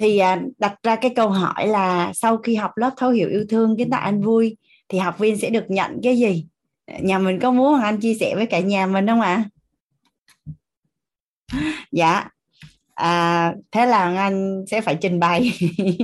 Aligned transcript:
thì 0.00 0.18
à, 0.18 0.40
đặt 0.58 0.74
ra 0.82 0.96
cái 0.96 1.12
câu 1.16 1.28
hỏi 1.30 1.66
là 1.66 2.12
sau 2.12 2.36
khi 2.36 2.54
học 2.54 2.76
lớp 2.76 2.90
thấu 2.96 3.10
hiểu 3.10 3.28
yêu 3.28 3.44
thương 3.48 3.76
kiến 3.76 3.90
tạo 3.90 4.00
anh 4.00 4.22
vui 4.22 4.56
thì 4.88 4.98
học 4.98 5.18
viên 5.18 5.38
sẽ 5.38 5.50
được 5.50 5.64
nhận 5.68 6.00
cái 6.02 6.18
gì? 6.18 6.46
Nhà 7.00 7.18
mình 7.18 7.40
có 7.40 7.50
muốn 7.50 7.80
Anh 7.80 8.00
chia 8.00 8.14
sẻ 8.14 8.34
với 8.34 8.46
cả 8.46 8.60
nhà 8.60 8.86
mình 8.86 9.06
không 9.06 9.20
ạ? 9.20 9.44
À? 11.48 11.58
dạ. 11.92 12.28
À, 12.94 13.54
thế 13.70 13.86
là 13.86 14.16
Anh 14.16 14.64
sẽ 14.70 14.80
phải 14.80 14.98
trình 15.00 15.20
bày 15.20 15.52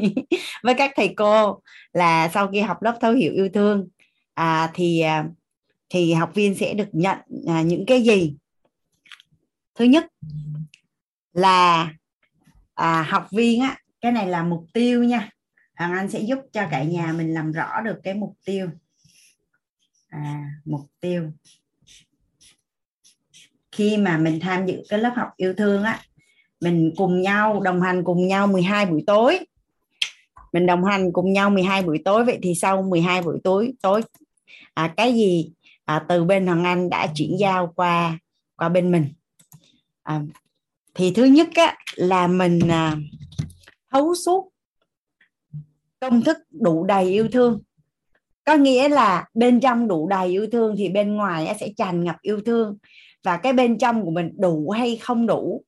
với 0.63 0.75
các 0.75 0.93
thầy 0.97 1.15
cô 1.17 1.61
là 1.93 2.29
sau 2.29 2.49
khi 2.49 2.61
học 2.61 2.83
lớp 2.83 2.99
thấu 3.01 3.13
hiểu 3.13 3.33
yêu 3.33 3.49
thương 3.55 3.89
à, 4.35 4.71
thì 4.75 5.01
à, 5.01 5.25
thì 5.89 6.13
học 6.13 6.31
viên 6.35 6.55
sẽ 6.55 6.75
được 6.75 6.89
nhận 6.93 7.19
à, 7.47 7.63
những 7.63 7.87
cái 7.87 8.03
gì? 8.03 8.37
Thứ 9.75 9.85
nhất 9.85 10.07
là 11.33 11.91
à, 12.75 13.03
học 13.03 13.27
viên 13.31 13.61
á 13.61 13.77
cái 14.07 14.13
này 14.13 14.27
là 14.27 14.43
mục 14.43 14.67
tiêu 14.73 15.05
nha. 15.05 15.31
Hoàng 15.77 15.93
Anh 15.93 16.09
sẽ 16.09 16.21
giúp 16.21 16.39
cho 16.53 16.67
cả 16.71 16.83
nhà 16.83 17.13
mình 17.13 17.35
làm 17.35 17.53
rõ 17.53 17.81
được 17.85 18.01
cái 18.03 18.15
mục 18.15 18.33
tiêu. 18.45 18.69
À, 20.09 20.51
mục 20.65 20.81
tiêu. 21.01 21.31
Khi 23.73 23.97
mà 23.97 24.19
mình 24.19 24.41
tham 24.41 24.67
dự 24.67 24.83
cái 24.89 24.99
lớp 24.99 25.13
học 25.17 25.29
yêu 25.37 25.55
thương 25.55 25.83
á 25.83 26.01
mình 26.61 26.93
cùng 26.97 27.23
nhau 27.23 27.61
đồng 27.61 27.83
hành 27.83 28.05
cùng 28.05 28.27
nhau 28.27 28.47
12 28.47 28.87
buổi 28.87 29.05
tối. 29.07 29.39
Mình 30.53 30.67
đồng 30.67 30.85
hành 30.85 31.13
cùng 31.13 31.33
nhau 31.33 31.51
12 31.51 31.83
buổi 31.83 31.99
tối 32.05 32.25
vậy 32.25 32.39
thì 32.43 32.55
sau 32.55 32.83
12 32.83 33.23
buổi 33.23 33.39
tối 33.45 33.73
tối 33.83 34.03
à, 34.75 34.95
cái 34.97 35.15
gì 35.15 35.51
à, 35.85 36.05
từ 36.09 36.25
bên 36.25 36.47
Hoàng 36.47 36.65
Anh 36.65 36.91
đã 36.91 37.07
chuyển 37.15 37.37
giao 37.41 37.73
qua 37.77 38.19
qua 38.57 38.69
bên 38.69 38.93
mình? 38.93 39.09
À, 40.03 40.21
thì 40.95 41.13
thứ 41.13 41.25
nhất 41.25 41.49
á, 41.55 41.77
là 41.95 42.27
mình 42.27 42.59
à, 42.69 42.97
thấu 43.97 44.15
suốt. 44.15 44.53
Công 46.01 46.23
thức 46.23 46.39
đủ 46.51 46.85
đầy 46.85 47.05
yêu 47.05 47.29
thương. 47.33 47.63
Có 48.45 48.55
nghĩa 48.55 48.89
là 48.89 49.25
bên 49.35 49.61
trong 49.61 49.89
đủ 49.89 50.09
đầy 50.09 50.29
yêu 50.29 50.47
thương 50.53 50.75
thì 50.79 50.89
bên 50.89 51.15
ngoài 51.15 51.57
sẽ 51.61 51.69
tràn 51.77 52.05
ngập 52.05 52.17
yêu 52.23 52.41
thương. 52.47 52.79
Và 53.25 53.37
cái 53.37 53.53
bên 53.53 53.79
trong 53.79 54.05
của 54.05 54.11
mình 54.11 54.31
đủ 54.39 54.71
hay 54.71 54.97
không 54.97 55.27
đủ. 55.27 55.65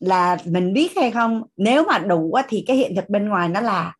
Là 0.00 0.36
mình 0.44 0.72
biết 0.72 0.92
hay 0.96 1.10
không? 1.10 1.42
Nếu 1.56 1.84
mà 1.84 1.98
đủ 1.98 2.34
thì 2.48 2.64
cái 2.66 2.76
hiện 2.76 2.96
thực 2.96 3.08
bên 3.08 3.28
ngoài 3.28 3.48
nó 3.48 3.60
là 3.60 3.94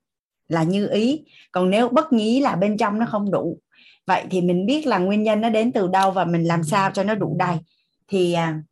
là 0.49 0.63
như 0.63 0.89
ý. 0.89 1.25
Còn 1.53 1.71
nếu 1.71 1.89
bất 1.89 2.13
nhí 2.13 2.41
là 2.41 2.57
bên 2.57 2.77
trong 2.77 2.99
nó 2.99 3.07
không 3.07 3.31
đủ. 3.31 3.59
Vậy 4.07 4.25
thì 4.31 4.41
mình 4.41 4.67
biết 4.67 4.87
là 4.87 4.99
nguyên 4.99 5.23
nhân 5.23 5.41
nó 5.41 5.49
đến 5.51 5.73
từ 5.73 5.89
đâu 5.89 6.11
và 6.11 6.25
mình 6.25 6.45
làm 6.45 6.63
sao 6.63 6.91
cho 6.91 7.05
nó 7.05 7.15
đủ 7.15 7.37
đầy. 7.39 7.57
Thì 8.09 8.33
à, 8.33 8.63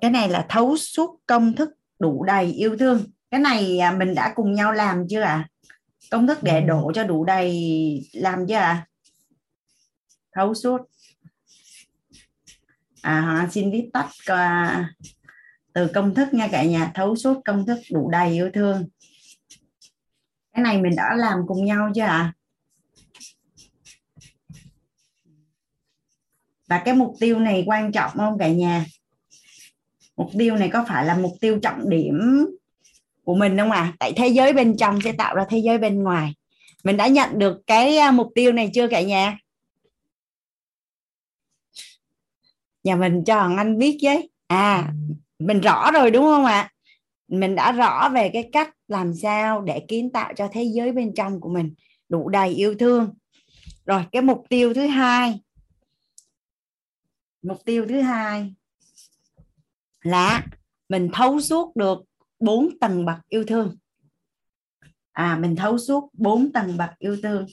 cái 0.00 0.10
này 0.10 0.28
là 0.28 0.46
thấu 0.48 0.76
suốt 0.76 1.20
công 1.26 1.52
thức 1.52 1.70
đủ 1.98 2.24
đầy 2.24 2.44
yêu 2.44 2.76
thương 2.76 3.04
cái 3.30 3.40
này 3.40 3.78
à, 3.78 3.92
mình 3.92 4.14
đã 4.14 4.32
cùng 4.36 4.52
nhau 4.52 4.72
làm 4.72 5.06
chưa 5.08 5.20
ạ 5.20 5.32
à? 5.32 5.48
công 6.10 6.26
thức 6.26 6.38
để 6.42 6.60
đổ 6.60 6.92
cho 6.94 7.04
đủ 7.04 7.24
đầy 7.24 7.60
làm 8.12 8.46
chưa 8.48 8.54
ạ 8.54 8.62
à? 8.62 8.86
thấu 10.32 10.54
suốt 10.54 10.80
à 13.02 13.48
xin 13.50 13.70
viết 13.70 13.90
tắt 13.92 14.08
à, 14.26 14.94
từ 15.72 15.88
công 15.94 16.14
thức 16.14 16.34
nha 16.34 16.48
cả 16.52 16.64
nhà 16.64 16.92
thấu 16.94 17.16
suốt 17.16 17.40
công 17.44 17.66
thức 17.66 17.78
đủ 17.92 18.10
đầy 18.10 18.32
yêu 18.32 18.50
thương 18.54 18.88
cái 20.52 20.62
này 20.62 20.82
mình 20.82 20.96
đã 20.96 21.14
làm 21.16 21.38
cùng 21.46 21.64
nhau 21.64 21.92
chưa 21.94 22.02
ạ 22.02 22.08
à? 22.08 22.32
và 26.68 26.82
cái 26.84 26.94
mục 26.94 27.14
tiêu 27.20 27.38
này 27.38 27.64
quan 27.66 27.92
trọng 27.92 28.10
không 28.16 28.38
cả 28.38 28.48
nhà 28.48 28.84
mục 30.16 30.30
tiêu 30.38 30.56
này 30.56 30.70
có 30.72 30.84
phải 30.88 31.04
là 31.04 31.14
mục 31.14 31.32
tiêu 31.40 31.58
trọng 31.62 31.90
điểm 31.90 32.46
của 33.30 33.36
mình 33.36 33.58
không 33.58 33.70
à 33.70 33.92
tại 33.98 34.12
thế 34.16 34.28
giới 34.28 34.52
bên 34.52 34.76
trong 34.76 35.00
sẽ 35.00 35.12
tạo 35.12 35.34
ra 35.34 35.44
thế 35.48 35.58
giới 35.58 35.78
bên 35.78 36.02
ngoài. 36.02 36.34
Mình 36.84 36.96
đã 36.96 37.06
nhận 37.06 37.38
được 37.38 37.60
cái 37.66 37.96
à, 37.96 38.10
mục 38.10 38.28
tiêu 38.34 38.52
này 38.52 38.70
chưa 38.74 38.88
cả 38.88 39.00
nhà? 39.00 39.38
Nhà 42.84 42.96
mình 42.96 43.24
cho 43.24 43.34
Hoàng 43.34 43.56
Anh 43.56 43.78
biết 43.78 43.98
với. 44.02 44.30
À 44.46 44.92
mình 45.38 45.60
rõ 45.60 45.90
rồi 45.90 46.10
đúng 46.10 46.24
không 46.24 46.44
ạ? 46.44 46.70
Mình 47.28 47.54
đã 47.54 47.72
rõ 47.72 48.08
về 48.08 48.30
cái 48.32 48.48
cách 48.52 48.76
làm 48.88 49.14
sao 49.14 49.60
để 49.60 49.84
kiến 49.88 50.10
tạo 50.12 50.32
cho 50.36 50.48
thế 50.52 50.62
giới 50.74 50.92
bên 50.92 51.14
trong 51.14 51.40
của 51.40 51.48
mình 51.48 51.74
đủ 52.08 52.28
đầy 52.28 52.48
yêu 52.48 52.74
thương. 52.78 53.14
Rồi, 53.86 54.04
cái 54.12 54.22
mục 54.22 54.44
tiêu 54.48 54.74
thứ 54.74 54.86
hai. 54.86 55.40
Mục 57.42 57.64
tiêu 57.64 57.86
thứ 57.88 58.00
hai 58.00 58.54
là 60.02 60.46
mình 60.88 61.08
thấu 61.12 61.40
suốt 61.40 61.76
được 61.76 62.09
bốn 62.40 62.78
tầng 62.80 63.04
bậc 63.04 63.18
yêu 63.28 63.44
thương. 63.46 63.76
À 65.12 65.38
mình 65.40 65.56
thấu 65.56 65.78
suốt 65.78 66.10
bốn 66.12 66.52
tầng 66.52 66.76
bậc 66.76 66.90
yêu 66.98 67.16
thương. 67.22 67.46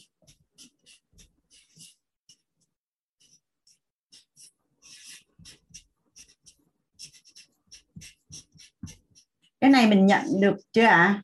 Cái 9.59 9.69
này 9.69 9.87
mình 9.87 10.05
nhận 10.05 10.25
được 10.41 10.55
chưa 10.71 10.85
ạ? 10.85 10.95
À? 10.95 11.21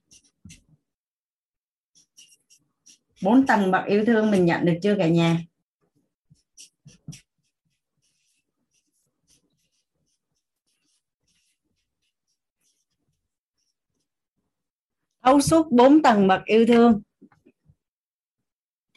bốn 3.24 3.46
tầng 3.46 3.72
bậc 3.72 3.86
yêu 3.86 4.06
thương 4.06 4.32
mình 4.32 4.46
nhận 4.46 4.66
được 4.66 4.74
chưa 4.84 4.96
cả 4.98 5.08
nhà? 5.08 5.40
Thấu 15.24 15.42
suốt 15.42 15.72
bốn 15.72 16.02
tầng 16.02 16.28
bậc 16.28 16.46
yêu 16.46 16.66
thương. 16.66 17.02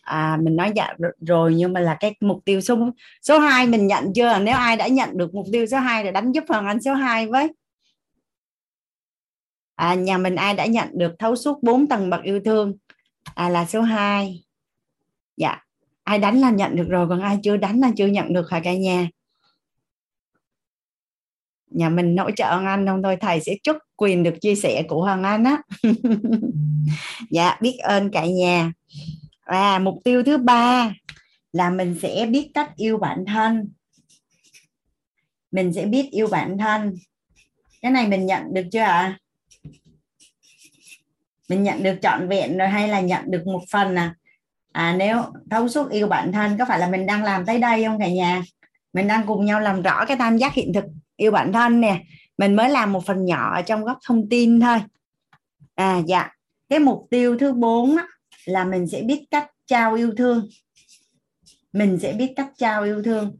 À 0.02 0.38
mình 0.42 0.56
nói 0.56 0.72
dạ 0.76 0.94
rồi 1.20 1.54
nhưng 1.54 1.72
mà 1.72 1.80
là 1.80 1.96
cái 2.00 2.14
mục 2.20 2.42
tiêu 2.44 2.60
số 2.60 2.90
số 3.22 3.38
2 3.38 3.66
mình 3.66 3.86
nhận 3.86 4.12
chưa? 4.14 4.38
Nếu 4.38 4.54
ai 4.54 4.76
đã 4.76 4.86
nhận 4.86 5.16
được 5.18 5.34
mục 5.34 5.46
tiêu 5.52 5.66
số 5.66 5.78
2 5.78 6.04
thì 6.04 6.12
đánh 6.12 6.32
giúp 6.32 6.44
phần 6.48 6.66
anh 6.66 6.82
số 6.82 6.94
2 6.94 7.26
với. 7.26 7.52
À, 9.74 9.94
nhà 9.94 10.18
mình 10.18 10.34
ai 10.34 10.54
đã 10.54 10.66
nhận 10.66 10.88
được 10.92 11.12
thấu 11.18 11.36
suốt 11.36 11.62
bốn 11.62 11.86
tầng 11.86 12.10
bậc 12.10 12.22
yêu 12.22 12.40
thương? 12.44 12.76
À, 13.34 13.48
là 13.48 13.66
số 13.66 13.80
2 13.80 14.44
dạ 15.36 15.66
ai 16.04 16.18
đánh 16.18 16.40
là 16.40 16.50
nhận 16.50 16.76
được 16.76 16.86
rồi 16.88 17.08
còn 17.08 17.20
ai 17.20 17.38
chưa 17.42 17.56
đánh 17.56 17.80
là 17.80 17.90
chưa 17.96 18.06
nhận 18.06 18.32
được 18.32 18.50
hả 18.50 18.60
cả 18.64 18.74
nhà? 18.74 19.08
Nhà 21.70 21.88
mình 21.88 22.16
hỗ 22.16 22.30
trợ 22.30 22.44
Hoàng 22.44 22.66
Anh 22.66 22.86
không 22.86 23.02
thôi 23.02 23.16
thầy 23.20 23.40
sẽ 23.40 23.52
chúc 23.62 23.76
quyền 23.96 24.22
được 24.22 24.34
chia 24.40 24.54
sẻ 24.54 24.82
của 24.88 25.02
Hoàng 25.02 25.22
Anh 25.22 25.44
á. 25.44 25.62
Dạ 27.30 27.58
biết 27.60 27.78
ơn 27.78 28.10
cả 28.10 28.26
nhà. 28.26 28.72
À 29.40 29.78
mục 29.78 29.94
tiêu 30.04 30.22
thứ 30.22 30.38
ba 30.38 30.94
là 31.52 31.70
mình 31.70 31.96
sẽ 32.02 32.26
biết 32.26 32.50
cách 32.54 32.76
yêu 32.76 32.98
bản 32.98 33.24
thân. 33.26 33.68
Mình 35.50 35.72
sẽ 35.72 35.86
biết 35.86 36.10
yêu 36.10 36.26
bản 36.26 36.58
thân. 36.58 36.94
Cái 37.82 37.90
này 37.90 38.08
mình 38.08 38.26
nhận 38.26 38.42
được 38.54 38.64
chưa 38.72 38.80
ạ? 38.80 38.88
À? 38.88 39.18
mình 41.48 41.62
nhận 41.62 41.82
được 41.82 41.98
trọn 42.02 42.28
vẹn 42.28 42.58
rồi 42.58 42.68
hay 42.68 42.88
là 42.88 43.00
nhận 43.00 43.30
được 43.30 43.46
một 43.46 43.60
phần 43.70 43.94
à? 43.94 44.14
À 44.72 44.94
nếu 44.98 45.22
thấu 45.50 45.68
suốt 45.68 45.90
yêu 45.90 46.06
bản 46.08 46.32
thân 46.32 46.58
có 46.58 46.64
phải 46.64 46.78
là 46.78 46.88
mình 46.88 47.06
đang 47.06 47.24
làm 47.24 47.46
tới 47.46 47.58
đây 47.58 47.84
không 47.84 47.98
cả 47.98 48.08
nhà? 48.08 48.42
Mình 48.92 49.08
đang 49.08 49.26
cùng 49.26 49.44
nhau 49.44 49.60
làm 49.60 49.82
rõ 49.82 50.04
cái 50.04 50.16
tam 50.16 50.36
giác 50.36 50.54
hiện 50.54 50.72
thực 50.72 50.84
yêu 51.16 51.30
bản 51.30 51.52
thân 51.52 51.80
nè 51.80 52.02
mình 52.38 52.56
mới 52.56 52.70
làm 52.70 52.92
một 52.92 53.06
phần 53.06 53.24
nhỏ 53.24 53.54
ở 53.54 53.62
trong 53.62 53.84
góc 53.84 53.98
thông 54.06 54.28
tin 54.28 54.60
thôi. 54.60 54.78
À 55.74 56.02
dạ. 56.06 56.30
Cái 56.68 56.78
mục 56.78 57.06
tiêu 57.10 57.38
thứ 57.38 57.52
bốn 57.52 57.96
là 58.44 58.64
mình 58.64 58.86
sẽ 58.86 59.02
biết 59.02 59.24
cách 59.30 59.50
trao 59.66 59.94
yêu 59.94 60.12
thương. 60.16 60.48
Mình 61.72 61.98
sẽ 61.98 62.12
biết 62.12 62.32
cách 62.36 62.50
trao 62.58 62.82
yêu 62.82 63.02
thương. 63.02 63.36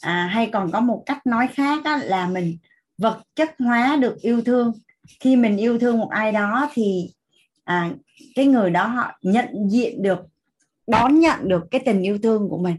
À, 0.00 0.30
hay 0.32 0.50
còn 0.52 0.70
có 0.70 0.80
một 0.80 1.02
cách 1.06 1.26
nói 1.26 1.48
khác 1.54 1.84
á, 1.84 2.00
là 2.04 2.28
mình 2.28 2.58
vật 2.98 3.22
chất 3.34 3.54
hóa 3.58 3.96
được 3.96 4.16
yêu 4.22 4.42
thương. 4.42 4.72
Khi 5.20 5.36
mình 5.36 5.56
yêu 5.56 5.78
thương 5.78 5.98
một 5.98 6.08
ai 6.10 6.32
đó 6.32 6.70
thì 6.72 7.10
à, 7.64 7.90
cái 8.34 8.46
người 8.46 8.70
đó 8.70 8.86
họ 8.86 9.18
nhận 9.22 9.48
diện 9.70 10.02
được 10.02 10.18
đón 10.86 11.18
nhận 11.18 11.48
được 11.48 11.62
cái 11.70 11.80
tình 11.84 12.02
yêu 12.02 12.18
thương 12.22 12.48
của 12.48 12.58
mình. 12.58 12.76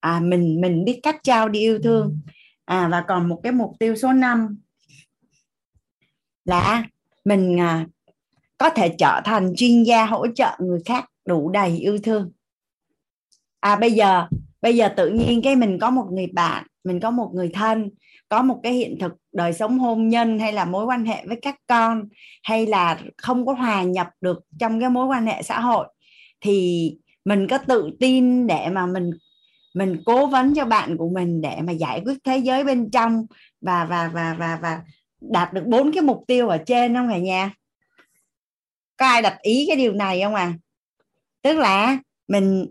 À 0.00 0.20
mình 0.20 0.60
mình 0.60 0.84
biết 0.84 1.00
cách 1.02 1.16
trao 1.22 1.48
đi 1.48 1.60
yêu 1.60 1.78
thương 1.82 2.18
à 2.66 2.88
và 2.88 3.04
còn 3.08 3.28
một 3.28 3.40
cái 3.42 3.52
mục 3.52 3.72
tiêu 3.78 3.96
số 3.96 4.12
5 4.12 4.58
là 6.44 6.84
mình 7.24 7.60
à, 7.60 7.86
có 8.58 8.70
thể 8.70 8.94
trở 8.98 9.20
thành 9.24 9.52
chuyên 9.56 9.82
gia 9.82 10.06
hỗ 10.06 10.26
trợ 10.34 10.56
người 10.58 10.80
khác 10.84 11.10
đủ 11.26 11.50
đầy 11.50 11.78
yêu 11.78 11.98
thương. 12.02 12.32
À 13.60 13.76
bây 13.76 13.92
giờ 13.92 14.26
bây 14.62 14.76
giờ 14.76 14.88
tự 14.96 15.10
nhiên 15.10 15.42
cái 15.42 15.56
mình 15.56 15.78
có 15.80 15.90
một 15.90 16.06
người 16.12 16.26
bạn 16.26 16.66
mình 16.84 17.00
có 17.00 17.10
một 17.10 17.30
người 17.34 17.50
thân 17.54 17.90
có 18.28 18.42
một 18.42 18.60
cái 18.62 18.72
hiện 18.72 18.98
thực 19.00 19.12
đời 19.32 19.52
sống 19.52 19.78
hôn 19.78 20.08
nhân 20.08 20.38
hay 20.38 20.52
là 20.52 20.64
mối 20.64 20.84
quan 20.84 21.04
hệ 21.04 21.26
với 21.26 21.38
các 21.42 21.56
con 21.66 22.08
hay 22.42 22.66
là 22.66 23.00
không 23.16 23.46
có 23.46 23.52
hòa 23.52 23.82
nhập 23.82 24.08
được 24.20 24.38
trong 24.60 24.80
cái 24.80 24.90
mối 24.90 25.06
quan 25.06 25.26
hệ 25.26 25.42
xã 25.42 25.60
hội 25.60 25.86
thì 26.40 26.90
mình 27.24 27.46
có 27.48 27.58
tự 27.58 27.90
tin 28.00 28.46
để 28.46 28.68
mà 28.70 28.86
mình 28.86 29.10
mình 29.76 30.02
cố 30.06 30.26
vấn 30.26 30.54
cho 30.54 30.64
bạn 30.64 30.96
của 30.96 31.08
mình 31.08 31.40
để 31.40 31.60
mà 31.62 31.72
giải 31.72 32.02
quyết 32.04 32.18
thế 32.24 32.38
giới 32.38 32.64
bên 32.64 32.90
trong 32.90 33.26
và 33.60 33.84
và 33.84 34.10
và 34.14 34.36
và 34.38 34.58
và 34.62 34.82
đạt 35.20 35.52
được 35.52 35.62
bốn 35.66 35.92
cái 35.92 36.02
mục 36.02 36.24
tiêu 36.26 36.48
ở 36.48 36.58
trên, 36.66 36.94
không 36.94 37.08
à 37.08 37.12
cả 37.12 37.18
nhà 37.18 37.54
có 38.96 39.06
ai 39.06 39.22
đặt 39.22 39.38
ý 39.42 39.64
cái 39.68 39.76
điều 39.76 39.92
này 39.92 40.20
không 40.22 40.34
à? 40.34 40.54
Tức 41.42 41.58
là 41.58 41.98
mình 42.28 42.66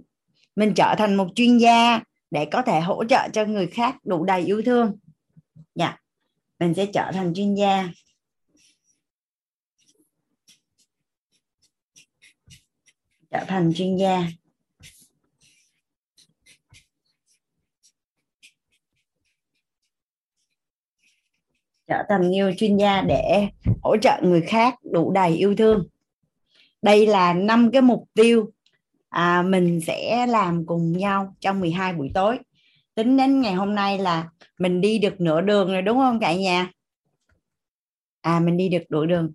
mình 0.55 0.73
trở 0.75 0.95
thành 0.97 1.15
một 1.15 1.27
chuyên 1.35 1.57
gia 1.57 1.99
để 2.31 2.45
có 2.45 2.61
thể 2.61 2.81
hỗ 2.81 3.03
trợ 3.05 3.29
cho 3.33 3.45
người 3.45 3.67
khác 3.67 3.95
đủ 4.03 4.25
đầy 4.25 4.41
yêu 4.45 4.61
thương. 4.65 4.97
Dạ. 5.75 5.97
Mình 6.59 6.73
sẽ 6.73 6.85
trở 6.85 7.11
thành 7.13 7.33
chuyên 7.33 7.55
gia. 7.55 7.89
Trở 13.31 13.45
thành 13.47 13.73
chuyên 13.75 13.97
gia. 13.97 14.27
Trở 21.87 22.03
thành 22.09 22.29
nhiều 22.29 22.51
chuyên 22.57 22.77
gia 22.77 23.01
để 23.01 23.47
hỗ 23.81 23.97
trợ 23.97 24.19
người 24.21 24.41
khác 24.41 24.75
đủ 24.91 25.11
đầy 25.11 25.35
yêu 25.35 25.55
thương. 25.55 25.87
Đây 26.81 27.07
là 27.07 27.33
năm 27.33 27.71
cái 27.71 27.81
mục 27.81 28.03
tiêu 28.13 28.51
à, 29.09 29.41
mình 29.41 29.81
sẽ 29.81 30.27
làm 30.27 30.65
cùng 30.65 30.91
nhau 30.91 31.35
trong 31.39 31.59
12 31.59 31.93
buổi 31.93 32.11
tối. 32.13 32.39
Tính 32.95 33.17
đến 33.17 33.41
ngày 33.41 33.53
hôm 33.53 33.75
nay 33.75 33.99
là 33.99 34.29
mình 34.59 34.81
đi 34.81 34.99
được 34.99 35.21
nửa 35.21 35.41
đường 35.41 35.71
rồi 35.71 35.81
đúng 35.81 35.97
không 35.97 36.19
cả 36.19 36.35
nhà? 36.35 36.71
À 38.21 38.39
mình 38.39 38.57
đi 38.57 38.69
được 38.69 38.83
nửa 38.89 39.05
đường. 39.05 39.33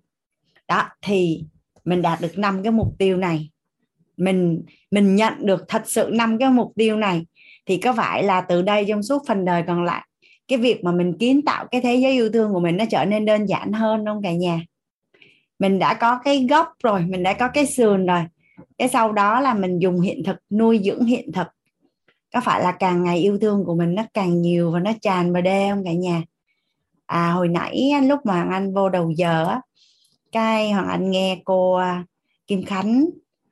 Đó 0.67 0.89
thì 1.01 1.43
mình 1.85 2.01
đạt 2.01 2.21
được 2.21 2.37
năm 2.37 2.63
cái 2.63 2.71
mục 2.71 2.95
tiêu 2.99 3.17
này. 3.17 3.49
Mình 4.17 4.63
mình 4.91 5.15
nhận 5.15 5.33
được 5.45 5.65
thật 5.67 5.83
sự 5.85 6.09
năm 6.13 6.37
cái 6.37 6.49
mục 6.49 6.71
tiêu 6.75 6.97
này. 6.97 7.25
Thì 7.65 7.77
có 7.77 7.93
phải 7.93 8.23
là 8.23 8.41
từ 8.41 8.61
đây 8.61 8.85
trong 8.87 9.03
suốt 9.03 9.23
phần 9.27 9.45
đời 9.45 9.63
còn 9.67 9.83
lại 9.83 10.07
cái 10.51 10.59
việc 10.59 10.83
mà 10.83 10.91
mình 10.91 11.17
kiến 11.17 11.41
tạo 11.41 11.65
cái 11.71 11.81
thế 11.81 11.95
giới 11.95 12.11
yêu 12.11 12.29
thương 12.31 12.53
của 12.53 12.59
mình 12.59 12.77
nó 12.77 12.85
trở 12.89 13.05
nên 13.05 13.25
đơn 13.25 13.45
giản 13.45 13.73
hơn 13.73 14.05
không 14.05 14.21
cả 14.23 14.31
nhà? 14.31 14.61
Mình 15.59 15.79
đã 15.79 15.93
có 15.93 16.19
cái 16.23 16.47
gốc 16.49 16.67
rồi 16.83 17.05
mình 17.09 17.23
đã 17.23 17.33
có 17.33 17.47
cái 17.47 17.65
sườn 17.65 18.05
rồi. 18.05 18.21
Cái 18.77 18.89
sau 18.89 19.11
đó 19.11 19.39
là 19.39 19.53
mình 19.53 19.79
dùng 19.79 20.01
hiện 20.01 20.23
thực 20.23 20.37
nuôi 20.49 20.81
dưỡng 20.83 21.05
hiện 21.05 21.31
thực. 21.31 21.47
Có 22.33 22.41
phải 22.41 22.63
là 22.63 22.71
càng 22.71 23.03
ngày 23.03 23.17
yêu 23.19 23.37
thương 23.41 23.65
của 23.65 23.75
mình 23.75 23.95
nó 23.95 24.03
càng 24.13 24.41
nhiều 24.41 24.71
và 24.71 24.79
nó 24.79 24.91
tràn 25.01 25.33
vào 25.33 25.41
đê 25.41 25.69
không 25.69 25.83
cả 25.85 25.93
nhà? 25.93 26.23
À 27.05 27.31
hồi 27.31 27.47
nãy 27.47 27.91
lúc 28.03 28.19
mà 28.25 28.33
hoàng 28.33 28.49
anh 28.49 28.73
vô 28.73 28.89
đầu 28.89 29.11
giờ 29.11 29.45
á 29.45 29.61
cái 30.31 30.71
hoàng 30.71 30.87
anh 30.87 31.11
nghe 31.11 31.41
cô 31.45 31.73
à, 31.73 32.05
kim 32.47 32.65
khánh 32.65 33.05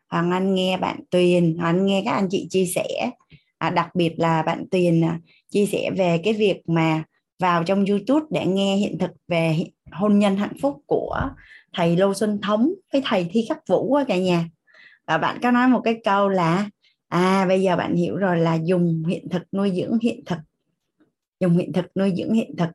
hoàng 0.10 0.31
anh 0.31 0.56
nghe 0.56 0.78
bạn 0.78 1.00
tuyền 1.10 1.57
hoàng 1.57 1.78
anh 1.78 1.86
nghe 1.86 2.01
các 2.06 2.12
anh 2.12 2.28
chị 2.31 2.48
chia 2.50 2.66
sẻ. 2.66 3.12
À, 3.57 3.69
đặc 3.69 3.96
biệt 3.96 4.13
là 4.18 4.44
bạn 4.44 4.66
tuyền 4.72 5.01
à, 5.01 5.19
chia 5.50 5.66
sẻ 5.66 5.92
về 5.98 6.22
cái 6.24 6.34
việc 6.34 6.62
mà 6.68 7.04
vào 7.40 7.63
trong 7.63 7.86
youtube 7.86 8.25
để 8.30 8.46
nghe 8.46 8.75
hiện 8.75 8.98
thực 8.98 9.12
về 9.28 9.56
hôn 9.92 10.19
nhân 10.19 10.38
hạnh 10.38 10.57
phúc 10.62 10.81
của 10.86 11.30
thầy 11.74 11.98
lô 11.98 12.13
xuân 12.13 12.42
thống 12.42 12.74
với 12.94 13.01
thầy 13.06 13.30
thi 13.31 13.46
khắc 13.50 13.68
vũ 13.68 13.98
cả 14.07 14.18
nhà. 14.18 14.50
Và 15.07 15.18
bạn 15.18 15.40
có 15.44 15.51
nói 15.51 15.68
một 15.68 15.81
cái 15.84 16.01
câu 16.04 16.30
là 16.30 16.69
à 17.07 17.46
bây 17.48 17.62
giờ 17.62 17.75
bạn 17.75 17.96
hiểu 17.96 18.18
rồi 18.18 18.38
là 18.38 18.56
dùng 18.63 19.04
hiện 19.07 19.30
thực 19.30 19.42
nuôi 19.51 19.72
dưỡng 19.75 20.00
hiện 20.01 20.24
thực. 20.25 20.40
Dùng 21.40 21.57
hiện 21.57 21.74
thực 21.74 21.86
nuôi 21.98 22.13
dưỡng 22.18 22.34
hiện 22.34 22.56
thực. 22.57 22.69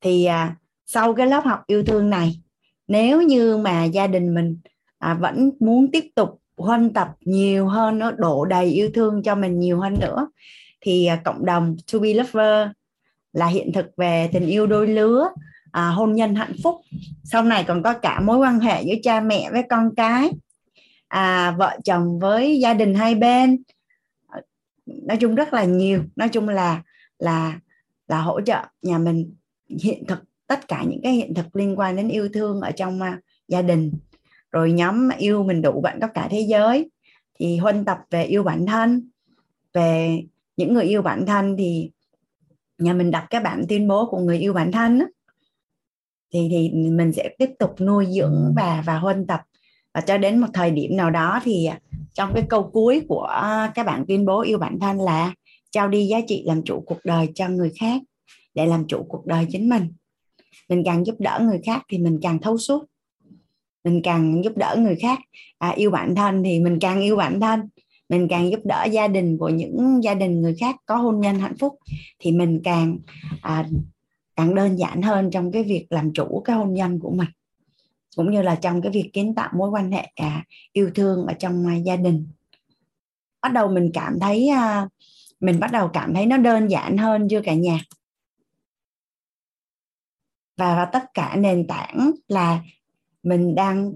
Thì 0.00 0.24
à, 0.24 0.56
sau 0.86 1.14
cái 1.14 1.26
lớp 1.26 1.44
học 1.44 1.60
yêu 1.66 1.84
thương 1.84 2.10
này 2.10 2.40
nếu 2.88 3.22
như 3.22 3.56
mà 3.56 3.84
gia 3.84 4.06
đình 4.06 4.34
mình 4.34 4.58
à, 4.98 5.14
vẫn 5.14 5.50
muốn 5.60 5.90
tiếp 5.92 6.04
tục 6.14 6.40
huân 6.56 6.92
tập 6.92 7.08
nhiều 7.20 7.68
hơn 7.68 7.98
nữa 7.98 8.12
đổ 8.18 8.44
đầy 8.44 8.66
yêu 8.66 8.90
thương 8.94 9.22
cho 9.22 9.34
mình 9.34 9.58
nhiều 9.58 9.80
hơn 9.80 9.94
nữa 10.00 10.28
thì 10.86 11.06
à, 11.06 11.20
cộng 11.24 11.44
đồng 11.44 11.76
to 11.92 11.98
be 11.98 12.14
lover 12.14 12.68
là 13.32 13.46
hiện 13.46 13.72
thực 13.72 13.86
về 13.96 14.30
tình 14.32 14.46
yêu 14.46 14.66
đôi 14.66 14.86
lứa 14.86 15.28
à, 15.72 15.88
hôn 15.88 16.12
nhân 16.12 16.34
hạnh 16.34 16.52
phúc. 16.62 16.80
Sau 17.24 17.42
này 17.42 17.64
còn 17.68 17.82
có 17.82 17.92
cả 17.92 18.20
mối 18.20 18.38
quan 18.38 18.60
hệ 18.60 18.82
giữa 18.82 18.94
cha 19.02 19.20
mẹ 19.20 19.50
với 19.52 19.62
con 19.70 19.94
cái 19.96 20.30
à, 21.08 21.50
vợ 21.58 21.78
chồng 21.84 22.18
với 22.18 22.60
gia 22.60 22.74
đình 22.74 22.94
hai 22.94 23.14
bên. 23.14 23.62
Nói 24.86 25.16
chung 25.16 25.34
rất 25.34 25.52
là 25.52 25.64
nhiều 25.64 26.02
nói 26.16 26.28
chung 26.28 26.48
là 26.48 26.82
là 27.18 27.60
là 28.08 28.20
hỗ 28.20 28.40
trợ 28.40 28.60
nhà 28.82 28.98
mình 28.98 29.34
hiện 29.82 30.04
thực 30.08 30.18
tất 30.46 30.68
cả 30.68 30.84
những 30.88 31.00
cái 31.02 31.12
hiện 31.12 31.34
thực 31.34 31.56
liên 31.56 31.78
quan 31.78 31.96
đến 31.96 32.08
yêu 32.08 32.28
thương 32.34 32.60
ở 32.60 32.70
trong 32.70 33.00
uh, 33.00 33.24
gia 33.48 33.62
đình. 33.62 33.92
Rồi 34.52 34.72
nhóm 34.72 35.08
yêu 35.18 35.44
mình 35.44 35.62
đủ 35.62 35.80
bạn 35.80 35.98
có 36.00 36.06
cả 36.06 36.28
thế 36.30 36.40
giới 36.40 36.90
thì 37.38 37.56
huân 37.56 37.84
tập 37.84 37.98
về 38.10 38.24
yêu 38.24 38.42
bản 38.42 38.66
thân 38.66 39.10
về 39.72 40.22
những 40.56 40.74
người 40.74 40.84
yêu 40.84 41.02
bản 41.02 41.26
thân 41.26 41.56
thì 41.58 41.90
nhà 42.78 42.92
mình 42.92 43.10
đọc 43.10 43.24
cái 43.30 43.40
bản 43.40 43.64
tuyên 43.68 43.88
bố 43.88 44.06
của 44.10 44.18
người 44.18 44.38
yêu 44.38 44.52
bản 44.52 44.72
thân 44.72 44.98
đó, 44.98 45.06
thì 46.32 46.48
thì 46.50 46.70
mình 46.90 47.12
sẽ 47.12 47.34
tiếp 47.38 47.50
tục 47.58 47.80
nuôi 47.80 48.06
dưỡng 48.10 48.52
và 48.56 48.82
và 48.86 48.98
huân 48.98 49.26
tập. 49.26 49.40
Và 49.94 50.00
cho 50.00 50.18
đến 50.18 50.38
một 50.38 50.46
thời 50.54 50.70
điểm 50.70 50.96
nào 50.96 51.10
đó 51.10 51.40
thì 51.44 51.68
trong 52.14 52.30
cái 52.34 52.44
câu 52.48 52.70
cuối 52.72 53.02
của 53.08 53.28
các 53.74 53.86
bạn 53.86 54.04
tuyên 54.08 54.26
bố 54.26 54.40
yêu 54.40 54.58
bản 54.58 54.78
thân 54.80 55.00
là 55.00 55.34
trao 55.70 55.88
đi 55.88 56.06
giá 56.06 56.18
trị 56.26 56.42
làm 56.46 56.62
chủ 56.64 56.82
cuộc 56.86 56.98
đời 57.04 57.28
cho 57.34 57.48
người 57.48 57.72
khác 57.80 58.02
để 58.54 58.66
làm 58.66 58.86
chủ 58.86 59.06
cuộc 59.08 59.26
đời 59.26 59.46
chính 59.50 59.68
mình. 59.68 59.92
Mình 60.68 60.82
càng 60.84 61.06
giúp 61.06 61.14
đỡ 61.18 61.40
người 61.42 61.60
khác 61.64 61.82
thì 61.88 61.98
mình 61.98 62.18
càng 62.22 62.38
thấu 62.38 62.58
suốt. 62.58 62.84
Mình 63.84 64.00
càng 64.04 64.44
giúp 64.44 64.56
đỡ 64.56 64.76
người 64.78 64.96
khác. 64.96 65.18
À, 65.58 65.70
yêu 65.70 65.90
bản 65.90 66.14
thân 66.14 66.42
thì 66.44 66.60
mình 66.60 66.78
càng 66.80 67.00
yêu 67.00 67.16
bản 67.16 67.40
thân 67.40 67.68
mình 68.08 68.28
càng 68.28 68.50
giúp 68.50 68.60
đỡ 68.64 68.84
gia 68.84 69.08
đình 69.08 69.38
của 69.38 69.48
những 69.48 70.00
gia 70.02 70.14
đình 70.14 70.40
người 70.40 70.56
khác 70.60 70.76
có 70.86 70.96
hôn 70.96 71.20
nhân 71.20 71.38
hạnh 71.38 71.56
phúc 71.60 71.78
thì 72.18 72.32
mình 72.32 72.60
càng 72.64 72.98
à, 73.42 73.68
càng 74.36 74.54
đơn 74.54 74.76
giản 74.76 75.02
hơn 75.02 75.30
trong 75.30 75.52
cái 75.52 75.62
việc 75.62 75.86
làm 75.90 76.12
chủ 76.12 76.42
cái 76.44 76.56
hôn 76.56 76.74
nhân 76.74 77.00
của 77.00 77.10
mình. 77.10 77.28
Cũng 78.16 78.30
như 78.30 78.42
là 78.42 78.54
trong 78.54 78.82
cái 78.82 78.92
việc 78.92 79.10
kiến 79.12 79.34
tạo 79.34 79.50
mối 79.56 79.70
quan 79.70 79.92
hệ 79.92 80.12
à, 80.14 80.44
yêu 80.72 80.90
thương 80.94 81.26
ở 81.26 81.34
trong 81.38 81.66
à, 81.66 81.76
gia 81.76 81.96
đình. 81.96 82.28
Bắt 83.42 83.52
đầu 83.52 83.68
mình 83.68 83.90
cảm 83.94 84.20
thấy 84.20 84.48
à, 84.48 84.88
mình 85.40 85.60
bắt 85.60 85.72
đầu 85.72 85.90
cảm 85.92 86.14
thấy 86.14 86.26
nó 86.26 86.36
đơn 86.36 86.68
giản 86.68 86.98
hơn 86.98 87.28
chưa 87.30 87.40
cả 87.40 87.54
nhà? 87.54 87.80
Và, 90.56 90.76
và 90.76 90.84
tất 90.84 91.04
cả 91.14 91.36
nền 91.36 91.66
tảng 91.66 92.10
là 92.28 92.60
mình 93.22 93.54
đang 93.54 93.92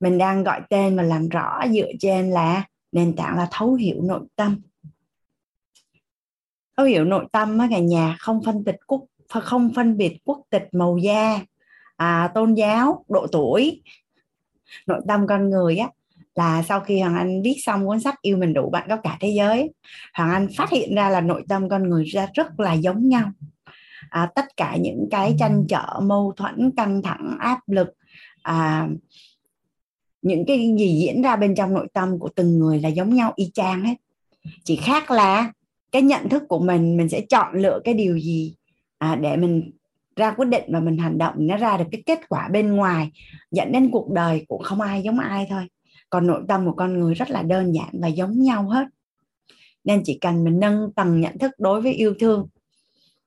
mình 0.00 0.18
đang 0.18 0.44
gọi 0.44 0.60
tên 0.70 0.96
và 0.96 1.02
làm 1.02 1.28
rõ 1.28 1.60
dựa 1.72 1.88
trên 2.00 2.30
là 2.30 2.64
nền 2.92 3.16
tảng 3.16 3.36
là 3.36 3.48
thấu 3.50 3.74
hiểu 3.74 4.02
nội 4.02 4.26
tâm. 4.36 4.60
Thấu 6.76 6.86
hiểu 6.86 7.04
nội 7.04 7.26
tâm 7.32 7.58
á 7.58 7.68
cả 7.70 7.78
nhà 7.78 8.16
không 8.18 8.42
phân 8.44 8.64
biệt 8.64 8.76
quốc 8.86 9.04
không 9.28 9.70
phân 9.74 9.96
biệt 9.96 10.18
quốc 10.24 10.40
tịch 10.50 10.68
màu 10.72 10.98
da 10.98 11.40
à, 11.96 12.30
tôn 12.34 12.54
giáo 12.54 13.04
độ 13.08 13.26
tuổi. 13.32 13.82
Nội 14.86 15.00
tâm 15.08 15.26
con 15.26 15.50
người 15.50 15.76
á 15.76 15.88
là 16.34 16.62
sau 16.62 16.80
khi 16.80 17.00
hoàng 17.00 17.16
anh 17.16 17.42
viết 17.42 17.56
xong 17.62 17.86
cuốn 17.86 18.00
sách 18.00 18.22
yêu 18.22 18.36
mình 18.36 18.54
đủ 18.54 18.70
bạn 18.70 18.86
có 18.88 18.96
cả 18.96 19.16
thế 19.20 19.28
giới 19.36 19.72
hoàng 20.14 20.30
anh 20.30 20.48
phát 20.56 20.70
hiện 20.70 20.94
ra 20.94 21.10
là 21.10 21.20
nội 21.20 21.44
tâm 21.48 21.68
con 21.68 21.88
người 21.88 22.04
ra 22.04 22.26
rất 22.34 22.60
là 22.60 22.72
giống 22.72 23.08
nhau. 23.08 23.30
À, 24.10 24.30
tất 24.34 24.44
cả 24.56 24.76
những 24.76 25.08
cái 25.10 25.36
tranh 25.38 25.64
trở 25.68 26.00
mâu 26.02 26.32
thuẫn 26.36 26.70
căng 26.76 27.02
thẳng 27.02 27.36
áp 27.40 27.58
lực 27.66 27.88
à, 28.42 28.88
những 30.22 30.44
cái 30.46 30.74
gì 30.78 31.00
diễn 31.00 31.22
ra 31.22 31.36
bên 31.36 31.54
trong 31.54 31.74
nội 31.74 31.86
tâm 31.92 32.18
của 32.18 32.28
từng 32.28 32.58
người 32.58 32.80
là 32.80 32.88
giống 32.88 33.14
nhau 33.14 33.32
y 33.36 33.50
chang 33.54 33.84
hết. 33.84 33.94
Chỉ 34.64 34.76
khác 34.76 35.10
là 35.10 35.52
cái 35.92 36.02
nhận 36.02 36.28
thức 36.28 36.42
của 36.48 36.58
mình 36.58 36.96
mình 36.96 37.08
sẽ 37.08 37.20
chọn 37.20 37.54
lựa 37.54 37.80
cái 37.84 37.94
điều 37.94 38.18
gì 38.18 38.54
à, 38.98 39.16
để 39.16 39.36
mình 39.36 39.70
ra 40.16 40.30
quyết 40.30 40.48
định 40.48 40.64
và 40.68 40.80
mình 40.80 40.98
hành 40.98 41.18
động. 41.18 41.34
Nó 41.38 41.56
ra 41.56 41.76
được 41.76 41.84
cái 41.92 42.02
kết 42.06 42.28
quả 42.28 42.48
bên 42.48 42.72
ngoài 42.72 43.10
dẫn 43.50 43.72
đến 43.72 43.90
cuộc 43.90 44.10
đời 44.10 44.44
cũng 44.48 44.62
không 44.62 44.80
ai 44.80 45.02
giống 45.02 45.18
ai 45.18 45.46
thôi. 45.50 45.62
Còn 46.10 46.26
nội 46.26 46.42
tâm 46.48 46.66
của 46.66 46.72
con 46.72 47.00
người 47.00 47.14
rất 47.14 47.30
là 47.30 47.42
đơn 47.42 47.72
giản 47.74 47.88
và 47.92 48.08
giống 48.08 48.42
nhau 48.42 48.68
hết. 48.68 48.86
Nên 49.84 50.02
chỉ 50.04 50.18
cần 50.20 50.44
mình 50.44 50.60
nâng 50.60 50.92
tầng 50.92 51.20
nhận 51.20 51.38
thức 51.38 51.50
đối 51.58 51.82
với 51.82 51.92
yêu 51.92 52.14
thương 52.20 52.48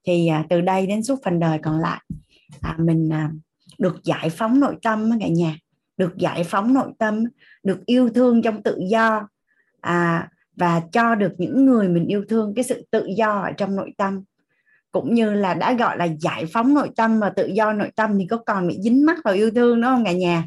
thì 0.08 0.28
à, 0.28 0.46
từ 0.50 0.62
đây 0.62 0.88
đến 0.88 1.04
suốt 1.04 1.20
phần 1.24 1.40
đời 1.40 1.60
còn 1.64 1.80
lại 1.80 2.02
à, 2.62 2.76
mình 2.80 3.10
à, 3.14 3.32
được 3.78 4.04
giải 4.04 4.30
phóng 4.30 4.60
nội 4.60 4.76
tâm 4.84 5.10
cả 5.20 5.28
nhà 5.28 5.58
được 5.98 6.18
giải 6.18 6.44
phóng 6.44 6.74
nội 6.74 6.92
tâm 7.00 7.24
được 7.64 7.86
yêu 7.86 8.10
thương 8.10 8.42
trong 8.42 8.64
tự 8.64 8.80
do 8.90 9.28
à, 9.82 10.30
và 10.56 10.82
cho 10.92 11.16
được 11.16 11.34
những 11.38 11.66
người 11.66 11.90
mình 11.90 12.06
yêu 12.06 12.26
thương 12.30 12.54
cái 12.56 12.64
sự 12.64 12.88
tự 12.92 13.06
do 13.18 13.42
ở 13.42 13.52
trong 13.52 13.76
nội 13.76 13.94
tâm. 13.98 14.24
Cũng 14.92 15.14
như 15.14 15.34
là 15.34 15.54
đã 15.54 15.74
gọi 15.74 15.98
là 15.98 16.08
giải 16.20 16.46
phóng 16.46 16.74
nội 16.74 16.90
tâm 16.96 17.20
và 17.20 17.30
tự 17.30 17.48
do 17.48 17.74
nội 17.74 17.92
tâm 17.96 18.20
thì 18.20 18.28
có 18.30 18.38
còn 18.38 18.68
bị 18.68 18.78
dính 18.82 19.06
mắc 19.06 19.20
vào 19.24 19.34
yêu 19.34 19.52
thương 19.52 19.82
nữa 19.82 19.88
không 19.88 20.06
cả 20.06 20.12
nhà? 20.12 20.44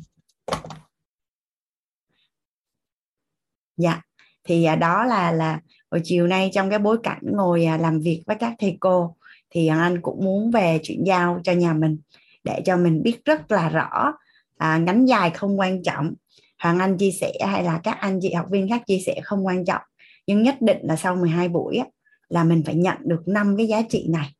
Dạ 3.76 4.02
thì 4.46 4.64
à, 4.64 4.76
đó 4.76 5.04
là 5.04 5.32
là 5.32 5.60
hồi 5.90 6.00
chiều 6.04 6.26
nay 6.26 6.50
trong 6.52 6.70
cái 6.70 6.78
bối 6.78 6.98
cảnh 7.02 7.20
ngồi 7.22 7.64
à, 7.64 7.76
làm 7.76 8.00
việc 8.00 8.22
với 8.26 8.36
các 8.40 8.54
thầy 8.58 8.76
cô 8.80 9.16
thì 9.50 9.66
anh 9.66 10.00
cũng 10.02 10.24
muốn 10.24 10.50
về 10.50 10.80
chuyển 10.82 11.04
giao 11.06 11.40
cho 11.44 11.52
nhà 11.52 11.72
mình 11.72 11.98
để 12.44 12.62
cho 12.64 12.76
mình 12.76 13.02
biết 13.02 13.24
rất 13.24 13.50
là 13.50 13.68
rõ 13.68 14.12
à, 14.56 14.78
ngắn 14.78 15.06
dài 15.06 15.30
không 15.30 15.58
quan 15.58 15.82
trọng. 15.82 16.14
Hoàng 16.58 16.78
Anh 16.78 16.98
chia 16.98 17.10
sẻ 17.10 17.32
hay 17.46 17.64
là 17.64 17.80
các 17.84 17.96
anh 18.00 18.18
chị 18.22 18.32
học 18.32 18.46
viên 18.50 18.68
khác 18.68 18.82
chia 18.86 18.98
sẻ 19.06 19.20
không 19.24 19.46
quan 19.46 19.64
trọng. 19.64 19.82
Nhưng 20.26 20.42
nhất 20.42 20.56
định 20.60 20.78
là 20.82 20.96
sau 20.96 21.16
12 21.16 21.48
buổi 21.48 21.76
á, 21.76 21.86
là 22.28 22.44
mình 22.44 22.62
phải 22.66 22.74
nhận 22.74 22.96
được 23.04 23.22
năm 23.26 23.56
cái 23.56 23.66
giá 23.66 23.82
trị 23.88 24.06
này 24.08 24.32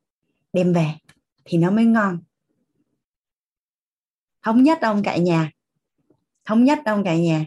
đem 0.53 0.73
về 0.73 0.87
thì 1.45 1.57
nó 1.57 1.71
mới 1.71 1.85
ngon. 1.85 2.19
Thống 4.43 4.63
nhất 4.63 4.77
ông 4.81 5.03
cả 5.03 5.17
nhà. 5.17 5.51
Thống 6.45 6.63
nhất 6.63 6.79
ông 6.85 7.03
cả 7.03 7.15
nhà. 7.15 7.45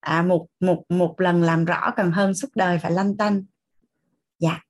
À, 0.00 0.22
một 0.22 0.46
một 0.60 0.84
một 0.88 1.20
lần 1.20 1.42
làm 1.42 1.64
rõ 1.64 1.90
cần 1.96 2.10
hơn 2.10 2.34
suốt 2.34 2.48
đời 2.54 2.78
phải 2.78 2.90
lanh 2.90 3.16
tanh. 3.16 3.44
Dạ. 4.38 4.60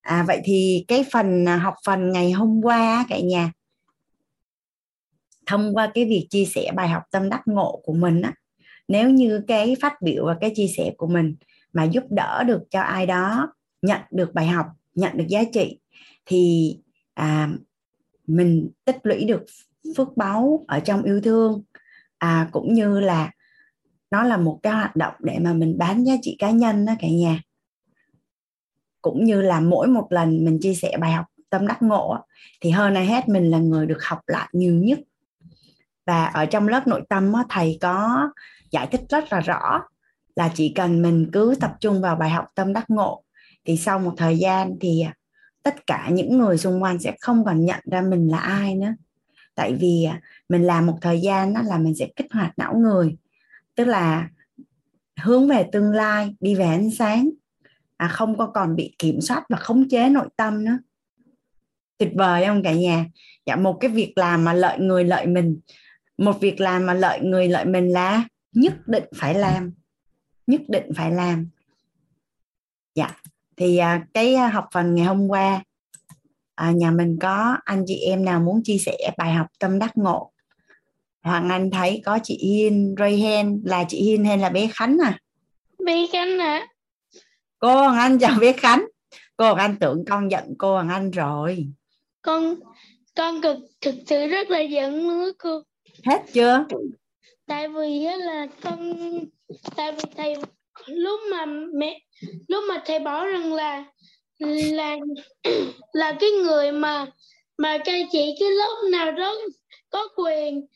À, 0.00 0.24
vậy 0.26 0.40
thì 0.44 0.84
cái 0.88 1.04
phần 1.12 1.46
học 1.46 1.74
phần 1.86 2.12
ngày 2.12 2.32
hôm 2.32 2.60
qua 2.62 3.06
cả 3.08 3.18
nhà 3.18 3.52
thông 5.46 5.76
qua 5.76 5.90
cái 5.94 6.04
việc 6.04 6.26
chia 6.30 6.44
sẻ 6.44 6.72
bài 6.74 6.88
học 6.88 7.02
tâm 7.10 7.28
đắc 7.28 7.42
ngộ 7.46 7.80
của 7.84 7.92
mình 7.92 8.22
á. 8.22 8.32
Nếu 8.88 9.10
như 9.10 9.42
cái 9.46 9.76
phát 9.80 10.02
biểu 10.02 10.26
và 10.26 10.36
cái 10.40 10.52
chia 10.54 10.66
sẻ 10.76 10.92
của 10.96 11.06
mình 11.06 11.36
mà 11.72 11.84
giúp 11.84 12.04
đỡ 12.10 12.44
được 12.46 12.62
cho 12.70 12.80
ai 12.80 13.06
đó 13.06 13.52
nhận 13.82 14.00
được 14.10 14.34
bài 14.34 14.46
học 14.46 14.66
nhận 14.94 15.16
được 15.16 15.24
giá 15.28 15.44
trị 15.52 15.78
thì 16.26 16.72
à, 17.14 17.48
mình 18.26 18.70
tích 18.84 18.96
lũy 19.02 19.24
được 19.24 19.44
phước 19.96 20.16
báu 20.16 20.64
ở 20.68 20.80
trong 20.80 21.02
yêu 21.02 21.20
thương 21.20 21.62
à, 22.18 22.48
cũng 22.52 22.74
như 22.74 23.00
là 23.00 23.30
nó 24.10 24.22
là 24.22 24.36
một 24.36 24.60
cái 24.62 24.72
hoạt 24.72 24.96
động 24.96 25.14
để 25.20 25.38
mà 25.40 25.52
mình 25.52 25.78
bán 25.78 26.04
giá 26.04 26.14
trị 26.22 26.36
cá 26.38 26.50
nhân 26.50 26.86
đó 26.86 26.92
cả 26.98 27.08
nhà. 27.08 27.42
Cũng 29.02 29.24
như 29.24 29.42
là 29.42 29.60
mỗi 29.60 29.86
một 29.86 30.06
lần 30.10 30.44
mình 30.44 30.58
chia 30.62 30.74
sẻ 30.74 30.96
bài 31.00 31.12
học 31.12 31.26
tâm 31.50 31.66
đắc 31.66 31.82
ngộ 31.82 32.18
thì 32.60 32.70
hơn 32.70 32.94
ai 32.94 33.06
hết 33.06 33.28
mình 33.28 33.50
là 33.50 33.58
người 33.58 33.86
được 33.86 34.04
học 34.04 34.18
lại 34.26 34.48
nhiều 34.52 34.74
nhất 34.74 34.98
và 36.06 36.24
ở 36.24 36.46
trong 36.46 36.68
lớp 36.68 36.86
nội 36.86 37.02
tâm 37.08 37.32
thầy 37.48 37.78
có 37.80 38.28
giải 38.70 38.86
thích 38.86 39.00
rất 39.08 39.32
là 39.32 39.40
rõ 39.40 39.82
là 40.36 40.50
chỉ 40.54 40.72
cần 40.74 41.02
mình 41.02 41.30
cứ 41.32 41.54
tập 41.60 41.72
trung 41.80 42.00
vào 42.00 42.16
bài 42.16 42.30
học 42.30 42.44
tâm 42.54 42.72
đắc 42.72 42.90
ngộ, 42.90 43.22
thì 43.64 43.76
sau 43.76 43.98
một 43.98 44.14
thời 44.16 44.38
gian 44.38 44.76
thì 44.80 45.04
tất 45.62 45.86
cả 45.86 46.08
những 46.12 46.38
người 46.38 46.58
xung 46.58 46.82
quanh 46.82 46.98
sẽ 46.98 47.16
không 47.20 47.44
còn 47.44 47.64
nhận 47.64 47.80
ra 47.90 48.00
mình 48.00 48.28
là 48.28 48.38
ai 48.38 48.74
nữa. 48.74 48.94
Tại 49.54 49.74
vì 49.74 50.04
à, 50.04 50.20
mình 50.48 50.62
làm 50.62 50.86
một 50.86 50.98
thời 51.00 51.20
gian 51.20 51.54
đó 51.54 51.62
là 51.62 51.78
mình 51.78 51.94
sẽ 51.94 52.08
kích 52.16 52.32
hoạt 52.32 52.52
não 52.56 52.74
người. 52.76 53.16
Tức 53.74 53.84
là 53.84 54.28
hướng 55.22 55.48
về 55.48 55.68
tương 55.72 55.92
lai, 55.92 56.34
đi 56.40 56.54
về 56.54 56.64
ánh 56.64 56.90
sáng 56.90 57.30
à 57.96 58.08
không 58.08 58.38
có 58.38 58.46
còn 58.46 58.76
bị 58.76 58.94
kiểm 58.98 59.20
soát 59.20 59.44
và 59.48 59.56
khống 59.58 59.88
chế 59.88 60.08
nội 60.08 60.28
tâm 60.36 60.64
nữa. 60.64 60.78
Tuyệt 61.98 62.12
vời 62.14 62.44
không 62.46 62.62
cả 62.62 62.72
nhà? 62.72 63.06
Dạ 63.46 63.56
một 63.56 63.78
cái 63.80 63.90
việc 63.90 64.12
làm 64.16 64.44
mà 64.44 64.52
lợi 64.52 64.78
người, 64.78 65.04
lợi 65.04 65.26
mình 65.26 65.58
một 66.18 66.40
việc 66.40 66.60
làm 66.60 66.86
mà 66.86 66.94
lợi 66.94 67.20
người 67.20 67.48
lợi 67.48 67.64
mình 67.64 67.88
là 67.88 68.24
nhất 68.52 68.74
định 68.86 69.04
phải 69.14 69.34
làm 69.34 69.72
nhất 70.46 70.60
định 70.68 70.84
phải 70.96 71.10
làm. 71.10 71.48
Dạ 72.94 73.10
thì 73.56 73.76
à, 73.76 74.06
cái 74.14 74.34
à, 74.34 74.48
học 74.48 74.64
phần 74.72 74.94
ngày 74.94 75.04
hôm 75.04 75.28
qua 75.28 75.62
à, 76.54 76.70
nhà 76.70 76.90
mình 76.90 77.18
có 77.20 77.56
anh 77.64 77.84
chị 77.86 77.98
em 78.00 78.24
nào 78.24 78.40
muốn 78.40 78.62
chia 78.64 78.78
sẻ 78.78 78.96
bài 79.18 79.32
học 79.32 79.46
tâm 79.58 79.78
đắc 79.78 79.96
ngộ? 79.96 80.32
Hoàng 81.22 81.48
Anh 81.48 81.70
thấy 81.70 82.02
có 82.04 82.18
chị 82.22 82.38
Hiên 82.38 82.94
Rayhen 82.98 83.62
là 83.64 83.84
chị 83.88 84.02
Hiên 84.02 84.24
hay 84.24 84.38
là 84.38 84.48
bé 84.48 84.68
Khánh 84.74 84.98
à? 85.04 85.18
Bé 85.84 86.06
Khánh 86.12 86.38
à 86.38 86.66
cô 87.58 87.74
Hoàng 87.74 87.96
Anh 87.96 88.18
chào 88.18 88.38
bé 88.40 88.52
Khánh. 88.52 88.86
Cô 89.36 89.44
Hoàng 89.44 89.58
Anh 89.58 89.76
tưởng 89.80 90.04
con 90.04 90.30
giận 90.30 90.54
cô 90.58 90.72
Hoàng 90.72 90.88
Anh 90.88 91.10
rồi. 91.10 91.68
Con 92.22 92.54
con 93.16 93.40
cực 93.42 93.56
thực 93.80 93.94
sự 94.06 94.26
rất 94.26 94.50
là 94.50 94.60
giận 94.60 95.08
nữa 95.08 95.32
cô 95.38 95.62
hết 96.06 96.22
chưa? 96.32 96.64
Tại 97.46 97.68
vì 97.68 98.06
là 98.18 98.46
con, 98.62 98.92
tại 99.76 99.92
vì 99.92 100.02
thầy, 100.16 100.34
lúc 100.86 101.20
mà 101.30 101.46
mẹ, 101.74 102.00
lúc 102.48 102.64
mà 102.68 102.82
thầy 102.86 102.98
bảo 102.98 103.26
rằng 103.26 103.54
là 103.54 103.84
là 104.38 104.96
là 105.92 106.16
cái 106.20 106.30
người 106.30 106.72
mà 106.72 107.06
mà 107.58 107.78
cai 107.78 108.06
trị 108.12 108.34
cái 108.40 108.50
lớp 108.50 108.88
nào 108.90 109.12
đó 109.12 109.34
có 109.90 110.08
quyền 110.16 110.66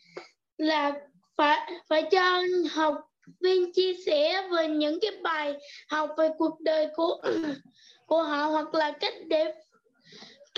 là 0.56 0.92
phải 1.36 1.72
phải 1.88 2.02
cho 2.02 2.42
học 2.70 2.94
viên 3.40 3.72
chia 3.72 3.94
sẻ 4.06 4.48
về 4.50 4.68
những 4.68 4.98
cái 5.00 5.10
bài 5.22 5.54
học 5.88 6.10
về 6.18 6.28
cuộc 6.38 6.60
đời 6.60 6.88
của 6.96 7.22
của 8.06 8.22
họ 8.22 8.46
hoặc 8.46 8.74
là 8.74 8.92
cách 8.92 9.14
để 9.26 9.54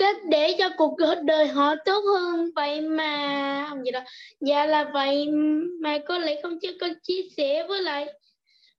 cách 0.03 0.25
để 0.29 0.55
cho 0.59 0.69
cuộc 0.77 0.97
đời 1.23 1.47
họ 1.47 1.75
tốt 1.85 2.03
hơn. 2.15 2.49
Vậy 2.55 2.81
mà 2.81 3.65
không 3.69 3.83
gì 3.83 3.91
đó 3.91 3.99
dạ 4.41 4.65
là 4.65 4.89
vậy 4.93 5.27
mà 5.81 5.97
có 6.07 6.17
lẽ 6.17 6.39
không 6.43 6.59
cho 6.59 6.69
con 6.81 6.91
chia 7.03 7.21
sẻ 7.37 7.67
với 7.67 7.81
lại 7.81 8.07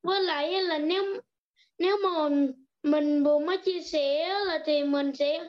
với 0.03 0.23
lại 0.23 0.63
là 0.63 0.79
nếu 0.79 1.05
nếu 1.79 1.97
mà 1.97 2.29
mình 2.83 3.25
vừa 3.25 3.39
mới 3.39 3.57
chia 3.57 3.81
sẻ 3.81 4.39
là 4.47 4.59
thì 4.67 4.83
mình 4.83 5.15
sẽ 5.15 5.49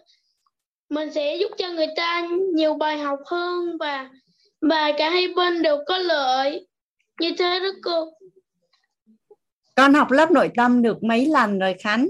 mình 0.90 1.14
sẽ 1.14 1.36
giúp 1.36 1.52
cho 1.58 1.70
người 1.70 1.88
ta 1.96 2.28
nhiều 2.54 2.74
bài 2.74 2.98
học 2.98 3.20
hơn 3.26 3.78
và 3.78 4.10
và 4.62 4.92
cả 4.98 5.10
hai 5.10 5.28
bên 5.36 5.62
đều 5.62 5.78
có 5.88 5.98
lợi. 5.98 6.68
Như 7.20 7.32
thế 7.38 7.60
đó 7.60 7.70
cô. 7.84 8.12
Con 9.76 9.94
học 9.94 10.12
lớp 10.12 10.32
nội 10.32 10.50
tâm 10.56 10.82
được 10.82 11.04
mấy 11.04 11.26
lần 11.26 11.60
rồi 11.60 11.76
khánh? 11.80 12.08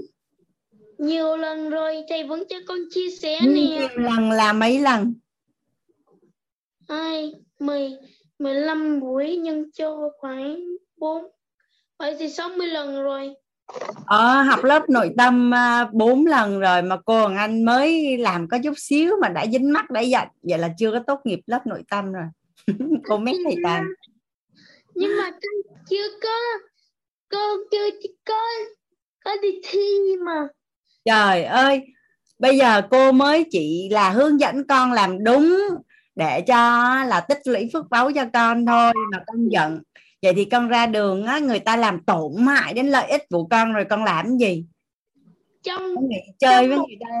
Nhiều 0.98 1.36
lần 1.36 1.70
rồi 1.70 2.04
thầy 2.08 2.24
vẫn 2.24 2.42
cho 2.48 2.56
con 2.68 2.78
chia 2.90 3.10
sẻ 3.10 3.40
nè. 3.42 3.48
nhiều 3.48 3.88
lần 3.94 4.30
là 4.30 4.52
mấy 4.52 4.78
lần? 4.78 5.14
Hai 6.88 7.34
mười 7.58 7.90
mười 8.38 8.54
lăm 8.54 9.00
buổi 9.00 9.36
nhân 9.36 9.70
cho 9.74 10.10
khoảng 10.18 10.64
bốn 10.96 11.24
vậy 11.98 12.16
thì 12.18 12.28
60 12.28 12.66
lần 12.66 13.02
rồi. 13.02 13.34
Ờ, 14.06 14.42
học 14.42 14.64
lớp 14.64 14.90
nội 14.90 15.10
tâm 15.16 15.54
à, 15.54 15.88
bốn 15.92 16.26
lần 16.26 16.60
rồi 16.60 16.82
mà 16.82 16.96
cô 17.04 17.20
Hoàng 17.20 17.36
Anh 17.36 17.64
mới 17.64 18.18
làm 18.18 18.48
có 18.48 18.58
chút 18.64 18.72
xíu 18.76 19.16
mà 19.22 19.28
đã 19.28 19.46
dính 19.46 19.72
mắt 19.72 19.90
đã 19.90 20.00
giận 20.00 20.28
vậy 20.42 20.58
là 20.58 20.74
chưa 20.78 20.92
có 20.92 21.00
tốt 21.06 21.20
nghiệp 21.24 21.40
lớp 21.46 21.66
nội 21.66 21.82
tâm 21.90 22.12
rồi. 22.12 22.24
Cô 23.08 23.18
mấy 23.18 23.38
thầy 23.44 23.56
toàn. 23.62 23.84
Nhưng 24.94 25.16
mà 25.16 25.30
con 25.30 25.76
chưa 25.90 26.08
có 26.22 26.38
con 27.28 27.58
chưa 27.70 27.90
có 28.24 28.42
có 29.24 29.36
đi 29.42 29.60
thi 29.64 30.16
mà 30.24 30.48
trời 31.06 31.44
ơi 31.44 31.86
bây 32.38 32.58
giờ 32.58 32.82
cô 32.90 33.12
mới 33.12 33.44
chỉ 33.50 33.88
là 33.90 34.10
hướng 34.10 34.40
dẫn 34.40 34.66
con 34.66 34.92
làm 34.92 35.24
đúng 35.24 35.58
để 36.14 36.40
cho 36.40 36.54
là 37.04 37.20
tích 37.20 37.40
lũy 37.44 37.70
phước 37.72 37.90
báu 37.90 38.12
cho 38.12 38.24
con 38.32 38.66
thôi 38.66 38.92
mà 39.12 39.18
con 39.26 39.48
giận. 39.48 39.82
Vậy 40.22 40.32
thì 40.36 40.44
con 40.44 40.68
ra 40.68 40.86
đường 40.86 41.26
á 41.26 41.38
người 41.38 41.60
ta 41.60 41.76
làm 41.76 42.04
tổn 42.04 42.46
hại 42.46 42.74
đến 42.74 42.86
lợi 42.86 43.10
ích 43.10 43.22
của 43.30 43.46
con 43.50 43.72
rồi 43.72 43.84
con 43.90 44.04
làm 44.04 44.38
gì? 44.38 44.64
Trong 45.62 45.94
con 45.94 46.08
nghĩ 46.08 46.16
chơi 46.38 46.62
trong 46.62 46.68
với 46.68 46.78
người 46.78 46.96
ta. 47.00 47.16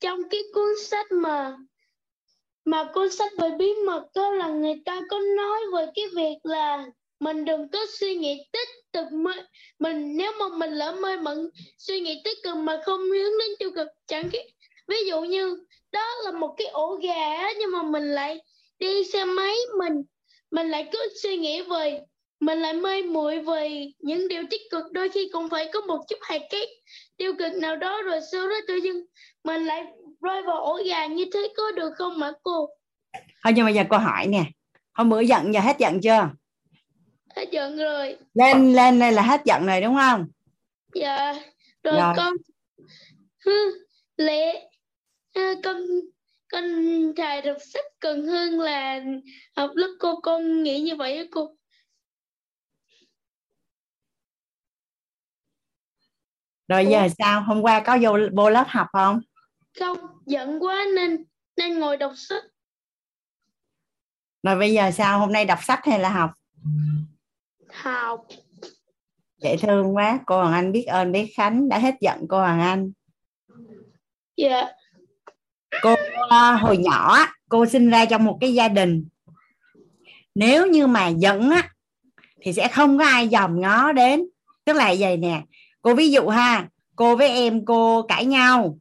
Trong 0.00 0.18
cái 0.30 0.40
cuốn 0.54 0.68
sách 0.86 1.12
mà 1.12 1.56
mà 2.64 2.84
cuốn 2.94 3.12
sách 3.12 3.32
về 3.38 3.48
bí 3.58 3.74
mật 3.86 4.06
đó 4.14 4.30
là 4.30 4.48
người 4.48 4.82
ta 4.84 5.00
có 5.10 5.20
nói 5.36 5.60
về 5.74 5.86
cái 5.94 6.04
việc 6.16 6.38
là 6.42 6.86
mình 7.22 7.44
đừng 7.44 7.68
có 7.68 7.78
suy 7.98 8.14
nghĩ 8.14 8.44
tích 8.52 8.68
cực 8.92 9.12
mê 9.12 9.32
mình, 9.78 10.16
nếu 10.16 10.32
mà 10.40 10.56
mình 10.56 10.72
lỡ 10.72 10.92
mê 11.02 11.16
mẩn 11.16 11.50
suy 11.78 12.00
nghĩ 12.00 12.20
tích 12.24 12.38
cực 12.42 12.56
mà 12.56 12.80
không 12.84 13.00
hướng 13.00 13.38
đến 13.38 13.50
tiêu 13.58 13.70
cực, 13.74 13.88
chẳng 14.06 14.30
cái 14.32 14.52
ví 14.88 14.96
dụ 15.08 15.20
như, 15.20 15.58
đó 15.92 16.06
là 16.24 16.32
một 16.32 16.54
cái 16.56 16.66
ổ 16.66 16.98
gà 17.02 17.52
nhưng 17.60 17.72
mà 17.72 17.82
mình 17.82 18.14
lại 18.14 18.38
đi 18.78 19.04
xe 19.04 19.24
máy 19.24 19.54
mình. 19.78 20.02
Mình 20.50 20.70
lại 20.70 20.88
cứ 20.92 20.98
suy 21.22 21.36
nghĩ 21.36 21.62
về, 21.62 22.00
mình 22.40 22.58
lại 22.58 22.72
mê 22.72 23.02
muội 23.02 23.38
về 23.40 23.86
những 23.98 24.28
điều 24.28 24.42
tích 24.50 24.60
cực. 24.70 24.92
Đôi 24.92 25.08
khi 25.08 25.28
cũng 25.32 25.48
phải 25.48 25.70
có 25.72 25.80
một 25.80 25.98
chút 26.08 26.18
hạt 26.20 26.40
cái 26.50 26.66
tiêu 27.16 27.34
cực 27.38 27.54
nào 27.54 27.76
đó 27.76 28.02
rồi 28.02 28.20
sau 28.32 28.48
đó 28.48 28.56
tự 28.68 28.76
dưng 28.76 29.04
mình 29.44 29.64
lại 29.64 29.84
rơi 30.20 30.42
vào 30.42 30.64
ổ 30.64 30.80
gà 30.86 31.06
như 31.06 31.24
thế 31.32 31.48
có 31.56 31.72
được 31.72 31.92
không 31.96 32.18
mà 32.18 32.32
cô? 32.42 32.68
Thôi, 33.44 33.52
nhưng 33.56 33.64
mà 33.64 33.70
giờ 33.70 33.82
cô 33.90 33.98
hỏi 33.98 34.26
nè. 34.26 34.44
Hôm 34.92 35.10
bữa 35.10 35.20
giận 35.20 35.54
giờ 35.54 35.60
hết 35.60 35.76
giận 35.78 36.00
chưa? 36.00 36.28
Hết 37.36 37.50
giận 37.52 37.76
rồi. 37.76 38.18
Lên 38.34 38.72
lên 38.72 38.98
đây 38.98 39.12
là 39.12 39.22
hết 39.22 39.40
giận 39.44 39.66
rồi 39.66 39.80
đúng 39.80 39.94
không? 39.94 40.26
Dạ. 40.94 41.32
Rồi, 41.82 42.00
rồi. 42.00 42.14
con 42.16 42.34
lệ 44.16 44.70
con 45.34 45.76
con 46.48 46.64
thầy 47.16 47.42
đọc 47.42 47.56
sách 47.72 47.84
cần 48.00 48.26
hơn 48.26 48.60
là 48.60 49.00
học 49.56 49.70
lớp 49.74 49.96
cô 49.98 50.20
con 50.20 50.62
nghĩ 50.62 50.80
như 50.80 50.96
vậy 50.96 51.16
á 51.16 51.24
cô. 51.30 51.56
Rồi 56.68 56.86
giờ 56.86 57.08
sao? 57.18 57.42
Hôm 57.42 57.62
qua 57.62 57.82
có 57.86 57.98
vô 58.02 58.18
vô 58.36 58.50
lớp 58.50 58.64
học 58.68 58.86
không? 58.92 59.20
Không 59.78 59.98
giận 60.26 60.62
quá 60.62 60.84
nên 60.96 61.24
nên 61.56 61.78
ngồi 61.78 61.96
đọc 61.96 62.12
sách. 62.16 62.44
Rồi 64.42 64.56
bây 64.56 64.72
giờ 64.72 64.90
sao? 64.90 65.18
Hôm 65.18 65.32
nay 65.32 65.44
đọc 65.44 65.58
sách 65.62 65.80
hay 65.84 65.98
là 65.98 66.08
học 66.08 66.30
học. 67.82 68.20
Dễ 69.42 69.56
thương 69.56 69.96
quá. 69.96 70.18
Cô 70.26 70.36
Hoàng 70.36 70.52
Anh 70.52 70.72
biết 70.72 70.84
ơn 70.84 71.12
bé 71.12 71.26
Khánh. 71.36 71.68
Đã 71.68 71.78
hết 71.78 71.94
giận 72.00 72.26
cô 72.28 72.38
Hoàng 72.38 72.60
Anh. 72.60 72.92
Dạ. 74.36 74.48
Yeah. 74.48 74.68
cô 75.82 75.92
uh, 75.92 76.60
hồi 76.60 76.76
nhỏ 76.76 77.18
cô 77.48 77.66
sinh 77.66 77.90
ra 77.90 78.04
trong 78.04 78.24
một 78.24 78.38
cái 78.40 78.54
gia 78.54 78.68
đình. 78.68 79.08
Nếu 80.34 80.66
như 80.66 80.86
mà 80.86 81.08
giận 81.08 81.50
á 81.50 81.70
thì 82.40 82.52
sẽ 82.52 82.68
không 82.68 82.98
có 82.98 83.04
ai 83.04 83.28
dòm 83.28 83.60
ngó 83.60 83.92
đến. 83.92 84.26
Tức 84.64 84.72
là 84.72 84.94
vậy 84.98 85.16
nè. 85.16 85.42
Cô 85.82 85.94
ví 85.94 86.10
dụ 86.10 86.28
ha 86.28 86.68
cô 86.96 87.16
với 87.16 87.28
em 87.28 87.64
cô 87.64 88.02
cãi 88.02 88.24
nhau. 88.24 88.78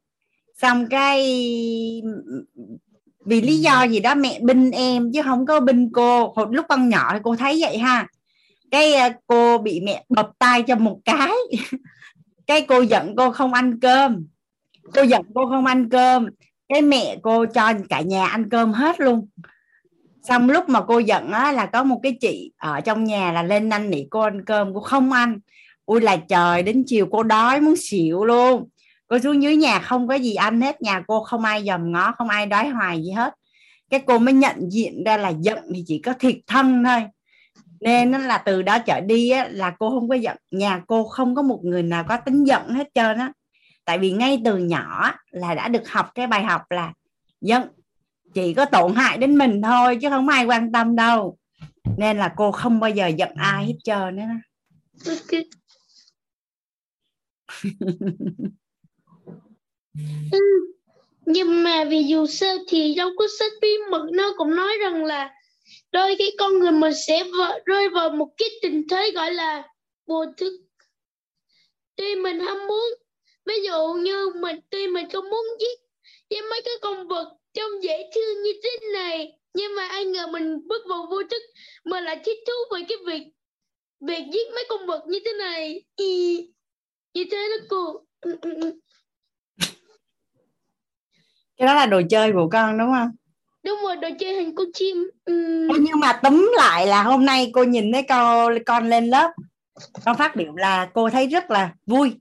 Xong 0.58 0.88
cái 0.90 1.22
vì 3.26 3.42
lý 3.42 3.58
do 3.58 3.84
gì 3.84 4.00
đó 4.00 4.16
mẹ 4.16 4.40
binh 4.42 4.72
em 4.72 5.12
chứ 5.14 5.22
không 5.24 5.46
có 5.46 5.60
binh 5.60 5.90
cô. 5.94 6.34
Hồi 6.36 6.48
lúc 6.52 6.66
con 6.70 6.90
nhỏ 6.90 7.10
thì 7.14 7.20
cô 7.24 7.36
thấy 7.36 7.58
vậy 7.62 7.78
ha 7.78 8.08
cái 8.72 8.94
ờ, 8.94 9.10
cô 9.28 9.58
bị 9.58 9.82
mẹ 9.82 10.06
bập 10.10 10.30
tay 10.40 10.64
cho 10.64 10.76
một 10.76 11.00
cái. 11.06 11.32
Cái 12.48 12.62
cô 12.62 12.82
giận 12.82 13.16
cô 13.16 13.32
không 13.32 13.54
ăn 13.54 13.80
cơm. 13.80 14.28
Cô 14.94 15.02
giận 15.02 15.22
cô 15.36 15.46
không 15.46 15.66
ăn 15.66 15.90
cơm. 15.90 16.30
Cái 16.70 16.82
mẹ 16.82 17.18
cô 17.22 17.46
cho 17.46 17.74
cả 17.90 18.02
nhà 18.02 18.26
ăn 18.28 18.50
cơm 18.50 18.74
hết 18.74 19.00
luôn. 19.00 19.28
Xong 20.24 20.50
lúc 20.50 20.70
mà 20.70 20.82
cô 20.82 21.00
giận 21.00 21.32
á 21.32 21.52
là 21.52 21.66
có 21.66 21.84
một 21.84 22.00
cái 22.04 22.18
chị 22.22 22.52
ở 22.58 22.82
trong 22.82 23.04
nhà 23.04 23.32
là 23.32 23.44
lên 23.44 23.70
năn 23.70 23.90
nỉ 23.90 24.04
cô 24.10 24.20
ăn 24.20 24.46
cơm, 24.46 24.74
cô 24.74 24.80
không 24.80 25.12
ăn. 25.12 25.40
Ui 25.86 26.02
là 26.02 26.18
trời, 26.18 26.64
đến 26.64 26.84
chiều 26.88 27.08
cô 27.12 27.24
đói 27.24 27.62
muốn 27.62 27.76
xỉu 27.78 28.26
luôn. 28.26 28.70
Cô 29.08 29.20
xuống 29.20 29.44
dưới 29.44 29.56
nhà 29.56 29.80
không 29.80 30.08
có 30.08 30.16
gì 30.16 30.36
ăn 30.36 30.62
hết, 30.62 30.82
nhà 30.82 31.04
cô 31.08 31.24
không 31.24 31.44
ai 31.44 31.64
dòm 31.64 31.92
ngó, 31.92 32.12
không 32.12 32.30
ai 32.30 32.46
đói 32.46 32.70
hoài 32.70 33.04
gì 33.04 33.12
hết. 33.12 33.34
Cái 33.90 34.00
cô 34.06 34.18
mới 34.18 34.34
nhận 34.34 34.72
diện 34.72 35.04
ra 35.04 35.18
là 35.18 35.30
giận 35.30 35.60
thì 35.76 35.84
chỉ 35.88 36.00
có 36.00 36.14
thiệt 36.20 36.36
thân 36.48 36.84
thôi 36.84 37.02
nên 37.82 38.12
nó 38.12 38.18
là 38.18 38.38
từ 38.38 38.62
đó 38.62 38.80
trở 38.80 39.02
đi 39.02 39.30
á, 39.30 39.48
là 39.52 39.76
cô 39.80 39.90
không 39.90 40.10
có 40.10 40.16
giận 40.16 40.38
nhà 40.52 40.82
cô 40.88 41.04
không 41.04 41.36
có 41.36 41.42
một 41.42 41.60
người 41.64 41.84
nào 41.84 42.06
có 42.10 42.18
tính 42.18 42.44
giận 42.44 42.70
hết 42.70 42.90
trơn 42.94 43.18
á 43.18 43.34
tại 43.86 44.00
vì 44.00 44.12
ngay 44.12 44.42
từ 44.46 44.58
nhỏ 44.58 45.14
là 45.32 45.56
đã 45.56 45.68
được 45.68 45.90
học 45.90 46.12
cái 46.16 46.28
bài 46.28 46.44
học 46.44 46.62
là 46.70 46.94
giận 47.42 47.64
chỉ 48.34 48.54
có 48.54 48.66
tổn 48.66 48.96
hại 48.96 49.18
đến 49.18 49.38
mình 49.38 49.62
thôi 49.62 49.98
chứ 50.02 50.10
không 50.10 50.28
ai 50.28 50.46
quan 50.46 50.72
tâm 50.72 50.96
đâu 50.96 51.38
nên 51.98 52.18
là 52.18 52.34
cô 52.36 52.52
không 52.52 52.80
bao 52.80 52.90
giờ 52.90 53.08
giận 53.08 53.30
ai 53.36 53.66
hết 53.66 53.74
trơn 53.84 54.16
nữa 54.16 54.24
okay. 55.06 55.44
ừ. 60.32 60.40
nhưng 61.26 61.64
mà 61.64 61.84
vì 61.90 62.04
dù 62.04 62.28
sao 62.28 62.58
thì 62.70 62.94
trong 62.98 63.12
cuốn 63.18 63.28
sách 63.40 63.52
bí 63.62 63.70
mật 63.92 64.06
nó 64.14 64.34
cũng 64.38 64.56
nói 64.56 64.74
rằng 64.82 65.06
là 65.06 65.30
đôi 65.92 66.16
khi 66.20 66.32
con 66.38 66.60
người 66.60 66.72
mình 66.72 66.94
sẽ 67.08 67.24
rơi 67.66 67.90
vào 67.90 68.10
một 68.10 68.30
cái 68.38 68.50
tình 68.62 68.88
thế 68.90 69.12
gọi 69.16 69.34
là 69.34 69.68
vô 70.08 70.26
thức. 70.38 70.54
Tuy 71.96 72.16
mình 72.16 72.40
ham 72.40 72.68
muốn, 72.68 72.94
ví 73.46 73.54
dụ 73.66 73.94
như 73.94 74.30
mình, 74.42 74.60
tuy 74.70 74.88
mình 74.88 75.10
không 75.10 75.30
muốn 75.30 75.46
giết 75.60 75.80
với 76.30 76.42
mấy 76.42 76.62
cái 76.66 76.74
con 76.82 77.08
vật 77.08 77.38
trông 77.54 77.84
dễ 77.84 78.10
thương 78.16 78.44
như 78.44 78.52
thế 78.64 78.88
này, 78.94 79.40
nhưng 79.54 79.76
mà 79.76 79.88
ai 79.88 80.06
ngờ 80.06 80.28
mình 80.28 80.68
bước 80.68 80.82
vào 80.90 81.08
vô 81.10 81.24
thức 81.24 81.42
mà 81.84 82.02
lại 82.02 82.22
thích 82.26 82.38
thú 82.48 82.76
về 82.76 82.82
cái 82.90 82.98
việc 83.06 83.28
việc 84.02 84.24
giết 84.34 84.48
mấy 84.56 84.66
con 84.70 84.86
vật 84.86 85.04
như 85.08 85.20
thế 85.26 85.34
này. 85.34 85.84
Y, 85.96 86.38
như 87.14 87.26
thế 87.32 87.50
đó 87.50 87.66
cô. 87.70 88.06
Ừ, 88.22 88.38
ừ, 88.42 88.54
ừ. 88.62 88.80
Cái 91.58 91.68
đó 91.68 91.74
là 91.74 91.86
đồ 91.86 92.02
chơi 92.10 92.32
của 92.34 92.50
con, 92.52 92.78
đúng 92.78 92.92
không? 92.92 93.10
Đúng 93.64 93.80
rồi 93.84 93.96
đồ 93.96 94.10
chơi 94.20 94.36
hình 94.36 94.56
con 94.56 94.68
chim. 94.74 95.10
Ừ. 95.26 95.68
nhưng 95.82 96.00
mà 96.00 96.20
túm 96.24 96.52
lại 96.58 96.88
là 96.88 97.04
hôm 97.04 97.26
nay 97.26 97.52
cô 97.54 97.64
nhìn 97.64 97.92
thấy 97.94 98.04
con 98.10 98.64
con 98.66 98.90
lên 98.90 99.08
lớp 99.08 99.32
con 100.06 100.18
phát 100.18 100.36
biểu 100.36 100.56
là 100.56 100.90
cô 100.94 101.10
thấy 101.10 101.28
rất 101.28 101.52
là 101.52 101.74
vui. 101.86 102.12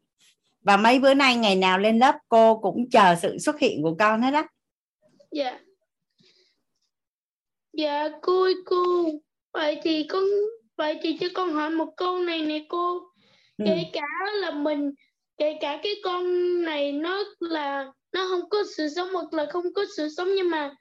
Và 0.63 0.77
mấy 0.77 0.99
bữa 0.99 1.15
nay 1.15 1.37
ngày 1.37 1.57
nào 1.57 1.79
lên 1.79 1.99
lớp 1.99 2.15
cô 2.29 2.59
cũng 2.59 2.91
chờ 2.91 3.15
sự 3.23 3.39
xuất 3.39 3.59
hiện 3.59 3.83
của 3.83 3.95
con 3.99 4.23
hết 4.23 4.35
á. 4.35 4.47
Dạ. 5.33 5.61
Dạ 7.73 8.09
cô 8.23 8.49
cô 8.67 9.05
vậy 9.53 9.81
thì 9.83 10.07
con 10.09 10.25
vậy 10.77 10.99
thì 11.03 11.19
cho 11.21 11.27
con 11.35 11.53
hỏi 11.53 11.71
một 11.71 11.93
câu 11.97 12.19
này 12.19 12.43
nè 12.43 12.65
cô. 12.69 13.01
Ừ. 13.59 13.65
kể 13.67 13.85
cả 13.93 14.07
là 14.35 14.51
mình 14.51 14.91
kể 15.39 15.59
cả 15.61 15.81
cái 15.83 15.93
con 16.05 16.25
này 16.63 16.93
nó 16.93 17.25
là 17.41 17.87
nó 18.13 18.27
không 18.31 18.51
có 18.51 18.59
sự 18.77 18.89
sống 18.97 19.09
hoặc 19.13 19.33
là 19.33 19.47
không 19.53 19.65
có 19.75 19.85
sự 19.97 20.09
sống 20.17 20.29
nhưng 20.37 20.51
mà 20.51 20.75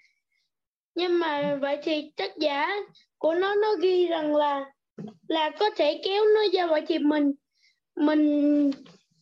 nhưng 0.96 1.20
mà 1.20 1.58
vậy 1.62 1.78
thì 1.84 2.12
tác 2.16 2.32
giả 2.38 2.70
của 3.18 3.34
nó 3.34 3.56
nó 3.56 3.76
ghi 3.82 4.08
rằng 4.08 4.36
là 4.36 4.66
là 5.28 5.50
có 5.60 5.70
thể 5.76 6.02
kéo 6.06 6.24
nó 6.36 6.42
ra 6.54 6.68
vậy 6.68 6.84
thì 6.88 7.00
mình 7.00 7.32
mình 7.96 8.72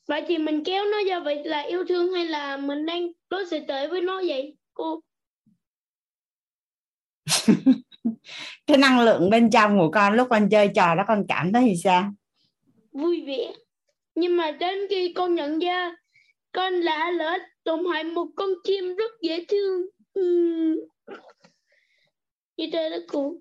vậy 0.08 0.26
thì 0.28 0.38
mình 0.38 0.64
kéo 0.64 0.86
nó 0.86 0.98
ra 1.08 1.20
vậy 1.20 1.44
là 1.46 1.62
yêu 1.62 1.86
thương 1.90 2.14
hay 2.14 2.26
là 2.26 2.58
mình 2.58 2.86
đang 2.86 3.08
đối 3.30 3.46
xử 3.46 3.60
tệ 3.68 3.88
với 3.88 4.02
nó 4.02 4.22
vậy 4.28 4.56
cô? 4.74 5.02
Cái 8.68 8.78
năng 8.78 9.00
lượng 9.00 9.30
bên 9.30 9.50
trong 9.50 9.80
của 9.80 9.92
con 9.92 10.14
lúc 10.14 10.28
con 10.30 10.50
chơi 10.50 10.70
trò 10.76 10.96
đó 10.96 11.04
con 11.08 11.26
cảm 11.28 11.54
thấy 11.54 11.64
thì 11.66 11.74
sao? 11.84 12.12
Vui 12.92 13.24
vẻ. 13.28 13.54
Nhưng 14.16 14.38
mà 14.38 14.52
đến 14.52 14.78
khi 14.90 15.14
con 15.14 15.36
nhận 15.36 15.60
ra 15.60 15.96
con 16.52 16.74
lạ 16.74 17.12
lỡ 17.12 17.38
tổn 17.64 17.86
hại 17.94 18.04
một 18.04 18.28
con 18.36 18.50
chim 18.64 18.96
rất 18.96 19.12
dễ 19.22 19.46
thương. 19.48 19.82
Uhm. 20.20 20.76
Như 22.58 22.70
thế 22.74 22.90
đó 22.90 22.98
cô. 23.08 23.34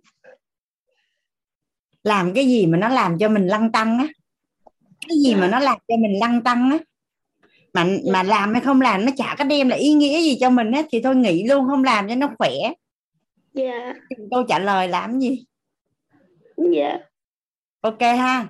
Làm 2.02 2.35
cái 2.35 2.46
gì 2.46 2.66
mà 2.66 2.79
nó 2.79 2.88
làm 2.88 3.18
cho 3.18 3.29
mình 3.29 3.46
lăng 3.46 3.72
tăng 3.72 3.98
á? 3.98 4.09
Cái 5.09 5.18
gì 5.24 5.35
mà 5.35 5.48
nó 5.48 5.59
làm 5.59 5.79
cho 5.88 5.96
mình 5.96 6.18
lăng 6.20 6.42
tăng 6.44 6.70
á? 6.70 6.79
Mà 7.72 7.87
mà 8.12 8.22
làm 8.22 8.52
hay 8.52 8.62
không 8.62 8.81
làm 8.81 9.05
nó 9.05 9.12
chả 9.16 9.35
có 9.38 9.44
đem 9.44 9.68
lại 9.68 9.79
ý 9.79 9.92
nghĩa 9.92 10.20
gì 10.20 10.38
cho 10.40 10.50
mình 10.50 10.72
hết 10.72 10.87
thì 10.90 11.00
thôi 11.02 11.16
nghỉ 11.16 11.44
luôn 11.48 11.66
không 11.66 11.85
làm 11.85 12.09
cho 12.09 12.14
nó 12.14 12.31
khỏe. 12.38 12.52
Dạ. 13.55 13.94
Câu 14.31 14.42
trả 14.48 14.59
lời 14.59 14.88
làm 14.88 15.20
gì? 15.20 15.44
Dạ. 16.57 16.98
Ok 17.81 18.00
ha. 18.00 18.48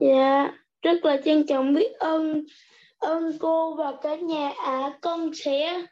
Dạ. 0.00 0.52
Rất 0.82 1.04
là 1.04 1.16
trân 1.24 1.46
trọng 1.46 1.74
biết 1.74 1.92
ơn 1.92 2.44
ơn 2.98 3.38
cô 3.38 3.74
và 3.74 3.92
cả 4.02 4.16
nhà. 4.16 4.48
Ạ 4.48 4.54
à, 4.64 4.98
con 5.00 5.30
sẽ 5.34 5.86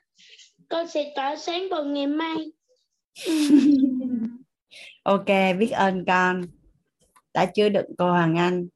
con 0.68 0.86
sẽ 0.86 1.12
tỏa 1.16 1.36
sáng 1.36 1.68
vào 1.70 1.84
ngày 1.84 2.06
mai 2.06 2.52
ok 5.02 5.26
biết 5.58 5.70
ơn 5.70 6.04
con. 6.06 6.42
Đã 7.34 7.46
chứa 7.54 7.68
đựng 7.68 7.86
cô 7.98 8.10
Hoàng 8.10 8.38
Anh. 8.38 8.68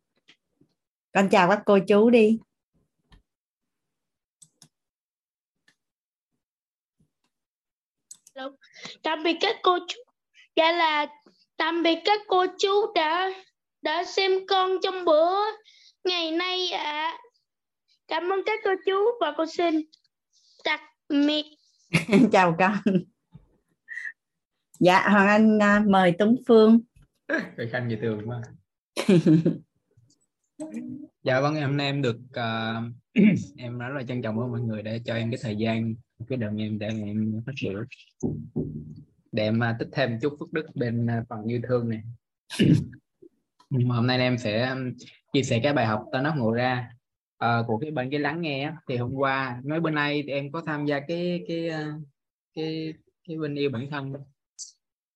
Con 1.13 1.29
chào 1.29 1.49
các 1.49 1.63
cô 1.67 1.79
chú 1.89 2.11
đi. 2.11 2.39
Tạm 9.03 9.23
biệt 9.23 9.37
các 9.41 9.57
cô 9.63 9.79
chú. 9.89 10.01
Dạ 10.57 10.73
là 10.73 11.07
tạm 11.57 11.83
biệt 11.83 11.99
các 12.05 12.21
cô 12.27 12.47
chú 12.59 12.93
đã 12.95 13.31
đã 13.83 14.05
xem 14.05 14.33
con 14.49 14.71
trong 14.83 15.05
bữa 15.05 15.37
ngày 16.05 16.31
nay 16.31 16.69
ạ. 16.71 16.83
À. 16.83 17.19
cảm 18.09 18.33
ơn 18.33 18.41
các 18.47 18.61
cô 18.65 18.71
chú 18.87 19.05
và 19.21 19.35
cô 19.37 19.47
xin 19.47 19.83
tạm 20.65 20.81
biệt. 21.09 21.45
Chào 22.33 22.57
con 22.59 22.77
dạ 24.81 25.09
hoàng 25.09 25.27
anh 25.27 25.57
uh, 25.57 25.89
mời 25.89 26.13
tuấn 26.19 26.37
phương. 26.49 26.81
Cái 27.29 27.69
khanh 27.73 27.89
như 27.89 27.97
thường 27.97 28.21
mà. 28.27 28.43
Dạ 31.23 31.41
vâng 31.41 31.55
hôm 31.55 31.77
nay 31.77 31.87
em 31.87 32.03
được 32.03 32.17
uh, 32.17 32.93
em 33.57 33.79
rất 33.79 33.95
là 33.97 34.03
trân 34.03 34.23
trọng 34.23 34.37
với 34.37 34.49
mọi 34.49 34.61
người 34.61 34.83
để 34.83 35.01
cho 35.05 35.15
em 35.15 35.31
cái 35.31 35.39
thời 35.43 35.57
gian 35.57 35.95
cái 36.29 36.39
đợt 36.39 36.51
em 36.59 36.79
để 36.79 36.87
em 36.87 37.43
phát 37.47 37.53
biểu. 37.63 37.85
Để 39.33 39.43
em 39.43 39.61
uh, 39.61 39.79
tích 39.79 39.89
thêm 39.93 40.19
chút 40.23 40.37
phước 40.41 40.53
đức 40.53 40.67
bên 40.75 41.07
uh, 41.07 41.29
phần 41.29 41.45
yêu 41.45 41.61
thương 41.69 41.89
này. 41.89 42.03
Mà 43.71 43.95
hôm 43.97 44.07
nay 44.07 44.19
em 44.19 44.39
sẽ 44.39 44.75
chia 45.33 45.43
sẻ 45.43 45.61
cái 45.63 45.73
bài 45.73 45.87
học 45.87 46.05
ta 46.13 46.23
nó 46.23 46.35
ngộ 46.35 46.53
ra 46.53 46.91
uh, 47.45 47.67
của 47.67 47.79
cái 47.79 47.91
bên 47.91 48.11
cái 48.11 48.21
lắng 48.21 48.41
nghe 48.41 48.73
thì 48.89 48.97
hôm 48.97 49.13
qua 49.15 49.61
nói 49.65 49.81
bữa 49.81 49.91
nay 49.91 50.23
thì 50.27 50.33
em 50.33 50.53
có 50.53 50.63
tham 50.67 50.87
gia 50.87 51.01
cái 51.01 51.45
cái 51.49 51.69
cái 51.69 51.85
cái 52.55 52.95
cái 53.29 53.39
bên 53.39 53.55
yêu 53.55 53.71
bản 53.71 53.91
thân 53.91 54.13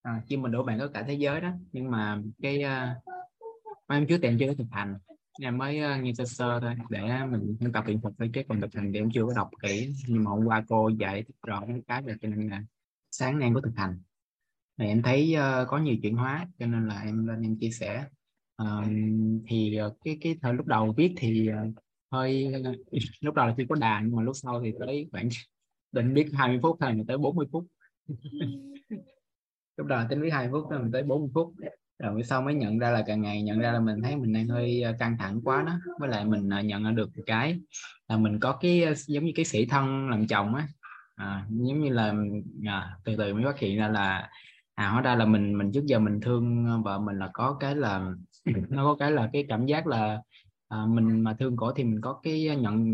à, 0.02 0.22
chim 0.28 0.42
mình 0.42 0.52
đổ 0.52 0.62
bạn 0.62 0.78
có 0.78 0.88
cả 0.88 1.04
thế 1.08 1.14
giới 1.14 1.40
đó 1.40 1.50
nhưng 1.72 1.90
mà 1.90 2.22
cái 2.42 2.64
uh, 2.64 3.14
em 3.88 4.06
trước 4.06 4.18
thì 4.22 4.28
em 4.28 4.36
chưa 4.38 4.46
có 4.46 4.54
thực 4.54 4.66
hành. 4.70 4.98
Em 5.42 5.58
mới 5.58 5.80
uh, 5.80 6.02
nghe 6.02 6.12
sơ 6.12 6.24
sơ 6.24 6.60
thôi 6.60 6.74
để 6.90 7.00
mình 7.30 7.56
nâng 7.60 7.72
tập 7.72 7.84
luyện 7.86 8.00
thuật 8.00 8.14
với 8.18 8.30
cái 8.32 8.44
còn 8.48 8.60
thực 8.60 8.74
hành 8.74 8.90
thì 8.92 8.98
em 8.98 9.10
chưa 9.14 9.26
có 9.26 9.32
đọc 9.36 9.50
kỹ. 9.62 9.92
Nhưng 10.08 10.24
mà 10.24 10.30
hôm 10.30 10.44
qua 10.44 10.64
cô 10.68 10.88
dạy 10.88 11.24
rõ 11.46 11.64
cái 11.86 12.02
về 12.02 12.14
cho 12.22 12.28
nên 12.28 12.48
là 12.50 12.62
sáng 13.10 13.38
nay 13.38 13.46
em 13.46 13.54
có 13.54 13.60
thực 13.60 13.76
hành. 13.76 13.98
Thì 14.78 14.86
em 14.86 15.02
thấy 15.02 15.36
uh, 15.36 15.68
có 15.68 15.78
nhiều 15.78 15.96
chuyển 16.02 16.16
hóa 16.16 16.46
cho 16.58 16.66
nên 16.66 16.88
là 16.88 17.00
em 17.00 17.26
lên 17.26 17.42
em 17.42 17.56
chia 17.58 17.70
sẻ. 17.70 18.04
Uh, 18.62 18.86
thì 19.48 19.78
uh, 19.86 19.96
cái 20.04 20.18
cái 20.20 20.38
thời 20.42 20.54
lúc 20.54 20.66
đầu 20.66 20.94
viết 20.96 21.14
thì 21.16 21.48
uh, 21.50 21.74
hơi 22.12 22.52
lúc 23.20 23.34
đầu 23.34 23.46
là 23.46 23.54
chưa 23.56 23.64
có 23.68 23.74
đà 23.74 24.00
nhưng 24.00 24.16
mà 24.16 24.22
lúc 24.22 24.36
sau 24.36 24.62
thì 24.62 24.72
tới 24.80 25.08
khoảng 25.12 25.28
định 25.92 26.14
biết 26.14 26.26
20 26.32 26.58
phút 26.62 26.76
thôi 26.80 26.94
mà 26.94 27.04
tới 27.08 27.18
40 27.18 27.46
phút. 27.52 27.66
lúc 29.80 29.86
đầu 29.86 30.00
tính 30.08 30.20
với 30.20 30.30
hai 30.30 30.48
phút 30.52 30.70
rồi 30.70 30.82
mình 30.82 30.92
tới 30.92 31.02
40 31.02 31.30
phút. 31.34 31.54
Rồi 31.98 32.22
sau 32.22 32.42
mới 32.42 32.54
nhận 32.54 32.78
ra 32.78 32.90
là 32.90 33.04
càng 33.06 33.22
ngày 33.22 33.42
nhận 33.42 33.58
ra 33.58 33.72
là 33.72 33.80
mình 33.80 34.02
thấy 34.02 34.16
mình 34.16 34.32
đang 34.32 34.48
hơi 34.48 34.82
ờ, 34.82 34.92
căng 34.98 35.16
thẳng 35.18 35.40
quá 35.44 35.62
đó. 35.66 35.78
Với 36.00 36.08
lại 36.08 36.24
mình 36.24 36.48
ờ, 36.48 36.60
nhận 36.60 36.94
được 36.94 37.10
cái 37.26 37.60
là 38.08 38.16
mình 38.16 38.40
có 38.40 38.58
cái 38.60 38.82
ờ, 38.82 38.94
giống 39.06 39.24
như 39.24 39.32
cái 39.34 39.44
sĩ 39.44 39.66
thân 39.66 40.10
làm 40.10 40.26
chồng 40.26 40.54
á. 40.54 40.68
À, 41.16 41.46
giống 41.50 41.80
như 41.80 41.90
là 41.90 42.14
à, 42.66 42.96
từ 43.04 43.16
từ 43.16 43.34
mới 43.34 43.44
phát 43.44 43.58
hiện 43.58 43.78
ra 43.78 43.88
là 43.88 44.30
à 44.74 44.88
hóa 44.88 45.02
ra 45.02 45.14
là 45.14 45.24
mình 45.24 45.58
mình 45.58 45.72
trước 45.72 45.86
giờ 45.86 45.98
mình 45.98 46.20
thương 46.20 46.66
vợ 46.84 46.98
mình 46.98 47.18
là 47.18 47.30
có 47.32 47.56
cái 47.60 47.76
là 47.76 48.12
nó 48.68 48.84
có 48.84 48.96
cái 48.98 49.10
là 49.12 49.30
cái 49.32 49.44
cảm 49.48 49.66
giác 49.66 49.86
là 49.86 50.22
à, 50.68 50.78
mình 50.88 51.20
mà 51.20 51.36
thương 51.38 51.56
cổ 51.56 51.72
thì 51.72 51.84
mình 51.84 52.00
có 52.00 52.20
cái 52.22 52.56
nhận 52.56 52.84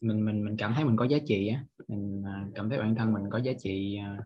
mình 0.00 0.24
mình 0.24 0.44
mình 0.44 0.56
cảm 0.56 0.74
thấy 0.74 0.84
mình 0.84 0.96
có 0.96 1.04
giá 1.04 1.18
trị 1.26 1.48
á. 1.48 1.64
Mình 1.88 2.22
à, 2.26 2.46
cảm 2.54 2.70
thấy 2.70 2.78
bản 2.78 2.94
thân 2.94 3.12
mình 3.12 3.22
có 3.30 3.38
giá 3.38 3.52
trị 3.62 3.96
à, 3.96 4.18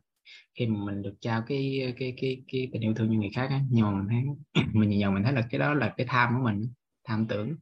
khi 0.55 0.67
mà 0.67 0.85
mình 0.85 1.03
được 1.03 1.15
trao 1.21 1.43
cái 1.47 1.95
cái 1.99 2.15
cái 2.21 2.43
cái 2.53 2.69
tình 2.73 2.83
yêu 2.83 2.95
thương 2.95 3.11
như 3.11 3.19
người 3.19 3.31
khác 3.35 3.47
á 3.51 3.61
nhưng 3.71 3.85
mà 3.85 3.91
mình 4.03 4.09
thấy 4.09 4.65
mình 4.73 4.91
nhìn 4.91 4.99
nhận 4.99 5.15
mình 5.15 5.23
thấy 5.23 5.33
là 5.33 5.47
cái 5.51 5.59
đó 5.59 5.75
là 5.75 5.95
cái 5.97 6.07
tham 6.11 6.35
của 6.37 6.45
mình 6.45 6.73
tham 7.05 7.27
tưởng. 7.29 7.57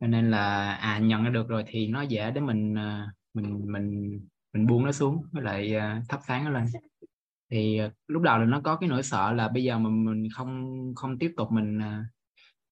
Cho 0.00 0.06
nên 0.06 0.30
là 0.30 0.72
à 0.72 0.98
nhận 0.98 1.24
ra 1.24 1.30
được 1.30 1.48
rồi 1.48 1.64
thì 1.66 1.86
nó 1.88 2.02
dễ 2.02 2.30
để 2.30 2.40
mình 2.40 2.78
à, 2.78 3.06
mình 3.34 3.72
mình 3.72 4.20
mình 4.52 4.66
buông 4.66 4.84
nó 4.84 4.92
xuống 4.92 5.22
với 5.32 5.42
lại 5.42 5.74
à, 5.74 6.02
thắp 6.08 6.20
sáng 6.28 6.44
nó 6.44 6.50
lên. 6.50 6.64
Thì 7.50 7.78
à, 7.78 7.90
lúc 8.06 8.22
đầu 8.22 8.38
là 8.38 8.44
nó 8.44 8.60
có 8.64 8.76
cái 8.76 8.88
nỗi 8.88 9.02
sợ 9.02 9.32
là 9.32 9.48
bây 9.48 9.64
giờ 9.64 9.78
mà 9.78 9.90
mình 9.90 10.28
không 10.34 10.74
không 10.96 11.18
tiếp 11.18 11.32
tục 11.36 11.52
mình 11.52 11.80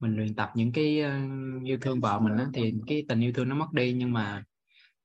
mình 0.01 0.17
luyện 0.17 0.35
tập 0.35 0.51
những 0.55 0.73
cái 0.73 1.05
yêu 1.65 1.79
thương 1.81 2.01
vợ 2.01 2.21
mình 2.21 2.37
đó, 2.37 2.45
thì 2.55 2.75
cái 2.87 3.05
tình 3.09 3.21
yêu 3.21 3.33
thương 3.33 3.49
nó 3.49 3.55
mất 3.55 3.73
đi 3.73 3.93
nhưng 3.93 4.13
mà 4.13 4.45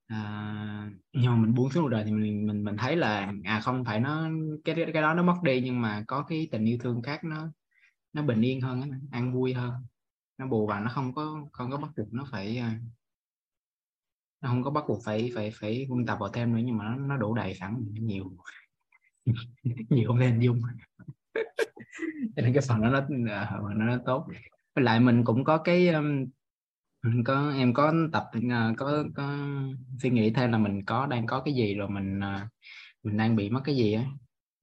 à, 0.07 0.89
nhưng 1.13 1.31
mà 1.31 1.37
mình 1.37 1.53
buông 1.53 1.69
xuống 1.69 1.87
rồi 1.87 2.03
thì 2.05 2.11
mình 2.11 2.47
mình 2.47 2.63
mình 2.63 2.77
thấy 2.77 2.95
là 2.95 3.33
à 3.43 3.59
không 3.59 3.85
phải 3.85 3.99
nó 3.99 4.29
cái 4.65 4.75
cái 4.93 5.01
đó 5.01 5.13
nó 5.13 5.23
mất 5.23 5.35
đi 5.43 5.61
nhưng 5.61 5.81
mà 5.81 6.03
có 6.07 6.23
cái 6.23 6.47
tình 6.51 6.65
yêu 6.65 6.77
thương 6.81 7.01
khác 7.01 7.23
nó 7.23 7.51
nó 8.13 8.23
bình 8.23 8.41
yên 8.41 8.61
hơn 8.61 8.91
ăn 9.11 9.33
vui 9.33 9.53
hơn. 9.53 9.73
Nó 10.37 10.47
bù 10.47 10.67
vào 10.67 10.81
nó 10.81 10.89
không 10.89 11.13
có 11.13 11.47
không 11.51 11.71
có 11.71 11.77
bắt 11.77 11.91
buộc 11.97 12.13
nó 12.13 12.25
phải 12.31 12.57
à, 12.57 12.79
nó 14.41 14.49
không 14.49 14.63
có 14.63 14.71
bắt 14.71 14.83
buộc 14.87 14.99
phải 15.05 15.31
phải 15.35 15.51
phải 15.53 15.87
quân 15.89 16.05
tập 16.05 16.17
vào 16.19 16.29
thêm 16.29 16.53
nữa 16.53 16.61
nhưng 16.65 16.77
mà 16.77 16.85
nó, 16.85 16.95
nó 16.95 17.17
đủ 17.17 17.33
đầy 17.35 17.55
sẵn 17.55 17.85
nhiều. 17.93 18.31
Nhiều 19.89 20.07
không 20.07 20.19
nên 20.19 20.39
dung. 20.39 20.61
Cho 22.35 22.41
nên 22.41 22.53
cái 22.53 22.63
phần 22.67 22.81
đó 22.81 22.89
nó 22.89 22.99
à, 23.33 23.51
nó, 23.61 23.85
nó 23.85 23.97
tốt. 24.05 24.27
Với 24.75 24.83
lại 24.83 24.99
mình 24.99 25.23
cũng 25.23 25.43
có 25.43 25.57
cái 25.57 25.87
um, 25.87 26.25
có 27.25 27.53
em 27.57 27.73
có 27.73 27.93
tập 28.11 28.23
à, 28.49 28.73
có 28.77 29.03
có 29.15 29.37
suy 29.99 30.09
nghĩ 30.09 30.31
thêm 30.33 30.51
là 30.51 30.57
mình 30.57 30.85
có 30.85 31.05
đang 31.05 31.25
có 31.25 31.41
cái 31.45 31.53
gì 31.53 31.75
rồi 31.75 31.89
mình 31.89 32.19
à, 32.23 32.49
mình 33.03 33.17
đang 33.17 33.35
bị 33.35 33.49
mất 33.49 33.61
cái 33.63 33.75
gì 33.75 33.93
á. 33.93 34.05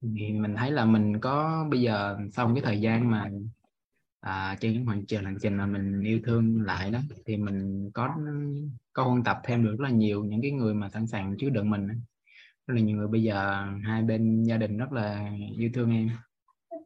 Thì 0.01 0.31
mình 0.31 0.55
thấy 0.57 0.71
là 0.71 0.85
mình 0.85 1.19
có 1.19 1.65
bây 1.71 1.81
giờ 1.81 2.17
sau 2.33 2.51
cái 2.55 2.63
thời 2.63 2.81
gian 2.81 3.11
mà 3.11 3.29
à, 4.19 4.55
trên 4.59 4.73
những 4.73 4.85
hành 4.85 5.05
trình 5.07 5.25
hành 5.25 5.37
trình 5.41 5.57
mà 5.57 5.65
mình 5.65 6.01
yêu 6.01 6.19
thương 6.25 6.61
lại 6.61 6.91
đó 6.91 6.99
thì 7.25 7.37
mình 7.37 7.89
có 7.93 8.09
có 8.93 9.03
huân 9.03 9.23
tập 9.23 9.37
thêm 9.43 9.63
được 9.63 9.71
rất 9.71 9.83
là 9.83 9.89
nhiều 9.89 10.23
những 10.23 10.41
cái 10.41 10.51
người 10.51 10.73
mà 10.73 10.89
sẵn 10.89 11.07
sàng 11.07 11.35
chứa 11.39 11.49
đựng 11.49 11.69
mình 11.69 11.87
rất 12.67 12.75
là 12.75 12.81
nhiều 12.81 12.97
người 12.97 13.07
bây 13.07 13.23
giờ 13.23 13.65
hai 13.83 14.03
bên 14.03 14.43
gia 14.43 14.57
đình 14.57 14.77
rất 14.77 14.91
là 14.91 15.31
yêu 15.57 15.69
thương 15.73 15.91
em. 15.91 16.09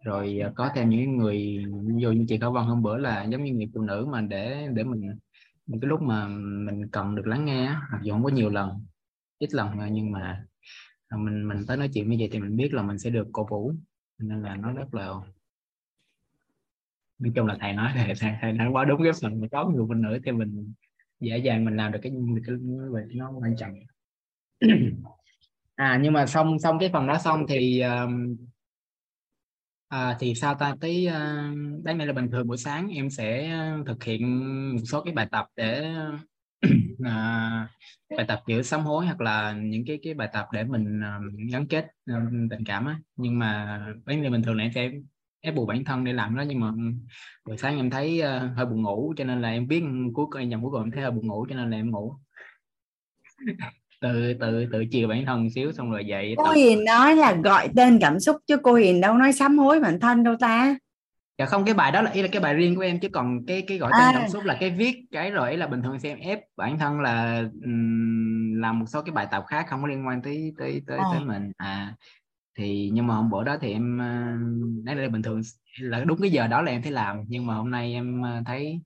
Rồi 0.06 0.40
à, 0.44 0.52
có 0.56 0.70
thêm 0.76 0.90
những 0.90 1.18
người 1.18 1.66
vô 2.04 2.12
như 2.12 2.26
chị 2.28 2.38
Cao 2.40 2.52
văn 2.52 2.68
hôm 2.68 2.82
bữa 2.84 2.98
là 2.98 3.24
giống 3.24 3.44
như 3.44 3.54
người 3.54 3.70
phụ 3.74 3.82
nữ 3.82 4.08
mà 4.12 4.22
để 4.22 4.68
để 4.74 4.84
mình 4.84 5.02
những 5.70 5.82
cái 5.82 5.90
lúc 5.90 6.02
mà 6.02 6.28
mình 6.66 6.88
cần 6.92 7.16
được 7.16 7.28
lắng 7.28 7.46
nghe 7.46 7.76
mặc 7.92 8.00
dù 8.02 8.14
không 8.14 8.24
có 8.24 8.30
nhiều 8.30 8.50
lần 8.50 8.86
ít 9.38 9.54
lần 9.54 9.70
nhưng 9.92 10.12
mà 10.12 10.46
à, 11.08 11.18
mình 11.18 11.48
mình 11.48 11.58
tới 11.68 11.78
nói 11.78 11.90
chuyện 11.94 12.10
như 12.10 12.16
vậy 12.20 12.30
thì 12.32 12.40
mình 12.40 12.56
biết 12.58 12.74
là 12.74 12.82
mình 12.82 12.98
sẽ 12.98 13.10
được 13.10 13.28
cổ 13.32 13.48
vũ 13.50 13.74
nên 14.18 14.42
là 14.42 14.56
nó 14.56 14.74
rất 14.74 14.94
là 14.94 15.06
nói 17.20 17.32
chung 17.36 17.48
là 17.48 17.58
thầy 17.60 17.74
nói 17.74 17.92
thầy, 17.96 18.14
thầy, 18.20 18.34
thầy 18.42 18.54
nói 18.54 18.70
quá 18.72 18.86
đúng 18.86 19.04
cái 19.04 19.12
phần 19.22 19.42
mà 19.42 19.48
có 19.52 19.70
người 19.70 19.86
phụ 19.88 19.94
nữ 19.94 20.20
thì 20.26 20.32
mình 20.32 20.74
dễ 21.20 21.38
dàng 21.38 21.66
mình 21.66 21.76
làm 21.76 21.92
được 21.92 22.00
cái 22.02 22.12
cái 22.48 22.56
cái 23.08 23.16
nó 23.16 23.32
quan 23.32 23.56
trọng. 23.58 23.74
À 25.76 26.00
nhưng 26.04 26.14
mà 26.14 26.26
xong 26.26 26.60
xong 26.60 26.80
cái 26.80 26.90
phần 26.94 27.08
đó 27.08 27.18
xong 27.18 27.46
thì 27.50 27.84
uh, 27.86 28.10
à, 29.90 30.18
thì 30.20 30.36
sao 30.36 30.56
ta? 30.56 30.76
Tí, 30.82 31.08
uh, 31.08 31.14
đáng 31.84 31.98
lẽ 31.98 32.06
là 32.06 32.14
bình 32.14 32.32
thường 32.32 32.48
buổi 32.48 32.58
sáng 32.58 32.90
em 32.90 33.10
sẽ 33.10 33.50
ờ, 33.52 33.84
thực 33.88 34.04
hiện 34.04 34.24
một 34.76 34.82
số 34.86 35.04
cái 35.04 35.14
bài 35.14 35.28
tập 35.32 35.46
để 35.56 35.94
à, 37.06 37.68
bài 38.18 38.26
tập 38.28 38.44
kiểu 38.48 38.64
sám 38.64 38.82
hối 38.82 39.06
hoặc 39.06 39.22
là 39.22 39.54
những 39.54 39.84
cái 39.88 40.00
cái 40.04 40.14
bài 40.14 40.30
tập 40.34 40.46
để 40.54 40.64
mình 40.64 41.02
ờ, 41.02 41.20
gắn 41.52 41.68
kết 41.68 41.88
ờ, 42.08 42.16
tình 42.50 42.64
cảm 42.66 42.86
á. 42.86 43.00
Nhưng 43.16 43.40
mà 43.40 43.80
vấn 44.06 44.24
đề 44.24 44.30
bình 44.30 44.44
thường 44.44 44.58
là 44.58 44.64
em 44.64 44.72
sẽ 44.76 44.92
ép 45.42 45.56
buộc 45.56 45.68
bản 45.68 45.84
thân 45.86 46.04
để 46.04 46.14
làm 46.14 46.36
đó 46.36 46.44
nhưng 46.48 46.60
mà 46.60 46.72
buổi 47.46 47.58
sáng 47.58 47.78
em 47.78 47.90
thấy 47.90 48.22
uh, 48.22 48.58
hơi 48.58 48.66
buồn 48.66 48.82
ngủ 48.82 49.14
cho 49.18 49.24
nên 49.24 49.42
là 49.42 49.50
em 49.50 49.68
biết 49.68 49.84
cuối 50.14 50.26
cùng 50.30 50.50
nhầm 50.50 50.62
cuối 50.62 50.72
cùng 50.72 50.84
em 50.84 50.92
thấy 50.92 51.02
hơi 51.02 51.12
buồn 51.12 51.28
ngủ 51.28 51.46
cho 51.50 51.56
nên 51.56 51.70
là 51.70 51.78
em 51.78 51.92
ngủ 51.92 52.16
tự 54.02 54.34
tự 54.40 54.66
tự 54.72 54.84
chiều 54.92 55.08
bản 55.08 55.26
thân 55.26 55.50
xíu 55.50 55.72
xong 55.72 55.92
rồi 55.92 56.06
dậy 56.06 56.34
cô 56.38 56.46
tập. 56.46 56.52
Hiền 56.54 56.86
nói 56.86 57.16
là 57.16 57.34
gọi 57.34 57.70
tên 57.76 58.00
cảm 58.02 58.20
xúc 58.20 58.38
chứ 58.48 58.58
cô 58.58 58.74
Hiền 58.74 59.02
đâu 59.02 59.14
nói 59.14 59.34
sám 59.34 59.58
hối 59.58 59.80
bản 59.80 60.00
thân 60.00 60.24
đâu 60.24 60.36
ta 60.40 60.76
dạ 61.38 61.46
không 61.46 61.66
cái 61.66 61.74
bài 61.74 61.92
đó 61.92 62.02
là 62.02 62.12
ý 62.12 62.22
là 62.22 62.28
cái 62.32 62.42
bài 62.42 62.54
riêng 62.54 62.76
của 62.76 62.82
em 62.82 63.00
chứ 63.00 63.10
còn 63.10 63.46
cái 63.46 63.62
cái 63.62 63.78
gọi 63.78 63.92
tên 63.94 64.16
à. 64.16 64.20
cảm 64.20 64.30
xúc 64.30 64.44
là 64.44 64.58
cái 64.60 64.70
viết 64.70 65.06
cái 65.12 65.32
rồi 65.32 65.48
ấy 65.48 65.58
là 65.58 65.68
bình 65.68 65.82
thường 65.82 66.00
xem 66.00 66.20
ép 66.20 66.40
bản 66.58 66.80
thân 66.80 67.00
là 67.00 67.44
um, 67.64 68.60
làm 68.62 68.80
một 68.80 68.86
số 68.88 69.02
cái 69.02 69.12
bài 69.12 69.28
tập 69.32 69.44
khác 69.48 69.66
không 69.70 69.82
có 69.82 69.88
liên 69.88 70.08
quan 70.08 70.22
tới 70.22 70.54
tới 70.58 70.82
tới 70.88 70.98
à. 70.98 71.06
tới 71.14 71.26
mình 71.26 71.52
à 71.58 71.96
thì 72.58 72.90
nhưng 72.94 73.08
mà 73.08 73.16
hôm 73.16 73.30
bữa 73.30 73.44
đó 73.44 73.58
thì 73.62 73.72
em 73.72 73.98
nói 74.86 74.96
là 74.96 75.10
bình 75.10 75.22
thường 75.22 75.42
là 75.80 76.04
đúng 76.04 76.22
cái 76.22 76.32
giờ 76.32 76.48
đó 76.48 76.62
là 76.62 76.72
em 76.72 76.82
thấy 76.82 76.92
làm 76.92 77.24
nhưng 77.28 77.46
mà 77.46 77.54
hôm 77.54 77.72
nay 77.72 77.94
em 77.94 78.22
thấy 78.46 78.82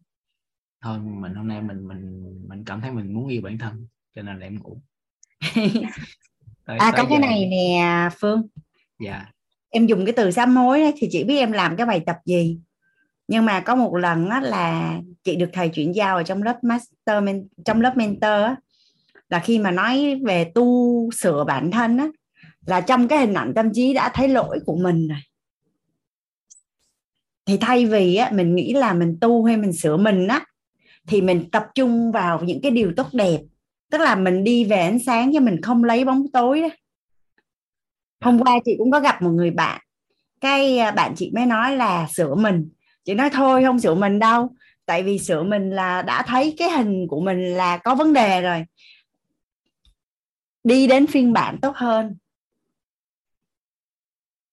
thôi 0.83 0.99
mình 0.99 1.33
hôm 1.33 1.47
nay 1.47 1.61
mình 1.61 1.87
mình 1.87 2.23
mình 2.47 2.63
cảm 2.65 2.81
thấy 2.81 2.91
mình 2.91 3.13
muốn 3.13 3.27
yêu 3.27 3.41
bản 3.41 3.57
thân 3.57 3.87
cho 4.15 4.21
nên 4.21 4.39
là 4.39 4.45
em 4.45 4.59
ngủ 4.59 4.81
tới, 6.65 6.77
à 6.77 6.91
có 6.97 7.05
cái 7.09 7.19
này 7.19 7.45
nè 7.45 8.09
phương. 8.19 8.47
Dạ. 8.99 9.25
Em 9.69 9.87
dùng 9.87 10.05
cái 10.05 10.13
từ 10.13 10.31
sám 10.31 10.55
hối 10.55 10.81
ấy, 10.81 10.93
thì 10.97 11.07
chị 11.11 11.23
biết 11.23 11.37
em 11.37 11.51
làm 11.51 11.75
cái 11.75 11.85
bài 11.85 12.01
tập 12.05 12.17
gì. 12.25 12.57
Nhưng 13.27 13.45
mà 13.45 13.59
có 13.59 13.75
một 13.75 13.95
lần 13.95 14.29
á, 14.29 14.41
là 14.41 14.97
chị 15.23 15.35
được 15.35 15.49
thầy 15.53 15.69
chuyển 15.69 15.95
giao 15.95 16.17
ở 16.17 16.23
trong 16.23 16.43
lớp 16.43 16.63
master 16.63 17.23
trong 17.65 17.81
lớp 17.81 17.97
mentor 17.97 18.43
á, 18.43 18.55
là 19.29 19.39
khi 19.39 19.59
mà 19.59 19.71
nói 19.71 20.21
về 20.25 20.51
tu 20.55 21.09
sửa 21.11 21.43
bản 21.43 21.71
thân 21.71 21.97
á, 21.97 22.07
là 22.65 22.81
trong 22.81 23.07
cái 23.07 23.19
hình 23.19 23.33
ảnh 23.33 23.53
tâm 23.53 23.69
trí 23.73 23.93
đã 23.93 24.11
thấy 24.13 24.27
lỗi 24.27 24.59
của 24.65 24.75
mình 24.75 25.07
rồi. 25.07 25.19
Thì 27.45 27.57
thay 27.57 27.85
vì 27.85 28.15
á, 28.15 28.31
mình 28.33 28.55
nghĩ 28.55 28.73
là 28.73 28.93
mình 28.93 29.17
tu 29.21 29.43
hay 29.43 29.57
mình 29.57 29.73
sửa 29.73 29.97
mình 29.97 30.27
á 30.27 30.45
thì 31.07 31.21
mình 31.21 31.49
tập 31.51 31.67
trung 31.75 32.11
vào 32.11 32.43
những 32.43 32.61
cái 32.61 32.71
điều 32.71 32.93
tốt 32.97 33.07
đẹp 33.13 33.39
tức 33.93 34.01
là 34.01 34.15
mình 34.15 34.43
đi 34.43 34.65
về 34.65 34.79
ánh 34.79 34.99
sáng 34.99 35.33
chứ 35.33 35.39
mình 35.39 35.61
không 35.61 35.83
lấy 35.83 36.05
bóng 36.05 36.31
tối 36.33 36.61
đó. 36.61 36.67
Hôm 38.21 38.39
qua 38.39 38.59
chị 38.65 38.75
cũng 38.77 38.91
có 38.91 38.99
gặp 38.99 39.21
một 39.21 39.29
người 39.29 39.51
bạn. 39.51 39.81
Cái 40.41 40.77
à, 40.77 40.91
bạn 40.91 41.13
chị 41.15 41.31
mới 41.35 41.45
nói 41.45 41.77
là 41.77 42.07
sửa 42.13 42.35
mình. 42.35 42.69
Chị 43.05 43.13
nói 43.13 43.29
thôi, 43.29 43.63
không 43.63 43.79
sửa 43.79 43.95
mình 43.95 44.19
đâu. 44.19 44.55
Tại 44.85 45.03
vì 45.03 45.19
sửa 45.19 45.43
mình 45.43 45.69
là 45.69 46.01
đã 46.01 46.23
thấy 46.27 46.55
cái 46.57 46.69
hình 46.69 47.07
của 47.09 47.21
mình 47.21 47.43
là 47.43 47.77
có 47.77 47.95
vấn 47.95 48.13
đề 48.13 48.41
rồi. 48.41 48.65
Đi 50.63 50.87
đến 50.87 51.07
phiên 51.07 51.33
bản 51.33 51.57
tốt 51.61 51.75
hơn. 51.75 52.17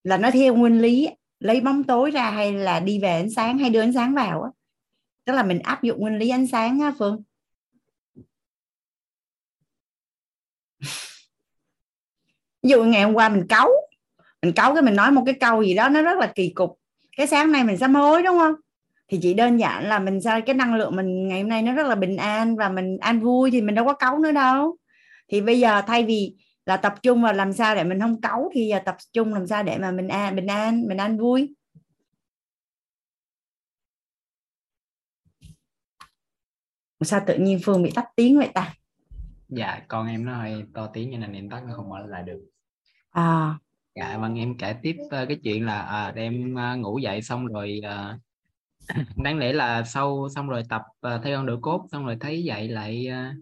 Là 0.04 0.16
nó 0.16 0.30
theo 0.30 0.54
nguyên 0.54 0.80
lý, 0.80 1.08
lấy 1.38 1.60
bóng 1.60 1.84
tối 1.84 2.10
ra 2.10 2.30
hay 2.30 2.52
là 2.52 2.80
đi 2.80 2.98
về 2.98 3.10
ánh 3.10 3.30
sáng 3.30 3.58
hay 3.58 3.70
đưa 3.70 3.80
ánh 3.80 3.92
sáng 3.92 4.14
vào 4.14 4.42
á. 4.42 4.50
Tức 5.24 5.32
là 5.32 5.42
mình 5.42 5.58
áp 5.58 5.82
dụng 5.82 6.00
nguyên 6.00 6.18
lý 6.18 6.28
ánh 6.28 6.46
sáng 6.46 6.80
á, 6.80 6.92
phương. 6.98 7.22
Ví 12.62 12.70
dụ 12.70 12.84
ngày 12.84 13.02
hôm 13.02 13.14
qua 13.14 13.28
mình 13.28 13.46
cấu 13.48 13.68
mình 14.42 14.52
cấu 14.52 14.74
cái 14.74 14.82
mình 14.82 14.96
nói 14.96 15.10
một 15.10 15.22
cái 15.26 15.34
câu 15.40 15.62
gì 15.62 15.74
đó 15.74 15.88
nó 15.88 16.02
rất 16.02 16.18
là 16.18 16.32
kỳ 16.34 16.48
cục. 16.48 16.78
Cái 17.16 17.26
sáng 17.26 17.52
nay 17.52 17.64
mình 17.64 17.76
sám 17.76 17.94
hối 17.94 18.22
đúng 18.22 18.38
không? 18.38 18.54
Thì 19.08 19.18
chỉ 19.22 19.34
đơn 19.34 19.56
giản 19.56 19.88
là 19.88 19.98
mình 19.98 20.20
sao, 20.20 20.40
cái 20.46 20.54
năng 20.54 20.74
lượng 20.74 20.96
mình 20.96 21.28
ngày 21.28 21.40
hôm 21.40 21.48
nay 21.48 21.62
nó 21.62 21.72
rất 21.72 21.86
là 21.86 21.94
bình 21.94 22.16
an 22.16 22.56
và 22.56 22.68
mình 22.68 22.98
an 22.98 23.20
vui 23.20 23.50
thì 23.50 23.60
mình 23.62 23.74
đâu 23.74 23.84
có 23.86 23.94
cấu 23.94 24.18
nữa 24.18 24.32
đâu. 24.32 24.76
Thì 25.28 25.40
bây 25.40 25.60
giờ 25.60 25.82
thay 25.86 26.04
vì 26.04 26.34
là 26.66 26.76
tập 26.76 26.94
trung 27.02 27.22
vào 27.22 27.32
làm 27.32 27.52
sao 27.52 27.74
để 27.74 27.84
mình 27.84 28.00
không 28.00 28.20
cấu 28.20 28.50
thì 28.54 28.66
giờ 28.66 28.78
tập 28.84 28.96
trung 29.12 29.34
làm 29.34 29.46
sao 29.46 29.62
để 29.62 29.78
mà 29.78 29.90
mình 29.90 30.08
an 30.08 30.36
bình 30.36 30.46
an, 30.46 30.84
mình 30.88 30.98
an 30.98 31.18
vui. 31.18 31.54
Sao 37.00 37.20
tự 37.26 37.36
nhiên 37.38 37.60
phương 37.64 37.82
bị 37.82 37.90
tắt 37.94 38.04
tiếng 38.16 38.38
vậy 38.38 38.48
ta? 38.54 38.74
Dạ 39.50 39.80
con 39.88 40.06
em 40.06 40.24
nó 40.24 40.36
hơi 40.36 40.64
to 40.74 40.86
tiếng 40.86 41.12
cho 41.12 41.18
nên 41.18 41.32
em 41.32 41.50
tắt 41.50 41.62
nó 41.66 41.74
không 41.76 41.88
mở 41.88 42.06
lại 42.06 42.22
được. 42.22 42.40
À. 43.10 43.58
Dạ 43.94 44.18
vâng 44.18 44.38
em 44.38 44.58
kể 44.58 44.74
tiếp 44.82 44.96
uh, 45.06 45.10
cái 45.10 45.38
chuyện 45.42 45.66
là 45.66 45.80
à, 45.80 46.12
em 46.16 46.54
uh, 46.54 46.78
ngủ 46.78 46.98
dậy 46.98 47.22
xong 47.22 47.46
rồi 47.46 47.80
uh, 47.84 48.20
đáng 49.16 49.38
lẽ 49.38 49.52
là 49.52 49.82
sau 49.84 50.28
xong 50.34 50.48
rồi 50.48 50.62
tập 50.68 50.82
uh, 51.06 51.24
theo 51.24 51.38
con 51.38 51.46
đội 51.46 51.58
cốt 51.62 51.86
xong 51.92 52.06
rồi 52.06 52.16
thấy 52.20 52.44
dậy 52.44 52.68
lại 52.68 53.08
uh, 53.08 53.36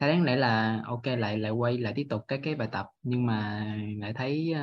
thế 0.00 0.08
đáng 0.08 0.22
lẽ 0.22 0.36
là 0.36 0.82
ok 0.86 1.06
lại 1.06 1.38
lại 1.38 1.50
quay 1.50 1.78
lại 1.78 1.92
tiếp 1.96 2.06
tục 2.10 2.24
cái 2.28 2.40
cái 2.42 2.54
bài 2.54 2.68
tập. 2.72 2.86
Nhưng 3.02 3.26
mà 3.26 3.66
lại 3.98 4.12
thấy 4.12 4.54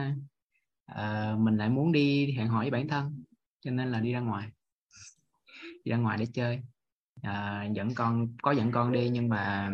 uh, 0.92 1.40
mình 1.40 1.58
lại 1.58 1.70
muốn 1.70 1.92
đi 1.92 2.34
hẹn 2.38 2.48
hò 2.48 2.60
với 2.60 2.72
bản 2.72 2.88
thân 2.88 3.24
cho 3.62 3.72
nên 3.72 3.92
là 3.92 4.00
đi 4.00 4.12
ra 4.14 4.20
ngoài. 4.20 4.50
Đi 5.84 5.92
ra 5.92 5.98
ngoài 5.98 6.18
để 6.18 6.26
chơi. 6.34 6.60
À, 7.22 7.68
dẫn 7.74 7.96
con 7.96 8.28
có 8.42 8.52
dẫn 8.52 8.72
con 8.72 8.92
đi 8.92 9.10
nhưng 9.10 9.30
mà 9.30 9.72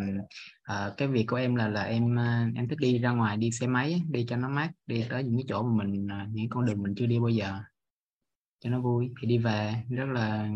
à, 0.66 0.92
cái 0.98 1.08
việc 1.08 1.26
của 1.28 1.36
em 1.36 1.56
là 1.56 1.68
là 1.68 1.84
em 1.84 2.16
ờ, 2.16 2.46
em 2.56 2.68
thích 2.68 2.80
đi 2.80 3.00
ra 3.00 3.12
ngoài 3.12 3.38
đi 3.38 3.52
xe 3.52 3.68
máy 3.68 4.02
đi 4.10 4.26
cho 4.30 4.38
nó 4.38 4.50
mát 4.50 4.72
đi 4.88 5.06
tới 5.10 5.24
những 5.24 5.38
cái 5.38 5.46
chỗ 5.48 5.64
mà 5.64 5.84
mình 5.84 6.08
ờ, 6.08 6.18
những 6.32 6.50
con 6.50 6.66
đường 6.66 6.84
mình 6.84 6.96
chưa 6.96 7.06
đi 7.06 7.20
bao 7.20 7.30
giờ 7.30 7.60
cho 8.60 8.70
nó 8.70 8.80
vui. 8.80 9.12
Thì 9.22 9.28
đi 9.28 9.38
về 9.38 9.76
rất 9.90 10.06
là 10.06 10.50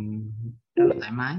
rất 0.76 0.86
là 0.88 0.95
thoải 1.00 1.12
mái. 1.12 1.36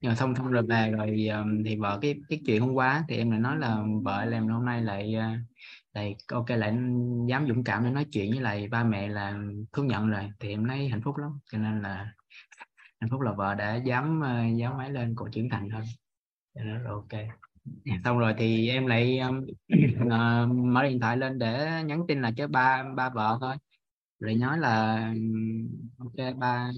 Rồi 0.00 0.16
xong 0.16 0.34
xong 0.36 0.50
rồi 0.50 0.62
về 0.62 0.90
rồi 0.90 1.28
thì 1.64 1.76
vợ 1.76 1.98
cái 2.02 2.14
cái 2.28 2.40
chuyện 2.46 2.60
hôm 2.60 2.72
qua 2.72 3.04
thì 3.08 3.16
em 3.16 3.30
lại 3.30 3.40
nói 3.40 3.58
là 3.58 3.82
vợ 4.02 4.28
em 4.32 4.48
hôm 4.48 4.64
nay 4.64 4.82
lại 4.82 5.14
uh, 5.16 5.40
lại 5.92 6.16
ok 6.28 6.50
lại 6.50 6.76
dám 7.28 7.46
dũng 7.48 7.64
cảm 7.64 7.84
để 7.84 7.90
nói 7.90 8.06
chuyện 8.12 8.30
với 8.30 8.40
lại 8.40 8.68
ba 8.68 8.84
mẹ 8.84 9.08
là 9.08 9.38
thú 9.72 9.82
nhận 9.82 10.10
rồi. 10.10 10.30
Thì 10.40 10.48
em 10.48 10.66
thấy 10.68 10.88
hạnh 10.88 11.02
phúc 11.02 11.16
lắm 11.16 11.30
cho 11.52 11.58
nên 11.58 11.82
là 11.82 12.12
hạnh 13.00 13.10
phúc 13.10 13.20
là 13.20 13.32
vợ 13.32 13.54
đã 13.54 13.76
dám 13.76 14.20
uh, 14.20 14.58
dám 14.58 14.76
máy 14.78 14.90
lên 14.90 15.14
cổ 15.14 15.28
trưởng 15.32 15.48
thành 15.50 15.70
hơn 15.70 15.84
cho 16.54 16.64
nên 16.64 16.84
là 16.84 16.90
ok 16.90 17.44
xong 18.04 18.18
rồi 18.18 18.34
thì 18.38 18.68
em 18.68 18.86
lại 18.86 19.18
um, 19.18 19.46
uh, 20.06 20.56
mở 20.66 20.82
điện 20.82 21.00
thoại 21.00 21.16
lên 21.16 21.38
để 21.38 21.82
nhắn 21.86 22.04
tin 22.08 22.22
là 22.22 22.30
cho 22.36 22.48
ba 22.48 22.84
ba 22.96 23.10
vợ 23.10 23.38
thôi. 23.40 23.56
Rồi 24.20 24.34
nói 24.34 24.58
là 24.58 24.96
ok 25.98 26.36
ba 26.38 26.70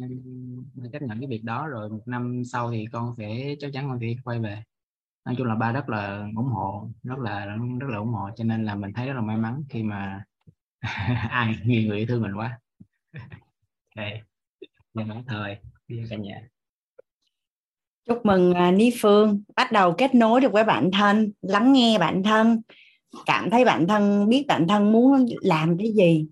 chấp 0.92 1.02
nhận 1.02 1.20
cái 1.20 1.28
việc 1.30 1.44
đó 1.44 1.66
rồi 1.68 1.90
một 1.90 2.02
năm 2.06 2.42
sau 2.52 2.70
thì 2.70 2.86
con 2.92 3.14
sẽ 3.18 3.54
chắc 3.60 3.70
chắn 3.72 3.88
con 3.88 3.98
sẽ 4.00 4.06
quay 4.24 4.40
về. 4.40 4.62
Nói 5.24 5.34
chung 5.38 5.46
là 5.46 5.54
ba 5.54 5.72
rất 5.72 5.88
là 5.88 6.28
ủng 6.36 6.46
hộ 6.46 6.90
rất 7.02 7.18
là 7.18 7.46
rất 7.80 7.88
là 7.90 7.98
ủng 7.98 8.12
hộ 8.12 8.30
cho 8.36 8.44
nên 8.44 8.64
là 8.64 8.74
mình 8.74 8.92
thấy 8.92 9.06
rất 9.06 9.14
là 9.14 9.20
may 9.20 9.36
mắn 9.36 9.64
khi 9.68 9.82
mà 9.82 10.24
ai 11.30 11.58
nhiều 11.64 11.88
người 11.88 11.98
yêu 11.98 12.06
thương 12.06 12.22
mình 12.22 12.34
quá. 12.36 12.60
Đây 13.96 14.20
giờ 14.94 15.04
nói 15.04 15.24
thời 15.26 15.58
đi 15.88 16.02
cả 16.10 16.16
nhà 16.16 16.42
chúc 18.06 18.26
mừng 18.26 18.50
uh, 18.50 18.74
Ní 18.74 18.90
Phương. 19.00 19.42
Bắt 19.56 19.72
đầu 19.72 19.92
kết 19.92 20.14
nối 20.14 20.40
được 20.40 20.52
với 20.52 20.64
bản 20.64 20.90
thân 20.90 21.32
lắng 21.42 21.72
nghe 21.72 21.98
bản 21.98 22.22
thân 22.22 22.62
cảm 23.26 23.50
thấy 23.50 23.64
bản 23.64 23.86
thân 23.88 24.28
biết 24.28 24.44
bản 24.48 24.68
thân 24.68 24.92
muốn 24.92 25.26
làm 25.40 25.78
cái 25.78 25.92
gì. 25.92 26.26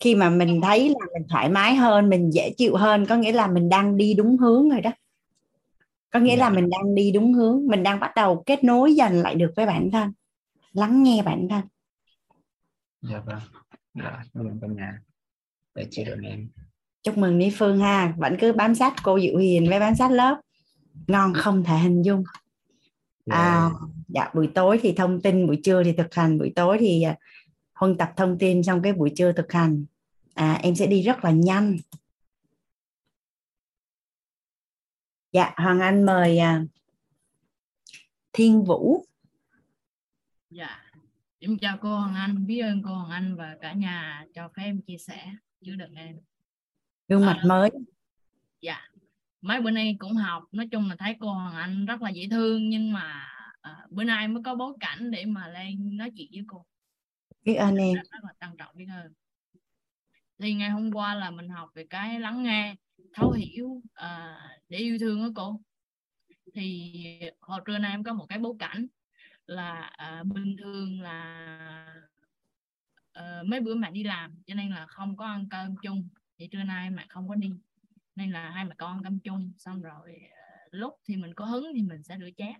Khi 0.00 0.14
mà 0.14 0.30
mình 0.30 0.60
thấy 0.60 0.88
là 0.88 1.06
mình 1.12 1.28
thoải 1.28 1.48
mái 1.48 1.74
hơn 1.74 2.08
mình 2.08 2.30
dễ 2.30 2.50
chịu 2.56 2.76
hơn 2.76 3.06
có 3.06 3.16
nghĩa 3.16 3.32
là 3.32 3.46
mình 3.46 3.68
đang 3.68 3.96
đi 3.96 4.14
đúng 4.14 4.36
hướng 4.36 4.68
rồi 4.68 4.80
đó. 4.80 4.90
Có 6.10 6.20
nghĩa 6.20 6.36
là 6.36 6.50
dạ. 6.50 6.54
mình 6.54 6.70
đang 6.70 6.94
đi 6.94 7.12
đúng 7.12 7.34
hướng 7.34 7.66
mình 7.66 7.82
đang 7.82 8.00
bắt 8.00 8.12
đầu 8.16 8.42
kết 8.46 8.64
nối 8.64 8.94
dần 8.94 9.12
lại 9.12 9.34
được 9.34 9.52
với 9.56 9.66
bản 9.66 9.90
thân 9.90 10.12
lắng 10.72 11.02
nghe 11.02 11.22
bản 11.22 11.48
thân. 11.50 11.62
Dạ 13.02 13.20
vâng. 13.26 13.38
Rồi 13.94 14.12
mừng 14.34 14.58
cả 14.60 14.66
nhà. 14.66 14.98
Để 15.74 15.86
chị 15.90 16.04
được 16.04 16.16
em 16.24 16.48
chúc 17.02 17.18
mừng 17.18 17.38
Ní 17.38 17.50
Phương 17.54 17.78
ha. 17.78 18.14
Vẫn 18.16 18.36
cứ 18.40 18.52
bám 18.52 18.74
sát 18.74 18.94
cô 19.02 19.20
Diệu 19.20 19.36
Hiền 19.36 19.68
với 19.68 19.80
bám 19.80 19.94
sát 19.94 20.10
lớp 20.10 20.40
ngon 21.06 21.34
không 21.34 21.64
thể 21.64 21.78
hình 21.78 22.02
dung. 22.02 22.24
Yeah. 23.26 23.40
à, 23.40 23.70
dạ. 24.08 24.30
buổi 24.34 24.48
tối 24.54 24.78
thì 24.82 24.92
thông 24.92 25.20
tin 25.20 25.46
buổi 25.46 25.60
trưa 25.64 25.84
thì 25.84 25.92
thực 25.92 26.14
hành. 26.14 26.38
Buổi 26.38 26.52
tối 26.56 26.76
thì 26.80 27.02
à, 27.02 27.16
huân 27.74 27.98
tập 27.98 28.12
thông 28.16 28.38
tin 28.38 28.62
trong 28.62 28.82
cái 28.82 28.92
buổi 28.92 29.12
trưa 29.16 29.32
thực 29.32 29.52
hành. 29.52 29.84
À, 30.34 30.60
em 30.62 30.74
sẽ 30.74 30.86
đi 30.86 31.02
rất 31.02 31.24
là 31.24 31.30
nhanh. 31.30 31.76
Dạ 35.32 35.52
hoàng 35.56 35.80
anh 35.80 36.06
mời 36.06 36.38
à, 36.38 36.64
thiên 38.32 38.64
vũ. 38.64 39.04
Dạ 40.50 40.88
em 41.40 41.58
chào 41.58 41.78
cô 41.80 41.98
hoàng 41.98 42.14
anh 42.14 42.46
biết 42.46 42.60
ơn 42.60 42.82
cô 42.84 42.94
hoàng 42.94 43.10
anh 43.10 43.36
và 43.36 43.56
cả 43.60 43.72
nhà 43.72 44.26
cho 44.34 44.48
phép 44.56 44.62
em 44.62 44.80
chia 44.80 44.98
sẻ. 44.98 45.32
Chứa 45.64 45.74
được 45.74 45.88
em. 45.94 46.18
Gương 47.08 47.26
mặt 47.26 47.36
à, 47.42 47.46
mới. 47.46 47.70
dạ 48.60 48.87
mấy 49.40 49.60
bữa 49.60 49.70
nay 49.70 49.96
cũng 49.98 50.12
học 50.12 50.42
nói 50.52 50.68
chung 50.70 50.88
là 50.88 50.96
thấy 50.98 51.16
cô 51.20 51.32
hoàng 51.32 51.54
anh 51.54 51.86
rất 51.86 52.02
là 52.02 52.10
dễ 52.10 52.28
thương 52.30 52.68
nhưng 52.68 52.92
mà 52.92 53.28
à, 53.60 53.86
bữa 53.90 54.04
nay 54.04 54.28
mới 54.28 54.42
có 54.42 54.54
bối 54.54 54.72
cảnh 54.80 55.10
để 55.10 55.24
mà 55.24 55.48
lên 55.48 55.96
nói 55.96 56.10
chuyện 56.16 56.28
với 56.32 56.44
cô. 56.46 56.66
Biết 57.44 57.54
ơn 57.54 57.76
em. 57.76 57.94
rất 57.94 58.24
là 58.24 58.32
trân 58.40 58.56
trọng 58.58 58.76
biết 58.76 58.86
ơn. 58.90 59.12
Thì 60.38 60.54
ngày 60.54 60.70
hôm 60.70 60.90
qua 60.92 61.14
là 61.14 61.30
mình 61.30 61.48
học 61.48 61.70
về 61.74 61.86
cái 61.90 62.20
lắng 62.20 62.42
nghe 62.42 62.76
thấu 63.14 63.30
hiểu 63.30 63.82
à, 63.94 64.38
để 64.68 64.78
yêu 64.78 64.98
thương 65.00 65.22
đó 65.22 65.28
cô. 65.34 65.60
Thì 66.54 66.92
hồi 67.40 67.60
trưa 67.66 67.78
nay 67.78 67.90
em 67.90 68.04
có 68.04 68.12
một 68.12 68.26
cái 68.28 68.38
bối 68.38 68.54
cảnh 68.58 68.86
là 69.46 69.80
à, 69.80 70.22
bình 70.24 70.56
thường 70.58 71.00
là 71.00 71.94
à, 73.12 73.42
mấy 73.46 73.60
bữa 73.60 73.74
mẹ 73.74 73.90
đi 73.90 74.04
làm 74.04 74.42
cho 74.46 74.54
nên 74.54 74.70
là 74.70 74.86
không 74.86 75.16
có 75.16 75.26
ăn 75.26 75.48
cơm 75.50 75.74
chung. 75.82 76.08
Thì 76.38 76.48
trưa 76.48 76.62
nay 76.62 76.90
mẹ 76.90 77.06
không 77.08 77.28
có 77.28 77.34
đi 77.34 77.50
nên 78.18 78.30
là 78.30 78.50
hai 78.50 78.64
mẹ 78.64 78.74
con 78.78 79.00
cầm 79.04 79.18
chung 79.20 79.52
xong 79.58 79.82
rồi 79.82 80.20
ờ, 80.30 80.68
lúc 80.70 80.94
thì 81.08 81.16
mình 81.16 81.34
có 81.34 81.44
hứng 81.44 81.72
thì 81.74 81.82
mình 81.82 82.02
sẽ 82.02 82.16
rửa 82.20 82.30
chén. 82.36 82.52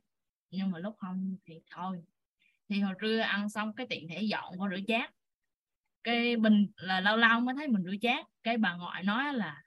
Nhưng 0.50 0.70
mà 0.70 0.78
lúc 0.78 0.96
không 0.98 1.36
thì 1.46 1.54
thôi. 1.70 2.02
Thì 2.68 2.80
hồi 2.80 2.94
trưa 3.00 3.18
ăn 3.18 3.48
xong 3.48 3.74
cái 3.74 3.86
tiện 3.90 4.08
thể 4.08 4.22
dọn 4.22 4.60
qua 4.60 4.70
rửa 4.70 4.80
chén. 4.86 5.10
Cái 6.04 6.36
bình 6.36 6.66
là 6.76 7.00
lâu 7.00 7.16
lâu 7.16 7.40
mới 7.40 7.54
thấy 7.54 7.68
mình 7.68 7.84
rửa 7.84 7.96
chén. 8.02 8.16
Cái 8.42 8.56
bà 8.56 8.74
ngoại 8.74 9.02
nói 9.02 9.34
là 9.34 9.62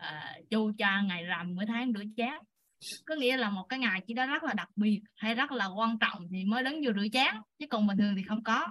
uh, 0.00 0.50
chu 0.50 0.72
cha 0.78 1.00
ngày 1.00 1.24
rằm 1.24 1.54
mới 1.54 1.66
tháng 1.66 1.92
rửa 1.92 2.04
chén. 2.16 2.34
Có 3.06 3.14
nghĩa 3.14 3.36
là 3.36 3.50
một 3.50 3.64
cái 3.68 3.78
ngày 3.78 4.00
chỉ 4.06 4.14
đó 4.14 4.26
rất 4.26 4.42
là 4.42 4.54
đặc 4.54 4.68
biệt 4.76 5.00
hay 5.16 5.34
rất 5.34 5.52
là 5.52 5.66
quan 5.66 5.98
trọng 5.98 6.28
thì 6.30 6.44
mới 6.44 6.64
đứng 6.64 6.80
vô 6.84 6.92
rửa 6.92 7.08
chén 7.12 7.34
chứ 7.58 7.66
còn 7.70 7.86
bình 7.86 7.98
thường 7.98 8.16
thì 8.16 8.22
không 8.22 8.42
có. 8.42 8.66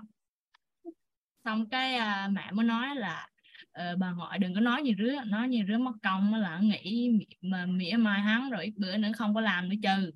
Xong 1.43 1.69
cái 1.69 1.95
uh, 1.95 2.31
mẹ 2.31 2.51
mới 2.51 2.65
nói 2.65 2.95
là 2.95 3.29
Ờ, 3.73 3.95
bà 3.95 4.11
ngoại 4.11 4.39
đừng 4.39 4.53
có 4.53 4.59
nói 4.61 4.83
gì 4.83 4.95
rứa 4.97 5.23
nói 5.25 5.49
gì 5.49 5.63
rứa 5.67 5.77
mất 5.77 5.93
công 6.03 6.33
là 6.35 6.59
nghĩ 6.59 7.11
mà 7.41 7.65
mỉa 7.65 7.93
mai 7.97 8.21
hắn 8.21 8.49
rồi 8.49 8.63
ít 8.65 8.73
bữa 8.77 8.97
nữa 8.97 9.11
không 9.17 9.33
có 9.33 9.41
làm 9.41 9.69
nữa 9.69 9.75
trừ 9.83 10.11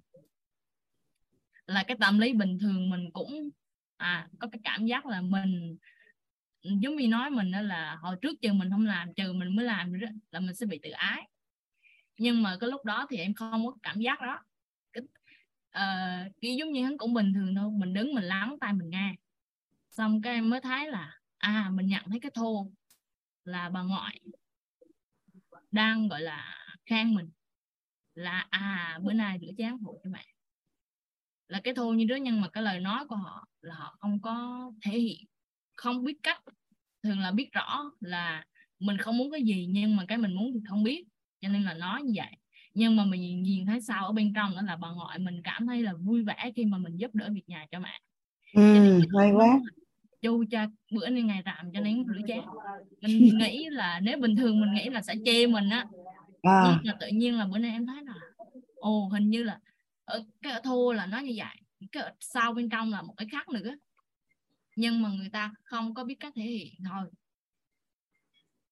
là 1.67 1.83
cái 1.83 1.97
tâm 1.99 2.19
lý 2.19 2.33
bình 2.33 2.59
thường 2.59 2.89
mình 2.89 3.11
cũng 3.13 3.49
à 3.97 4.27
có 4.39 4.47
cái 4.51 4.59
cảm 4.63 4.85
giác 4.85 5.05
là 5.05 5.21
mình 5.21 5.77
giống 6.63 6.95
như 6.95 7.07
nói 7.07 7.29
mình 7.29 7.51
đó 7.51 7.61
là 7.61 7.95
hồi 7.95 8.15
trước 8.21 8.41
chừng 8.41 8.57
mình 8.57 8.69
không 8.71 8.85
làm 8.85 9.13
trừ 9.13 9.33
mình 9.33 9.55
mới 9.55 9.65
làm 9.65 9.93
nữa 9.93 10.07
là 10.31 10.39
mình 10.39 10.55
sẽ 10.55 10.65
bị 10.65 10.79
tự 10.83 10.89
ái. 10.89 11.29
Nhưng 12.17 12.43
mà 12.43 12.57
cái 12.59 12.69
lúc 12.69 12.85
đó 12.85 13.07
thì 13.09 13.17
em 13.17 13.33
không 13.33 13.65
có 13.65 13.75
cảm 13.83 13.99
giác 13.99 14.21
đó. 14.21 14.39
Cái, 14.93 15.03
ờ, 15.71 15.83
uh, 16.27 16.33
cái 16.41 16.55
giống 16.55 16.71
như 16.71 16.83
hắn 16.83 16.97
cũng 16.97 17.13
bình 17.13 17.33
thường 17.33 17.55
thôi 17.55 17.71
mình 17.71 17.93
đứng 17.93 18.13
mình 18.15 18.23
lắng 18.23 18.55
tay 18.61 18.73
mình 18.73 18.89
nghe. 18.89 19.15
Xong 19.91 20.21
cái 20.21 20.33
em 20.33 20.49
mới 20.49 20.61
thấy 20.61 20.91
là 20.91 21.19
à 21.37 21.69
mình 21.73 21.87
nhận 21.87 22.03
thấy 22.09 22.19
cái 22.19 22.31
thô 22.35 22.71
là 23.47 23.69
bà 23.69 23.81
ngoại 23.81 24.19
đang 25.71 26.07
gọi 26.07 26.21
là 26.21 26.55
khen 26.85 27.15
mình 27.15 27.29
là 28.13 28.47
à 28.49 28.99
bữa 29.03 29.13
nay 29.13 29.37
rửa 29.41 29.51
chén 29.57 29.77
phụ 29.85 30.01
cho 30.03 30.09
mẹ. 30.09 30.25
Là 31.47 31.61
cái 31.63 31.73
thô 31.73 31.93
như 31.93 32.05
đó 32.05 32.15
nhưng 32.15 32.41
mà 32.41 32.49
cái 32.49 32.63
lời 32.63 32.79
nói 32.79 33.07
của 33.07 33.15
họ 33.15 33.47
là 33.61 33.75
họ 33.75 33.97
không 33.99 34.21
có 34.21 34.71
thể 34.81 34.99
hiện 34.99 35.25
không 35.75 36.03
biết 36.03 36.17
cách 36.23 36.43
thường 37.03 37.19
là 37.19 37.31
biết 37.31 37.51
rõ 37.51 37.91
là 37.99 38.45
mình 38.79 38.97
không 38.97 39.17
muốn 39.17 39.31
cái 39.31 39.41
gì 39.41 39.67
nhưng 39.71 39.95
mà 39.95 40.05
cái 40.07 40.17
mình 40.17 40.33
muốn 40.33 40.51
thì 40.53 40.59
không 40.69 40.83
biết 40.83 41.05
cho 41.41 41.49
nên 41.49 41.63
là 41.63 41.73
nói 41.73 42.03
như 42.03 42.13
vậy. 42.15 42.31
Nhưng 42.73 42.95
mà 42.95 43.05
mình 43.05 43.43
nhìn 43.43 43.65
thấy 43.65 43.81
sao 43.81 44.05
ở 44.05 44.11
bên 44.11 44.33
trong 44.35 44.55
đó 44.55 44.61
là 44.61 44.75
bà 44.75 44.91
ngoại 44.91 45.19
mình 45.19 45.41
cảm 45.43 45.67
thấy 45.67 45.81
là 45.81 45.93
vui 45.93 46.23
vẻ 46.23 46.51
khi 46.55 46.65
mà 46.65 46.77
mình 46.77 46.97
giúp 46.97 47.15
đỡ 47.15 47.29
việc 47.33 47.49
nhà 47.49 47.65
cho 47.71 47.79
mẹ. 47.79 48.01
Ừ, 48.53 49.01
hay 49.19 49.31
quá 49.31 49.59
chu 50.21 50.43
cha 50.51 50.67
bữa 50.91 51.09
nay 51.09 51.23
ngày 51.23 51.41
rằm 51.45 51.71
cho 51.73 51.79
nên 51.79 52.05
rửa 52.07 52.21
chén. 52.27 52.41
Mình 53.01 53.37
nghĩ 53.37 53.67
là 53.69 53.99
nếu 53.99 54.17
bình 54.17 54.35
thường 54.35 54.61
mình 54.61 54.73
nghĩ 54.73 54.89
là 54.89 55.01
sẽ 55.01 55.13
chê 55.25 55.47
mình 55.47 55.69
á 55.69 55.85
à. 56.41 56.79
nhưng 56.83 56.93
mà 56.93 56.97
tự 56.99 57.07
nhiên 57.07 57.37
là 57.37 57.45
bữa 57.45 57.57
nay 57.57 57.71
em 57.71 57.85
thấy 57.85 58.03
là 58.03 58.13
ồ 58.75 59.07
hình 59.07 59.29
như 59.29 59.43
là 59.43 59.59
ở 60.05 60.23
cái 60.41 60.53
ở 60.53 60.61
thua 60.63 60.93
là 60.93 61.05
nó 61.05 61.19
như 61.19 61.33
vậy 61.37 61.55
cái 61.91 62.03
ở 62.03 62.13
sau 62.19 62.53
bên 62.53 62.69
trong 62.69 62.91
là 62.91 63.01
một 63.01 63.13
cái 63.17 63.27
khác 63.31 63.49
nữa. 63.49 63.75
Nhưng 64.75 65.01
mà 65.01 65.09
người 65.09 65.29
ta 65.29 65.53
không 65.63 65.93
có 65.93 66.03
biết 66.03 66.15
cách 66.19 66.33
thể 66.35 66.43
hiện 66.43 66.73
thôi. 66.89 67.09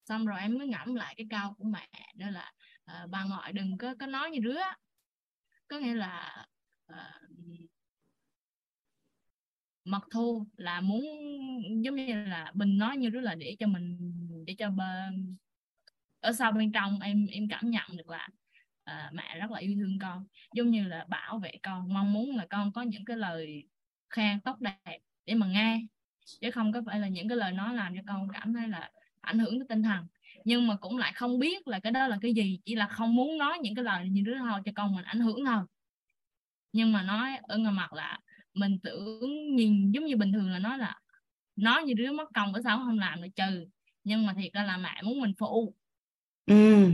Xong 0.06 0.26
rồi 0.26 0.40
em 0.40 0.58
mới 0.58 0.68
ngẫm 0.68 0.96
lại 0.96 1.16
cái 1.18 1.28
câu 1.30 1.54
của 1.54 1.64
mẹ 1.64 1.90
đó 2.16 2.30
là 2.30 2.52
uh, 2.92 3.10
bà 3.10 3.24
ngoại 3.24 3.54
đừng 3.54 3.78
có 3.78 3.96
có 4.00 4.06
nói 4.06 4.32
như 4.32 4.40
rứa 4.44 4.62
có 5.68 5.80
nghĩa 5.80 5.94
là 5.94 6.46
uh, 6.92 7.35
mặc 9.86 10.04
thu 10.12 10.48
là 10.58 10.82
muốn 10.82 11.04
giống 11.84 11.96
như 11.96 12.26
là 12.26 12.52
bình 12.54 12.78
nói 12.78 12.98
như 12.98 13.10
rứa 13.10 13.20
là 13.20 13.36
để 13.36 13.56
cho 13.60 13.68
mình 13.68 13.98
để 14.48 14.56
cho 14.58 14.70
bên 14.70 15.36
ở 16.20 16.34
sau 16.34 16.52
bên 16.52 16.72
trong 16.72 17.00
em 17.00 17.28
em 17.32 17.48
cảm 17.50 17.70
nhận 17.70 17.98
được 17.98 18.10
là 18.10 18.28
uh, 18.92 19.14
mẹ 19.14 19.40
rất 19.40 19.52
là 19.52 19.60
yêu 19.60 19.76
thương 19.80 20.00
con. 20.00 20.26
Giống 20.54 20.70
như 20.72 20.88
là 20.88 21.06
bảo 21.10 21.40
vệ 21.40 21.52
con 21.64 21.94
mong 21.94 22.14
muốn 22.14 22.36
là 22.36 22.46
con 22.50 22.72
có 22.72 22.82
những 22.82 23.06
cái 23.06 23.18
lời 23.18 23.64
khen 24.10 24.40
tốt 24.40 24.60
đẹp 24.60 25.00
để 25.26 25.34
mà 25.34 25.48
nghe 25.48 25.86
chứ 26.42 26.52
không 26.52 26.74
có 26.74 26.82
phải 26.86 27.00
là 27.00 27.08
những 27.08 27.30
cái 27.30 27.38
lời 27.38 27.54
nói 27.54 27.76
làm 27.76 27.96
cho 27.96 28.02
con 28.08 28.28
cảm 28.34 28.54
thấy 28.54 28.68
là 28.68 28.92
ảnh 29.22 29.40
hưởng 29.40 29.60
tới 29.60 29.66
tinh 29.70 29.84
thần. 29.84 30.08
Nhưng 30.44 30.68
mà 30.68 30.76
cũng 30.76 30.98
lại 30.98 31.14
không 31.14 31.40
biết 31.40 31.68
là 31.68 31.80
cái 31.80 31.92
đó 31.92 32.08
là 32.08 32.18
cái 32.22 32.34
gì 32.34 32.60
chỉ 32.66 32.76
là 32.76 32.88
không 32.88 33.16
muốn 33.16 33.38
nói 33.38 33.58
những 33.62 33.76
cái 33.76 33.84
lời 33.84 34.10
như 34.10 34.22
đứa 34.22 34.38
thôi 34.38 34.62
cho 34.66 34.72
con 34.76 34.96
mình 34.96 35.06
ảnh 35.06 35.20
hưởng 35.20 35.46
thôi. 35.46 35.64
Nhưng 36.74 36.92
mà 36.92 37.04
nói 37.04 37.38
ở 37.42 37.58
ngoài 37.58 37.74
mặt 37.74 37.94
là 37.94 38.20
mình 38.56 38.80
tưởng 38.80 39.56
nhìn 39.56 39.92
giống 39.92 40.06
như 40.06 40.18
bình 40.18 40.34
thường 40.34 40.50
là 40.50 40.60
nói 40.60 40.78
là 40.78 41.00
nói 41.56 41.84
như 41.84 41.94
đứa 41.94 42.12
mất 42.12 42.30
công 42.34 42.54
ở 42.54 42.62
sao 42.64 42.78
không 42.78 43.00
làm 43.00 43.22
được 43.22 43.30
trừ. 43.36 43.66
Nhưng 44.04 44.26
mà 44.26 44.34
thiệt 44.34 44.54
ra 44.54 44.64
là 44.64 44.78
mẹ 44.78 45.02
muốn 45.04 45.22
mình 45.22 45.34
phụ 45.38 45.76
ừ. 46.46 46.92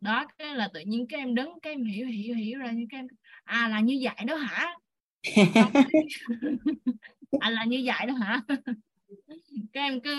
đó 0.00 0.26
cái 0.38 0.54
là 0.54 0.68
tự 0.74 0.80
nhiên 0.80 1.06
cái 1.06 1.20
em 1.20 1.34
đứng 1.34 1.60
cái 1.62 1.72
em 1.72 1.84
hiểu 1.84 2.06
hiểu 2.06 2.34
hiểu 2.34 2.58
ra 2.58 2.70
những 2.70 2.88
cái 2.88 2.98
em 2.98 3.06
à 3.44 3.68
là 3.68 3.80
như 3.80 4.00
vậy 4.02 4.24
đó 4.26 4.36
hả? 4.36 4.74
À 7.40 7.50
là 7.50 7.64
như 7.64 7.82
vậy 7.86 8.06
đó 8.06 8.14
hả? 8.14 8.42
Các 9.72 9.80
em 9.80 10.00
cứ 10.00 10.16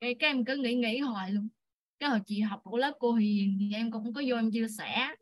cái 0.00 0.14
các 0.14 0.26
em 0.26 0.44
cứ 0.44 0.56
nghĩ 0.56 0.74
nghĩ 0.74 0.98
hoài 0.98 1.30
luôn. 1.30 1.48
Cái 1.98 2.10
hồi 2.10 2.20
chị 2.26 2.40
học 2.40 2.60
của 2.64 2.76
lớp 2.76 2.92
cô 2.98 3.12
hiền 3.12 3.56
thì 3.60 3.70
em 3.74 3.90
cũng 3.90 4.14
có 4.14 4.22
vô 4.26 4.36
em 4.36 4.50
chia 4.50 4.66
sẻ. 4.78 5.14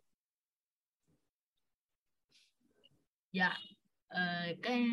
Dạ 3.33 3.59
Ờ, 4.15 4.23
cái 4.63 4.85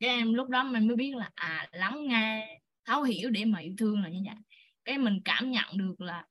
cái 0.00 0.10
em 0.10 0.34
lúc 0.34 0.48
đó 0.48 0.64
mình 0.64 0.86
mới 0.88 0.96
biết 0.96 1.16
là 1.16 1.30
à 1.34 1.68
lắng 1.72 2.06
nghe 2.08 2.48
thấu 2.84 3.02
hiểu 3.02 3.30
để 3.30 3.44
mà 3.44 3.58
yêu 3.60 3.74
thương 3.78 4.02
là 4.02 4.08
như 4.08 4.20
vậy. 4.26 4.36
Cái 4.84 4.98
mình 4.98 5.20
cảm 5.24 5.50
nhận 5.50 5.66
được 5.78 6.00
là 6.00 6.26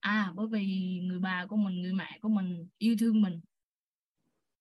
à 0.00 0.32
bởi 0.36 0.46
vì 0.52 0.66
người 1.04 1.18
bà 1.20 1.46
của 1.46 1.56
mình 1.56 1.82
người 1.82 1.92
mẹ 1.92 2.18
của 2.22 2.28
mình 2.28 2.68
yêu 2.78 2.96
thương 3.00 3.22
mình. 3.22 3.40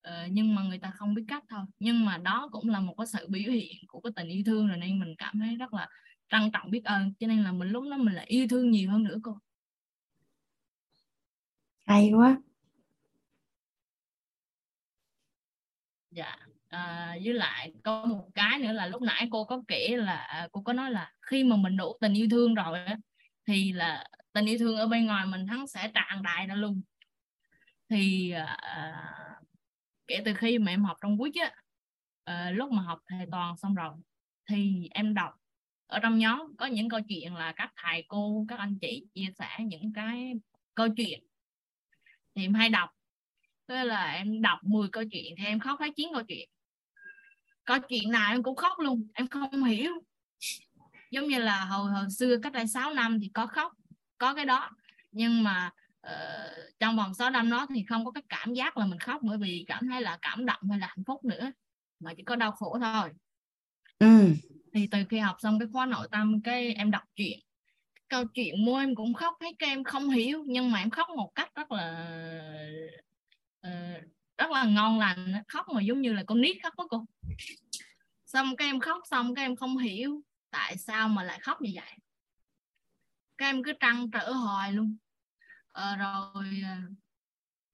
Ờ, 0.02 0.28
nhưng 0.32 0.56
mà 0.56 0.64
người 0.64 0.80
ta 0.80 0.92
không 0.92 1.14
biết 1.14 1.24
cách 1.28 1.44
thôi. 1.50 1.62
Nhưng 1.80 2.06
mà 2.06 2.18
đó 2.18 2.50
cũng 2.52 2.70
là 2.70 2.80
một 2.80 2.94
cái 2.98 3.08
sự 3.08 3.28
biểu 3.30 3.52
hiện 3.52 3.76
của 3.88 4.02
cái 4.02 4.12
tình 4.16 4.28
yêu 4.28 4.44
thương 4.46 4.68
rồi 4.68 4.78
nên 4.78 5.00
mình 5.00 5.16
cảm 5.18 5.40
thấy 5.40 5.56
rất 5.56 5.74
là 5.74 5.88
trân 6.30 6.52
trọng 6.54 6.72
biết 6.72 6.84
ơn. 6.86 7.14
Cho 7.20 7.28
nên 7.28 7.44
là 7.44 7.52
mình 7.52 7.70
lúc 7.70 7.84
đó 7.92 7.98
mình 7.98 8.16
lại 8.16 8.26
yêu 8.26 8.48
thương 8.50 8.72
nhiều 8.72 8.90
hơn 8.92 9.04
nữa 9.04 9.18
cô. 9.24 9.38
Hay 11.86 12.12
quá. 12.14 12.38
Dạ. 16.18 16.38
À, 16.70 17.16
với 17.24 17.34
lại 17.34 17.74
có 17.84 18.06
một 18.06 18.30
cái 18.36 18.60
nữa 18.60 18.72
là 18.72 18.88
lúc 18.88 19.02
nãy 19.02 19.28
cô 19.32 19.46
có 19.46 19.62
kể 19.68 19.98
là 19.98 20.16
à, 20.16 20.48
cô 20.52 20.62
có 20.62 20.74
nói 20.74 20.92
là 20.92 21.12
khi 21.22 21.44
mà 21.44 21.56
mình 21.56 21.78
đủ 21.78 21.98
tình 22.02 22.14
yêu 22.14 22.28
thương 22.32 22.54
rồi 22.56 22.80
á, 22.86 22.98
thì 23.48 23.72
là 23.72 24.04
tình 24.34 24.46
yêu 24.46 24.58
thương 24.58 24.78
ở 24.78 24.88
bên 24.88 25.06
ngoài 25.06 25.26
mình 25.26 25.48
hắn 25.48 25.68
sẽ 25.68 25.92
tràn 25.94 26.24
đại 26.24 26.48
ra 26.48 26.56
luôn. 26.56 26.82
Thì 27.90 28.32
à, 28.32 28.46
à, 28.46 29.04
kể 30.08 30.22
từ 30.26 30.34
khi 30.34 30.60
mà 30.60 30.72
em 30.72 30.84
học 30.84 30.98
trong 31.02 31.18
quýt 31.18 31.36
á 31.36 31.52
à, 32.24 32.52
lúc 32.52 32.72
mà 32.72 32.82
học 32.82 33.00
thầy 33.08 33.26
toàn 33.32 33.58
xong 33.58 33.76
rồi 33.76 33.94
thì 34.50 34.88
em 34.92 35.14
đọc 35.14 35.34
ở 35.88 36.00
trong 36.00 36.18
nhóm 36.18 36.56
có 36.58 36.66
những 36.66 36.90
câu 36.90 37.00
chuyện 37.10 37.36
là 37.36 37.52
các 37.52 37.72
thầy 37.76 38.06
cô 38.08 38.46
các 38.48 38.60
anh 38.60 38.80
chị 38.82 39.06
chia 39.14 39.28
sẻ 39.40 39.58
những 39.60 39.94
cái 39.94 40.34
câu 40.76 40.88
chuyện. 40.98 41.24
Thì 42.36 42.42
em 42.46 42.54
hay 42.54 42.70
đọc 42.70 42.90
thế 43.68 43.86
là 43.86 44.12
em 44.12 44.42
đọc 44.42 44.60
10 44.64 44.90
câu 44.90 45.04
chuyện 45.12 45.34
thì 45.38 45.46
em 45.46 45.60
khóc 45.60 45.80
hết 45.80 45.90
9 45.96 46.10
câu 46.14 46.24
chuyện. 46.28 46.50
Câu 47.66 47.78
chuyện 47.90 48.12
nào 48.12 48.34
em 48.34 48.44
cũng 48.44 48.56
khóc 48.56 48.80
luôn 48.80 49.08
em 49.14 49.28
không 49.28 49.64
hiểu. 49.64 49.92
Giống 51.12 51.28
như 51.28 51.40
là 51.40 51.66
hồi 51.66 51.92
hồi 51.92 52.06
xưa 52.18 52.38
cách 52.44 52.54
đây 52.54 52.68
6 52.68 52.94
năm 52.94 53.20
thì 53.22 53.32
có 53.34 53.48
khóc 53.48 53.74
có 54.18 54.34
cái 54.34 54.46
đó. 54.46 54.70
Nhưng 55.12 55.44
mà 55.44 55.72
uh, 56.08 56.52
trong 56.80 56.98
vòng 56.98 57.14
6 57.14 57.30
năm 57.30 57.50
đó 57.50 57.66
thì 57.70 57.84
không 57.90 58.06
có 58.06 58.12
cái 58.12 58.24
cảm 58.30 58.54
giác 58.54 58.78
là 58.78 58.86
mình 58.86 59.00
khóc 59.00 59.22
bởi 59.24 59.38
vì 59.38 59.66
cảm 59.68 59.88
thấy 59.88 60.02
là 60.02 60.18
cảm 60.22 60.46
động 60.46 60.62
hay 60.70 60.80
là 60.80 60.88
hạnh 60.88 61.04
phúc 61.08 61.26
nữa 61.26 61.52
mà 62.00 62.14
chỉ 62.18 62.24
có 62.24 62.36
đau 62.36 62.52
khổ 62.52 62.78
thôi. 62.82 63.10
Ừ. 64.00 64.34
thì 64.74 64.88
từ 64.92 64.98
khi 65.10 65.18
học 65.20 65.36
xong 65.40 65.60
cái 65.60 65.68
khóa 65.74 65.86
nội 65.86 66.08
tâm 66.12 66.42
cái 66.42 66.74
em 66.74 66.92
đọc 66.92 67.04
chuyện 67.16 67.40
câu 68.10 68.26
chuyện 68.34 68.66
mua 68.66 68.78
em 68.78 68.96
cũng 68.96 69.14
khóc 69.14 69.34
thấy 69.40 69.56
các 69.60 69.68
em 69.68 69.84
không 69.84 70.10
hiểu 70.10 70.44
nhưng 70.48 70.72
mà 70.72 70.80
em 70.80 70.90
khóc 70.90 71.10
một 71.10 71.32
cách 71.36 71.56
rất 71.56 71.72
là 71.72 72.08
uh, 73.68 74.04
rất 74.38 74.52
là 74.52 74.64
ngon 74.64 75.00
lành 75.00 75.34
khóc 75.48 75.66
mà 75.74 75.82
giống 75.82 76.02
như 76.02 76.14
là 76.14 76.24
con 76.28 76.42
nít 76.42 76.58
khóc 76.64 76.74
đó 76.78 76.88
cô. 76.90 77.06
Xong 78.26 78.56
các 78.56 78.66
em 78.66 78.80
khóc 78.80 79.02
xong 79.10 79.36
các 79.36 79.42
em 79.42 79.56
không 79.56 79.78
hiểu 79.78 80.22
tại 80.50 80.78
sao 80.78 81.08
mà 81.08 81.24
lại 81.24 81.40
khóc 81.40 81.62
như 81.62 81.72
vậy. 81.76 81.98
Các 83.38 83.46
em 83.46 83.64
cứ 83.64 83.74
trăn 83.80 84.12
trở 84.12 84.32
hoài 84.32 84.74
luôn. 84.74 84.98
Ờ, 85.68 85.96
rồi 85.96 86.46
ờ, 86.64 86.76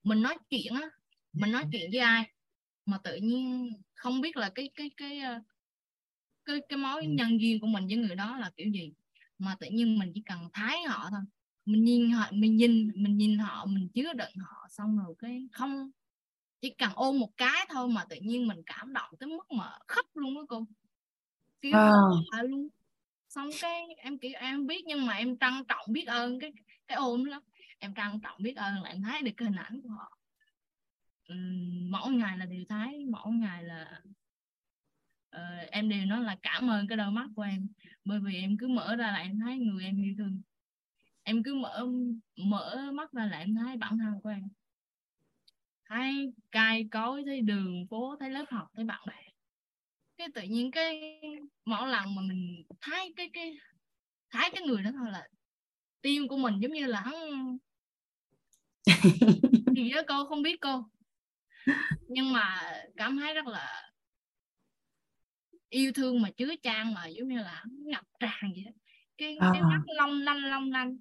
mình 0.03 0.21
nói 0.21 0.37
chuyện 0.49 0.73
á. 0.73 0.89
Mình 1.33 1.51
nói 1.51 1.65
chuyện 1.71 1.91
với 1.91 1.99
ai 1.99 2.33
mà 2.85 2.97
tự 3.03 3.15
nhiên 3.15 3.73
không 3.95 4.21
biết 4.21 4.37
là 4.37 4.49
cái 4.55 4.69
cái 4.75 4.91
cái 4.97 5.19
ờ, 5.19 5.39
cái 6.45 6.57
cái 6.69 6.77
mối 6.77 7.01
ừ. 7.01 7.07
nhân 7.09 7.41
duyên 7.41 7.59
của 7.59 7.67
mình 7.67 7.87
với 7.87 7.97
người 7.97 8.15
đó 8.15 8.37
là 8.37 8.51
kiểu 8.57 8.71
gì. 8.71 8.93
Mà 9.37 9.55
tự 9.59 9.67
nhiên 9.71 9.99
mình 9.99 10.11
chỉ 10.15 10.23
cần 10.25 10.49
thái 10.53 10.83
họ 10.83 11.09
thôi 11.11 11.21
mình 11.65 11.83
nhìn 11.83 12.11
họ 12.11 12.27
mình 12.31 12.55
nhìn 12.55 12.91
mình 12.95 13.17
nhìn 13.17 13.39
họ 13.39 13.65
mình 13.65 13.89
chứa 13.93 14.13
đựng 14.13 14.35
họ 14.37 14.67
xong 14.69 14.97
rồi 14.97 15.15
cái 15.19 15.47
không 15.51 15.91
chỉ 16.63 16.69
cần 16.69 16.91
ôm 16.95 17.19
một 17.19 17.37
cái 17.37 17.65
thôi 17.69 17.87
mà 17.87 18.05
tự 18.09 18.15
nhiên 18.21 18.47
mình 18.47 18.61
cảm 18.65 18.93
động 18.93 19.13
tới 19.19 19.29
mức 19.29 19.51
mà 19.51 19.71
khóc 19.87 20.05
luôn 20.13 20.35
đó 20.35 20.45
cô. 20.49 20.65
Kiểu 21.61 21.73
à. 22.31 22.41
luôn. 22.43 22.67
Xong 23.29 23.49
cái 23.61 23.81
em 23.97 24.17
kiểu 24.17 24.31
em 24.35 24.67
biết 24.67 24.85
nhưng 24.85 25.05
mà 25.05 25.13
em 25.13 25.37
trân 25.37 25.53
trọng 25.67 25.85
biết 25.89 26.07
ơn 26.07 26.39
cái 26.39 26.51
cái 26.87 26.97
ôm 26.97 27.23
lắm. 27.23 27.41
Em 27.79 27.93
trân 27.95 28.21
trọng 28.23 28.41
biết 28.41 28.55
ơn 28.55 28.83
là 28.83 28.89
em 28.89 29.03
thấy 29.03 29.21
được 29.21 29.31
cái 29.37 29.47
hình 29.47 29.57
ảnh 29.57 29.81
của 29.81 29.89
họ. 29.89 30.17
Uhm, 31.33 31.91
mỗi 31.91 32.11
ngày 32.11 32.37
là 32.37 32.45
đều 32.45 32.63
thấy 32.69 33.05
mỗi 33.11 33.33
ngày 33.33 33.63
là 33.63 34.01
uh, 35.35 35.69
em 35.71 35.89
đều 35.89 36.05
nói 36.05 36.23
là 36.23 36.37
cảm 36.41 36.69
ơn 36.69 36.87
cái 36.87 36.97
đôi 36.97 37.11
mắt 37.11 37.27
của 37.35 37.41
em. 37.41 37.67
Bởi 38.05 38.19
vì 38.19 38.35
em 38.35 38.57
cứ 38.57 38.67
mở 38.67 38.95
ra 38.95 39.11
là 39.11 39.17
em 39.17 39.39
thấy 39.39 39.57
người 39.57 39.83
em 39.83 40.03
yêu 40.03 40.15
thương 40.17 40.41
em 41.23 41.43
cứ 41.43 41.53
mở 41.53 41.85
mở 42.35 42.91
mắt 42.93 43.11
ra 43.11 43.25
là 43.25 43.37
em 43.37 43.55
thấy 43.55 43.77
bản 43.77 43.97
thân 43.97 44.21
của 44.23 44.29
em 44.29 44.47
thấy 45.85 46.33
cai 46.51 46.87
cối 46.91 47.23
thấy 47.25 47.41
đường 47.41 47.87
phố 47.89 48.15
thấy 48.19 48.29
lớp 48.29 48.45
học 48.49 48.67
thấy 48.73 48.85
bạn 48.85 49.01
bè 49.07 49.23
cái 50.17 50.27
tự 50.35 50.41
nhiên 50.41 50.71
cái 50.71 51.21
mỗi 51.65 51.87
lần 51.87 52.15
mà 52.15 52.21
mình 52.21 52.63
thấy 52.81 53.13
cái 53.15 53.29
cái 53.33 53.57
thấy 54.29 54.49
cái 54.53 54.63
người 54.63 54.83
đó 54.83 54.91
thôi 54.93 55.11
là 55.11 55.27
tim 56.01 56.27
của 56.27 56.37
mình 56.37 56.59
giống 56.59 56.73
như 56.73 56.85
là 56.85 56.99
hắn 56.99 57.13
gì 59.75 59.89
đó 59.89 60.01
cô 60.07 60.25
không 60.25 60.41
biết 60.41 60.61
cô 60.61 60.85
nhưng 62.07 62.33
mà 62.33 62.73
cảm 62.97 63.17
thấy 63.17 63.33
rất 63.33 63.47
là 63.47 63.91
yêu 65.69 65.91
thương 65.95 66.21
mà 66.21 66.29
chứa 66.37 66.53
chan 66.61 66.93
mà 66.93 67.07
giống 67.07 67.27
như 67.27 67.37
là 67.37 67.63
ngập 67.67 68.05
tràn 68.19 68.51
vậy 68.55 68.63
đó. 68.65 68.71
cái 69.17 69.37
à. 69.39 69.49
cái 69.53 69.61
mắt 69.61 69.81
long 69.85 70.21
lanh 70.21 70.43
long 70.43 70.71
lanh 70.71 70.97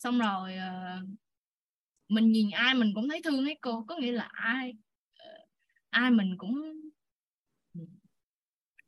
xong 0.00 0.18
rồi 0.18 0.54
uh, 0.56 1.08
mình 2.08 2.32
nhìn 2.32 2.50
ai 2.50 2.74
mình 2.74 2.92
cũng 2.94 3.08
thấy 3.08 3.22
thương 3.24 3.44
hết 3.44 3.54
cô. 3.60 3.84
Có 3.88 3.96
nghĩa 3.96 4.12
là 4.12 4.28
ai 4.32 4.70
uh, 4.70 5.48
ai 5.90 6.10
mình 6.10 6.34
cũng 6.38 6.62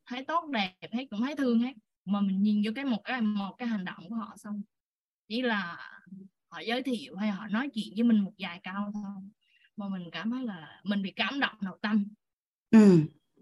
thấy 0.06 0.24
tốt 0.24 0.48
đẹp 0.50 0.76
thấy 0.92 1.06
cũng 1.10 1.20
thấy 1.20 1.36
thương 1.36 1.58
hết. 1.58 1.72
Mà 2.04 2.20
mình 2.20 2.42
nhìn 2.42 2.62
vô 2.64 2.72
cái 2.74 2.84
một 2.84 3.00
cái 3.04 3.20
một 3.20 3.54
cái 3.58 3.68
hành 3.68 3.84
động 3.84 4.08
của 4.08 4.14
họ 4.14 4.34
xong 4.36 4.62
chỉ 5.28 5.42
là 5.42 5.90
họ 6.48 6.60
giới 6.60 6.82
thiệu 6.82 7.16
hay 7.16 7.30
họ 7.30 7.48
nói 7.48 7.68
chuyện 7.74 7.92
với 7.96 8.04
mình 8.04 8.18
một 8.18 8.32
vài 8.38 8.60
câu 8.64 8.90
thôi. 8.94 9.30
Mà 9.76 9.88
mình 9.88 10.08
cảm 10.12 10.30
thấy 10.30 10.46
là 10.46 10.80
mình 10.84 11.02
bị 11.02 11.12
cảm 11.16 11.40
động 11.40 11.56
nội 11.60 11.78
tâm. 11.82 12.06
Ừ. 12.70 12.98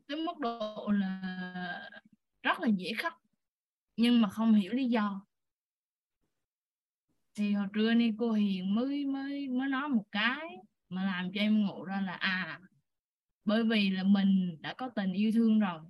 cái 0.09 0.17
mức 0.17 0.39
độ 0.39 0.91
là 0.93 1.91
rất 2.43 2.61
là 2.61 2.69
dễ 2.69 2.93
khóc. 2.99 3.15
Nhưng 3.97 4.21
mà 4.21 4.29
không 4.29 4.55
hiểu 4.55 4.73
lý 4.73 4.85
do 4.85 5.27
thì 7.41 7.53
hồi 7.53 7.67
trưa 7.75 7.95
ni 7.95 8.13
cô 8.19 8.33
Hiền 8.33 8.75
mới 8.75 9.07
mới 9.07 9.49
mới 9.49 9.69
nói 9.69 9.89
một 9.89 10.05
cái 10.13 10.57
mà 10.89 11.05
làm 11.05 11.33
cho 11.33 11.41
em 11.41 11.67
ngộ 11.67 11.85
ra 11.85 12.01
là 12.01 12.13
à 12.13 12.61
bởi 13.45 13.65
vì 13.65 13.91
là 13.91 14.03
mình 14.03 14.57
đã 14.61 14.75
có 14.75 14.89
tình 14.89 15.13
yêu 15.13 15.33
thương 15.35 15.61
rồi, 15.61 15.81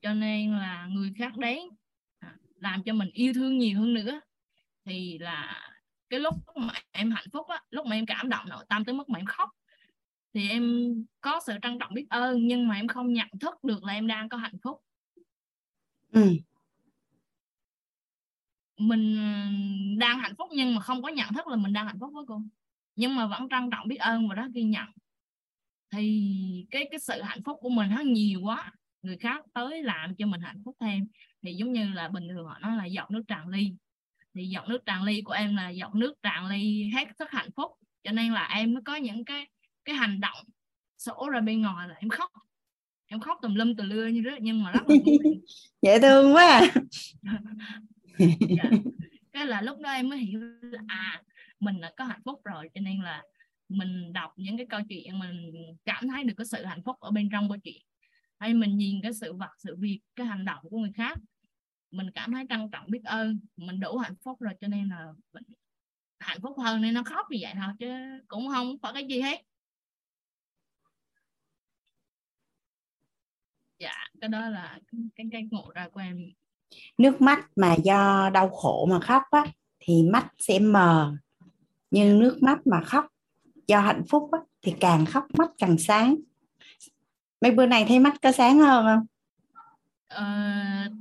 cho 0.00 0.14
nên 0.14 0.52
là 0.52 0.86
người 0.86 1.12
khác 1.18 1.36
đến 1.36 1.58
à, 2.18 2.36
làm 2.54 2.82
cho 2.82 2.92
mình 2.92 3.08
yêu 3.12 3.32
thương 3.34 3.58
nhiều 3.58 3.80
hơn 3.80 3.94
nữa. 3.94 4.20
Thì 4.84 5.18
là 5.18 5.70
cái 6.10 6.20
lúc 6.20 6.34
mà 6.56 6.72
em 6.92 7.10
hạnh 7.10 7.26
phúc 7.32 7.46
á, 7.48 7.62
lúc 7.70 7.86
mà 7.86 7.96
em 7.96 8.06
cảm 8.06 8.28
động 8.28 8.48
nội 8.48 8.64
tâm 8.68 8.84
tới 8.84 8.94
mức 8.94 9.08
mà 9.08 9.18
em 9.18 9.26
khóc. 9.26 9.50
Thì 10.34 10.48
em 10.48 10.94
có 11.20 11.40
sự 11.46 11.52
trân 11.62 11.78
trọng 11.78 11.94
biết 11.94 12.06
ơn, 12.10 12.46
nhưng 12.46 12.68
mà 12.68 12.74
em 12.74 12.88
không 12.88 13.12
nhận 13.12 13.28
thức 13.40 13.64
được 13.64 13.84
là 13.84 13.92
em 13.92 14.06
đang 14.06 14.28
có 14.28 14.36
hạnh 14.36 14.56
phúc. 14.62 14.82
Ừ 16.12 16.28
mình 18.88 19.18
đang 19.98 20.18
hạnh 20.18 20.34
phúc 20.38 20.48
nhưng 20.52 20.74
mà 20.74 20.80
không 20.80 21.02
có 21.02 21.08
nhận 21.08 21.34
thức 21.34 21.46
là 21.46 21.56
mình 21.56 21.72
đang 21.72 21.86
hạnh 21.86 21.98
phúc 22.00 22.10
với 22.14 22.24
cô. 22.28 22.42
Nhưng 22.96 23.16
mà 23.16 23.26
vẫn 23.26 23.48
trân 23.48 23.70
trọng 23.70 23.88
biết 23.88 23.96
ơn 23.96 24.28
và 24.28 24.34
đó 24.34 24.48
ghi 24.54 24.62
nhận. 24.62 24.86
Thì 25.90 26.66
cái 26.70 26.88
cái 26.90 27.00
sự 27.00 27.22
hạnh 27.22 27.42
phúc 27.44 27.58
của 27.60 27.68
mình 27.68 27.90
nó 27.90 28.00
nhiều 28.00 28.40
quá. 28.42 28.72
Người 29.02 29.16
khác 29.16 29.44
tới 29.54 29.82
làm 29.82 30.14
cho 30.14 30.26
mình 30.26 30.40
hạnh 30.40 30.62
phúc 30.64 30.76
thêm. 30.80 31.06
Thì 31.42 31.54
giống 31.54 31.72
như 31.72 31.92
là 31.92 32.08
bình 32.08 32.28
thường 32.28 32.46
họ 32.46 32.58
nói 32.58 32.76
là 32.76 32.84
giọt 32.84 33.10
nước 33.10 33.22
tràn 33.28 33.48
ly. 33.48 33.72
Thì 34.34 34.46
giọt 34.48 34.68
nước 34.68 34.86
tràn 34.86 35.02
ly 35.02 35.22
của 35.22 35.32
em 35.32 35.56
là 35.56 35.70
giọt 35.70 35.94
nước 35.94 36.14
tràn 36.22 36.46
ly 36.46 36.90
hết 36.94 37.08
sức 37.18 37.30
hạnh 37.30 37.50
phúc. 37.56 37.70
Cho 38.04 38.12
nên 38.12 38.32
là 38.32 38.46
em 38.54 38.74
mới 38.74 38.82
có 38.82 38.96
những 38.96 39.24
cái 39.24 39.46
cái 39.84 39.96
hành 39.96 40.20
động 40.20 40.44
sổ 40.98 41.28
ra 41.28 41.40
bên 41.40 41.62
ngoài 41.62 41.88
là 41.88 41.94
em 41.94 42.08
khóc. 42.08 42.30
Em 43.06 43.20
khóc 43.20 43.38
tùm 43.42 43.54
lum 43.54 43.74
tùm 43.74 43.88
lưa 43.88 44.06
như 44.06 44.20
đó 44.20 44.36
nhưng 44.40 44.62
mà 44.62 44.72
rất 44.72 44.80
là 44.88 44.96
dễ 45.82 46.00
thương 46.00 46.34
quá 46.34 46.46
à. 46.46 46.74
dạ. 48.18 48.70
cái 49.32 49.46
là 49.46 49.62
lúc 49.62 49.80
đó 49.80 49.90
em 49.90 50.08
mới 50.08 50.18
hiểu 50.18 50.40
là 50.62 50.82
à 50.88 51.22
mình 51.60 51.76
là 51.76 51.92
có 51.96 52.04
hạnh 52.04 52.20
phúc 52.24 52.40
rồi 52.44 52.68
cho 52.74 52.80
nên 52.80 53.00
là 53.00 53.22
mình 53.68 54.12
đọc 54.12 54.32
những 54.36 54.56
cái 54.56 54.66
câu 54.70 54.80
chuyện 54.88 55.18
mình 55.18 55.52
cảm 55.84 56.08
thấy 56.08 56.24
được 56.24 56.34
cái 56.36 56.46
sự 56.46 56.64
hạnh 56.64 56.82
phúc 56.84 56.96
ở 57.00 57.10
bên 57.10 57.28
trong 57.32 57.48
câu 57.48 57.58
chuyện. 57.58 57.82
Hay 58.38 58.54
mình 58.54 58.76
nhìn 58.76 59.02
cái 59.02 59.12
sự 59.12 59.32
vật 59.32 59.50
sự 59.58 59.76
việc 59.76 60.00
cái 60.16 60.26
hành 60.26 60.44
động 60.44 60.64
của 60.70 60.78
người 60.78 60.92
khác 60.94 61.18
mình 61.90 62.10
cảm 62.14 62.32
thấy 62.32 62.44
trân 62.48 62.70
trọng 62.70 62.90
biết 62.90 63.04
ơn 63.04 63.40
mình 63.56 63.80
đủ 63.80 63.98
hạnh 63.98 64.16
phúc 64.24 64.40
rồi 64.40 64.52
cho 64.60 64.68
nên 64.68 64.88
là 64.88 65.06
mình 65.32 65.44
hạnh 66.18 66.40
phúc 66.42 66.58
hơn 66.58 66.80
nên 66.82 66.94
nó 66.94 67.02
khóc 67.04 67.26
như 67.30 67.38
vậy 67.40 67.52
thôi 67.56 67.72
chứ 67.78 67.86
cũng 68.28 68.48
không 68.48 68.78
phải 68.82 68.92
cái 68.92 69.06
gì 69.06 69.20
hết. 69.20 69.42
Dạ 73.78 74.08
cái 74.20 74.28
đó 74.28 74.48
là 74.48 74.78
cái 75.16 75.26
cái 75.32 75.48
ngộ 75.50 75.72
ra 75.74 75.88
của 75.88 76.00
em 76.00 76.32
nước 76.98 77.20
mắt 77.20 77.46
mà 77.56 77.74
do 77.74 78.30
đau 78.34 78.48
khổ 78.48 78.86
mà 78.90 79.00
khóc 79.00 79.22
á 79.30 79.44
thì 79.78 80.02
mắt 80.02 80.26
sẽ 80.38 80.58
mờ. 80.58 81.12
Nhưng 81.90 82.18
nước 82.18 82.38
mắt 82.42 82.66
mà 82.66 82.80
khóc 82.80 83.06
do 83.66 83.80
hạnh 83.80 84.02
phúc 84.08 84.28
á, 84.32 84.38
thì 84.62 84.74
càng 84.80 85.06
khóc 85.06 85.24
mắt 85.38 85.50
càng 85.58 85.78
sáng. 85.78 86.16
Mấy 87.40 87.50
bữa 87.50 87.66
này 87.66 87.84
thấy 87.88 87.98
mắt 87.98 88.14
có 88.22 88.32
sáng 88.32 88.58
hơn 88.58 88.84
không? 88.84 89.06
Ờ, 90.08 90.24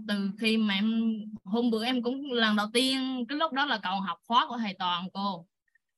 từ 0.07 0.31
khi 0.39 0.57
mà 0.57 0.73
em 0.73 1.13
hôm 1.43 1.71
bữa 1.71 1.85
em 1.85 2.03
cũng 2.03 2.31
lần 2.31 2.55
đầu 2.55 2.67
tiên 2.73 3.25
cái 3.29 3.37
lúc 3.37 3.51
đó 3.51 3.65
là 3.65 3.79
còn 3.83 4.01
học 4.01 4.17
khóa 4.27 4.45
của 4.49 4.57
thầy 4.57 4.73
toàn 4.79 5.07
cô. 5.13 5.45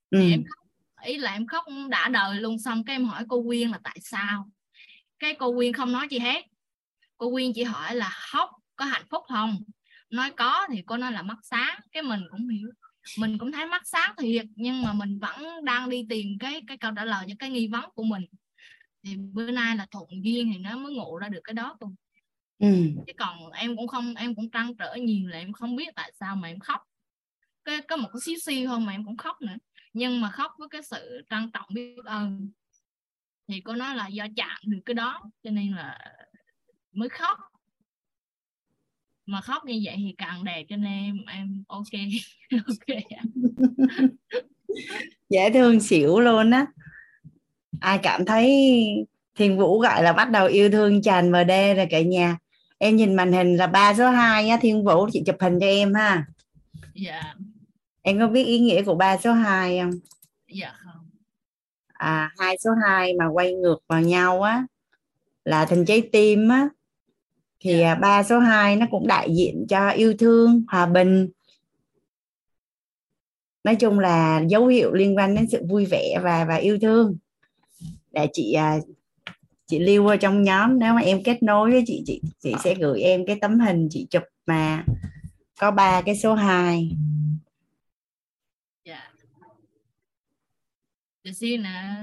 Ừ. 0.10 0.20
thì 0.22 0.32
em 0.32 0.44
khóc 0.50 0.68
ý 1.04 1.18
là 1.18 1.34
em 1.34 1.48
khóc 1.48 1.66
đã 1.90 2.10
đời 2.10 2.42
luôn 2.42 2.60
xong 2.60 2.84
cái 2.84 2.96
em 2.96 3.06
hỏi 3.06 3.24
cô 3.30 3.44
Quyên 3.44 3.70
là 3.70 3.80
tại 3.84 3.98
sao? 4.02 4.50
Cái 5.20 5.36
cô 5.40 5.54
Quyên 5.56 5.74
không 5.74 5.92
nói 5.92 6.08
gì 6.10 6.20
hết. 6.20 6.46
Cô 7.18 7.32
Quyên 7.32 7.52
chỉ 7.56 7.64
hỏi 7.64 7.96
là 7.96 8.10
khóc 8.32 8.50
có 8.76 8.86
hạnh 8.86 9.06
phúc 9.10 9.24
không? 9.28 9.64
Nói 10.10 10.32
có 10.32 10.68
thì 10.72 10.84
cô 10.86 10.98
nói 10.98 11.12
là 11.12 11.22
mắt 11.22 11.38
sáng. 11.44 11.80
Cái 11.92 12.04
mình 12.04 12.22
cũng 12.32 12.48
hiểu. 12.48 12.70
Mình 13.18 13.38
cũng 13.38 13.52
thấy 13.52 13.66
mắt 13.66 13.88
sáng 13.88 14.16
thiệt 14.18 14.46
nhưng 14.56 14.82
mà 14.82 14.94
mình 14.94 15.20
vẫn 15.20 15.66
đang 15.66 15.90
đi 15.90 16.06
tìm 16.10 16.38
cái 16.40 16.62
cái 16.68 16.78
câu 16.78 16.92
trả 16.96 17.06
lời 17.06 17.26
cho 17.30 17.36
cái 17.40 17.50
nghi 17.50 17.68
vấn 17.68 17.86
của 17.94 18.04
mình. 18.04 18.26
Thì 19.04 19.16
bữa 19.18 19.52
nay 19.52 19.76
là 19.76 19.88
thuận 19.92 20.10
duyên 20.24 20.52
thì 20.54 20.60
nó 20.60 20.78
mới 20.78 20.94
ngộ 20.94 21.18
ra 21.18 21.30
được 21.30 21.42
cái 21.44 21.54
đó 21.54 21.78
luôn 21.80 21.96
ừ. 22.60 22.68
chứ 23.08 23.14
còn 23.18 23.52
em 23.52 23.76
cũng 23.76 23.88
không 23.88 24.16
em 24.16 24.36
cũng 24.36 24.52
trăn 24.52 24.76
trở 24.76 24.96
nhiều 24.96 25.28
là 25.28 25.38
em 25.38 25.54
không 25.54 25.76
biết 25.76 25.96
tại 25.96 26.12
sao 26.20 26.36
mà 26.36 26.48
em 26.48 26.60
khóc. 26.60 26.82
Cái 27.66 27.82
có 27.82 27.96
một 27.96 28.10
cái 28.14 28.22
xíu 28.22 28.36
xíu 28.46 28.68
thôi 28.68 28.80
mà 28.80 28.92
em 28.92 29.06
cũng 29.06 29.18
khóc 29.18 29.42
nữa. 29.42 29.56
Nhưng 29.94 30.22
mà 30.22 30.30
khóc 30.32 30.52
với 30.58 30.68
cái 30.72 30.82
sự 30.84 31.22
trân 31.30 31.52
trọng 31.52 31.70
biết 31.74 32.06
ơn. 32.06 32.52
Thì 33.48 33.62
cô 33.62 33.74
nói 33.74 33.96
là 33.96 34.08
do 34.08 34.28
chạm 34.36 34.58
được 34.66 34.80
cái 34.86 34.94
đó 34.94 35.22
cho 35.44 35.50
nên 35.50 35.76
là 35.76 36.00
mới 36.92 37.10
khóc 37.10 37.40
mà 39.26 39.42
khóc 39.42 39.66
như 39.66 39.82
vậy 39.84 39.96
thì 39.98 40.16
càng 40.18 40.44
đẹp 40.44 40.64
cho 40.70 40.76
nên 40.76 40.94
em 40.94 41.18
em 41.28 41.64
ok 41.68 41.88
ok 42.68 42.98
dễ 45.30 45.50
thương 45.54 45.80
xỉu 45.80 46.20
luôn 46.20 46.52
á. 46.52 46.66
Ai 47.80 47.98
cảm 47.98 48.26
thấy 48.26 48.50
Thiền 49.36 49.58
Vũ 49.58 49.80
gọi 49.80 50.04
là 50.04 50.14
bắt 50.14 50.30
đầu 50.30 50.48
yêu 50.48 50.70
thương 50.70 51.02
Trần 51.02 51.32
MD 51.32 51.76
rồi 51.78 51.88
cả 51.90 52.02
nhà. 52.02 52.38
Em 52.78 52.96
nhìn 52.96 53.16
màn 53.16 53.34
hình 53.34 53.58
là 53.58 53.68
ba 53.68 53.94
số 53.94 54.10
2 54.10 54.50
á 54.50 54.58
Thiên 54.62 54.84
Vũ 54.86 55.10
chị 55.12 55.24
chụp 55.26 55.36
hình 55.40 55.60
cho 55.60 55.66
em 55.66 55.94
ha. 55.94 56.26
Dạ. 56.94 57.36
Em 58.02 58.20
có 58.20 58.28
biết 58.28 58.44
ý 58.44 58.60
nghĩa 58.60 58.84
của 58.84 58.96
ba 58.96 59.18
số 59.18 59.34
2 59.34 59.80
không? 59.80 59.92
Dạ 60.48 60.74
không. 60.78 61.10
À 61.94 62.32
hai 62.40 62.58
số 62.58 62.72
2 62.84 63.14
mà 63.14 63.28
quay 63.28 63.54
ngược 63.54 63.78
vào 63.88 64.02
nhau 64.02 64.42
á 64.42 64.66
là 65.46 65.66
thành 65.66 65.86
trái 65.86 66.10
tim 66.12 66.50
á 66.50 66.70
thì 67.64 67.80
Dạ. 67.80 67.96
ba 67.96 68.24
số 68.24 68.40
2 68.40 68.76
nó 68.76 68.86
cũng 68.92 69.08
đại 69.08 69.36
diện 69.36 69.66
cho 69.70 69.90
yêu 69.90 70.14
thương 70.20 70.64
hòa 70.68 70.86
bình. 70.86 71.30
Nói 73.64 73.76
chung 73.76 74.00
là 74.00 74.44
dấu 74.48 74.68
hiệu 74.68 74.94
liên 74.94 75.18
quan 75.18 75.36
đến 75.36 75.48
sự 75.52 75.66
vui 75.70 75.86
vẻ 75.86 76.20
và 76.24 76.46
và 76.46 76.56
yêu 76.56 76.78
thương. 76.82 77.18
Để 78.12 78.28
chị 78.34 78.54
à, 78.54 78.78
chị 79.66 79.80
lưu 79.80 80.04
vào 80.04 80.18
trong 80.18 80.44
nhóm 80.44 80.80
nếu 80.80 80.94
mà 80.94 81.02
em 81.02 81.24
kết 81.24 81.44
nối 81.44 81.72
với 81.72 81.84
chị 81.88 82.04
chị 82.06 82.22
chị 82.40 82.54
sẽ 82.64 82.76
gửi 82.76 83.02
em 83.02 83.26
cái 83.26 83.38
tấm 83.42 83.60
hình 83.60 83.88
chị 83.92 84.08
chụp 84.10 84.24
mà 84.46 84.86
có 85.60 85.72
ba 85.72 86.02
cái 86.02 86.18
số 86.18 86.34
2 86.34 86.98
dạ. 88.86 89.14
Để 91.24 91.34
xin 91.34 91.64
nè 91.64 91.96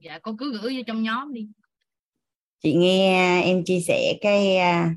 dạ 0.00 0.18
cô 0.18 0.34
cứ 0.38 0.58
gửi 0.62 0.76
vô 0.76 0.82
trong 0.86 1.02
nhóm 1.02 1.32
đi 1.32 1.48
chị 2.62 2.74
nghe 2.74 3.42
em 3.42 3.64
chia 3.64 3.80
sẻ 3.80 4.18
cái 4.20 4.56
à, 4.56 4.94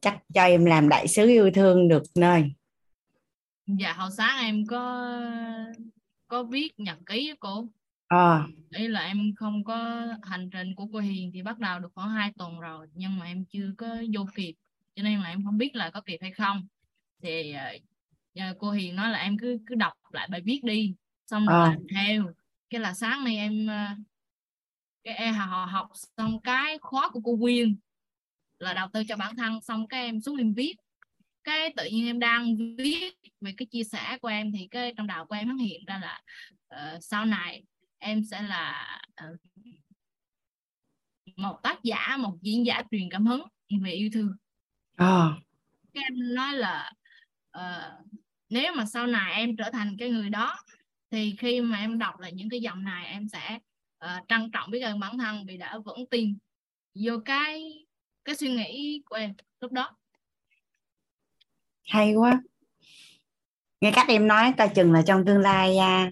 chắc 0.00 0.18
cho 0.34 0.42
em 0.42 0.64
làm 0.64 0.88
đại 0.88 1.08
sứ 1.08 1.28
yêu 1.28 1.50
thương 1.54 1.88
được 1.88 2.02
nơi. 2.14 2.52
Dạ 3.66 3.92
hồi 3.92 4.10
sáng 4.16 4.38
em 4.44 4.66
có 4.66 5.10
có 6.28 6.42
viết 6.42 6.72
nhật 6.80 6.98
ký 7.06 7.28
với 7.28 7.36
cô. 7.40 7.66
Ờ. 8.08 8.42
Ý 8.70 8.88
là 8.88 9.00
em 9.00 9.32
không 9.36 9.64
có 9.64 10.06
hành 10.22 10.50
trình 10.50 10.74
của 10.74 10.86
cô 10.92 10.98
Hiền 10.98 11.30
thì 11.34 11.42
bắt 11.42 11.58
đầu 11.58 11.78
được 11.80 11.88
khoảng 11.94 12.10
2 12.10 12.32
tuần 12.38 12.60
rồi 12.60 12.86
nhưng 12.94 13.18
mà 13.18 13.26
em 13.26 13.44
chưa 13.44 13.70
có 13.78 13.86
vô 14.14 14.26
kịp 14.34 14.54
cho 14.96 15.02
nên 15.02 15.20
là 15.20 15.28
em 15.28 15.44
không 15.44 15.58
biết 15.58 15.74
là 15.76 15.90
có 15.90 16.00
kịp 16.00 16.18
hay 16.20 16.30
không. 16.32 16.66
Thì 17.22 17.52
ờ, 18.34 18.54
cô 18.58 18.70
Hiền 18.70 18.96
nói 18.96 19.10
là 19.10 19.18
em 19.18 19.38
cứ 19.38 19.58
cứ 19.66 19.74
đọc 19.74 19.92
lại 20.12 20.28
bài 20.30 20.40
viết 20.44 20.60
đi 20.64 20.94
xong 21.26 21.46
rồi 21.46 21.58
Ờ. 21.60 21.66
làm 21.68 21.78
theo. 21.94 22.24
Cái 22.70 22.80
là 22.80 22.94
sáng 22.94 23.24
nay 23.24 23.36
em 23.36 23.66
ờ, 23.66 23.86
cái 25.04 25.14
em 25.14 25.34
họ 25.34 25.64
học 25.64 25.88
xong 26.16 26.40
cái 26.40 26.78
khóa 26.78 27.08
của 27.08 27.20
cô 27.24 27.36
Quyên 27.40 27.76
là 28.58 28.74
đầu 28.74 28.88
tư 28.92 29.02
cho 29.08 29.16
bản 29.16 29.36
thân 29.36 29.60
xong 29.60 29.88
cái 29.88 30.04
em 30.04 30.20
xuống 30.20 30.36
em 30.36 30.54
viết 30.54 30.74
cái 31.44 31.72
tự 31.76 31.84
nhiên 31.84 32.06
em 32.06 32.18
đang 32.18 32.56
viết 32.78 33.14
về 33.40 33.54
cái 33.56 33.66
chia 33.66 33.84
sẻ 33.84 34.18
của 34.22 34.28
em 34.28 34.52
thì 34.52 34.68
cái 34.70 34.94
trong 34.96 35.06
đầu 35.06 35.26
của 35.26 35.34
em 35.34 35.48
nó 35.48 35.54
hiện 35.54 35.84
ra 35.86 35.98
là 36.02 36.22
ờ, 36.68 36.98
sau 37.00 37.24
này 37.24 37.62
em 37.98 38.24
sẽ 38.24 38.42
là 38.42 38.98
ờ, 39.14 39.36
một 41.36 41.58
tác 41.62 41.82
giả 41.82 42.16
một 42.16 42.38
diễn 42.42 42.66
giả 42.66 42.82
truyền 42.90 43.10
cảm 43.10 43.26
hứng 43.26 43.42
về 43.82 43.92
yêu 43.92 44.10
thương. 44.12 44.36
Ờ 44.96 45.40
cái 45.94 46.04
em 46.04 46.34
nói 46.34 46.54
là 46.54 46.92
ờ, 47.50 47.98
nếu 48.48 48.72
mà 48.76 48.84
sau 48.86 49.06
này 49.06 49.32
em 49.34 49.56
trở 49.56 49.70
thành 49.70 49.96
cái 49.98 50.10
người 50.10 50.30
đó 50.30 50.56
thì 51.10 51.36
khi 51.38 51.60
mà 51.60 51.78
em 51.78 51.98
đọc 51.98 52.20
lại 52.20 52.32
những 52.32 52.48
cái 52.48 52.60
dòng 52.60 52.84
này 52.84 53.06
em 53.06 53.28
sẽ 53.28 53.58
ờ, 54.00 54.20
trân 54.28 54.50
trọng 54.52 54.70
biết 54.70 54.80
ơn 54.80 55.00
bản 55.00 55.18
thân 55.18 55.44
vì 55.46 55.56
đã 55.56 55.78
vững 55.78 56.06
tin 56.10 56.38
vô 56.94 57.12
cái 57.24 57.86
cái 58.24 58.34
suy 58.34 58.50
nghĩ 58.54 59.02
của 59.06 59.16
em 59.16 59.34
lúc 59.60 59.72
đó. 59.72 59.96
Hay 61.84 62.14
quá. 62.14 62.42
Nghe 63.80 63.92
cách 63.94 64.08
em 64.08 64.28
nói 64.28 64.54
coi 64.58 64.68
chừng 64.68 64.92
là 64.92 65.02
trong 65.02 65.24
tương 65.24 65.38
lai 65.38 65.76
à, 65.76 66.10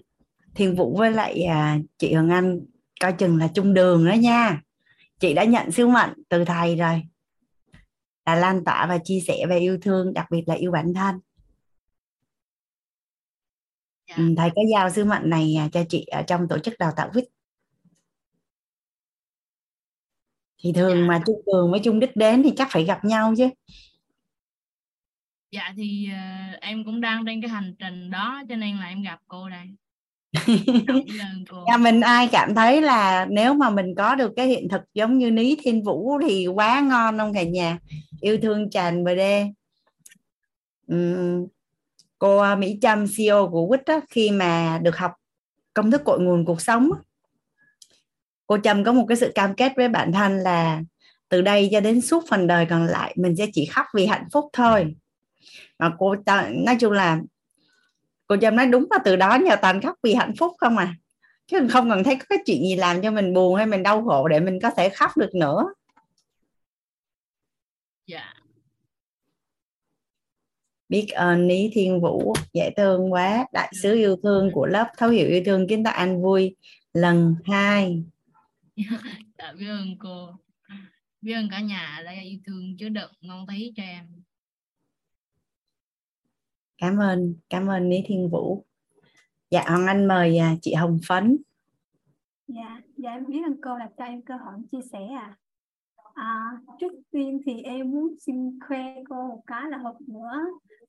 Thiên 0.55 0.75
Vũ 0.75 0.97
với 0.97 1.11
lại 1.11 1.43
à, 1.43 1.79
chị 1.97 2.13
Hồng 2.13 2.29
Anh 2.29 2.59
coi 2.99 3.13
chừng 3.13 3.37
là 3.37 3.47
chung 3.47 3.73
đường 3.73 4.05
đó 4.05 4.13
nha. 4.13 4.61
Chị 5.19 5.33
đã 5.33 5.43
nhận 5.43 5.71
sứ 5.71 5.87
mệnh 5.87 6.13
từ 6.29 6.45
thầy 6.45 6.75
rồi. 6.75 7.03
Là 8.25 8.35
lan 8.35 8.63
tỏa 8.65 8.85
và 8.85 8.97
chia 9.03 9.19
sẻ 9.27 9.45
về 9.49 9.59
yêu 9.59 9.77
thương 9.81 10.13
đặc 10.13 10.27
biệt 10.31 10.43
là 10.47 10.55
yêu 10.55 10.71
bản 10.71 10.93
thân. 10.93 11.19
Dạ. 14.07 14.15
ừ, 14.17 14.23
thầy 14.37 14.49
có 14.55 14.61
giao 14.71 14.89
sứ 14.89 15.05
mệnh 15.05 15.29
này 15.29 15.55
à, 15.59 15.69
cho 15.71 15.83
chị 15.89 16.05
ở 16.05 16.21
trong 16.21 16.47
tổ 16.47 16.59
chức 16.59 16.73
đào 16.79 16.91
tạo 16.95 17.09
vít 17.13 17.25
thì 20.59 20.71
thường 20.73 20.97
Dạ. 20.99 21.05
mà 21.07 21.21
chung 21.25 21.41
đường 21.45 21.71
với 21.71 21.79
chung 21.79 21.99
đích 21.99 22.15
đến 22.15 22.43
thì 22.43 22.51
chắc 22.57 22.67
phải 22.71 22.83
gặp 22.85 23.05
nhau 23.05 23.33
chứ. 23.37 23.49
Dạ 25.51 25.73
thì 25.77 26.09
ờ, 26.11 26.57
em 26.61 26.85
cũng 26.85 27.01
đang 27.01 27.25
trên 27.25 27.41
cái 27.41 27.49
hành 27.49 27.75
trình 27.79 28.09
đó 28.09 28.41
cho 28.49 28.55
nên 28.55 28.77
là 28.77 28.87
em 28.87 29.01
gặp 29.01 29.19
cô 29.27 29.49
đây. 29.49 29.65
Cô. 31.49 31.63
Nhà 31.67 31.77
mình 31.77 32.01
ai 32.01 32.29
cảm 32.31 32.55
thấy 32.55 32.81
là 32.81 33.25
nếu 33.29 33.53
mà 33.53 33.69
mình 33.69 33.95
có 33.97 34.15
được 34.15 34.33
cái 34.35 34.47
hiện 34.47 34.69
thực 34.69 34.81
giống 34.93 35.17
như 35.17 35.31
Ní 35.31 35.55
Thiên 35.63 35.83
Vũ 35.83 36.19
thì 36.27 36.47
quá 36.47 36.81
ngon 36.81 37.17
không 37.17 37.33
cả 37.33 37.43
nhà. 37.43 37.77
Yêu 38.21 38.37
thương 38.41 38.69
tràn 38.69 39.03
bờ 39.03 39.15
đê. 39.15 39.47
Ừm, 40.87 41.45
cô 42.19 42.55
Mỹ 42.55 42.77
Trâm 42.81 43.05
CEO 43.17 43.49
của 43.51 43.67
Quýt 43.67 43.81
khi 44.09 44.31
mà 44.31 44.79
được 44.83 44.97
học 44.97 45.11
công 45.73 45.91
thức 45.91 46.01
cội 46.05 46.19
nguồn 46.19 46.45
cuộc 46.45 46.61
sống 46.61 46.89
cô 48.49 48.57
Trâm 48.63 48.83
có 48.83 48.93
một 48.93 49.05
cái 49.07 49.17
sự 49.17 49.31
cam 49.35 49.55
kết 49.55 49.71
với 49.75 49.89
bản 49.89 50.11
thân 50.11 50.37
là 50.37 50.81
từ 51.29 51.41
đây 51.41 51.69
cho 51.71 51.79
đến 51.79 52.01
suốt 52.01 52.23
phần 52.29 52.47
đời 52.47 52.65
còn 52.69 52.85
lại 52.85 53.13
mình 53.17 53.35
sẽ 53.35 53.47
chỉ 53.53 53.65
khóc 53.65 53.85
vì 53.95 54.05
hạnh 54.05 54.25
phúc 54.33 54.45
thôi. 54.53 54.95
Mà 55.79 55.95
cô 55.99 56.15
ta, 56.25 56.49
nói 56.65 56.77
chung 56.79 56.91
là 56.91 57.19
cô 58.27 58.37
Trâm 58.37 58.55
nói 58.55 58.65
đúng 58.65 58.87
là 58.91 58.97
từ 59.05 59.15
đó 59.15 59.37
nhờ 59.45 59.55
toàn 59.61 59.81
khóc 59.81 59.95
vì 60.03 60.13
hạnh 60.13 60.33
phúc 60.39 60.53
không 60.57 60.77
à. 60.77 60.95
Chứ 61.47 61.67
không 61.69 61.89
cần 61.89 62.03
thấy 62.03 62.15
có 62.15 62.25
cái 62.29 62.37
chuyện 62.45 62.61
gì 62.61 62.75
làm 62.75 63.01
cho 63.01 63.11
mình 63.11 63.33
buồn 63.33 63.55
hay 63.55 63.65
mình 63.65 63.83
đau 63.83 64.03
khổ 64.05 64.27
để 64.27 64.39
mình 64.39 64.59
có 64.61 64.69
thể 64.69 64.89
khóc 64.89 65.17
được 65.17 65.35
nữa. 65.35 65.65
Dạ. 68.07 68.33
Biết 70.89 71.07
ơn 71.09 71.47
Lý 71.47 71.69
Thiên 71.73 72.01
Vũ 72.01 72.33
dễ 72.53 72.71
thương 72.77 73.13
quá. 73.13 73.45
Đại 73.53 73.71
sứ 73.81 73.95
yêu 73.95 74.15
thương 74.23 74.51
của 74.53 74.65
lớp 74.65 74.87
thấu 74.97 75.09
hiểu 75.09 75.27
yêu 75.27 75.41
thương 75.45 75.67
kiến 75.67 75.83
tạo 75.83 75.93
an 75.93 76.21
vui 76.21 76.55
lần 76.93 77.35
2 77.45 78.03
dạ 79.37 79.53
biết 79.59 79.67
ơn 79.67 79.97
cô. 79.99 80.29
Biết 81.21 81.33
ơn 81.33 81.47
cả 81.51 81.61
nhà 81.61 82.01
đây 82.05 82.23
yêu 82.23 82.39
thương 82.45 82.77
chứa 82.77 82.89
đựng 82.89 83.11
ngon 83.21 83.47
thấy 83.47 83.73
cho 83.75 83.83
em. 83.83 84.05
Cảm 86.77 86.97
ơn 86.97 87.35
cảm 87.49 87.67
ơn 87.67 87.89
Lý 87.89 87.97
Thiên 88.05 88.29
Vũ. 88.29 88.65
Dạ 89.51 89.63
Hoàng 89.67 89.87
Anh 89.87 90.07
mời 90.07 90.37
à, 90.37 90.55
chị 90.61 90.73
Hồng 90.73 90.99
Phấn. 91.07 91.37
Dạ, 92.47 92.81
dạ 92.97 93.11
em 93.11 93.25
biết 93.27 93.41
ơn 93.45 93.61
cô 93.61 93.77
là 93.77 93.89
cho 93.97 94.05
em 94.05 94.21
cơ 94.21 94.33
hội 94.35 94.53
chia 94.71 94.87
sẻ 94.91 95.07
à. 95.19 95.37
à 96.13 96.51
trước 96.79 96.93
tiên 97.11 97.41
thì 97.45 97.61
em 97.61 97.91
muốn 97.91 98.15
xin 98.19 98.59
khoe 98.67 98.95
cô 99.09 99.27
một 99.27 99.43
cái 99.47 99.69
là 99.69 99.77
hôm 99.77 99.95
nữa 100.07 100.45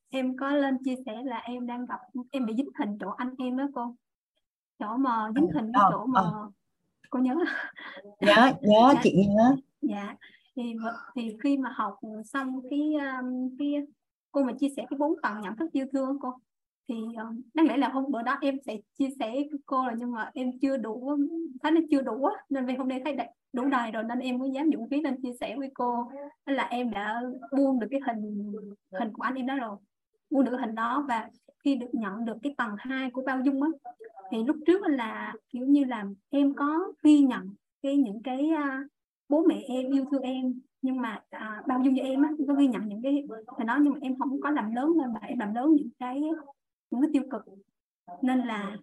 em 0.09 0.37
có 0.37 0.51
lên 0.51 0.77
chia 0.83 0.95
sẻ 1.05 1.23
là 1.23 1.37
em 1.37 1.67
đang 1.67 1.85
gặp 1.85 1.99
em 2.31 2.45
bị 2.45 2.53
dính 2.57 2.69
hình 2.79 2.97
chỗ 2.99 3.09
anh 3.09 3.35
em 3.37 3.57
đó 3.57 3.67
cô. 3.73 3.95
Chỗ 4.79 4.97
mà 4.97 5.31
dính 5.35 5.47
hình 5.53 5.71
cái 5.73 5.83
chỗ 5.91 6.05
mà. 6.05 6.21
Cô 7.11 7.19
nhớ 7.19 7.35
nhớ 8.19 8.53
nhớ 8.61 8.91
Dạ. 8.93 8.99
chị 9.03 9.25
nhớ. 9.35 9.55
Dạ. 9.81 10.15
Thì 10.55 10.75
thì 11.15 11.37
khi 11.43 11.57
mà 11.57 11.69
học 11.75 11.95
xong 12.25 12.61
cái 12.69 12.93
um, 12.93 13.57
cái 13.59 13.73
cô 14.31 14.43
mà 14.43 14.53
chia 14.59 14.69
sẻ 14.75 14.85
cái 14.89 14.97
bốn 14.97 15.15
tầng 15.23 15.41
nhận 15.41 15.55
thức 15.55 15.71
yêu 15.71 15.85
thương 15.93 16.17
cô 16.21 16.33
thì 16.87 16.95
uh, 16.95 17.35
đáng 17.53 17.65
lẽ 17.67 17.77
là 17.77 17.89
hôm 17.89 18.11
bữa 18.11 18.21
đó 18.21 18.37
em 18.41 18.57
sẽ 18.65 18.77
chia 18.99 19.09
sẻ 19.19 19.31
với 19.31 19.59
cô 19.65 19.85
rồi 19.85 19.93
nhưng 19.97 20.11
mà 20.11 20.31
em 20.33 20.59
chưa 20.61 20.77
đủ 20.77 21.17
thấy 21.63 21.71
nó 21.71 21.81
chưa 21.91 22.01
đủ 22.01 22.27
nên 22.49 22.65
vì 22.65 22.75
hôm 22.75 22.87
nay 22.87 23.01
thấy 23.05 23.15
đủ 23.53 23.65
đầy 23.65 23.91
rồi 23.91 24.03
nên 24.03 24.19
em 24.19 24.37
mới 24.37 24.51
dám 24.51 24.69
dũng 24.73 24.89
khí 24.89 25.01
lên 25.01 25.21
chia 25.21 25.33
sẻ 25.39 25.55
với 25.57 25.71
cô. 25.73 26.11
Nên 26.45 26.55
là 26.55 26.63
em 26.63 26.91
đã 26.91 27.21
buông 27.57 27.79
được 27.79 27.87
cái 27.91 27.99
hình 28.07 28.51
hình 28.99 29.13
của 29.13 29.23
anh 29.23 29.35
em 29.35 29.47
đó 29.47 29.55
rồi 29.55 29.77
u 30.31 30.43
được 30.43 30.57
hình 30.59 30.75
đó 30.75 31.05
và 31.07 31.29
khi 31.63 31.75
được 31.75 31.89
nhận 31.93 32.25
được 32.25 32.37
cái 32.43 32.53
tầng 32.57 32.75
2 32.77 33.11
của 33.11 33.21
bao 33.25 33.41
dung 33.41 33.63
á 33.63 33.69
thì 34.31 34.43
lúc 34.43 34.55
trước 34.67 34.81
là 34.87 35.33
kiểu 35.49 35.65
như 35.65 35.83
là 35.83 36.05
em 36.29 36.53
có 36.53 36.91
ghi 37.03 37.19
nhận 37.19 37.49
cái 37.83 37.97
những 37.97 38.23
cái 38.23 38.49
uh, 38.53 38.91
bố 39.29 39.43
mẹ 39.47 39.63
em 39.67 39.91
yêu 39.91 40.05
thương 40.11 40.21
em 40.21 40.59
nhưng 40.81 41.01
mà 41.01 41.21
à, 41.29 41.63
bao 41.67 41.81
dung 41.83 41.95
cho 41.97 42.03
em 42.03 42.21
á 42.21 42.29
có 42.47 42.53
ghi 42.53 42.67
nhận 42.67 42.87
những 42.87 43.01
cái 43.01 43.23
thì 43.57 43.65
đó 43.65 43.77
nhưng 43.81 43.93
mà 43.93 43.99
em 44.01 44.19
không 44.19 44.41
có 44.41 44.49
làm 44.49 44.75
lớn 44.75 44.93
lên 44.97 45.13
mà 45.13 45.19
em 45.27 45.39
làm 45.39 45.53
lớn 45.53 45.75
những 45.75 45.89
cái 45.99 46.21
những 46.91 47.01
cái 47.01 47.09
tiêu 47.13 47.23
cực. 47.31 47.45
Nên 48.21 48.39
là 48.39 48.77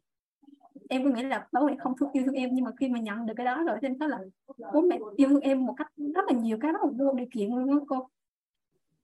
em 0.89 1.05
có 1.05 1.11
nghĩ 1.11 1.23
là 1.23 1.49
bố 1.53 1.67
mẹ 1.67 1.77
không 1.79 1.97
thương 1.97 2.13
yêu 2.13 2.25
thương 2.27 2.35
em 2.35 2.51
nhưng 2.53 2.65
mà 2.65 2.71
khi 2.81 2.89
mà 2.89 2.99
nhận 2.99 3.27
được 3.27 3.35
cái 3.37 3.47
đó 3.47 3.63
rồi 3.63 3.79
em 3.83 3.99
thấy 3.99 4.09
là 4.09 4.19
bố 4.75 4.81
mẹ 4.81 4.99
yêu 5.17 5.29
thương 5.29 5.41
em 5.41 5.67
một 5.67 5.75
cách 5.77 5.93
rất 6.15 6.25
là 6.29 6.39
nhiều 6.39 6.59
cái 6.61 6.73
rất 6.73 6.79
là 6.83 6.91
vô 6.99 7.13
điều 7.13 7.27
kiện 7.33 7.51
luôn 7.51 7.67
đó 7.67 7.85
cô 7.89 8.09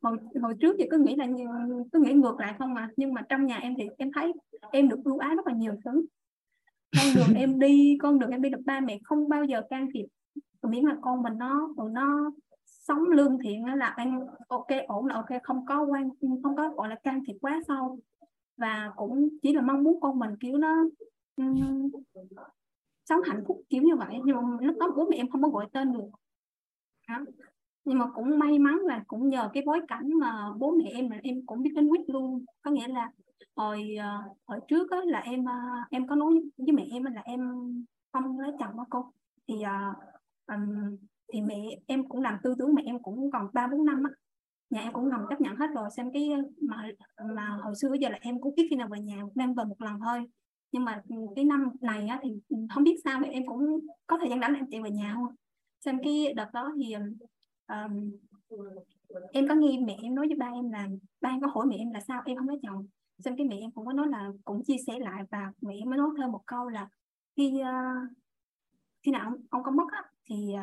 hồi 0.05 0.17
hồi 0.43 0.55
trước 0.61 0.77
thì 0.79 0.87
cứ 0.91 0.99
nghĩ 0.99 1.17
là 1.17 1.27
cứ 1.93 2.01
nghĩ 2.01 2.13
ngược 2.13 2.41
lại 2.41 2.55
không 2.59 2.75
mà 2.75 2.89
nhưng 2.97 3.15
mà 3.15 3.23
trong 3.29 3.47
nhà 3.47 3.59
em 3.59 3.75
thì 3.79 3.89
em 3.99 4.11
thấy 4.15 4.33
em 4.73 4.89
được 4.89 5.05
ưu 5.05 5.19
ái 5.19 5.37
rất 5.37 5.47
là 5.47 5.55
nhiều 5.55 5.75
thứ. 5.85 6.07
Con 6.97 7.07
đường 7.15 7.37
em 7.37 7.59
đi 7.59 7.99
con 8.03 8.19
đường 8.19 8.31
em 8.31 8.43
đi 8.43 8.51
được 8.51 8.61
ba 8.65 8.81
mẹ 8.81 8.99
không 9.05 9.29
bao 9.29 9.45
giờ 9.45 9.63
can 9.71 9.89
thiệp. 9.95 10.07
Miễn 10.63 10.85
là 10.85 10.97
con 11.01 11.23
mình 11.23 11.39
nó 11.39 11.69
nó 11.93 12.33
sống 12.65 13.03
lương 13.03 13.39
thiện 13.39 13.65
là 13.65 13.95
em 13.97 14.21
ok 14.49 14.67
ổn 14.87 15.07
là 15.07 15.15
ok 15.15 15.43
không 15.43 15.67
có 15.67 15.85
quan 15.85 16.09
không 16.43 16.57
có 16.57 16.69
gọi 16.69 16.89
là 16.89 16.95
can 17.03 17.23
thiệp 17.27 17.37
quá 17.41 17.61
sâu. 17.69 17.99
Và 18.57 18.93
cũng 18.97 19.29
chỉ 19.43 19.55
là 19.55 19.63
mong 19.63 19.83
muốn 19.83 20.01
con 20.01 20.19
mình 20.19 20.31
kiểu 20.41 20.59
nó 20.59 20.85
um, 21.37 21.91
sống 23.05 23.21
hạnh 23.25 23.45
phúc 23.47 23.63
kiểu 23.69 23.83
như 23.83 23.97
vậy. 23.97 24.21
Nhưng 24.25 24.37
mà 24.37 24.43
lúc 24.61 24.77
đó 24.79 24.93
bố 24.97 25.09
mẹ 25.11 25.17
em 25.17 25.31
không 25.31 25.43
có 25.43 25.49
gọi 25.49 25.67
tên 25.73 25.93
được. 25.93 26.09
Đó 27.09 27.25
nhưng 27.85 27.99
mà 27.99 28.07
cũng 28.15 28.39
may 28.39 28.59
mắn 28.59 28.79
là 28.83 29.05
cũng 29.07 29.29
nhờ 29.29 29.51
cái 29.53 29.63
bối 29.67 29.81
cảnh 29.89 30.11
mà 30.21 30.53
bố 30.59 30.71
mẹ 30.71 30.91
em 30.91 31.11
là 31.11 31.19
em 31.23 31.47
cũng 31.47 31.63
biết 31.63 31.71
đến 31.75 31.89
quýt 31.89 32.11
luôn. 32.11 32.45
Có 32.63 32.71
nghĩa 32.71 32.89
là 32.89 33.11
hồi 33.57 33.97
ờ, 34.01 34.19
hồi 34.47 34.61
trước 34.69 34.91
đó 34.91 35.03
là 35.07 35.21
em 35.21 35.45
ờ, 35.45 35.55
em 35.91 36.07
có 36.09 36.15
nói 36.15 36.35
với 36.57 36.73
mẹ 36.73 36.87
em 36.91 37.05
là 37.05 37.23
em 37.25 37.41
không 38.13 38.41
lấy 38.41 38.53
chồng 38.59 38.77
đó 38.77 38.87
cô. 38.91 39.13
Thì 39.49 39.55
uh, 39.55 39.97
um, 40.47 40.97
thì 41.33 41.41
mẹ 41.41 41.79
em 41.87 42.09
cũng 42.09 42.23
làm 42.23 42.39
tư 42.43 42.55
tưởng 42.59 42.75
mẹ 42.75 42.83
em 42.87 43.03
cũng 43.03 43.31
còn 43.31 43.49
ba 43.53 43.67
bốn 43.67 43.85
năm 43.85 44.03
á. 44.05 44.11
Nhà 44.71 44.81
em 44.81 44.93
cũng 44.93 45.09
ngầm 45.09 45.21
chấp 45.31 45.41
nhận 45.41 45.57
hết 45.57 45.67
rồi 45.75 45.89
xem 45.97 46.13
cái 46.13 46.31
mà 46.61 46.89
mà 47.35 47.59
hồi 47.63 47.75
xưa 47.83 47.93
giờ 48.01 48.09
là 48.09 48.19
em 48.21 48.41
cũng 48.41 48.55
ít 48.57 48.67
khi 48.71 48.77
nào 48.77 48.89
về 48.91 49.01
nhà 49.01 49.23
năm 49.35 49.55
về 49.55 49.65
một 49.65 49.83
lần 49.83 50.01
thôi. 50.01 50.25
Nhưng 50.73 50.85
mà 50.85 51.03
cái 51.37 51.45
năm 51.45 51.71
này 51.81 52.07
á, 52.07 52.21
thì 52.23 52.31
không 52.75 52.85
biết 52.85 52.97
sao 53.05 53.23
em 53.31 53.47
cũng 53.47 53.81
có 54.07 54.19
thời 54.19 54.29
gian 54.31 54.41
đánh 54.41 54.55
em 54.55 54.67
chạy 54.71 54.83
về 54.83 54.91
nhà 54.91 55.13
không 55.15 55.27
xem 55.85 55.99
cái 56.05 56.33
đợt 56.37 56.53
đó 56.53 56.73
thì 56.77 56.95
um, 57.69 58.11
em 59.33 59.49
có 59.49 59.55
nghe 59.55 59.79
mẹ 59.87 59.97
em 60.03 60.15
nói 60.15 60.27
với 60.27 60.37
ba 60.37 60.51
em 60.55 60.71
là 60.71 60.89
ba 61.21 61.29
em 61.29 61.41
có 61.41 61.47
hỏi 61.47 61.67
mẹ 61.67 61.77
em 61.77 61.93
là 61.93 62.01
sao? 62.01 62.23
Em 62.27 62.37
không 62.37 62.49
lấy 62.49 62.59
chồng. 62.63 62.87
Xem 63.19 63.37
cái 63.37 63.47
mẹ 63.47 63.57
em 63.61 63.71
cũng 63.71 63.87
có 63.87 63.93
nói 63.93 64.09
là 64.09 64.31
cũng 64.45 64.63
chia 64.65 64.77
sẻ 64.87 64.99
lại 64.99 65.23
và 65.31 65.53
mẹ 65.61 65.75
em 65.75 65.91
mới 65.91 65.99
nói 65.99 66.09
thêm 66.19 66.33
một 66.33 66.43
câu 66.47 66.69
là 66.69 66.89
khi 67.37 67.63
uh, 67.63 68.11
khi 69.03 69.13
nào 69.13 69.25
ông, 69.25 69.35
ông 69.51 69.63
có 69.63 69.71
mất 69.71 69.87
á, 69.93 70.05
thì 70.25 70.55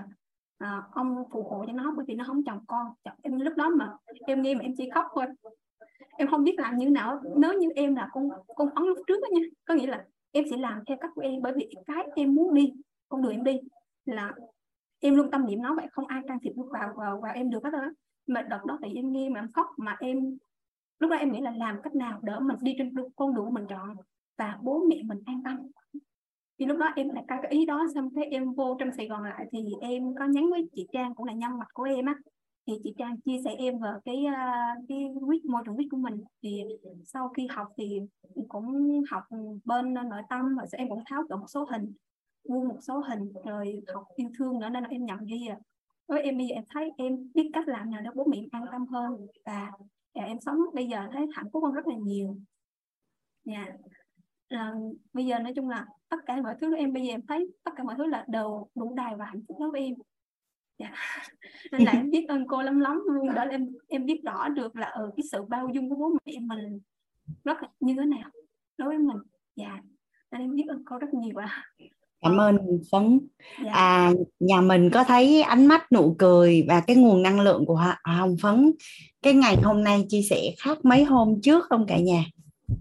uh, 0.64 0.84
ông 0.92 1.24
phù 1.32 1.44
hộ 1.44 1.66
cho 1.68 1.74
nó 1.74 1.94
bởi 1.96 2.06
vì 2.08 2.16
nó 2.16 2.24
không 2.28 2.44
chồng 2.44 2.60
con. 2.68 2.88
Em 3.22 3.40
lúc 3.40 3.54
đó 3.58 3.70
mà 3.70 3.94
em 4.28 4.42
nghe 4.42 4.56
mà 4.56 4.62
em 4.62 4.74
chỉ 4.78 4.90
khóc 4.94 5.06
thôi. 5.16 5.26
Em 6.18 6.28
không 6.28 6.44
biết 6.44 6.56
làm 6.58 6.78
như 6.78 6.90
nào 6.90 7.22
nếu 7.38 7.54
như 7.54 7.70
em 7.76 7.96
là 7.96 8.10
con 8.12 8.30
con 8.56 8.70
phấn 8.76 8.84
lúc 8.84 8.98
trước 9.08 9.20
đó 9.22 9.28
nha 9.32 9.42
có 9.66 9.74
nghĩa 9.74 9.88
là 9.88 10.06
em 10.32 10.46
sẽ 10.52 10.58
làm 10.58 10.80
theo 10.88 10.98
cách 11.02 11.12
của 11.16 11.22
em 11.22 11.42
bởi 11.42 11.54
vì 11.56 11.70
cái 11.86 12.08
em 12.16 12.36
muốn 12.36 12.54
đi 12.54 12.74
con 13.10 13.22
đường 13.22 13.32
em 13.32 13.44
đi 13.44 13.60
là 14.06 14.34
em 15.02 15.16
luôn 15.16 15.32
tâm 15.32 15.46
niệm 15.46 15.62
nó 15.62 15.76
vậy 15.76 15.88
không 15.92 16.08
ai 16.08 16.22
can 16.28 16.38
thiệp 16.42 16.52
vào 16.56 16.94
vào, 16.98 17.20
vào 17.22 17.34
em 17.34 17.50
được 17.50 17.64
hết 17.64 17.74
á 17.74 17.90
mà 18.28 18.42
đợt 18.42 18.66
đó 18.68 18.80
thì 18.84 18.94
em 18.96 19.12
nghe 19.12 19.30
mà 19.30 19.40
em 19.40 19.52
khóc 19.52 19.68
mà 19.78 19.98
em 20.00 20.38
lúc 21.00 21.12
đó 21.12 21.18
em 21.18 21.32
nghĩ 21.32 21.42
là 21.42 21.52
làm 21.52 21.82
cách 21.84 21.96
nào 21.96 22.20
đỡ 22.24 22.40
mình 22.40 22.58
đi 22.62 22.76
trên 22.78 22.94
con 23.16 23.36
đường 23.36 23.54
mình 23.54 23.66
chọn 23.70 23.96
và 24.38 24.58
bố 24.62 24.84
mẹ 24.90 24.96
mình 25.04 25.20
an 25.26 25.42
tâm. 25.46 25.58
Thì 26.60 26.66
lúc 26.66 26.78
đó 26.78 26.90
em 26.96 27.10
lại 27.10 27.24
cái 27.28 27.40
ý 27.50 27.66
đó 27.66 27.86
xong 27.96 28.10
thế 28.16 28.24
em 28.24 28.54
vô 28.54 28.76
trong 28.80 28.92
Sài 28.98 29.08
Gòn 29.08 29.24
lại 29.24 29.46
thì 29.52 29.60
em 29.82 30.16
có 30.20 30.26
nhắn 30.26 30.50
với 30.50 30.70
chị 30.76 30.88
Trang 30.94 31.16
cũng 31.16 31.26
là 31.26 31.34
nhân 31.34 31.60
mặt 31.60 31.68
của 31.74 31.84
em 31.84 32.06
á. 32.06 32.16
Thì 32.68 32.74
chị 32.84 32.94
Trang 32.98 33.22
chia 33.22 33.42
sẻ 33.46 33.56
em 33.58 33.80
về 33.80 33.90
cái 34.06 34.26
ờ, 34.26 34.52
cái 34.88 34.98
quyết 35.22 35.46
môi 35.46 35.62
trường 35.66 35.78
quyết 35.78 35.88
của 35.92 35.98
mình. 35.98 36.24
Thì 36.44 36.64
sau 37.06 37.30
khi 37.30 37.48
học 37.48 37.68
thì 37.78 38.00
cũng 38.50 39.02
học 39.12 39.24
bên 39.66 39.94
nội 39.94 40.22
tâm 40.30 40.56
và 40.58 40.66
em 40.72 40.90
cũng 40.90 41.04
tháo 41.06 41.24
gỡ 41.30 41.38
một 41.38 41.48
số 41.48 41.68
hình 41.72 41.94
mua 42.50 42.64
một 42.64 42.78
số 42.82 43.00
hình 43.00 43.34
rồi 43.46 43.82
học 43.94 44.04
yêu 44.16 44.30
thương 44.38 44.60
nữa 44.60 44.70
nên 44.70 44.84
là 44.84 44.90
em 44.90 45.06
nhận 45.06 45.26
ghi 45.26 45.48
à 45.48 45.58
với 46.12 46.22
em 46.22 46.38
bây 46.38 46.48
giờ 46.48 46.56
em 46.56 46.64
thấy 46.70 46.92
em 46.98 47.32
biết 47.34 47.50
cách 47.54 47.68
làm 47.68 47.92
nào 47.92 48.02
để 48.02 48.10
bố 48.16 48.26
mẹ 48.30 48.38
em 48.38 48.50
an 48.52 48.66
tâm 48.72 48.88
hơn 48.88 49.28
và, 49.46 49.72
dạ, 50.16 50.24
em 50.24 50.40
sống 50.40 50.58
bây 50.74 50.88
giờ 50.88 51.08
thấy 51.12 51.26
hạnh 51.34 51.46
phúc 51.54 51.64
hơn 51.64 51.74
rất 51.74 51.88
là 51.88 51.96
nhiều. 51.96 52.38
Dạ. 53.46 53.66
Là 54.50 54.74
bây 55.14 55.26
giờ 55.26 55.40
nói 55.40 55.54
chung 55.56 55.70
là 55.70 55.86
tất 56.10 56.18
cả 56.26 56.42
mọi 56.42 56.56
thứ 56.62 56.76
em 56.76 56.94
bây 56.94 57.04
giờ 57.04 57.14
em 57.14 57.22
thấy 57.28 57.48
tất 57.64 57.72
cả 57.76 57.84
mọi 57.84 57.96
thứ 57.98 58.06
là 58.06 58.26
đều 58.28 58.68
đủ 58.76 58.94
đầy 58.96 59.16
và 59.18 59.26
hạnh 59.26 59.42
phúc 59.48 59.58
đối 59.60 59.72
với 59.72 59.82
em. 59.82 59.94
Dạ. 60.78 60.92
nên 61.72 61.82
là 61.82 61.92
em 61.92 62.10
biết 62.10 62.26
ơn 62.30 62.48
cô 62.48 62.62
lắm 62.62 62.80
lắm 62.80 63.02
luôn 63.06 63.36
đó 63.36 63.42
em 63.42 63.76
em 63.88 64.06
biết 64.06 64.22
rõ 64.24 64.50
được 64.50 64.76
là 64.76 64.88
ở 64.88 65.04
ừ, 65.04 65.12
cái 65.18 65.24
sự 65.32 65.44
bao 65.44 65.68
dung 65.74 65.90
của 65.90 65.96
bố 65.96 66.14
mẹ 66.26 66.34
mình 66.42 66.80
rất 67.44 67.62
là 67.62 67.70
như 67.80 67.96
thế 67.98 68.06
nào 68.06 68.30
đối 68.78 68.88
với 68.88 68.98
mình. 68.98 69.18
Dạ. 69.56 69.82
Nên 70.32 70.42
em 70.42 70.56
biết 70.56 70.66
ơn 70.68 70.84
cô 70.86 70.98
rất 70.98 71.14
nhiều 71.14 71.38
ạ. 71.38 71.64
à 71.78 72.01
cảm 72.22 72.38
ơn 72.38 72.58
phấn. 72.92 73.20
Dạ. 73.66 73.72
à 73.74 74.12
nhà 74.40 74.62
mình 74.62 74.90
có 74.90 75.04
thấy 75.04 75.42
ánh 75.42 75.66
mắt 75.66 75.92
nụ 75.92 76.16
cười 76.20 76.66
và 76.68 76.80
cái 76.80 76.96
nguồn 76.96 77.24
năng 77.24 77.40
lượng 77.40 77.66
của 77.66 77.84
hồng 78.04 78.38
phấn. 78.42 78.72
Cái 79.22 79.34
ngày 79.34 79.56
hôm 79.64 79.84
nay 79.84 80.06
chia 80.10 80.22
sẻ 80.22 80.42
khác 80.58 80.86
mấy 80.86 81.04
hôm 81.04 81.42
trước 81.42 81.66
không 81.70 81.86
cả 81.88 81.98
nhà? 81.98 82.26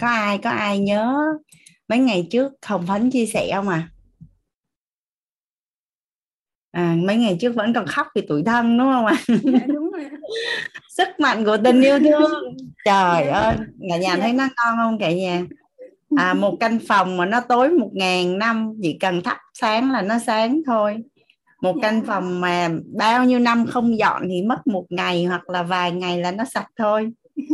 Có 0.01 0.07
ai 0.07 0.39
có 0.39 0.51
ai 0.51 0.79
nhớ 0.79 1.17
mấy 1.89 1.99
ngày 1.99 2.29
trước 2.31 2.53
hồng 2.67 2.87
phấn 2.87 3.11
chia 3.11 3.27
sẻ 3.27 3.51
không 3.55 3.69
à 3.69 3.89
à 6.73 6.97
mấy 6.99 7.17
ngày 7.17 7.37
trước 7.41 7.55
vẫn 7.55 7.73
còn 7.73 7.87
khóc 7.87 8.07
vì 8.15 8.23
tuổi 8.29 8.43
thân 8.47 8.79
đúng 8.79 8.93
không 8.93 9.07
ạ? 9.07 9.17
Dạ, 9.29 9.59
đúng 9.67 9.91
rồi. 9.91 10.05
sức 10.97 11.09
mạnh 11.19 11.45
của 11.45 11.57
tình 11.65 11.83
yêu 11.83 11.99
thương. 11.99 12.57
Trời 12.85 13.25
dạ. 13.27 13.33
ơi 13.33 13.57
cả 13.91 13.97
nhà 13.97 14.17
thấy 14.17 14.33
nó 14.33 14.45
ngon 14.45 14.77
không 14.77 14.99
cả 14.99 15.13
nhà 15.13 15.43
à 16.17 16.35
một 16.35 16.57
căn 16.61 16.79
phòng 16.89 17.17
mà 17.17 17.27
nó 17.27 17.41
tối 17.41 17.71
một 17.71 17.91
ngàn 17.93 18.39
năm 18.39 18.73
chỉ 18.83 18.97
cần 19.01 19.23
thắp 19.23 19.39
sáng 19.55 19.91
là 19.91 20.03
nó 20.03 20.19
sáng 20.19 20.61
thôi. 20.67 20.97
Một 21.63 21.75
dạ. 21.77 21.81
căn 21.83 22.03
phòng 22.07 22.41
mà 22.41 22.69
bao 22.97 23.25
nhiêu 23.25 23.39
năm 23.39 23.67
không 23.67 23.99
dọn 23.99 24.23
thì 24.29 24.43
mất 24.43 24.67
một 24.67 24.87
ngày 24.91 25.25
hoặc 25.25 25.51
là 25.51 25.63
vài 25.63 25.93
ngày 25.93 26.19
là 26.19 26.33
nó 26.33 26.45
sạch 26.45 26.69
thôi. 26.77 27.13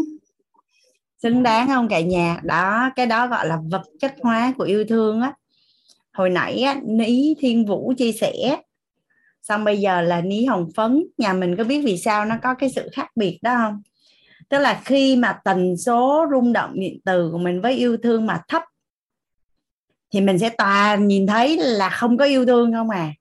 Xứng 1.22 1.42
đáng 1.42 1.68
không 1.68 1.88
cả 1.88 2.00
nhà? 2.00 2.40
Đó 2.44 2.90
cái 2.96 3.07
đó 3.07 3.26
gọi 3.26 3.46
là 3.46 3.59
vật 3.70 3.82
chất 4.00 4.14
hóa 4.22 4.54
của 4.59 4.64
yêu 4.64 4.84
thương 4.88 5.20
á. 5.20 5.32
Hồi 6.12 6.30
nãy 6.30 6.62
á, 6.62 6.80
ní 6.84 7.34
thiên 7.40 7.66
vũ 7.66 7.92
chia 7.98 8.12
sẻ 8.12 8.57
xong 9.42 9.64
bây 9.64 9.80
giờ 9.80 10.00
là 10.00 10.20
ní 10.20 10.44
hồng 10.44 10.68
phấn. 10.76 11.07
Nhà 11.18 11.32
mình 11.32 11.57
có 11.57 11.64
biết 11.64 11.82
vì 11.84 11.98
sao 11.98 12.24
nó 12.24 12.36
có 12.42 12.54
cái 12.54 12.70
sự 12.70 12.88
khác 12.92 13.09
biệt 13.16 13.38
đó 13.42 13.54
không 13.59 13.82
tức 14.49 14.59
là 14.59 14.80
khi 14.84 15.16
mà 15.16 15.38
tần 15.44 15.76
số 15.76 16.26
rung 16.30 16.53
động 16.53 16.70
điện 16.74 17.01
từ 17.05 17.30
của 17.32 17.38
mình 17.38 17.61
với 17.61 17.74
yêu 17.74 17.97
thương 17.97 18.26
mà 18.26 18.40
thấp, 18.49 18.62
thì 20.12 20.20
mình 20.20 20.38
sẽ 20.38 20.51
toàn 20.59 21.09
nhìn 21.09 21.26
thấy 21.26 21.57
là 21.57 21.90
không 21.90 22.16
có 22.16 22.24
yêu 22.24 22.47
thương 22.47 22.72
không 22.72 22.90
à. 22.90 23.12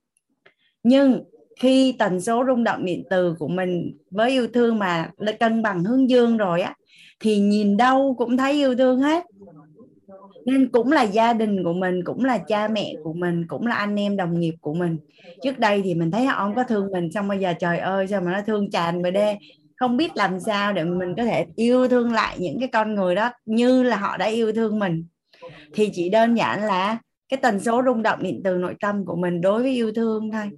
Nhưng 0.83 1.23
khi 1.59 1.95
tần 1.99 2.21
số 2.21 2.43
rung 2.47 2.63
động 2.63 2.85
điện 2.85 3.03
từ 3.09 3.35
của 3.39 3.47
mình 3.47 3.97
với 4.11 4.31
yêu 4.31 4.47
thương 4.53 4.79
mà 4.79 5.09
cân 5.39 5.61
bằng 5.61 5.83
hướng 5.83 6.09
dương 6.09 6.37
rồi 6.37 6.61
á, 6.61 6.75
thì 7.19 7.39
nhìn 7.39 7.77
đâu 7.77 8.15
cũng 8.17 8.37
thấy 8.37 8.53
yêu 8.53 8.75
thương 8.75 8.99
hết. 8.99 9.25
Nên 10.45 10.69
cũng 10.71 10.91
là 10.91 11.03
gia 11.03 11.33
đình 11.33 11.63
của 11.63 11.73
mình, 11.73 12.03
cũng 12.03 12.25
là 12.25 12.37
cha 12.37 12.67
mẹ 12.67 12.93
của 13.03 13.13
mình, 13.13 13.47
cũng 13.47 13.67
là 13.67 13.75
anh 13.75 13.95
em 13.99 14.17
đồng 14.17 14.39
nghiệp 14.39 14.55
của 14.61 14.73
mình. 14.73 14.97
Trước 15.43 15.59
đây 15.59 15.81
thì 15.81 15.93
mình 15.93 16.11
thấy 16.11 16.25
họ 16.25 16.37
không 16.37 16.55
có 16.55 16.63
thương 16.63 16.91
mình, 16.91 17.11
xong 17.11 17.27
bây 17.27 17.39
giờ 17.39 17.53
trời 17.59 17.79
ơi, 17.79 18.07
sao 18.07 18.21
mà 18.21 18.31
nó 18.31 18.41
thương 18.47 18.71
tràn 18.71 19.03
về 19.03 19.11
đây 19.11 19.37
không 19.75 19.97
biết 19.97 20.11
làm 20.15 20.39
sao 20.39 20.73
để 20.73 20.83
mình 20.83 21.13
có 21.17 21.23
thể 21.23 21.45
yêu 21.55 21.87
thương 21.87 22.13
lại 22.13 22.37
những 22.39 22.59
cái 22.59 22.69
con 22.73 22.95
người 22.95 23.15
đó 23.15 23.31
như 23.45 23.83
là 23.83 23.97
họ 23.97 24.17
đã 24.17 24.25
yêu 24.25 24.51
thương 24.51 24.79
mình. 24.79 25.05
Thì 25.73 25.89
chỉ 25.93 26.09
đơn 26.09 26.35
giản 26.35 26.63
là 26.63 26.97
cái 27.29 27.37
tần 27.37 27.59
số 27.59 27.81
rung 27.85 28.03
động 28.03 28.23
điện 28.23 28.41
từ 28.43 28.55
nội 28.55 28.75
tâm 28.79 29.05
của 29.05 29.15
mình 29.15 29.41
đối 29.41 29.61
với 29.61 29.71
yêu 29.71 29.91
thương 29.95 30.31
thôi. 30.31 30.49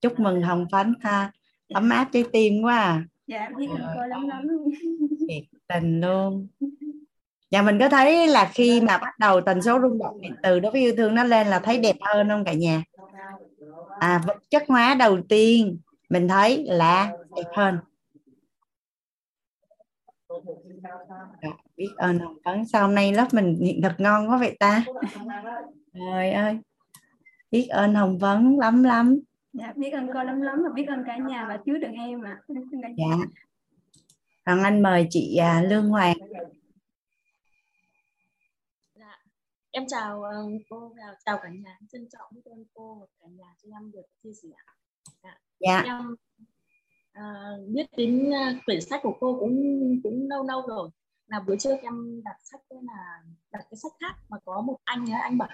Chúc 0.00 0.20
mừng 0.20 0.42
hồng 0.42 0.66
phấn 0.72 0.94
ha. 1.00 1.32
Ấm 1.74 1.90
áp 1.90 2.08
trái 2.12 2.24
tim 2.32 2.62
quá 2.62 2.78
à. 2.78 3.04
Dạ 3.26 3.48
biết 3.56 3.66
cô 3.96 4.06
lắm 4.06 4.28
lắm. 4.28 4.42
Thiệt 5.28 5.42
tình 5.68 6.00
luôn. 6.00 6.48
Nhà 7.50 7.62
mình 7.62 7.78
có 7.78 7.88
thấy 7.88 8.28
là 8.28 8.50
khi 8.54 8.80
mà 8.80 8.98
bắt 8.98 9.18
đầu 9.18 9.40
tần 9.40 9.62
số 9.62 9.80
rung 9.82 9.98
động 9.98 10.20
điện 10.20 10.34
từ 10.42 10.60
đối 10.60 10.72
với 10.72 10.80
yêu 10.80 10.94
thương 10.96 11.14
nó 11.14 11.24
lên 11.24 11.46
là 11.46 11.58
thấy 11.58 11.78
đẹp 11.78 11.96
hơn 12.00 12.28
không 12.28 12.44
cả 12.44 12.52
nhà? 12.52 12.82
À 14.00 14.22
vật 14.26 14.36
chất 14.50 14.64
hóa 14.68 14.94
đầu 14.94 15.18
tiên 15.28 15.78
mình 16.08 16.28
thấy 16.28 16.64
là 16.66 17.12
đẹp 17.36 17.50
hơn. 17.52 17.78
Biết 21.76 21.90
ơn 21.96 22.18
hồng 22.18 22.36
phấn 22.44 22.66
sao 22.66 22.86
hôm 22.86 22.94
nay 22.94 23.12
lớp 23.12 23.28
mình 23.32 23.58
hiện 23.60 23.80
thật 23.82 23.94
ngon 23.98 24.30
quá 24.30 24.38
vậy 24.38 24.56
ta? 24.60 24.84
Trời 25.92 26.32
ơi. 26.32 26.58
Biết 27.50 27.66
ơn 27.68 27.94
hồng 27.94 28.18
phấn 28.20 28.56
lắm 28.60 28.84
lắm. 28.84 29.20
Dạ 29.52 29.72
biết 29.76 29.90
ơn 29.90 30.08
cô 30.14 30.24
lắm 30.24 30.40
lắm 30.40 30.62
và 30.64 30.70
biết 30.74 30.86
ơn 30.88 31.04
cả 31.06 31.16
nhà 31.16 31.46
và 31.48 31.58
chứa 31.66 31.78
đựng 31.78 31.92
em 31.92 32.22
ạ. 32.22 32.42
À. 32.48 32.88
dạ. 32.96 33.16
Hoàng 34.46 34.62
Anh 34.62 34.82
mời 34.82 35.06
chị 35.10 35.36
à, 35.36 35.62
Lương 35.62 35.88
Hoàng. 35.88 36.16
Dạ. 38.94 39.18
em 39.70 39.84
chào 39.88 40.20
uh, 40.20 40.62
cô 40.70 40.94
chào, 40.96 41.14
chào 41.24 41.38
cả 41.42 41.48
nhà. 41.48 41.78
Trân 41.92 42.08
trọng 42.12 42.30
biết 42.30 42.44
ơn 42.44 42.64
cô 42.74 42.94
và 42.94 43.06
cả 43.20 43.26
nhà 43.30 43.54
cho 43.62 43.68
em 43.76 43.90
được 43.92 44.06
chia 44.22 44.32
sẻ 44.42 44.48
dạ. 45.22 45.38
dạ. 45.60 45.82
em 45.82 46.16
à, 47.12 47.56
biết 47.68 47.86
đến 47.96 48.30
à, 48.34 48.60
quyển 48.66 48.80
sách 48.80 49.00
của 49.02 49.16
cô 49.20 49.36
cũng 49.40 49.56
cũng 50.02 50.28
lâu 50.28 50.44
lâu 50.46 50.62
rồi. 50.68 50.90
Là 51.26 51.40
bữa 51.46 51.56
trước 51.56 51.76
em 51.82 52.22
đặt 52.24 52.36
sách 52.44 52.60
là 52.70 53.22
đặt 53.50 53.66
cái 53.70 53.78
sách 53.82 53.92
khác 54.00 54.14
mà 54.28 54.36
có 54.44 54.60
một 54.60 54.78
anh 54.84 55.10
ấy, 55.10 55.20
anh 55.20 55.38
bảo 55.38 55.48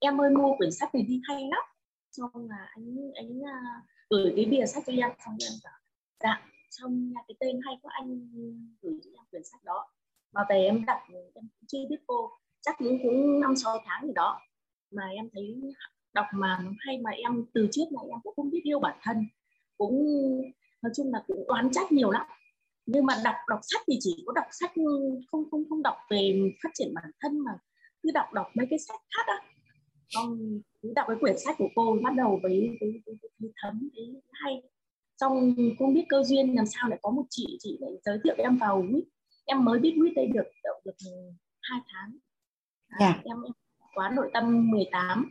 em 0.00 0.20
ơi 0.20 0.30
mua 0.30 0.56
quyển 0.56 0.72
sách 0.72 0.94
này 0.94 1.02
đi 1.02 1.20
hay 1.28 1.48
lắm. 1.50 1.62
Xong 2.10 2.30
là 2.48 2.66
anh 2.74 2.96
anh 3.14 3.40
à, 3.44 3.82
gửi 4.10 4.32
cái 4.36 4.44
bìa 4.44 4.66
sách 4.66 4.82
cho 4.86 4.92
em 4.92 5.10
xong 5.24 5.36
em 5.40 5.52
bảo 5.64 5.74
dạ 6.22 6.42
xong 6.70 7.12
cái 7.28 7.34
tên 7.40 7.60
hay 7.64 7.74
của 7.82 7.88
anh 7.88 8.28
gửi 8.82 8.98
cho 9.04 9.10
em 9.10 9.24
quyển 9.30 9.42
sách 9.44 9.64
đó. 9.64 9.86
Mà 10.32 10.44
về 10.48 10.64
em 10.64 10.84
đặt 10.86 11.02
em 11.34 11.48
chưa 11.68 11.78
biết 11.90 11.96
cô. 12.06 12.30
Chắc 12.60 12.74
cũng 12.78 12.98
cũng 13.02 13.40
năm 13.40 13.56
sáu 13.56 13.78
tháng 13.84 14.06
gì 14.06 14.12
đó 14.14 14.40
mà 14.90 15.02
em 15.08 15.28
thấy 15.32 15.60
đọc 16.12 16.26
mà 16.34 16.58
hay 16.78 16.98
mà 16.98 17.10
em 17.10 17.44
từ 17.54 17.68
trước 17.72 17.84
này 17.92 18.04
em 18.10 18.18
cũng 18.22 18.34
không 18.36 18.50
biết 18.50 18.60
yêu 18.64 18.80
bản 18.80 18.98
thân. 19.02 19.26
Cũng 19.78 20.06
nói 20.82 20.92
chung 20.96 21.12
là 21.12 21.22
cũng 21.26 21.46
đoán 21.48 21.70
trách 21.72 21.92
nhiều 21.92 22.10
lắm. 22.10 22.26
Nhưng 22.86 23.06
mà 23.06 23.14
đọc 23.24 23.34
đọc 23.48 23.60
sách 23.62 23.82
thì 23.86 23.98
chỉ 24.00 24.22
có 24.26 24.32
đọc 24.32 24.44
sách 24.50 24.72
không 25.30 25.50
không 25.50 25.64
không 25.68 25.82
đọc 25.82 25.96
về 26.10 26.52
phát 26.62 26.70
triển 26.74 26.94
bản 26.94 27.10
thân 27.20 27.38
mà 27.38 27.52
cứ 28.02 28.10
đọc 28.14 28.26
đọc 28.32 28.46
mấy 28.54 28.66
cái 28.70 28.78
sách 28.78 29.00
khác 29.16 29.26
á. 29.26 29.42
Xong 30.08 30.38
đọc 30.94 31.04
cái 31.08 31.16
quyển 31.20 31.38
sách 31.38 31.54
của 31.58 31.68
cô 31.74 31.96
bắt 32.02 32.14
đầu 32.16 32.40
với 32.42 32.76
với, 32.80 33.02
với, 33.06 33.14
với, 33.22 33.30
với 33.38 33.50
thấm 33.62 33.88
thấy 33.96 34.22
hay. 34.32 34.62
Xong 35.20 35.54
không 35.78 35.94
biết 35.94 36.04
cơ 36.08 36.22
duyên 36.22 36.56
làm 36.56 36.66
sao 36.66 36.88
lại 36.88 36.98
có 37.02 37.10
một 37.10 37.24
chị 37.30 37.46
chị 37.60 37.78
lại 37.80 37.90
giới 38.04 38.18
thiệu 38.24 38.34
em 38.38 38.56
vào 38.56 38.84
quýt 38.92 39.04
em 39.44 39.64
mới 39.64 39.78
biết 39.78 39.94
quýt 39.98 40.12
đây 40.16 40.26
được 40.26 40.48
được, 40.64 40.76
được 40.84 41.10
hai 41.62 41.80
tháng. 41.92 42.16
À, 42.88 42.98
yeah. 43.00 43.16
Dạ. 43.16 43.22
em, 43.24 43.42
em 43.42 43.52
quá 43.94 44.10
nội 44.16 44.30
tâm 44.34 44.70
18 44.70 45.30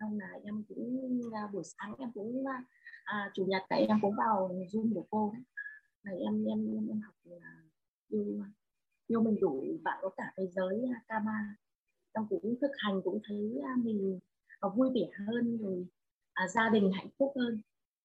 xong 0.00 0.18
là 0.18 0.28
em 0.44 0.64
cũng 0.68 1.20
à, 1.34 1.42
buổi 1.52 1.62
sáng 1.64 1.94
em 1.98 2.10
cũng 2.14 2.44
à, 3.04 3.30
chủ 3.34 3.44
nhật 3.44 3.62
tại 3.68 3.86
em 3.86 3.98
cũng 4.02 4.14
vào 4.16 4.50
zoom 4.72 4.94
của 4.94 5.04
cô 5.10 5.32
này 6.04 6.14
là 6.14 6.20
em 6.30 6.44
em 6.44 6.74
em, 6.74 6.88
em 6.88 7.00
học 7.00 7.14
là 7.24 7.62
yêu 8.08 8.44
yêu 9.06 9.22
mình 9.22 9.36
đủ 9.40 9.64
bạn 9.82 9.98
có 10.02 10.08
cả 10.16 10.32
thế 10.36 10.46
giới 10.46 10.84
à, 10.94 11.02
kama 11.08 11.56
em 12.12 12.26
cũng 12.28 12.54
thực 12.60 12.70
hành 12.78 13.00
cũng 13.04 13.20
thấy 13.28 13.60
à, 13.64 13.72
mình 13.84 14.20
vui 14.76 14.90
vẻ 14.94 15.26
hơn 15.26 15.58
rồi 15.58 15.86
à, 16.34 16.48
gia 16.48 16.68
đình 16.68 16.90
hạnh 16.94 17.08
phúc 17.18 17.32
hơn. 17.36 17.60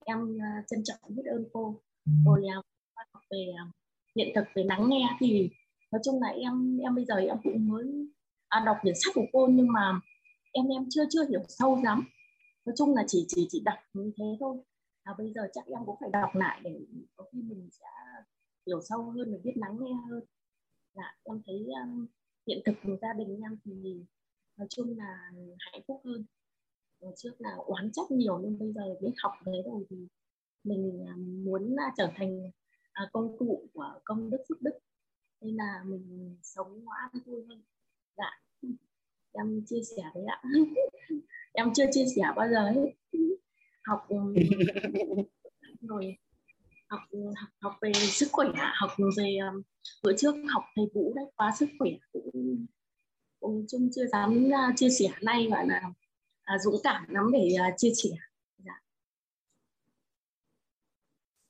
Em 0.05 0.35
uh, 0.35 0.67
trân 0.67 0.83
trọng 0.83 1.15
biết 1.15 1.23
ơn 1.25 1.45
cô. 1.53 1.81
Rồi 2.25 2.41
uh, 2.59 2.65
học 3.13 3.23
về 3.31 3.47
uh, 3.67 3.75
hiện 4.15 4.27
thực 4.35 4.43
về 4.55 4.63
lắng 4.63 4.89
nghe 4.89 5.09
thì 5.19 5.49
nói 5.91 6.01
chung 6.05 6.21
là 6.21 6.27
em 6.27 6.77
em 6.77 6.95
bây 6.95 7.05
giờ 7.05 7.15
em 7.15 7.37
cũng 7.43 7.67
mới 7.67 7.85
à, 8.47 8.63
đọc 8.65 8.77
quyển 8.81 8.95
sách 8.95 9.13
của 9.15 9.25
cô 9.33 9.47
nhưng 9.51 9.67
mà 9.71 9.99
em 10.51 10.67
em 10.67 10.85
chưa 10.89 11.03
chưa 11.09 11.29
hiểu 11.29 11.41
sâu 11.47 11.81
lắm. 11.83 12.03
Nói 12.65 12.73
chung 12.77 12.95
là 12.95 13.03
chỉ 13.07 13.25
chỉ 13.27 13.47
chỉ 13.49 13.61
đọc 13.65 13.77
như 13.93 14.11
thế 14.17 14.25
thôi 14.39 14.57
à, 15.03 15.13
bây 15.17 15.31
giờ 15.35 15.41
chắc 15.53 15.65
em 15.65 15.85
cũng 15.85 15.95
phải 15.99 16.09
đọc 16.13 16.35
lại 16.35 16.61
để 16.63 16.79
có 17.15 17.25
khi 17.31 17.41
mình 17.41 17.69
sẽ 17.71 17.85
hiểu 18.67 18.81
sâu 18.89 19.03
hơn 19.03 19.31
và 19.31 19.37
biết 19.43 19.53
lắng 19.55 19.77
nghe 19.81 19.93
hơn. 20.09 20.23
Dạ 20.95 21.15
em 21.23 21.41
thấy 21.45 21.67
um, 21.83 22.07
hiện 22.47 22.59
thực 22.65 22.75
của 22.83 22.97
gia 23.01 23.13
đình 23.13 23.39
em 23.41 23.57
thì 23.65 24.03
nói 24.57 24.67
chung 24.69 24.97
là 24.97 25.31
hạnh 25.59 25.81
phúc 25.87 26.01
hơn. 26.05 26.25
Ngày 26.99 27.13
trước 27.17 27.41
là 27.41 27.55
oán 27.65 27.91
trách 27.93 28.11
nhiều 28.11 28.39
nhưng 28.43 28.59
bây 28.59 28.73
giờ 28.73 28.81
biết 29.01 29.13
học 29.23 29.33
thế 29.45 29.51
rồi 29.65 29.85
thì 29.89 30.07
mình 30.63 31.05
um, 31.15 31.45
muốn 31.45 31.75
là 31.75 31.91
trở 31.97 32.11
thành 32.15 32.51
à, 32.91 33.09
công 33.13 33.37
cụ 33.37 33.69
của 33.73 33.99
công 34.03 34.29
đức 34.29 34.43
phước 34.49 34.61
đức 34.61 34.79
nên 35.41 35.55
là 35.55 35.83
mình 35.85 36.37
sống 36.43 36.83
ngoan 36.83 37.09
vui 37.25 37.45
hơn. 37.45 37.63
Dạ 38.17 38.39
em 39.31 39.61
chia 39.65 39.81
sẻ 39.95 40.03
đấy 40.15 40.25
ạ. 40.25 40.41
Em 41.53 41.73
chưa 41.75 41.85
chia 41.91 42.05
sẻ 42.15 42.21
bao 42.35 42.47
giờ 42.49 42.69
hết 42.69 42.91
học 43.83 44.07
rồi 45.81 46.17
học 46.89 47.01
học, 47.35 47.49
học 47.61 47.73
về 47.81 47.91
sức 47.93 48.27
khỏe 48.31 48.47
học 48.75 48.91
về 49.17 49.37
um, 49.37 49.61
bữa 50.03 50.17
trước 50.17 50.35
học 50.49 50.63
thầy 50.75 50.85
vũ 50.93 51.13
đấy 51.15 51.25
quá 51.35 51.53
sức 51.59 51.69
khỏe 51.79 51.91
cũng 52.13 52.65
cũng 53.39 53.65
chung 53.69 53.89
chưa 53.95 54.05
dám 54.11 54.45
uh, 54.45 54.75
chia 54.75 54.89
sẻ 54.89 55.07
nay 55.21 55.47
gọi 55.51 55.67
là 55.67 55.81
à, 56.49 56.57
dũng 56.57 56.75
cảm 56.83 57.05
lắm 57.09 57.31
để 57.33 57.53
à, 57.59 57.73
chia 57.77 57.91
sẻ 58.03 58.09
dạ. 58.57 58.81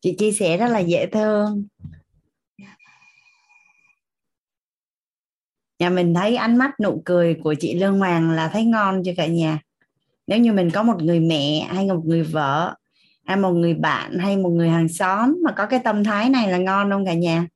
chị 0.02 0.16
chia 0.20 0.32
sẻ 0.32 0.58
rất 0.58 0.68
là 0.68 0.80
dễ 0.80 1.08
thương 1.12 1.68
dạ. 2.58 2.78
nhà 5.80 5.90
mình 5.90 6.14
thấy 6.14 6.36
ánh 6.36 6.58
mắt 6.58 6.80
nụ 6.80 7.02
cười 7.06 7.40
của 7.44 7.56
chị 7.60 7.76
Lương 7.76 8.00
Hoàng 8.00 8.32
là 8.32 8.50
thấy 8.54 8.66
ngon 8.66 9.02
cho 9.06 9.12
cả 9.18 9.28
nhà 9.28 9.60
nếu 10.30 10.40
như 10.40 10.54
mình 10.54 10.70
có 10.72 10.84
một 10.84 11.04
người 11.04 11.20
mẹ 11.20 11.68
hay 11.70 11.86
một 11.86 12.02
người 12.06 12.24
vợ 12.24 12.76
hay 13.26 13.38
một 13.38 13.52
người 13.52 13.74
bạn 13.74 14.20
hay 14.20 14.38
một 14.38 14.50
người 14.50 14.70
hàng 14.70 14.88
xóm 14.88 15.36
mà 15.44 15.52
có 15.52 15.66
cái 15.66 15.80
tâm 15.84 16.04
thái 16.04 16.30
này 16.30 16.52
là 16.52 16.58
ngon 16.58 16.92
không 16.92 17.06
cả 17.06 17.14
nhà? 17.14 17.48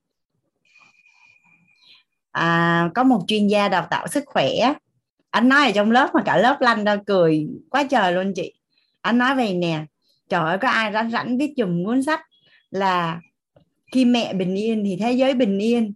À, 2.31 2.89
có 2.95 3.03
một 3.03 3.21
chuyên 3.27 3.47
gia 3.47 3.69
đào 3.69 3.87
tạo 3.89 4.07
sức 4.07 4.23
khỏe. 4.25 4.73
Anh 5.29 5.49
nói 5.49 5.65
ở 5.65 5.71
trong 5.71 5.91
lớp 5.91 6.09
mà 6.13 6.21
cả 6.25 6.37
lớp 6.37 6.57
lanh 6.61 6.83
ra 6.83 6.95
cười 7.05 7.47
quá 7.69 7.83
trời 7.83 8.13
luôn 8.13 8.33
chị. 8.35 8.53
Anh 9.01 9.17
nói 9.17 9.35
về 9.35 9.53
nè 9.53 9.85
trời 10.29 10.41
ơi 10.41 10.57
có 10.61 10.69
ai 10.69 10.93
rảnh 10.93 11.11
rảnh 11.11 11.37
viết 11.37 11.53
chùm 11.57 11.85
cuốn 11.85 12.03
sách 12.03 12.21
là 12.71 13.19
khi 13.91 14.05
mẹ 14.05 14.33
bình 14.33 14.55
yên 14.55 14.83
thì 14.85 14.97
thế 14.99 15.11
giới 15.11 15.33
bình 15.33 15.59
yên. 15.59 15.93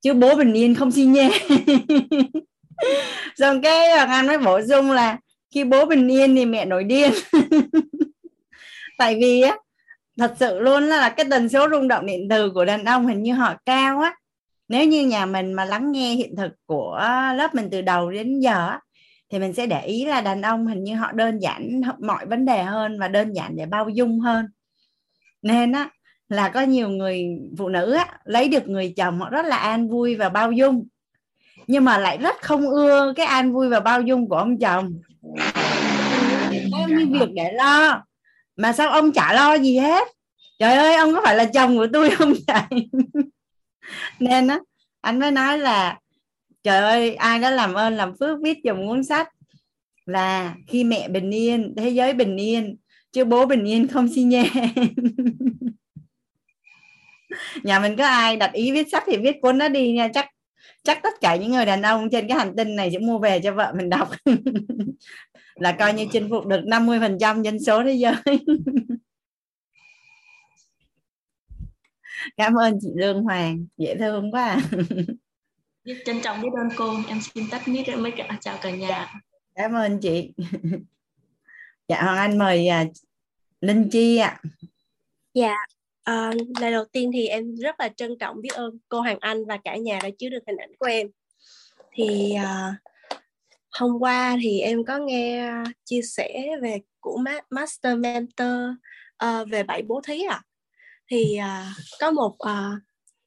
Chứ 0.00 0.14
bố 0.14 0.34
bình 0.34 0.52
yên 0.52 0.74
không 0.74 0.90
xin 0.90 1.12
nhé. 1.12 1.30
xong 3.36 3.62
cái 3.62 3.86
à, 3.86 4.04
anh 4.04 4.26
mới 4.26 4.38
bổ 4.38 4.60
sung 4.68 4.90
là 4.90 5.18
khi 5.54 5.64
bố 5.64 5.86
bình 5.86 6.08
yên 6.08 6.36
thì 6.36 6.46
mẹ 6.46 6.64
nổi 6.64 6.84
điên. 6.84 7.12
Tại 8.98 9.18
vì 9.20 9.40
á 9.40 9.56
thật 10.18 10.34
sự 10.40 10.60
luôn 10.60 10.84
là 10.84 11.08
cái 11.08 11.26
tần 11.30 11.48
số 11.48 11.68
rung 11.70 11.88
động 11.88 12.06
điện 12.06 12.28
từ 12.30 12.50
của 12.50 12.64
đàn 12.64 12.84
ông 12.84 13.06
hình 13.06 13.22
như 13.22 13.32
họ 13.32 13.54
cao 13.66 14.00
á. 14.00 14.14
Nếu 14.68 14.84
như 14.84 15.06
nhà 15.06 15.26
mình 15.26 15.52
mà 15.52 15.64
lắng 15.64 15.92
nghe 15.92 16.14
hiện 16.14 16.36
thực 16.36 16.52
của 16.66 16.98
lớp 17.34 17.54
mình 17.54 17.68
từ 17.70 17.82
đầu 17.82 18.10
đến 18.10 18.40
giờ 18.40 18.70
thì 19.30 19.38
mình 19.38 19.52
sẽ 19.52 19.66
để 19.66 19.86
ý 19.86 20.04
là 20.04 20.20
đàn 20.20 20.42
ông 20.42 20.66
hình 20.66 20.84
như 20.84 20.94
họ 20.94 21.12
đơn 21.12 21.38
giản 21.38 21.80
mọi 21.98 22.26
vấn 22.26 22.44
đề 22.44 22.62
hơn 22.62 22.98
và 23.00 23.08
đơn 23.08 23.32
giản 23.32 23.56
để 23.56 23.66
bao 23.66 23.88
dung 23.88 24.20
hơn. 24.20 24.46
Nên 25.42 25.72
á 25.72 25.90
là 26.28 26.48
có 26.48 26.60
nhiều 26.60 26.88
người 26.88 27.26
phụ 27.58 27.68
nữ 27.68 27.92
á, 27.92 28.18
lấy 28.24 28.48
được 28.48 28.68
người 28.68 28.92
chồng 28.96 29.20
họ 29.20 29.30
rất 29.30 29.46
là 29.46 29.56
an 29.56 29.88
vui 29.88 30.16
và 30.16 30.28
bao 30.28 30.52
dung 30.52 30.86
nhưng 31.66 31.84
mà 31.84 31.98
lại 31.98 32.18
rất 32.18 32.36
không 32.42 32.68
ưa 32.68 33.12
cái 33.16 33.26
an 33.26 33.52
vui 33.52 33.68
và 33.68 33.80
bao 33.80 34.00
dung 34.00 34.28
của 34.28 34.36
ông 34.36 34.58
chồng. 34.58 35.00
Bao 36.72 36.88
nhiêu 36.88 37.06
việc 37.10 37.32
để 37.34 37.52
lo. 37.52 38.04
Mà 38.56 38.72
sao 38.72 38.88
ông 38.88 39.12
chả 39.12 39.32
lo 39.32 39.54
gì 39.54 39.78
hết? 39.78 40.08
Trời 40.58 40.76
ơi, 40.76 40.94
ông 40.94 41.14
có 41.14 41.20
phải 41.24 41.36
là 41.36 41.44
chồng 41.44 41.76
của 41.76 41.86
tôi 41.92 42.10
không 42.10 42.32
vậy? 42.46 42.88
Nên 44.18 44.48
á, 44.48 44.58
anh 45.00 45.18
mới 45.18 45.30
nói 45.30 45.58
là, 45.58 45.98
trời 46.62 46.78
ơi, 46.82 47.14
ai 47.14 47.38
đã 47.38 47.50
làm 47.50 47.74
ơn, 47.74 47.96
làm 47.96 48.16
phước 48.20 48.38
viết 48.42 48.58
dòng 48.64 48.88
cuốn 48.88 49.04
sách 49.04 49.28
là 50.06 50.54
khi 50.66 50.84
mẹ 50.84 51.08
bình 51.08 51.30
yên, 51.30 51.74
thế 51.76 51.88
giới 51.88 52.12
bình 52.12 52.36
yên, 52.36 52.76
chứ 53.12 53.24
bố 53.24 53.46
bình 53.46 53.64
yên 53.64 53.88
không 53.88 54.08
xin 54.14 54.28
nhé. 54.28 54.50
Nhà 57.62 57.80
mình 57.80 57.96
có 57.96 58.06
ai 58.06 58.36
đặt 58.36 58.52
ý 58.52 58.72
viết 58.72 58.88
sách 58.92 59.02
thì 59.06 59.16
viết 59.16 59.36
cuốn 59.42 59.58
đó 59.58 59.68
đi 59.68 59.92
nha, 59.92 60.08
chắc 60.14 60.28
chắc 60.84 61.00
tất 61.02 61.20
cả 61.20 61.36
những 61.36 61.50
người 61.50 61.66
đàn 61.66 61.82
ông 61.82 62.10
trên 62.10 62.28
cái 62.28 62.38
hành 62.38 62.56
tinh 62.56 62.76
này 62.76 62.90
sẽ 62.92 62.98
mua 62.98 63.18
về 63.18 63.40
cho 63.44 63.52
vợ 63.54 63.72
mình 63.76 63.90
đọc. 63.90 64.10
Là 65.54 65.72
coi 65.72 65.92
như 65.92 66.06
chinh 66.12 66.30
phục 66.30 66.46
được 66.46 66.60
50% 66.64 67.42
dân 67.42 67.58
số 67.64 67.84
thế 67.84 67.92
giới. 67.92 68.14
Cảm 72.36 72.54
ơn 72.54 72.78
chị 72.80 72.88
Lương 72.94 73.22
Hoàng. 73.22 73.66
Dễ 73.76 73.96
thương 73.98 74.30
quá 74.30 74.44
à. 74.44 74.60
trân 76.06 76.20
trọng 76.20 76.42
biết 76.42 76.48
ơn 76.56 76.68
cô. 76.76 76.94
Em 77.08 77.20
xin 77.20 77.50
tắt 77.50 77.68
mic 77.68 77.88
mới 77.98 78.12
cả 78.16 78.38
chào 78.40 78.58
cả 78.62 78.70
nhà. 78.70 79.12
Cảm 79.54 79.72
ơn 79.72 79.98
chị. 80.00 80.32
Dạ 81.88 82.02
Hoàng 82.02 82.16
Anh 82.16 82.38
mời 82.38 82.68
uh, 82.82 82.92
Linh 83.60 83.88
Chi 83.92 84.16
ạ. 84.16 84.40
À. 84.42 84.42
dạ 85.34 85.54
À, 86.04 86.32
lời 86.60 86.72
đầu 86.72 86.84
tiên 86.92 87.10
thì 87.14 87.26
em 87.26 87.56
rất 87.56 87.80
là 87.80 87.88
trân 87.88 88.18
trọng 88.18 88.40
biết 88.40 88.52
ơn 88.54 88.78
cô 88.88 89.00
Hoàng 89.00 89.18
Anh 89.20 89.44
và 89.44 89.58
cả 89.64 89.76
nhà 89.76 89.98
đã 90.02 90.10
chứa 90.18 90.28
được 90.28 90.42
hình 90.46 90.56
ảnh 90.56 90.72
của 90.78 90.86
em. 90.86 91.08
Thì 91.92 92.34
à, 92.34 92.74
hôm 93.70 93.98
qua 94.00 94.36
thì 94.42 94.60
em 94.60 94.84
có 94.84 94.98
nghe 94.98 95.52
chia 95.84 96.02
sẻ 96.02 96.48
về 96.62 96.78
của 97.00 97.18
Master 97.50 97.98
Mentor 97.98 98.56
à, 99.16 99.44
về 99.44 99.62
bảy 99.62 99.82
bố 99.82 100.00
thí 100.04 100.22
à 100.30 100.42
thì 101.10 101.36
à, 101.36 101.72
có 102.00 102.10
một 102.10 102.38
à, 102.38 102.70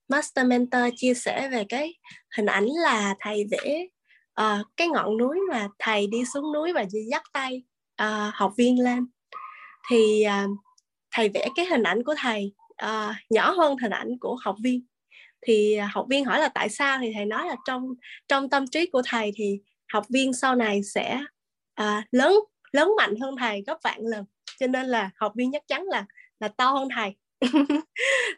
master 0.07 0.45
mentor 0.47 0.81
chia 0.95 1.13
sẻ 1.13 1.49
về 1.49 1.63
cái 1.69 1.93
hình 2.37 2.45
ảnh 2.45 2.65
là 2.65 3.15
thầy 3.19 3.45
vẽ 3.51 3.85
à, 4.33 4.63
cái 4.77 4.87
ngọn 4.87 5.17
núi 5.17 5.39
mà 5.49 5.67
thầy 5.79 6.07
đi 6.07 6.25
xuống 6.33 6.53
núi 6.53 6.73
và 6.73 6.85
dắt 7.11 7.23
tay 7.33 7.63
à, 7.95 8.31
học 8.33 8.53
viên 8.57 8.83
lên. 8.83 9.07
Thì 9.89 10.23
à, 10.23 10.47
thầy 11.11 11.29
vẽ 11.29 11.47
cái 11.55 11.65
hình 11.65 11.83
ảnh 11.83 12.03
của 12.03 12.15
thầy 12.17 12.53
uh, 12.85 13.15
nhỏ 13.29 13.51
hơn 13.51 13.77
hình 13.77 13.91
ảnh 13.91 14.17
của 14.19 14.37
học 14.41 14.55
viên. 14.63 14.85
Thì 15.41 15.73
à, 15.73 15.89
học 15.93 16.05
viên 16.09 16.25
hỏi 16.25 16.39
là 16.39 16.47
tại 16.47 16.69
sao? 16.69 16.97
Thì 17.01 17.11
thầy 17.15 17.25
nói 17.25 17.47
là 17.47 17.55
trong 17.65 17.93
trong 18.27 18.49
tâm 18.49 18.67
trí 18.67 18.85
của 18.85 19.01
thầy 19.05 19.31
thì 19.35 19.59
học 19.93 20.05
viên 20.09 20.33
sau 20.33 20.55
này 20.55 20.83
sẽ 20.83 21.19
uh, 21.81 22.03
lớn 22.11 22.33
lớn 22.71 22.91
mạnh 22.97 23.15
hơn 23.21 23.35
thầy 23.39 23.63
gấp 23.67 23.77
vạn 23.83 23.99
lần. 24.01 24.25
Cho 24.59 24.67
nên 24.67 24.85
là 24.85 25.09
học 25.15 25.31
viên 25.35 25.51
chắc 25.51 25.67
chắn 25.67 25.83
là 25.83 26.05
là 26.39 26.47
to 26.47 26.71
hơn 26.71 26.87
thầy. 26.95 27.15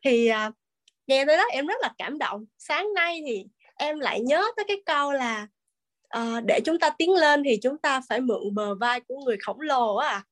Thì 0.03 0.31
uh, 0.47 0.53
nghe 1.07 1.25
tới 1.25 1.37
đó 1.37 1.43
em 1.51 1.67
rất 1.67 1.77
là 1.81 1.93
cảm 1.97 2.17
động. 2.17 2.45
Sáng 2.57 2.93
nay 2.93 3.21
thì 3.27 3.45
em 3.77 3.99
lại 3.99 4.19
nhớ 4.21 4.43
tới 4.57 4.65
cái 4.67 4.77
câu 4.85 5.11
là 5.11 5.47
uh, 6.17 6.43
để 6.45 6.59
chúng 6.65 6.79
ta 6.79 6.89
tiến 6.97 7.13
lên 7.13 7.43
thì 7.45 7.59
chúng 7.63 7.77
ta 7.77 8.01
phải 8.09 8.21
mượn 8.21 8.53
bờ 8.53 8.75
vai 8.75 8.99
của 8.99 9.17
người 9.25 9.37
khổng 9.45 9.61
lồ 9.61 9.95
á. 9.95 10.09
À. 10.09 10.23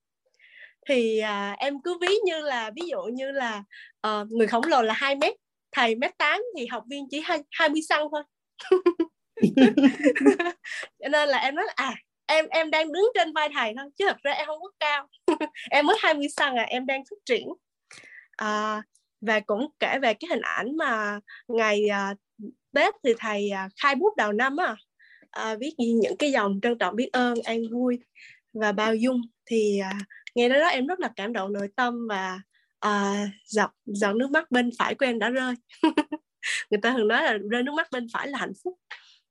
thì 0.87 1.19
à, 1.19 1.55
em 1.59 1.81
cứ 1.81 1.97
ví 2.01 2.15
như 2.25 2.41
là 2.41 2.71
ví 2.75 2.81
dụ 2.87 3.03
như 3.03 3.31
là 3.31 3.63
Ờ, 4.07 4.25
người 4.29 4.47
khổng 4.47 4.63
lồ 4.67 4.81
là 4.81 4.93
2 4.93 5.15
mét 5.15 5.33
thầy 5.71 5.95
mét 5.95 6.17
tám 6.17 6.41
thì 6.57 6.65
học 6.65 6.83
viên 6.89 7.07
chỉ 7.09 7.21
hai 7.23 7.39
20 7.51 7.81
cm 7.89 7.95
thôi. 8.11 8.23
Cho 10.99 11.09
nên 11.09 11.29
là 11.29 11.37
em 11.37 11.55
nói 11.55 11.65
là 11.67 11.73
à 11.75 11.95
em 12.25 12.47
em 12.49 12.71
đang 12.71 12.91
đứng 12.91 13.11
trên 13.13 13.33
vai 13.33 13.49
thầy 13.53 13.73
thôi 13.77 13.89
chứ 13.97 14.05
thật 14.07 14.17
ra 14.23 14.31
em 14.31 14.45
không 14.45 14.59
có 14.61 14.71
cao. 14.79 15.07
Em 15.71 15.85
mới 15.85 15.97
20 15.99 16.27
cm 16.37 16.57
à 16.57 16.63
em 16.63 16.85
đang 16.85 17.03
phát 17.09 17.15
triển. 17.25 17.47
À, 18.37 18.81
và 19.21 19.39
cũng 19.39 19.67
kể 19.79 19.99
về 20.01 20.13
cái 20.13 20.27
hình 20.29 20.41
ảnh 20.41 20.77
mà 20.77 21.19
ngày 21.47 21.87
à, 21.87 22.13
Tết 22.73 22.93
thì 23.03 23.13
thầy 23.19 23.49
à, 23.49 23.69
khai 23.81 23.95
bút 23.95 24.15
đầu 24.17 24.31
năm 24.31 24.59
à, 24.59 24.75
à 25.31 25.55
viết 25.55 25.73
những 25.77 26.17
cái 26.17 26.31
dòng 26.31 26.59
trân 26.61 26.77
trọng 26.77 26.95
biết 26.95 27.09
ơn 27.13 27.41
an 27.43 27.61
vui 27.71 27.99
và 28.53 28.71
bao 28.71 28.95
dung. 28.95 29.21
Thì 29.45 29.79
à, 29.79 29.93
nghe 30.35 30.49
đó, 30.49 30.59
đó 30.59 30.67
em 30.67 30.87
rất 30.87 30.99
là 30.99 31.09
cảm 31.15 31.33
động 31.33 31.53
nội 31.53 31.67
tâm 31.75 32.07
và 32.09 32.39
à, 32.79 33.25
giọt 33.45 33.71
giọt 33.85 34.13
nước 34.13 34.31
mắt 34.31 34.51
bên 34.51 34.69
phải 34.79 34.95
của 34.95 35.05
em 35.05 35.19
đã 35.19 35.29
rơi. 35.29 35.55
Người 36.69 36.79
ta 36.81 36.93
thường 36.97 37.07
nói 37.07 37.23
là 37.23 37.37
rơi 37.49 37.63
nước 37.63 37.73
mắt 37.73 37.91
bên 37.91 38.07
phải 38.13 38.27
là 38.27 38.37
hạnh 38.37 38.53
phúc. 38.63 38.79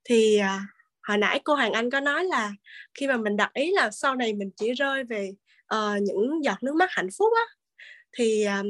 Thì 0.04 0.36
à, 0.36 0.60
hồi 1.02 1.18
nãy 1.18 1.40
cô 1.44 1.54
Hoàng 1.54 1.72
Anh 1.72 1.90
có 1.90 2.00
nói 2.00 2.24
là 2.24 2.52
khi 2.94 3.06
mà 3.06 3.16
mình 3.16 3.36
đặt 3.36 3.50
ý 3.54 3.70
là 3.70 3.90
sau 3.90 4.16
này 4.16 4.32
mình 4.32 4.50
chỉ 4.56 4.72
rơi 4.72 5.04
về 5.04 5.30
uh, 5.74 6.02
những 6.02 6.44
giọt 6.44 6.62
nước 6.62 6.74
mắt 6.74 6.90
hạnh 6.92 7.08
phúc 7.18 7.32
á 7.36 7.44
thì 8.18 8.44
um, 8.44 8.66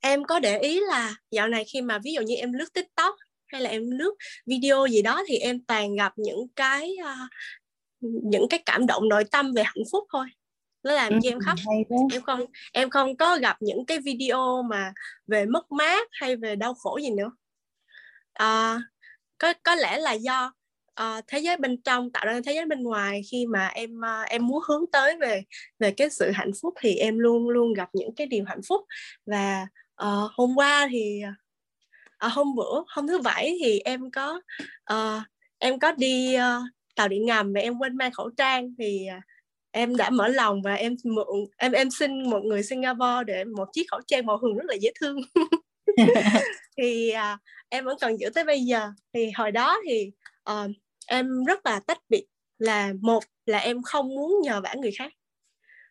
em 0.00 0.24
có 0.24 0.40
để 0.40 0.58
ý 0.58 0.80
là 0.80 1.14
dạo 1.30 1.48
này 1.48 1.64
khi 1.64 1.82
mà 1.82 1.98
ví 1.98 2.12
dụ 2.12 2.20
như 2.20 2.34
em 2.34 2.52
lướt 2.52 2.72
tiktok 2.74 3.14
hay 3.46 3.60
là 3.60 3.70
em 3.70 3.90
lướt 3.90 4.14
video 4.46 4.86
gì 4.86 5.02
đó 5.02 5.22
thì 5.26 5.36
em 5.36 5.64
toàn 5.64 5.94
gặp 5.94 6.12
những 6.16 6.48
cái 6.56 6.96
uh, 7.00 7.30
những 8.00 8.48
cái 8.50 8.62
cảm 8.66 8.86
động 8.86 9.08
nội 9.08 9.24
tâm 9.24 9.52
về 9.52 9.62
hạnh 9.62 9.84
phúc 9.92 10.04
thôi 10.12 10.26
nó 10.82 10.92
làm 10.92 11.12
cho 11.22 11.30
em 11.30 11.38
khóc 11.40 11.58
em 12.12 12.22
không 12.22 12.44
em 12.72 12.90
không 12.90 13.16
có 13.16 13.38
gặp 13.38 13.56
những 13.60 13.86
cái 13.86 13.98
video 14.00 14.62
mà 14.62 14.92
về 15.26 15.46
mất 15.46 15.72
mát 15.72 16.08
hay 16.12 16.36
về 16.36 16.56
đau 16.56 16.74
khổ 16.74 16.98
gì 17.02 17.10
nữa. 17.10 17.30
À, 18.32 18.78
có 19.38 19.54
có 19.62 19.74
lẽ 19.74 19.98
là 19.98 20.12
do 20.12 20.52
uh, 21.02 21.24
thế 21.26 21.38
giới 21.38 21.56
bên 21.56 21.82
trong 21.82 22.12
tạo 22.12 22.26
ra 22.26 22.40
thế 22.46 22.52
giới 22.54 22.66
bên 22.66 22.82
ngoài 22.82 23.22
khi 23.30 23.46
mà 23.46 23.66
em 23.66 23.90
uh, 23.98 24.28
em 24.28 24.46
muốn 24.46 24.62
hướng 24.68 24.84
tới 24.92 25.16
về 25.16 25.42
về 25.78 25.90
cái 25.90 26.10
sự 26.10 26.30
hạnh 26.30 26.50
phúc 26.62 26.74
thì 26.80 26.94
em 26.94 27.18
luôn 27.18 27.48
luôn 27.48 27.72
gặp 27.72 27.88
những 27.92 28.14
cái 28.14 28.26
điều 28.26 28.44
hạnh 28.44 28.60
phúc. 28.68 28.84
Và 29.26 29.66
uh, 30.02 30.30
hôm 30.32 30.54
qua 30.56 30.88
thì 30.90 31.22
uh, 32.26 32.32
hôm 32.32 32.54
bữa 32.54 32.82
hôm 32.88 33.06
thứ 33.06 33.18
bảy 33.18 33.58
thì 33.64 33.80
em 33.80 34.10
có 34.10 34.40
uh, 34.92 35.22
em 35.58 35.78
có 35.78 35.92
đi 35.92 36.36
uh, 36.36 36.62
tàu 36.94 37.08
điện 37.08 37.26
ngầm 37.26 37.52
và 37.52 37.60
em 37.60 37.78
quên 37.78 37.96
mang 37.96 38.12
khẩu 38.12 38.30
trang 38.36 38.74
thì 38.78 39.06
uh, 39.16 39.22
em 39.78 39.96
đã 39.96 40.10
mở 40.10 40.28
lòng 40.28 40.62
và 40.62 40.74
em 40.74 40.96
mượn 41.04 41.26
em 41.56 41.72
em 41.72 41.90
xin 41.90 42.30
một 42.30 42.40
người 42.44 42.62
Singapore 42.62 43.24
để 43.26 43.44
một 43.44 43.68
chiếc 43.72 43.90
khẩu 43.90 44.00
trang 44.06 44.26
màu 44.26 44.38
hường 44.38 44.56
rất 44.56 44.64
là 44.68 44.74
dễ 44.74 44.92
thương. 45.00 45.16
Thì 46.76 47.12
uh, 47.14 47.38
em 47.68 47.84
vẫn 47.84 47.96
còn 48.00 48.16
giữ 48.16 48.30
tới 48.34 48.44
bây 48.44 48.60
giờ. 48.60 48.90
Thì 49.14 49.30
hồi 49.30 49.50
đó 49.50 49.78
thì 49.88 50.10
uh, 50.50 50.70
em 51.06 51.44
rất 51.44 51.66
là 51.66 51.80
tách 51.86 51.98
biệt 52.08 52.26
là 52.58 52.92
một 53.00 53.24
là 53.46 53.58
em 53.58 53.82
không 53.82 54.08
muốn 54.08 54.40
nhờ 54.42 54.60
vả 54.60 54.74
người 54.78 54.92
khác 54.98 55.12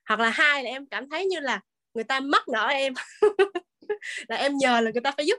hoặc 0.08 0.20
là 0.20 0.30
hai 0.30 0.64
là 0.64 0.70
em 0.70 0.86
cảm 0.86 1.10
thấy 1.10 1.26
như 1.26 1.40
là 1.40 1.62
người 1.94 2.04
ta 2.04 2.20
mắc 2.20 2.48
nợ 2.48 2.68
em. 2.68 2.94
Là 4.28 4.36
em 4.36 4.58
nhờ 4.58 4.82
là 4.82 4.92
người 4.92 5.02
ta 5.02 5.12
phải 5.12 5.26
giúp. 5.26 5.38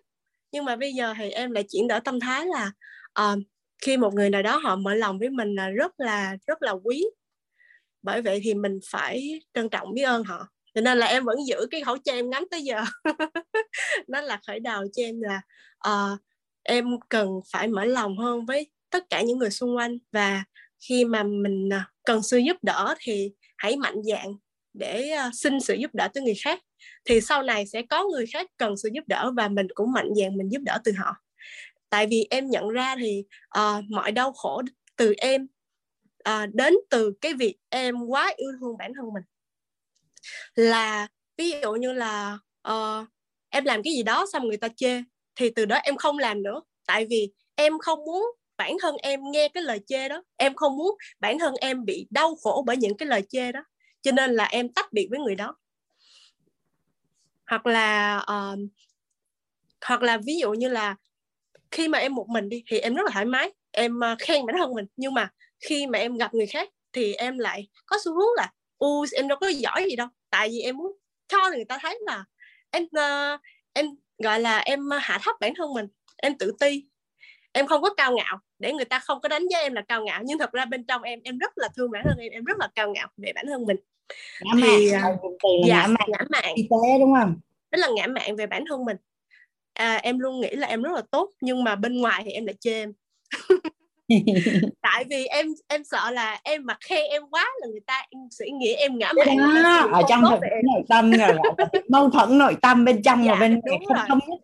Nhưng 0.53 0.65
mà 0.65 0.77
bây 0.77 0.93
giờ 0.93 1.15
thì 1.19 1.31
em 1.31 1.51
lại 1.51 1.65
chuyển 1.69 1.89
đổi 1.89 2.01
tâm 2.01 2.21
thái 2.21 2.47
là 2.47 2.73
uh, 3.21 3.39
khi 3.83 3.97
một 3.97 4.15
người 4.15 4.31
nào 4.31 4.43
đó 4.43 4.57
họ 4.57 4.77
mở 4.77 4.95
lòng 4.95 5.19
với 5.19 5.31
mình 5.31 5.55
là 5.55 5.69
rất 5.69 6.01
là 6.01 6.37
rất 6.47 6.63
là 6.63 6.73
quý 6.73 7.05
bởi 8.09 8.23
vậy 8.23 8.41
thì 8.43 8.55
mình 8.55 8.79
phải 8.91 9.41
trân 9.55 9.69
trọng 9.69 9.95
biết 9.95 10.03
ơn 10.03 10.25
họ. 10.25 10.49
Cho 10.75 10.81
nên 10.81 10.99
là 10.99 11.07
em 11.07 11.25
vẫn 11.25 11.37
giữ 11.47 11.67
cái 11.71 11.81
khẩu 11.81 11.97
trang 11.99 12.17
em 12.17 12.31
ngắm 12.31 12.45
tới 12.51 12.63
giờ. 12.63 12.81
Nó 14.09 14.21
là 14.21 14.41
khởi 14.47 14.61
đầu 14.61 14.85
cho 14.93 15.03
em 15.03 15.21
là 15.21 15.41
uh, 15.89 16.19
em 16.63 16.87
cần 17.09 17.29
phải 17.53 17.69
mở 17.69 17.85
lòng 17.85 18.19
hơn 18.19 18.47
với 18.47 18.71
tất 18.91 19.05
cả 19.11 19.23
những 19.23 19.39
người 19.39 19.51
xung 19.51 19.77
quanh. 19.77 19.99
Và 20.13 20.45
khi 20.89 21.05
mà 21.05 21.23
mình 21.23 21.69
à, 21.73 21.91
cần 22.05 22.23
sự 22.23 22.39
giúp 22.39 22.57
đỡ 22.63 22.95
thì 23.01 23.33
hãy 23.57 23.77
mạnh 23.77 24.03
dạn 24.05 24.27
để 24.73 25.11
à, 25.11 25.31
xin 25.35 25.61
sự 25.61 25.75
giúp 25.75 25.95
đỡ 25.95 26.09
từ 26.15 26.21
người 26.21 26.37
khác. 26.45 26.61
Thì 27.05 27.21
sau 27.21 27.43
này 27.43 27.67
sẽ 27.67 27.83
có 27.83 28.05
người 28.09 28.27
khác 28.33 28.51
cần 28.57 28.77
sự 28.77 28.89
giúp 28.93 29.05
đỡ 29.07 29.33
và 29.37 29.49
mình 29.49 29.67
cũng 29.75 29.93
mạnh 29.93 30.09
dạn 30.17 30.37
mình 30.37 30.49
giúp 30.49 30.61
đỡ 30.65 30.79
từ 30.85 30.93
họ. 30.97 31.17
Tại 31.91 32.07
vì 32.07 32.27
em 32.31 32.51
nhận 32.51 32.69
ra 32.69 32.97
thì 32.97 33.25
uh, 33.59 33.85
mọi 33.91 34.13
đau 34.13 34.33
khổ 34.33 34.63
từ 34.97 35.15
em 35.19 35.47
à, 36.25 36.47
đến 36.53 36.75
từ 36.91 37.13
cái 37.21 37.35
việc 37.35 37.57
em 37.69 38.07
quá 38.07 38.33
yêu 38.37 38.51
thương 38.61 38.77
bản 38.79 38.93
thân 38.97 39.13
mình. 39.13 39.23
Là 40.55 41.09
ví 41.37 41.51
dụ 41.63 41.73
như 41.73 41.93
là 41.93 42.39
uh, 42.69 43.09
em 43.49 43.65
làm 43.65 43.83
cái 43.83 43.93
gì 43.93 44.03
đó 44.03 44.27
xong 44.33 44.49
người 44.49 44.57
ta 44.57 44.69
chê 44.77 45.03
thì 45.37 45.51
từ 45.51 45.65
đó 45.65 45.77
em 45.77 45.97
không 45.97 46.19
làm 46.19 46.43
nữa. 46.43 46.63
Tại 46.87 47.07
vì 47.11 47.33
em 47.55 47.79
không 47.79 47.99
muốn 48.05 48.27
bản 48.57 48.77
thân 48.83 48.97
em 48.97 49.21
nghe 49.31 49.49
cái 49.49 49.63
lời 49.63 49.81
chê 49.87 50.09
đó. 50.09 50.23
Em 50.37 50.55
không 50.55 50.77
muốn 50.77 50.97
bản 51.21 51.39
thân 51.39 51.55
em 51.61 51.85
bị 51.85 52.07
đau 52.11 52.37
khổ 52.37 52.63
bởi 52.67 52.77
những 52.77 52.97
cái 52.97 53.07
lời 53.07 53.23
chê 53.29 53.53
đó. 53.53 53.65
Cho 54.03 54.13
nên 54.13 54.31
là 54.31 54.45
em 54.45 54.73
tách 54.73 54.93
biệt 54.93 55.09
với 55.11 55.21
người 55.21 55.35
đó. 55.35 55.57
Hoặc 57.47 57.67
là 57.67 58.17
uh, 58.19 58.59
hoặc 59.87 60.03
là 60.03 60.19
ví 60.27 60.39
dụ 60.41 60.53
như 60.53 60.69
là 60.69 60.97
khi 61.71 61.89
mà 61.89 61.99
em 61.99 62.15
một 62.15 62.29
mình 62.29 62.49
đi 62.49 62.63
thì 62.67 62.79
em 62.79 62.95
rất 62.95 63.03
là 63.05 63.11
thoải 63.13 63.25
mái. 63.25 63.53
Em 63.71 64.01
uh, 64.13 64.19
khen 64.19 64.47
bản 64.47 64.57
thân 64.59 64.75
mình. 64.75 64.87
Nhưng 64.97 65.15
mà 65.15 65.31
khi 65.61 65.87
mà 65.87 65.99
em 65.99 66.17
gặp 66.17 66.35
người 66.35 66.47
khác 66.47 66.69
thì 66.93 67.15
em 67.15 67.39
lại 67.39 67.69
có 67.87 67.97
xu 68.05 68.15
hướng 68.15 68.35
là 68.37 68.53
u 68.79 69.07
em 69.13 69.29
đâu 69.29 69.39
có 69.41 69.49
giỏi 69.49 69.85
gì 69.91 69.97
đâu. 69.97 70.09
Tại 70.31 70.49
vì 70.49 70.61
em 70.61 70.77
muốn 70.77 70.93
cho 71.29 71.39
người 71.55 71.65
ta 71.65 71.79
thấy 71.83 71.99
là 72.07 72.25
em 72.71 72.83
uh, 72.85 73.41
em 73.73 73.87
gọi 74.19 74.41
là 74.41 74.59
em 74.59 74.91
hạ 75.01 75.19
thấp 75.23 75.35
bản 75.41 75.55
thân 75.57 75.75
mình 75.75 75.87
em 76.17 76.39
tự 76.39 76.53
ti. 76.61 76.85
Em 77.53 77.67
không 77.67 77.83
có 77.83 77.95
cao 77.95 78.13
ngạo 78.13 78.39
để 78.59 78.73
người 78.73 78.85
ta 78.85 78.99
không 78.99 79.21
có 79.21 79.29
đánh 79.29 79.47
giá 79.51 79.59
em 79.59 79.73
là 79.73 79.83
cao 79.89 80.05
ngạo 80.05 80.23
nhưng 80.25 80.39
thật 80.39 80.53
ra 80.53 80.65
bên 80.65 80.85
trong 80.87 81.03
em 81.03 81.21
em 81.25 81.39
rất 81.39 81.53
là 81.57 81.69
thương 81.77 81.91
bản 81.91 82.03
thân 82.05 82.19
em 82.19 82.33
em 82.33 82.45
rất 82.45 82.59
là 82.59 82.69
cao 82.75 82.93
ngạo 82.93 83.09
về 83.17 83.33
bản 83.35 83.47
thân 83.47 83.67
mình. 83.67 83.77
Ngã 84.41 84.53
thì 84.55 84.93
mạng, 84.93 85.17
dạ, 85.67 85.81
ngã 85.81 85.87
mạng 85.87 86.09
ngã 86.09 86.25
mạng 86.29 86.55
y 86.55 86.63
tế 86.63 86.99
đúng 87.01 87.15
không? 87.21 87.37
Đó 87.71 87.77
là 87.79 87.89
ngã 87.95 88.07
mạng 88.07 88.37
về 88.37 88.47
bản 88.47 88.65
thân 88.69 88.85
mình. 88.85 88.97
À, 89.73 89.97
em 89.97 90.19
luôn 90.19 90.41
nghĩ 90.41 90.51
là 90.51 90.67
em 90.67 90.83
rất 90.83 90.93
là 90.93 91.03
tốt 91.11 91.31
nhưng 91.41 91.65
mà 91.65 91.75
bên 91.75 92.01
ngoài 92.01 92.23
thì 92.25 92.31
em 92.31 92.47
lại 92.47 92.55
chê 92.61 92.73
em 92.73 92.93
tại 94.83 95.05
vì 95.11 95.27
em 95.27 95.47
em 95.69 95.85
sợ 95.85 96.11
là 96.11 96.41
em 96.45 96.67
mà 96.67 96.77
khen 96.81 97.05
em 97.11 97.23
quá 97.31 97.47
là 97.61 97.67
người 97.71 97.81
ta 97.87 98.03
sẽ 98.31 98.47
nghĩ 98.51 98.73
em 98.73 98.99
ngã 98.99 99.13
mạng 99.27 99.39
đó, 99.63 99.89
ở 99.93 100.03
trong 100.09 100.23
thực 100.31 100.41
nội 100.41 100.83
tâm 100.89 101.11
rồi 101.11 101.37
mâu 101.89 102.11
thuẫn 102.11 102.39
nội 102.39 102.57
tâm 102.63 102.85
bên 102.85 103.03
trong 103.03 103.25
dạ, 103.25 103.33
và 103.33 103.41
bên 103.41 103.61
ngoài 103.61 103.79
không 103.89 104.09
thống 104.09 104.19
nhất. 104.29 104.41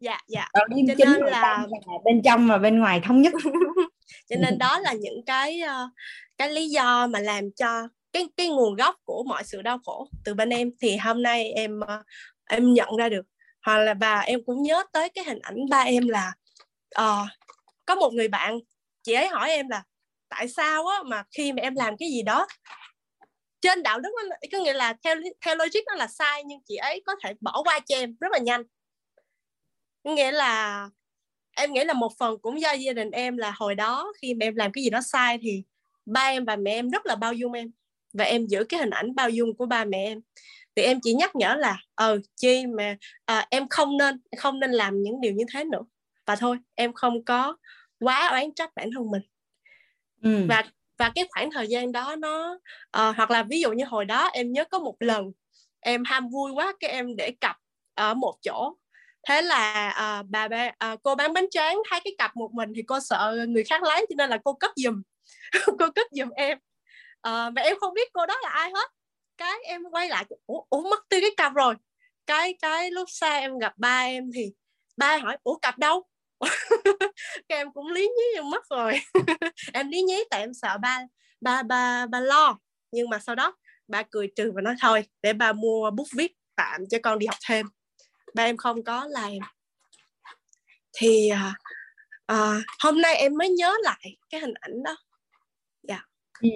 Dạ 0.00 0.18
dạ. 0.28 0.48
Đầu 0.54 0.66
tiên 0.74 0.86
cho 0.98 1.04
nên 1.04 1.20
là 1.20 1.66
bên 2.04 2.22
trong 2.24 2.46
và 2.46 2.58
bên 2.58 2.78
ngoài 2.78 3.00
thống 3.04 3.22
nhất. 3.22 3.32
Cho 4.28 4.36
nên 4.36 4.58
đó 4.58 4.78
là 4.78 4.92
những 4.92 5.24
cái 5.26 5.62
uh, 5.64 5.90
cái 6.38 6.50
lý 6.50 6.68
do 6.68 7.06
mà 7.06 7.18
làm 7.18 7.44
cho 7.56 7.88
cái 8.12 8.28
cái 8.36 8.48
nguồn 8.48 8.74
gốc 8.74 8.96
của 9.04 9.24
mọi 9.28 9.44
sự 9.44 9.62
đau 9.62 9.78
khổ 9.84 10.08
từ 10.24 10.34
bên 10.34 10.50
em. 10.50 10.70
Thì 10.80 10.96
hôm 10.96 11.22
nay 11.22 11.52
em 11.52 11.80
uh, 11.80 12.06
em 12.50 12.72
nhận 12.74 12.96
ra 12.96 13.08
được. 13.08 13.26
Hoặc 13.66 13.78
là 13.78 13.94
và 13.94 14.20
em 14.20 14.40
cũng 14.46 14.62
nhớ 14.62 14.84
tới 14.92 15.08
cái 15.08 15.24
hình 15.24 15.38
ảnh 15.42 15.56
ba 15.70 15.80
em 15.80 16.08
là 16.08 16.32
uh, 17.00 17.28
có 17.86 17.94
một 17.94 18.10
người 18.12 18.28
bạn 18.28 18.58
chị 19.04 19.12
ấy 19.12 19.28
hỏi 19.28 19.50
em 19.50 19.68
là 19.68 19.82
tại 20.28 20.48
sao 20.48 20.86
á 20.86 20.98
mà 21.06 21.24
khi 21.30 21.52
mà 21.52 21.62
em 21.62 21.74
làm 21.74 21.96
cái 21.96 22.08
gì 22.08 22.22
đó 22.22 22.46
trên 23.60 23.82
đạo 23.82 24.00
đức 24.00 24.10
nó 24.28 24.36
có 24.52 24.58
nghĩa 24.58 24.72
là 24.72 24.94
theo 25.04 25.16
theo 25.40 25.54
logic 25.54 25.80
nó 25.86 25.94
là 25.94 26.06
sai 26.06 26.44
nhưng 26.44 26.60
chị 26.68 26.76
ấy 26.76 27.02
có 27.06 27.14
thể 27.22 27.34
bỏ 27.40 27.62
qua 27.64 27.80
cho 27.86 27.96
em 27.96 28.16
rất 28.20 28.32
là 28.32 28.38
nhanh. 28.38 28.62
Nghĩa 30.04 30.30
là 30.30 30.88
em 31.56 31.72
nghĩ 31.72 31.84
là 31.84 31.92
một 31.92 32.12
phần 32.18 32.38
cũng 32.42 32.60
do 32.60 32.72
gia 32.72 32.92
đình 32.92 33.10
em 33.10 33.36
là 33.36 33.52
hồi 33.56 33.74
đó 33.74 34.12
khi 34.22 34.34
mà 34.34 34.46
em 34.46 34.54
làm 34.54 34.72
cái 34.72 34.84
gì 34.84 34.90
đó 34.90 35.00
sai 35.00 35.38
thì 35.42 35.62
ba 36.06 36.20
em 36.20 36.44
và 36.44 36.56
mẹ 36.56 36.72
em 36.72 36.90
rất 36.90 37.06
là 37.06 37.16
bao 37.16 37.32
dung 37.32 37.52
em 37.52 37.70
và 38.12 38.24
em 38.24 38.46
giữ 38.46 38.64
cái 38.64 38.80
hình 38.80 38.90
ảnh 38.90 39.14
bao 39.14 39.30
dung 39.30 39.56
của 39.56 39.66
ba 39.66 39.84
mẹ 39.84 40.04
em. 40.04 40.20
Thì 40.76 40.82
em 40.82 40.98
chỉ 41.02 41.12
nhắc 41.12 41.36
nhở 41.36 41.54
là 41.58 41.78
ờ 41.94 42.18
chi 42.36 42.66
mà 42.66 42.96
à, 43.24 43.46
em 43.50 43.68
không 43.68 43.96
nên 43.96 44.20
không 44.38 44.60
nên 44.60 44.70
làm 44.70 45.02
những 45.02 45.20
điều 45.20 45.32
như 45.32 45.44
thế 45.52 45.64
nữa. 45.64 45.82
Và 46.26 46.36
thôi 46.36 46.58
em 46.74 46.92
không 46.92 47.24
có 47.24 47.56
quá 48.04 48.28
oán 48.30 48.54
trách 48.54 48.70
bản 48.76 48.90
thân 48.94 49.10
mình. 49.10 49.22
Ừ. 50.22 50.46
và 50.48 50.64
và 50.98 51.12
cái 51.14 51.28
khoảng 51.30 51.50
thời 51.50 51.68
gian 51.68 51.92
đó 51.92 52.16
nó 52.16 52.52
uh, 52.98 53.16
hoặc 53.16 53.30
là 53.30 53.42
ví 53.42 53.60
dụ 53.60 53.72
như 53.72 53.84
hồi 53.84 54.04
đó 54.04 54.26
em 54.26 54.52
nhớ 54.52 54.64
có 54.64 54.78
một 54.78 54.96
lần 55.00 55.32
em 55.80 56.04
ham 56.04 56.28
vui 56.28 56.52
quá 56.52 56.74
cái 56.80 56.90
em 56.90 57.16
để 57.16 57.32
cặp 57.40 57.56
ở 57.94 58.14
một 58.14 58.34
chỗ. 58.42 58.76
Thế 59.28 59.42
là 59.42 59.88
uh, 60.20 60.26
bà, 60.30 60.48
bà 60.48 60.70
uh, 60.92 61.02
cô 61.02 61.14
bán 61.14 61.32
bánh 61.32 61.50
tráng 61.50 61.78
thấy 61.90 62.00
cái 62.04 62.14
cặp 62.18 62.36
một 62.36 62.50
mình 62.52 62.72
thì 62.76 62.82
cô 62.82 63.00
sợ 63.00 63.46
người 63.48 63.64
khác 63.64 63.82
lấy 63.82 64.06
cho 64.08 64.14
nên 64.16 64.30
là 64.30 64.38
cô 64.44 64.52
cất 64.52 64.70
giùm. 64.76 65.02
Cô 65.78 65.90
cất 65.94 66.06
giùm 66.10 66.28
em. 66.36 66.58
Uh, 67.28 67.52
mà 67.54 67.62
em 67.62 67.76
không 67.80 67.94
biết 67.94 68.12
cô 68.12 68.26
đó 68.26 68.34
là 68.42 68.48
ai 68.48 68.70
hết. 68.70 68.90
Cái 69.36 69.58
em 69.64 69.82
quay 69.90 70.08
lại 70.08 70.24
ủa, 70.46 70.62
ủa 70.68 70.82
mất 70.90 71.08
tiêu 71.08 71.20
cái 71.20 71.30
cặp 71.36 71.54
rồi. 71.54 71.74
Cái 72.26 72.54
cái 72.62 72.90
lúc 72.90 73.08
xa 73.10 73.38
em 73.38 73.58
gặp 73.58 73.72
ba 73.76 74.00
em 74.00 74.30
thì 74.34 74.52
ba 74.96 75.18
hỏi 75.18 75.36
ủa 75.42 75.58
cặp 75.58 75.78
đâu 75.78 76.06
cái 77.48 77.58
em 77.58 77.72
cũng 77.72 77.90
lý 77.90 78.02
nhí 78.02 78.40
mất 78.50 78.68
rồi. 78.70 79.00
Em 79.72 79.88
lý 79.88 80.02
nhí 80.02 80.24
tại 80.30 80.40
em 80.40 80.54
sợ 80.54 80.78
ba 80.82 81.00
ba 81.40 81.62
ba 81.62 82.06
ba 82.06 82.20
lo. 82.20 82.58
Nhưng 82.92 83.10
mà 83.10 83.18
sau 83.18 83.34
đó 83.34 83.56
ba 83.88 84.02
cười 84.10 84.28
trừ 84.36 84.52
và 84.54 84.62
nói 84.62 84.74
thôi 84.80 85.04
để 85.22 85.32
ba 85.32 85.52
mua 85.52 85.90
bút 85.90 86.08
viết 86.16 86.32
tạm 86.56 86.80
cho 86.90 86.98
con 87.02 87.18
đi 87.18 87.26
học 87.26 87.38
thêm. 87.48 87.66
Ba 88.34 88.42
em 88.42 88.56
không 88.56 88.84
có 88.84 89.06
làm. 89.10 89.32
Thì 90.92 91.28
à, 91.28 91.54
à, 92.26 92.60
hôm 92.82 93.00
nay 93.00 93.16
em 93.16 93.34
mới 93.38 93.50
nhớ 93.50 93.74
lại 93.82 94.16
cái 94.30 94.40
hình 94.40 94.54
ảnh 94.60 94.82
đó. 94.82 94.96
Dạ. 95.82 96.00
Ừ. 96.40 96.48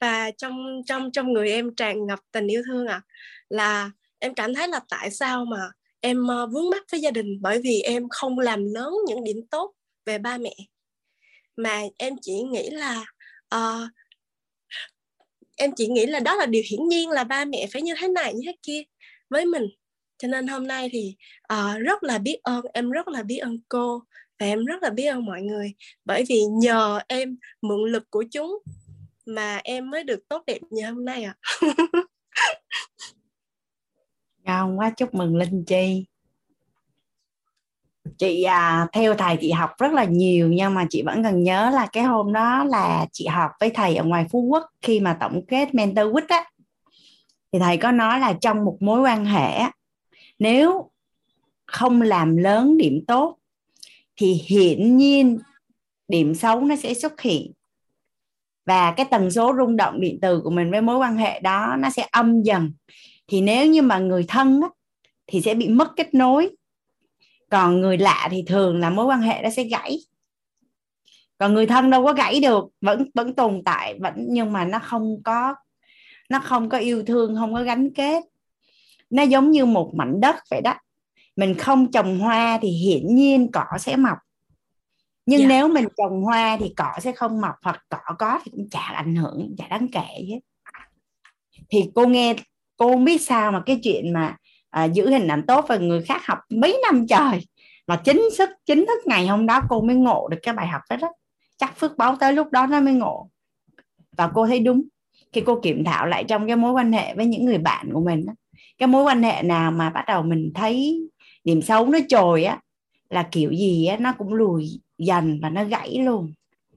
và 0.00 0.30
trong 0.30 0.82
trong 0.86 1.12
trong 1.12 1.32
người 1.32 1.50
em 1.50 1.74
tràn 1.74 2.06
ngập 2.06 2.18
tình 2.32 2.46
yêu 2.46 2.62
thương 2.66 2.86
à 2.86 3.02
là 3.48 3.90
em 4.18 4.34
cảm 4.34 4.54
thấy 4.54 4.68
là 4.68 4.80
tại 4.88 5.10
sao 5.10 5.44
mà 5.44 5.70
em 6.00 6.26
ờ, 6.26 6.46
vướng 6.46 6.70
mắc 6.70 6.82
với 6.92 7.00
gia 7.00 7.10
đình 7.10 7.38
bởi 7.40 7.60
vì 7.64 7.80
em 7.80 8.08
không 8.08 8.38
làm 8.38 8.64
lớn 8.64 8.94
những 9.06 9.24
điểm 9.24 9.36
tốt 9.50 9.72
về 10.06 10.18
ba 10.18 10.38
mẹ. 10.38 10.54
Mà 11.56 11.82
em 11.98 12.14
chỉ 12.22 12.42
nghĩ 12.42 12.70
là 12.70 13.04
uh, 13.54 13.90
em 15.56 15.70
chỉ 15.76 15.88
nghĩ 15.88 16.06
là 16.06 16.20
đó 16.20 16.34
là 16.34 16.46
điều 16.46 16.62
hiển 16.70 16.88
nhiên 16.88 17.10
là 17.10 17.24
ba 17.24 17.44
mẹ 17.44 17.66
phải 17.72 17.82
như 17.82 17.94
thế 18.00 18.08
này 18.08 18.34
như 18.34 18.42
thế 18.46 18.56
kia 18.62 18.82
với 19.30 19.46
mình. 19.46 19.66
Cho 20.18 20.28
nên 20.28 20.46
hôm 20.46 20.66
nay 20.66 20.88
thì 20.92 21.16
uh, 21.52 21.80
rất 21.80 22.02
là 22.02 22.18
biết 22.18 22.38
ơn 22.42 22.64
em 22.74 22.90
rất 22.90 23.08
là 23.08 23.22
biết 23.22 23.38
ơn 23.38 23.58
cô 23.68 24.02
và 24.38 24.46
em 24.46 24.64
rất 24.64 24.82
là 24.82 24.90
biết 24.90 25.06
ơn 25.06 25.24
mọi 25.24 25.42
người. 25.42 25.72
Bởi 26.04 26.24
vì 26.28 26.42
nhờ 26.60 27.00
em 27.08 27.38
mượn 27.62 27.92
lực 27.92 28.10
của 28.10 28.24
chúng 28.32 28.58
mà 29.26 29.60
em 29.64 29.90
mới 29.90 30.04
được 30.04 30.28
tốt 30.28 30.42
đẹp 30.46 30.58
như 30.70 30.86
hôm 30.86 31.04
nay 31.04 31.22
ạ. 31.24 31.34
à. 31.60 31.68
Cao 34.50 34.74
quá 34.76 34.90
chúc 34.90 35.14
mừng 35.14 35.36
linh 35.36 35.64
chi. 35.64 36.06
Chị 38.18 38.42
à, 38.42 38.86
theo 38.92 39.14
thầy 39.14 39.36
chị 39.40 39.50
học 39.50 39.70
rất 39.78 39.92
là 39.92 40.04
nhiều 40.04 40.48
nhưng 40.48 40.74
mà 40.74 40.86
chị 40.90 41.02
vẫn 41.02 41.22
cần 41.22 41.42
nhớ 41.42 41.70
là 41.74 41.86
cái 41.92 42.04
hôm 42.04 42.32
đó 42.32 42.64
là 42.64 43.06
chị 43.12 43.26
học 43.26 43.50
với 43.60 43.70
thầy 43.70 43.96
ở 43.96 44.04
ngoài 44.04 44.26
phú 44.30 44.40
quốc 44.40 44.66
khi 44.82 45.00
mà 45.00 45.16
tổng 45.20 45.46
kết 45.48 45.74
mentor 45.74 46.06
week 46.06 46.26
á. 46.28 46.50
Thì 47.52 47.58
thầy 47.58 47.76
có 47.76 47.92
nói 47.92 48.20
là 48.20 48.32
trong 48.32 48.64
một 48.64 48.76
mối 48.80 49.00
quan 49.00 49.24
hệ 49.24 49.60
nếu 50.38 50.90
không 51.66 52.02
làm 52.02 52.36
lớn 52.36 52.76
điểm 52.76 53.04
tốt 53.06 53.38
thì 54.16 54.32
hiển 54.32 54.96
nhiên 54.96 55.38
điểm 56.08 56.34
xấu 56.34 56.60
nó 56.60 56.76
sẽ 56.76 56.94
xuất 56.94 57.20
hiện. 57.20 57.52
Và 58.66 58.92
cái 58.96 59.06
tần 59.10 59.30
số 59.30 59.54
rung 59.58 59.76
động 59.76 60.00
điện 60.00 60.18
từ 60.22 60.40
của 60.40 60.50
mình 60.50 60.70
với 60.70 60.80
mối 60.80 60.96
quan 60.96 61.16
hệ 61.16 61.40
đó 61.40 61.76
nó 61.78 61.90
sẽ 61.90 62.06
âm 62.10 62.42
dần 62.42 62.72
thì 63.30 63.40
nếu 63.40 63.66
như 63.66 63.82
mà 63.82 63.98
người 63.98 64.24
thân 64.28 64.60
á, 64.62 64.68
thì 65.26 65.40
sẽ 65.40 65.54
bị 65.54 65.68
mất 65.68 65.92
kết 65.96 66.14
nối. 66.14 66.50
Còn 67.50 67.80
người 67.80 67.98
lạ 67.98 68.28
thì 68.30 68.44
thường 68.46 68.80
là 68.80 68.90
mối 68.90 69.06
quan 69.06 69.20
hệ 69.20 69.40
nó 69.42 69.50
sẽ 69.50 69.64
gãy. 69.64 69.98
Còn 71.38 71.54
người 71.54 71.66
thân 71.66 71.90
đâu 71.90 72.04
có 72.04 72.12
gãy 72.12 72.40
được 72.40 72.64
vẫn 72.80 73.10
vẫn 73.14 73.34
tồn 73.34 73.62
tại 73.64 73.98
vẫn 74.00 74.14
nhưng 74.28 74.52
mà 74.52 74.64
nó 74.64 74.78
không 74.78 75.22
có 75.22 75.54
nó 76.28 76.40
không 76.40 76.68
có 76.68 76.78
yêu 76.78 77.02
thương 77.02 77.36
không 77.36 77.54
có 77.54 77.62
gắn 77.62 77.90
kết. 77.94 78.22
Nó 79.10 79.22
giống 79.22 79.50
như 79.50 79.66
một 79.66 79.92
mảnh 79.94 80.20
đất 80.20 80.36
vậy 80.50 80.60
đó. 80.60 80.74
Mình 81.36 81.54
không 81.54 81.90
trồng 81.90 82.18
hoa 82.18 82.58
thì 82.62 82.68
hiển 82.68 83.14
nhiên 83.14 83.50
cỏ 83.52 83.64
sẽ 83.78 83.96
mọc. 83.96 84.18
Nhưng 85.26 85.40
yeah. 85.40 85.50
Dạ. 85.50 85.56
nếu 85.56 85.68
mình 85.68 85.88
trồng 85.96 86.22
hoa 86.22 86.56
thì 86.60 86.72
cỏ 86.76 86.92
sẽ 87.00 87.12
không 87.12 87.40
mọc 87.40 87.54
hoặc 87.62 87.84
cỏ 87.88 88.14
có 88.18 88.40
thì 88.44 88.50
cũng 88.50 88.68
chả 88.70 88.80
ảnh 88.80 89.14
hưởng 89.16 89.54
chả 89.58 89.68
đáng 89.68 89.88
kể 89.92 90.24
hết. 90.28 90.40
Thì 91.70 91.90
cô 91.94 92.06
nghe 92.06 92.34
cô 92.80 92.88
không 92.88 93.04
biết 93.04 93.22
sao 93.22 93.52
mà 93.52 93.62
cái 93.66 93.80
chuyện 93.82 94.12
mà 94.12 94.36
à, 94.70 94.84
giữ 94.84 95.10
hình 95.10 95.28
ảnh 95.28 95.46
tốt 95.46 95.64
và 95.68 95.76
người 95.76 96.02
khác 96.02 96.26
học 96.26 96.38
mấy 96.50 96.80
năm 96.82 97.06
trời 97.06 97.40
mà 97.86 97.96
chính 97.96 98.28
thức 98.38 98.50
chính 98.66 98.86
thức 98.86 99.06
ngày 99.06 99.26
hôm 99.26 99.46
đó 99.46 99.60
cô 99.68 99.80
mới 99.80 99.96
ngộ 99.96 100.28
được 100.28 100.38
cái 100.42 100.54
bài 100.54 100.66
học 100.66 100.80
đó, 100.90 100.96
đó. 100.96 101.12
chắc 101.58 101.76
phước 101.76 101.96
báo 101.96 102.16
tới 102.20 102.32
lúc 102.32 102.50
đó 102.50 102.66
nó 102.66 102.80
mới 102.80 102.94
ngộ 102.94 103.28
và 104.16 104.30
cô 104.34 104.46
thấy 104.46 104.60
đúng 104.60 104.82
khi 105.32 105.40
cô 105.40 105.60
kiểm 105.60 105.84
thảo 105.84 106.06
lại 106.06 106.24
trong 106.24 106.46
cái 106.46 106.56
mối 106.56 106.72
quan 106.72 106.92
hệ 106.92 107.14
với 107.14 107.26
những 107.26 107.44
người 107.44 107.58
bạn 107.58 107.90
của 107.92 108.00
mình 108.00 108.26
đó, 108.26 108.32
cái 108.78 108.86
mối 108.86 109.04
quan 109.04 109.22
hệ 109.22 109.42
nào 109.42 109.70
mà 109.70 109.90
bắt 109.90 110.04
đầu 110.08 110.22
mình 110.22 110.52
thấy 110.54 111.00
điểm 111.44 111.62
xấu 111.62 111.86
nó 111.86 111.98
trồi 112.08 112.44
á 112.44 112.60
là 113.10 113.28
kiểu 113.32 113.52
gì 113.52 113.86
á 113.86 113.96
nó 113.96 114.12
cũng 114.18 114.34
lùi 114.34 114.80
dần 114.98 115.38
và 115.42 115.50
nó 115.50 115.64
gãy 115.64 115.98
luôn 115.98 116.32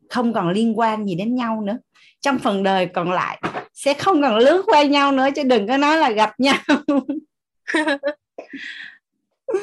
không 0.10 0.34
còn 0.34 0.50
liên 0.50 0.80
quan 0.80 1.06
gì 1.06 1.16
đến 1.16 1.36
nhau 1.36 1.62
nữa 1.62 1.78
trong 2.22 2.40
phần 2.40 2.64
đời 2.64 2.86
còn 2.86 3.12
lại 3.12 3.42
sẽ 3.74 3.94
không 3.94 4.22
còn 4.22 4.38
lướt 4.38 4.64
qua 4.66 4.84
nhau 4.84 5.12
nữa 5.12 5.28
chứ 5.36 5.44
đừng 5.44 5.68
có 5.68 5.78
nói 5.78 5.98
là 5.98 6.12
gặp 6.12 6.40
nhau. 6.40 6.58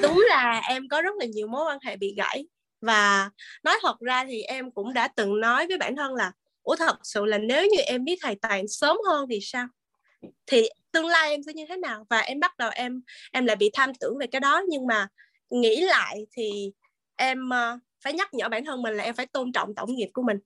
Đúng 0.03 0.25
là 0.29 0.63
em 0.69 0.89
có 0.89 1.03
rất 1.03 1.15
là 1.19 1.27
nhiều 1.27 1.47
mối 1.47 1.65
quan 1.67 1.79
hệ 1.83 1.97
bị 1.97 2.15
gãy. 2.17 2.45
Và 2.81 3.31
nói 3.63 3.77
thật 3.83 4.01
ra 4.01 4.25
thì 4.25 4.43
em 4.43 4.71
cũng 4.71 4.95
đã 4.95 5.09
từng 5.09 5.41
nói 5.41 5.67
với 5.67 5.79
bản 5.79 5.97
thân 5.97 6.15
là 6.15 6.33
ủa 6.63 6.77
thật 6.77 6.97
sự 7.03 7.25
là 7.25 7.39
nếu 7.39 7.67
như 7.67 7.79
em 7.79 8.05
biết 8.05 8.19
thầy 8.23 8.35
toàn 8.43 8.69
sớm 8.69 8.97
hơn 9.07 9.27
thì 9.31 9.39
sao? 9.43 9.67
Thì 10.47 10.69
tương 10.93 11.07
lai 11.07 11.31
em 11.31 11.43
sẽ 11.43 11.53
như 11.53 11.65
thế 11.69 11.77
nào? 11.77 12.07
Và 12.11 12.19
em 12.19 12.41
bắt 12.41 12.59
đầu 12.59 12.71
em 12.75 13.03
em 13.33 13.47
lại 13.47 13.57
bị 13.57 13.71
tham 13.73 13.95
tưởng 13.95 14.19
về 14.19 14.27
cái 14.27 14.41
đó. 14.41 14.63
Nhưng 14.69 14.87
mà 14.87 15.09
nghĩ 15.51 15.81
lại 15.81 16.27
thì 16.33 16.73
em 17.17 17.49
uh, 17.49 17.81
phải 18.05 18.13
nhắc 18.13 18.35
nhở 18.35 18.49
bản 18.49 18.65
thân 18.65 18.83
mình 18.83 18.95
là 18.95 19.05
em 19.05 19.15
phải 19.15 19.27
tôn 19.27 19.53
trọng 19.53 19.75
tổng 19.75 19.95
nghiệp 19.95 20.09
của 20.13 20.23
mình 20.23 20.39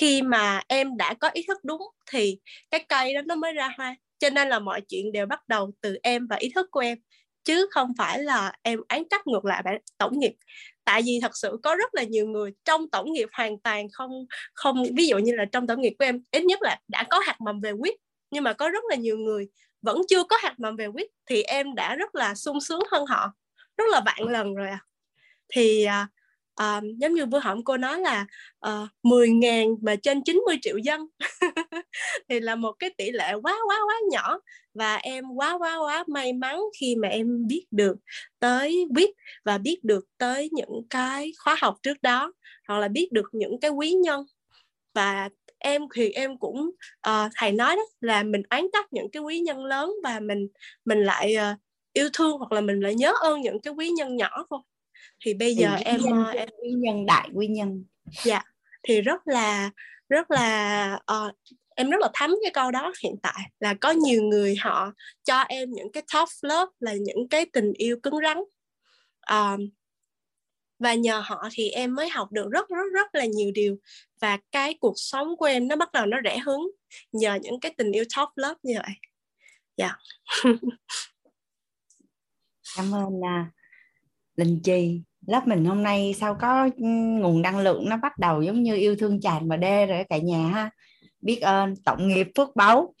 khi 0.00 0.22
mà 0.22 0.62
em 0.68 0.96
đã 0.96 1.14
có 1.14 1.30
ý 1.32 1.44
thức 1.48 1.58
đúng 1.64 1.82
thì 2.10 2.38
cái 2.70 2.84
cây 2.88 3.14
đó 3.14 3.20
nó 3.26 3.34
mới 3.34 3.52
ra 3.52 3.74
hoa. 3.76 3.96
Cho 4.18 4.30
nên 4.30 4.48
là 4.48 4.58
mọi 4.58 4.80
chuyện 4.88 5.12
đều 5.12 5.26
bắt 5.26 5.48
đầu 5.48 5.70
từ 5.80 5.98
em 6.02 6.26
và 6.26 6.36
ý 6.36 6.50
thức 6.54 6.66
của 6.70 6.80
em 6.80 6.98
chứ 7.44 7.66
không 7.70 7.92
phải 7.98 8.22
là 8.22 8.52
em 8.62 8.80
án 8.88 9.02
trách 9.10 9.26
ngược 9.26 9.44
lại 9.44 9.62
bạn 9.62 9.78
tổng 9.98 10.18
nghiệp. 10.18 10.32
Tại 10.84 11.02
vì 11.02 11.18
thật 11.22 11.36
sự 11.36 11.58
có 11.62 11.74
rất 11.74 11.94
là 11.94 12.02
nhiều 12.02 12.26
người 12.26 12.50
trong 12.64 12.90
tổng 12.90 13.12
nghiệp 13.12 13.28
hoàn 13.32 13.60
toàn 13.60 13.86
không 13.92 14.10
không 14.54 14.82
ví 14.96 15.06
dụ 15.06 15.18
như 15.18 15.32
là 15.34 15.44
trong 15.52 15.66
tổng 15.66 15.80
nghiệp 15.80 15.94
của 15.98 16.04
em 16.04 16.22
ít 16.30 16.44
nhất 16.44 16.62
là 16.62 16.78
đã 16.88 17.04
có 17.10 17.18
hạt 17.18 17.36
mầm 17.40 17.60
về 17.60 17.72
quyết 17.72 17.94
nhưng 18.30 18.44
mà 18.44 18.52
có 18.52 18.68
rất 18.68 18.84
là 18.88 18.96
nhiều 18.96 19.18
người 19.18 19.48
vẫn 19.82 20.00
chưa 20.08 20.24
có 20.24 20.36
hạt 20.40 20.54
mầm 20.58 20.76
về 20.76 20.86
quyết 20.86 21.10
thì 21.26 21.42
em 21.42 21.74
đã 21.74 21.94
rất 21.96 22.14
là 22.14 22.34
sung 22.34 22.60
sướng 22.60 22.80
hơn 22.90 23.06
họ 23.06 23.32
rất 23.76 23.84
là 23.90 24.02
vạn 24.06 24.22
lần 24.28 24.54
rồi 24.54 24.68
à. 24.68 24.80
Thì 25.48 25.84
à, 25.84 26.08
à, 26.54 26.80
giống 26.98 27.14
như 27.14 27.26
bữa 27.26 27.38
hổm 27.38 27.64
cô 27.64 27.76
nói 27.76 28.00
là 28.00 28.26
ờ, 28.58 28.82
à, 28.82 28.88
10.000 29.02 29.76
mà 29.82 29.96
trên 30.02 30.22
90 30.24 30.56
triệu 30.62 30.76
dân. 30.76 31.06
Thì 32.28 32.40
là 32.40 32.54
một 32.54 32.72
cái 32.78 32.90
tỷ 32.98 33.10
lệ 33.10 33.32
quá 33.32 33.58
quá 33.68 33.76
quá 33.86 33.94
nhỏ. 34.10 34.38
Và 34.74 34.96
em 34.96 35.24
quá 35.36 35.58
quá 35.58 35.76
quá 35.76 36.04
may 36.08 36.32
mắn 36.32 36.60
khi 36.80 36.96
mà 36.96 37.08
em 37.08 37.46
biết 37.46 37.66
được 37.70 37.96
tới 38.38 38.86
biết 38.90 39.10
và 39.44 39.58
biết 39.58 39.78
được 39.82 40.04
tới 40.18 40.48
những 40.52 40.82
cái 40.90 41.32
khóa 41.44 41.56
học 41.60 41.76
trước 41.82 42.02
đó 42.02 42.32
hoặc 42.68 42.78
là 42.78 42.88
biết 42.88 43.08
được 43.12 43.26
những 43.32 43.60
cái 43.60 43.70
quý 43.70 43.92
nhân. 43.92 44.24
Và 44.94 45.28
em 45.58 45.82
thì 45.94 46.10
em 46.10 46.38
cũng 46.38 46.70
uh, 47.08 47.30
thầy 47.36 47.52
nói 47.52 47.76
đó 47.76 47.82
là 48.00 48.22
mình 48.22 48.42
oán 48.50 48.66
tắt 48.72 48.86
những 48.90 49.10
cái 49.10 49.22
quý 49.22 49.40
nhân 49.40 49.64
lớn 49.64 49.92
và 50.04 50.20
mình 50.20 50.48
mình 50.84 51.04
lại 51.04 51.36
uh, 51.52 51.58
yêu 51.92 52.08
thương 52.12 52.38
hoặc 52.38 52.52
là 52.52 52.60
mình 52.60 52.80
lại 52.80 52.94
nhớ 52.94 53.12
ơn 53.22 53.40
những 53.40 53.60
cái 53.60 53.74
quý 53.74 53.88
nhân 53.90 54.16
nhỏ 54.16 54.46
thôi 54.50 54.60
thì 55.24 55.34
bây 55.34 55.54
giờ 55.54 55.74
thì 55.78 55.84
em 55.84 56.00
nhân, 56.00 56.24
em 56.34 56.48
quý 56.62 56.70
nhân 56.70 57.06
đại 57.06 57.28
quý 57.34 57.46
nhân. 57.46 57.84
Dạ 58.24 58.42
thì 58.82 59.00
rất 59.00 59.28
là 59.28 59.70
rất 60.08 60.30
là 60.30 60.98
uh, 61.12 61.34
em 61.76 61.90
rất 61.90 62.00
là 62.00 62.08
thấm 62.14 62.30
cái 62.42 62.50
câu 62.54 62.70
đó 62.70 62.92
hiện 63.02 63.14
tại 63.22 63.50
là 63.60 63.74
có 63.74 63.90
nhiều 63.90 64.22
người 64.22 64.56
họ 64.56 64.92
cho 65.24 65.40
em 65.40 65.70
những 65.70 65.92
cái 65.92 66.02
tough 66.14 66.30
love 66.42 66.72
là 66.80 66.94
những 66.94 67.28
cái 67.28 67.46
tình 67.52 67.72
yêu 67.72 67.96
cứng 68.02 68.18
rắn. 68.22 68.38
Um, 69.30 69.68
và 70.78 70.94
nhờ 70.94 71.22
họ 71.24 71.48
thì 71.52 71.70
em 71.70 71.94
mới 71.94 72.08
học 72.08 72.32
được 72.32 72.48
rất 72.50 72.68
rất 72.68 72.92
rất 72.94 73.14
là 73.14 73.24
nhiều 73.24 73.50
điều 73.54 73.76
và 74.20 74.38
cái 74.52 74.74
cuộc 74.80 74.94
sống 74.96 75.36
của 75.36 75.44
em 75.44 75.68
nó 75.68 75.76
bắt 75.76 75.92
đầu 75.92 76.06
nó 76.06 76.18
rẻ 76.24 76.38
hứng 76.38 76.70
nhờ 77.12 77.38
những 77.42 77.60
cái 77.60 77.74
tình 77.76 77.92
yêu 77.92 78.04
top 78.16 78.28
love 78.36 78.58
như 78.62 78.74
vậy. 78.74 78.94
Dạ. 79.76 79.96
Yeah. 80.44 80.56
cảm 82.76 82.94
ơn 82.94 83.06
uh, 83.06 83.46
linh 84.36 84.60
chi 84.64 85.02
lớp 85.26 85.46
mình 85.46 85.64
hôm 85.64 85.82
nay 85.82 86.14
sao 86.20 86.36
có 86.40 86.68
ừ, 86.76 86.86
nguồn 87.20 87.42
năng 87.42 87.58
lượng 87.58 87.88
nó 87.88 87.96
bắt 87.96 88.18
đầu 88.18 88.42
giống 88.42 88.62
như 88.62 88.76
yêu 88.76 88.96
thương 88.96 89.20
tràn 89.20 89.48
mà 89.48 89.56
đê 89.56 89.86
rồi 89.86 90.04
cả 90.08 90.18
nhà 90.18 90.48
ha. 90.48 90.70
Biết 91.20 91.40
ơn 91.40 91.76
tổng 91.76 92.08
nghiệp 92.08 92.26
phước 92.36 92.56
báu. 92.56 92.94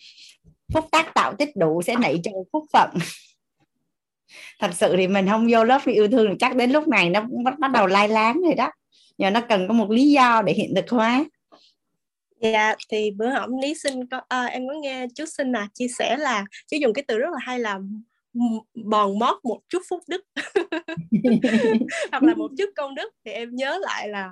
Phúc 0.72 0.84
tác 0.92 1.14
tạo 1.14 1.34
tích 1.38 1.56
đủ 1.56 1.82
sẽ 1.82 1.96
nảy 1.96 2.20
trôi 2.24 2.44
phúc 2.52 2.64
phận. 2.72 2.90
Thật 4.60 4.70
sự 4.74 4.96
thì 4.96 5.08
mình 5.08 5.28
không 5.28 5.48
vô 5.50 5.64
lớp 5.64 5.80
vì 5.84 5.92
yêu 5.92 6.08
thương 6.08 6.26
thì 6.30 6.36
chắc 6.40 6.56
đến 6.56 6.70
lúc 6.70 6.88
này 6.88 7.10
nó 7.10 7.20
bắt 7.44 7.58
bắt 7.58 7.70
đầu 7.70 7.86
lai 7.86 8.08
láng 8.08 8.40
rồi 8.42 8.54
đó. 8.54 8.70
Nhờ 9.18 9.30
nó 9.30 9.40
cần 9.40 9.68
có 9.68 9.74
một 9.74 9.90
lý 9.90 10.10
do 10.10 10.42
để 10.42 10.52
hiện 10.52 10.74
thực 10.76 10.90
hóa. 10.90 11.24
Dạ 12.40 12.74
thì 12.88 13.10
bữa 13.10 13.30
hổm 13.30 13.50
lý 13.62 13.74
sinh 13.74 14.06
có 14.06 14.20
à, 14.28 14.44
em 14.44 14.68
có 14.68 14.74
nghe 14.82 15.06
chú 15.14 15.24
sinh 15.26 15.52
là 15.52 15.68
chia 15.74 15.88
sẻ 15.88 16.16
là 16.16 16.44
chú 16.70 16.76
dùng 16.76 16.92
cái 16.92 17.04
từ 17.08 17.18
rất 17.18 17.28
là 17.32 17.38
hay 17.40 17.58
là 17.58 17.78
bòn 18.74 19.18
mót 19.18 19.44
một 19.44 19.60
chút 19.68 19.82
phúc 19.88 20.00
đức. 20.08 20.24
Hoặc 22.10 22.22
là 22.22 22.34
một 22.34 22.50
chút 22.58 22.70
công 22.76 22.94
đức. 22.94 23.14
Thì 23.24 23.32
em 23.32 23.56
nhớ 23.56 23.78
lại 23.82 24.08
là 24.08 24.30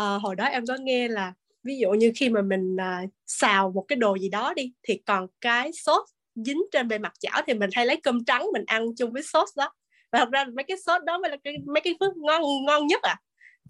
uh, 0.00 0.22
hồi 0.22 0.36
đó 0.36 0.44
em 0.44 0.66
có 0.66 0.76
nghe 0.80 1.08
là 1.08 1.32
ví 1.62 1.78
dụ 1.78 1.90
như 1.90 2.12
khi 2.16 2.28
mà 2.28 2.42
mình 2.42 2.76
uh, 2.76 3.10
xào 3.26 3.72
một 3.74 3.84
cái 3.88 3.96
đồ 3.96 4.18
gì 4.18 4.28
đó 4.28 4.54
đi 4.56 4.72
thì 4.82 5.02
còn 5.06 5.26
cái 5.40 5.72
sốt 5.72 6.04
dính 6.34 6.62
trên 6.72 6.88
bề 6.88 6.98
mặt 6.98 7.12
chảo 7.20 7.42
thì 7.46 7.54
mình 7.54 7.70
hay 7.72 7.86
lấy 7.86 7.96
cơm 7.96 8.24
trắng 8.24 8.46
mình 8.52 8.64
ăn 8.66 8.86
chung 8.98 9.12
với 9.12 9.22
sốt 9.22 9.48
đó. 9.56 9.72
Và 10.12 10.18
thật 10.18 10.28
ra 10.32 10.44
mấy 10.44 10.64
cái 10.64 10.76
sốt 10.86 11.04
đó 11.04 11.18
mới 11.18 11.30
là 11.30 11.36
cái 11.44 11.54
mấy 11.66 11.80
cái 11.80 11.94
phước 12.00 12.16
ngon 12.16 12.42
ngon 12.66 12.86
nhất 12.86 13.02
à. 13.02 13.16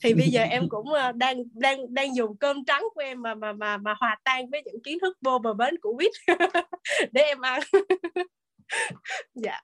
Thì 0.03 0.15
bây 0.15 0.29
giờ 0.29 0.43
em 0.43 0.69
cũng 0.69 0.87
uh, 0.89 1.15
đang 1.15 1.37
đang 1.53 1.95
đang 1.95 2.17
dùng 2.17 2.37
cơm 2.37 2.65
trắng 2.65 2.83
của 2.95 3.01
em 3.01 3.23
mà 3.23 3.35
mà 3.35 3.53
mà 3.53 3.77
mà 3.77 3.95
hòa 4.01 4.17
tan 4.25 4.51
với 4.51 4.63
những 4.65 4.83
kiến 4.83 4.99
thức 5.01 5.19
vô 5.21 5.39
bờ 5.39 5.55
bến 5.55 5.75
của 5.81 5.97
quýt 5.97 6.13
để 7.13 7.23
em 7.23 7.41
ăn. 7.41 7.61
dạ. 9.35 9.61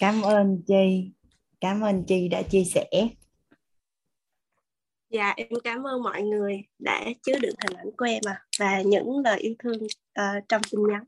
Cảm 0.00 0.22
ơn 0.22 0.62
chi 0.66 1.10
cảm 1.60 1.80
ơn 1.80 2.04
chi 2.04 2.28
đã 2.28 2.42
chia 2.42 2.64
sẻ. 2.64 3.08
Dạ 5.10 5.34
em 5.36 5.48
cảm 5.64 5.86
ơn 5.86 6.02
mọi 6.02 6.22
người 6.22 6.62
đã 6.78 7.04
chứa 7.22 7.38
đựng 7.42 7.54
hình 7.62 7.76
ảnh 7.76 7.90
của 7.96 8.04
em 8.04 8.22
à 8.26 8.44
và 8.58 8.82
những 8.82 9.18
lời 9.24 9.38
yêu 9.38 9.54
thương 9.58 9.82
uh, 10.20 10.48
trong 10.48 10.62
tin 10.70 10.80
nhắn. 10.88 11.04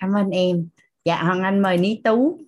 Cảm 0.00 0.12
ơn 0.12 0.30
em. 0.30 0.68
Dạ 1.04 1.22
hoàng 1.22 1.42
anh 1.42 1.62
mời 1.62 1.78
ní 1.78 2.00
tú. 2.04 2.38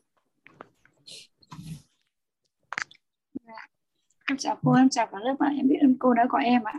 Dạ. 3.34 3.66
em 4.28 4.36
chào 4.38 4.58
cô 4.62 4.74
em 4.74 4.88
chào 4.88 5.06
cả 5.06 5.18
lớp 5.18 5.36
ạ. 5.38 5.52
Em 5.56 5.68
biết 5.68 5.78
ơn 5.80 5.96
cô 5.98 6.14
đã 6.14 6.26
gọi 6.30 6.44
em 6.44 6.62
ạ. 6.64 6.74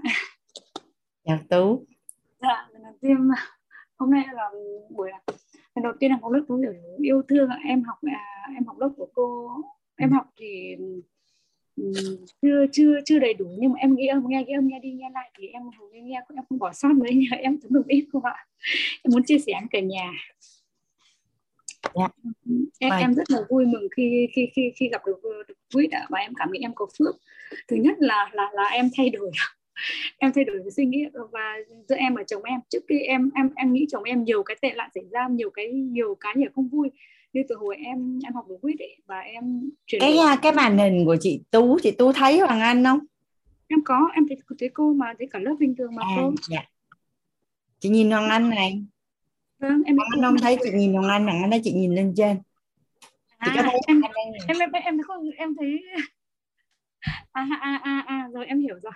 Chào 1.24 1.40
tú. 1.50 1.86
Dạ 2.42 2.68
lần 2.72 2.84
đầu 2.84 2.98
tiên 3.02 3.30
hôm 4.02 4.12
nay 4.12 4.26
là 4.34 4.50
buổi 4.90 5.12
lần 5.76 5.84
đầu 5.84 5.94
tiên 6.00 6.12
là 6.12 6.18
học 6.22 6.32
lớp 6.32 6.42
tú 6.48 6.62
yêu 7.02 7.22
thương 7.28 7.50
em 7.68 7.84
học 7.84 7.98
à, 8.02 8.48
em 8.56 8.66
học 8.66 8.80
lớp 8.80 8.90
của 8.98 9.08
cô. 9.14 9.50
Em 9.96 10.12
học 10.12 10.26
thì 10.40 10.76
chưa 12.42 12.66
chưa 12.72 13.00
chưa 13.06 13.20
đầy 13.20 13.34
đủ 13.34 13.46
nhưng 13.60 13.72
mà 13.72 13.80
em 13.80 13.96
nghĩ 13.96 14.08
âm 14.08 14.24
nghe 14.28 14.44
cái 14.48 14.56
âm 14.56 14.68
nghe 14.68 14.80
đi 14.80 14.92
nghe 14.92 15.10
lại 15.14 15.32
thì 15.40 15.48
em 15.48 15.62
hầu 15.78 15.90
như 15.90 16.02
nghe 16.02 16.22
em 16.36 16.46
không 16.50 16.60
bỏ 16.60 16.74
sót 16.74 16.90
mấy 16.94 17.10
nhưng 17.14 17.40
em 17.40 17.60
cũng 17.62 17.74
được 17.74 17.84
biết 17.86 18.08
không 18.12 18.26
ạ. 18.26 18.46
Em 19.04 19.12
muốn 19.12 19.24
chia 19.24 19.40
sẻ 19.40 19.54
với 19.54 19.68
cả 19.72 19.80
nhà. 19.80 20.12
Yeah. 21.94 22.12
em 22.80 22.94
em 23.00 23.14
rất 23.14 23.32
là 23.32 23.40
vui 23.50 23.66
mừng 23.66 23.88
khi 23.96 24.28
khi 24.34 24.50
khi 24.56 24.72
khi 24.76 24.90
gặp 24.90 25.02
được 25.06 25.22
được 25.48 25.58
quýt 25.74 25.90
và 26.10 26.20
em 26.20 26.34
cảm 26.36 26.52
nghĩ 26.52 26.60
em 26.62 26.72
có 26.76 26.88
phước. 27.00 27.16
Thứ 27.68 27.76
nhất 27.76 27.96
là 28.00 28.30
là 28.34 28.50
là 28.54 28.64
em 28.64 28.90
thay 28.98 29.10
đổi 29.10 29.32
em 30.18 30.32
thay 30.36 30.44
đổi 30.44 30.60
cái 30.64 30.72
suy 30.72 30.86
nghĩ 30.86 31.06
và 31.32 31.56
giữa 31.90 31.96
em 31.96 32.16
và 32.16 32.24
chồng 32.24 32.44
em. 32.44 32.60
Trước 32.70 32.84
khi 32.90 33.00
em 33.00 33.30
em 33.36 33.50
em 33.56 33.74
nghĩ 33.74 33.86
chồng 33.92 34.04
em 34.04 34.24
nhiều 34.24 34.44
cái 34.44 34.58
tệ 34.62 34.74
nạn 34.74 34.90
xảy 34.96 35.04
ra 35.12 35.28
nhiều 35.28 35.50
cái 35.50 35.72
nhiều 35.72 36.16
cái 36.20 36.34
nhiều 36.36 36.50
không 36.56 36.70
vui. 36.70 36.92
Như 37.34 37.42
từ 37.50 37.56
hồi 37.56 37.76
em 37.76 38.20
em 38.24 38.34
học 38.34 38.46
được 38.50 38.58
quýt 38.62 38.80
ấy, 38.80 38.98
và 39.06 39.20
em 39.20 39.70
chuyển 39.88 40.02
cái 40.02 40.16
đổi. 40.16 40.38
cái 40.42 40.52
màn 40.52 40.78
hình 40.78 41.06
của 41.06 41.16
chị 41.20 41.42
tú 41.52 41.80
chị 41.84 41.92
tú 41.92 42.12
thấy 42.12 42.40
hoàng 42.40 42.62
anh 42.62 42.84
không? 42.84 43.00
Em 43.68 43.80
có 43.86 44.10
em 44.14 44.28
thấy 44.28 44.38
thấy 44.60 44.70
cô 44.74 44.94
mà 44.94 45.14
thấy 45.20 45.28
cả 45.32 45.40
lớp 45.40 45.56
bình 45.60 45.76
thường 45.78 45.96
mà 45.96 46.04
à, 46.04 46.14
cô. 46.18 46.34
dạ. 46.50 46.62
chị 47.80 47.90
nhìn 47.90 48.12
hoàng 48.12 48.30
anh 48.30 48.50
này. 48.50 48.84
Vâng 49.60 49.82
em 49.86 49.98
anh 50.14 50.22
không 50.22 50.38
thấy 50.42 50.58
chị 50.64 50.70
nhìn 50.74 50.94
hoàng 50.94 51.10
anh 51.10 51.24
hoàng 51.24 51.42
anh 51.42 51.50
đây 51.50 51.62
chị 51.64 51.72
nhìn 51.72 51.96
lên 51.96 52.14
trên. 52.18 52.38
À, 53.38 53.54
có 53.56 53.62
thấy 53.62 53.80
em, 53.88 54.02
em 54.48 54.58
em 54.60 54.72
em 54.72 54.84
em 54.84 55.02
không 55.02 55.30
em 55.38 55.56
thấy. 55.60 55.84
À 57.32 57.48
à 57.62 57.80
à 57.84 58.04
à 58.08 58.28
rồi 58.34 58.46
em 58.46 58.60
hiểu 58.60 58.76
rồi 58.84 58.92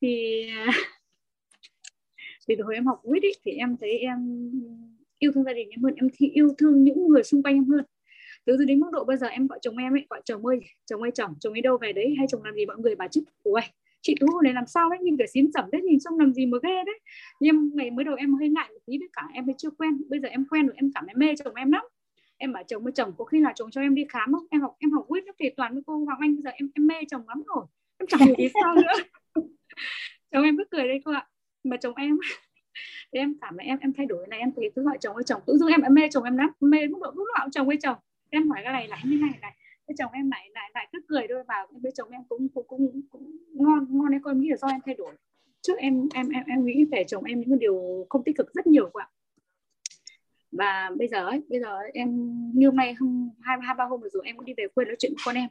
thì 0.00 0.46
thì 2.48 2.54
từ 2.58 2.64
hồi 2.64 2.74
em 2.74 2.86
học 2.86 3.00
quýt 3.02 3.22
thì 3.44 3.52
em 3.52 3.76
thấy 3.80 3.98
em 3.98 4.50
yêu 5.18 5.32
thương 5.34 5.44
gia 5.44 5.52
đình 5.52 5.70
em 5.70 5.82
hơn, 5.82 5.94
em 5.96 6.08
thì 6.16 6.28
yêu 6.28 6.48
thương 6.58 6.84
những 6.84 7.08
người 7.08 7.22
xung 7.22 7.42
quanh 7.42 7.54
em 7.54 7.64
hơn. 7.64 7.84
Từ 8.44 8.56
từ 8.58 8.64
đến 8.64 8.80
mức 8.80 8.88
độ 8.92 9.04
bây 9.04 9.16
giờ 9.16 9.26
em 9.26 9.46
gọi 9.46 9.58
chồng 9.62 9.76
em 9.76 9.94
ấy, 9.94 10.06
gọi 10.10 10.20
chồng 10.24 10.46
ơi 10.46 10.60
chồng 10.86 11.02
ơi 11.02 11.10
chồng 11.14 11.34
chồng 11.40 11.52
ấy 11.52 11.62
đâu 11.62 11.78
về 11.80 11.92
đấy, 11.92 12.14
hay 12.18 12.26
chồng 12.30 12.44
làm 12.44 12.54
gì 12.54 12.66
mọi 12.66 12.76
người 12.78 12.94
bà 12.94 13.08
chứ 13.08 13.20
ui 13.42 13.60
chị 14.02 14.14
tú 14.20 14.26
này 14.44 14.54
làm 14.54 14.66
sao 14.66 14.90
đấy, 14.90 14.98
nhìn 15.02 15.16
cả 15.16 15.24
xím 15.34 15.50
sẩm 15.54 15.64
đấy, 15.72 15.82
nhìn 15.82 16.00
xong 16.00 16.18
làm 16.18 16.32
gì 16.32 16.46
mà 16.46 16.58
ghê 16.62 16.84
đấy. 16.86 17.00
Nhưng 17.40 17.70
ngày 17.74 17.90
mới 17.90 18.04
đầu 18.04 18.14
em 18.14 18.34
hơi 18.34 18.48
ngại 18.48 18.68
một 18.72 18.80
tí 18.86 18.98
với 18.98 19.08
cả, 19.12 19.28
em 19.32 19.46
mới 19.46 19.54
chưa 19.58 19.70
quen. 19.70 20.02
Bây 20.08 20.20
giờ 20.20 20.28
em 20.28 20.44
quen 20.50 20.66
rồi, 20.66 20.74
em 20.76 20.90
cảm 20.94 21.04
thấy 21.06 21.14
mê 21.14 21.34
chồng 21.44 21.54
em 21.54 21.72
lắm. 21.72 21.84
Em 22.36 22.52
bảo 22.52 22.62
chồng 22.68 22.84
với 22.84 22.92
chồng, 22.92 23.12
có 23.18 23.24
khi 23.24 23.40
là 23.40 23.52
chồng 23.56 23.70
cho 23.70 23.80
em 23.80 23.94
đi 23.94 24.04
khám 24.08 24.32
không? 24.32 24.46
Em 24.50 24.60
học 24.60 24.76
em 24.78 24.90
học 24.90 25.04
quýt 25.08 25.24
thì 25.38 25.50
toàn 25.56 25.74
với 25.74 25.82
cô 25.86 26.04
hoàng 26.04 26.18
anh, 26.20 26.34
bây 26.34 26.42
giờ 26.42 26.50
em 26.50 26.70
em 26.74 26.86
mê 26.86 26.94
chồng 27.10 27.28
lắm 27.28 27.42
rồi. 27.46 27.64
Em 27.98 28.06
chẳng 28.06 28.20
hiểu 28.20 28.34
vì 28.38 28.48
sao 28.62 28.74
nữa. 28.74 29.02
chồng 30.32 30.44
em 30.44 30.56
cứ 30.56 30.64
cười 30.70 30.88
đây 30.88 31.00
cô 31.04 31.12
ạ. 31.12 31.26
Mà 31.64 31.76
chồng 31.76 31.94
em 31.94 32.18
thì 33.12 33.18
em 33.18 33.34
cảm 33.40 33.56
là 33.56 33.64
em 33.64 33.78
em 33.78 33.92
thay 33.92 34.06
đổi 34.06 34.26
này 34.26 34.38
em 34.38 34.52
thấy 34.56 34.70
cứ 34.76 34.82
gọi 34.82 34.98
chồng 35.00 35.14
với 35.14 35.24
chồng. 35.24 35.42
Tự 35.46 35.56
dưng 35.58 35.68
em 35.68 35.82
em 35.82 35.94
mê 35.94 36.08
chồng 36.10 36.24
em 36.24 36.36
lắm 36.36 36.50
mê 36.60 36.86
mức 36.86 36.98
độ 37.02 37.12
lúc 37.16 37.26
nào 37.38 37.48
chồng 37.52 37.66
với 37.66 37.76
chồng. 37.82 37.96
Em 38.30 38.48
hỏi 38.48 38.60
cái 38.64 38.72
này 38.72 38.88
lại 38.88 39.00
như 39.04 39.16
này 39.16 39.38
này. 39.40 39.56
Cái 39.86 39.94
chồng 39.98 40.12
em 40.12 40.30
lại 40.30 40.48
lại 40.54 40.70
lại 40.74 40.88
cứ 40.92 40.98
cười 41.08 41.26
thôi 41.28 41.42
vào 41.48 41.66
với 41.82 41.92
chồng 41.94 42.10
em 42.10 42.20
cũng 42.28 42.48
cũng 42.54 42.66
cũng, 42.68 43.00
cũng 43.10 43.36
ngon 43.54 43.86
ngon 43.90 44.10
đấy 44.10 44.20
con 44.24 44.40
nghĩ 44.40 44.48
là 44.50 44.56
do 44.56 44.68
em 44.68 44.80
thay 44.86 44.94
đổi. 44.94 45.14
Trước 45.62 45.78
em 45.78 46.08
em 46.14 46.28
em 46.28 46.44
em 46.46 46.66
nghĩ 46.66 46.84
về 46.84 47.04
chồng 47.04 47.24
em 47.24 47.40
những 47.40 47.58
điều 47.58 48.06
không 48.08 48.24
tích 48.24 48.36
cực 48.38 48.54
rất 48.54 48.66
nhiều 48.66 48.90
quá 48.92 49.08
và 50.52 50.90
bây 50.96 51.08
giờ 51.08 51.26
ấy, 51.26 51.42
bây 51.48 51.60
giờ 51.60 51.76
ấy, 51.76 51.90
em 51.94 52.08
như 52.54 52.66
hôm 52.66 52.76
nay 52.76 52.94
không 52.98 53.30
hai 53.40 53.56
hai 53.62 53.74
ba 53.74 53.84
hôm 53.84 54.00
rồi 54.00 54.22
em 54.26 54.36
cũng 54.36 54.44
đi 54.44 54.52
về 54.56 54.66
quê 54.74 54.84
nói 54.84 54.96
chuyện 54.98 55.12
với 55.12 55.22
con 55.24 55.34
em 55.34 55.48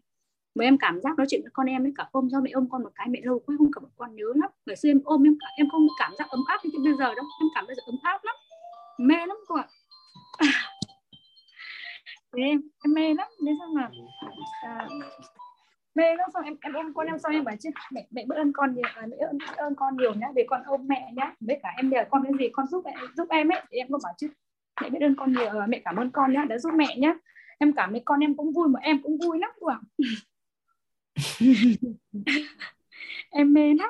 mà 0.56 0.66
em 0.66 0.78
cảm 0.78 1.02
giác 1.02 1.18
nói 1.18 1.28
chuyện 1.30 1.42
với 1.42 1.52
con 1.54 1.68
em 1.68 1.86
ấy 1.86 1.94
cả 1.98 2.08
ôm 2.12 2.30
do 2.30 2.42
mẹ 2.42 2.52
ôm 2.52 2.70
con 2.70 2.84
một 2.84 2.90
cái 2.96 3.08
mẹ 3.10 3.20
lâu 3.24 3.40
quá 3.40 3.56
không 3.58 3.72
cảm 3.74 3.84
con 3.98 4.16
nhớ 4.16 4.26
lắm. 4.36 4.50
Ngày 4.66 4.76
xưa 4.76 4.90
em 4.90 5.02
ôm 5.06 5.24
em 5.24 5.38
em 5.58 5.70
không 5.72 5.88
cảm 6.00 6.12
giác 6.18 6.30
ấm 6.30 6.44
áp 6.48 6.60
như 6.64 6.80
bây 6.84 6.94
giờ 6.94 7.16
đâu 7.16 7.26
em 7.42 7.48
cảm 7.56 7.66
giác 7.68 7.74
ấm 7.86 7.96
áp 8.04 8.24
lắm. 8.24 8.36
Mê 8.98 9.16
lắm 9.16 9.38
cô 9.48 9.56
ạ. 9.56 9.68
Thế 12.34 12.44
em 12.44 12.62
em 12.84 12.94
mê 12.94 13.14
lắm. 13.14 13.28
Nên 13.42 13.56
sao 13.60 13.68
mà 13.76 13.90
à, 14.62 14.88
mê 15.96 16.16
lắm. 16.16 16.30
Xong 16.34 16.44
em 16.44 16.58
em 16.62 16.74
ôm 16.74 16.94
con 16.94 17.08
em 17.08 17.20
xong 17.20 17.32
em 17.32 17.44
bảo 17.44 17.56
chứ 17.60 17.70
mẹ 17.92 18.08
mẹ 18.12 18.26
biết 18.30 18.36
ơn 18.36 18.54
con 18.54 18.76
nhiều 18.76 18.86
à, 18.96 19.06
mẹ 19.10 19.18
ơn, 19.18 19.38
ơn 19.58 19.76
con 19.76 19.98
nhiều 19.98 20.14
nhá 20.14 20.28
để 20.36 20.46
con 20.50 20.62
ôm 20.66 20.88
mẹ 20.88 21.12
nhá. 21.14 21.34
Với 21.40 21.60
cả 21.64 21.70
em 21.78 21.90
nhờ 21.90 22.04
con 22.10 22.24
cái 22.24 22.32
gì 22.40 22.50
con 22.54 22.68
giúp 22.68 22.82
mẹ 22.86 22.96
giúp 23.18 23.28
em 23.30 23.50
ấy. 23.50 23.62
Thì 23.72 23.78
em 23.78 23.88
cũng 23.88 24.00
bảo 24.04 24.14
chứ 24.18 24.28
mẹ 24.82 24.90
biết 24.90 25.00
ơn 25.02 25.16
con 25.16 25.34
nhiều 25.34 25.60
à, 25.60 25.66
mẹ 25.68 25.82
cảm 25.86 25.96
ơn 25.96 26.12
con 26.12 26.34
nhá 26.34 26.46
đã 26.50 26.58
giúp 26.58 26.74
mẹ 26.74 26.98
nhá. 26.98 27.14
Em 27.58 27.74
cảm 27.74 27.92
thấy 27.92 28.02
con 28.06 28.20
em 28.20 28.36
cũng 28.36 28.54
vui 28.54 28.68
mà 28.68 28.80
em 28.80 29.02
cũng 29.04 29.18
vui 29.18 29.40
lắm 29.40 29.50
cô 29.60 29.68
ạ. 29.68 29.80
em 33.30 33.54
mê 33.54 33.74
lắm. 33.74 33.90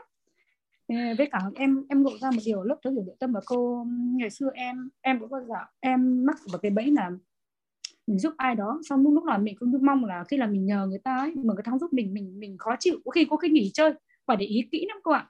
Với 1.17 1.29
cả 1.31 1.39
em 1.55 1.85
em 1.89 2.03
ngộ 2.03 2.11
ra 2.21 2.31
một 2.31 2.41
điều 2.45 2.63
lớp 2.63 2.75
trước 2.83 2.89
hiểu 2.89 3.15
tâm 3.19 3.33
và 3.33 3.41
cô 3.45 3.85
ngày 4.15 4.29
xưa 4.29 4.49
em 4.53 4.89
em 5.01 5.19
cũng 5.19 5.29
bao 5.29 5.41
giờ 5.43 5.55
em 5.79 6.25
mắc 6.25 6.37
vào 6.51 6.59
cái 6.59 6.71
bẫy 6.71 6.91
là 6.91 7.11
mình 8.07 8.19
giúp 8.19 8.33
ai 8.37 8.55
đó 8.55 8.79
xong 8.89 9.03
lúc 9.03 9.13
lúc 9.13 9.25
là 9.25 9.37
mình 9.37 9.55
cũng 9.59 9.73
mong 9.81 10.05
là 10.05 10.23
khi 10.23 10.37
là 10.37 10.47
mình 10.47 10.65
nhờ 10.65 10.87
người 10.87 10.99
ta 10.99 11.17
ấy, 11.17 11.35
mà 11.35 11.53
người 11.53 11.63
ta 11.63 11.69
không 11.69 11.79
giúp 11.79 11.93
mình 11.93 12.13
mình 12.13 12.39
mình 12.39 12.57
khó 12.57 12.75
chịu 12.79 12.99
có 13.05 13.11
khi 13.11 13.25
có 13.29 13.37
khi 13.37 13.49
nghỉ 13.49 13.71
chơi 13.73 13.93
phải 14.25 14.37
để 14.37 14.45
ý 14.45 14.67
kỹ 14.71 14.85
lắm 14.87 14.97
cô 15.03 15.11
ạ. 15.11 15.29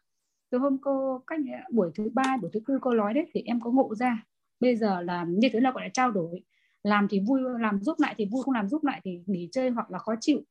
Từ 0.50 0.58
hôm 0.58 0.78
cô 0.82 1.24
cách 1.28 1.40
buổi 1.72 1.92
thứ 1.96 2.10
ba 2.14 2.38
buổi 2.42 2.50
thứ 2.54 2.60
tư 2.68 2.80
cô 2.82 2.94
nói 2.94 3.14
đấy 3.14 3.26
thì 3.34 3.42
em 3.46 3.60
có 3.62 3.72
ngộ 3.72 3.96
ra 3.96 4.26
bây 4.60 4.76
giờ 4.76 5.02
là 5.02 5.26
như 5.30 5.50
thế 5.54 5.60
là 5.60 5.72
gọi 5.72 5.84
là 5.84 5.90
trao 5.94 6.12
đổi 6.12 6.44
làm 6.84 7.08
thì 7.10 7.20
vui 7.20 7.42
làm 7.60 7.82
giúp 7.84 8.00
lại 8.00 8.16
thì 8.18 8.26
vui 8.26 8.44
không 8.44 8.54
làm 8.54 8.70
giúp 8.70 8.84
lại 8.84 9.02
thì 9.04 9.20
nghỉ 9.26 9.50
chơi 9.52 9.70
hoặc 9.70 9.92
là 9.92 10.00
khó 10.00 10.16
chịu 10.22 10.42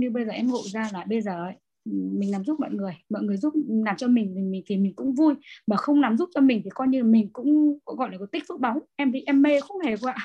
như 0.00 0.10
bây 0.10 0.24
giờ 0.24 0.30
em 0.32 0.46
ngộ 0.46 0.62
ra 0.72 0.88
là 0.92 1.04
bây 1.08 1.20
giờ 1.20 1.44
ấy, 1.44 1.54
mình 1.84 2.32
làm 2.32 2.44
giúp 2.44 2.60
mọi 2.60 2.70
người 2.70 2.92
mọi 3.08 3.22
người 3.22 3.36
giúp 3.36 3.54
làm 3.84 3.96
cho 3.96 4.08
mình 4.08 4.32
thì 4.36 4.42
mình 4.42 4.62
thì 4.66 4.76
mình 4.76 4.92
cũng 4.96 5.14
vui. 5.14 5.34
Mà 5.66 5.76
không 5.76 6.00
làm 6.00 6.16
giúp 6.16 6.28
cho 6.34 6.40
mình 6.40 6.60
thì 6.64 6.70
coi 6.74 6.88
như 6.88 7.04
mình 7.04 7.30
cũng 7.32 7.78
gọi 7.84 8.08
là 8.12 8.18
có 8.18 8.26
tích 8.32 8.44
phước 8.48 8.60
bóng 8.60 8.78
em 8.96 9.12
thì 9.12 9.22
em 9.26 9.42
mê 9.42 9.60
không 9.60 9.80
hề 9.80 9.96
qua 9.96 10.16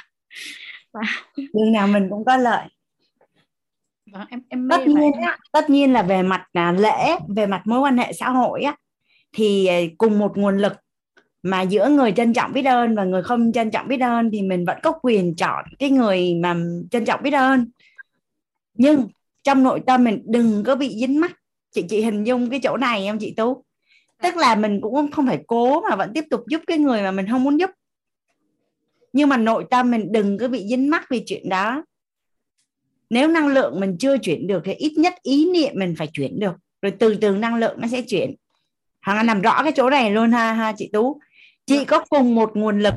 và 0.94 1.02
đường 1.54 1.72
nào 1.72 1.88
mình 1.88 2.08
cũng 2.10 2.26
có 2.26 2.38
lợi. 2.38 2.68
Và 4.14 4.26
em 4.30 4.42
em 4.50 4.68
mê 4.68 4.78
tất 4.78 4.88
nhiên 4.88 5.12
á, 5.22 5.38
tất 5.52 5.70
nhiên 5.70 5.94
là 5.94 6.04
về 6.04 6.24
mặt 6.24 6.46
là 6.54 6.72
lễ 6.72 7.18
về 7.36 7.48
mặt 7.48 7.62
mối 7.66 7.80
quan 7.80 7.98
hệ 7.98 8.14
xã 8.14 8.30
hội 8.30 8.62
á 8.62 8.76
thì 9.36 9.66
ờ, 9.66 9.76
cùng 9.98 10.20
một 10.20 10.38
nguồn 10.38 10.58
lực 10.58 10.74
mà 11.44 11.62
giữa 11.62 11.90
người 11.90 12.12
trân 12.12 12.34
trọng 12.34 12.54
biết 12.54 12.66
ơn 12.66 12.96
và 12.96 13.04
người 13.04 13.24
không 13.24 13.52
trân 13.52 13.72
trọng 13.72 13.88
biết 13.88 14.02
ơn 14.02 14.32
thì 14.32 14.42
mình 14.42 14.66
vẫn 14.66 14.78
có 14.84 14.92
quyền 15.02 15.36
chọn 15.36 15.66
cái 15.80 15.90
người 15.90 16.36
mà 16.36 16.56
trân 16.92 17.06
trọng 17.06 17.24
biết 17.24 17.34
ơn. 17.34 17.72
Nhưng 18.74 19.08
trong 19.44 19.64
nội 19.64 19.82
tâm 19.88 20.04
mình 20.04 20.22
đừng 20.26 20.64
có 20.64 20.76
bị 20.76 20.96
dính 21.00 21.20
mắc. 21.20 21.32
Chị 21.72 21.82
chị 21.90 22.02
hình 22.02 22.24
dung 22.24 22.50
cái 22.50 22.60
chỗ 22.64 22.78
này 22.78 23.06
em 23.06 23.20
chị 23.20 23.34
tú? 23.38 23.64
Tức 24.22 24.38
là 24.38 24.56
mình 24.56 24.82
cũng 24.82 25.12
không 25.12 25.28
phải 25.28 25.44
cố 25.48 25.82
mà 25.82 25.96
vẫn 25.96 26.12
tiếp 26.14 26.26
tục 26.30 26.44
giúp 26.48 26.62
cái 26.68 26.78
người 26.78 27.02
mà 27.02 27.12
mình 27.12 27.28
không 27.32 27.44
muốn 27.44 27.60
giúp. 27.60 27.70
Nhưng 29.14 29.30
mà 29.30 29.38
nội 29.38 29.66
tâm 29.70 29.92
mình 29.92 30.12
đừng 30.12 30.38
có 30.38 30.48
bị 30.48 30.68
dính 30.68 30.90
mắc 30.90 31.06
vì 31.10 31.24
chuyện 31.26 31.50
đó. 31.50 31.84
Nếu 33.10 33.28
năng 33.28 33.48
lượng 33.48 33.80
mình 33.80 33.98
chưa 34.00 34.18
chuyển 34.18 34.48
được 34.48 34.62
thì 34.66 34.74
ít 34.74 34.94
nhất 34.98 35.14
ý 35.22 35.52
niệm 35.52 35.72
mình 35.76 35.96
phải 35.98 36.08
chuyển 36.14 36.40
được. 36.40 36.56
Rồi 36.82 36.92
từ 37.00 37.16
từ 37.16 37.32
năng 37.32 37.56
lượng 37.56 37.76
nó 37.82 37.88
sẽ 37.88 38.02
chuyển. 38.02 38.36
Hoàng 39.06 39.18
anh 39.18 39.28
làm 39.28 39.42
rõ 39.42 39.64
cái 39.64 39.72
chỗ 39.76 39.90
này 39.90 40.12
luôn 40.12 40.32
ha 40.32 40.54
ha 40.54 40.74
chị 40.78 40.90
tú. 40.94 41.20
Chị 41.66 41.86
có 41.86 42.06
cùng 42.10 42.36
một 42.36 42.52
nguồn 42.54 42.80
lực. 42.80 42.94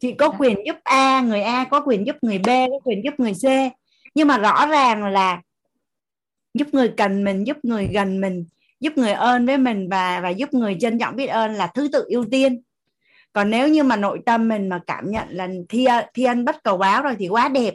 Chị 0.00 0.12
có 0.12 0.30
quyền 0.38 0.56
giúp 0.66 0.76
A 0.82 1.20
người 1.20 1.42
A 1.42 1.64
có 1.64 1.80
quyền 1.80 2.06
giúp 2.06 2.16
người 2.22 2.38
B 2.38 2.46
có 2.46 2.78
quyền 2.84 3.04
giúp 3.04 3.14
người 3.18 3.32
C 3.32 3.44
nhưng 4.14 4.28
mà 4.28 4.38
rõ 4.38 4.66
ràng 4.66 5.04
là 5.04 5.42
giúp 6.54 6.68
người 6.72 6.92
cần 6.96 7.24
mình 7.24 7.46
giúp 7.46 7.56
người 7.62 7.86
gần 7.86 8.20
mình 8.20 8.44
giúp 8.80 8.92
người 8.96 9.12
ơn 9.12 9.46
với 9.46 9.58
mình 9.58 9.88
và 9.88 10.20
và 10.20 10.28
giúp 10.28 10.54
người 10.54 10.76
trân 10.80 10.98
trọng 10.98 11.16
biết 11.16 11.26
ơn 11.26 11.54
là 11.54 11.66
thứ 11.66 11.88
tự 11.92 12.04
ưu 12.08 12.24
tiên. 12.30 12.62
Còn 13.32 13.50
nếu 13.50 13.68
như 13.68 13.82
mà 13.82 13.96
nội 13.96 14.20
tâm 14.26 14.48
mình 14.48 14.68
mà 14.68 14.80
cảm 14.86 15.10
nhận 15.10 15.28
là 15.30 15.48
thi 15.68 15.86
thiên 16.14 16.44
bất 16.44 16.62
cầu 16.64 16.76
báo 16.76 17.02
rồi 17.02 17.16
thì 17.18 17.28
quá 17.28 17.48
đẹp. 17.48 17.74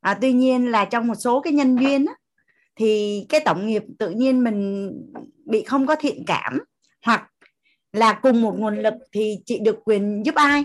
À, 0.00 0.18
tuy 0.20 0.32
nhiên 0.32 0.70
là 0.70 0.84
trong 0.84 1.06
một 1.06 1.14
số 1.14 1.40
cái 1.40 1.52
nhân 1.52 1.76
duyên 1.76 2.06
á, 2.06 2.14
thì 2.76 3.20
cái 3.28 3.40
tổng 3.40 3.66
nghiệp 3.66 3.82
tự 3.98 4.10
nhiên 4.10 4.44
mình 4.44 4.90
bị 5.44 5.62
không 5.62 5.86
có 5.86 5.96
thiện 5.96 6.24
cảm 6.26 6.58
hoặc 7.02 7.30
là 7.92 8.12
cùng 8.12 8.42
một 8.42 8.54
nguồn 8.58 8.78
lực 8.78 8.94
thì 9.12 9.38
chị 9.44 9.58
được 9.58 9.78
quyền 9.84 10.22
giúp 10.26 10.34
ai? 10.34 10.64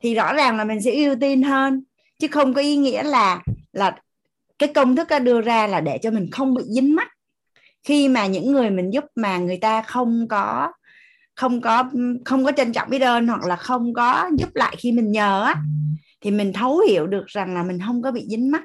Thì 0.00 0.14
rõ 0.14 0.34
ràng 0.34 0.56
là 0.56 0.64
mình 0.64 0.82
sẽ 0.82 0.92
ưu 0.94 1.16
tiên 1.20 1.42
hơn 1.42 1.84
chứ 2.18 2.28
không 2.28 2.54
có 2.54 2.60
ý 2.60 2.76
nghĩa 2.76 3.02
là 3.02 3.42
là 3.72 3.96
cái 4.58 4.72
công 4.74 4.96
thức 4.96 5.08
đưa 5.22 5.40
ra 5.40 5.66
là 5.66 5.80
để 5.80 5.98
cho 5.98 6.10
mình 6.10 6.30
không 6.30 6.54
bị 6.54 6.62
dính 6.66 6.94
mắc. 6.94 7.08
Khi 7.82 8.08
mà 8.08 8.26
những 8.26 8.52
người 8.52 8.70
mình 8.70 8.90
giúp 8.90 9.04
mà 9.14 9.38
người 9.38 9.56
ta 9.56 9.82
không 9.82 10.28
có 10.28 10.72
không 11.34 11.60
có 11.60 11.90
không 12.24 12.44
có 12.44 12.52
trân 12.52 12.72
trọng 12.72 12.90
biết 12.90 12.98
ơn 12.98 13.28
hoặc 13.28 13.44
là 13.44 13.56
không 13.56 13.94
có 13.94 14.30
giúp 14.38 14.48
lại 14.54 14.76
khi 14.78 14.92
mình 14.92 15.12
nhờ 15.12 15.42
á 15.42 15.54
thì 16.20 16.30
mình 16.30 16.52
thấu 16.52 16.78
hiểu 16.78 17.06
được 17.06 17.26
rằng 17.26 17.54
là 17.54 17.62
mình 17.62 17.78
không 17.86 18.02
có 18.02 18.12
bị 18.12 18.26
dính 18.28 18.50
mắc. 18.50 18.64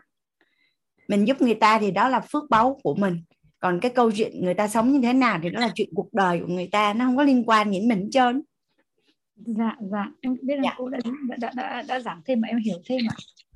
Mình 1.07 1.27
giúp 1.27 1.41
người 1.41 1.55
ta 1.55 1.79
thì 1.79 1.91
đó 1.91 2.09
là 2.09 2.19
phước 2.19 2.43
báu 2.49 2.79
của 2.83 2.95
mình. 2.95 3.23
Còn 3.59 3.79
cái 3.79 3.91
câu 3.95 4.11
chuyện 4.11 4.43
người 4.43 4.53
ta 4.53 4.67
sống 4.67 4.91
như 4.91 5.01
thế 5.01 5.13
nào 5.13 5.39
thì 5.43 5.49
đó 5.49 5.59
là 5.59 5.69
chuyện 5.75 5.89
cuộc 5.95 6.13
đời 6.13 6.39
của 6.39 6.47
người 6.47 6.69
ta 6.71 6.93
nó 6.93 7.05
không 7.05 7.17
có 7.17 7.23
liên 7.23 7.43
quan 7.49 7.71
đến 7.71 7.87
mình 7.87 8.01
hết 8.01 8.09
trơn. 8.11 8.41
Dạ 9.35 9.75
dạ. 9.91 10.05
Em 10.21 10.37
biết 10.41 10.55
là 10.55 10.61
dạ. 10.63 10.73
cô 10.77 10.89
đã, 10.89 10.99
đã 11.37 11.51
đã 11.55 11.81
đã 11.87 11.99
giảng 11.99 12.21
thêm 12.25 12.41
mà 12.41 12.47
em 12.47 12.57
hiểu 12.57 12.77
thêm 12.85 12.99
ạ. 13.09 13.15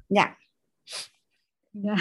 Dạ. 0.10 0.36
Dạ 1.74 1.96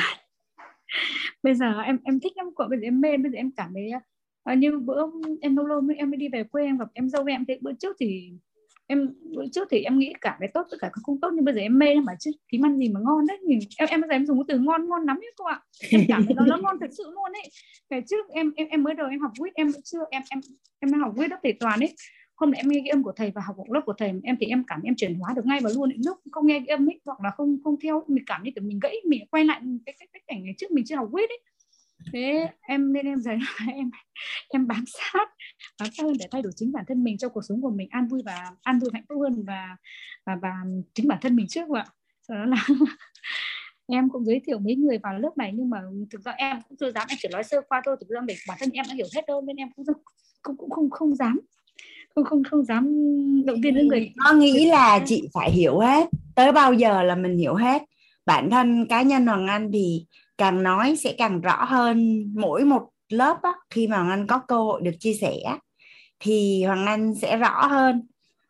bây 1.42 1.54
giờ 1.54 1.80
em 1.80 1.98
em 2.04 2.20
thích 2.20 2.32
lắm 2.36 2.46
cô 2.54 2.64
bây 2.68 2.78
giờ 2.78 2.84
em 2.84 3.00
mê 3.00 3.16
bây 3.16 3.32
giờ 3.32 3.36
em 3.36 3.50
cảm 3.56 3.70
thấy 3.74 3.90
à, 4.44 4.54
như 4.54 4.78
bữa 4.78 5.06
em 5.40 5.56
lâu 5.56 5.66
lâu 5.66 5.80
mới 5.80 5.96
em 5.96 6.10
mới 6.10 6.16
đi 6.16 6.28
về 6.28 6.44
quê 6.44 6.64
em 6.64 6.78
gặp 6.78 6.88
em 6.94 7.08
dâu 7.08 7.24
em 7.24 7.44
thấy 7.46 7.58
bữa 7.62 7.72
trước 7.72 7.96
thì 8.00 8.32
em 8.86 9.14
bữa 9.36 9.44
trước 9.52 9.68
thì 9.70 9.82
em 9.82 9.98
nghĩ 9.98 10.12
cả 10.20 10.36
cái 10.40 10.48
tốt 10.54 10.66
tất 10.70 10.76
cả 10.80 10.90
không 10.92 11.20
tốt 11.20 11.30
nhưng 11.34 11.44
bây 11.44 11.54
giờ 11.54 11.60
em 11.60 11.78
mê 11.78 11.94
mà 12.00 12.12
chứ 12.20 12.30
cái 12.52 12.60
ăn 12.64 12.78
gì 12.78 12.88
mà 12.88 13.00
ngon 13.00 13.26
đấy 13.26 13.38
nhìn 13.46 13.58
em 13.78 13.88
em 13.88 14.00
bây 14.00 14.08
giờ 14.08 14.14
em 14.14 14.26
dùng 14.26 14.38
cái 14.38 14.44
từ 14.48 14.64
ngon 14.64 14.88
ngon 14.88 15.04
lắm 15.06 15.16
ấy 15.16 15.32
cô 15.36 15.44
ạ. 15.44 15.60
Em 15.90 16.00
cảm 16.08 16.24
thấy 16.26 16.34
nó 16.34 16.46
nó 16.46 16.56
ngon 16.56 16.76
thật 16.80 16.90
sự 16.96 17.04
luôn 17.04 17.32
ấy. 17.32 17.50
Ngày 17.90 18.02
trước 18.10 18.28
em 18.28 18.52
em 18.56 18.68
em 18.68 18.82
mới 18.82 18.94
đầu 18.94 19.08
em 19.08 19.20
học 19.20 19.30
quýt 19.38 19.54
em 19.54 19.68
chưa 19.84 20.04
em 20.10 20.22
em 20.30 20.40
em 20.80 21.00
học 21.00 21.12
quýt 21.16 21.30
lớp 21.30 21.38
thể 21.42 21.52
toàn 21.60 21.80
ấy 21.80 21.94
hôm 22.36 22.50
nay 22.50 22.60
em 22.60 22.68
nghe 22.68 22.80
cái 22.84 22.88
âm 22.88 23.02
của 23.02 23.12
thầy 23.16 23.30
và 23.30 23.42
học 23.46 23.56
một 23.58 23.70
lớp 23.70 23.80
của 23.86 23.94
thầy 23.98 24.12
em 24.22 24.36
thì 24.40 24.46
em 24.46 24.64
cảm 24.66 24.82
em 24.82 24.94
chuyển 24.96 25.14
hóa 25.14 25.32
được 25.36 25.46
ngay 25.46 25.60
và 25.62 25.70
luôn 25.74 25.90
lúc 26.06 26.18
không 26.32 26.46
nghe 26.46 26.60
cái 26.66 26.76
âm 26.76 26.88
ấy 26.88 27.00
hoặc 27.04 27.20
là 27.20 27.30
không 27.30 27.58
không 27.64 27.76
theo 27.82 28.02
mình 28.08 28.24
cảm 28.26 28.42
như 28.42 28.50
kiểu 28.54 28.64
mình 28.64 28.78
gãy 28.82 28.96
mình 29.06 29.26
quay 29.30 29.44
lại 29.44 29.60
cái 29.86 29.94
cái, 29.98 30.08
cái 30.12 30.22
cảnh 30.26 30.44
ngày 30.44 30.54
trước 30.58 30.70
mình 30.70 30.84
chưa 30.84 30.96
học 30.96 31.08
quyết 31.12 31.30
ấy. 31.30 31.38
Thế 32.12 32.48
em 32.60 32.92
nên 32.92 33.06
em 33.06 33.20
dạy 33.20 33.38
em 33.68 33.90
em 34.48 34.66
bám 34.66 34.84
sát 34.86 35.28
bám 35.80 35.88
sát 35.92 36.02
hơn 36.04 36.16
để 36.18 36.26
thay 36.30 36.42
đổi 36.42 36.52
chính 36.56 36.72
bản 36.72 36.84
thân 36.88 37.04
mình 37.04 37.18
trong 37.18 37.32
cuộc 37.32 37.42
sống 37.48 37.62
của 37.62 37.70
mình 37.70 37.88
an 37.90 38.08
vui 38.08 38.22
và 38.24 38.50
an 38.62 38.78
vui 38.78 38.90
hạnh 38.94 39.04
phúc 39.08 39.18
hơn 39.22 39.44
và 39.46 39.76
và 40.26 40.36
và 40.42 40.52
chính 40.94 41.08
bản 41.08 41.18
thân 41.22 41.36
mình 41.36 41.46
trước 41.48 41.70
ạ. 41.70 41.86
Sau 42.28 42.36
đó 42.36 42.44
là 42.44 42.66
em 43.86 44.08
cũng 44.10 44.24
giới 44.24 44.40
thiệu 44.46 44.58
mấy 44.58 44.76
người 44.76 44.98
vào 44.98 45.18
lớp 45.18 45.30
này 45.36 45.52
nhưng 45.54 45.70
mà 45.70 45.82
thực 46.10 46.20
ra 46.24 46.32
em 46.32 46.56
cũng 46.68 46.78
chưa 46.78 46.92
dám 46.92 47.06
em 47.10 47.18
chỉ 47.22 47.28
nói 47.32 47.44
sơ 47.44 47.60
qua 47.68 47.82
thôi. 47.84 47.96
Thực 48.00 48.08
ra 48.08 48.20
để 48.26 48.36
bản 48.48 48.58
thân 48.60 48.70
em 48.70 48.84
đã 48.88 48.94
hiểu 48.94 49.06
hết 49.14 49.26
đâu 49.26 49.40
nên 49.40 49.56
em 49.56 49.68
cũng 49.76 49.86
cũng 50.42 50.56
cũng 50.56 50.70
không 50.70 50.90
không 50.90 51.14
dám 51.14 51.40
không 52.14 52.24
không 52.24 52.42
không 52.50 52.64
dám 52.64 52.84
động 53.44 53.60
viên 53.60 53.74
những 53.74 53.88
người 53.88 54.12
nó 54.16 54.32
nghĩ 54.32 54.66
là 54.66 55.00
chị 55.06 55.28
phải 55.32 55.50
hiểu 55.50 55.78
hết. 55.78 56.08
Tới 56.34 56.52
bao 56.52 56.72
giờ 56.72 57.02
là 57.02 57.14
mình 57.14 57.38
hiểu 57.38 57.54
hết. 57.54 57.82
Bản 58.26 58.50
thân 58.50 58.86
cá 58.88 59.02
nhân 59.02 59.26
hoàng 59.26 59.46
anh 59.46 59.70
thì 59.72 60.06
càng 60.38 60.62
nói 60.62 60.96
sẽ 60.96 61.14
càng 61.18 61.40
rõ 61.40 61.64
hơn 61.64 62.24
mỗi 62.36 62.64
một 62.64 62.88
lớp 63.08 63.36
á, 63.42 63.52
khi 63.70 63.86
mà 63.86 63.96
hoàng 63.96 64.10
anh 64.10 64.26
có 64.26 64.38
cơ 64.38 64.56
hội 64.56 64.80
được 64.82 64.94
chia 64.98 65.14
sẻ 65.14 65.36
thì 66.20 66.64
hoàng 66.64 66.86
anh 66.86 67.14
sẽ 67.14 67.36
rõ 67.36 67.66
hơn. 67.66 68.06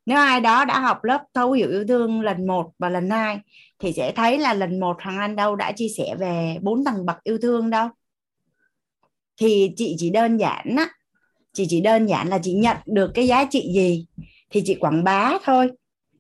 Nếu 0.07 0.19
ai 0.19 0.41
đó 0.41 0.65
đã 0.65 0.81
học 0.81 1.05
lớp 1.05 1.23
thấu 1.35 1.53
hiểu 1.53 1.71
yêu 1.71 1.85
thương 1.89 2.21
lần 2.21 2.47
1 2.47 2.73
và 2.79 2.89
lần 2.89 3.11
2 3.11 3.39
thì 3.79 3.93
sẽ 3.93 4.13
thấy 4.13 4.39
là 4.39 4.55
lần 4.55 4.81
1 4.81 4.97
hoàng 5.03 5.19
anh 5.19 5.37
đâu 5.37 5.57
đã 5.57 5.73
chia 5.73 5.89
sẻ 5.89 6.15
về 6.19 6.59
bốn 6.63 6.85
tầng 6.85 7.07
bậc 7.07 7.17
yêu 7.25 7.39
thương 7.43 7.71
đâu. 7.71 7.89
Thì 9.41 9.73
chị 9.77 9.97
chỉ 9.99 10.11
đơn 10.11 10.37
giản 10.37 10.75
á 10.79 10.89
chị 11.55 11.67
chỉ 11.69 11.81
đơn 11.81 12.07
giản 12.07 12.29
là 12.29 12.39
chị 12.43 12.53
nhận 12.53 12.77
được 12.87 13.11
cái 13.15 13.27
giá 13.27 13.45
trị 13.45 13.73
gì 13.75 14.07
thì 14.51 14.63
chị 14.65 14.75
quảng 14.75 15.05
bá 15.05 15.33
thôi. 15.45 15.71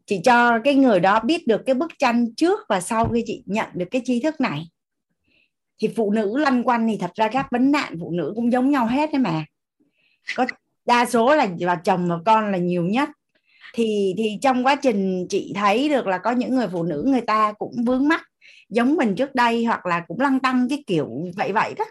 Chị 0.06 0.20
cho 0.24 0.58
cái 0.64 0.74
người 0.74 1.00
đó 1.00 1.20
biết 1.20 1.46
được 1.46 1.62
cái 1.66 1.74
bức 1.74 1.92
tranh 1.98 2.34
trước 2.34 2.60
và 2.68 2.80
sau 2.80 3.08
khi 3.08 3.22
chị 3.26 3.42
nhận 3.46 3.68
được 3.74 3.86
cái 3.90 4.02
tri 4.04 4.20
thức 4.20 4.40
này. 4.40 4.68
Thì 5.78 5.88
phụ 5.96 6.12
nữ 6.12 6.36
lăn 6.36 6.62
quanh 6.62 6.88
thì 6.88 6.96
thật 7.00 7.10
ra 7.14 7.28
các 7.28 7.46
vấn 7.50 7.70
nạn 7.70 7.96
phụ 8.00 8.10
nữ 8.10 8.32
cũng 8.34 8.52
giống 8.52 8.70
nhau 8.70 8.86
hết 8.86 9.12
đấy 9.12 9.18
mà. 9.18 9.44
Có 10.36 10.46
đa 10.86 11.06
số 11.06 11.36
là 11.36 11.48
là 11.58 11.74
chồng 11.74 12.08
và 12.08 12.16
con 12.26 12.52
là 12.52 12.58
nhiều 12.58 12.82
nhất. 12.82 13.08
Thì 13.74 14.14
thì 14.18 14.38
trong 14.42 14.66
quá 14.66 14.74
trình 14.74 15.26
chị 15.28 15.52
thấy 15.54 15.88
được 15.88 16.06
là 16.06 16.18
có 16.18 16.30
những 16.30 16.54
người 16.54 16.68
phụ 16.72 16.82
nữ 16.82 17.04
người 17.06 17.20
ta 17.20 17.52
cũng 17.52 17.74
vướng 17.86 18.08
mắt 18.08 18.22
giống 18.68 18.94
mình 18.94 19.14
trước 19.14 19.34
đây 19.34 19.64
hoặc 19.64 19.86
là 19.86 20.04
cũng 20.08 20.20
lăng 20.20 20.40
tăng 20.40 20.68
cái 20.68 20.84
kiểu 20.86 21.08
vậy 21.36 21.52
vậy 21.52 21.74
đó 21.78 21.84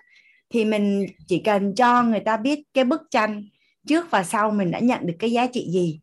thì 0.53 0.65
mình 0.65 1.05
chỉ 1.27 1.39
cần 1.39 1.75
cho 1.75 2.03
người 2.03 2.19
ta 2.19 2.37
biết 2.37 2.59
cái 2.73 2.83
bức 2.83 3.01
tranh 3.11 3.43
trước 3.87 4.11
và 4.11 4.23
sau 4.23 4.51
mình 4.51 4.71
đã 4.71 4.79
nhận 4.79 5.05
được 5.05 5.13
cái 5.19 5.31
giá 5.31 5.47
trị 5.47 5.67
gì. 5.71 5.99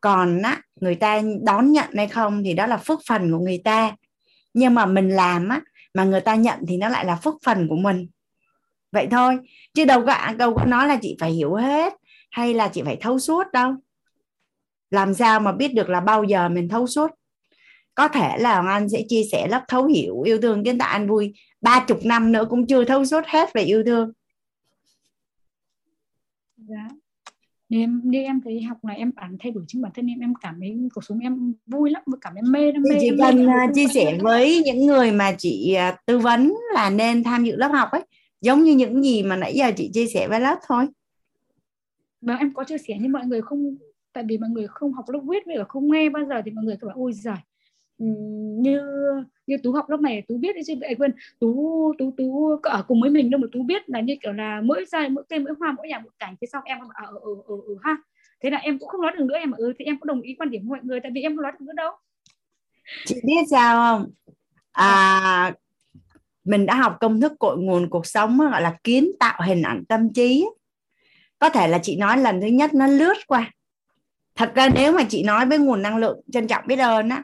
Còn 0.00 0.42
á, 0.42 0.62
người 0.80 0.94
ta 0.94 1.22
đón 1.42 1.72
nhận 1.72 1.88
hay 1.96 2.08
không 2.08 2.42
thì 2.44 2.52
đó 2.52 2.66
là 2.66 2.76
phước 2.76 3.00
phần 3.08 3.32
của 3.32 3.38
người 3.38 3.60
ta. 3.64 3.96
Nhưng 4.54 4.74
mà 4.74 4.86
mình 4.86 5.08
làm 5.08 5.48
á, 5.48 5.60
mà 5.94 6.04
người 6.04 6.20
ta 6.20 6.34
nhận 6.34 6.58
thì 6.68 6.76
nó 6.76 6.88
lại 6.88 7.04
là 7.04 7.16
phước 7.16 7.34
phần 7.44 7.68
của 7.68 7.76
mình. 7.76 8.08
Vậy 8.92 9.08
thôi, 9.10 9.38
chứ 9.74 9.84
đâu 9.84 10.06
có 10.06 10.32
đâu 10.38 10.54
có 10.54 10.64
nói 10.64 10.88
là 10.88 10.98
chị 11.02 11.16
phải 11.20 11.30
hiểu 11.30 11.54
hết 11.54 11.94
hay 12.30 12.54
là 12.54 12.68
chị 12.68 12.82
phải 12.82 12.96
thấu 13.00 13.18
suốt 13.18 13.52
đâu. 13.52 13.74
Làm 14.90 15.14
sao 15.14 15.40
mà 15.40 15.52
biết 15.52 15.74
được 15.74 15.88
là 15.88 16.00
bao 16.00 16.24
giờ 16.24 16.48
mình 16.48 16.68
thấu 16.68 16.86
suốt? 16.86 17.10
Có 17.94 18.08
thể 18.08 18.38
là 18.38 18.62
Anh 18.68 18.88
sẽ 18.88 19.02
chia 19.08 19.22
sẻ 19.32 19.46
lớp 19.48 19.62
thấu 19.68 19.86
hiểu 19.86 20.20
yêu 20.20 20.40
thương 20.40 20.64
kiến 20.64 20.78
tạo 20.78 20.88
an 20.88 21.08
vui 21.08 21.34
ba 21.64 21.84
chục 21.88 21.98
năm 22.04 22.32
nữa 22.32 22.46
cũng 22.50 22.66
chưa 22.66 22.84
thấu 22.84 23.04
suốt 23.04 23.24
hết 23.26 23.52
về 23.54 23.62
yêu 23.62 23.82
thương. 23.86 24.12
Dạ. 26.56 26.88
Em 27.68 28.00
như 28.04 28.22
em 28.22 28.40
thấy 28.44 28.62
học 28.62 28.84
này 28.84 28.96
em 28.96 29.10
bản 29.16 29.36
thay 29.40 29.52
đổi 29.52 29.64
chính 29.68 29.82
bản 29.82 29.92
thân 29.94 30.06
em 30.06 30.20
em 30.20 30.34
cảm 30.40 30.56
thấy 30.60 30.78
cuộc 30.94 31.04
sống 31.04 31.18
em 31.18 31.54
vui 31.66 31.90
lắm 31.90 32.02
và 32.06 32.18
cảm 32.20 32.32
thấy 32.34 32.42
mê 32.42 32.72
đam 32.72 32.82
mê 32.82 32.96
chị 33.00 33.06
em 33.06 33.16
cần 33.18 33.46
mê, 33.46 33.52
à, 33.52 33.66
chia 33.74 33.86
sẻ 33.86 34.18
với 34.22 34.62
những 34.64 34.86
người 34.86 35.12
mà 35.12 35.34
chị 35.38 35.74
à, 35.74 35.96
tư 36.06 36.18
vấn 36.18 36.54
là 36.74 36.90
nên 36.90 37.24
tham 37.24 37.44
dự 37.44 37.56
lớp 37.56 37.68
học 37.68 37.88
ấy 37.92 38.02
giống 38.40 38.62
như 38.62 38.74
những 38.74 39.02
gì 39.02 39.22
mà 39.22 39.36
nãy 39.36 39.54
giờ 39.54 39.72
chị 39.76 39.90
chia 39.94 40.06
sẻ 40.06 40.28
với 40.28 40.40
lớp 40.40 40.58
thôi. 40.66 40.86
Mà 42.20 42.36
em 42.36 42.54
có 42.54 42.64
chia 42.64 42.78
sẻ 42.78 42.96
nhưng 43.00 43.12
mọi 43.12 43.26
người 43.26 43.42
không 43.42 43.76
tại 44.12 44.24
vì 44.28 44.38
mọi 44.38 44.50
người 44.50 44.66
không 44.68 44.92
học 44.92 45.04
lớp 45.08 45.20
viết 45.28 45.46
với 45.46 45.56
không 45.68 45.92
nghe 45.92 46.08
bao 46.08 46.24
giờ 46.28 46.42
thì 46.44 46.50
mọi 46.50 46.64
người 46.64 46.76
cứ 46.80 46.86
bảo 46.86 46.96
ôi 46.96 47.12
giời 47.12 47.36
Ừ, 47.98 48.06
như 48.58 48.80
như 49.46 49.56
tú 49.62 49.72
học 49.72 49.90
lớp 49.90 50.00
này 50.00 50.22
tú 50.28 50.38
biết 50.38 50.56
chứ 50.66 50.74
vậy 50.80 50.94
quên, 50.98 51.12
tú 51.40 51.92
tú 51.98 52.14
tú 52.16 52.56
ở 52.62 52.82
cùng 52.88 53.00
với 53.00 53.10
mình 53.10 53.30
đâu 53.30 53.38
mà 53.38 53.46
tú 53.52 53.62
biết 53.62 53.88
là 53.90 54.00
như 54.00 54.16
kiểu 54.22 54.32
là 54.32 54.60
mỗi 54.64 54.84
giai, 54.88 55.08
mỗi 55.08 55.24
cây, 55.28 55.38
mỗi 55.38 55.52
hoa, 55.58 55.72
mỗi 55.76 55.88
nhà, 55.88 55.98
mỗi 55.98 56.12
cảnh, 56.18 56.34
thế 56.40 56.46
xong 56.52 56.62
em 56.64 56.78
ở 56.78 57.06
ở 57.06 57.18
ở 57.46 57.54
ở 57.68 57.74
ha. 57.82 57.96
Thế 58.40 58.50
là 58.50 58.58
em 58.58 58.78
cũng 58.78 58.88
không 58.88 59.02
nói 59.02 59.12
được 59.18 59.24
nữa, 59.24 59.36
em 59.36 59.52
ừ 59.52 59.72
thì 59.78 59.84
em 59.84 59.98
cũng 60.00 60.06
đồng 60.06 60.20
ý 60.20 60.34
quan 60.38 60.50
điểm 60.50 60.62
của 60.62 60.74
mọi 60.74 60.80
người, 60.82 61.00
tại 61.00 61.12
vì 61.14 61.22
em 61.22 61.36
không 61.36 61.42
nói 61.42 61.52
được 61.52 61.66
nữa 61.66 61.72
đâu. 61.76 61.92
Chị 63.04 63.14
biết 63.24 63.42
sao 63.50 63.76
không? 63.76 64.10
À 64.72 65.52
mình 66.44 66.66
đã 66.66 66.74
học 66.74 66.96
công 67.00 67.20
thức 67.20 67.32
cội 67.38 67.58
nguồn 67.58 67.90
cuộc 67.90 68.06
sống 68.06 68.38
gọi 68.38 68.62
là 68.62 68.76
kiến 68.84 69.12
tạo 69.20 69.40
hình 69.46 69.62
ảnh 69.62 69.84
tâm 69.88 70.12
trí 70.12 70.46
có 71.38 71.48
thể 71.48 71.68
là 71.68 71.78
chị 71.82 71.96
nói 71.96 72.18
lần 72.18 72.40
thứ 72.40 72.46
nhất 72.46 72.74
nó 72.74 72.86
lướt 72.86 73.14
qua. 73.26 73.50
Thật 74.34 74.52
ra 74.54 74.68
nếu 74.74 74.92
mà 74.92 75.02
chị 75.08 75.22
nói 75.22 75.46
với 75.46 75.58
nguồn 75.58 75.82
năng 75.82 75.96
lượng 75.96 76.20
trân 76.32 76.46
trọng 76.46 76.66
biết 76.66 76.76
ơn 76.76 77.08
á 77.08 77.22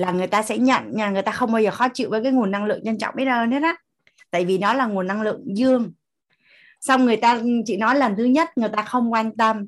là 0.00 0.12
người 0.12 0.26
ta 0.26 0.42
sẽ 0.42 0.58
nhận 0.58 0.96
nha, 0.96 1.10
người 1.10 1.22
ta 1.22 1.32
không 1.32 1.52
bao 1.52 1.62
giờ 1.62 1.70
khó 1.70 1.88
chịu 1.88 2.10
với 2.10 2.22
cái 2.22 2.32
nguồn 2.32 2.50
năng 2.50 2.64
lượng 2.64 2.80
trân 2.84 2.98
trọng 2.98 3.14
biết 3.16 3.24
ơn 3.24 3.50
hết 3.50 3.62
á. 3.62 3.76
Tại 4.30 4.44
vì 4.44 4.58
nó 4.58 4.74
là 4.74 4.86
nguồn 4.86 5.06
năng 5.06 5.22
lượng 5.22 5.56
dương. 5.56 5.92
Xong 6.80 7.04
người 7.04 7.16
ta, 7.16 7.40
chị 7.66 7.76
nói 7.76 7.98
lần 7.98 8.16
thứ 8.16 8.24
nhất 8.24 8.58
người 8.58 8.68
ta 8.68 8.82
không 8.82 9.12
quan 9.12 9.36
tâm. 9.36 9.66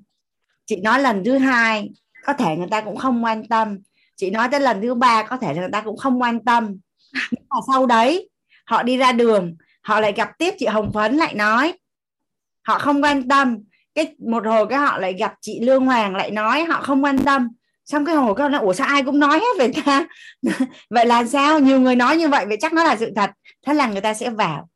Chị 0.66 0.76
nói 0.76 1.00
lần 1.00 1.24
thứ 1.24 1.38
hai 1.38 1.90
có 2.26 2.32
thể 2.32 2.56
người 2.56 2.68
ta 2.70 2.80
cũng 2.80 2.96
không 2.96 3.24
quan 3.24 3.48
tâm. 3.48 3.78
Chị 4.16 4.30
nói 4.30 4.48
tới 4.50 4.60
lần 4.60 4.82
thứ 4.82 4.94
ba 4.94 5.22
có 5.22 5.36
thể 5.36 5.54
là 5.54 5.60
người 5.60 5.70
ta 5.72 5.80
cũng 5.80 5.96
không 5.96 6.22
quan 6.22 6.44
tâm. 6.44 6.76
Nhưng 7.30 7.44
mà 7.50 7.56
sau 7.72 7.86
đấy, 7.86 8.28
họ 8.66 8.82
đi 8.82 8.96
ra 8.96 9.12
đường, 9.12 9.56
họ 9.82 10.00
lại 10.00 10.12
gặp 10.12 10.30
tiếp 10.38 10.54
chị 10.58 10.66
hồng 10.66 10.92
phấn 10.92 11.16
lại 11.16 11.34
nói. 11.34 11.72
Họ 12.62 12.78
không 12.78 13.04
quan 13.04 13.28
tâm. 13.28 13.58
Cái, 13.94 14.14
một 14.28 14.46
hồi 14.46 14.66
cái 14.70 14.78
họ 14.78 14.98
lại 14.98 15.12
gặp 15.12 15.34
chị 15.40 15.60
lương 15.60 15.86
hoàng 15.86 16.16
lại 16.16 16.30
nói, 16.30 16.64
họ 16.64 16.82
không 16.82 17.04
quan 17.04 17.18
tâm 17.18 17.48
xong 17.92 18.04
cái 18.04 18.14
hồi 18.14 18.34
các 18.36 18.50
nó 18.50 18.58
ủa 18.58 18.72
sao 18.72 18.86
ai 18.86 19.02
cũng 19.02 19.18
nói 19.18 19.38
hết 19.38 19.58
về 19.58 19.70
ta? 19.84 20.06
Vậy 20.90 21.06
là 21.06 21.24
sao? 21.24 21.58
Nhiều 21.58 21.80
người 21.80 21.96
nói 21.96 22.16
như 22.16 22.28
vậy 22.28 22.46
vậy 22.46 22.56
chắc 22.60 22.72
nó 22.72 22.84
là 22.84 22.96
sự 22.96 23.12
thật. 23.16 23.30
Thế 23.66 23.74
là 23.74 23.86
người 23.86 24.00
ta 24.00 24.14
sẽ 24.14 24.30
vào. 24.30 24.68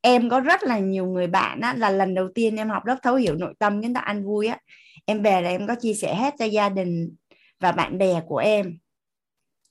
Em 0.00 0.28
có 0.28 0.40
rất 0.40 0.62
là 0.62 0.78
nhiều 0.78 1.06
người 1.06 1.26
bạn 1.26 1.60
á, 1.60 1.74
là 1.74 1.90
lần 1.90 2.14
đầu 2.14 2.28
tiên 2.34 2.56
em 2.56 2.68
học 2.68 2.86
lớp 2.86 2.96
thấu 3.02 3.14
hiểu 3.14 3.34
nội 3.34 3.54
tâm 3.58 3.82
chúng 3.82 3.94
ta 3.94 4.00
ăn 4.00 4.24
vui 4.24 4.46
á. 4.46 4.58
Em 5.06 5.22
về 5.22 5.42
là 5.42 5.48
em 5.48 5.66
có 5.66 5.74
chia 5.74 5.94
sẻ 5.94 6.14
hết 6.14 6.34
cho 6.38 6.44
gia 6.44 6.68
đình 6.68 7.14
và 7.60 7.72
bạn 7.72 7.98
bè 7.98 8.20
của 8.26 8.36
em. 8.36 8.78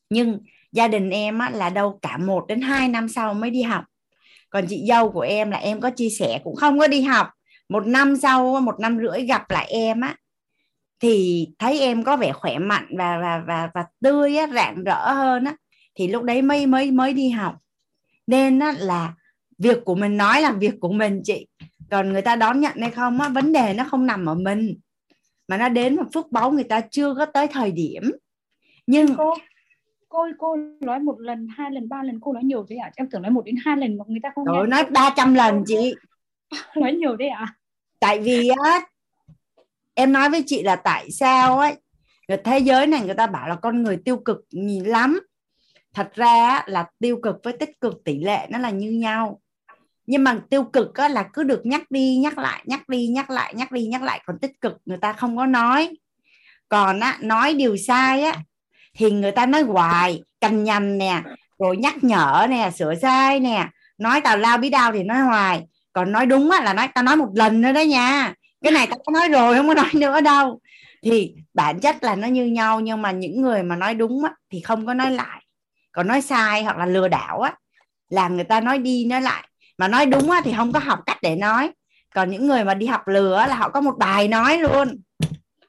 Nhưng 0.10 0.40
gia 0.72 0.88
đình 0.88 1.10
em 1.10 1.40
á, 1.40 1.50
là 1.50 1.70
đâu 1.70 2.00
cả 2.02 2.18
một 2.18 2.45
đến 2.48 2.62
hai 2.62 2.88
năm 2.88 3.10
sau 3.10 3.34
mới 3.34 3.50
đi 3.50 3.62
học. 3.62 3.84
Còn 4.50 4.66
chị 4.70 4.86
dâu 4.88 5.12
của 5.12 5.22
em 5.22 5.52
là 5.52 5.58
em 5.58 5.82
có 5.82 5.90
chia 5.90 6.10
sẻ 6.10 6.40
cũng 6.44 6.56
không 6.56 6.80
có 6.80 6.88
đi 6.88 7.02
học. 7.02 7.28
Một 7.70 7.88
năm 7.88 8.16
sau 8.18 8.62
một 8.62 8.80
năm 8.80 9.00
rưỡi 9.02 9.26
gặp 9.26 9.52
lại 9.52 9.68
em 9.70 10.02
á 10.02 10.16
thì 11.04 11.48
thấy 11.60 11.80
em 11.80 12.04
có 12.04 12.18
vẻ 12.18 12.32
khỏe 12.34 12.60
mạnh 12.60 12.88
và 12.98 13.18
và 13.22 13.44
và 13.48 13.70
và 13.74 13.86
tươi 14.02 14.38
á, 14.38 14.48
rạng 14.48 14.84
rỡ 14.84 15.14
hơn 15.14 15.44
á 15.44 15.56
thì 15.96 16.08
lúc 16.08 16.24
đấy 16.24 16.42
mới 16.42 16.68
mới 16.68 16.92
mới 16.92 17.14
đi 17.14 17.30
học 17.30 17.56
nên 18.28 18.60
á, 18.60 18.74
là 18.78 19.14
việc 19.58 19.86
của 19.86 19.96
mình 19.96 20.18
nói 20.18 20.42
là 20.42 20.52
việc 20.52 20.74
của 20.80 20.92
mình 20.92 21.22
chị 21.24 21.48
còn 21.92 22.14
người 22.14 22.22
ta 22.22 22.36
đón 22.36 22.60
nhận 22.60 22.78
hay 22.82 22.92
không 22.92 23.22
á 23.22 23.30
vấn 23.30 23.54
đề 23.54 23.74
nó 23.74 23.84
không 23.84 24.06
nằm 24.06 24.26
ở 24.26 24.36
mình 24.36 24.80
mà 25.48 25.58
nó 25.58 25.70
đến 25.70 25.96
một 25.96 26.06
phước 26.14 26.32
báu 26.32 26.52
người 26.52 26.64
ta 26.64 26.82
chưa 26.82 27.16
có 27.16 27.26
tới 27.26 27.48
thời 27.48 27.72
điểm 27.72 28.04
nhưng 28.88 29.16
cô 29.18 29.34
cô 30.10 30.28
cô 30.38 30.58
nói 30.80 31.00
một 31.00 31.20
lần 31.20 31.48
hai 31.58 31.72
lần 31.72 31.90
ba 31.90 32.04
lần 32.04 32.20
cô 32.22 32.34
nói 32.34 32.44
nhiều 32.44 32.66
thế 32.70 32.76
ạ 32.76 32.88
à? 32.88 32.94
em 32.96 33.10
tưởng 33.10 33.22
nói 33.22 33.32
một 33.32 33.46
đến 33.46 33.56
hai 33.66 33.78
lần 33.78 33.98
mà 33.98 34.06
người 34.08 34.20
ta 34.24 34.30
không 34.36 34.46
rồi 34.46 34.68
nói 34.68 34.86
300 34.86 35.34
lần 35.34 35.64
chị 35.66 35.96
nói 36.76 36.94
nhiều 36.94 37.16
thế 37.20 37.28
ạ 37.28 37.46
à? 37.46 37.56
tại 38.00 38.20
vì 38.20 38.50
á 38.64 38.82
em 39.94 40.14
nói 40.14 40.30
với 40.30 40.44
chị 40.45 40.64
là 40.64 40.76
tại 40.76 41.11
sao 41.11 41.60
ấy 41.60 41.76
thế 42.44 42.60
giới 42.60 42.88
này 42.88 43.02
người 43.02 43.14
ta 43.14 43.28
bảo 43.28 43.48
là 43.48 43.56
con 43.56 43.84
người 43.84 43.98
tiêu 44.06 44.18
cực 44.18 44.38
nhiều 44.52 44.86
lắm. 44.86 45.20
Thật 45.94 46.11
ra 46.15 46.64
là 46.65 46.86
tiêu 46.99 47.20
cực 47.24 47.36
với 47.44 47.53
tích 47.53 47.82
cực 47.82 47.94
tỷ 48.06 48.20
lệ 48.20 48.48
nó 48.49 48.60
là 48.60 48.70
như 48.70 48.91
nhau. 48.91 49.41
Nhưng 50.06 50.24
mà 50.24 50.40
tiêu 50.49 50.64
cực 50.64 50.95
á, 50.95 51.07
là 51.07 51.24
cứ 51.34 51.44
được 51.44 51.65
nhắc 51.65 51.91
đi 51.91 52.18
nhắc 52.18 52.38
lại 52.38 52.64
nhắc 52.65 52.90
đi 52.90 53.07
nhắc 53.07 53.30
lại 53.30 53.53
nhắc 53.56 53.72
đi 53.72 53.86
nhắc 53.86 54.03
lại. 54.03 54.22
Còn 54.26 54.40
tích 54.40 54.61
cực 54.61 54.78
người 54.86 54.98
ta 54.98 55.14
không 55.14 55.38
có 55.38 55.45
nói. 55.45 55.90
Còn 56.70 56.99
á, 56.99 57.18
nói 57.22 57.53
điều 57.53 57.78
sai 57.78 58.24
á 58.24 58.34
thì 58.94 59.11
người 59.11 59.32
ta 59.32 59.45
nói 59.45 59.61
hoài 59.61 60.24
cằn 60.41 60.64
nhằn 60.64 60.98
nè 60.98 61.22
rồi 61.60 61.78
nhắc 61.78 62.03
nhở 62.03 62.48
nè 62.49 62.72
sửa 62.76 62.95
sai 63.02 63.40
nè. 63.40 63.68
Nói 63.98 64.22
tào 64.22 64.38
lao 64.38 64.57
bí 64.57 64.70
đao 64.70 64.91
thì 64.91 65.03
nói 65.03 65.20
hoài. 65.20 65.64
Còn 65.94 66.11
nói 66.11 66.26
đúng 66.26 66.52
á, 66.52 66.61
là 66.61 66.74
nói 66.74 66.88
ta 66.88 67.02
nói 67.02 67.15
một 67.15 67.30
lần 67.36 67.61
nữa 67.61 67.72
đó 67.72 67.82
nha 67.82 68.34
cái 68.64 68.72
này 68.72 68.88
tao 68.88 68.99
có 69.06 69.11
nói 69.11 69.30
rồi 69.30 69.56
không 69.56 69.68
có 69.68 69.73
nói 69.73 69.90
nữa 69.94 70.22
đâu. 70.22 70.60
Thì 71.03 71.35
bản 71.53 71.80
chất 71.80 72.03
là 72.03 72.15
nó 72.15 72.27
như 72.27 72.45
nhau 72.45 72.80
nhưng 72.80 73.02
mà 73.02 73.11
những 73.11 73.41
người 73.41 73.64
mà 73.64 73.76
nói 73.76 73.94
đúng 73.94 74.23
á, 74.23 74.31
thì 74.49 74.61
không 74.61 74.85
có 74.85 74.94
nói 74.94 75.11
lại. 75.11 75.45
Còn 75.91 76.07
nói 76.07 76.22
sai 76.22 76.64
hoặc 76.64 76.77
là 76.77 76.85
lừa 76.85 77.07
đảo 77.07 77.41
á 77.41 77.53
là 78.10 78.27
người 78.27 78.44
ta 78.44 78.61
nói 78.61 78.77
đi 78.77 79.06
nói 79.06 79.22
lại. 79.22 79.49
Mà 79.77 79.88
nói 79.88 80.06
đúng 80.06 80.31
á, 80.31 80.41
thì 80.44 80.53
không 80.57 80.72
có 80.72 80.80
học 80.80 80.99
cách 81.06 81.18
để 81.22 81.35
nói. 81.35 81.72
Còn 82.15 82.31
những 82.31 82.48
người 82.48 82.64
mà 82.64 82.73
đi 82.73 82.85
học 82.85 83.07
lừa 83.07 83.45
là 83.49 83.56
họ 83.56 83.69
có 83.69 83.81
một 83.81 83.98
bài 83.98 84.27
nói 84.27 84.57
luôn. 84.57 84.88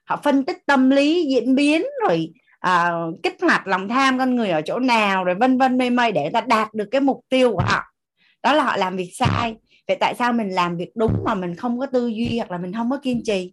Họ 0.05 0.21
phân 0.25 0.45
tích 0.45 0.59
tâm 0.67 0.91
lý 0.91 1.27
diễn 1.27 1.55
biến 1.55 1.83
rồi 2.09 2.33
à, 2.61 2.93
kích 3.23 3.37
hoạt 3.43 3.67
lòng 3.67 3.89
tham 3.89 4.19
con 4.19 4.37
người 4.37 4.51
ở 4.51 4.63
chỗ 4.63 4.79
nào 4.79 5.25
rồi 5.25 5.35
vân 5.35 5.59
vân 5.59 5.79
mây 5.79 5.91
mây 5.91 6.13
để 6.13 6.31
ta 6.33 6.41
đạt 6.41 6.75
được 6.75 6.89
cái 6.91 7.01
mục 7.01 7.21
tiêu 7.29 7.53
của 7.53 7.63
họ. 7.67 7.83
Đó 8.43 8.53
là 8.53 8.65
họ 8.65 8.77
làm 8.77 8.97
việc 8.97 9.11
sai 9.15 9.55
vậy 9.89 9.97
tại 10.01 10.15
sao 10.19 10.33
mình 10.33 10.49
làm 10.51 10.77
việc 10.77 10.97
đúng 10.97 11.25
mà 11.25 11.35
mình 11.35 11.55
không 11.55 11.79
có 11.79 11.87
tư 11.87 12.07
duy 12.07 12.39
hoặc 12.39 12.51
là 12.51 12.59
mình 12.59 12.73
không 12.73 12.91
có 12.91 12.99
kiên 13.03 13.23
trì? 13.25 13.53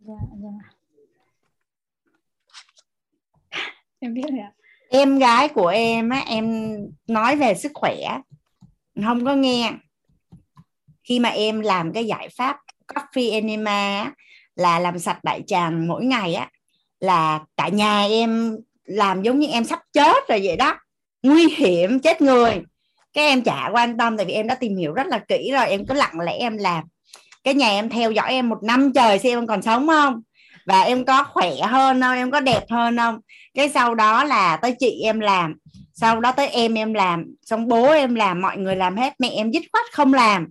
Dạ, 0.00 0.14
dạ. 0.42 0.48
em 4.00 4.14
biết 4.14 4.24
rồi 4.30 4.40
ạ. 4.40 4.52
Em 4.88 5.18
gái 5.18 5.48
của 5.48 5.66
em 5.66 6.08
á 6.08 6.24
em 6.26 6.76
nói 7.06 7.36
về 7.36 7.54
sức 7.54 7.72
khỏe 7.74 7.96
không 9.04 9.24
có 9.24 9.34
nghe. 9.34 9.72
Khi 11.04 11.20
mà 11.20 11.28
em 11.28 11.60
làm 11.60 11.92
cái 11.92 12.06
giải 12.06 12.28
pháp 12.28 12.56
coffee 12.88 13.32
enema 13.32 14.12
là 14.56 14.78
làm 14.78 14.98
sạch 14.98 15.24
đại 15.24 15.42
tràng 15.46 15.88
mỗi 15.88 16.04
ngày 16.04 16.34
á 16.34 16.50
là 17.00 17.44
cả 17.56 17.68
nhà 17.68 18.06
em 18.06 18.56
làm 18.84 19.22
giống 19.22 19.38
như 19.38 19.46
em 19.46 19.64
sắp 19.64 19.80
chết 19.92 20.28
rồi 20.28 20.40
vậy 20.44 20.56
đó. 20.56 20.76
Nguy 21.22 21.48
hiểm 21.48 22.00
chết 22.00 22.22
người 22.22 22.62
cái 23.12 23.26
em 23.26 23.42
chả 23.42 23.70
quan 23.72 23.96
tâm 23.96 24.16
tại 24.16 24.26
vì 24.26 24.32
em 24.32 24.46
đã 24.46 24.54
tìm 24.54 24.76
hiểu 24.76 24.92
rất 24.92 25.06
là 25.06 25.18
kỹ 25.18 25.50
rồi, 25.52 25.68
em 25.68 25.86
cứ 25.86 25.94
lặng 25.94 26.20
lẽ 26.20 26.32
em 26.32 26.56
làm. 26.56 26.84
Cái 27.44 27.54
nhà 27.54 27.68
em 27.68 27.88
theo 27.88 28.10
dõi 28.10 28.30
em 28.30 28.48
một 28.48 28.58
năm 28.62 28.92
trời 28.94 29.18
xem 29.18 29.38
em 29.38 29.46
còn 29.46 29.62
sống 29.62 29.86
không? 29.86 30.22
Và 30.66 30.80
em 30.80 31.04
có 31.04 31.24
khỏe 31.24 31.50
hơn 31.60 32.00
không? 32.00 32.16
Em 32.16 32.30
có 32.30 32.40
đẹp 32.40 32.64
hơn 32.70 32.96
không? 32.96 33.18
Cái 33.54 33.68
sau 33.68 33.94
đó 33.94 34.24
là 34.24 34.56
tới 34.56 34.74
chị 34.78 35.00
em 35.04 35.20
làm, 35.20 35.54
sau 35.94 36.20
đó 36.20 36.32
tới 36.32 36.48
em 36.48 36.74
em 36.74 36.94
làm, 36.94 37.24
xong 37.42 37.68
bố 37.68 37.90
em 37.90 38.14
làm, 38.14 38.42
mọi 38.42 38.56
người 38.56 38.76
làm 38.76 38.96
hết, 38.96 39.12
mẹ 39.18 39.28
em 39.28 39.50
dứt 39.50 39.62
khoát 39.72 39.84
không 39.92 40.14
làm. 40.14 40.46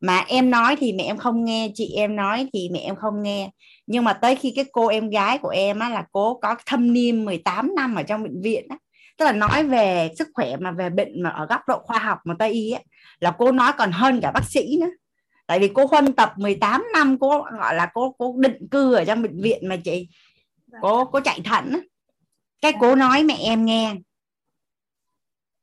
Mà 0.00 0.24
em 0.28 0.50
nói 0.50 0.76
thì 0.76 0.92
mẹ 0.92 1.04
em 1.04 1.16
không 1.16 1.44
nghe, 1.44 1.68
chị 1.74 1.92
em 1.96 2.16
nói 2.16 2.48
thì 2.52 2.68
mẹ 2.72 2.78
em 2.78 2.96
không 2.96 3.22
nghe. 3.22 3.50
Nhưng 3.86 4.04
mà 4.04 4.12
tới 4.12 4.36
khi 4.36 4.52
cái 4.56 4.64
cô 4.72 4.86
em 4.86 5.10
gái 5.10 5.38
của 5.38 5.48
em 5.48 5.78
á 5.78 5.88
là 5.88 6.04
cô 6.12 6.38
có 6.42 6.56
thâm 6.66 6.92
niêm 6.92 7.24
18 7.24 7.74
năm 7.76 7.94
ở 7.94 8.02
trong 8.02 8.22
bệnh 8.22 8.42
viện 8.42 8.66
á 8.68 8.76
tức 9.22 9.26
là 9.26 9.32
nói 9.32 9.64
về 9.64 10.10
sức 10.18 10.28
khỏe 10.34 10.56
mà 10.56 10.70
về 10.70 10.90
bệnh 10.90 11.22
mà 11.22 11.30
ở 11.30 11.46
góc 11.46 11.60
độ 11.68 11.78
khoa 11.84 11.98
học 11.98 12.18
mà 12.24 12.34
tây 12.38 12.52
y 12.52 12.70
á 12.70 12.80
là 13.20 13.30
cô 13.38 13.52
nói 13.52 13.72
còn 13.78 13.92
hơn 13.92 14.20
cả 14.22 14.30
bác 14.30 14.44
sĩ 14.44 14.78
nữa. 14.80 14.90
Tại 15.46 15.58
vì 15.58 15.68
cô 15.74 15.86
huân 15.86 16.12
tập 16.12 16.32
18 16.36 16.84
năm, 16.92 17.18
cô 17.18 17.42
gọi 17.58 17.74
là 17.74 17.90
cô 17.94 18.14
cô 18.18 18.34
định 18.38 18.68
cư 18.70 18.94
ở 18.94 19.04
trong 19.04 19.22
bệnh 19.22 19.42
viện 19.42 19.68
mà 19.68 19.76
chị. 19.76 20.08
Cô 20.80 21.04
cô 21.04 21.20
chạy 21.20 21.40
thận 21.44 21.72
á. 21.72 21.78
Cái 22.62 22.72
cô 22.80 22.94
nói 22.94 23.22
mẹ 23.22 23.36
em 23.40 23.64
nghe. 23.64 23.94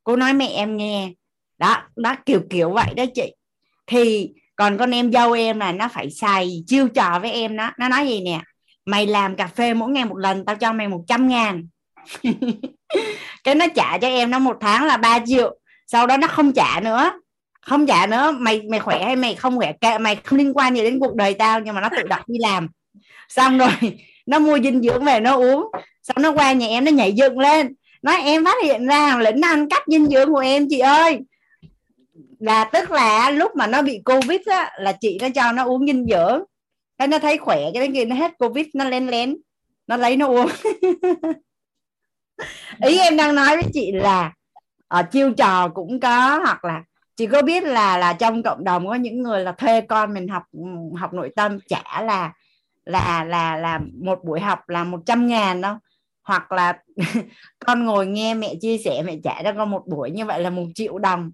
Cô 0.03 0.15
nói 0.15 0.33
mẹ 0.33 0.47
em 0.47 0.77
nghe. 0.77 1.13
Đó 1.57 1.83
đó, 1.95 2.15
kiểu 2.25 2.41
kiểu 2.49 2.71
vậy 2.71 2.93
đó 2.97 3.03
chị. 3.15 3.35
Thì 3.87 4.33
còn 4.55 4.77
con 4.77 4.91
em 4.91 5.11
dâu 5.11 5.31
em 5.31 5.59
là 5.59 5.71
nó 5.71 5.87
phải 5.87 6.09
xài 6.11 6.63
chiêu 6.67 6.87
trò 6.87 7.19
với 7.19 7.31
em 7.31 7.57
đó. 7.57 7.71
Nó 7.79 7.89
nói 7.89 8.07
gì 8.07 8.21
nè? 8.21 8.41
Mày 8.85 9.07
làm 9.07 9.35
cà 9.35 9.47
phê 9.47 9.73
mỗi 9.73 9.91
ngày 9.91 10.05
một 10.05 10.17
lần, 10.17 10.45
tao 10.45 10.55
cho 10.55 10.73
mày 10.73 10.87
100 10.87 11.27
ngàn. 11.27 11.67
cái 13.43 13.55
nó 13.55 13.65
trả 13.75 13.97
cho 13.97 14.07
em 14.07 14.31
nó 14.31 14.39
một 14.39 14.57
tháng 14.61 14.85
là 14.85 14.97
3 14.97 15.19
triệu. 15.25 15.57
Sau 15.87 16.07
đó 16.07 16.17
nó 16.17 16.27
không 16.27 16.53
trả 16.53 16.79
nữa. 16.79 17.11
Không 17.61 17.87
trả 17.87 18.07
nữa, 18.07 18.31
mày 18.39 18.61
mày 18.69 18.79
khỏe 18.79 19.03
hay 19.03 19.15
mày 19.15 19.35
không 19.35 19.57
khỏe? 19.57 19.73
Kệ, 19.81 19.97
mày 19.97 20.15
không 20.15 20.39
liên 20.39 20.53
quan 20.53 20.75
gì 20.75 20.83
đến 20.83 20.99
cuộc 20.99 21.15
đời 21.15 21.33
tao, 21.33 21.59
nhưng 21.59 21.75
mà 21.75 21.81
nó 21.81 21.89
tự 21.97 22.03
động 22.03 22.21
đi 22.27 22.39
làm. 22.39 22.67
Xong 23.29 23.57
rồi, 23.57 23.69
nó 24.25 24.39
mua 24.39 24.59
dinh 24.59 24.81
dưỡng 24.81 25.03
về, 25.03 25.19
nó 25.19 25.35
uống. 25.35 25.71
Xong 26.03 26.17
nó 26.19 26.31
qua 26.31 26.51
nhà 26.51 26.67
em, 26.67 26.85
nó 26.85 26.91
nhảy 26.91 27.13
dựng 27.13 27.39
lên. 27.39 27.73
Nói, 28.01 28.21
em 28.21 28.45
phát 28.45 28.63
hiện 28.63 28.87
ra 28.87 29.17
lĩnh 29.17 29.41
ăn 29.41 29.69
cắp 29.69 29.83
dinh 29.87 30.05
dưỡng 30.05 30.33
của 30.33 30.39
em, 30.39 30.67
chị 30.69 30.79
ơi. 30.79 31.19
Là 32.39 32.63
tức 32.63 32.91
là 32.91 33.31
lúc 33.31 33.55
mà 33.55 33.67
nó 33.67 33.81
bị 33.81 34.01
covid 34.05 34.41
á, 34.45 34.71
là 34.79 34.97
chị 35.01 35.17
nó 35.21 35.27
cho 35.35 35.51
nó 35.51 35.65
uống 35.65 35.87
dinh 35.87 36.05
dưỡng. 36.09 36.43
Cái 36.97 37.07
nó 37.07 37.19
thấy 37.19 37.37
khỏe, 37.37 37.57
cái 37.73 37.83
đến 37.83 37.93
khi 37.93 38.05
nó 38.05 38.15
hết 38.15 38.31
covid, 38.37 38.65
nó 38.73 38.85
lén 38.85 39.07
lén. 39.07 39.37
Nó 39.87 39.97
lấy 39.97 40.17
nó 40.17 40.27
uống. 40.27 40.49
ý 42.85 42.99
em 42.99 43.17
đang 43.17 43.35
nói 43.35 43.55
với 43.55 43.65
chị 43.73 43.91
là 43.91 44.33
ở 44.87 45.03
chiêu 45.03 45.31
trò 45.37 45.67
cũng 45.67 45.99
có 45.99 46.39
hoặc 46.43 46.65
là 46.65 46.83
chị 47.15 47.27
có 47.27 47.41
biết 47.41 47.63
là 47.63 47.97
là 47.97 48.13
trong 48.13 48.43
cộng 48.43 48.63
đồng 48.63 48.87
có 48.87 48.95
những 48.95 49.23
người 49.23 49.43
là 49.43 49.51
thuê 49.51 49.81
con 49.81 50.13
mình 50.13 50.27
học 50.27 50.43
học 50.95 51.13
nội 51.13 51.31
tâm 51.35 51.59
trả 51.67 52.01
là 52.01 52.33
là 52.85 53.23
là 53.23 53.57
là 53.57 53.79
một 54.03 54.19
buổi 54.23 54.39
học 54.39 54.69
là 54.69 54.83
100 54.83 55.27
ngàn 55.27 55.61
đâu. 55.61 55.75
Hoặc 56.23 56.51
là 56.51 56.79
con 57.65 57.85
ngồi 57.85 58.07
nghe 58.07 58.33
mẹ 58.33 58.55
chia 58.61 58.77
sẻ 58.77 59.03
mẹ 59.05 59.15
trả 59.23 59.43
cho 59.43 59.53
con 59.57 59.71
một 59.71 59.87
buổi 59.87 60.11
như 60.11 60.25
vậy 60.25 60.41
là 60.41 60.49
một 60.49 60.65
triệu 60.75 60.97
đồng. 60.97 61.31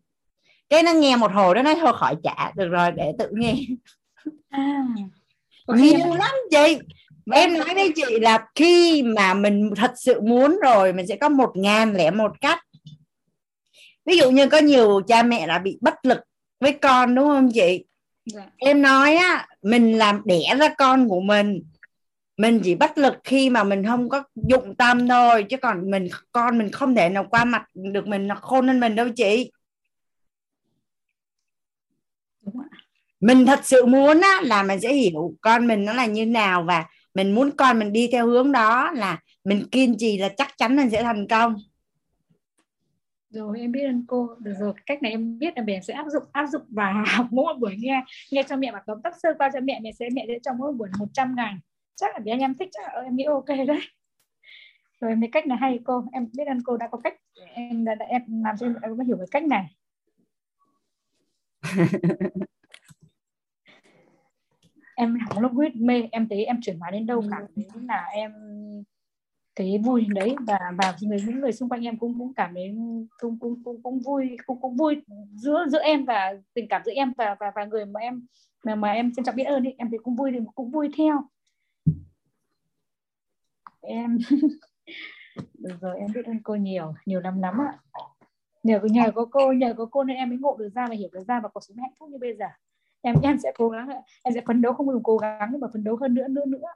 Cái 0.69 0.83
nó 0.83 0.93
nghe 0.93 1.15
một 1.15 1.31
hồi 1.31 1.55
đó 1.55 1.61
nói 1.61 1.75
thôi 1.79 1.93
khỏi 1.95 2.15
trả 2.23 2.51
được 2.55 2.67
rồi 2.67 2.91
để 2.91 3.13
tự 3.19 3.29
nghe. 3.31 3.55
À, 4.49 4.83
nhiều 5.67 6.15
lắm 6.15 6.35
chị 6.51 6.79
em 7.31 7.53
nói 7.53 7.75
với 7.75 7.91
chị 7.95 8.19
là 8.21 8.47
khi 8.55 9.03
mà 9.03 9.33
mình 9.33 9.71
thật 9.75 9.91
sự 9.97 10.21
muốn 10.21 10.59
rồi 10.63 10.93
mình 10.93 11.07
sẽ 11.07 11.15
có 11.15 11.29
một 11.29 11.51
ngàn 11.55 11.93
lẻ 11.93 12.11
một 12.11 12.41
cách. 12.41 12.59
Ví 14.05 14.17
dụ 14.17 14.31
như 14.31 14.47
có 14.47 14.57
nhiều 14.57 15.01
cha 15.07 15.23
mẹ 15.23 15.47
là 15.47 15.59
bị 15.59 15.77
bất 15.81 16.05
lực 16.05 16.19
với 16.59 16.71
con 16.71 17.15
đúng 17.15 17.27
không 17.27 17.51
chị? 17.53 17.85
Dạ. 18.25 18.41
em 18.57 18.81
nói 18.81 19.15
á 19.15 19.47
mình 19.61 19.97
làm 19.97 20.21
đẻ 20.25 20.55
ra 20.59 20.73
con 20.77 21.09
của 21.09 21.19
mình 21.19 21.63
mình 22.37 22.61
chỉ 22.63 22.75
bất 22.75 22.97
lực 22.97 23.13
khi 23.23 23.49
mà 23.49 23.63
mình 23.63 23.85
không 23.85 24.09
có 24.09 24.23
dụng 24.35 24.75
tâm 24.75 25.07
thôi 25.07 25.45
chứ 25.49 25.57
còn 25.57 25.91
mình 25.91 26.07
con 26.31 26.57
mình 26.57 26.71
không 26.71 26.95
thể 26.95 27.09
nào 27.09 27.27
qua 27.29 27.45
mặt 27.45 27.63
được 27.73 28.07
mình 28.07 28.27
nó 28.27 28.35
khôn 28.35 28.67
hơn 28.67 28.79
mình 28.79 28.95
đâu 28.95 29.07
chị. 29.15 29.51
Mình 33.19 33.45
thật 33.45 33.59
sự 33.63 33.85
muốn 33.85 34.21
á, 34.21 34.41
là 34.43 34.63
mình 34.63 34.79
sẽ 34.79 34.93
hiểu 34.93 35.33
con 35.41 35.67
mình 35.67 35.85
nó 35.85 35.93
là 35.93 36.05
như 36.05 36.25
nào 36.25 36.63
và 36.63 36.85
mình 37.15 37.35
muốn 37.35 37.51
con 37.57 37.79
mình 37.79 37.93
đi 37.93 38.09
theo 38.11 38.27
hướng 38.27 38.51
đó 38.51 38.91
là 38.91 39.19
mình 39.43 39.65
kiên 39.71 39.95
trì 39.97 40.17
là 40.17 40.29
chắc 40.37 40.57
chắn 40.57 40.75
mình 40.75 40.89
sẽ 40.89 41.03
thành 41.03 41.27
công. 41.27 41.55
Rồi 43.29 43.59
em 43.59 43.71
biết 43.71 43.83
ơn 43.85 44.05
cô. 44.07 44.29
Được 44.39 44.53
rồi 44.59 44.73
cách 44.85 45.01
này 45.01 45.11
em 45.11 45.39
biết 45.39 45.53
là 45.55 45.63
mình 45.63 45.83
sẽ 45.83 45.93
áp 45.93 46.05
dụng 46.09 46.23
áp 46.31 46.45
dụng 46.47 46.61
và 46.69 47.05
mỗi 47.31 47.53
một 47.53 47.59
buổi 47.59 47.75
nghe 47.77 48.03
nghe 48.31 48.43
cho 48.43 48.55
mẹ 48.55 48.71
và 48.71 48.81
tóm 48.87 49.01
tắt 49.01 49.13
sơ 49.23 49.29
qua 49.37 49.49
cho 49.53 49.59
mẹ. 49.63 49.79
Mẹ 49.83 49.91
sẽ 49.91 50.09
mẹ 50.13 50.25
sẽ 50.27 50.33
trong 50.43 50.57
mỗi 50.57 50.73
buổi 50.73 50.89
100 50.99 51.35
ngàn. 51.35 51.59
Chắc 51.95 52.13
là 52.13 52.19
để 52.19 52.31
anh 52.31 52.39
em 52.39 52.53
thích 52.55 52.69
chắc 52.71 52.81
là 52.93 53.01
em 53.01 53.15
nghĩ 53.15 53.23
ok 53.23 53.47
đấy. 53.47 53.79
Rồi 55.01 55.15
mấy 55.15 55.29
cách 55.31 55.47
này 55.47 55.57
hay 55.61 55.79
cô. 55.83 56.03
Em 56.11 56.27
biết 56.33 56.47
ơn 56.47 56.63
cô 56.63 56.77
đã 56.77 56.87
có 56.91 56.97
cách 56.97 57.15
em 57.53 57.85
đã, 57.85 57.95
đã 57.95 58.05
em 58.05 58.43
làm 58.43 58.57
cho 58.57 58.65
em 58.81 58.97
có 58.97 59.03
hiểu 59.03 59.17
cái 59.17 59.27
cách 59.31 59.43
này 59.43 59.65
em 64.95 65.17
hỏng 65.19 65.39
lúc 65.39 65.51
huyết 65.51 65.75
mê 65.75 66.03
em 66.11 66.27
thấy 66.29 66.45
em 66.45 66.59
chuyển 66.61 66.79
hóa 66.79 66.91
đến 66.91 67.05
đâu 67.05 67.23
cả. 67.31 67.37
Ừ. 67.55 67.61
là 67.87 68.05
em 68.13 68.31
cái 69.55 69.77
vui 69.85 70.05
đấy. 70.09 70.35
Và 70.47 70.59
và 70.77 70.95
người 71.01 71.17
những 71.25 71.39
người 71.39 71.51
xung 71.51 71.69
quanh 71.69 71.81
em 71.81 71.97
cũng 71.97 72.19
cũng 72.19 72.33
cảm 72.33 72.53
thấy 72.53 72.75
cũng 73.19 73.39
cũng 73.39 73.63
cũng, 73.63 73.83
cũng 73.83 73.99
vui 73.99 74.37
cũng 74.45 74.61
cũng 74.61 74.75
vui 74.75 75.01
giữa 75.35 75.65
giữa 75.69 75.81
em 75.81 76.05
và 76.05 76.33
tình 76.53 76.67
cảm 76.67 76.81
giữa 76.85 76.91
em 76.91 77.13
và 77.17 77.35
và 77.39 77.51
và 77.55 77.65
người 77.65 77.85
mà 77.85 77.99
em 77.99 78.25
mà 78.65 78.75
mà 78.75 78.91
em 78.91 79.11
trân 79.15 79.25
trọng 79.25 79.35
biết 79.35 79.43
ơn 79.43 79.63
đi 79.63 79.69
em 79.77 79.89
thì 79.91 79.97
cũng 80.03 80.15
vui 80.15 80.31
thì 80.31 80.39
cũng 80.55 80.71
vui 80.71 80.89
theo. 80.97 81.21
Em 83.81 84.17
được 85.53 85.75
rồi 85.81 85.99
em 85.99 86.07
biết 86.15 86.25
ơn 86.25 86.39
cô 86.43 86.55
nhiều 86.55 86.93
nhiều 87.05 87.19
lắm 87.19 87.41
lắm 87.41 87.57
ạ. 87.61 87.79
Nhờ 88.63 88.79
nhờ 88.83 89.11
có 89.15 89.25
cô 89.31 89.51
nhờ 89.51 89.73
có 89.77 89.85
cô 89.85 90.03
nên 90.03 90.17
em 90.17 90.29
mới 90.29 90.37
ngộ 90.37 90.57
được 90.59 90.69
ra 90.75 90.87
và 90.89 90.95
hiểu 90.95 91.09
được 91.13 91.23
ra 91.27 91.39
và 91.39 91.49
có 91.49 91.61
sống 91.61 91.77
hạnh 91.77 91.93
phúc 91.99 92.09
như 92.09 92.17
bây 92.17 92.35
giờ 92.35 92.45
em 93.05 93.15
em 93.23 93.37
sẽ 93.43 93.51
cố 93.57 93.69
gắng 93.69 93.89
em 94.23 94.33
sẽ 94.33 94.41
phấn 94.47 94.61
đấu 94.61 94.73
không 94.73 94.87
ngừng 94.87 95.03
cố 95.03 95.17
gắng 95.17 95.49
nhưng 95.51 95.61
mà 95.61 95.67
phấn 95.73 95.83
đấu 95.83 95.95
hơn 96.01 96.13
nữa 96.13 96.27
nữa 96.27 96.45
nữa 96.47 96.67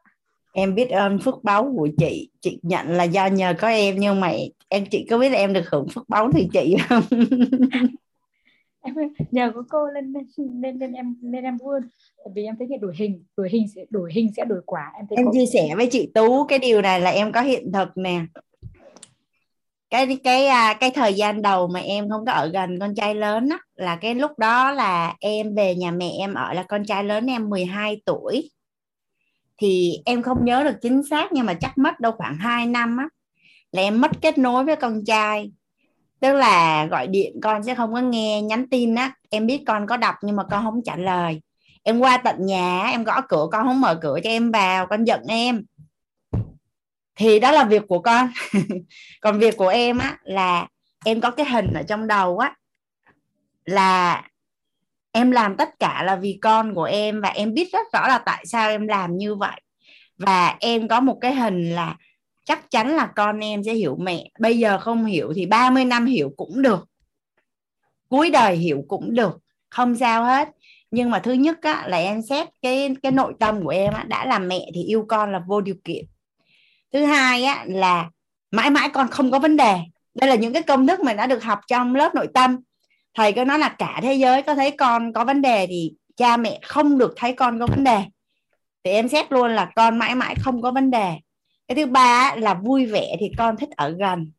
em 0.54 0.76
biết 0.76 0.90
ơn 0.90 1.20
phước 1.20 1.44
báu 1.44 1.74
của 1.78 1.90
chị. 1.98 2.30
Chị 2.42 2.60
nhận 2.62 2.88
là 2.88 3.04
do 3.04 3.28
nhờ 3.28 3.54
có 3.60 3.68
em 3.68 3.96
nhưng 4.00 4.20
mà 4.20 4.34
em 4.68 4.86
chị 4.86 5.08
có 5.10 5.18
biết 5.18 5.30
là 5.30 5.38
em 5.38 5.54
được 5.54 5.70
hưởng 5.70 5.88
phước 5.88 6.10
báu 6.10 6.32
thì 6.32 6.48
chị 6.54 6.76
không? 6.90 7.04
Em 8.82 8.96
nhờ 9.32 9.52
có 9.56 9.64
cô 9.70 9.88
nên 9.92 10.14
nên, 10.62 10.80
nên 10.80 10.94
em 10.94 11.16
nên 11.22 11.44
em 11.44 11.58
vui 11.58 11.80
vì 12.36 12.44
em 12.44 12.56
thấy 12.60 12.68
cái 12.70 12.78
đổi 12.78 12.94
hình 12.98 13.24
đổi 13.38 13.50
hình 13.50 13.68
sẽ 13.76 13.86
đổi 13.90 14.12
hình 14.14 14.28
sẽ 14.38 14.46
đổi 14.46 14.62
quả. 14.66 14.92
Em 14.96 15.06
thấy 15.10 15.16
em 15.18 15.26
có... 15.26 15.32
chia 15.34 15.46
sẻ 15.46 15.76
với 15.76 15.88
chị 15.88 16.12
Tú 16.14 16.44
cái 16.44 16.60
điều 16.60 16.82
này 16.82 17.02
là 17.02 17.10
em 17.10 17.32
có 17.32 17.42
hiện 17.42 17.72
thực 17.72 17.90
nè 17.96 18.22
cái 19.90 20.18
cái 20.24 20.46
à, 20.48 20.74
cái 20.80 20.92
thời 20.92 21.14
gian 21.14 21.42
đầu 21.42 21.68
mà 21.68 21.80
em 21.80 22.10
không 22.10 22.26
có 22.26 22.32
ở 22.32 22.48
gần 22.48 22.80
con 22.80 22.96
trai 22.96 23.16
lớn 23.16 23.50
á, 23.50 23.58
là 23.76 23.96
cái 23.96 24.16
lúc 24.16 24.40
đó 24.40 24.72
là 24.72 25.16
em 25.20 25.56
về 25.56 25.76
nhà 25.76 25.92
mẹ 25.92 26.12
em 26.20 26.34
ở 26.34 26.54
là 26.54 26.64
con 26.64 26.86
trai 26.86 27.04
lớn 27.04 27.26
em 27.26 27.50
12 27.50 28.02
tuổi. 28.06 28.52
Thì 29.62 29.94
em 30.06 30.22
không 30.22 30.46
nhớ 30.46 30.64
được 30.64 30.76
chính 30.82 31.04
xác 31.10 31.32
nhưng 31.32 31.46
mà 31.46 31.54
chắc 31.54 31.78
mất 31.78 32.00
đâu 32.00 32.12
khoảng 32.12 32.38
2 32.38 32.66
năm 32.66 32.98
á, 32.98 33.10
là 33.72 33.82
em 33.82 34.02
mất 34.02 34.12
kết 34.22 34.38
nối 34.38 34.64
với 34.66 34.76
con 34.76 35.06
trai. 35.06 35.52
Tức 36.20 36.34
là 36.34 36.86
gọi 36.86 37.08
điện 37.08 37.34
con 37.44 37.64
sẽ 37.64 37.76
không 37.76 37.94
có 37.94 38.00
nghe, 38.00 38.42
nhắn 38.42 38.70
tin 38.70 38.96
á, 38.96 39.14
em 39.30 39.48
biết 39.48 39.64
con 39.68 39.88
có 39.88 39.98
đọc 39.98 40.16
nhưng 40.24 40.36
mà 40.36 40.44
con 40.52 40.64
không 40.64 40.82
trả 40.86 40.96
lời. 40.96 41.42
Em 41.84 42.00
qua 42.00 42.18
tận 42.18 42.46
nhà 42.46 42.88
em 42.92 43.04
gõ 43.04 43.22
cửa, 43.30 43.48
con 43.52 43.66
không 43.68 43.82
mở 43.82 44.00
cửa 44.02 44.20
cho 44.24 44.30
em 44.30 44.52
vào, 44.52 44.88
con 44.88 45.04
giận 45.06 45.22
em 45.28 45.64
thì 47.20 47.40
đó 47.40 47.52
là 47.52 47.64
việc 47.64 47.82
của 47.88 48.00
con. 48.00 48.30
Còn 49.22 49.40
việc 49.40 49.58
của 49.58 49.68
em 49.68 49.98
á 49.98 50.18
là 50.24 50.68
em 51.06 51.22
có 51.22 51.32
cái 51.32 51.46
hình 51.46 51.74
ở 51.74 51.84
trong 51.84 52.08
đầu 52.08 52.38
á 52.38 52.56
là 53.66 54.24
em 55.12 55.32
làm 55.32 55.58
tất 55.58 55.70
cả 55.80 56.04
là 56.04 56.16
vì 56.16 56.40
con 56.42 56.76
của 56.76 56.84
em 56.84 57.22
và 57.22 57.30
em 57.30 57.54
biết 57.54 57.72
rất 57.72 57.94
rõ 57.94 58.08
là 58.08 58.18
tại 58.18 58.46
sao 58.46 58.70
em 58.70 58.88
làm 58.88 59.18
như 59.18 59.36
vậy. 59.36 59.62
Và 60.18 60.58
em 60.60 60.88
có 60.88 61.00
một 61.00 61.18
cái 61.22 61.36
hình 61.36 61.76
là 61.76 61.96
chắc 62.46 62.72
chắn 62.72 62.96
là 62.96 63.10
con 63.16 63.40
em 63.40 63.64
sẽ 63.64 63.74
hiểu 63.74 63.98
mẹ. 64.00 64.30
Bây 64.40 64.58
giờ 64.58 64.78
không 64.78 65.06
hiểu 65.06 65.34
thì 65.36 65.46
30 65.46 65.86
năm 65.86 66.06
hiểu 66.06 66.32
cũng 66.38 66.62
được. 66.62 66.88
Cuối 68.10 68.30
đời 68.30 68.56
hiểu 68.56 68.84
cũng 68.88 69.16
được. 69.16 69.40
Không 69.70 69.96
sao 69.96 70.24
hết. 70.24 70.50
Nhưng 70.92 71.12
mà 71.12 71.20
thứ 71.20 71.34
nhất 71.34 71.58
á, 71.62 71.84
là 71.88 71.98
em 71.98 72.22
xét 72.22 72.48
cái 72.62 72.96
cái 73.04 73.12
nội 73.12 73.34
tâm 73.40 73.64
của 73.64 73.70
em 73.70 73.94
á, 73.94 74.04
đã 74.04 74.26
làm 74.26 74.48
mẹ 74.48 74.72
thì 74.76 74.84
yêu 74.84 75.06
con 75.08 75.32
là 75.32 75.40
vô 75.48 75.62
điều 75.62 75.76
kiện 75.84 76.06
thứ 76.94 77.06
hai 77.06 77.44
á, 77.44 77.66
là 77.68 78.10
mãi 78.52 78.70
mãi 78.70 78.90
con 78.94 79.08
không 79.08 79.32
có 79.32 79.40
vấn 79.40 79.58
đề. 79.58 79.78
Đây 80.14 80.30
là 80.30 80.36
những 80.36 80.54
cái 80.54 80.64
công 80.64 80.88
thức 80.88 81.00
mà 81.00 81.14
đã 81.14 81.28
được 81.28 81.44
học 81.44 81.60
trong 81.68 81.96
lớp 81.96 82.16
nội 82.16 82.28
tâm. 82.34 82.58
Thầy 83.14 83.34
cứ 83.34 83.44
nói 83.44 83.60
là 83.60 83.70
cả 83.70 84.00
thế 84.04 84.14
giới 84.14 84.42
có 84.42 84.56
thấy 84.56 84.72
con 84.72 85.14
có 85.14 85.26
vấn 85.26 85.42
đề 85.42 85.68
thì 85.68 85.92
cha 86.18 86.38
mẹ 86.38 86.60
không 86.64 86.98
được 86.98 87.14
thấy 87.18 87.34
con 87.34 87.60
có 87.60 87.68
vấn 87.68 87.84
đề. 87.84 88.02
Thì 88.84 88.92
em 88.92 89.08
xét 89.08 89.32
luôn 89.32 89.52
là 89.52 89.72
con 89.76 90.00
mãi 90.00 90.16
mãi 90.16 90.36
không 90.42 90.62
có 90.62 90.72
vấn 90.72 90.92
đề. 90.92 91.14
Cái 91.68 91.76
thứ 91.76 91.86
ba 91.86 92.36
là 92.36 92.54
vui 92.54 92.86
vẻ 92.86 93.16
thì 93.20 93.32
con 93.38 93.58
thích 93.58 93.70
ở 93.76 93.96
gần. 94.00 94.32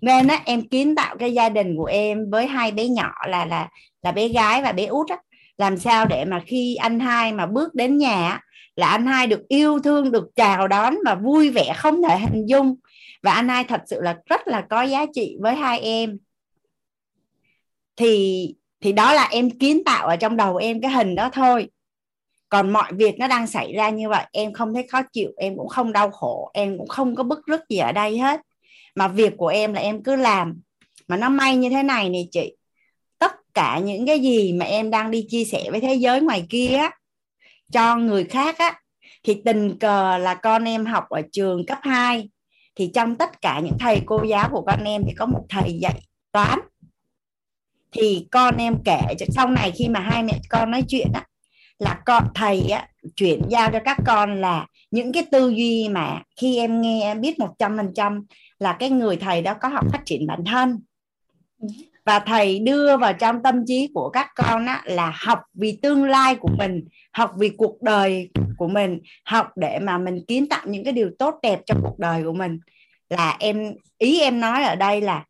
Nên 0.00 0.28
á, 0.28 0.42
em 0.44 0.68
kiến 0.68 0.94
tạo 0.94 1.16
cái 1.16 1.32
gia 1.32 1.48
đình 1.48 1.76
của 1.76 1.84
em 1.84 2.30
với 2.30 2.46
hai 2.46 2.70
bé 2.70 2.88
nhỏ 2.88 3.12
là 3.28 3.46
là 3.46 3.68
là 4.02 4.12
bé 4.12 4.28
gái 4.28 4.62
và 4.62 4.72
bé 4.72 4.86
út 4.86 5.10
á, 5.10 5.16
làm 5.56 5.78
sao 5.78 6.06
để 6.06 6.24
mà 6.24 6.42
khi 6.46 6.74
anh 6.74 7.00
hai 7.00 7.32
mà 7.32 7.46
bước 7.46 7.74
đến 7.74 7.98
nhà 7.98 8.40
là 8.76 8.88
anh 8.88 9.06
hai 9.06 9.26
được 9.26 9.48
yêu 9.48 9.78
thương 9.78 10.12
được 10.12 10.28
chào 10.36 10.68
đón 10.68 10.94
và 11.04 11.14
vui 11.14 11.50
vẻ 11.50 11.72
không 11.76 12.02
thể 12.02 12.18
hình 12.18 12.46
dung. 12.46 12.76
Và 13.22 13.32
anh 13.32 13.48
hai 13.48 13.64
thật 13.64 13.80
sự 13.86 14.00
là 14.00 14.16
rất 14.26 14.48
là 14.48 14.66
có 14.70 14.82
giá 14.82 15.06
trị 15.14 15.36
với 15.40 15.54
hai 15.54 15.80
em. 15.80 16.18
Thì 17.96 18.54
thì 18.80 18.92
đó 18.92 19.14
là 19.14 19.28
em 19.30 19.50
kiến 19.50 19.84
tạo 19.84 20.06
ở 20.06 20.16
trong 20.16 20.36
đầu 20.36 20.56
em 20.56 20.80
cái 20.80 20.90
hình 20.90 21.14
đó 21.14 21.30
thôi. 21.32 21.68
Còn 22.48 22.72
mọi 22.72 22.92
việc 22.92 23.18
nó 23.18 23.28
đang 23.28 23.46
xảy 23.46 23.72
ra 23.72 23.90
như 23.90 24.08
vậy 24.08 24.24
em 24.32 24.52
không 24.52 24.74
thấy 24.74 24.86
khó 24.88 25.02
chịu 25.12 25.30
em 25.36 25.56
cũng 25.56 25.68
không 25.68 25.92
đau 25.92 26.10
khổ 26.10 26.50
em 26.54 26.78
cũng 26.78 26.88
không 26.88 27.14
có 27.14 27.22
bức 27.22 27.46
rứt 27.46 27.60
gì 27.68 27.78
ở 27.78 27.92
đây 27.92 28.18
hết. 28.18 28.40
Mà 28.94 29.08
việc 29.08 29.32
của 29.36 29.48
em 29.48 29.74
là 29.74 29.80
em 29.80 30.02
cứ 30.02 30.16
làm. 30.16 30.60
Mà 31.08 31.16
nó 31.16 31.28
may 31.28 31.56
như 31.56 31.68
thế 31.70 31.82
này 31.82 32.08
nè 32.08 32.18
chị 32.30 32.56
tất 33.18 33.32
cả 33.54 33.78
những 33.78 34.06
cái 34.06 34.20
gì 34.20 34.52
mà 34.52 34.64
em 34.64 34.90
đang 34.90 35.10
đi 35.10 35.26
chia 35.28 35.44
sẻ 35.44 35.70
với 35.70 35.80
thế 35.80 35.94
giới 35.94 36.20
ngoài 36.20 36.46
kia 36.50 36.76
á, 36.76 36.90
cho 37.74 37.96
người 37.96 38.24
khác 38.24 38.58
á, 38.58 38.80
thì 39.24 39.42
tình 39.44 39.78
cờ 39.78 40.18
là 40.18 40.34
con 40.34 40.64
em 40.64 40.86
học 40.86 41.04
ở 41.08 41.22
trường 41.32 41.66
cấp 41.66 41.78
2 41.82 42.28
thì 42.76 42.90
trong 42.94 43.16
tất 43.16 43.40
cả 43.40 43.60
những 43.64 43.78
thầy 43.80 44.00
cô 44.06 44.22
giáo 44.22 44.48
của 44.52 44.62
con 44.62 44.84
em 44.84 45.02
thì 45.06 45.14
có 45.18 45.26
một 45.26 45.46
thầy 45.48 45.78
dạy 45.80 46.00
toán. 46.32 46.58
Thì 47.92 48.26
con 48.30 48.56
em 48.56 48.74
kể 48.84 49.00
sau 49.34 49.48
này 49.48 49.72
khi 49.78 49.88
mà 49.88 50.00
hai 50.00 50.22
mẹ 50.22 50.40
con 50.48 50.70
nói 50.70 50.84
chuyện 50.88 51.08
á, 51.14 51.26
là 51.78 52.00
con, 52.06 52.24
thầy 52.34 52.60
á, 52.70 52.88
chuyển 53.16 53.42
giao 53.48 53.70
cho 53.72 53.78
các 53.84 53.96
con 54.06 54.40
là 54.40 54.66
những 54.90 55.12
cái 55.12 55.26
tư 55.32 55.48
duy 55.48 55.88
mà 55.88 56.22
khi 56.40 56.58
em 56.58 56.80
nghe 56.80 57.02
em 57.02 57.20
biết 57.20 57.38
một 57.38 57.54
trăm 57.58 57.76
phần 57.76 57.92
trăm 57.94 58.26
là 58.58 58.76
cái 58.78 58.90
người 58.90 59.16
thầy 59.16 59.42
đó 59.42 59.54
có 59.60 59.68
học 59.68 59.84
phát 59.92 60.02
triển 60.04 60.26
bản 60.26 60.44
thân. 60.46 60.80
Ừ 61.60 61.68
và 62.04 62.18
thầy 62.18 62.58
đưa 62.58 62.96
vào 62.96 63.12
trong 63.12 63.42
tâm 63.42 63.64
trí 63.66 63.88
của 63.94 64.10
các 64.10 64.30
con 64.34 64.66
á, 64.66 64.82
là 64.84 65.12
học 65.16 65.40
vì 65.54 65.78
tương 65.82 66.04
lai 66.04 66.36
của 66.36 66.50
mình 66.58 66.84
học 67.12 67.32
vì 67.38 67.48
cuộc 67.48 67.82
đời 67.82 68.30
của 68.56 68.68
mình 68.68 69.00
học 69.24 69.48
để 69.56 69.78
mà 69.78 69.98
mình 69.98 70.24
kiến 70.28 70.48
tạo 70.48 70.66
những 70.66 70.84
cái 70.84 70.92
điều 70.92 71.10
tốt 71.18 71.38
đẹp 71.42 71.60
trong 71.66 71.80
cuộc 71.82 71.98
đời 71.98 72.22
của 72.24 72.32
mình. 72.32 72.58
Là 73.10 73.36
em 73.38 73.74
ý 73.98 74.20
em 74.20 74.40
nói 74.40 74.64
ở 74.64 74.74
đây 74.74 75.00
là 75.00 75.24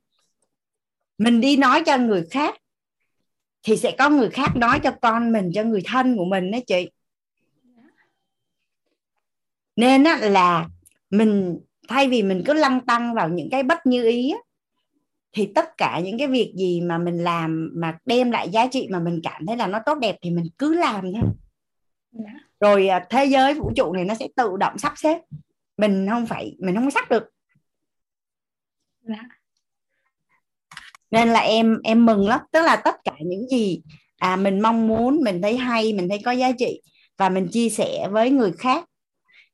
mình 1.18 1.40
đi 1.40 1.56
nói 1.56 1.82
cho 1.86 1.98
người 1.98 2.24
khác 2.30 2.54
thì 3.62 3.76
sẽ 3.76 3.90
có 3.98 4.10
người 4.10 4.30
khác 4.30 4.56
nói 4.56 4.80
cho 4.80 4.90
con 5.02 5.32
mình 5.32 5.50
cho 5.54 5.62
người 5.62 5.82
thân 5.84 6.16
của 6.16 6.24
mình 6.24 6.50
đó 6.50 6.58
chị. 6.66 6.90
Nên 9.76 10.04
á, 10.04 10.16
là 10.16 10.68
mình 11.10 11.58
thay 11.88 12.08
vì 12.08 12.22
mình 12.22 12.42
cứ 12.46 12.52
lăng 12.52 12.80
tăng 12.86 13.14
vào 13.14 13.28
những 13.28 13.48
cái 13.50 13.62
bất 13.62 13.86
như 13.86 14.04
ý 14.04 14.30
á, 14.30 14.38
thì 15.34 15.52
tất 15.54 15.76
cả 15.76 16.00
những 16.04 16.18
cái 16.18 16.28
việc 16.28 16.54
gì 16.56 16.80
mà 16.80 16.98
mình 16.98 17.24
làm 17.24 17.70
mà 17.74 17.98
đem 18.04 18.30
lại 18.30 18.48
giá 18.50 18.66
trị 18.66 18.88
mà 18.90 18.98
mình 18.98 19.20
cảm 19.22 19.46
thấy 19.46 19.56
là 19.56 19.66
nó 19.66 19.78
tốt 19.86 19.98
đẹp 19.98 20.16
thì 20.22 20.30
mình 20.30 20.44
cứ 20.58 20.74
làm 20.74 21.00
thôi 21.02 21.22
dạ. 22.12 22.32
rồi 22.60 22.88
à, 22.88 23.06
thế 23.10 23.24
giới 23.24 23.54
vũ 23.54 23.72
trụ 23.76 23.92
này 23.92 24.04
nó 24.04 24.14
sẽ 24.14 24.28
tự 24.36 24.56
động 24.60 24.78
sắp 24.78 24.92
xếp. 24.96 25.18
Mình 25.76 26.06
không 26.10 26.26
phải 26.26 26.56
mình 26.58 26.74
không 26.74 26.90
sắp 26.90 27.10
được. 27.10 27.24
Dạ. 29.00 29.22
nên 31.10 31.28
là 31.28 31.40
em 31.40 31.80
em 31.84 32.06
mừng 32.06 32.28
lắm. 32.28 32.40
Tức 32.52 32.62
là 32.62 32.76
tất 32.76 32.94
cả 33.04 33.12
những 33.20 33.48
gì 33.48 33.82
à 34.16 34.36
mình 34.36 34.60
mong 34.60 34.88
muốn 34.88 35.20
mình 35.24 35.42
thấy 35.42 35.56
hay 35.56 35.92
mình 35.92 36.08
thấy 36.08 36.18
có 36.24 36.30
giá 36.30 36.52
trị 36.58 36.80
và 37.16 37.28
mình 37.28 37.48
chia 37.52 37.68
sẻ 37.68 38.08
với 38.10 38.30
người 38.30 38.52
khác 38.52 38.84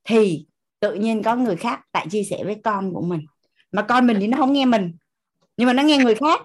thì 0.04 0.46
tự 0.80 0.94
nhiên 0.94 1.22
có 1.22 1.36
người 1.36 1.56
khác 1.56 1.80
tại 1.92 2.06
chia 2.10 2.22
sẻ 2.22 2.44
với 2.44 2.56
con 2.64 2.94
của 2.94 3.02
mình. 3.02 3.20
Mà 3.72 3.82
con 3.82 4.06
mình 4.06 4.16
thì 4.20 4.26
nó 4.26 4.38
không 4.38 4.52
nghe 4.52 4.64
mình 4.64 4.92
nhưng 5.60 5.66
mà 5.66 5.72
nó 5.72 5.82
nghe 5.82 5.98
người 5.98 6.14
khác. 6.14 6.40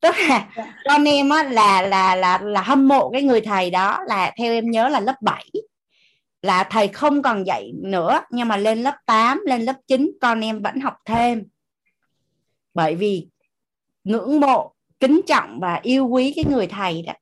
Tức 0.00 0.14
là 0.28 0.48
dạ. 0.56 0.74
con 0.84 1.04
em 1.04 1.28
á, 1.28 1.42
là 1.42 1.82
là 1.82 2.16
là 2.16 2.38
là 2.38 2.62
hâm 2.62 2.88
mộ 2.88 3.10
cái 3.10 3.22
người 3.22 3.40
thầy 3.40 3.70
đó 3.70 4.00
là 4.06 4.32
theo 4.38 4.52
em 4.52 4.70
nhớ 4.70 4.88
là 4.88 5.00
lớp 5.00 5.14
7 5.20 5.50
là 6.42 6.64
thầy 6.64 6.88
không 6.88 7.22
còn 7.22 7.46
dạy 7.46 7.72
nữa 7.74 8.20
nhưng 8.30 8.48
mà 8.48 8.56
lên 8.56 8.82
lớp 8.82 8.96
8 9.06 9.40
lên 9.46 9.62
lớp 9.62 9.76
9 9.86 10.12
con 10.20 10.40
em 10.40 10.62
vẫn 10.62 10.80
học 10.80 10.94
thêm. 11.04 11.44
Bởi 12.74 12.94
vì 12.94 13.28
ngưỡng 14.04 14.40
mộ 14.40 14.74
kính 15.00 15.20
trọng 15.26 15.60
và 15.60 15.80
yêu 15.82 16.06
quý 16.06 16.32
cái 16.36 16.44
người 16.50 16.66
thầy 16.66 17.02
đó. 17.02 17.12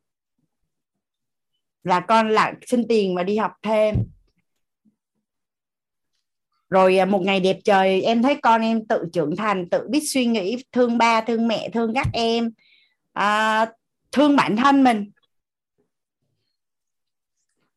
Là 1.84 2.00
con 2.00 2.28
lại 2.28 2.54
xin 2.66 2.88
tiền 2.88 3.14
và 3.14 3.22
đi 3.22 3.36
học 3.36 3.52
thêm 3.62 3.94
rồi 6.72 6.98
à, 6.98 7.04
một 7.04 7.22
ngày 7.22 7.40
đẹp 7.40 7.56
trời 7.64 8.02
em 8.02 8.22
thấy 8.22 8.34
con 8.42 8.60
em 8.60 8.86
tự 8.86 9.04
trưởng 9.12 9.36
thành 9.36 9.70
tự 9.70 9.88
biết 9.88 10.00
suy 10.04 10.26
nghĩ 10.26 10.64
thương 10.72 10.98
ba 10.98 11.20
thương 11.20 11.48
mẹ 11.48 11.68
thương 11.68 11.94
các 11.94 12.06
em 12.12 12.50
à, 13.12 13.66
thương 14.12 14.36
bản 14.36 14.56
thân 14.56 14.84
mình. 14.84 15.10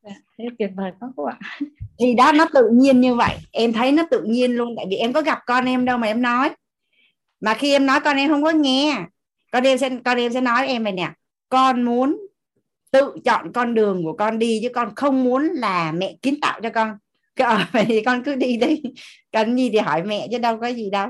Dạ, 0.04 0.16
tuyệt 0.60 0.72
vời 0.76 0.92
quá 1.00 1.10
cô 1.16 1.24
ạ. 1.24 1.40
Thì 2.00 2.14
đó 2.14 2.32
nó 2.32 2.46
tự 2.54 2.70
nhiên 2.74 3.02
như 3.02 3.16
vậy. 3.16 3.36
Em 3.52 3.74
thấy 3.74 3.92
nó 3.92 4.04
tự 4.12 4.24
nhiên 4.24 4.52
luôn 4.52 4.74
tại 4.78 4.86
vì 4.90 4.96
em 4.96 5.14
có 5.14 5.22
gặp 5.22 5.40
con 5.46 5.66
em 5.66 5.86
đâu 5.86 5.98
mà 5.98 6.08
em 6.08 6.22
nói. 6.22 6.50
Mà 7.40 7.54
khi 7.54 7.72
em 7.72 7.86
nói 7.86 8.00
con 8.00 8.18
em 8.18 8.30
không 8.30 8.44
có 8.44 8.52
nghe. 8.52 9.06
Con 9.52 9.64
em 9.64 9.78
sẽ 9.78 9.90
con 10.06 10.18
em 10.18 10.34
sẽ 10.34 10.42
nói 10.42 10.68
em 10.68 10.84
này 10.84 10.94
nè 10.94 11.12
con 11.50 11.84
muốn 11.84 12.28
tự 12.92 13.16
chọn 13.26 13.54
con 13.54 13.74
đường 13.74 14.04
của 14.04 14.14
con 14.14 14.40
đi 14.40 14.60
chứ 14.64 14.70
con 14.74 14.96
không 14.96 15.24
muốn 15.24 15.44
là 15.44 15.92
mẹ 15.92 16.16
kiến 16.22 16.40
tạo 16.42 16.60
cho 16.64 16.70
con 16.70 16.98
à, 17.36 17.70
vậy 17.74 17.86
thì 17.88 18.02
con 18.02 18.24
cứ 18.24 18.36
đi 18.36 18.58
đi. 18.58 18.82
Cần 19.32 19.56
gì 19.56 19.70
thì 19.70 19.78
hỏi 19.78 20.04
mẹ 20.04 20.28
chứ 20.32 20.38
đâu 20.38 20.58
có 20.62 20.68
gì 20.68 20.90
đâu. 20.90 21.08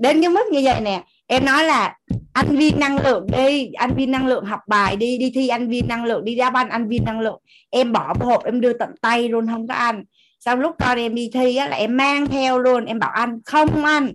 Đến 0.00 0.20
cái 0.20 0.30
mức 0.30 0.46
như 0.52 0.60
vậy 0.64 0.80
nè 0.80 1.02
em 1.26 1.44
nói 1.44 1.64
là 1.64 1.96
ăn 2.32 2.56
viên 2.56 2.80
năng 2.80 2.98
lượng 2.98 3.26
đi 3.32 3.72
ăn 3.72 3.94
viên 3.96 4.10
năng 4.10 4.26
lượng 4.26 4.44
học 4.44 4.60
bài 4.68 4.96
đi 4.96 5.18
đi 5.18 5.32
thi 5.34 5.48
ăn 5.48 5.68
viên 5.68 5.88
năng 5.88 6.04
lượng 6.04 6.24
đi 6.24 6.34
ra 6.34 6.50
ban 6.50 6.68
ăn 6.68 6.88
viên 6.88 7.04
năng 7.04 7.20
lượng. 7.20 7.40
Em 7.70 7.92
bỏ 7.92 8.14
hộp 8.20 8.44
em 8.44 8.60
đưa 8.60 8.72
tận 8.72 8.90
tay 9.00 9.28
luôn 9.28 9.46
không 9.46 9.68
có 9.68 9.74
ăn. 9.74 10.04
Sau 10.40 10.56
lúc 10.56 10.76
con 10.78 10.98
em 10.98 11.14
đi 11.14 11.30
thi 11.34 11.56
á, 11.56 11.68
là 11.68 11.76
em 11.76 11.96
mang 11.96 12.26
theo 12.26 12.58
luôn 12.58 12.84
em 12.84 12.98
bảo 12.98 13.10
ăn 13.10 13.38
không 13.44 13.84
ăn. 13.84 14.12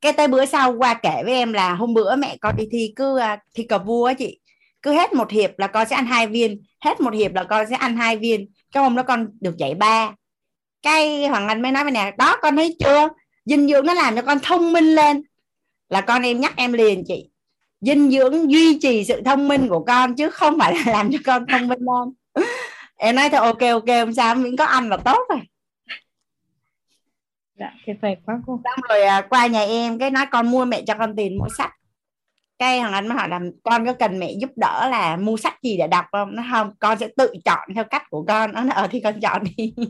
Cái 0.00 0.12
tới 0.12 0.28
bữa 0.28 0.46
sau 0.46 0.74
qua 0.78 0.94
kể 0.94 1.22
với 1.24 1.34
em 1.34 1.52
là 1.52 1.74
hôm 1.74 1.94
bữa 1.94 2.16
mẹ 2.16 2.36
con 2.40 2.56
đi 2.56 2.64
thi 2.72 2.92
cứ 2.96 3.18
à, 3.18 3.38
thi 3.54 3.62
cờ 3.62 3.78
vua 3.78 4.04
á 4.04 4.14
chị. 4.14 4.38
Cứ 4.82 4.92
hết 4.92 5.12
một 5.12 5.30
hiệp 5.30 5.58
là 5.58 5.66
con 5.66 5.88
sẽ 5.88 5.96
ăn 5.96 6.06
hai 6.06 6.26
viên 6.26 6.62
hết 6.84 7.00
một 7.00 7.14
hiệp 7.14 7.34
là 7.34 7.44
con 7.44 7.66
sẽ 7.70 7.76
ăn 7.76 7.96
hai 7.96 8.16
viên 8.16 8.46
cái 8.72 8.82
hôm 8.82 8.96
đó 8.96 9.02
con 9.02 9.28
được 9.40 9.56
dạy 9.56 9.74
ba. 9.74 10.14
Cái 10.82 11.26
hoàng 11.26 11.48
anh 11.48 11.62
mới 11.62 11.72
nói 11.72 11.84
với 11.84 11.92
nè 11.92 12.12
đó 12.18 12.36
con 12.42 12.56
thấy 12.56 12.76
chưa? 12.78 13.08
Dinh 13.44 13.68
dưỡng 13.68 13.86
nó 13.86 13.94
làm 13.94 14.16
cho 14.16 14.22
con 14.22 14.38
thông 14.42 14.72
minh 14.72 14.94
lên. 14.94 15.22
Là 15.88 16.00
con 16.00 16.22
em 16.22 16.40
nhắc 16.40 16.52
em 16.56 16.72
liền 16.72 17.04
chị 17.06 17.28
dinh 17.82 18.10
dưỡng 18.10 18.52
duy 18.52 18.78
trì 18.82 19.04
sự 19.04 19.22
thông 19.24 19.48
minh 19.48 19.68
của 19.68 19.84
con 19.84 20.14
chứ 20.14 20.30
không 20.30 20.58
phải 20.58 20.74
là 20.74 20.92
làm 20.92 21.10
cho 21.12 21.18
con 21.24 21.46
thông 21.46 21.68
minh 21.68 21.78
lên. 21.80 22.44
Em 22.96 23.14
nói 23.14 23.30
thôi 23.30 23.40
ok 23.40 23.60
ok 23.72 23.86
không 23.86 24.14
sao 24.14 24.34
miễn 24.34 24.56
có 24.56 24.64
ăn 24.64 24.88
là 24.88 24.96
tốt 24.96 25.18
rồi. 25.28 25.40
Dạ 27.58 27.72
tuyệt 27.86 27.96
vời 28.02 28.16
quá 28.26 28.40
cô. 28.46 28.60
Xong 28.64 28.80
rồi 28.88 29.02
à, 29.02 29.26
qua 29.30 29.46
nhà 29.46 29.60
em 29.60 29.98
cái 29.98 30.10
nói 30.10 30.26
con 30.30 30.50
mua 30.50 30.64
mẹ 30.64 30.82
cho 30.86 30.94
con 30.98 31.16
tiền 31.16 31.38
mua 31.38 31.48
sách 31.58 31.72
cái 32.62 32.80
thằng 32.80 32.92
anh 32.92 33.08
mới 33.08 33.18
hỏi 33.18 33.28
là 33.28 33.40
con 33.62 33.86
có 33.86 33.92
cần 33.92 34.18
mẹ 34.18 34.32
giúp 34.40 34.50
đỡ 34.56 34.88
là 34.90 35.16
mua 35.16 35.36
sách 35.36 35.62
gì 35.62 35.76
để 35.76 35.86
đọc 35.86 36.04
không? 36.12 36.36
Nó 36.36 36.42
không 36.50 36.70
con 36.78 36.98
sẽ 36.98 37.08
tự 37.16 37.34
chọn 37.44 37.68
theo 37.74 37.84
cách 37.84 38.02
của 38.10 38.24
con. 38.28 38.52
Nó 38.52 38.60
nói 38.60 38.74
ờ 38.74 38.88
thì 38.90 39.00
con 39.00 39.20
chọn 39.20 39.42
đi. 39.56 39.74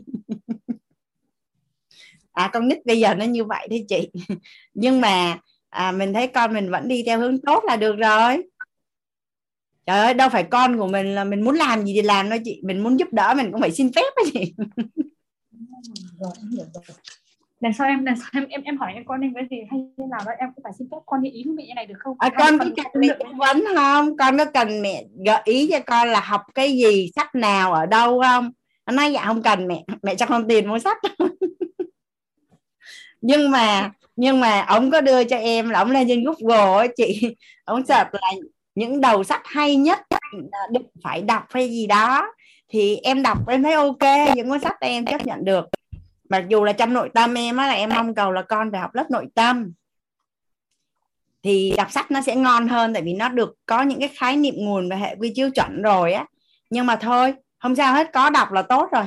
À 2.33 2.49
con 2.53 2.67
nít 2.67 2.85
bây 2.85 2.99
giờ 2.99 3.15
nó 3.15 3.25
như 3.25 3.43
vậy 3.43 3.67
thôi 3.69 3.85
chị. 3.87 4.11
Nhưng 4.73 5.01
mà 5.01 5.39
à, 5.69 5.91
mình 5.91 6.13
thấy 6.13 6.27
con 6.27 6.53
mình 6.53 6.71
vẫn 6.71 6.87
đi 6.87 7.03
theo 7.05 7.19
hướng 7.19 7.41
tốt 7.41 7.63
là 7.67 7.75
được 7.75 7.95
rồi. 7.95 8.43
Trời 9.85 9.99
ơi 9.99 10.13
đâu 10.13 10.29
phải 10.29 10.43
con 10.43 10.77
của 10.77 10.87
mình 10.87 11.15
là 11.15 11.23
mình 11.23 11.41
muốn 11.41 11.55
làm 11.55 11.85
gì 11.85 11.93
thì 11.95 12.01
làm 12.01 12.29
thôi 12.29 12.39
chị. 12.43 12.61
Mình 12.63 12.83
muốn 12.83 12.99
giúp 12.99 13.07
đỡ 13.11 13.33
mình 13.37 13.51
cũng 13.51 13.61
phải 13.61 13.71
xin 13.71 13.91
phép 13.93 14.13
đó 14.17 14.23
chị 14.33 14.55
em 17.63 17.71
lần 17.71 17.73
sau 17.73 17.87
em 17.87 18.05
lần 18.05 18.15
sau 18.15 18.29
em 18.33 18.47
em 18.49 18.61
em 18.63 18.77
hỏi 18.77 18.91
em 18.93 19.05
con 19.05 19.21
nên 19.21 19.33
cái 19.33 19.43
gì? 19.51 19.57
Hay 19.71 19.79
như 19.79 20.05
nào 20.11 20.19
đó 20.25 20.31
em 20.37 20.49
có 20.55 20.61
phải 20.63 20.73
xin 20.79 20.87
phép 20.91 20.97
con 21.05 21.21
ý 21.21 21.43
của 21.45 21.51
mẹ 21.55 21.63
như 21.67 21.73
này 21.75 21.85
được 21.85 21.95
không? 21.99 22.15
À, 22.19 22.29
con 22.29 22.59
có 22.59 22.65
cần 22.75 23.01
mẹ 23.01 23.07
tư 23.19 23.25
vấn 23.37 23.63
không? 23.75 24.17
Con 24.17 24.37
có 24.37 24.45
cần 24.45 24.81
mẹ 24.81 25.03
gợi 25.25 25.41
ý 25.43 25.69
cho 25.71 25.79
con 25.87 26.07
là 26.07 26.19
học 26.19 26.41
cái 26.55 26.71
gì 26.71 27.09
sách 27.15 27.35
nào 27.35 27.73
ở 27.73 27.85
đâu 27.85 28.21
không? 28.21 28.51
Nó 28.85 28.93
nói 28.93 29.13
dạ 29.13 29.25
không 29.25 29.43
cần 29.43 29.67
mẹ. 29.67 29.83
Mẹ 30.03 30.15
cho 30.15 30.25
con 30.25 30.47
tiền 30.47 30.67
mua 30.67 30.79
sách. 30.79 30.97
Nhưng 33.25 33.51
mà 33.51 33.91
nhưng 34.15 34.39
mà 34.39 34.61
ông 34.61 34.91
có 34.91 35.01
đưa 35.01 35.23
cho 35.23 35.37
em 35.37 35.69
là 35.69 35.79
ông 35.79 35.91
lên 35.91 36.07
trên 36.07 36.23
google 36.23 36.87
á 36.87 36.93
chị. 36.97 37.35
Ông 37.65 37.85
search 37.85 38.13
là 38.13 38.31
những 38.75 39.01
đầu 39.01 39.23
sách 39.23 39.41
hay 39.45 39.75
nhất 39.75 39.99
được 40.71 40.81
phải 41.03 41.21
đọc 41.21 41.43
hay 41.49 41.69
gì 41.69 41.87
đó. 41.87 42.33
Thì 42.69 42.97
em 42.97 43.23
đọc 43.23 43.37
em 43.47 43.63
thấy 43.63 43.73
ok 43.73 44.35
những 44.35 44.49
cuốn 44.49 44.59
sách 44.59 44.77
em 44.79 45.05
chấp 45.05 45.25
nhận 45.25 45.45
được 45.45 45.65
mặc 46.33 46.45
dù 46.49 46.63
là 46.63 46.73
trong 46.73 46.93
nội 46.93 47.09
tâm 47.13 47.33
em 47.33 47.57
á 47.57 47.67
là 47.67 47.73
em 47.73 47.89
mong 47.89 48.15
cầu 48.15 48.31
là 48.31 48.41
con 48.41 48.71
phải 48.71 48.81
học 48.81 48.95
lớp 48.95 49.11
nội 49.11 49.25
tâm. 49.35 49.71
Thì 51.43 51.73
đọc 51.77 51.91
sách 51.91 52.11
nó 52.11 52.21
sẽ 52.21 52.35
ngon 52.35 52.67
hơn 52.67 52.93
tại 52.93 53.03
vì 53.03 53.13
nó 53.13 53.29
được 53.29 53.55
có 53.65 53.81
những 53.81 53.99
cái 53.99 54.09
khái 54.09 54.37
niệm 54.37 54.53
nguồn 54.57 54.89
và 54.89 54.95
hệ 54.95 55.15
quy 55.19 55.31
chiếu 55.35 55.49
chuẩn 55.49 55.81
rồi 55.81 56.13
á. 56.13 56.25
Nhưng 56.69 56.85
mà 56.85 56.95
thôi 56.95 57.33
không 57.59 57.75
sao 57.75 57.93
hết 57.93 58.09
có 58.13 58.29
đọc 58.29 58.51
là 58.51 58.61
tốt 58.61 58.89
rồi. 58.91 59.03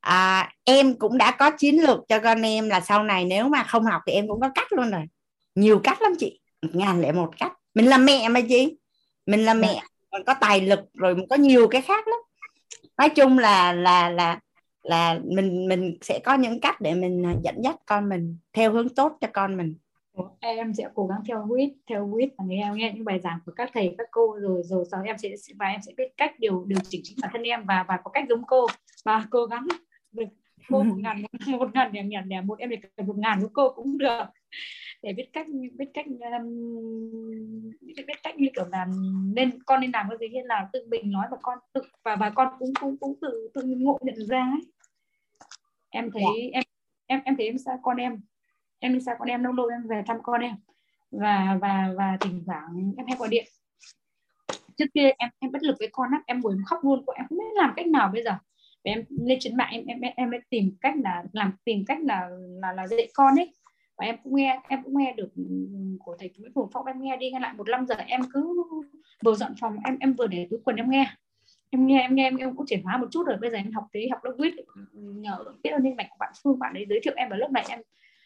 À, 0.00 0.52
em 0.64 0.98
cũng 0.98 1.18
đã 1.18 1.30
có 1.30 1.50
chiến 1.50 1.82
lược 1.82 2.00
cho 2.08 2.18
con 2.18 2.42
em 2.42 2.68
là 2.68 2.80
sau 2.80 3.02
này 3.02 3.24
nếu 3.24 3.48
mà 3.48 3.62
không 3.62 3.84
học 3.84 4.02
thì 4.06 4.12
em 4.12 4.28
cũng 4.28 4.40
có 4.40 4.48
cách 4.54 4.72
luôn 4.72 4.90
rồi. 4.90 5.02
Nhiều 5.54 5.80
cách 5.84 6.02
lắm 6.02 6.12
chị 6.18 6.40
ngàn 6.62 7.00
lẻ 7.00 7.12
một 7.12 7.30
cách. 7.38 7.52
Mình 7.74 7.86
là 7.86 7.98
mẹ 7.98 8.28
mà 8.28 8.40
chị. 8.48 8.76
Mình 9.26 9.44
là 9.44 9.54
mẹ 9.54 9.82
còn 10.10 10.24
có 10.24 10.34
tài 10.40 10.60
lực 10.60 10.80
rồi 10.94 11.16
có 11.30 11.36
nhiều 11.36 11.68
cái 11.68 11.82
khác 11.82 12.08
lắm. 12.08 12.18
Nói 12.98 13.08
chung 13.08 13.38
là 13.38 13.72
là 13.72 14.08
là 14.08 14.40
là 14.84 15.20
mình 15.24 15.68
mình 15.68 15.98
sẽ 16.00 16.20
có 16.24 16.34
những 16.34 16.60
cách 16.60 16.80
để 16.80 16.94
mình 16.94 17.26
à, 17.26 17.34
dẫn 17.44 17.62
dắt 17.64 17.76
con 17.86 18.08
mình 18.08 18.38
theo 18.52 18.72
hướng 18.72 18.88
tốt 18.88 19.18
cho 19.20 19.28
con 19.32 19.56
mình. 19.56 19.74
Em 20.40 20.74
sẽ 20.74 20.88
cố 20.94 21.06
gắng 21.06 21.20
theo 21.28 21.46
quýt 21.48 21.70
theo 21.90 22.10
quýt 22.12 22.28
và 22.38 22.44
nghe 22.48 22.70
nghe 22.74 22.92
những 22.94 23.04
bài 23.04 23.20
giảng 23.20 23.38
của 23.46 23.52
các 23.56 23.70
thầy 23.74 23.94
các 23.98 24.08
cô 24.10 24.36
rồi 24.40 24.62
rồi 24.64 24.84
sau 24.90 25.02
em 25.04 25.18
sẽ 25.18 25.28
và 25.58 25.66
em 25.66 25.80
sẽ 25.86 25.92
biết 25.96 26.16
cách 26.16 26.38
điều 26.38 26.64
điều 26.64 26.78
chỉnh 26.88 27.00
chính 27.04 27.18
bản 27.22 27.30
thân 27.34 27.42
em 27.42 27.66
và 27.66 27.84
và 27.88 27.98
có 28.04 28.10
cách 28.10 28.24
giống 28.28 28.42
cô. 28.46 28.66
Và 29.04 29.26
cố 29.30 29.46
gắng 29.46 29.66
được 30.12 30.24
cô 30.68 30.82
một 30.82 30.96
ngàn 30.98 31.22
một 31.58 31.74
ngàn 31.74 31.92
điểm 31.92 32.08
nhàn 32.08 32.28
điểm 32.28 32.46
một 32.46 32.58
em 32.58 32.70
được 32.70 33.04
một 33.06 33.16
ngàn 33.18 33.38
của 33.42 33.50
cô 33.52 33.72
cũng 33.72 33.98
được. 33.98 34.24
Để 35.02 35.12
biết 35.12 35.28
cách 35.32 35.46
biết 35.78 35.90
cách 35.94 36.06
um, 36.06 37.70
biết 38.06 38.22
cách 38.22 38.36
như 38.36 38.48
kiểu 38.54 38.64
là 38.72 38.86
nên 39.34 39.62
con 39.66 39.80
nên 39.80 39.90
làm 39.92 40.06
cái 40.08 40.18
gì 40.20 40.26
hay 40.34 40.44
là 40.44 40.68
tự 40.72 40.86
mình 40.90 41.10
nói 41.10 41.26
và 41.30 41.36
con 41.42 41.58
tự 41.72 41.80
và 42.04 42.16
và 42.16 42.30
con 42.30 42.48
cũng 42.58 42.72
cũng 42.80 42.96
cũng 42.98 43.14
tự 43.20 43.50
tự 43.54 43.62
ngộ 43.64 43.98
nhận 44.02 44.26
ra 44.28 44.40
ấy 44.40 44.73
em 45.94 46.10
thấy 46.10 46.22
yeah. 46.22 46.36
Dạ. 46.52 46.58
em 46.58 46.64
em 47.06 47.20
em 47.24 47.36
thấy 47.36 47.46
em 47.46 47.58
xa 47.58 47.78
con 47.82 47.96
em. 47.96 48.20
Em 48.78 48.92
đi 48.94 49.00
xa 49.00 49.16
con 49.18 49.28
em 49.28 49.44
lâu 49.44 49.52
lâu 49.52 49.66
em 49.66 49.86
về 49.88 50.02
thăm 50.06 50.16
con 50.22 50.40
em. 50.40 50.54
Và 51.10 51.58
và 51.60 51.88
và 51.96 52.16
thỉnh 52.20 52.42
thoảng 52.46 52.92
em 52.96 53.06
hay 53.06 53.16
gọi 53.18 53.28
điện. 53.28 53.44
Trước 54.76 54.86
kia 54.94 55.10
em 55.18 55.30
em 55.38 55.52
bất 55.52 55.62
lực 55.62 55.76
với 55.78 55.88
con 55.92 56.10
lắm 56.12 56.22
em 56.26 56.40
buồn 56.40 56.62
khóc 56.66 56.84
luôn. 56.84 57.04
Em 57.16 57.26
không 57.28 57.38
biết 57.38 57.44
làm 57.54 57.72
cách 57.76 57.86
nào 57.86 58.10
bây 58.12 58.22
giờ. 58.22 58.30
Và 58.84 58.90
em 58.90 59.04
lên 59.08 59.38
trên 59.40 59.56
mạng 59.56 59.70
em 59.72 59.86
em 59.86 60.00
em 60.16 60.30
mới 60.30 60.40
tìm 60.50 60.76
cách 60.80 60.94
là 61.04 61.24
làm 61.32 61.52
tìm 61.64 61.84
cách 61.86 61.98
là 62.02 62.28
là 62.62 62.72
là 62.72 62.86
dạy 62.86 63.08
con 63.14 63.36
ấy. 63.36 63.54
Và 63.96 64.06
em 64.06 64.16
cũng 64.24 64.36
nghe 64.36 64.60
em 64.68 64.82
cũng 64.82 64.98
nghe 64.98 65.14
được 65.16 65.28
của 65.98 66.16
thầy 66.18 66.30
Nguyễn 66.38 66.52
Hùng 66.54 66.68
Phong 66.72 66.86
em 66.86 67.02
nghe 67.02 67.16
đi 67.16 67.30
nghe 67.30 67.40
lại 67.40 67.54
một 67.54 67.68
năm 67.68 67.86
giờ 67.86 67.94
em 67.94 68.20
cứ 68.32 68.64
vừa 69.24 69.34
dọn 69.34 69.54
phòng 69.60 69.76
em 69.84 69.96
em 70.00 70.12
vừa 70.12 70.26
để 70.26 70.46
túi 70.50 70.60
quần 70.64 70.76
em 70.76 70.90
nghe 70.90 71.06
em 71.74 71.86
nghe 71.86 72.00
em 72.00 72.14
nghe 72.14 72.24
em, 72.24 72.36
em 72.36 72.56
cũng 72.56 72.66
chuyển 72.66 72.82
hóa 72.82 72.96
một 72.96 73.06
chút 73.10 73.26
rồi. 73.26 73.36
Bây 73.40 73.50
giờ 73.50 73.56
em 73.56 73.72
học 73.72 73.84
tí 73.92 74.08
học 74.08 74.24
lớp 74.24 74.34
viết 74.38 74.54
nhờ 74.94 75.44
biết 75.62 75.70
ơn 75.70 75.82
nhân 75.82 75.96
mạch 75.96 76.06
của 76.10 76.16
bạn 76.20 76.32
Phương 76.44 76.58
bạn 76.58 76.74
ấy 76.74 76.86
giới 76.88 77.00
thiệu 77.02 77.14
em 77.16 77.28
vào 77.28 77.38
lớp 77.38 77.50
này. 77.50 77.64
Em 77.68 77.80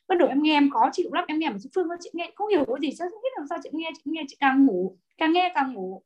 bắt 0.09 0.19
đầu 0.19 0.29
em 0.29 0.43
nghe 0.43 0.57
em 0.57 0.70
khó 0.70 0.91
chịu 0.93 1.11
lắm. 1.12 1.25
Em 1.29 1.39
nghe 1.39 1.51
mà 1.51 1.57
chị 1.61 1.70
Phương 1.75 1.89
chị 2.01 2.11
nghe 2.12 2.31
không 2.35 2.49
hiểu 2.49 2.65
cái 2.65 2.81
gì. 2.81 2.97
Chứ 2.99 3.05
không 3.11 3.23
biết 3.23 3.29
làm 3.37 3.47
sao 3.51 3.59
chị 3.62 3.70
nghe? 3.73 3.91
Chị 3.97 4.03
nghe 4.05 4.23
chị 4.29 4.37
càng 4.41 4.66
ngủ 4.66 4.97
càng 5.19 5.33
nghe 5.33 5.53
càng 5.55 5.73
ngủ. 5.73 6.03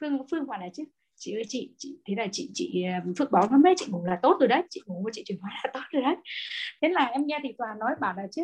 Phương 0.00 0.26
Phương 0.30 0.46
bảo 0.46 0.60
là 0.60 0.68
chứ 0.74 0.84
chị 1.16 1.34
ơi 1.34 1.42
chị 1.48 1.74
chị 1.78 1.98
thế 2.06 2.14
là 2.16 2.26
chị 2.32 2.50
chị 2.54 2.82
à, 2.82 3.02
phước 3.18 3.30
báo 3.30 3.48
lắm 3.50 3.62
đấy. 3.62 3.74
Chị 3.76 3.86
ngủ 3.88 4.04
là 4.04 4.18
tốt 4.22 4.36
rồi 4.40 4.48
đấy. 4.48 4.62
Chị 4.70 4.80
ngủ 4.86 5.08
chị 5.12 5.22
chuyển 5.26 5.38
hóa 5.40 5.50
là 5.64 5.70
tốt 5.74 5.80
rồi 5.90 6.02
đấy. 6.02 6.16
Thế 6.82 6.88
là 6.88 7.04
em 7.04 7.26
nghe 7.26 7.38
thì 7.42 7.48
toàn 7.58 7.78
nói 7.78 7.90
bảo 8.00 8.14
là 8.16 8.22
chứ 8.30 8.42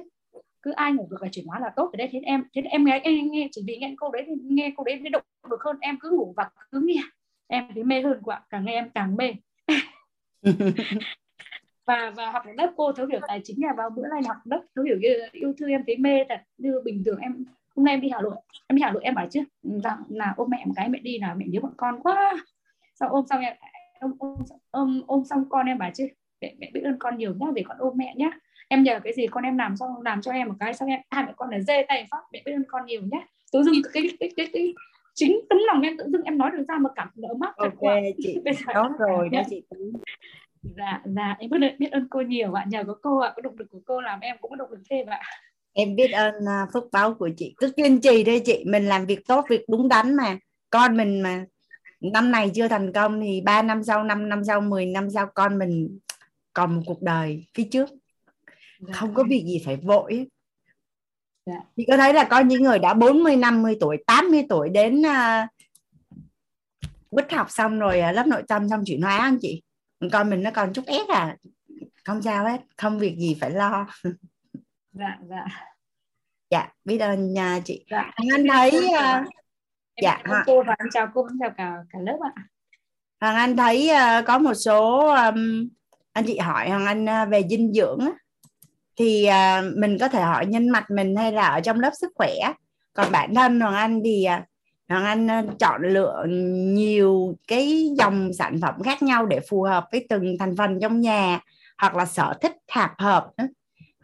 cứ 0.63 0.71
ai 0.71 0.93
ngủ 0.93 1.09
được 1.11 1.23
là 1.23 1.29
chuyển 1.33 1.47
hóa 1.47 1.61
là 1.61 1.71
tốt 1.77 1.85
rồi 1.85 1.99
đấy. 1.99 2.09
Thế 2.13 2.21
em 2.25 2.45
thế 2.55 2.63
em 2.63 2.85
nghe 2.85 3.01
em 3.03 3.31
nghe 3.31 3.49
chỉ 3.53 3.63
vì 3.67 3.77
nghe 3.79 3.95
câu 3.99 4.11
đấy 4.11 4.25
thì 4.27 4.33
nghe 4.43 4.73
câu 4.77 4.85
đấy 4.85 5.01
mới 5.01 5.11
động 5.11 5.23
được 5.51 5.63
hơn. 5.65 5.77
Em 5.81 5.99
cứ 6.01 6.11
ngủ 6.11 6.35
và 6.37 6.51
cứ 6.73 6.81
nghe 6.85 7.01
em 7.49 7.65
thấy 7.75 7.85
mê 7.85 8.03
hơn 8.03 8.21
quá 8.23 8.41
càng 8.51 8.65
nghe 8.65 8.73
em 8.73 8.91
càng 8.95 9.17
mê. 9.17 9.35
Và 11.87 12.13
và 12.17 12.31
học 12.31 12.43
lớp 12.57 12.73
cô 12.77 12.93
thấu 12.93 13.07
hiểu 13.07 13.21
tài 13.29 13.41
chính 13.45 13.63
là 13.63 13.73
vào 13.77 13.91
bữa 13.91 14.09
nay 14.09 14.21
học 14.29 14.37
lớp 14.45 14.63
thấu 14.75 14.85
hiểu 14.85 14.99
yêu 15.33 15.53
thương 15.59 15.69
em 15.69 15.83
thấy 15.87 15.97
mê 15.97 16.25
thật 16.29 16.41
như 16.59 16.81
bình 16.85 17.03
thường 17.05 17.19
em 17.19 17.45
hôm 17.77 17.85
nay 17.85 17.95
em 17.95 18.01
đi 18.01 18.09
hà 18.09 18.21
nội 18.23 18.35
em 18.67 18.77
đi 18.77 18.83
hà 18.83 18.91
nội 18.93 19.03
em 19.05 19.15
bảo 19.15 19.27
chứ 19.31 19.45
rằng 19.63 20.03
là 20.09 20.35
ôm 20.37 20.51
mẹ 20.51 20.63
một 20.67 20.73
cái 20.77 20.89
mẹ 20.89 20.99
đi 20.99 21.19
là 21.19 21.35
mẹ 21.35 21.47
nhớ 21.49 21.61
bọn 21.61 21.73
con 21.77 22.03
quá. 22.03 22.45
Sau 22.95 23.09
ôm 23.09 23.25
xong 23.27 23.41
em 23.41 23.57
ôm, 24.01 24.13
ôm, 24.19 24.37
ôm, 24.71 25.03
ôm 25.07 25.25
xong 25.25 25.45
con 25.49 25.67
em 25.67 25.79
bảo 25.79 25.91
chứ 25.95 26.09
mẹ, 26.41 26.55
mẹ 26.59 26.71
biết 26.73 26.81
ơn 26.85 26.97
con 26.99 27.19
nhiều 27.19 27.35
nhá 27.39 27.47
để 27.55 27.63
con 27.69 27.77
ôm 27.79 27.93
mẹ 27.97 28.15
nhá. 28.17 28.31
Em 28.69 28.83
nhờ 28.83 29.01
cái 29.05 29.13
gì 29.13 29.27
con 29.27 29.45
em 29.45 29.59
làm 29.59 29.77
xong 29.77 30.03
làm 30.03 30.21
cho 30.23 30.33
em 30.33 30.49
một 30.49 30.55
cái 30.61 30.75
xong 30.75 30.89
em 30.89 31.01
hai 31.11 31.25
mẹ 31.25 31.33
con 31.37 31.51
là 31.51 31.61
dê 31.61 31.85
tay 31.89 32.07
phát 32.11 32.23
mẹ 32.33 32.43
biết 32.45 32.53
ơn 32.53 32.65
con 32.69 32.87
nhiều 32.87 33.03
nhá. 33.13 33.19
Tự 33.53 33.63
dưng 33.63 33.75
cái 33.93 34.03
cái, 34.21 34.31
cái, 34.37 34.47
cái 34.53 34.75
chính 35.19 35.41
tấm 35.49 35.59
lòng 35.67 35.83
em 35.83 35.97
tự 35.99 36.05
dưng 36.13 36.23
em 36.23 36.39
nói 36.39 36.51
được 36.51 36.65
ra 36.69 36.75
mà 36.79 36.91
cảm 36.97 37.09
đỡ 37.15 37.29
mắt 37.39 37.57
ok 37.57 37.73
quá. 37.79 38.01
chị 38.19 38.39
bây 38.45 38.55
giờ 38.55 38.73
tốt 38.75 38.89
rồi 38.99 39.29
đó 39.29 39.43
chị 39.51 39.63
dạ 40.63 41.03
dạ 41.05 41.37
em 41.39 41.51
biết 41.51 41.59
ơn, 41.63 41.79
biết 41.79 41.93
ơn 41.93 42.07
cô 42.11 42.21
nhiều 42.21 42.53
ạ. 42.53 42.65
Nhờ 42.69 42.85
có 42.87 42.97
cô 43.03 43.19
ạ 43.19 43.33
có 43.37 43.43
động 43.43 43.55
lực 43.59 43.69
của 43.71 43.81
cô 43.87 44.01
làm 44.01 44.21
em 44.21 44.37
cũng 44.41 44.51
có 44.51 44.57
động 44.57 44.71
lực 44.71 44.81
thêm 44.91 45.07
ạ. 45.07 45.21
Em 45.73 45.97
biết 45.97 46.09
ơn 46.09 46.35
uh, 46.35 46.73
phước 46.73 46.85
báo 46.93 47.15
của 47.15 47.31
chị. 47.37 47.55
Cứ 47.57 47.73
kiên 47.77 48.01
trì 48.01 48.25
thôi 48.25 48.43
chị 48.45 48.65
mình 48.67 48.87
làm 48.87 49.07
việc 49.07 49.27
tốt 49.27 49.45
việc 49.49 49.65
đúng 49.69 49.89
đắn 49.89 50.15
mà. 50.15 50.39
Con 50.71 50.97
mình 50.97 51.21
mà 51.23 51.45
năm 52.01 52.31
này 52.31 52.51
chưa 52.55 52.69
thành 52.69 52.93
công 52.93 53.21
thì 53.21 53.41
3 53.41 53.63
năm 53.63 53.85
sau 53.85 54.05
5 54.05 54.29
năm 54.29 54.45
sau 54.45 54.61
10 54.61 54.87
năm 54.87 55.11
sau 55.11 55.27
con 55.35 55.59
mình 55.59 55.99
còn 56.53 56.75
một 56.75 56.83
cuộc 56.87 57.03
đời 57.03 57.47
phía 57.55 57.65
trước. 57.71 57.89
Dạ. 58.81 58.93
không 58.93 59.15
có 59.15 59.25
việc 59.29 59.45
gì 59.47 59.63
phải 59.65 59.77
vội 59.77 60.27
dạ. 61.49 61.61
chị 61.77 61.85
có 61.89 61.97
thấy 61.97 62.15
là 62.15 62.25
có 62.25 62.41
những 62.41 62.63
người 62.63 62.79
đã 62.79 62.95
40 62.95 63.37
50 63.37 63.77
tuổi 63.81 64.05
80 64.07 64.47
tuổi 64.49 64.69
đến 64.69 65.01
uh, 65.01 65.49
bứt 67.11 67.33
học 67.33 67.51
xong 67.51 67.79
rồi 67.79 68.03
uh, 68.09 68.15
lớp 68.15 68.27
nội 68.27 68.43
tâm 68.49 68.69
xong 68.69 68.85
chuyển 68.87 69.03
hóa 69.03 69.19
anh 69.19 69.39
chị? 69.43 69.63
Con 70.13 70.31
mình 70.31 70.43
nó 70.43 70.51
còn 70.55 70.73
chút 70.73 70.87
ép 70.87 71.09
à? 71.09 71.37
Không 72.05 72.23
sao 72.23 72.45
hết 72.45 72.61
không 72.77 72.99
việc 72.99 73.17
gì 73.19 73.37
phải 73.41 73.51
lo. 73.51 73.87
Dạ 74.93 75.19
dạ. 75.29 75.45
Dạ 76.51 76.69
biết 76.85 76.99
ơn 76.99 77.33
nha 77.33 77.61
chị. 77.65 77.85
Dạ. 77.91 78.11
anh 78.33 78.47
thấy 78.53 78.71
uh, 78.89 79.27
dạ 80.03 80.23
cô 80.47 80.63
và 80.63 80.75
em 80.79 80.89
chào 80.93 81.09
cô 81.15 81.27
em 81.27 81.39
chào 81.41 81.51
cả 81.57 81.77
cả 81.91 81.99
lớp 81.99 82.19
ạ. 82.35 82.43
Hoàng 83.21 83.37
Anh 83.37 83.57
thấy 83.57 83.91
uh, 83.93 84.27
có 84.27 84.39
một 84.39 84.55
số 84.55 85.07
um, 85.09 85.69
anh 86.19 86.25
chị 86.27 86.39
hỏi 86.39 86.69
hoàng 86.69 86.87
anh 86.87 87.09
à, 87.09 87.25
về 87.25 87.43
dinh 87.51 87.73
dưỡng 87.73 87.99
á, 88.01 88.13
thì 88.99 89.25
à, 89.25 89.63
mình 89.77 89.99
có 90.01 90.09
thể 90.09 90.23
hỏi 90.23 90.47
nhân 90.47 90.69
mặt 90.69 90.91
mình 90.91 91.17
hay 91.17 91.33
là 91.33 91.49
ở 91.49 91.61
trong 91.61 91.81
lớp 91.81 91.91
sức 92.01 92.13
khỏe. 92.15 92.35
Còn 92.93 93.13
bản 93.13 93.35
thân 93.35 93.61
hoàng 93.61 93.75
anh 93.75 94.01
thì 94.05 94.25
à, 94.25 94.45
hoàng 94.89 95.05
anh 95.05 95.31
à, 95.31 95.45
chọn 95.59 95.83
lựa 95.83 96.25
nhiều 96.75 97.37
cái 97.49 97.91
dòng 97.99 98.33
sản 98.33 98.59
phẩm 98.63 98.83
khác 98.83 99.03
nhau 99.03 99.27
để 99.27 99.41
phù 99.51 99.63
hợp 99.63 99.85
với 99.93 100.07
từng 100.09 100.37
thành 100.39 100.57
phần 100.57 100.79
trong 100.83 101.01
nhà 101.01 101.41
hoặc 101.79 101.97
là 101.97 102.07
sở 102.07 102.35
thích 102.41 102.53
hạp 102.69 102.91
hợp 102.99 103.27
nữa. 103.37 103.47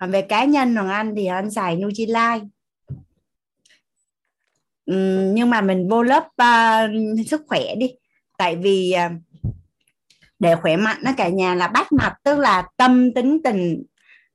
còn 0.01 0.11
về 0.11 0.23
cá 0.23 0.45
nhân 0.45 0.77
hoàng 0.77 0.89
anh 0.89 1.15
thì 1.16 1.27
anh 1.27 1.51
xài 1.51 1.77
Nutrilite. 1.77 2.41
Ừm, 4.87 5.35
nhưng 5.35 5.51
mà 5.51 5.61
mình 5.61 5.89
vô 5.89 6.03
lớp 6.03 6.25
uh, 6.27 7.27
sức 7.27 7.43
khỏe 7.49 7.75
đi. 7.75 7.91
Tại 8.39 8.57
vì 8.57 8.95
uh, 9.07 9.12
để 10.39 10.57
khỏe 10.57 10.77
mạnh 10.77 10.99
nó 11.03 11.11
cả 11.16 11.29
nhà 11.29 11.55
là 11.55 11.69
bát 11.69 11.93
mặt 11.93 12.15
tức 12.23 12.39
là 12.39 12.69
tâm 12.77 13.15
tính 13.15 13.41
tình 13.45 13.83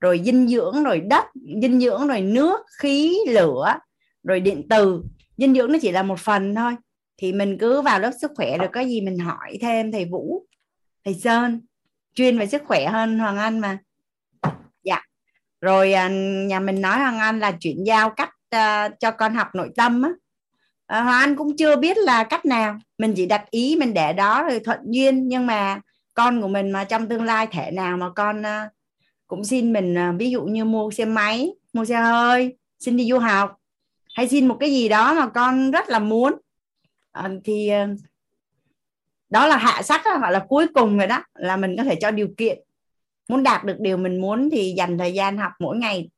rồi 0.01 0.21
dinh 0.26 0.47
dưỡng 0.47 0.84
rồi 0.84 0.99
đất 0.99 1.26
dinh 1.61 1.80
dưỡng 1.80 2.07
rồi 2.07 2.21
nước 2.21 2.59
khí 2.77 3.17
lửa 3.27 3.76
rồi 4.23 4.39
điện 4.39 4.67
từ. 4.69 5.03
Dinh 5.38 5.55
dưỡng 5.55 5.71
nó 5.71 5.80
chỉ 5.81 5.91
là 5.91 6.03
một 6.03 6.19
phần 6.19 6.55
thôi. 6.55 6.76
Thì 7.17 7.34
mình 7.34 7.57
cứ 7.57 7.81
vào 7.81 7.99
lớp 7.99 8.11
sức 8.21 8.31
khỏe 8.35 8.57
rồi 8.57 8.67
có 8.73 8.81
gì 8.81 9.01
mình 9.01 9.19
hỏi 9.19 9.57
thêm 9.61 9.91
thầy 9.91 10.05
Vũ 10.05 10.45
thầy 11.05 11.13
Sơn 11.13 11.61
chuyên 12.13 12.38
về 12.38 12.47
sức 12.47 12.61
khỏe 12.65 12.88
hơn 12.88 13.19
Hoàng 13.19 13.38
Anh 13.38 13.59
mà. 13.59 13.77
Dạ. 14.84 15.01
Rồi 15.61 15.93
à, 15.93 16.09
nhà 16.47 16.59
mình 16.59 16.81
nói 16.81 16.99
Hoàng 16.99 17.19
Anh 17.19 17.39
là 17.39 17.51
chuyển 17.51 17.84
giao 17.85 18.09
cách 18.09 18.30
uh, 18.55 18.99
cho 18.99 19.11
con 19.11 19.35
học 19.35 19.47
nội 19.53 19.69
tâm 19.76 20.01
á. 20.01 20.09
Uh, 20.09 21.03
Hoàng 21.03 21.19
Anh 21.21 21.35
cũng 21.35 21.57
chưa 21.57 21.76
biết 21.76 21.97
là 21.97 22.23
cách 22.23 22.45
nào. 22.45 22.80
Mình 22.97 23.13
chỉ 23.15 23.26
đặt 23.26 23.51
ý 23.51 23.76
mình 23.80 23.93
để 23.93 24.13
đó 24.13 24.43
rồi 24.43 24.59
thuận 24.59 24.80
duyên. 24.85 25.27
Nhưng 25.27 25.47
mà 25.47 25.81
con 26.13 26.41
của 26.41 26.47
mình 26.47 26.71
mà 26.71 26.84
trong 26.84 27.09
tương 27.09 27.23
lai 27.23 27.47
thể 27.51 27.71
nào 27.71 27.97
mà 27.97 28.09
con 28.15 28.41
uh, 28.41 28.71
cũng 29.30 29.43
xin 29.43 29.73
mình 29.73 29.97
à, 29.97 30.14
ví 30.19 30.30
dụ 30.31 30.43
như 30.43 30.65
mua 30.65 30.91
xe 30.91 31.06
máy 31.06 31.51
mua 31.73 31.85
xe 31.85 31.95
hơi 31.95 32.57
xin 32.80 32.97
đi 32.97 33.10
du 33.10 33.19
học 33.19 33.60
hay 34.15 34.27
xin 34.27 34.47
một 34.47 34.57
cái 34.60 34.72
gì 34.72 34.89
đó 34.89 35.14
mà 35.14 35.30
con 35.30 35.72
rất 35.72 35.89
là 35.89 35.99
muốn. 35.99 36.34
À, 37.11 37.30
thì 37.43 37.68
à, 37.68 37.88
đó 39.30 39.47
là 39.47 39.57
hạ 39.57 39.81
sắc 39.81 40.01
đó, 40.06 40.19
gọi 40.22 40.31
là 40.31 40.45
cuối 40.49 40.68
cùng 40.73 40.97
rồi 40.97 41.07
đó 41.07 41.23
là 41.34 41.57
mình 41.57 41.76
có 41.77 41.84
thể 41.84 41.97
cho 42.01 42.11
điều 42.11 42.27
kiện. 42.38 42.60
Muốn 43.30 43.43
đạt 43.43 43.64
được 43.65 43.76
điều 43.80 43.97
mình 43.97 44.22
muốn 44.22 44.49
thì 44.51 44.73
dành 44.77 44.97
thời 44.97 45.14
gian 45.14 45.38
học 45.38 45.51
mỗi 45.60 45.77
ngày 45.77 46.10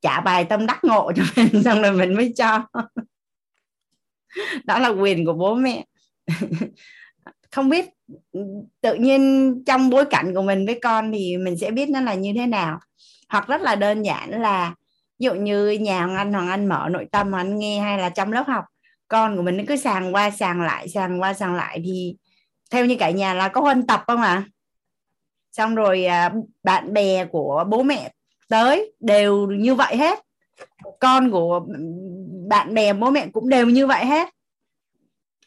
trả 0.00 0.20
bài 0.20 0.44
tâm 0.44 0.66
đắc 0.66 0.84
ngộ 0.84 1.12
cho 1.16 1.22
mình 1.36 1.62
xong 1.62 1.82
rồi 1.82 1.92
mình 1.92 2.14
mới 2.14 2.32
cho. 2.36 2.66
Đó 4.64 4.78
là 4.78 4.88
quyền 4.88 5.26
của 5.26 5.32
bố 5.32 5.54
mẹ. 5.54 5.84
không 7.52 7.68
biết 7.68 7.88
ừ, 8.32 8.40
tự 8.80 8.94
nhiên 8.94 9.54
trong 9.66 9.90
bối 9.90 10.04
cảnh 10.04 10.34
của 10.34 10.42
mình 10.42 10.66
với 10.66 10.78
con 10.82 11.12
thì 11.12 11.36
mình 11.36 11.58
sẽ 11.58 11.70
biết 11.70 11.88
nó 11.88 12.00
là 12.00 12.14
như 12.14 12.32
thế 12.36 12.46
nào. 12.46 12.78
Hoặc 13.28 13.48
rất 13.48 13.62
là 13.62 13.74
đơn 13.74 14.02
giản 14.02 14.42
là, 14.42 14.74
ví 15.18 15.24
dụ 15.24 15.34
như 15.34 15.70
nhà 15.70 15.98
hoàng 16.06 16.16
anh 16.16 16.32
hoàng 16.32 16.48
anh 16.48 16.68
mở 16.68 16.88
nội 16.90 17.06
tâm, 17.12 17.32
hoàng 17.32 17.46
anh 17.46 17.58
nghe 17.58 17.80
hay 17.80 17.98
là 17.98 18.08
trong 18.08 18.32
lớp 18.32 18.44
học, 18.46 18.64
con 19.08 19.36
của 19.36 19.42
mình 19.42 19.56
nó 19.56 19.64
cứ 19.68 19.76
sàng 19.76 20.14
qua, 20.14 20.30
sàng 20.30 20.60
lại, 20.60 20.88
sàng 20.88 21.20
qua, 21.20 21.34
sàng 21.34 21.54
lại 21.54 21.80
thì 21.84 22.16
theo 22.70 22.86
như 22.86 22.96
cả 22.98 23.10
nhà 23.10 23.34
là 23.34 23.48
có 23.48 23.60
huân 23.60 23.86
tập 23.86 24.04
không 24.06 24.20
ạ? 24.20 24.28
À? 24.28 24.44
xong 25.52 25.74
rồi 25.74 26.04
à, 26.04 26.32
bạn 26.62 26.92
bè 26.92 27.24
của 27.24 27.64
bố 27.68 27.82
mẹ 27.82 28.12
tới 28.48 28.92
đều 29.00 29.46
như 29.46 29.74
vậy 29.74 29.96
hết. 29.96 30.18
Con 31.00 31.30
của 31.30 31.66
bạn 32.48 32.74
bè, 32.74 32.92
bố 32.92 33.10
mẹ 33.10 33.26
cũng 33.32 33.48
đều 33.48 33.66
như 33.66 33.86
vậy 33.86 34.06
hết 34.06 34.28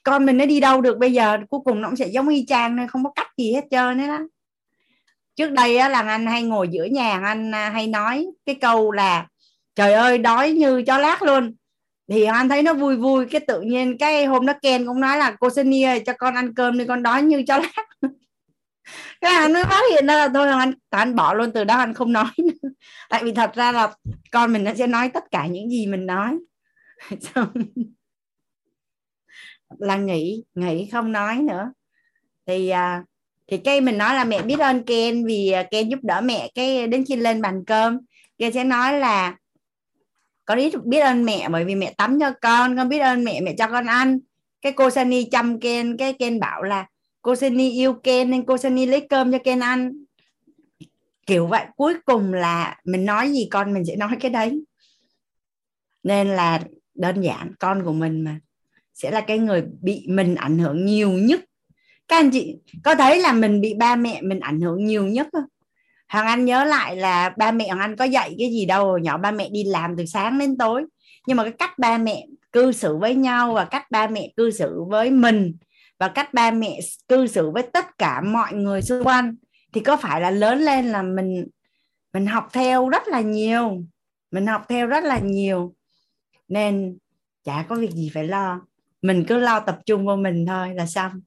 con 0.04 0.26
mình 0.26 0.38
nó 0.38 0.46
đi 0.46 0.60
đâu 0.60 0.82
được 0.82 0.98
bây 0.98 1.14
giờ 1.14 1.38
cuối 1.50 1.60
cùng 1.66 1.82
nó 1.82 1.88
cũng 1.88 1.96
sẽ 1.96 2.08
giống 2.08 2.28
y 2.28 2.46
chang 2.46 2.76
nên 2.76 2.88
không 2.88 3.04
có 3.04 3.12
cách 3.16 3.28
gì 3.38 3.54
hết 3.54 3.66
trơn 3.72 3.98
đấy 3.98 4.08
đó. 4.08 4.20
Trước 5.36 5.52
đây 5.52 5.78
á, 5.78 5.90
là 5.90 6.02
anh 6.02 6.28
hay 6.28 6.44
ngồi 6.44 6.68
giữa 6.68 6.84
nhà 6.84 7.20
anh 7.24 7.56
à, 7.56 7.70
hay 7.70 7.88
nói 7.88 8.28
cái 8.46 8.56
câu 8.56 8.92
là 8.92 9.28
trời 9.76 9.94
ơi 9.94 10.18
đói 10.18 10.52
như 10.52 10.84
chó 10.88 10.98
lát 10.98 11.24
luôn. 11.24 11.56
Thì 12.12 12.24
anh 12.24 12.50
thấy 12.50 12.62
nó 12.64 12.74
vui 12.74 12.96
vui 12.96 13.26
cái 13.26 13.42
tự 13.48 13.62
nhiên 13.62 13.98
cái 13.98 14.26
hôm 14.26 14.46
đó 14.46 14.54
Ken 14.62 14.86
cũng 14.86 15.00
nói 15.00 15.18
là 15.18 15.32
cô 15.40 15.50
Sunny 15.50 15.84
ơi 15.84 16.02
cho 16.06 16.14
con 16.14 16.36
ăn 16.36 16.54
cơm 16.56 16.78
đi 16.78 16.86
con 16.86 17.04
đói 17.04 17.24
như 17.24 17.44
chó 17.48 17.58
lát 17.58 17.86
cái 19.22 19.34
anh 19.34 19.54
mới 19.54 19.64
phát 19.64 19.82
hiện 19.92 20.08
ra 20.08 20.16
là 20.16 20.30
thôi 20.34 20.48
anh 20.48 20.74
anh 20.90 21.16
bỏ 21.16 21.34
luôn 21.34 21.52
từ 21.54 21.64
đó 21.64 21.78
anh 21.78 21.94
không 21.94 22.14
nói 22.14 22.26
nữa. 22.38 22.70
tại 23.10 23.24
vì 23.24 23.32
thật 23.34 23.52
ra 23.56 23.72
là 23.72 23.94
con 24.32 24.54
mình 24.54 24.64
nó 24.64 24.74
sẽ 24.74 24.88
nói 24.88 25.10
tất 25.10 25.24
cả 25.32 25.48
những 25.48 25.70
gì 25.70 25.88
mình 25.88 26.06
nói. 26.06 26.38
là 29.80 29.98
nghỉ 29.98 30.44
nghỉ 30.56 30.90
không 30.92 31.12
nói 31.12 31.36
nữa. 31.36 31.74
Thì 32.46 32.70
à, 32.70 33.04
thì 33.48 33.58
cái 33.58 33.82
mình 33.82 33.98
nói 33.98 34.16
là 34.16 34.24
mẹ 34.24 34.42
biết 34.42 34.60
ơn 34.60 34.84
Ken 34.84 35.26
vì 35.26 35.52
à, 35.52 35.64
Ken 35.64 35.90
giúp 35.90 36.00
đỡ 36.04 36.22
mẹ 36.22 36.52
cái 36.56 36.88
đến 36.88 37.04
khi 37.08 37.16
lên 37.16 37.42
bàn 37.42 37.64
cơm. 37.68 38.00
Ken 38.38 38.54
sẽ 38.54 38.64
nói 38.64 39.00
là 39.00 39.38
con 40.46 40.58
biết 40.58 40.74
biết 40.84 41.00
ơn 41.00 41.26
mẹ 41.26 41.50
bởi 41.50 41.66
vì 41.66 41.76
mẹ 41.76 41.94
tắm 41.98 42.20
cho 42.20 42.32
con 42.42 42.78
con 42.78 42.90
biết 42.90 43.00
ơn 43.00 43.24
mẹ 43.24 43.42
mẹ 43.42 43.56
cho 43.58 43.68
con 43.68 43.86
ăn. 43.86 44.20
Cái 44.62 44.72
cô 44.72 44.90
Sunny 44.90 45.24
chăm 45.24 45.60
Ken 45.60 45.98
cái 45.98 46.14
Ken 46.14 46.40
bảo 46.40 46.64
là 46.64 46.88
cô 47.22 47.36
Sunny 47.36 47.72
yêu 47.72 47.94
Ken 47.94 48.32
nên 48.32 48.46
cô 48.46 48.58
Sunny 48.58 48.86
lấy 48.86 49.08
cơm 49.10 49.32
cho 49.32 49.38
Ken 49.38 49.60
ăn. 49.60 49.94
Kiểu 51.26 51.48
vậy. 51.48 51.66
Cuối 51.76 51.94
cùng 52.06 52.34
là 52.34 52.78
mình 52.86 53.06
nói 53.06 53.32
gì 53.32 53.48
con 53.52 53.74
mình 53.74 53.86
sẽ 53.86 53.96
nói 53.96 54.18
cái 54.20 54.32
đấy. 54.32 54.64
Nên 56.04 56.28
là 56.28 56.60
đơn 56.96 57.22
giản 57.22 57.52
con 57.60 57.84
của 57.86 57.94
mình 57.94 58.22
mà 58.22 58.40
sẽ 59.04 59.12
là 59.12 59.22
cái 59.22 59.38
người 59.38 59.64
bị 59.82 60.06
mình 60.10 60.36
ảnh 60.36 60.60
hưởng 60.60 60.86
nhiều 60.86 61.12
nhất. 61.12 61.40
Các 62.08 62.16
anh 62.16 62.32
chị 62.32 62.56
có 62.84 62.96
thấy 62.96 63.20
là 63.20 63.34
mình 63.34 63.62
bị 63.62 63.74
ba 63.74 63.96
mẹ 63.96 64.22
mình 64.22 64.40
ảnh 64.40 64.62
hưởng 64.62 64.86
nhiều 64.86 65.06
nhất 65.06 65.28
không? 65.32 65.44
Hoàng 66.10 66.26
Anh 66.26 66.46
nhớ 66.46 66.64
lại 66.64 66.96
là 66.96 67.34
ba 67.38 67.52
mẹ 67.52 67.68
Hoàng 67.68 67.80
Anh 67.80 67.96
có 67.96 68.06
dạy 68.06 68.36
cái 68.40 68.50
gì 68.50 68.66
đâu 68.66 68.98
nhỏ 68.98 69.18
ba 69.18 69.32
mẹ 69.32 69.50
đi 69.50 69.64
làm 69.64 69.96
từ 69.98 70.06
sáng 70.06 70.40
đến 70.40 70.58
tối. 70.58 70.86
Nhưng 71.28 71.38
mà 71.38 71.44
cái 71.44 71.54
cách 71.60 71.80
ba 71.80 71.98
mẹ 71.98 72.28
cư 72.52 72.72
xử 72.72 72.98
với 72.98 73.16
nhau 73.16 73.54
và 73.54 73.66
cách 73.66 73.92
ba 73.92 74.08
mẹ 74.08 74.34
cư 74.38 74.52
xử 74.52 74.84
với 74.90 75.12
mình 75.12 75.56
và 76.00 76.08
cách 76.08 76.34
ba 76.34 76.52
mẹ 76.52 76.80
cư 77.08 77.28
xử 77.28 77.50
với 77.50 77.64
tất 77.64 77.98
cả 77.98 78.22
mọi 78.22 78.54
người 78.54 78.82
xung 78.82 79.04
quanh 79.04 79.36
thì 79.74 79.82
có 79.82 79.98
phải 79.98 80.22
là 80.22 80.32
lớn 80.32 80.60
lên 80.60 80.86
là 80.86 81.02
mình 81.02 81.48
mình 82.14 82.26
học 82.26 82.48
theo 82.54 82.90
rất 82.90 83.08
là 83.08 83.22
nhiều, 83.22 83.84
mình 84.32 84.48
học 84.48 84.66
theo 84.70 84.88
rất 84.88 85.04
là 85.04 85.20
nhiều. 85.20 85.76
Nên 86.48 86.98
chả 87.44 87.66
có 87.70 87.76
việc 87.76 87.92
gì 87.92 88.12
phải 88.14 88.28
lo 88.28 88.62
mình 89.04 89.26
cứ 89.28 89.38
lo 89.38 89.60
tập 89.60 89.80
trung 89.86 90.06
vào 90.06 90.18
mình 90.18 90.46
thôi 90.46 90.74
là 90.76 90.86
xong. 90.86 91.22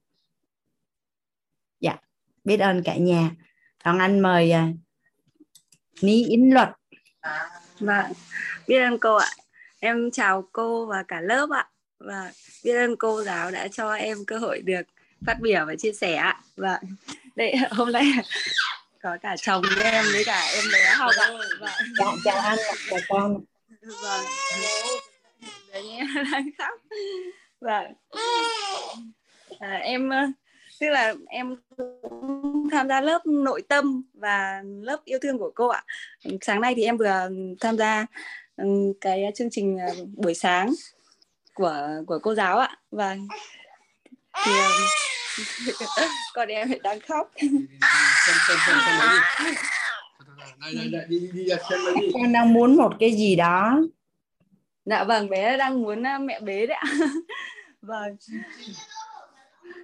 Dạ 1.79 1.95
biết 2.43 2.57
ơn 2.57 2.83
cả 2.83 2.95
nhà. 2.95 3.31
Còn 3.83 3.99
anh 3.99 4.19
mời 4.19 4.53
uh, 4.53 4.75
Ní 6.03 6.25
Yến 6.25 6.49
Luật. 6.49 6.69
Vâng 7.79 8.13
biết 8.67 8.79
ơn 8.79 8.99
cô 8.99 9.15
ạ. 9.15 9.29
Em 9.79 10.11
chào 10.11 10.49
cô 10.51 10.85
và 10.85 11.03
cả 11.07 11.21
lớp 11.21 11.49
ạ. 11.49 11.67
Và 11.99 12.31
biết 12.63 12.75
ơn 12.75 12.95
cô 12.95 13.23
giáo 13.23 13.51
đã 13.51 13.67
cho 13.67 13.93
em 13.93 14.25
cơ 14.25 14.37
hội 14.37 14.61
được 14.61 14.81
phát 15.25 15.39
biểu 15.41 15.65
và 15.65 15.75
chia 15.75 15.93
sẻ 15.93 16.15
ạ. 16.15 16.41
Và 16.55 16.79
đây 17.35 17.55
hôm 17.71 17.91
nay 17.91 18.11
có 19.01 19.17
cả 19.21 19.35
chồng 19.37 19.63
em 19.83 20.05
với 20.13 20.23
cả 20.25 20.41
em 20.55 20.63
bé 20.73 20.93
học 20.95 21.11
ạ. 21.17 21.31
Và... 21.59 21.77
dạ, 21.99 22.11
chào 22.23 22.37
anh 22.37 22.57
chào 22.89 22.99
con 23.09 23.39
vâng. 23.81 24.25
Đấy 25.71 25.89
em 25.89 26.07
đang 26.31 26.49
khóc 26.57 26.79
vâng 27.61 27.93
à, 29.59 29.79
em 29.83 30.11
tức 30.79 30.89
là 30.89 31.13
em 31.27 31.55
cũng 31.77 32.69
tham 32.71 32.87
gia 32.87 33.01
lớp 33.01 33.25
nội 33.25 33.61
tâm 33.69 34.03
và 34.13 34.61
lớp 34.81 35.01
yêu 35.05 35.19
thương 35.21 35.37
của 35.37 35.51
cô 35.55 35.67
ạ. 35.67 35.83
Sáng 36.41 36.61
nay 36.61 36.73
thì 36.75 36.83
em 36.83 36.97
vừa 36.97 37.29
tham 37.59 37.77
gia 37.77 38.05
cái 39.01 39.23
chương 39.35 39.49
trình 39.51 39.77
à, 39.77 39.87
buổi 40.15 40.33
sáng 40.33 40.73
của 41.53 41.87
của 42.07 42.19
cô 42.19 42.35
giáo 42.35 42.57
ạ. 42.57 42.77
Và 42.91 43.17
thì 44.45 44.51
con 46.33 46.47
em 46.47 46.69
đang 46.83 46.99
khóc. 46.99 47.31
Con 52.13 52.33
đang 52.33 52.53
muốn 52.53 52.75
một 52.75 52.93
cái 52.99 53.11
gì 53.11 53.35
đó 53.35 53.81
dạ 54.89 55.03
vâng 55.03 55.29
bé 55.29 55.57
đang 55.57 55.81
muốn 55.81 56.03
mẹ 56.21 56.39
bế 56.39 56.65
đấy 56.65 56.77
ạ 56.77 56.85
vâng 57.81 58.17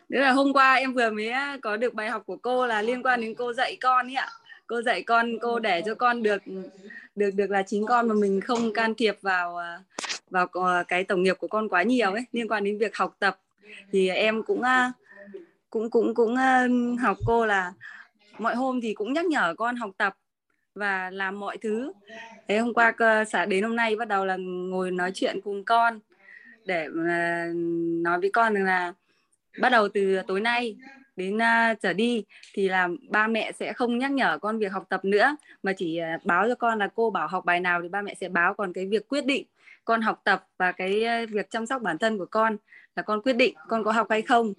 Đấy 0.09 0.21
là 0.21 0.31
hôm 0.31 0.53
qua 0.53 0.73
em 0.73 0.93
vừa 0.93 1.09
mới 1.09 1.31
có 1.61 1.77
được 1.77 1.93
bài 1.93 2.09
học 2.09 2.23
của 2.25 2.37
cô 2.37 2.67
là 2.67 2.81
liên 2.81 3.03
quan 3.03 3.21
đến 3.21 3.35
cô 3.35 3.53
dạy 3.53 3.77
con 3.81 4.07
ấy 4.07 4.15
ạ. 4.15 4.29
Cô 4.67 4.81
dạy 4.81 5.03
con, 5.03 5.39
cô 5.41 5.59
để 5.59 5.81
cho 5.85 5.95
con 5.95 6.23
được 6.23 6.41
được 7.15 7.29
được 7.35 7.51
là 7.51 7.63
chính 7.63 7.85
con 7.85 8.07
mà 8.07 8.15
mình 8.15 8.41
không 8.41 8.73
can 8.73 8.95
thiệp 8.95 9.17
vào 9.21 9.57
à, 9.57 9.79
vào 10.29 10.47
ờ, 10.51 10.83
cái 10.87 11.03
tổng 11.03 11.23
nghiệp 11.23 11.37
của 11.39 11.47
con 11.47 11.69
quá 11.69 11.83
nhiều 11.83 12.11
ấy, 12.11 12.23
liên 12.31 12.47
quan 12.47 12.63
đến 12.63 12.77
việc 12.77 12.95
học 12.95 13.15
tập 13.19 13.39
thì 13.91 14.09
em 14.09 14.43
cũng 14.43 14.61
cũng 15.69 15.89
cũng 15.89 16.13
cũng 16.15 16.35
học 16.99 17.17
cô 17.25 17.45
là 17.45 17.73
mọi 18.37 18.55
hôm 18.55 18.81
thì 18.81 18.93
cũng 18.93 19.13
nhắc 19.13 19.25
nhở 19.25 19.53
con 19.57 19.75
học 19.75 19.91
tập 19.97 20.17
và 20.75 21.09
làm 21.09 21.39
mọi 21.39 21.57
thứ. 21.57 21.91
Thế 22.47 22.57
hôm 22.57 22.73
qua 22.73 22.93
xã 23.27 23.45
đến 23.45 23.63
hôm 23.63 23.75
nay 23.75 23.95
bắt 23.95 24.07
đầu 24.07 24.25
là 24.25 24.35
ngồi 24.39 24.91
nói 24.91 25.11
chuyện 25.13 25.41
cùng 25.43 25.63
con 25.63 25.99
để 26.65 26.87
nói 28.03 28.19
với 28.19 28.29
con 28.31 28.53
là 28.53 28.93
bắt 29.61 29.69
đầu 29.69 29.87
từ 29.87 30.21
tối 30.27 30.41
nay 30.41 30.75
đến 31.15 31.35
uh, 31.37 31.81
trở 31.81 31.93
đi 31.93 32.23
thì 32.53 32.69
là 32.69 32.89
ba 33.09 33.27
mẹ 33.27 33.51
sẽ 33.51 33.73
không 33.73 33.97
nhắc 33.97 34.11
nhở 34.11 34.37
con 34.37 34.59
việc 34.59 34.71
học 34.71 34.85
tập 34.89 35.05
nữa 35.05 35.35
mà 35.63 35.73
chỉ 35.73 35.99
uh, 36.15 36.25
báo 36.25 36.47
cho 36.47 36.55
con 36.55 36.79
là 36.79 36.89
cô 36.95 37.09
bảo 37.09 37.27
học 37.27 37.45
bài 37.45 37.59
nào 37.59 37.81
thì 37.81 37.89
ba 37.89 38.01
mẹ 38.01 38.15
sẽ 38.21 38.29
báo. 38.29 38.53
Còn 38.53 38.73
cái 38.73 38.85
việc 38.85 39.07
quyết 39.07 39.25
định 39.25 39.45
con 39.85 40.01
học 40.01 40.21
tập 40.23 40.47
và 40.57 40.71
cái 40.71 41.05
uh, 41.23 41.29
việc 41.29 41.49
chăm 41.49 41.65
sóc 41.65 41.81
bản 41.81 41.97
thân 41.97 42.17
của 42.17 42.25
con 42.25 42.57
là 42.95 43.03
con 43.03 43.21
quyết 43.21 43.33
định 43.33 43.55
con 43.67 43.83
có 43.83 43.91
học 43.91 44.07
hay 44.09 44.21
không. 44.21 44.53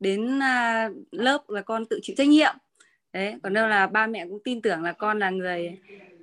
Đến 0.00 0.38
uh, 0.38 0.92
lớp 1.10 1.42
là 1.48 1.60
con 1.60 1.86
tự 1.86 1.98
chịu 2.02 2.16
trách 2.18 2.28
nhiệm. 2.28 2.54
Đấy 3.12 3.34
còn 3.42 3.54
đâu 3.54 3.68
là 3.68 3.86
ba 3.86 4.06
mẹ 4.06 4.26
cũng 4.26 4.40
tin 4.44 4.62
tưởng 4.62 4.82
là 4.82 4.92
con 4.92 5.18
là 5.18 5.30
người 5.30 5.78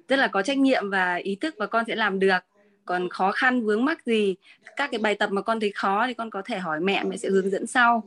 rất 0.07 0.15
là 0.15 0.27
có 0.27 0.41
trách 0.41 0.57
nhiệm 0.57 0.89
và 0.89 1.15
ý 1.15 1.35
thức 1.35 1.55
và 1.57 1.67
con 1.67 1.83
sẽ 1.87 1.95
làm 1.95 2.19
được. 2.19 2.39
Còn 2.85 3.09
khó 3.09 3.31
khăn, 3.31 3.65
vướng 3.65 3.85
mắc 3.85 4.05
gì, 4.05 4.35
các 4.75 4.91
cái 4.91 4.99
bài 4.99 5.15
tập 5.15 5.29
mà 5.31 5.41
con 5.41 5.59
thấy 5.59 5.71
khó 5.75 6.07
thì 6.07 6.13
con 6.13 6.29
có 6.29 6.41
thể 6.41 6.57
hỏi 6.57 6.79
mẹ 6.79 7.03
mẹ 7.03 7.17
sẽ 7.17 7.29
hướng 7.29 7.49
dẫn 7.49 7.67
sau. 7.67 8.03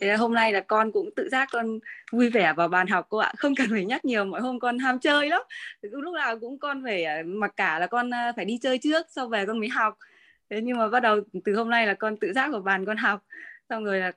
Thế 0.00 0.16
hôm 0.16 0.34
nay 0.34 0.52
là 0.52 0.60
con 0.60 0.92
cũng 0.92 1.10
tự 1.16 1.28
giác 1.28 1.48
con 1.52 1.78
vui 2.12 2.30
vẻ 2.30 2.52
vào 2.56 2.68
bàn 2.68 2.86
học 2.86 3.06
cô 3.08 3.18
ạ. 3.18 3.32
Không 3.36 3.54
cần 3.54 3.66
phải 3.70 3.84
nhắc 3.84 4.04
nhiều, 4.04 4.24
mọi 4.24 4.40
hôm 4.40 4.60
con 4.60 4.78
ham 4.78 4.98
chơi 4.98 5.28
lắm. 5.28 5.42
Lúc 5.82 6.14
nào 6.14 6.38
cũng 6.38 6.58
con 6.58 6.82
phải 6.84 7.04
à, 7.04 7.22
mặc 7.26 7.52
cả 7.56 7.78
là 7.78 7.86
con 7.86 8.14
à, 8.14 8.32
phải 8.36 8.44
đi 8.44 8.58
chơi 8.62 8.78
trước, 8.78 9.06
sau 9.10 9.28
về 9.28 9.46
con 9.46 9.60
mới 9.60 9.68
học. 9.68 9.98
Thế 10.50 10.60
nhưng 10.60 10.78
mà 10.78 10.88
bắt 10.88 11.00
đầu 11.00 11.20
từ 11.44 11.54
hôm 11.54 11.70
nay 11.70 11.86
là 11.86 11.94
con 11.94 12.16
tự 12.16 12.32
giác 12.32 12.52
vào 12.52 12.60
bàn 12.60 12.84
con 12.84 12.96
học. 12.96 13.20
Xong 13.68 13.84
rồi 13.84 14.00
là 14.00 14.12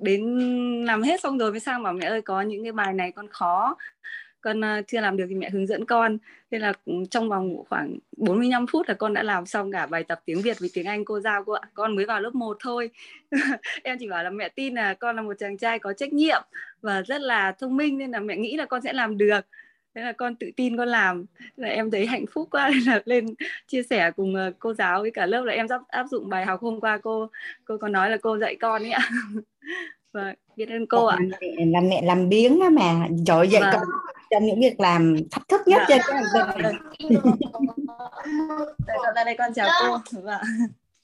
đến 0.00 0.38
làm 0.86 1.02
hết 1.02 1.20
xong 1.20 1.38
rồi 1.38 1.50
mới 1.50 1.60
sang 1.60 1.82
bảo 1.82 1.92
mẹ 1.92 2.06
ơi, 2.06 2.22
có 2.22 2.42
những 2.42 2.62
cái 2.62 2.72
bài 2.72 2.92
này 2.92 3.12
con 3.12 3.28
khó 3.28 3.76
con 4.44 4.60
ờ, 4.60 4.82
chưa 4.86 5.00
làm 5.00 5.16
được 5.16 5.26
thì 5.28 5.34
mẹ 5.34 5.50
hướng 5.50 5.66
dẫn 5.66 5.84
con. 5.84 6.18
Thế 6.50 6.58
là 6.58 6.72
ừ, 6.84 6.92
trong 7.10 7.28
vòng 7.28 7.64
khoảng 7.68 7.98
45 8.16 8.66
phút 8.66 8.88
là 8.88 8.94
con 8.94 9.14
đã 9.14 9.22
làm 9.22 9.46
xong 9.46 9.72
cả 9.72 9.86
bài 9.86 10.04
tập 10.04 10.20
tiếng 10.24 10.42
Việt 10.42 10.60
với 10.60 10.70
tiếng 10.74 10.86
Anh 10.86 11.04
cô 11.04 11.20
giao 11.20 11.44
cô 11.44 11.52
ạ. 11.52 11.68
Con 11.74 11.96
mới 11.96 12.04
vào 12.04 12.20
lớp 12.20 12.34
1 12.34 12.56
thôi. 12.60 12.90
Em 13.82 13.96
chỉ 14.00 14.08
bảo 14.08 14.24
là 14.24 14.30
mẹ 14.30 14.48
tin 14.48 14.74
là 14.74 14.94
con 14.94 15.16
là 15.16 15.22
một 15.22 15.34
chàng 15.38 15.58
trai 15.58 15.78
có 15.78 15.92
trách 15.92 16.12
nhiệm 16.12 16.42
và 16.82 17.02
rất 17.02 17.20
là 17.20 17.52
thông 17.52 17.76
minh 17.76 17.98
nên 17.98 18.10
là 18.10 18.20
mẹ 18.20 18.36
nghĩ 18.36 18.56
là 18.56 18.64
con 18.64 18.82
sẽ 18.82 18.92
làm 18.92 19.18
được. 19.18 19.40
Thế 19.94 20.02
là 20.02 20.12
con 20.12 20.36
tự 20.36 20.50
tin 20.56 20.76
con 20.76 20.88
làm. 20.88 21.26
Là 21.56 21.68
em 21.68 21.90
thấy 21.90 22.06
hạnh 22.06 22.24
phúc 22.32 22.48
quá 22.50 22.68
nên 22.68 22.82
là 22.86 23.02
lên 23.04 23.26
chia 23.66 23.82
sẻ 23.82 24.10
cùng 24.16 24.34
ờ, 24.34 24.52
cô 24.58 24.74
giáo 24.74 25.00
với 25.00 25.10
cả 25.10 25.26
lớp 25.26 25.42
là 25.44 25.52
em 25.52 25.66
áp, 25.68 25.80
áp 25.88 26.06
dụng 26.10 26.28
bài 26.28 26.46
học 26.46 26.60
hôm 26.60 26.80
qua 26.80 26.98
cô 27.02 27.30
cô 27.64 27.78
có 27.78 27.88
nói 27.88 28.10
là 28.10 28.16
cô 28.22 28.38
dạy 28.38 28.56
con 28.60 28.82
ấy 28.82 28.90
ạ. 28.90 29.10
và 30.14 30.34
biết 30.56 30.68
ơn 30.68 30.86
cô 30.86 31.06
ạ. 31.06 31.18
là 31.56 31.80
mẹ 31.80 32.02
làm 32.02 32.28
biếng 32.28 32.60
á 32.60 32.68
mà. 32.70 33.08
Trời 33.26 33.48
dạy 33.48 33.62
vâng. 33.62 33.80
trong 34.30 34.46
những 34.46 34.60
việc 34.60 34.80
làm 34.80 35.16
thách 35.30 35.48
thức 35.48 35.60
nhất 35.66 35.82
dạ. 35.88 35.98
trên 35.98 36.00
cái 36.06 36.22
tinh 36.54 36.74
đây 39.14 39.24
đây 39.24 39.36
con 39.38 39.54
chào 39.54 39.68
cô. 39.82 40.18
Vâng. 40.20 40.40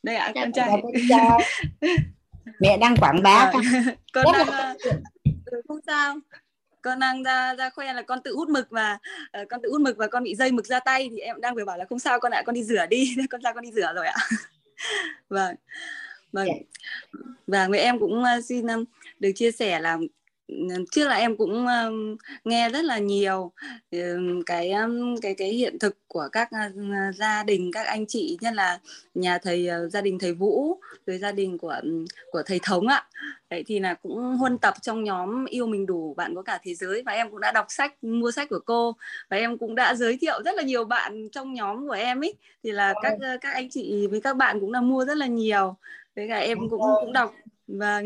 đây 0.03 0.17
ạ 0.17 0.33
con 0.35 0.53
trai. 0.53 0.83
mẹ 2.61 2.77
đang 2.77 2.97
quảng 2.97 3.23
bá 3.23 3.51
vâng. 3.53 3.63
con. 4.13 4.25
Đang 4.33 4.77
uh, 5.59 5.67
không 5.69 5.81
sao. 5.87 6.17
Con 6.83 6.99
đang 6.99 7.23
ra 7.23 7.55
ra 7.55 7.71
khoe 7.71 7.93
là 7.93 8.03
con 8.03 8.23
tự 8.23 8.35
hút 8.35 8.49
mực 8.49 8.71
và 8.71 8.99
uh, 9.43 9.49
con 9.49 9.63
tự 9.63 9.71
hút 9.71 9.81
mực 9.81 9.97
và 9.97 10.07
con 10.07 10.23
bị 10.23 10.35
dây 10.35 10.53
mực 10.53 10.67
ra 10.67 10.81
tay 10.81 11.09
thì 11.13 11.19
em 11.19 11.41
đang 11.41 11.55
vừa 11.55 11.65
bảo 11.65 11.79
là 11.79 11.85
không 11.85 11.99
sao 11.99 12.21
con 12.21 12.33
ạ 12.33 12.43
con 12.47 12.55
đi 12.55 12.63
rửa 12.63 12.87
đi. 12.87 13.15
Con 13.31 13.41
ra 13.41 13.53
con 13.53 13.63
đi 13.63 13.73
rửa 13.73 13.93
rồi 13.95 14.07
ạ. 14.07 14.17
Vâng. 15.29 15.55
Vâng. 16.33 16.47
Dạ. 16.47 16.55
và 17.47 17.67
người 17.67 17.79
em 17.79 17.99
cũng 17.99 18.23
uh, 18.23 18.45
xin 18.45 18.67
um, 18.67 18.85
được 19.21 19.31
chia 19.35 19.51
sẻ 19.51 19.81
là 19.81 19.99
trước 20.91 21.09
là 21.09 21.17
em 21.17 21.37
cũng 21.37 21.67
um, 21.67 22.17
nghe 22.45 22.69
rất 22.69 22.85
là 22.85 22.99
nhiều 22.99 23.53
um, 23.91 24.43
cái 24.47 24.73
um, 24.73 25.17
cái 25.23 25.35
cái 25.35 25.49
hiện 25.49 25.79
thực 25.79 25.99
của 26.09 26.29
các 26.33 26.49
uh, 26.53 27.15
gia 27.15 27.43
đình 27.43 27.71
các 27.73 27.87
anh 27.87 28.07
chị 28.07 28.39
nhất 28.41 28.55
là 28.55 28.79
nhà 29.15 29.39
thầy 29.39 29.69
uh, 29.69 29.93
gia 29.93 30.01
đình 30.01 30.19
thầy 30.19 30.33
Vũ 30.33 30.81
rồi 31.07 31.19
gia 31.19 31.33
đình 31.33 31.59
của 31.59 31.81
của 32.31 32.43
thầy 32.47 32.61
Thống 32.63 32.87
ạ. 32.87 33.07
Đấy 33.51 33.65
thì 33.67 33.79
là 33.79 33.95
cũng 33.95 34.37
huân 34.37 34.59
tập 34.59 34.75
trong 34.83 35.05
nhóm 35.05 35.45
yêu 35.45 35.67
mình 35.67 35.87
đủ 35.87 36.15
bạn 36.17 36.35
có 36.35 36.43
cả 36.43 36.59
thế 36.63 36.75
giới 36.75 37.03
và 37.07 37.13
em 37.13 37.31
cũng 37.31 37.41
đã 37.41 37.53
đọc 37.53 37.67
sách 37.69 38.05
mua 38.05 38.31
sách 38.31 38.49
của 38.49 38.61
cô 38.65 38.97
và 39.31 39.37
em 39.37 39.59
cũng 39.59 39.75
đã 39.75 39.95
giới 39.95 40.19
thiệu 40.21 40.43
rất 40.45 40.55
là 40.55 40.63
nhiều 40.63 40.85
bạn 40.85 41.29
trong 41.33 41.55
nhóm 41.55 41.89
của 41.89 41.95
em 41.95 42.25
ấy. 42.25 42.35
Thì 42.63 42.73
là 42.73 42.95
các 43.03 43.19
các 43.41 43.55
anh 43.55 43.71
chị 43.71 44.07
với 44.07 44.21
các 44.21 44.37
bạn 44.37 44.61
cũng 44.61 44.73
là 44.73 44.81
mua 44.81 45.05
rất 45.05 45.17
là 45.17 45.27
nhiều. 45.27 45.77
Với 46.17 46.29
cả 46.29 46.39
em 46.39 46.59
cũng 46.71 46.81
cũng 47.01 47.13
đọc 47.13 47.35
vâng. 47.79 48.05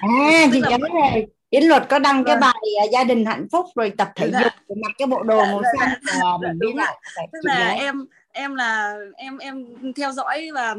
À 0.00 0.46
chị 0.52 0.60
nhớ 0.60 0.78
rồi. 0.92 1.26
Yến 1.50 1.64
Luật 1.64 1.88
có 1.88 1.98
đăng 1.98 2.24
cái 2.24 2.34
vâng. 2.34 2.40
bài 2.40 2.54
uh, 2.84 2.90
gia 2.92 3.04
đình 3.04 3.26
hạnh 3.26 3.46
phúc 3.52 3.66
rồi 3.74 3.92
tập 3.98 4.12
thể 4.16 4.30
dạ. 4.32 4.40
dục 4.40 4.52
dạ. 4.68 4.74
mặc 4.82 4.92
cái 4.98 5.06
bộ 5.06 5.22
đồ 5.22 5.44
màu 5.44 5.62
xanh 5.78 5.88
là 6.02 6.38
mình 6.42 6.58
biết 6.58 6.74
lại 6.74 6.96
tức 7.32 7.38
là 7.42 7.68
em 7.68 8.06
em 8.34 8.54
là 8.54 8.98
em 9.16 9.38
em 9.38 9.66
theo 9.96 10.12
dõi 10.12 10.48
và 10.54 10.76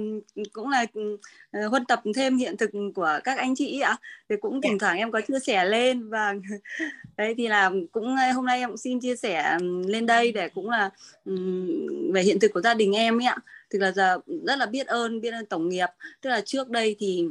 cũng 0.53 0.69
là 0.69 0.85
uh, 0.99 1.71
huân 1.71 1.85
tập 1.85 2.01
thêm 2.15 2.37
hiện 2.37 2.57
thực 2.57 2.71
của 2.95 3.19
các 3.23 3.37
anh 3.37 3.55
chị 3.55 3.79
ạ. 3.79 3.97
Thì 4.29 4.35
cũng 4.41 4.61
thỉnh 4.61 4.79
thoảng 4.79 4.97
em 4.97 5.11
có 5.11 5.21
chia 5.21 5.39
sẻ 5.39 5.65
lên. 5.65 6.09
Và 6.09 6.33
đấy 7.17 7.33
thì 7.37 7.47
là 7.47 7.71
cũng 7.91 8.13
uh, 8.13 8.35
hôm 8.35 8.45
nay 8.45 8.59
em 8.59 8.69
cũng 8.69 8.77
xin 8.77 8.99
chia 8.99 9.15
sẻ 9.15 9.57
lên 9.87 10.05
đây 10.05 10.31
để 10.31 10.49
cũng 10.49 10.69
là 10.69 10.89
um, 11.25 12.11
về 12.13 12.21
hiện 12.21 12.39
thực 12.39 12.53
của 12.53 12.61
gia 12.61 12.73
đình 12.73 12.95
em 12.95 13.21
ấy 13.21 13.25
ạ. 13.25 13.37
Thì 13.71 13.79
là 13.79 13.91
giờ 13.91 14.19
rất 14.47 14.57
là 14.57 14.65
biết 14.65 14.87
ơn 14.87 15.21
biết 15.21 15.31
ơn 15.31 15.45
tổng 15.45 15.69
nghiệp. 15.69 15.89
Tức 16.21 16.29
là 16.29 16.41
trước 16.41 16.69
đây 16.69 16.95
thì 16.99 17.25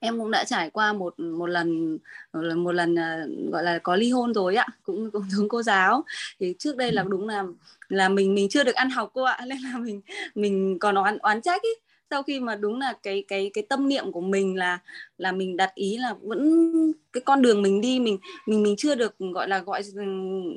em 0.00 0.18
cũng 0.18 0.30
đã 0.30 0.44
trải 0.44 0.70
qua 0.70 0.92
một 0.92 1.20
một 1.20 1.46
lần 1.46 1.98
một 2.32 2.72
lần 2.72 2.94
uh, 2.94 3.52
gọi 3.52 3.64
là 3.64 3.78
có 3.78 3.96
ly 3.96 4.10
hôn 4.10 4.34
rồi 4.34 4.56
ạ 4.56 4.66
cũng 4.82 5.10
cũng 5.10 5.22
giống 5.30 5.48
cô 5.48 5.62
giáo. 5.62 6.04
Thì 6.40 6.54
trước 6.58 6.76
đây 6.76 6.92
là 6.92 7.02
ừ. 7.02 7.08
đúng 7.10 7.28
là 7.28 7.44
là 7.88 8.08
mình 8.08 8.34
mình 8.34 8.48
chưa 8.48 8.64
được 8.64 8.74
ăn 8.74 8.90
học 8.90 9.10
cô 9.14 9.22
ạ 9.22 9.40
nên 9.46 9.58
là 9.58 9.78
mình 9.78 10.00
mình 10.34 10.78
còn 10.78 10.94
oán 10.94 11.18
oán 11.18 11.42
trách 11.42 11.62
ý. 11.62 11.70
Sau 12.10 12.22
khi 12.22 12.40
mà 12.40 12.54
đúng 12.54 12.80
là 12.80 12.94
cái 13.02 13.24
cái 13.28 13.50
cái 13.54 13.64
tâm 13.68 13.88
niệm 13.88 14.12
của 14.12 14.20
mình 14.20 14.56
là 14.56 14.78
là 15.18 15.32
mình 15.32 15.56
đặt 15.56 15.74
ý 15.74 15.96
là 15.98 16.14
vẫn 16.22 16.92
cái 17.12 17.20
con 17.20 17.42
đường 17.42 17.62
mình 17.62 17.80
đi 17.80 18.00
mình 18.00 18.18
mình 18.46 18.62
mình 18.62 18.74
chưa 18.78 18.94
được 18.94 19.14
gọi 19.18 19.48
là 19.48 19.58
gọi 19.58 19.82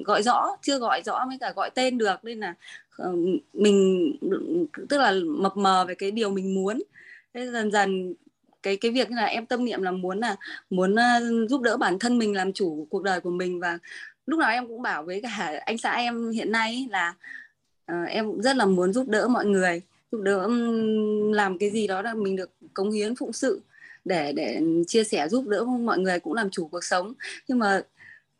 gọi 0.05 0.23
rõ 0.23 0.57
chưa 0.61 0.79
gọi 0.79 1.01
rõ 1.05 1.25
với 1.27 1.37
cả 1.41 1.53
gọi 1.55 1.69
tên 1.69 1.97
được 1.97 2.15
nên 2.23 2.39
là 2.39 2.53
ờ, 2.97 3.13
mình 3.53 4.11
tức 4.89 4.97
là 4.97 5.13
mập 5.25 5.57
mờ 5.57 5.85
về 5.87 5.95
cái 5.95 6.11
điều 6.11 6.29
mình 6.29 6.53
muốn. 6.53 6.81
Thế 7.33 7.51
dần 7.51 7.71
dần 7.71 8.13
cái 8.64 8.77
cái 8.77 8.91
việc 8.91 9.11
là 9.11 9.26
em 9.26 9.45
tâm 9.45 9.65
niệm 9.65 9.81
là 9.81 9.91
muốn 9.91 10.19
là 10.19 10.36
muốn 10.69 10.94
uh, 10.94 11.49
giúp 11.49 11.61
đỡ 11.61 11.77
bản 11.77 11.99
thân 11.99 12.18
mình 12.18 12.36
làm 12.36 12.53
chủ 12.53 12.88
cuộc 12.90 13.03
đời 13.03 13.19
của 13.19 13.30
mình. 13.30 13.60
Và 13.60 13.77
lúc 14.26 14.40
nào 14.40 14.49
em 14.49 14.68
cũng 14.68 14.81
bảo 14.81 15.03
với 15.03 15.22
cả 15.22 15.61
anh 15.65 15.77
xã 15.77 15.91
em 15.91 16.31
hiện 16.31 16.52
nay 16.52 16.88
là 16.91 17.14
uh, 17.91 18.10
em 18.10 18.27
cũng 18.27 18.41
rất 18.41 18.56
là 18.56 18.65
muốn 18.65 18.94
giúp 18.94 19.07
đỡ 19.07 19.27
mọi 19.27 19.45
người 19.45 19.81
giúp 20.11 20.22
đỡ 20.22 20.44
um, 20.44 21.31
làm 21.31 21.57
cái 21.57 21.69
gì 21.69 21.88
đó 21.88 22.02
là 22.02 22.14
mình 22.14 22.36
được 22.36 22.49
cống 22.73 22.91
hiến 22.91 23.15
phụng 23.15 23.34
sự 23.34 23.61
để 24.06 24.34
để 24.36 24.61
chia 24.88 25.03
sẻ 25.03 25.27
giúp 25.27 25.48
đỡ 25.48 25.64
mọi 25.64 25.99
người 25.99 26.19
cũng 26.19 26.34
làm 26.34 26.49
chủ 26.49 26.68
cuộc 26.68 26.84
sống. 26.84 27.14
Nhưng 27.48 27.60
mà 27.60 27.81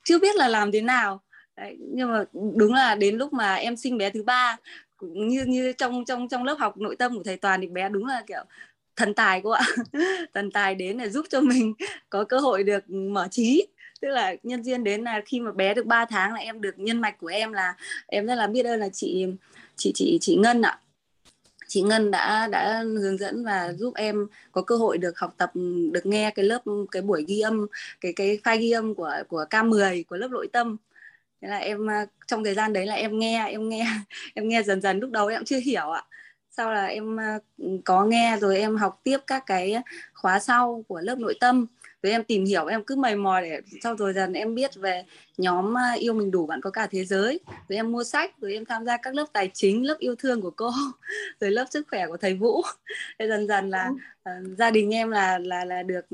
chưa 0.04 0.20
biết 0.20 0.36
là 0.36 0.48
làm 0.48 0.72
thế 0.72 0.82
nào. 0.82 1.22
Đấy, 1.56 1.78
nhưng 1.80 2.12
mà 2.12 2.24
đúng 2.34 2.74
là 2.74 2.96
đến 2.96 3.18
lúc 3.18 3.34
mà 3.34 3.56
em 3.56 3.76
sinh 3.76 3.98
bé 3.98 4.10
thứ 4.10 4.24
ba 4.24 4.58
cũng 4.98 5.28
như 5.28 5.46
như 5.46 5.74
trong 5.78 6.06
trong 6.06 6.28
trong 6.28 6.44
lớp 6.44 6.56
học 6.60 6.78
nội 6.78 6.96
tâm 6.96 7.18
của 7.18 7.24
thầy 7.24 7.38
toàn 7.38 7.62
thì 7.62 7.68
bé 7.68 7.90
đúng 7.90 8.06
là 8.06 8.24
kiểu 8.28 8.44
thần 9.00 9.14
tài 9.14 9.42
cô 9.44 9.50
ạ. 9.50 9.66
Thần 10.34 10.52
tài 10.52 10.76
đến 10.76 10.98
để 10.98 11.10
giúp 11.10 11.26
cho 11.30 11.42
mình 11.42 11.74
có 12.10 12.24
cơ 12.24 12.40
hội 12.40 12.64
được 12.64 12.90
mở 12.90 13.28
trí. 13.32 13.68
Tức 14.02 14.08
là 14.08 14.36
nhân 14.44 14.64
duyên 14.64 14.84
đến 14.84 15.04
là 15.04 15.22
khi 15.26 15.40
mà 15.40 15.52
bé 15.52 15.74
được 15.74 15.86
3 15.86 16.06
tháng 16.06 16.34
là 16.34 16.40
em 16.40 16.62
được 16.62 16.80
nhân 16.80 17.02
mạch 17.02 17.18
của 17.20 17.28
em 17.28 17.54
là, 17.54 17.76
em 18.08 18.26
rất 18.26 18.36
là 18.36 18.48
biết 18.48 18.66
ơn 18.66 18.80
là 18.80 18.90
chị 18.90 19.28
chị 19.76 19.92
chị 19.96 20.18
chị 20.22 20.36
Ngân 20.36 20.62
ạ. 20.62 20.80
Chị 21.68 21.82
Ngân 21.82 22.12
đã 22.12 22.48
đã 22.48 22.84
hướng 22.84 23.18
dẫn 23.18 23.46
và 23.46 23.74
giúp 23.74 23.94
em 23.96 24.28
có 24.52 24.62
cơ 24.62 24.76
hội 24.76 24.98
được 24.98 25.20
học 25.20 25.34
tập, 25.38 25.52
được 25.92 26.06
nghe 26.06 26.32
cái 26.32 26.46
lớp, 26.46 26.62
cái 26.92 27.02
buổi 27.02 27.26
ghi 27.28 27.40
âm, 27.40 27.68
cái 28.02 28.14
cái 28.14 28.40
file 28.44 28.60
ghi 28.60 28.72
âm 28.72 28.96
của 28.96 29.14
của 29.28 29.46
K10 29.50 30.04
của 30.10 30.18
lớp 30.18 30.28
nội 30.32 30.48
tâm. 30.54 30.78
Thế 31.42 31.48
là 31.48 31.58
em 31.58 31.90
à, 31.90 32.06
trong 32.28 32.44
thời 32.44 32.54
gian 32.54 32.74
đấy 32.74 32.86
là 32.86 32.94
em 32.94 33.20
nghe 33.20 33.48
em 33.48 33.70
nghe 33.70 33.86
em 34.36 34.48
nghe 34.48 34.64
dần 34.64 34.82
dần 34.82 35.00
lúc 35.00 35.12
đầu 35.12 35.28
em 35.28 35.46
chưa 35.46 35.60
hiểu 35.60 35.90
ạ 35.90 36.04
sau 36.60 36.72
là 36.72 36.86
em 36.86 37.18
có 37.86 38.06
nghe 38.06 38.38
rồi 38.42 38.60
em 38.60 38.76
học 38.76 39.00
tiếp 39.04 39.18
các 39.28 39.44
cái 39.46 39.76
khóa 40.14 40.40
sau 40.40 40.84
của 40.88 41.00
lớp 41.02 41.20
nội 41.20 41.36
tâm. 41.40 41.66
Rồi 42.04 42.12
em 42.12 42.24
tìm 42.24 42.46
hiểu 42.46 42.66
em 42.66 42.84
cứ 42.84 42.96
mày 42.96 43.16
mò 43.16 43.42
để 43.42 43.62
sau 43.84 43.96
rồi 43.96 44.14
dần 44.14 44.34
em 44.34 44.56
biết 44.56 44.76
về 44.76 45.04
nhóm 45.38 45.74
yêu 46.00 46.14
mình 46.14 46.32
đủ 46.32 46.46
bạn 46.46 46.62
có 46.62 46.70
cả 46.70 46.88
thế 46.92 47.06
giới. 47.06 47.40
Rồi 47.70 47.76
em 47.76 47.92
mua 47.92 48.04
sách 48.04 48.32
rồi 48.42 48.54
em 48.54 48.66
tham 48.66 48.86
gia 48.86 48.98
các 48.98 49.16
lớp 49.16 49.26
tài 49.34 49.52
chính 49.54 49.86
lớp 49.86 49.96
yêu 50.00 50.16
thương 50.16 50.42
của 50.42 50.52
cô 50.52 50.72
rồi 51.40 51.52
lớp 51.52 51.66
sức 51.70 51.88
khỏe 51.90 52.08
của 52.08 52.18
thầy 52.18 52.34
vũ. 52.34 52.62
Thế 53.20 53.28
dần 53.28 53.48
dần 53.48 53.70
là 53.70 53.90
uh, 54.30 54.58
gia 54.58 54.72
đình 54.72 54.94
em 54.94 55.12
là 55.12 55.40
là 55.40 55.66
là 55.66 55.84
được 55.84 56.06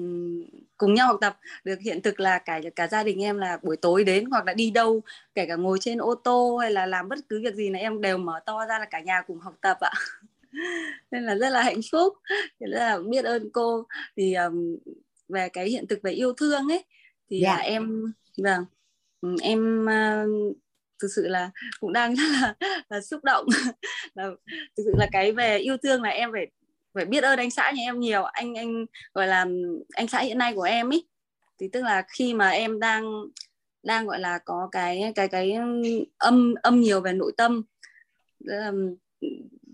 cùng 0.78 0.94
nhau 0.94 1.08
học 1.08 1.18
tập. 1.22 1.38
Được 1.64 1.80
hiện 1.80 2.02
thực 2.02 2.20
là 2.20 2.40
cả 2.40 2.62
cả 2.76 2.88
gia 2.88 3.04
đình 3.04 3.24
em 3.24 3.38
là 3.38 3.60
buổi 3.64 3.78
tối 3.78 4.04
đến 4.04 4.26
hoặc 4.26 4.46
là 4.46 4.54
đi 4.54 4.72
đâu 4.72 5.02
kể 5.36 5.46
cả 5.46 5.56
ngồi 5.56 5.78
trên 5.82 5.98
ô 5.98 6.16
tô 6.16 6.58
hay 6.58 6.72
là 6.72 6.86
làm 6.86 7.10
bất 7.10 7.20
cứ 7.30 7.42
việc 7.42 7.56
gì 7.56 7.70
là 7.70 7.80
em 7.80 8.02
đều 8.02 8.18
mở 8.18 8.40
to 8.46 8.66
ra 8.66 8.80
là 8.80 8.86
cả 8.86 9.00
nhà 9.00 9.22
cùng 9.28 9.40
học 9.40 9.54
tập 9.62 9.78
ạ 9.80 9.92
nên 11.12 11.24
là 11.24 11.36
rất 11.36 11.50
là 11.50 11.64
hạnh 11.64 11.82
phúc 11.92 12.14
rất 12.60 12.68
là 12.70 13.00
biết 13.10 13.26
ơn 13.26 13.50
cô 13.52 13.88
thì 14.18 14.34
um, 14.34 14.78
về 15.28 15.50
cái 15.50 15.70
hiện 15.70 15.88
thực 15.88 16.00
về 16.04 16.12
yêu 16.12 16.34
thương 16.34 16.72
ấy 16.72 16.84
thì 17.30 17.42
yeah. 17.44 17.58
Dạ. 17.58 17.64
là 17.64 17.64
em 17.64 18.14
vâng 18.38 18.66
em 19.42 19.86
uh, 19.86 20.58
thực 21.02 21.08
sự 21.16 21.28
là 21.28 21.52
cũng 21.80 21.94
đang 21.94 22.16
rất 22.16 22.24
là, 22.42 22.56
là 22.90 23.02
xúc 23.02 23.24
động 23.24 23.46
là 24.16 24.30
thực 24.78 24.84
sự 24.86 24.92
là 24.98 25.08
cái 25.12 25.32
về 25.32 25.58
yêu 25.58 25.78
thương 25.78 26.02
là 26.02 26.10
em 26.10 26.32
phải 26.32 26.48
phải 26.94 27.06
biết 27.06 27.24
ơn 27.24 27.40
anh 27.40 27.52
xã 27.52 27.72
nhà 27.72 27.84
em 27.84 28.00
nhiều 28.00 28.24
anh 28.24 28.56
anh 28.56 28.86
gọi 29.14 29.28
là 29.28 29.46
anh 29.94 30.08
xã 30.08 30.20
hiện 30.20 30.38
nay 30.38 30.54
của 30.54 30.62
em 30.62 30.94
ấy 30.94 31.08
thì 31.60 31.70
tức 31.72 31.82
là 31.84 32.04
khi 32.08 32.34
mà 32.34 32.50
em 32.50 32.80
đang 32.80 33.04
đang 33.84 34.08
gọi 34.08 34.20
là 34.20 34.40
có 34.46 34.70
cái 34.72 35.12
cái 35.16 35.28
cái 35.28 35.54
âm 36.18 36.54
âm 36.64 36.82
nhiều 36.82 37.02
về 37.02 37.14
nội 37.14 37.32
tâm 37.38 37.64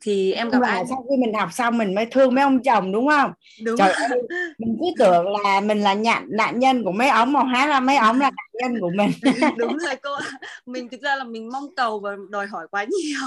thì 0.02 0.32
em 0.32 0.50
gặp 0.50 0.62
là 0.62 0.68
anh 0.68 0.86
sau 0.90 1.06
khi 1.10 1.18
mình 1.18 1.34
học 1.34 1.50
xong 1.54 1.78
mình 1.78 1.96
mới 1.96 2.06
thương 2.06 2.36
mấy 2.36 2.44
ông 2.44 2.64
chồng 2.64 2.92
đúng 2.92 3.08
không? 3.08 3.32
Đúng 3.64 3.78
Trời 3.78 3.92
ơi, 3.92 4.10
mình 4.58 4.78
cứ 4.80 4.86
tưởng 5.00 5.26
là 5.44 5.60
mình 5.60 5.82
là 5.82 5.94
nhận 5.94 6.24
nạn 6.30 6.60
nhân 6.60 6.84
của 6.84 6.92
mấy 6.92 7.10
ống 7.10 7.34
mà 7.34 7.40
hóa 7.40 7.68
ra 7.68 7.80
mấy 7.80 7.98
ống 7.98 8.20
là 8.20 8.32
nạn 8.32 8.50
nhân 8.54 8.82
của 8.82 8.90
mình. 8.96 9.12
Đúng 9.58 9.78
rồi 9.78 9.96
cô 10.04 10.18
mình 10.66 10.90
thực 10.90 11.02
ra 11.02 11.16
là 11.16 11.24
mình 11.24 11.50
mong 11.52 11.76
cầu 11.76 12.00
và 12.00 12.16
đòi 12.30 12.48
hỏi 12.48 12.68
quá 12.72 12.84
nhiều 12.84 13.20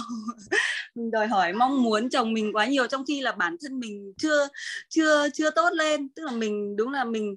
mình 0.94 1.10
đòi 1.10 1.26
hỏi 1.26 1.52
mong 1.52 1.82
muốn 1.82 2.10
chồng 2.10 2.32
mình 2.32 2.52
quá 2.52 2.66
nhiều 2.66 2.86
trong 2.86 3.04
khi 3.08 3.20
là 3.20 3.32
bản 3.32 3.56
thân 3.62 3.80
mình 3.80 4.12
chưa 4.18 4.48
chưa 4.88 5.28
chưa 5.34 5.50
tốt 5.50 5.70
lên. 5.72 6.08
Tức 6.08 6.22
là 6.22 6.32
mình 6.32 6.76
đúng 6.76 6.92
là 6.92 7.04
mình 7.04 7.36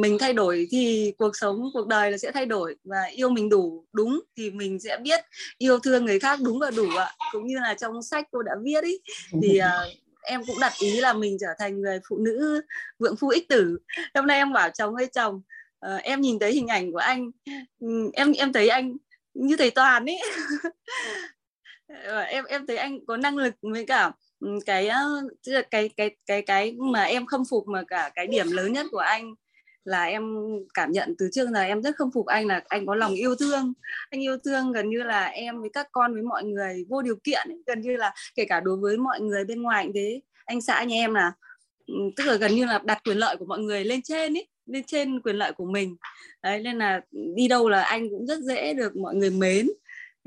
mình 0.00 0.16
thay 0.20 0.32
đổi 0.32 0.66
thì 0.70 1.12
cuộc 1.18 1.36
sống 1.36 1.62
cuộc 1.72 1.86
đời 1.86 2.10
là 2.10 2.18
sẽ 2.18 2.32
thay 2.32 2.46
đổi 2.46 2.76
và 2.84 3.04
yêu 3.04 3.30
mình 3.30 3.48
đủ. 3.48 3.84
Đúng 3.92 4.20
thì 4.36 4.50
mình 4.50 4.80
sẽ 4.80 4.96
biết 5.02 5.20
yêu 5.58 5.78
thương 5.78 6.04
người 6.04 6.18
khác 6.18 6.38
đúng 6.42 6.58
và 6.58 6.70
đủ 6.70 6.86
ạ. 6.96 7.14
Cũng 7.32 7.46
như 7.46 7.58
là 7.58 7.74
trong 7.74 8.02
sách 8.02 8.28
cô 8.30 8.42
đã 8.42 8.52
viết 8.62 8.84
ý 8.84 8.98
thì 9.42 9.60
uh, 9.60 9.92
em 10.22 10.44
cũng 10.46 10.60
đặt 10.60 10.72
ý 10.80 11.00
là 11.00 11.12
mình 11.12 11.36
trở 11.40 11.48
thành 11.58 11.80
người 11.80 12.00
phụ 12.08 12.18
nữ 12.18 12.62
vượng 12.98 13.16
phu 13.16 13.28
ích 13.28 13.48
tử. 13.48 13.78
Hôm 14.14 14.26
nay 14.26 14.36
em 14.36 14.52
bảo 14.52 14.70
chồng 14.70 14.94
ơi 14.94 15.06
chồng 15.14 15.42
uh, 15.86 16.02
em 16.02 16.20
nhìn 16.20 16.38
thấy 16.38 16.52
hình 16.52 16.66
ảnh 16.66 16.92
của 16.92 16.98
anh 16.98 17.30
em 18.12 18.32
em 18.32 18.52
thấy 18.52 18.68
anh 18.68 18.96
như 19.34 19.56
thầy 19.56 19.70
toàn 19.70 20.06
ấy 20.06 20.20
Ờ, 21.88 22.20
em 22.20 22.44
em 22.44 22.66
thấy 22.66 22.76
anh 22.76 23.06
có 23.06 23.16
năng 23.16 23.36
lực 23.36 23.54
với 23.62 23.86
cả 23.86 24.12
ừ, 24.40 24.48
cái 24.66 24.90
cái 25.70 25.90
cái 25.96 26.16
cái 26.26 26.42
cái 26.42 26.76
mà 26.78 27.02
em 27.02 27.26
khâm 27.26 27.42
phục 27.50 27.68
mà 27.68 27.82
cả 27.88 28.10
cái 28.14 28.26
điểm 28.26 28.50
lớn 28.50 28.72
nhất 28.72 28.86
của 28.90 28.98
anh 28.98 29.34
là 29.84 30.04
em 30.04 30.36
cảm 30.74 30.92
nhận 30.92 31.14
từ 31.18 31.28
trước 31.32 31.50
là 31.50 31.62
em 31.62 31.82
rất 31.82 31.96
khâm 31.96 32.10
phục 32.12 32.26
anh 32.26 32.46
là 32.46 32.62
anh 32.68 32.86
có 32.86 32.94
lòng 32.94 33.14
yêu 33.14 33.34
thương. 33.34 33.72
Anh 34.10 34.22
yêu 34.22 34.38
thương 34.44 34.72
gần 34.72 34.90
như 34.90 35.02
là 35.02 35.26
em 35.26 35.60
với 35.60 35.70
các 35.72 35.88
con 35.92 36.12
với 36.12 36.22
mọi 36.22 36.44
người 36.44 36.84
vô 36.88 37.02
điều 37.02 37.16
kiện 37.24 37.62
gần 37.66 37.80
như 37.80 37.96
là 37.96 38.14
kể 38.34 38.44
cả 38.44 38.60
đối 38.60 38.76
với 38.76 38.96
mọi 38.96 39.20
người 39.20 39.44
bên 39.44 39.62
ngoài 39.62 39.84
cũng 39.84 39.94
thế. 39.94 40.20
Anh 40.44 40.60
xã 40.60 40.82
nhà 40.82 40.96
em 40.96 41.14
là 41.14 41.32
ừ, 41.86 41.94
tức 42.16 42.24
là 42.24 42.34
gần 42.34 42.54
như 42.54 42.66
là 42.66 42.80
đặt 42.84 42.98
quyền 43.04 43.16
lợi 43.16 43.36
của 43.36 43.44
mọi 43.44 43.58
người 43.58 43.84
lên 43.84 44.02
trên 44.02 44.36
ấy, 44.36 44.48
lên 44.66 44.82
trên 44.86 45.20
quyền 45.20 45.36
lợi 45.36 45.52
của 45.52 45.66
mình. 45.66 45.96
Đấy, 46.42 46.60
nên 46.62 46.78
là 46.78 47.00
đi 47.10 47.48
đâu 47.48 47.68
là 47.68 47.82
anh 47.82 48.10
cũng 48.10 48.26
rất 48.26 48.38
dễ 48.40 48.74
được 48.74 48.96
mọi 48.96 49.14
người 49.14 49.30
mến 49.30 49.68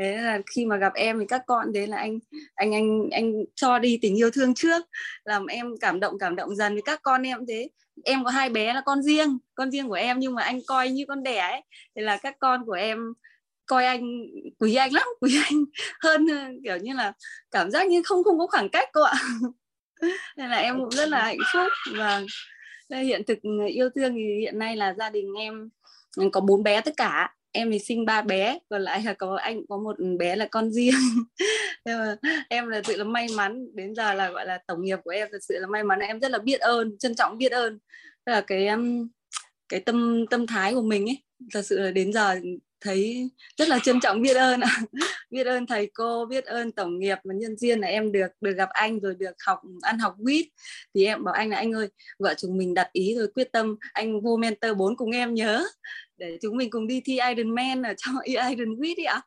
thế 0.02 0.18
là 0.18 0.40
khi 0.56 0.66
mà 0.66 0.78
gặp 0.78 0.94
em 0.94 1.20
thì 1.20 1.26
các 1.30 1.42
con 1.48 1.68
thế 1.74 1.88
là 1.88 1.98
anh 1.98 2.20
anh 2.56 2.74
anh 2.74 3.10
anh 3.12 3.34
cho 3.56 3.80
đi 3.80 4.00
tình 4.02 4.20
yêu 4.20 4.32
thương 4.32 4.54
trước 4.54 4.86
làm 5.24 5.46
em 5.46 5.78
cảm 5.82 6.00
động 6.00 6.20
cảm 6.20 6.36
động 6.36 6.56
dần 6.56 6.74
với 6.74 6.82
các 6.86 7.00
con 7.04 7.24
em 7.24 7.46
thế. 7.48 7.70
Em 8.04 8.24
có 8.24 8.32
hai 8.32 8.50
bé 8.50 8.74
là 8.74 8.82
con 8.86 9.04
riêng 9.04 9.38
con 9.56 9.72
riêng 9.72 9.88
của 9.88 9.94
em 9.94 10.20
nhưng 10.20 10.36
mà 10.36 10.44
anh 10.44 10.60
coi 10.68 10.90
như 10.90 11.06
con 11.08 11.24
đẻ 11.24 11.38
ấy. 11.38 11.62
Thì 11.96 12.02
là 12.02 12.18
các 12.18 12.36
con 12.40 12.66
của 12.66 12.72
em 12.72 13.14
coi 13.66 13.86
anh 13.86 14.02
quý 14.60 14.76
anh 14.76 14.94
lắm 14.94 15.08
quý 15.22 15.38
anh 15.50 15.64
hơn 16.04 16.28
kiểu 16.64 16.78
như 16.78 16.94
là 16.94 17.14
cảm 17.52 17.72
giác 17.72 17.88
như 17.88 18.02
không 18.06 18.24
không 18.24 18.40
có 18.40 18.48
khoảng 18.48 18.70
cách 18.70 18.90
cô 18.94 19.02
ạ. 19.02 19.14
Nên 20.38 20.50
là 20.50 20.58
em 20.58 20.78
cũng 20.78 20.90
rất 20.90 21.10
là 21.10 21.24
hạnh 21.24 21.38
phúc. 21.54 21.68
Và 21.98 22.22
hiện 22.90 23.22
thực 23.28 23.38
yêu 23.68 23.90
thương 23.96 24.14
thì 24.16 24.40
hiện 24.40 24.60
nay 24.60 24.76
là 24.76 24.94
gia 24.94 25.10
đình 25.10 25.34
em 25.40 25.70
có 26.32 26.42
bốn 26.42 26.64
bé 26.64 26.82
tất 26.82 26.94
cả 26.98 27.30
em 27.52 27.72
thì 27.72 27.80
sinh 27.80 28.06
ba 28.06 28.22
bé, 28.22 28.60
còn 28.70 28.82
lại 28.82 29.04
là 29.04 29.14
có 29.14 29.36
anh, 29.36 29.62
có 29.70 29.78
một 29.78 29.96
bé 30.20 30.36
là 30.36 30.48
con 30.52 30.72
riêng. 30.72 30.94
Nhưng 31.86 32.00
mà 32.00 32.16
em 32.50 32.68
là 32.68 32.82
sự 32.88 32.98
là 32.98 33.04
may 33.04 33.28
mắn, 33.36 33.76
đến 33.76 33.96
giờ 33.96 34.14
là, 34.14 34.30
gọi 34.30 34.46
là, 34.46 34.60
tổng 34.68 34.84
nghiệp 34.84 35.00
của 35.04 35.12
em 35.12 35.28
thật 35.32 35.44
sự 35.44 35.60
là 35.60 35.68
may 35.68 35.84
mắn. 35.84 36.00
Em 36.00 36.20
rất 36.20 36.32
là 36.32 36.40
biết 36.40 36.60
ơn, 36.60 36.98
trân 36.98 37.16
trọng 37.16 37.38
biết 37.38 37.52
ơn. 37.52 37.80
Tức 38.26 38.32
là 38.32 38.42
cái 38.42 38.68
um, 38.68 39.08
cái 39.70 39.80
tâm 39.80 40.26
tâm 40.30 40.48
thái 40.48 40.74
của 40.74 40.82
mình 40.82 41.10
ấy, 41.10 41.24
thật 41.54 41.62
sự 41.66 41.80
là 41.80 41.92
đến 41.92 42.14
giờ 42.14 42.40
thấy 42.82 43.30
rất 43.58 43.70
là 43.70 43.80
trân 43.80 44.00
trọng 44.00 44.22
biết 44.22 44.34
ơn. 44.34 44.60
Biết 45.30 45.48
ơn 45.48 45.66
thầy 45.66 45.92
cô, 45.94 46.26
biết 46.26 46.46
ơn 46.46 46.72
tổng 46.72 47.00
nghiệp 47.00 47.18
và 47.24 47.34
nhân 47.34 47.58
duyên 47.58 47.80
là 47.80 47.88
em 47.88 48.12
được 48.12 48.28
được 48.42 48.52
gặp 48.52 48.70
anh 48.70 49.00
rồi 49.00 49.16
được 49.16 49.36
học, 49.46 49.62
ăn 49.82 50.00
học 50.00 50.16
quýt. 50.24 50.46
Thì 50.96 51.06
em 51.06 51.24
bảo 51.24 51.34
anh 51.34 51.50
là 51.50 51.58
anh 51.58 51.72
ơi, 51.72 51.88
vợ 52.20 52.34
chồng 52.34 52.58
mình 52.58 52.74
đặt 52.74 52.90
ý 52.92 53.16
rồi 53.18 53.28
quyết 53.36 53.52
tâm, 53.52 53.76
anh 53.94 54.22
vô 54.22 54.38
mentor 54.38 54.78
4 54.78 54.96
cùng 54.96 55.12
em 55.12 55.34
nhớ 55.34 55.68
để 56.22 56.38
chúng 56.42 56.58
mình 56.58 56.70
cùng 56.70 56.88
đi 56.88 57.02
thi 57.06 57.20
Ironman 57.30 57.82
ở 57.82 57.94
trong 57.98 58.16
Iron 58.24 58.76
Week 58.76 58.96
đi 58.98 59.04
ạ. 59.04 59.22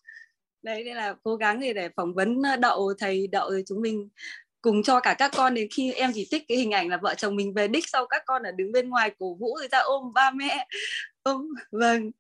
Đấy 0.62 0.84
đây 0.84 0.94
là 0.94 1.14
cố 1.22 1.36
gắng 1.36 1.60
để 1.60 1.72
để 1.72 1.88
phỏng 1.96 2.14
vấn 2.14 2.42
đậu 2.60 2.92
thầy 2.98 3.26
đậu 3.26 3.50
rồi 3.50 3.62
chúng 3.66 3.80
mình 3.80 4.08
cùng 4.60 4.82
cho 4.82 5.00
cả 5.00 5.14
các 5.14 5.32
con 5.36 5.54
đến 5.54 5.68
khi 5.74 5.92
em 5.92 6.10
chỉ 6.14 6.28
thích 6.30 6.44
cái 6.48 6.58
hình 6.58 6.70
ảnh 6.70 6.88
là 6.88 6.96
vợ 7.02 7.14
chồng 7.14 7.36
mình 7.36 7.54
về 7.54 7.68
đích 7.68 7.88
sau 7.88 8.06
các 8.06 8.22
con 8.26 8.42
ở 8.42 8.52
đứng 8.52 8.72
bên 8.72 8.88
ngoài 8.88 9.10
cổ 9.18 9.34
vũ 9.34 9.54
người 9.58 9.68
ta 9.68 9.78
ôm 9.78 10.12
ba 10.12 10.30
mẹ 10.30 10.66
ôm 11.22 11.48
vâng. 11.72 12.10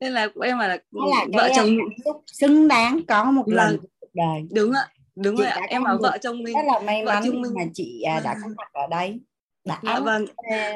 Nên 0.00 0.12
là 0.12 0.28
em 0.42 0.58
là, 0.58 0.68
là 0.92 1.26
vợ 1.32 1.48
chồng 1.56 1.76
xứng 2.26 2.68
đáng 2.68 3.00
có 3.08 3.24
một 3.24 3.44
vâng. 3.46 3.56
lần 3.56 3.78
đời. 4.14 4.42
Đúng 4.54 4.72
ạ 4.72 4.88
đúng 5.16 5.36
chị 5.36 5.42
rồi 5.42 5.52
ạ 5.52 5.60
em 5.68 5.84
bảo 5.84 5.98
vợ 6.02 6.18
chồng 6.20 6.42
mình 6.42 6.54
rất 6.54 6.72
là 6.72 6.80
may 6.80 7.04
mắn 7.04 7.22
mình... 7.22 7.52
mà 7.56 7.62
chị 7.74 8.02
à, 8.02 8.20
đã 8.24 8.34
có 8.42 8.48
mặt 8.56 8.68
ở 8.72 8.86
đây. 8.90 9.20
Đã. 9.64 9.80
Dạ, 9.82 10.00
vâng. 10.00 10.26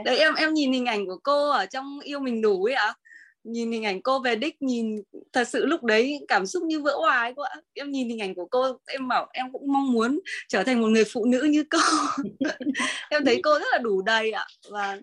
Đấy 0.04 0.18
em 0.18 0.34
em 0.34 0.54
nhìn 0.54 0.72
hình 0.72 0.86
ảnh 0.86 1.06
của 1.06 1.18
cô 1.22 1.50
ở 1.50 1.66
trong 1.66 2.00
yêu 2.00 2.20
mình 2.20 2.42
đủ 2.42 2.64
ấy 2.64 2.74
ạ 2.74 2.94
nhìn 3.44 3.72
hình 3.72 3.84
ảnh 3.84 4.02
cô 4.02 4.20
về 4.20 4.36
đích 4.36 4.62
nhìn 4.62 5.02
thật 5.32 5.48
sự 5.48 5.66
lúc 5.66 5.84
đấy 5.84 6.24
cảm 6.28 6.46
xúc 6.46 6.62
như 6.62 6.80
vỡ 6.80 6.96
ấy 7.08 7.32
cô 7.36 7.42
ạ. 7.42 7.54
Em 7.74 7.90
nhìn 7.90 8.08
hình 8.08 8.20
ảnh 8.20 8.34
của 8.34 8.46
cô 8.50 8.78
em 8.86 9.08
bảo 9.08 9.28
em 9.32 9.52
cũng 9.52 9.72
mong 9.72 9.92
muốn 9.92 10.20
trở 10.48 10.62
thành 10.62 10.80
một 10.80 10.88
người 10.88 11.04
phụ 11.04 11.24
nữ 11.24 11.42
như 11.42 11.64
cô. 11.70 11.78
Em 13.10 13.24
thấy 13.24 13.40
cô 13.42 13.58
rất 13.58 13.66
là 13.72 13.78
đủ 13.78 14.02
đầy 14.02 14.32
ạ 14.32 14.46
và 14.70 14.98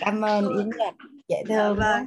cảm 0.00 0.24
ơn 0.24 0.56
yến 0.56 0.70
nhật 0.78 0.94
dễ 1.28 1.36
thương 1.48 1.76
và 1.78 2.04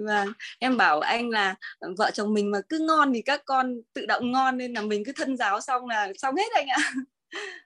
và 0.00 0.26
em 0.58 0.76
bảo 0.76 1.00
anh 1.00 1.30
là 1.30 1.54
vợ 1.98 2.10
chồng 2.10 2.34
mình 2.34 2.50
mà 2.50 2.58
cứ 2.68 2.78
ngon 2.78 3.12
thì 3.14 3.22
các 3.22 3.42
con 3.44 3.74
tự 3.92 4.06
động 4.06 4.32
ngon 4.32 4.58
nên 4.58 4.72
là 4.72 4.80
mình 4.80 5.02
cứ 5.06 5.12
thân 5.16 5.36
giáo 5.36 5.60
xong 5.60 5.86
là 5.86 6.12
xong 6.18 6.36
hết 6.36 6.52
anh 6.54 6.66
ạ. 6.66 6.78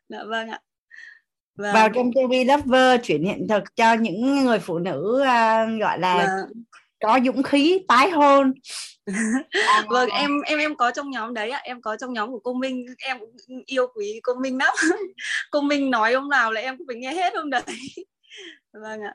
Dạ 0.08 0.24
vâng 0.24 0.48
ạ. 0.48 0.60
Vâng. 1.58 1.74
vào 1.74 1.88
trong 1.94 2.10
TV 2.12 2.32
Lover 2.48 3.00
chuyển 3.02 3.24
hiện 3.24 3.46
thực 3.48 3.76
cho 3.76 3.92
những 3.92 4.44
người 4.44 4.58
phụ 4.58 4.78
nữ 4.78 5.14
uh, 5.20 5.80
gọi 5.80 5.98
là 5.98 6.16
vâng 6.16 6.62
có 7.00 7.20
dũng 7.24 7.42
khí 7.42 7.80
tái 7.88 8.10
hôn. 8.10 8.52
À, 9.52 9.84
vâng 9.88 10.08
em 10.08 10.40
em 10.40 10.58
em 10.58 10.76
có 10.76 10.90
trong 10.90 11.10
nhóm 11.10 11.34
đấy 11.34 11.50
ạ 11.50 11.60
em 11.64 11.82
có 11.82 11.96
trong 11.96 12.12
nhóm 12.12 12.30
của 12.30 12.40
cô 12.44 12.54
Minh. 12.54 12.86
Em 12.98 13.18
cũng 13.18 13.62
yêu 13.66 13.86
quý 13.94 14.20
cô 14.22 14.34
Minh 14.34 14.58
lắm. 14.58 14.74
Cô 15.50 15.60
Minh 15.60 15.90
nói 15.90 16.12
ông 16.12 16.28
nào 16.28 16.52
là 16.52 16.60
em 16.60 16.78
cũng 16.78 16.86
phải 16.86 16.96
nghe 16.96 17.12
hết 17.12 17.34
ông 17.34 17.50
đấy. 17.50 17.62
Vâng 18.72 19.00
ạ. 19.00 19.14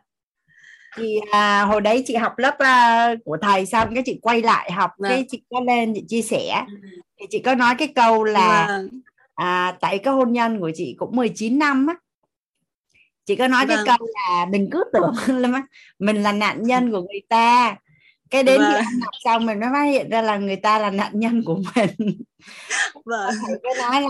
Thì 0.96 1.20
à, 1.32 1.62
hồi 1.62 1.82
đấy 1.82 2.04
chị 2.06 2.16
học 2.16 2.34
lớp 2.38 2.54
uh, 2.54 3.20
của 3.26 3.38
thầy 3.42 3.66
xong 3.66 3.94
cái 3.94 4.04
chị 4.06 4.20
quay 4.22 4.42
lại 4.42 4.72
học 4.72 4.92
vâng. 4.98 5.12
cái 5.12 5.26
chị 5.30 5.44
có 5.50 5.60
lên 5.60 5.94
chị 5.96 6.04
chia 6.08 6.22
sẻ. 6.22 6.66
Thì 7.20 7.26
chị 7.30 7.40
có 7.40 7.56
nói 7.56 7.76
cái 7.78 7.88
câu 7.88 8.24
là 8.24 8.68
vâng. 8.68 8.90
à, 9.36 9.78
tại 9.82 9.98
cái 9.98 10.14
hôn 10.14 10.34
nhân 10.34 10.60
của 10.60 10.72
chị 10.76 10.96
cũng 11.00 11.16
19 11.16 11.60
năm 11.60 11.88
á 11.88 11.96
chị 13.26 13.36
có 13.36 13.48
nói 13.48 13.66
vâng. 13.66 13.78
cái 13.86 13.98
câu 13.98 14.08
là 14.14 14.46
đừng 14.46 14.70
cứ 14.70 14.84
tưởng 14.94 15.14
là 15.42 15.64
mình 16.00 16.24
là 16.24 16.32
nạn 16.32 16.64
nhân 16.64 16.92
của 16.92 17.02
người 17.02 17.22
ta 17.30 17.76
cái 18.30 18.44
đến 18.44 18.62
vâng. 18.62 18.74
khi 18.76 19.00
học 19.02 19.14
xong 19.24 19.46
mình 19.46 19.60
mới 19.60 19.70
phát 19.74 19.84
hiện 19.84 20.10
ra 20.10 20.22
là 20.22 20.38
người 20.38 20.56
ta 20.56 20.80
là 20.80 20.90
nạn 20.90 21.12
nhân 21.14 21.44
của 21.46 21.60
mình 21.76 21.90
vâng. 23.06 23.36
cái 23.64 23.74
nói 23.82 24.02
là 24.02 24.10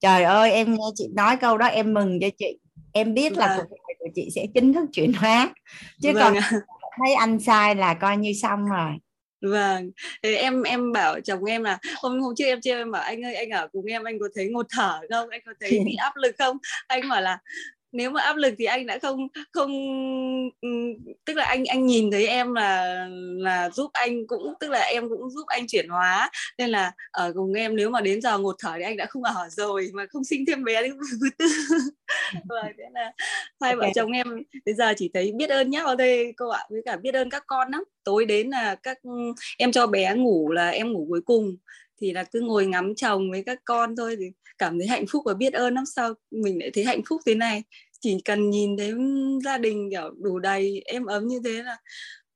trời 0.00 0.22
ơi 0.22 0.52
em 0.52 0.74
nghe 0.74 0.84
chị 0.94 1.08
nói 1.14 1.36
câu 1.36 1.58
đó 1.58 1.66
em 1.66 1.94
mừng 1.94 2.18
cho 2.20 2.28
chị 2.38 2.58
em 2.92 3.14
biết 3.14 3.30
vâng. 3.30 3.38
là 3.38 3.56
cuộc 3.56 3.70
đời 3.70 3.94
của 3.98 4.08
chị 4.14 4.28
sẽ 4.34 4.46
chính 4.54 4.72
thức 4.72 4.84
chuyển 4.92 5.12
hóa 5.12 5.54
chứ 6.02 6.12
vâng. 6.12 6.34
còn 6.34 6.42
thấy 7.04 7.14
anh 7.14 7.40
sai 7.40 7.74
là 7.74 7.94
coi 7.94 8.16
như 8.16 8.32
xong 8.42 8.64
rồi 8.64 8.90
vâng 9.42 9.90
thì 10.22 10.34
em 10.34 10.62
em 10.62 10.92
bảo 10.92 11.20
chồng 11.20 11.44
em 11.44 11.62
là 11.62 11.78
hôm 12.02 12.20
hôm 12.20 12.34
trước 12.36 12.44
em 12.44 12.60
chưa 12.60 12.78
em 12.78 12.90
bảo 12.90 13.02
anh 13.02 13.24
ơi 13.24 13.34
anh 13.34 13.50
ở 13.50 13.68
cùng 13.72 13.84
em 13.84 14.04
anh 14.04 14.18
có 14.18 14.28
thấy 14.34 14.48
ngột 14.48 14.66
thở 14.70 15.00
không 15.10 15.28
anh 15.28 15.40
có 15.46 15.52
thấy 15.60 15.70
bị 15.70 15.94
áp 15.94 16.12
lực 16.16 16.34
không 16.38 16.56
anh 16.86 17.08
bảo 17.08 17.20
là 17.20 17.38
nếu 17.94 18.10
mà 18.10 18.20
áp 18.20 18.36
lực 18.36 18.54
thì 18.58 18.64
anh 18.64 18.86
đã 18.86 18.98
không 18.98 19.28
không 19.52 19.70
tức 21.24 21.36
là 21.36 21.44
anh 21.44 21.64
anh 21.64 21.86
nhìn 21.86 22.10
thấy 22.10 22.26
em 22.26 22.54
là 22.54 23.06
là 23.36 23.70
giúp 23.70 23.90
anh 23.92 24.26
cũng 24.26 24.54
tức 24.60 24.70
là 24.70 24.80
em 24.80 25.08
cũng 25.08 25.30
giúp 25.30 25.46
anh 25.46 25.66
chuyển 25.66 25.88
hóa. 25.88 26.30
Nên 26.58 26.70
là 26.70 26.92
ở 27.10 27.32
cùng 27.34 27.52
em 27.52 27.76
nếu 27.76 27.90
mà 27.90 28.00
đến 28.00 28.20
giờ 28.22 28.38
ngột 28.38 28.56
thở 28.58 28.72
thì 28.76 28.82
anh 28.82 28.96
đã 28.96 29.06
không 29.06 29.22
ở 29.22 29.48
rồi 29.50 29.90
mà 29.94 30.06
không 30.10 30.24
sinh 30.24 30.44
thêm 30.46 30.64
bé 30.64 30.82
đến 30.82 30.92
thứ 31.20 31.28
tư. 31.38 31.46
Và 32.48 32.62
thế 32.78 32.84
là 32.92 33.12
hai 33.60 33.76
vợ 33.76 33.86
chồng 33.94 34.12
em 34.12 34.42
bây 34.66 34.74
giờ 34.74 34.94
chỉ 34.96 35.10
thấy 35.14 35.32
biết 35.36 35.50
ơn 35.50 35.70
nhau 35.70 35.96
thôi 35.98 36.32
cô 36.36 36.48
ạ 36.48 36.66
với 36.70 36.82
cả 36.84 36.96
biết 36.96 37.14
ơn 37.14 37.30
các 37.30 37.44
con 37.46 37.70
lắm. 37.70 37.84
Tối 38.04 38.24
đến 38.24 38.50
là 38.50 38.74
các 38.74 38.98
em 39.58 39.72
cho 39.72 39.86
bé 39.86 40.14
ngủ 40.14 40.52
là 40.52 40.68
em 40.68 40.92
ngủ 40.92 41.06
cuối 41.08 41.20
cùng 41.24 41.56
thì 42.00 42.12
là 42.12 42.24
cứ 42.24 42.40
ngồi 42.40 42.66
ngắm 42.66 42.94
chồng 42.94 43.30
với 43.30 43.42
các 43.46 43.58
con 43.64 43.96
thôi 43.96 44.16
thì 44.18 44.24
cảm 44.58 44.78
thấy 44.78 44.88
hạnh 44.88 45.04
phúc 45.10 45.22
và 45.26 45.34
biết 45.34 45.52
ơn 45.52 45.74
lắm. 45.74 45.84
Sao 45.86 46.14
mình 46.30 46.58
lại 46.60 46.70
thấy 46.74 46.84
hạnh 46.84 47.00
phúc 47.08 47.20
thế 47.26 47.34
này? 47.34 47.62
Chỉ 48.00 48.16
cần 48.24 48.50
nhìn 48.50 48.76
thấy 48.76 48.92
gia 49.44 49.58
đình, 49.58 49.90
kiểu, 49.90 50.14
đủ 50.18 50.38
đầy 50.38 50.82
êm 50.86 51.06
ấm 51.06 51.28
như 51.28 51.40
thế 51.44 51.62
là 51.62 51.76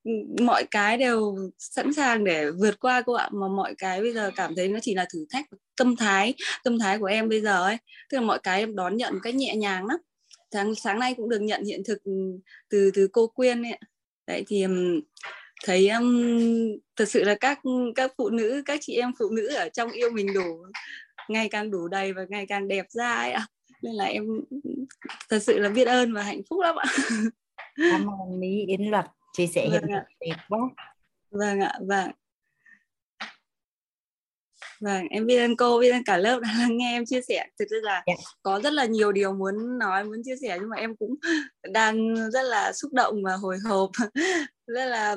ừ, 0.04 0.10
mọi 0.40 0.64
cái 0.70 0.96
đều 0.96 1.36
sẵn 1.58 1.92
sàng 1.92 2.24
để 2.24 2.50
vượt 2.50 2.80
qua 2.80 3.02
cô 3.02 3.12
ạ. 3.12 3.28
Mà 3.32 3.48
mọi 3.48 3.74
cái 3.78 4.00
bây 4.00 4.12
giờ 4.12 4.30
cảm 4.36 4.54
thấy 4.54 4.68
nó 4.68 4.78
chỉ 4.82 4.94
là 4.94 5.06
thử 5.12 5.26
thách 5.30 5.46
tâm 5.76 5.96
thái 5.96 6.34
tâm 6.64 6.78
thái 6.78 6.98
của 6.98 7.06
em 7.06 7.28
bây 7.28 7.40
giờ 7.40 7.64
ấy. 7.64 7.76
Tức 8.10 8.18
là 8.18 8.24
mọi 8.26 8.38
cái 8.42 8.60
em 8.60 8.76
đón 8.76 8.96
nhận 8.96 9.14
một 9.14 9.20
cách 9.22 9.34
nhẹ 9.34 9.56
nhàng 9.56 9.86
lắm. 9.86 9.98
Sáng 10.52 10.74
sáng 10.74 10.98
nay 10.98 11.14
cũng 11.16 11.28
được 11.28 11.40
nhận 11.42 11.64
hiện 11.64 11.82
thực 11.84 12.04
ừ, 12.04 12.12
từ 12.70 12.90
từ 12.94 13.08
cô 13.12 13.26
quyên 13.26 13.62
ấy 13.62 13.78
đấy 14.26 14.44
thì 14.48 14.66
thấy 15.64 15.88
um, 15.88 16.38
thật 16.96 17.04
sự 17.08 17.24
là 17.24 17.34
các 17.40 17.60
các 17.94 18.12
phụ 18.18 18.28
nữ 18.28 18.62
các 18.64 18.78
chị 18.82 18.94
em 18.94 19.12
phụ 19.18 19.30
nữ 19.30 19.46
ở 19.46 19.68
trong 19.68 19.90
yêu 19.90 20.10
mình 20.10 20.34
đủ 20.34 20.62
ngày 21.28 21.48
càng 21.48 21.70
đủ 21.70 21.88
đầy 21.88 22.12
và 22.12 22.26
ngày 22.28 22.46
càng 22.46 22.68
đẹp 22.68 22.86
ra 22.88 23.14
ấy 23.14 23.32
ạ. 23.32 23.46
Nên 23.82 23.94
là 23.94 24.04
em 24.04 24.24
thật 25.28 25.38
sự 25.42 25.58
là 25.58 25.68
biết 25.68 25.84
ơn 25.88 26.14
và 26.14 26.22
hạnh 26.22 26.40
phúc 26.50 26.60
lắm 26.62 26.76
ạ. 26.76 26.86
Cảm 27.90 28.06
ơn 28.06 28.40
Lý 28.40 28.64
Yến 28.66 28.82
Luật 28.82 29.04
chia 29.32 29.46
sẻ 29.46 29.62
Vâng 29.62 29.72
hiện 29.72 29.82
thực 29.82 30.02
đẹp 30.20 30.36
quá 30.48 30.58
vâng 31.30 31.60
ạ 31.60 31.72
vâng. 31.80 32.10
Vâng 34.80 35.06
em 35.10 35.26
biết 35.26 35.38
ơn 35.38 35.56
cô 35.56 35.78
biết 35.80 35.90
ơn 35.90 36.04
cả 36.04 36.16
lớp 36.16 36.40
đã 36.40 36.48
lắng 36.58 36.76
nghe 36.76 36.96
em 36.96 37.04
chia 37.06 37.20
sẻ. 37.28 37.46
Thực 37.58 37.64
sự 37.70 37.80
là 37.82 38.02
Dạ. 38.06 38.14
có 38.42 38.60
rất 38.60 38.72
là 38.72 38.84
nhiều 38.84 39.12
điều 39.12 39.32
muốn 39.32 39.78
nói 39.78 40.04
muốn 40.04 40.22
chia 40.24 40.36
sẻ 40.42 40.58
nhưng 40.60 40.68
mà 40.68 40.76
em 40.76 40.96
cũng 40.96 41.14
đang 41.72 42.14
rất 42.30 42.42
là 42.42 42.72
xúc 42.72 42.92
động 42.92 43.22
và 43.24 43.36
hồi 43.36 43.58
hộp 43.64 43.90
nên 44.68 44.88
là 44.88 45.16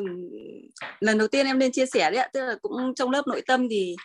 lần 1.00 1.18
đầu 1.18 1.28
tiên 1.28 1.46
em 1.46 1.60
lên 1.60 1.72
chia 1.72 1.86
sẻ 1.86 2.12
đấy 2.12 2.20
ạ. 2.20 2.30
Tức 2.34 2.42
là 2.42 2.56
cũng 2.62 2.96
trong 2.96 3.12
lớp 3.12 3.28
nội 3.28 3.42
tâm 3.48 3.70
thì 3.70 3.96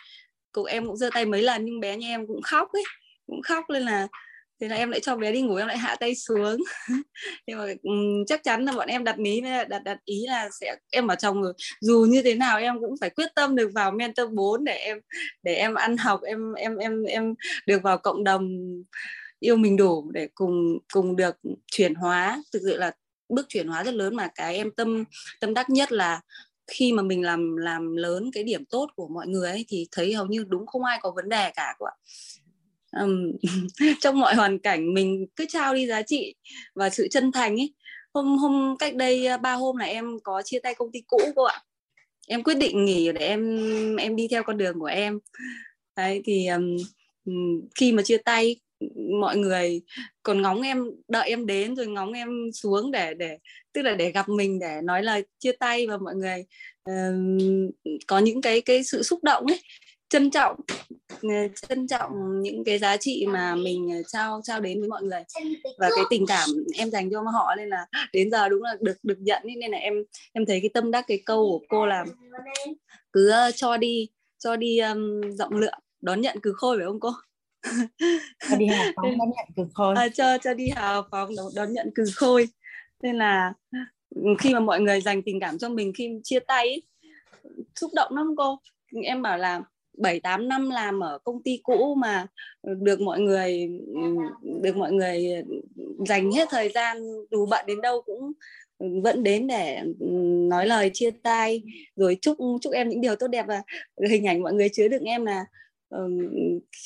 cậu 0.51 0.63
em 0.63 0.85
cũng 0.85 0.97
giơ 0.97 1.09
tay 1.13 1.25
mấy 1.25 1.41
lần 1.41 1.65
nhưng 1.65 1.79
bé 1.79 1.97
nhà 1.97 2.07
em 2.07 2.27
cũng 2.27 2.41
khóc 2.41 2.69
ấy 2.73 2.83
cũng 3.27 3.41
khóc 3.41 3.65
nên 3.69 3.83
là 3.83 4.07
thế 4.61 4.67
là 4.67 4.75
em 4.75 4.89
lại 4.91 4.99
cho 4.99 5.15
bé 5.15 5.31
đi 5.31 5.41
ngủ 5.41 5.55
em 5.55 5.67
lại 5.67 5.77
hạ 5.77 5.95
tay 5.99 6.15
xuống. 6.15 6.57
Nhưng 7.47 7.57
mà 7.57 7.65
um, 7.83 8.25
chắc 8.27 8.43
chắn 8.43 8.65
là 8.65 8.71
bọn 8.71 8.87
em 8.87 9.03
đặt 9.03 9.17
ý 9.17 9.41
đặt 9.69 9.83
đặt 9.83 9.97
ý 10.05 10.25
là 10.27 10.49
sẽ 10.61 10.75
em 10.91 11.07
bảo 11.07 11.17
chồng 11.17 11.43
rồi 11.43 11.53
dù 11.81 12.05
như 12.09 12.21
thế 12.21 12.35
nào 12.35 12.59
em 12.59 12.79
cũng 12.79 12.95
phải 13.01 13.09
quyết 13.09 13.27
tâm 13.35 13.55
được 13.55 13.71
vào 13.73 13.91
mentor 13.91 14.29
4 14.33 14.63
để 14.63 14.73
em 14.73 14.99
để 15.43 15.55
em 15.55 15.73
ăn 15.73 15.97
học 15.97 16.21
em 16.23 16.53
em 16.53 16.77
em 16.77 17.03
em 17.03 17.33
được 17.65 17.83
vào 17.83 17.97
cộng 17.97 18.23
đồng 18.23 18.49
yêu 19.39 19.55
mình 19.55 19.77
đủ 19.77 20.11
để 20.11 20.27
cùng 20.35 20.79
cùng 20.93 21.15
được 21.15 21.35
chuyển 21.71 21.95
hóa. 21.95 22.43
Thực 22.53 22.59
sự 22.63 22.77
là 22.77 22.91
bước 23.29 23.45
chuyển 23.49 23.67
hóa 23.67 23.83
rất 23.83 23.93
lớn 23.93 24.15
mà 24.15 24.27
cái 24.35 24.55
em 24.55 24.71
tâm 24.71 25.03
tâm 25.39 25.53
đắc 25.53 25.69
nhất 25.69 25.91
là 25.91 26.21
khi 26.67 26.93
mà 26.93 27.03
mình 27.03 27.23
làm 27.23 27.55
làm 27.55 27.95
lớn 27.95 28.31
cái 28.33 28.43
điểm 28.43 28.65
tốt 28.65 28.87
của 28.95 29.07
mọi 29.07 29.27
người 29.27 29.49
ấy 29.49 29.65
thì 29.67 29.87
thấy 29.91 30.13
hầu 30.13 30.25
như 30.25 30.45
đúng 30.47 30.65
không 30.65 30.83
ai 30.83 30.99
có 31.01 31.11
vấn 31.15 31.29
đề 31.29 31.51
cả 31.55 31.75
các 31.79 31.85
bạn 31.85 31.97
trong 34.01 34.19
mọi 34.19 34.35
hoàn 34.35 34.59
cảnh 34.59 34.93
mình 34.93 35.25
cứ 35.35 35.45
trao 35.49 35.73
đi 35.73 35.87
giá 35.87 36.01
trị 36.01 36.35
và 36.75 36.89
sự 36.89 37.07
chân 37.11 37.31
thành 37.31 37.55
ấy. 37.55 37.73
Hôm 38.13 38.37
hôm 38.37 38.77
cách 38.79 38.95
đây 38.95 39.27
à, 39.27 39.37
ba 39.37 39.53
hôm 39.53 39.77
là 39.77 39.85
em 39.85 40.19
có 40.23 40.41
chia 40.45 40.59
tay 40.59 40.75
công 40.75 40.91
ty 40.91 41.01
cũ 41.07 41.17
cô 41.35 41.43
ạ. 41.43 41.63
Em 42.27 42.43
quyết 42.43 42.57
định 42.57 42.85
nghỉ 42.85 43.11
để 43.11 43.27
em 43.27 43.95
em 43.95 44.15
đi 44.15 44.27
theo 44.27 44.43
con 44.43 44.57
đường 44.57 44.79
của 44.79 44.85
em. 44.85 45.19
Đấy 45.95 46.21
thì 46.25 46.47
um, 46.47 46.77
khi 47.75 47.91
mà 47.91 48.03
chia 48.03 48.17
tay 48.17 48.55
mọi 49.19 49.37
người 49.37 49.81
còn 50.23 50.41
ngóng 50.41 50.61
em 50.61 50.91
đợi 51.07 51.29
em 51.29 51.45
đến 51.45 51.75
rồi 51.75 51.87
ngóng 51.87 52.13
em 52.13 52.29
xuống 52.53 52.91
để 52.91 53.13
để 53.13 53.37
tức 53.73 53.81
là 53.81 53.95
để 53.95 54.11
gặp 54.11 54.29
mình 54.29 54.59
để 54.59 54.81
nói 54.83 55.03
lời 55.03 55.23
chia 55.39 55.51
tay 55.51 55.87
và 55.87 55.97
mọi 55.97 56.15
người 56.15 56.45
uh, 56.89 57.73
có 58.07 58.19
những 58.19 58.41
cái 58.41 58.61
cái 58.61 58.83
sự 58.83 59.03
xúc 59.03 59.19
động 59.23 59.45
ấy 59.45 59.61
trân 60.09 60.31
trọng 60.31 60.55
ờ, 61.21 61.29
trân 61.67 61.87
trọng 61.87 62.41
những 62.41 62.63
cái 62.63 62.79
giá 62.79 62.97
trị 62.97 63.25
mà 63.29 63.55
mình 63.55 63.89
ờ, 63.91 64.03
trao 64.07 64.41
trao 64.43 64.59
đến 64.59 64.79
với 64.79 64.89
mọi 64.89 65.03
người 65.03 65.23
và 65.79 65.89
cái 65.95 66.05
tình 66.09 66.25
cảm 66.27 66.49
em 66.73 66.91
dành 66.91 67.09
cho 67.11 67.21
họ 67.21 67.55
nên 67.57 67.69
là 67.69 67.85
đến 68.13 68.31
giờ 68.31 68.49
đúng 68.49 68.63
là 68.63 68.75
được 68.81 68.97
được 69.03 69.19
nhận 69.19 69.43
ý. 69.43 69.55
nên 69.55 69.71
là 69.71 69.77
em 69.77 69.93
em 70.33 70.45
thấy 70.45 70.59
cái 70.61 70.69
tâm 70.73 70.91
đắc 70.91 71.05
cái 71.07 71.21
câu 71.25 71.49
của 71.49 71.65
cô 71.69 71.85
là 71.85 72.05
cứ 73.13 73.29
ờ, 73.29 73.51
cho 73.51 73.77
đi 73.77 74.09
cho 74.39 74.55
đi 74.55 74.79
um, 74.79 75.21
rộng 75.31 75.53
lượng 75.53 75.79
đón 76.01 76.21
nhận 76.21 76.37
cứ 76.41 76.53
khôi 76.53 76.77
phải 76.77 76.85
không 76.85 76.99
cô 76.99 77.11
cho 78.49 78.55
đi 78.57 78.65
học 78.65 78.85
phóng 78.95 79.17
đón 79.17 79.29
nhận 79.29 79.47
cực 79.55 79.67
khôi. 79.73 79.95
À, 79.95 80.07
cho 80.09 80.37
cho 80.37 80.53
đi 80.53 80.69
hào 80.69 81.03
phóng 81.11 81.29
đón, 81.37 81.45
đón 81.55 81.73
nhận 81.73 81.89
cứ 81.95 82.03
khôi. 82.15 82.47
Nên 83.03 83.15
là 83.15 83.53
ừ, 84.15 84.21
khi 84.39 84.53
mà 84.53 84.59
mọi 84.59 84.79
người 84.81 85.01
dành 85.01 85.21
tình 85.21 85.39
cảm 85.39 85.57
cho 85.57 85.69
mình 85.69 85.93
khi 85.97 86.19
chia 86.23 86.39
tay 86.39 86.67
ấy, 86.67 86.83
xúc 87.75 87.91
động 87.95 88.15
lắm 88.15 88.33
cô. 88.37 88.59
Em 89.03 89.21
bảo 89.21 89.37
là 89.37 89.61
7 89.97 90.19
8 90.19 90.47
năm 90.47 90.69
làm 90.69 90.99
ở 90.99 91.19
công 91.23 91.43
ty 91.43 91.59
cũ 91.63 91.95
mà 91.95 92.27
được 92.63 93.01
mọi 93.01 93.19
người 93.19 93.69
được 94.61 94.77
mọi 94.77 94.91
người 94.91 95.43
dành 96.07 96.31
hết 96.31 96.47
thời 96.51 96.69
gian 96.69 96.97
dù 97.31 97.45
bận 97.45 97.65
đến 97.67 97.81
đâu 97.81 98.01
cũng 98.05 98.31
vẫn 99.03 99.23
đến 99.23 99.47
để 99.47 99.81
nói 100.49 100.67
lời 100.67 100.91
chia 100.93 101.11
tay 101.11 101.63
rồi 101.95 102.17
chúc 102.21 102.37
chúc 102.61 102.73
em 102.73 102.89
những 102.89 103.01
điều 103.01 103.15
tốt 103.15 103.27
đẹp. 103.27 103.45
Và 103.47 103.61
hình 104.09 104.27
ảnh 104.27 104.41
mọi 104.41 104.53
người 104.53 104.69
chứa 104.69 104.87
đựng 104.87 105.03
em 105.03 105.25
là 105.25 105.45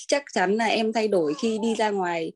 chắc 0.07 0.23
chắn 0.33 0.55
là 0.55 0.65
em 0.65 0.93
thay 0.93 1.07
đổi 1.07 1.33
khi 1.33 1.59
đi 1.61 1.75
ra 1.75 1.89
ngoài 1.89 2.31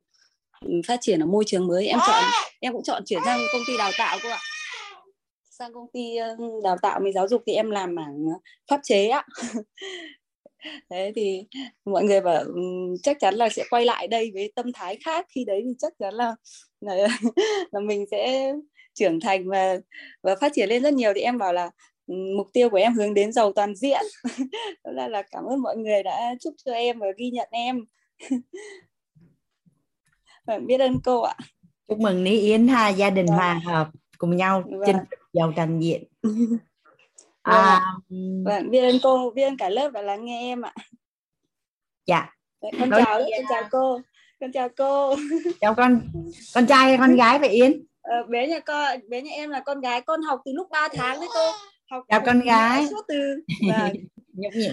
phát 0.88 0.98
triển 1.02 1.20
ở 1.20 1.26
môi 1.26 1.44
trường 1.48 1.68
mới. 1.68 1.88
Em 1.88 2.00
chọn 2.08 2.24
em 2.60 2.74
cũng 2.74 2.84
chọn 2.84 3.04
chuyển 3.06 3.22
sang 3.26 3.40
công 3.54 3.62
ty 3.68 3.78
đào 3.78 3.92
tạo 3.98 4.18
cô 4.24 4.30
ạ. 4.30 4.40
Sang 5.50 5.74
công 5.74 5.88
ty 5.94 6.16
đào 6.64 6.78
tạo 6.82 7.00
về 7.04 7.12
giáo 7.12 7.28
dục 7.28 7.44
thì 7.48 7.54
em 7.54 7.72
làm 7.72 7.96
mảng 7.96 8.26
ờ, 8.34 8.40
pháp 8.70 8.80
chế 8.84 9.08
á. 9.08 9.26
Thế 10.90 11.12
thì 11.16 11.46
mọi 11.86 12.04
người 12.04 12.22
bảo 12.22 12.44
chắc 13.04 13.18
chắn 13.20 13.36
là 13.36 13.50
sẽ 13.50 13.64
quay 13.70 13.86
lại 13.86 14.08
đây 14.08 14.32
với 14.34 14.52
tâm 14.56 14.74
thái 14.74 14.98
khác. 15.06 15.26
Khi 15.30 15.46
đấy 15.46 15.62
thì 15.66 15.72
chắc 15.80 15.94
chắn 16.00 16.14
là 16.14 16.36
là, 16.82 16.96
là 17.72 17.80
mình 17.80 18.06
sẽ 18.12 18.54
trưởng 18.94 19.20
thành 19.20 19.50
và 19.50 19.78
và 20.24 20.36
phát 20.36 20.52
triển 20.56 20.70
lên 20.70 20.84
rất 20.84 20.94
nhiều. 20.94 21.14
Thì 21.16 21.22
em 21.22 21.38
bảo 21.38 21.54
là 21.54 21.70
mục 22.08 22.48
tiêu 22.54 22.70
của 22.70 22.78
em 22.78 22.94
hướng 22.94 23.14
đến 23.14 23.32
giàu 23.32 23.54
toàn 23.54 23.76
diện. 23.76 24.02
Đó 24.84 24.92
là 24.92 25.08
là 25.08 25.22
cảm 25.22 25.44
ơn 25.44 25.62
mọi 25.62 25.78
người 25.78 26.04
đã 26.04 26.36
chúc 26.40 26.54
cho 26.66 26.72
em 26.72 27.00
và 27.00 27.08
ghi 27.18 27.30
nhận 27.30 27.48
em. 27.52 27.86
Biết 30.68 30.80
ơn 30.80 31.00
cô 31.04 31.22
ạ. 31.22 31.36
Chúc 31.88 32.00
mừng 32.00 32.24
Lý 32.24 32.40
Yến 32.40 32.68
ha 32.68 32.90
gia 32.90 33.10
đình 33.10 33.26
Vâng. 33.26 33.36
hòa 33.36 33.62
hợp 33.66 33.88
cùng 34.18 34.36
nhau 34.36 34.64
Vâng. 34.66 34.82
chinh 34.86 34.96
phục 34.98 35.20
giàu 35.34 35.54
toàn 35.56 35.80
diện. 35.82 36.04
Vâng 37.46 37.56
à, 37.56 37.62
ạ. 37.62 37.82
vâng 38.46 38.72
biết 38.72 38.80
ơn 38.82 38.96
cô 39.04 39.32
biết 39.36 39.44
ơn 39.44 39.58
cả 39.58 39.70
lớp 39.70 39.90
đã 39.92 40.02
lắng 40.02 40.26
nghe 40.26 40.40
em 40.40 40.62
ạ. 40.62 40.74
Dạ. 42.06 42.30
Đấy, 42.62 42.72
con 42.80 42.90
Nói 42.90 43.02
chào 43.06 43.20
con 43.20 43.46
chào 43.50 43.64
cô 43.72 44.02
con 44.40 44.52
chào 44.52 44.70
cô. 44.78 45.16
Chào 45.62 45.76
con 45.76 46.02
con 46.56 46.68
trai 46.68 46.88
hay 46.88 46.98
con 46.98 47.16
gái 47.16 47.40
vậy 47.40 47.50
Yến? 47.50 47.86
Ờ, 48.02 48.14
bé 48.30 48.48
nhà 48.48 48.60
con 48.60 49.00
bé 49.10 49.22
nhà 49.22 49.32
em 49.32 49.50
là 49.50 49.60
con 49.60 49.82
gái 49.82 50.02
con 50.02 50.22
học 50.22 50.42
từ 50.46 50.52
lúc 50.56 50.68
3 50.70 50.88
tháng 50.94 51.20
đấy 51.20 51.30
cô 51.34 51.52
học 51.92 52.04
Chào 52.10 52.22
con 52.26 52.40
gái. 52.42 52.88
suốt 52.90 53.02
từ. 53.08 53.42
Vâng, 53.70 53.94
nhấp 54.34 54.54
nhẹ. 54.56 54.70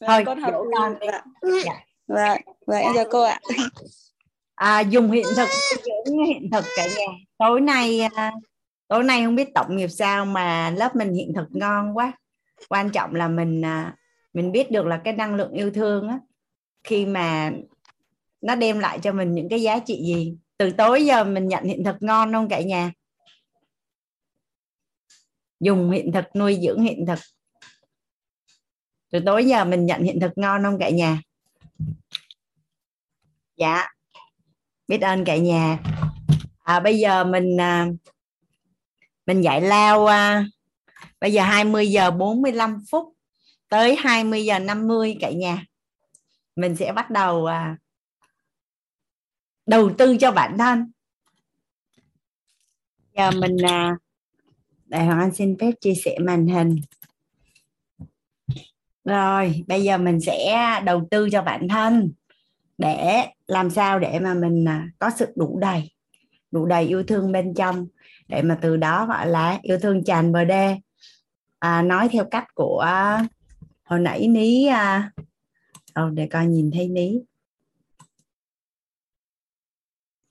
Vâng, 0.00 0.08
Thôi, 0.08 0.22
con 0.26 0.40
học 0.40 0.54
con 0.76 0.98
đi. 1.00 1.06
vâng. 1.42 1.60
Dạ. 1.64 1.80
vâng 2.06 2.40
vâng 2.66 2.80
em 2.82 2.92
chào 2.94 3.04
cô 3.10 3.22
ạ. 3.22 3.40
À, 4.54 4.80
dùng 4.80 5.10
hiện 5.10 5.26
thực 5.36 5.48
dưỡng 6.06 6.24
hiện 6.26 6.50
thực 6.52 6.64
cả 6.76 6.86
nhà. 6.86 7.06
Tối 7.38 7.60
nay 7.60 8.00
à, 8.00 8.32
tối 8.88 9.04
nay 9.04 9.24
không 9.24 9.34
biết 9.36 9.48
tổng 9.54 9.76
nghiệp 9.76 9.88
sao 9.88 10.24
mà 10.24 10.70
lớp 10.70 10.96
mình 10.96 11.12
hiện 11.14 11.32
thực 11.36 11.46
ngon 11.50 11.96
quá. 11.96 12.12
Quan 12.68 12.90
trọng 12.90 13.14
là 13.14 13.28
mình 13.28 13.64
à, 13.64 13.96
mình 14.32 14.52
biết 14.52 14.70
được 14.70 14.86
là 14.86 15.00
cái 15.04 15.12
năng 15.12 15.34
lượng 15.34 15.52
yêu 15.52 15.70
thương 15.70 16.08
á 16.08 16.18
khi 16.84 17.06
mà 17.06 17.50
nó 18.40 18.54
đem 18.54 18.78
lại 18.78 18.98
cho 19.02 19.12
mình 19.12 19.34
những 19.34 19.48
cái 19.48 19.62
giá 19.62 19.78
trị 19.78 19.94
gì. 20.06 20.36
Từ 20.58 20.70
tối 20.70 21.06
giờ 21.06 21.24
mình 21.24 21.48
nhận 21.48 21.64
hiện 21.64 21.84
thực 21.84 21.96
ngon 22.00 22.32
không 22.32 22.48
cả 22.48 22.60
nhà 22.60 22.92
dùng 25.62 25.90
hiện 25.90 26.12
thực 26.12 26.24
nuôi 26.36 26.58
dưỡng 26.62 26.82
hiện 26.82 27.06
thực. 27.06 27.18
Từ 29.10 29.20
tối 29.26 29.46
giờ 29.46 29.64
mình 29.64 29.86
nhận 29.86 30.02
hiện 30.02 30.20
thực 30.20 30.32
ngon 30.36 30.62
không 30.62 30.78
cả 30.78 30.90
nhà? 30.90 31.20
Dạ. 33.56 33.88
Biết 34.88 35.00
ơn 35.00 35.24
cả 35.24 35.36
nhà. 35.36 35.78
À, 36.62 36.80
bây 36.80 36.98
giờ 36.98 37.24
mình 37.24 37.60
à, 37.60 37.86
mình 39.26 39.40
dạy 39.40 39.60
lao 39.60 40.06
à, 40.06 40.44
bây 41.20 41.32
giờ 41.32 41.42
20 41.42 41.90
giờ 41.90 42.10
45 42.10 42.78
phút 42.90 43.14
tới 43.68 43.96
20 43.96 44.44
giờ 44.44 44.58
50 44.58 45.16
cả 45.20 45.30
nhà. 45.30 45.64
Mình 46.56 46.76
sẽ 46.76 46.92
bắt 46.92 47.10
đầu 47.10 47.46
à, 47.46 47.76
đầu 49.66 49.90
tư 49.98 50.16
cho 50.20 50.32
bản 50.32 50.58
thân. 50.58 50.92
Giờ 53.16 53.30
mình 53.30 53.56
à, 53.64 53.96
đại 54.92 55.06
Hoàng 55.06 55.20
Anh 55.20 55.34
xin 55.34 55.56
phép 55.58 55.72
chia 55.80 55.94
sẻ 55.94 56.16
màn 56.20 56.46
hình. 56.46 56.76
Rồi 59.04 59.64
bây 59.66 59.82
giờ 59.82 59.98
mình 59.98 60.20
sẽ 60.20 60.80
đầu 60.84 61.08
tư 61.10 61.28
cho 61.32 61.42
bản 61.42 61.68
thân 61.68 62.12
để 62.78 63.26
làm 63.46 63.70
sao 63.70 63.98
để 63.98 64.20
mà 64.20 64.34
mình 64.34 64.68
à, 64.68 64.88
có 64.98 65.10
sự 65.16 65.26
đủ 65.36 65.58
đầy 65.58 65.90
đủ 66.50 66.66
đầy 66.66 66.86
yêu 66.86 67.02
thương 67.02 67.32
bên 67.32 67.54
trong. 67.54 67.86
Để 68.28 68.42
mà 68.42 68.58
từ 68.62 68.76
đó 68.76 69.06
gọi 69.06 69.26
là 69.26 69.58
yêu 69.62 69.78
thương 69.78 70.04
tràn 70.04 70.32
bờ 70.32 70.44
đê. 70.44 70.76
À, 71.58 71.82
nói 71.82 72.08
theo 72.08 72.24
cách 72.30 72.54
của 72.54 72.86
hồi 73.84 74.00
nãy 74.00 74.28
ní 74.28 74.66
à, 74.66 75.12
oh, 76.04 76.12
để 76.12 76.28
coi 76.32 76.46
nhìn 76.46 76.70
thấy 76.70 76.88
ní. 76.88 77.20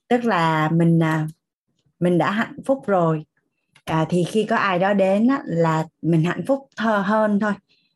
Tức 0.08 0.24
là 0.24 0.70
mình 0.72 1.02
à, 1.02 1.26
mình 2.00 2.18
đã 2.18 2.30
hạnh 2.30 2.56
phúc 2.66 2.82
rồi 2.86 3.24
à, 3.84 4.06
thì 4.08 4.24
khi 4.24 4.44
có 4.44 4.56
ai 4.56 4.78
đó 4.78 4.92
đến 4.92 5.28
á, 5.28 5.42
là 5.44 5.84
mình 6.02 6.24
hạnh 6.24 6.42
phúc 6.46 6.68
thơ 6.76 6.98
hơn 6.98 7.40
thôi 7.40 7.52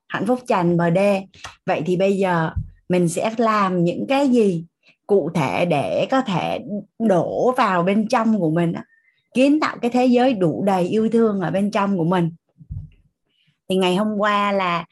hạnh 0.09 0.27
phúc 0.27 0.41
tràn 0.47 0.77
bờ 0.77 0.91
đê. 0.91 1.23
Vậy 1.67 1.83
thì 1.87 1.97
bây 1.97 2.17
giờ 2.17 2.51
mình 2.89 3.09
sẽ 3.09 3.35
làm 3.37 3.85
những 3.85 4.07
cái 4.09 4.29
gì 4.29 4.65
cụ 5.07 5.31
thể 5.35 5.67
để 5.67 6.07
có 6.11 6.21
thể 6.21 6.59
đổ 6.99 7.55
vào 7.57 7.83
bên 7.83 8.09
trong 8.09 8.39
của 8.39 8.51
mình 8.51 8.73
á, 8.73 8.85
kiến 9.35 9.61
tạo 9.61 9.77
cái 9.83 9.91
thế 9.91 10.07
giới 10.07 10.35
đủ 10.35 10.65
đầy 10.67 10.89
yêu 10.89 11.09
thương 11.13 11.41
ở 11.41 11.51
bên 11.51 11.71
trong 11.71 11.99
của 11.99 12.05
mình. 12.05 12.31
Thì 13.69 13.77
ngày 13.77 13.97
hôm 13.97 14.17
qua 14.19 14.53
là 14.53 14.85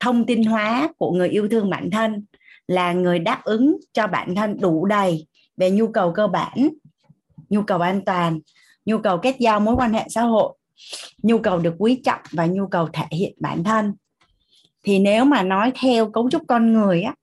thông 0.00 0.26
tin 0.26 0.44
hóa 0.44 0.88
của 0.98 1.12
người 1.12 1.28
yêu 1.28 1.48
thương 1.48 1.70
bản 1.70 1.90
thân 1.90 2.24
là 2.68 2.92
người 2.92 3.18
đáp 3.18 3.40
ứng 3.44 3.76
cho 3.92 4.06
bản 4.06 4.34
thân 4.34 4.60
đủ 4.60 4.86
đầy 4.86 5.26
về 5.56 5.70
nhu 5.70 5.88
cầu 5.88 6.12
cơ 6.12 6.26
bản 6.26 6.68
nhu 7.48 7.62
cầu 7.62 7.80
an 7.80 8.04
toàn 8.04 8.40
nhu 8.90 8.98
cầu 8.98 9.18
kết 9.18 9.36
giao 9.38 9.60
mối 9.60 9.74
quan 9.74 9.92
hệ 9.92 10.04
xã 10.08 10.22
hội 10.22 10.56
nhu 11.22 11.38
cầu 11.38 11.58
được 11.58 11.74
quý 11.78 12.00
trọng 12.04 12.20
và 12.30 12.46
nhu 12.46 12.66
cầu 12.66 12.88
thể 12.92 13.04
hiện 13.10 13.34
bản 13.40 13.64
thân. 13.64 13.94
Thì 14.82 14.98
nếu 14.98 15.24
mà 15.24 15.42
nói 15.42 15.72
theo 15.80 16.10
cấu 16.10 16.30
trúc 16.30 16.42
con 16.48 16.72
người 16.72 17.02
á 17.02 17.14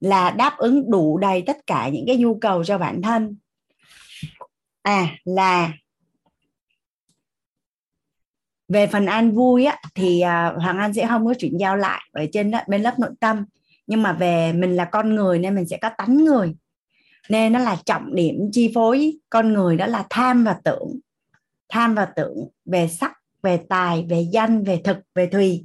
là 0.00 0.30
đáp 0.30 0.54
ứng 0.58 0.90
đủ 0.90 1.18
đầy 1.18 1.42
tất 1.42 1.56
cả 1.66 1.88
những 1.88 2.04
cái 2.06 2.16
nhu 2.16 2.38
cầu 2.38 2.64
cho 2.64 2.78
bản 2.78 3.02
thân. 3.02 3.36
À 4.82 5.08
là 5.24 5.72
về 8.68 8.86
phần 8.86 9.06
an 9.06 9.32
vui 9.32 9.64
á 9.64 9.78
thì 9.94 10.20
à, 10.20 10.52
hoàng 10.62 10.78
an 10.78 10.94
sẽ 10.94 11.06
không 11.06 11.26
có 11.26 11.34
chuyển 11.38 11.60
giao 11.60 11.76
lại 11.76 12.02
ở 12.12 12.26
trên 12.32 12.50
đó, 12.50 12.60
bên 12.68 12.82
lớp 12.82 12.98
nội 12.98 13.10
tâm. 13.20 13.44
Nhưng 13.86 14.02
mà 14.02 14.12
về 14.12 14.52
mình 14.52 14.76
là 14.76 14.84
con 14.84 15.14
người 15.14 15.38
nên 15.38 15.54
mình 15.54 15.68
sẽ 15.68 15.76
có 15.76 15.90
tánh 15.98 16.16
người 16.16 16.54
nên 17.28 17.52
nó 17.52 17.58
là 17.58 17.76
trọng 17.86 18.14
điểm 18.14 18.50
chi 18.52 18.72
phối 18.74 19.18
con 19.30 19.52
người 19.52 19.76
đó 19.76 19.86
là 19.86 20.06
tham 20.10 20.44
và 20.44 20.56
tưởng. 20.64 20.98
Tham 21.68 21.94
và 21.94 22.04
tưởng 22.04 22.48
về 22.64 22.88
sắc 22.88 23.12
về 23.42 23.60
tài 23.68 24.06
về 24.08 24.26
danh 24.32 24.64
về 24.64 24.80
thực 24.84 24.96
về 25.14 25.26
thùy. 25.26 25.64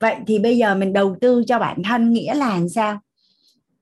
Vậy 0.00 0.16
thì 0.26 0.38
bây 0.38 0.58
giờ 0.58 0.74
mình 0.74 0.92
đầu 0.92 1.16
tư 1.20 1.44
cho 1.46 1.58
bản 1.58 1.82
thân 1.82 2.12
nghĩa 2.12 2.34
là 2.34 2.48
làm 2.48 2.68
sao? 2.68 3.00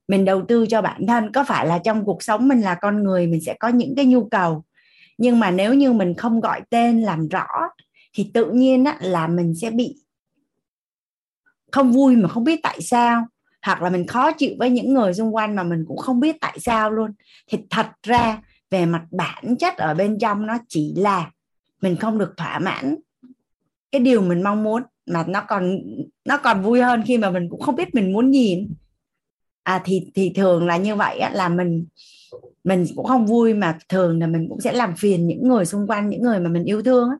Mình 0.09 0.25
đầu 0.25 0.43
tư 0.49 0.67
cho 0.67 0.83
bản 0.83 1.07
thân 1.07 1.33
có 1.33 1.45
phải 1.45 1.67
là 1.67 1.79
trong 1.79 2.05
cuộc 2.05 2.23
sống 2.23 2.49
mình 2.49 2.61
là 2.61 2.75
con 2.75 3.03
người 3.03 3.27
mình 3.27 3.41
sẽ 3.41 3.55
có 3.61 3.69
những 3.69 3.95
cái 3.97 4.05
nhu 4.05 4.25
cầu. 4.25 4.65
Nhưng 5.19 5.41
mà 5.41 5.51
nếu 5.51 5.75
như 5.75 5.93
mình 5.93 6.15
không 6.15 6.41
gọi 6.41 6.61
tên 6.71 7.03
làm 7.03 7.29
rõ 7.29 7.47
thì 8.15 8.31
tự 8.35 8.51
nhiên 8.51 8.85
á, 8.85 8.99
là 9.01 9.27
mình 9.29 9.55
sẽ 9.55 9.71
bị 9.71 9.97
không 11.73 11.93
vui 11.93 12.17
mà 12.17 12.29
không 12.29 12.45
biết 12.45 12.61
tại 12.63 12.81
sao 12.83 13.27
hoặc 13.67 13.83
là 13.83 13.91
mình 13.91 14.07
khó 14.07 14.33
chịu 14.33 14.55
với 14.59 14.71
những 14.71 14.95
người 14.95 15.15
xung 15.15 15.35
quanh 15.35 15.57
mà 15.57 15.63
mình 15.63 15.85
cũng 15.89 15.97
không 15.97 16.21
biết 16.21 16.37
tại 16.41 16.59
sao 16.61 16.91
luôn 16.91 17.11
thì 17.49 17.59
thật 17.71 17.87
ra 18.03 18.43
về 18.71 18.87
mặt 18.87 19.03
bản 19.11 19.57
chất 19.59 19.77
ở 19.77 19.95
bên 19.95 20.19
trong 20.19 20.47
nó 20.47 20.59
chỉ 20.69 20.95
là 20.97 21.31
mình 21.83 21.97
không 21.97 22.19
được 22.19 22.35
thỏa 22.37 22.59
mãn 22.59 22.97
cái 23.93 24.01
điều 24.01 24.23
mình 24.23 24.43
mong 24.43 24.63
muốn 24.63 24.83
mà 25.07 25.25
nó 25.29 25.43
còn 25.49 25.79
nó 26.25 26.37
còn 26.37 26.63
vui 26.63 26.83
hơn 26.83 27.03
khi 27.07 27.19
mà 27.19 27.31
mình 27.31 27.49
cũng 27.51 27.61
không 27.61 27.77
biết 27.77 27.95
mình 27.95 28.13
muốn 28.13 28.33
gì 28.33 28.69
à 29.63 29.83
thì 29.85 30.11
thì 30.15 30.33
thường 30.35 30.67
là 30.67 30.77
như 30.77 30.97
vậy 30.97 31.19
á, 31.19 31.31
là 31.31 31.49
mình 31.49 31.87
mình 32.65 32.87
cũng 32.97 33.07
không 33.07 33.27
vui 33.27 33.55
mà 33.55 33.79
thường 33.89 34.21
là 34.21 34.27
mình 34.27 34.47
cũng 34.49 34.61
sẽ 34.61 34.73
làm 34.73 34.97
phiền 34.97 35.27
những 35.27 35.49
người 35.49 35.65
xung 35.65 35.87
quanh 35.87 36.09
những 36.09 36.23
người 36.23 36.41
mà 36.41 36.51
mình 36.51 36.65
yêu 36.65 36.83
thương 36.83 37.11
á. 37.11 37.17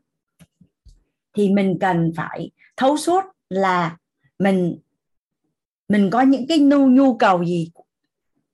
thì 1.33 1.49
mình 1.49 1.77
cần 1.79 2.11
phải 2.15 2.51
thấu 2.77 2.97
suốt 2.97 3.23
là 3.49 3.97
mình 4.39 4.77
mình 5.87 6.09
có 6.09 6.21
những 6.21 6.47
cái 6.47 6.59
nhu 6.59 6.87
nhu 6.87 7.17
cầu 7.17 7.43
gì 7.43 7.71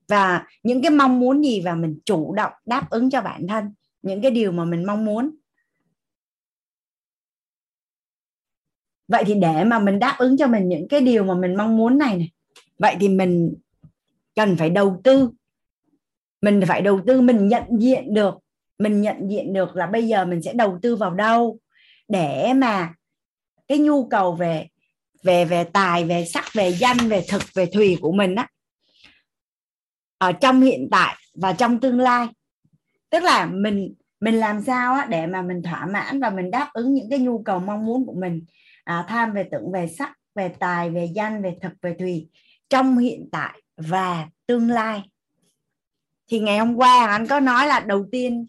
và 0.08 0.48
những 0.64 0.82
cái 0.82 0.92
mong 0.92 1.20
muốn 1.20 1.44
gì 1.44 1.62
và 1.62 1.76
mình 1.76 2.00
chủ 2.06 2.34
động 2.34 2.54
đáp 2.66 2.90
ứng 2.90 3.10
cho 3.10 3.22
bản 3.22 3.48
thân. 3.48 3.74
Những 4.02 4.22
cái 4.22 4.32
điều 4.32 4.52
mà 4.52 4.66
mình 4.66 4.86
mong 4.86 5.06
muốn. 5.06 5.36
Vậy 9.08 9.24
thì 9.28 9.34
để 9.34 9.64
mà 9.64 9.80
mình 9.80 10.00
đáp 10.00 10.16
ứng 10.20 10.38
cho 10.38 10.48
mình 10.48 10.70
những 10.70 10.88
cái 10.88 11.02
điều 11.02 11.24
mà 11.24 11.34
mình 11.34 11.56
mong 11.56 11.78
muốn 11.78 11.98
này 11.98 12.18
này, 12.18 12.32
vậy 12.80 12.96
thì 13.00 13.10
mình 13.10 13.56
cần 14.36 14.56
phải 14.58 14.70
đầu 14.70 15.02
tư. 15.04 15.30
Mình 16.42 16.62
phải 16.68 16.82
đầu 16.82 17.02
tư, 17.08 17.22
mình 17.22 17.48
nhận 17.48 17.64
diện 17.80 18.14
được, 18.14 18.34
mình 18.80 19.02
nhận 19.02 19.28
diện 19.32 19.54
được 19.54 19.76
là 19.76 19.88
bây 19.88 20.08
giờ 20.08 20.26
mình 20.26 20.42
sẽ 20.42 20.54
đầu 20.54 20.80
tư 20.82 20.96
vào 20.96 21.14
đâu 21.14 21.60
để 22.08 22.54
mà 22.54 22.94
cái 23.68 23.78
nhu 23.78 24.08
cầu 24.08 24.36
về 24.36 24.68
về 25.24 25.45
về 25.45 25.64
tài 25.64 26.06
về 26.06 26.26
sắc 26.26 26.45
về 26.54 26.70
danh 26.70 26.98
về 26.98 27.26
thực 27.30 27.41
về 27.54 27.66
thùy 27.66 27.98
của 28.02 28.12
mình 28.12 28.36
á. 28.36 28.48
Ở 30.18 30.32
trong 30.32 30.62
hiện 30.62 30.88
tại 30.91 31.16
và 31.34 31.54
trong 31.54 31.80
tương 31.80 32.00
lai. 32.00 32.28
Tức 33.10 33.24
là 33.24 33.45
mình 33.45 33.94
mình 34.20 34.36
làm 34.36 34.62
sao 34.62 34.94
á 34.94 35.06
để 35.10 35.28
mà 35.28 35.41
mình 35.41 35.62
thỏa 35.64 35.86
mãn 35.86 36.20
và 36.20 36.30
mình 36.30 36.52
đáp 36.52 36.70
ứng 36.74 36.94
những 36.94 37.10
cái 37.10 37.20
nhu 37.20 37.44
cầu 37.44 37.60
mong 37.60 37.86
muốn 37.86 38.06
của 38.06 38.14
mình. 38.14 38.45
À, 38.84 39.06
tham 39.08 39.34
về 39.34 39.44
tưởng 39.52 39.72
về 39.72 39.88
sắc 39.88 40.18
về 40.36 40.50
tài 40.60 40.90
về 40.90 41.10
danh 41.16 41.41
về 41.41 41.56
thực 41.62 41.74
về 41.82 41.95
thùy 42.00 42.28
trong 42.70 42.98
hiện 42.98 43.30
tại 43.32 43.62
và 43.78 44.28
tương 44.48 44.70
lai. 44.70 45.04
Thì 46.28 46.40
ngày 46.40 46.60
hôm 46.60 46.76
qua 46.76 47.06
anh 47.06 47.28
có 47.28 47.40
nói 47.40 47.68
là 47.68 47.80
đầu 47.80 48.06
tiên 48.12 48.48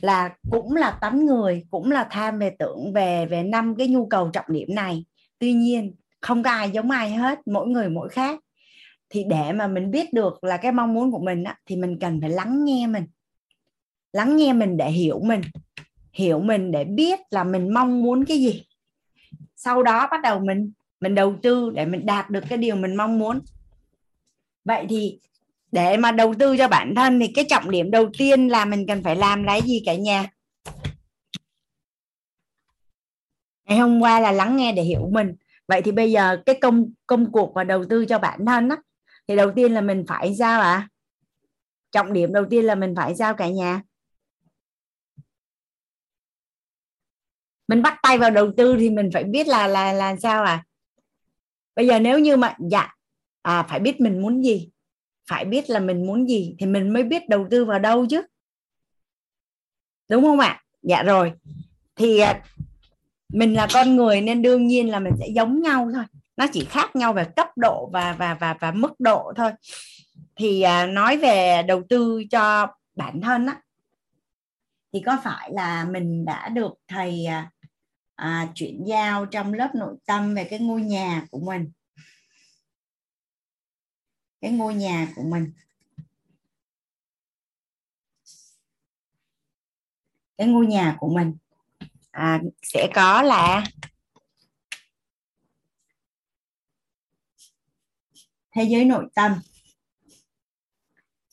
là 0.00 0.34
cũng 0.50 0.76
là 0.76 0.90
tánh 0.90 1.26
người 1.26 1.64
cũng 1.70 1.90
là 1.90 2.06
tham 2.10 2.38
về 2.38 2.56
tưởng 2.58 2.92
về 2.92 3.26
về 3.26 3.42
năm 3.42 3.74
cái 3.78 3.88
nhu 3.88 4.06
cầu 4.06 4.30
trọng 4.32 4.46
điểm 4.48 4.74
này. 4.74 5.04
Tuy 5.38 5.52
nhiên 5.52 5.94
không 6.22 6.42
có 6.42 6.50
ai 6.50 6.70
giống 6.70 6.90
ai 6.90 7.10
hết 7.10 7.38
mỗi 7.46 7.68
người 7.68 7.88
mỗi 7.88 8.08
khác. 8.08 8.40
Thì 9.10 9.24
để 9.28 9.52
mà 9.52 9.66
mình 9.66 9.90
biết 9.90 10.12
được 10.12 10.44
là 10.44 10.56
cái 10.56 10.72
mong 10.72 10.94
muốn 10.94 11.12
của 11.12 11.20
mình 11.24 11.44
á, 11.44 11.58
thì 11.66 11.76
mình 11.76 11.98
cần 12.00 12.20
phải 12.20 12.30
lắng 12.30 12.64
nghe 12.64 12.86
mình. 12.86 13.04
Lắng 14.12 14.36
nghe 14.36 14.52
mình 14.52 14.76
để 14.76 14.90
hiểu 14.90 15.20
mình. 15.24 15.40
Hiểu 16.12 16.40
mình 16.40 16.70
để 16.70 16.84
biết 16.84 17.20
là 17.30 17.44
mình 17.44 17.74
mong 17.74 18.02
muốn 18.02 18.24
cái 18.24 18.38
gì. 18.38 18.62
Sau 19.56 19.82
đó 19.82 20.08
bắt 20.10 20.20
đầu 20.22 20.40
mình 20.40 20.72
mình 21.00 21.14
đầu 21.14 21.34
tư 21.42 21.70
để 21.70 21.86
mình 21.86 22.06
đạt 22.06 22.30
được 22.30 22.44
cái 22.48 22.58
điều 22.58 22.76
mình 22.76 22.96
mong 22.96 23.18
muốn. 23.18 23.40
Vậy 24.64 24.86
thì 24.88 25.18
để 25.72 25.96
mà 25.96 26.12
đầu 26.12 26.34
tư 26.38 26.56
cho 26.56 26.68
bản 26.68 26.94
thân 26.94 27.20
thì 27.20 27.28
cái 27.34 27.44
trọng 27.48 27.70
điểm 27.70 27.90
đầu 27.90 28.10
tiên 28.18 28.48
là 28.48 28.64
mình 28.64 28.86
cần 28.86 29.02
phải 29.02 29.16
làm 29.16 29.42
là 29.42 29.60
gì 29.60 29.82
cả 29.86 29.94
nhà? 29.94 30.30
Ngày 33.64 33.78
hôm 33.78 34.00
qua 34.00 34.20
là 34.20 34.32
lắng 34.32 34.56
nghe 34.56 34.72
để 34.72 34.82
hiểu 34.82 35.08
mình 35.12 35.34
vậy 35.72 35.82
thì 35.82 35.92
bây 35.92 36.12
giờ 36.12 36.36
cái 36.46 36.58
công 36.62 36.92
công 37.06 37.32
cuộc 37.32 37.54
và 37.54 37.64
đầu 37.64 37.84
tư 37.84 38.06
cho 38.06 38.18
bản 38.18 38.46
thân 38.46 38.68
á, 38.68 38.76
thì 39.28 39.36
đầu 39.36 39.50
tiên 39.56 39.72
là 39.72 39.80
mình 39.80 40.04
phải 40.08 40.34
sao 40.38 40.60
ạ. 40.60 40.72
À? 40.72 40.88
trọng 41.92 42.12
điểm 42.12 42.32
đầu 42.32 42.44
tiên 42.50 42.64
là 42.64 42.74
mình 42.74 42.94
phải 42.96 43.14
sao 43.14 43.34
cả 43.34 43.48
nhà. 43.48 43.82
Mình 47.68 47.82
bắt 47.82 47.98
tay 48.02 48.18
vào 48.18 48.30
đầu 48.30 48.52
tư 48.56 48.76
thì 48.78 48.90
mình 48.90 49.10
phải 49.12 49.24
biết 49.24 49.48
là 49.48 49.66
là 49.66 49.92
là 49.92 50.16
sao 50.16 50.44
à 50.44 50.64
bây 51.76 51.86
giờ 51.86 51.98
nếu 51.98 52.18
như 52.18 52.36
mà 52.36 52.56
dạ 52.70 52.94
à 53.42 53.62
phải 53.62 53.80
biết 53.80 54.00
mình 54.00 54.22
muốn 54.22 54.44
gì, 54.44 54.70
phải 55.30 55.44
biết 55.44 55.70
là 55.70 55.80
mình 55.80 56.06
muốn 56.06 56.28
gì 56.28 56.56
thì 56.58 56.66
mình 56.66 56.92
mới 56.92 57.02
biết 57.02 57.28
đầu 57.28 57.46
tư 57.50 57.64
vào 57.64 57.78
đâu 57.78 58.06
chứ. 58.06 58.22
Đúng 60.08 60.24
không 60.24 60.38
ạ? 60.38 60.62
Dạ 60.82 61.02
rồi. 61.02 61.32
Thì 61.96 62.18
à, 62.18 62.42
mình 63.32 63.54
là 63.54 63.66
con 63.74 63.96
người 63.96 64.20
nên 64.20 64.42
đương 64.42 64.66
nhiên 64.66 64.90
là 64.90 65.00
mình 65.00 65.14
sẽ 65.18 65.28
giống 65.34 65.62
nhau 65.62 65.90
thôi. 65.94 66.04
Nó 66.36 66.46
chỉ 66.52 66.64
khác 66.64 66.96
nhau 66.96 67.12
về 67.12 67.24
cấp 67.36 67.48
độ 67.56 67.90
và 67.92 68.12
và 68.12 68.34
và 68.34 68.54
và 68.60 68.72
mức 68.72 69.00
độ 69.00 69.32
thôi. 69.36 69.50
Thì 70.36 70.62
à, 70.62 70.86
nói 70.86 71.16
về 71.16 71.62
đầu 71.62 71.82
tư 71.88 72.24
cho 72.30 72.66
bản 72.96 73.20
thân 73.20 73.46
á 73.46 73.60
thì 74.92 75.02
có 75.06 75.18
phải 75.24 75.50
là 75.52 75.84
mình 75.84 76.24
đã 76.24 76.48
được 76.48 76.72
thầy 76.88 77.26
à, 77.26 77.50
à, 78.14 78.48
chuyển 78.54 78.84
giao 78.86 79.26
trong 79.26 79.54
lớp 79.54 79.74
nội 79.74 79.96
tâm 80.06 80.34
về 80.34 80.44
cái 80.44 80.58
ngôi 80.58 80.82
nhà 80.82 81.26
của 81.30 81.40
mình? 81.40 81.70
Cái 84.40 84.52
ngôi 84.52 84.74
nhà 84.74 85.08
của 85.16 85.22
mình. 85.22 85.52
Cái 90.38 90.48
ngôi 90.48 90.66
nhà 90.66 90.96
của 91.00 91.08
mình 91.08 91.36
à, 92.12 92.40
sẽ 92.62 92.88
có 92.94 93.22
là 93.22 93.64
thế 98.54 98.64
giới 98.64 98.84
nội 98.84 99.04
tâm. 99.14 99.32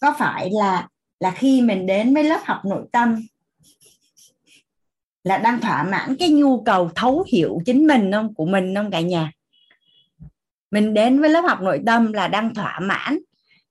Có 0.01 0.15
phải 0.19 0.49
là 0.51 0.88
là 1.19 1.31
khi 1.31 1.61
mình 1.61 1.85
đến 1.85 2.14
với 2.14 2.23
lớp 2.23 2.41
học 2.45 2.61
nội 2.65 2.85
tâm 2.91 3.22
là 5.23 5.38
đang 5.38 5.61
thỏa 5.61 5.84
mãn 5.84 6.15
cái 6.19 6.30
nhu 6.30 6.64
cầu 6.64 6.91
thấu 6.95 7.26
hiểu 7.31 7.60
chính 7.65 7.88
mình 7.88 8.11
không? 8.11 8.34
Của 8.34 8.45
mình 8.45 8.76
không 8.76 8.91
cả 8.91 8.99
nhà? 8.99 9.31
Mình 10.72 10.93
đến 10.93 11.22
với 11.22 11.30
lớp 11.30 11.41
học 11.41 11.61
nội 11.61 11.81
tâm 11.85 12.14
là 12.14 12.27
đang 12.27 12.53
thỏa 12.53 12.80
mãn 12.80 13.19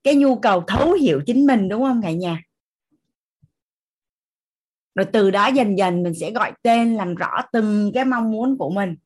cái 0.02 0.14
nhu 0.14 0.36
cầu 0.36 0.64
thấu 0.66 0.92
hiểu 0.92 1.20
chính 1.26 1.46
mình 1.46 1.68
đúng 1.68 1.82
không 1.82 2.02
cả 2.02 2.10
nhà? 2.10 2.42
Rồi 4.98 5.06
từ 5.12 5.30
đó 5.30 5.46
dần 5.46 5.78
dần 5.78 6.02
mình 6.02 6.12
sẽ 6.20 6.30
gọi 6.30 6.52
tên 6.62 6.94
làm 6.94 7.14
rõ 7.14 7.42
từng 7.52 7.90
cái 7.94 8.04
mong 8.04 8.30
muốn 8.30 8.58
của 8.58 8.70
mình. 8.70 8.96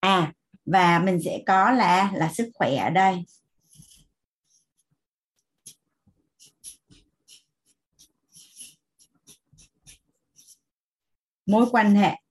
À 0.00 0.32
và 0.64 0.98
mình 0.98 1.18
sẽ 1.24 1.42
có 1.46 1.70
là 1.70 2.10
là 2.14 2.32
sức 2.32 2.50
khỏe 2.54 2.76
ở 2.76 2.90
đây. 2.90 3.24
Mối 11.46 11.66
quan 11.72 11.94
hệ. 11.94 12.23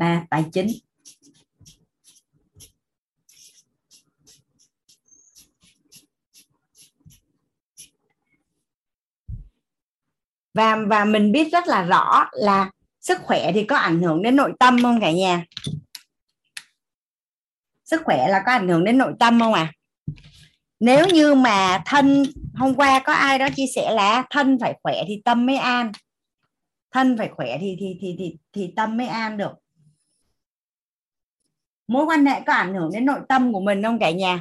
là 0.00 0.26
tài 0.30 0.44
chính. 0.52 0.68
Và 10.54 10.76
và 10.86 11.04
mình 11.04 11.32
biết 11.32 11.52
rất 11.52 11.66
là 11.66 11.82
rõ 11.82 12.28
là 12.32 12.70
sức 13.00 13.18
khỏe 13.22 13.52
thì 13.52 13.64
có 13.64 13.76
ảnh 13.76 14.02
hưởng 14.02 14.22
đến 14.22 14.36
nội 14.36 14.52
tâm 14.60 14.82
không 14.82 15.00
cả 15.00 15.12
nhà? 15.12 15.44
Sức 17.84 18.02
khỏe 18.04 18.28
là 18.28 18.42
có 18.46 18.52
ảnh 18.52 18.68
hưởng 18.68 18.84
đến 18.84 18.98
nội 18.98 19.12
tâm 19.18 19.40
không 19.40 19.52
à 19.52 19.72
nếu 20.80 21.06
như 21.06 21.34
mà 21.34 21.82
thân 21.86 22.24
hôm 22.54 22.74
qua 22.74 23.02
có 23.04 23.12
ai 23.12 23.38
đó 23.38 23.48
chia 23.56 23.66
sẻ 23.74 23.90
là 23.92 24.24
thân 24.30 24.58
phải 24.60 24.78
khỏe 24.82 25.02
thì 25.08 25.22
tâm 25.24 25.46
mới 25.46 25.56
an. 25.56 25.92
Thân 26.90 27.18
phải 27.18 27.28
khỏe 27.28 27.58
thì 27.60 27.76
thì 27.80 27.96
thì 28.00 28.14
thì, 28.18 28.36
thì 28.52 28.72
tâm 28.76 28.96
mới 28.96 29.06
an 29.06 29.36
được 29.36 29.52
mối 31.90 32.04
quan 32.04 32.26
hệ 32.26 32.40
có 32.46 32.52
ảnh 32.52 32.74
hưởng 32.74 32.90
đến 32.92 33.04
nội 33.04 33.20
tâm 33.28 33.52
của 33.52 33.60
mình 33.60 33.82
không 33.82 33.98
cả 33.98 34.10
nhà? 34.10 34.40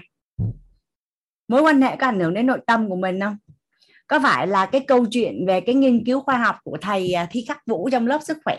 Mối 1.47 1.61
quan 1.61 1.81
hệ 1.81 1.95
có 1.95 2.07
ảnh 2.07 2.19
hưởng 2.19 2.33
đến 2.33 2.45
nội 2.45 2.59
tâm 2.67 2.89
của 2.89 2.95
mình 2.95 3.19
không? 3.19 3.37
Có 4.07 4.19
phải 4.23 4.47
là 4.47 4.65
cái 4.65 4.81
câu 4.81 5.05
chuyện 5.11 5.45
về 5.47 5.61
cái 5.61 5.75
nghiên 5.75 6.05
cứu 6.05 6.19
khoa 6.19 6.37
học 6.37 6.55
của 6.63 6.77
thầy 6.81 7.13
à, 7.13 7.27
thi 7.31 7.45
khắc 7.47 7.65
vũ 7.65 7.89
trong 7.91 8.07
lớp 8.07 8.19
sức 8.23 8.37
khỏe 8.45 8.57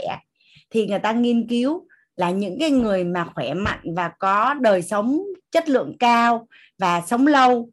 thì 0.70 0.86
người 0.86 0.98
ta 0.98 1.12
nghiên 1.12 1.48
cứu 1.48 1.86
là 2.16 2.30
những 2.30 2.56
cái 2.60 2.70
người 2.70 3.04
mà 3.04 3.24
khỏe 3.34 3.54
mạnh 3.54 3.94
và 3.96 4.08
có 4.08 4.54
đời 4.54 4.82
sống 4.82 5.18
chất 5.50 5.68
lượng 5.68 5.96
cao 5.98 6.48
và 6.78 7.00
sống 7.06 7.26
lâu 7.26 7.70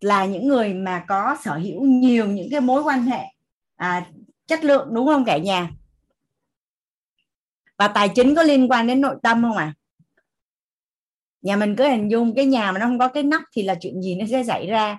là 0.00 0.24
những 0.24 0.48
người 0.48 0.74
mà 0.74 1.04
có 1.08 1.36
sở 1.44 1.54
hữu 1.54 1.82
nhiều 1.82 2.26
những 2.26 2.48
cái 2.50 2.60
mối 2.60 2.82
quan 2.82 3.02
hệ 3.02 3.22
à, 3.76 4.06
chất 4.46 4.64
lượng 4.64 4.88
đúng 4.92 5.06
không 5.06 5.24
cả 5.24 5.38
nhà? 5.38 5.70
Và 7.78 7.88
tài 7.88 8.08
chính 8.08 8.34
có 8.34 8.42
liên 8.42 8.70
quan 8.70 8.86
đến 8.86 9.00
nội 9.00 9.16
tâm 9.22 9.42
không 9.42 9.56
à 9.56 9.74
nhà 11.42 11.56
mình 11.56 11.76
cứ 11.76 11.88
hình 11.88 12.10
dung 12.10 12.34
cái 12.34 12.46
nhà 12.46 12.72
mà 12.72 12.78
nó 12.78 12.86
không 12.86 12.98
có 12.98 13.08
cái 13.08 13.22
nắp 13.22 13.42
thì 13.52 13.62
là 13.62 13.74
chuyện 13.80 14.02
gì 14.02 14.14
nó 14.14 14.26
sẽ 14.30 14.44
xảy 14.44 14.66
ra. 14.66 14.98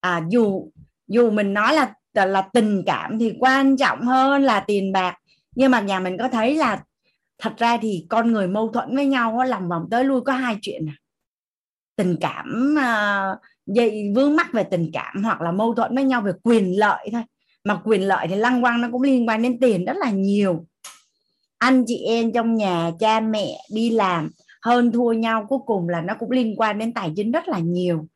À 0.00 0.22
dù 0.30 0.70
dù 1.06 1.30
mình 1.30 1.54
nói 1.54 1.74
là 1.74 1.94
là 2.14 2.48
tình 2.52 2.82
cảm 2.86 3.18
thì 3.18 3.32
quan 3.38 3.76
trọng 3.76 4.00
hơn 4.00 4.42
là 4.42 4.60
tiền 4.60 4.92
bạc. 4.92 5.16
Nhưng 5.54 5.70
mà 5.70 5.80
nhà 5.80 6.00
mình 6.00 6.18
có 6.18 6.28
thấy 6.28 6.54
là 6.54 6.82
thật 7.38 7.52
ra 7.56 7.76
thì 7.76 8.06
con 8.08 8.32
người 8.32 8.48
mâu 8.48 8.68
thuẫn 8.72 8.96
với 8.96 9.06
nhau 9.06 9.44
lòng 9.46 9.68
vòng 9.68 9.88
tới 9.90 10.04
lui 10.04 10.20
có 10.20 10.32
hai 10.32 10.56
chuyện 10.62 10.88
à. 10.88 10.96
tình 11.96 12.16
cảm 12.20 12.76
uh, 12.78 13.38
dây 13.66 14.12
vướng 14.14 14.36
mắc 14.36 14.52
về 14.52 14.64
tình 14.64 14.90
cảm 14.92 15.24
hoặc 15.24 15.40
là 15.40 15.52
mâu 15.52 15.74
thuẫn 15.74 15.94
với 15.94 16.04
nhau 16.04 16.20
về 16.20 16.32
quyền 16.42 16.78
lợi 16.78 17.08
thôi. 17.12 17.22
Mà 17.64 17.80
quyền 17.84 18.02
lợi 18.02 18.26
thì 18.28 18.36
lăng 18.36 18.62
quăng 18.62 18.80
nó 18.80 18.88
cũng 18.92 19.02
liên 19.02 19.28
quan 19.28 19.42
đến 19.42 19.60
tiền 19.60 19.84
rất 19.84 19.96
là 19.96 20.10
nhiều. 20.10 20.66
Anh 21.58 21.84
chị 21.86 22.04
em 22.06 22.32
trong 22.32 22.54
nhà 22.54 22.90
cha 23.00 23.20
mẹ 23.20 23.58
đi 23.72 23.90
làm 23.90 24.30
hơn 24.62 24.92
thua 24.92 25.12
nhau 25.12 25.46
cuối 25.48 25.58
cùng 25.66 25.88
là 25.88 26.00
nó 26.00 26.14
cũng 26.18 26.30
liên 26.30 26.54
quan 26.56 26.78
đến 26.78 26.94
tài 26.94 27.12
chính 27.16 27.32
rất 27.32 27.48
là 27.48 27.58
nhiều. 27.58 28.06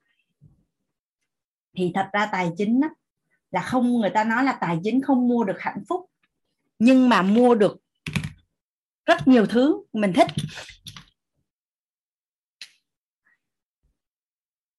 Thì 1.77 1.93
thật 1.95 2.09
ra 2.13 2.29
tài 2.33 2.51
chính 2.57 2.81
đó, 2.81 2.89
là 3.51 3.63
không 3.63 4.01
người 4.01 4.11
ta 4.11 4.25
nói 4.25 4.45
là 4.45 4.59
tài 4.61 4.79
chính 4.85 5.03
không 5.03 5.29
mua 5.29 5.45
được 5.45 5.57
hạnh 5.61 5.83
phúc 5.89 6.11
nhưng 6.79 7.09
mà 7.09 7.23
mua 7.23 7.55
được 7.55 7.77
rất 9.07 9.29
nhiều 9.29 9.47
thứ 9.47 9.83
mình 9.93 10.13
thích. 10.13 10.27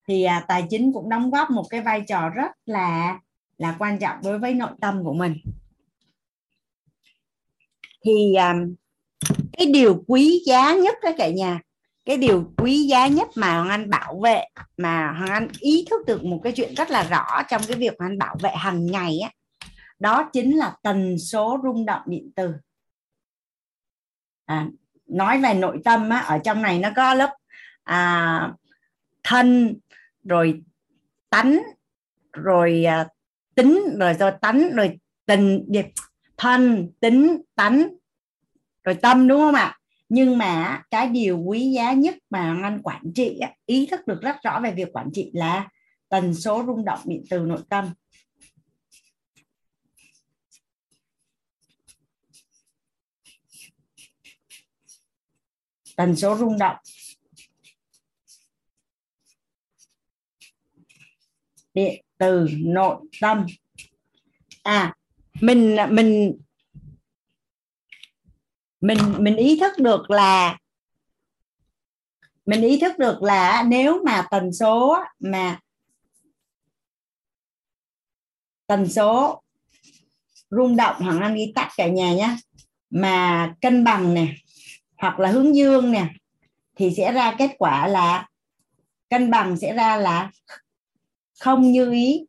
Thì 0.07 0.23
à, 0.23 0.45
tài 0.47 0.65
chính 0.69 0.93
cũng 0.93 1.09
đóng 1.09 1.31
góp 1.31 1.51
một 1.51 1.63
cái 1.69 1.81
vai 1.81 2.03
trò 2.07 2.29
rất 2.29 2.51
là 2.65 3.19
là 3.57 3.75
quan 3.79 3.99
trọng 3.99 4.17
đối 4.23 4.39
với 4.39 4.53
nội 4.53 4.71
tâm 4.81 5.03
của 5.03 5.13
mình. 5.13 5.37
Thì 8.05 8.33
à, 8.35 8.55
cái 9.57 9.67
điều 9.67 10.03
quý 10.07 10.43
giá 10.45 10.73
nhất 10.73 10.95
đó 11.03 11.11
cả 11.17 11.29
nhà. 11.29 11.59
Cái 12.05 12.17
điều 12.17 12.53
quý 12.57 12.87
giá 12.87 13.07
nhất 13.07 13.27
mà 13.35 13.53
hoàng 13.53 13.69
anh 13.69 13.89
bảo 13.89 14.19
vệ 14.23 14.43
mà 14.77 15.11
hoàng 15.11 15.29
anh 15.29 15.47
ý 15.59 15.85
thức 15.89 16.05
được 16.07 16.23
một 16.23 16.41
cái 16.43 16.53
chuyện 16.53 16.73
rất 16.73 16.91
là 16.91 17.03
rõ 17.03 17.43
trong 17.49 17.61
cái 17.67 17.77
việc 17.77 17.93
hoàng 17.99 18.11
anh 18.11 18.17
bảo 18.17 18.35
vệ 18.41 18.49
hàng 18.49 18.85
ngày 18.85 19.19
á 19.19 19.29
đó 19.99 20.29
chính 20.33 20.57
là 20.57 20.75
tần 20.83 21.17
số 21.17 21.59
rung 21.63 21.85
động 21.85 22.01
điện 22.05 22.31
từ. 22.35 22.53
À, 24.45 24.67
nói 25.05 25.41
về 25.41 25.53
nội 25.53 25.79
tâm 25.85 26.09
á, 26.09 26.19
ở 26.19 26.37
trong 26.37 26.61
này 26.61 26.79
nó 26.79 26.89
có 26.95 27.13
lớp 27.13 27.35
à, 27.83 28.51
thân 29.23 29.77
rồi 30.23 30.61
tánh 31.29 31.59
rồi 32.33 32.83
à, 32.83 33.07
tính 33.55 33.83
rồi 33.99 34.13
rồi 34.13 34.31
tánh 34.41 34.71
rồi 34.75 34.99
tình 35.25 35.65
thân 36.37 36.91
tính 36.99 37.41
tánh 37.55 37.87
rồi 38.87 38.95
tâm, 39.01 39.27
đúng 39.27 39.39
không 39.39 39.55
ạ? 39.55 39.77
Nhưng 40.09 40.37
mà 40.37 40.83
cái 40.91 41.07
điều 41.07 41.39
quý 41.39 41.71
giá 41.75 41.93
nhất 41.93 42.15
mà 42.29 42.59
anh 42.63 42.81
quản 42.83 43.03
trị 43.15 43.39
ý 43.65 43.85
thức 43.85 44.07
được 44.07 44.21
rất 44.21 44.35
rõ 44.43 44.59
về 44.63 44.71
việc 44.71 44.87
quản 44.93 45.09
trị 45.13 45.31
là 45.33 45.69
tần 46.09 46.33
số 46.33 46.63
rung 46.67 46.85
động 46.85 46.99
điện 47.05 47.23
từ 47.29 47.39
nội 47.39 47.59
tâm. 47.69 47.93
Tần 55.95 56.15
số 56.15 56.37
rung 56.37 56.57
động. 56.57 56.75
Điện 61.73 62.05
từ 62.17 62.47
nội 62.57 62.97
tâm. 63.21 63.45
À 64.63 64.93
mình 65.41 65.75
mình 65.89 66.37
mình 68.81 68.97
mình 69.17 69.35
ý 69.35 69.59
thức 69.59 69.73
được 69.77 70.09
là, 70.09 70.57
mình 72.45 72.61
ý 72.61 72.79
thức 72.79 72.97
được 72.97 73.23
là 73.23 73.63
nếu 73.67 74.03
mà 74.03 74.27
tần 74.31 74.53
số 74.53 74.97
mà 75.19 75.59
tần 78.67 78.89
số 78.89 79.41
rung 80.49 80.75
động 80.75 80.95
hoàng 80.99 81.19
anh 81.19 81.35
đi 81.35 81.51
tắt 81.55 81.69
cả 81.77 81.87
nhà 81.87 82.13
nhé 82.13 82.35
mà 82.89 83.53
cân 83.61 83.83
bằng 83.83 84.13
nè, 84.13 84.27
hoặc 84.97 85.19
là 85.19 85.29
hướng 85.29 85.55
dương 85.55 85.91
nè, 85.91 86.07
thì 86.75 86.93
sẽ 86.97 87.11
ra 87.11 87.35
kết 87.37 87.55
quả 87.57 87.87
là, 87.87 88.27
cân 89.09 89.31
bằng 89.31 89.57
sẽ 89.57 89.73
ra 89.73 89.97
là 89.97 90.31
không 91.39 91.71
như 91.71 91.91
ý. 91.91 92.25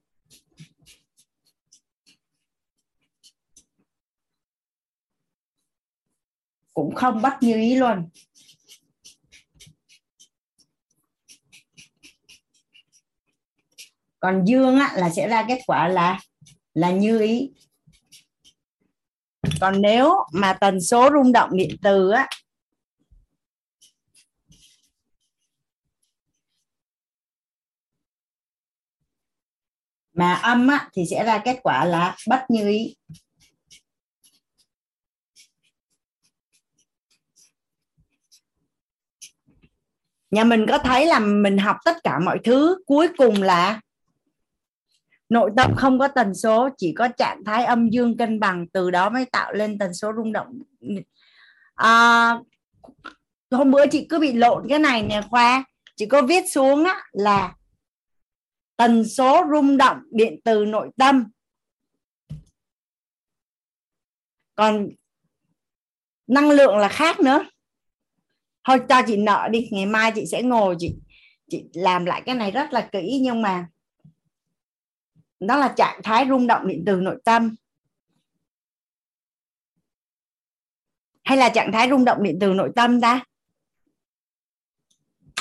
Cũng 6.79 6.95
không 6.95 7.23
bắt 7.23 7.39
như 7.41 7.55
ý 7.55 7.75
luôn 7.77 8.09
còn 14.21 14.45
dương 14.45 14.79
á, 14.79 14.93
là 14.97 15.11
sẽ 15.11 15.29
ra 15.29 15.45
kết 15.49 15.61
quả 15.67 15.89
là 15.89 16.19
là 16.75 16.91
như 16.91 17.21
ý. 17.21 17.51
Còn 19.61 19.83
nếu 19.83 20.15
mà 20.33 20.53
tần 20.53 20.81
số 20.81 21.11
rung 21.13 21.33
động 21.33 21.51
điện 21.53 21.77
từ 21.83 22.11
á 22.11 22.29
mà 30.13 30.35
âm 30.35 30.69
á, 30.69 30.89
thì 30.93 31.03
sẽ 31.11 31.25
ra 31.25 31.43
kết 31.45 31.59
quả 31.63 31.85
là 31.85 32.17
bất 32.29 32.45
như 32.49 32.69
ý. 32.69 32.97
Nhà 40.31 40.45
mình 40.45 40.67
có 40.69 40.79
thấy 40.79 41.07
là 41.07 41.19
mình 41.19 41.59
học 41.59 41.77
tất 41.85 41.97
cả 42.05 42.19
mọi 42.19 42.39
thứ 42.45 42.83
cuối 42.87 43.09
cùng 43.17 43.43
là 43.43 43.81
nội 45.29 45.51
tâm 45.57 45.75
không 45.77 45.99
có 45.99 46.09
tần 46.09 46.35
số 46.35 46.69
chỉ 46.77 46.93
có 46.97 47.09
trạng 47.09 47.45
thái 47.45 47.65
âm 47.65 47.91
dương 47.91 48.17
cân 48.17 48.41
bằng 48.41 48.67
từ 48.73 48.91
đó 48.91 49.11
mới 49.11 49.25
tạo 49.25 49.53
lên 49.53 49.79
tần 49.79 49.95
số 49.95 50.13
rung 50.17 50.33
động. 50.33 50.63
À, 51.75 52.31
hôm 53.51 53.71
bữa 53.71 53.87
chị 53.87 54.07
cứ 54.09 54.19
bị 54.19 54.33
lộn 54.33 54.67
cái 54.69 54.79
này 54.79 55.03
nè 55.03 55.23
khoa 55.31 55.65
chị 55.97 56.07
có 56.07 56.23
viết 56.23 56.45
xuống 56.51 56.85
á, 56.85 57.03
là 57.13 57.55
tần 58.77 59.09
số 59.09 59.45
rung 59.53 59.77
động 59.77 59.99
điện 60.11 60.41
từ 60.45 60.65
nội 60.65 60.91
tâm. 60.97 61.25
Còn 64.55 64.89
năng 66.27 66.51
lượng 66.51 66.77
là 66.77 66.89
khác 66.89 67.21
nữa 67.21 67.45
thôi 68.69 68.81
cho 68.89 69.03
chị 69.07 69.17
nợ 69.17 69.49
đi 69.51 69.69
ngày 69.71 69.87
mai 69.87 70.13
chị 70.15 70.27
sẽ 70.27 70.43
ngồi 70.43 70.77
chị 70.79 70.95
chị 71.51 71.65
làm 71.73 72.05
lại 72.05 72.23
cái 72.27 72.35
này 72.35 72.51
rất 72.51 72.73
là 72.73 72.89
kỹ 72.93 73.21
nhưng 73.23 73.43
mà 73.43 73.67
nó 75.41 75.57
là 75.57 75.75
trạng 75.77 76.03
thái 76.03 76.27
rung 76.29 76.47
động 76.47 76.69
điện 76.69 76.83
từ 76.87 76.97
nội 76.97 77.19
tâm. 77.25 77.55
Hay 81.25 81.39
là 81.39 81.49
trạng 81.49 81.73
thái 81.73 81.89
rung 81.91 82.05
động 82.05 82.23
điện 82.23 82.39
từ 82.41 82.55
nội 82.55 82.71
tâm 82.77 83.01
ta? 83.01 83.25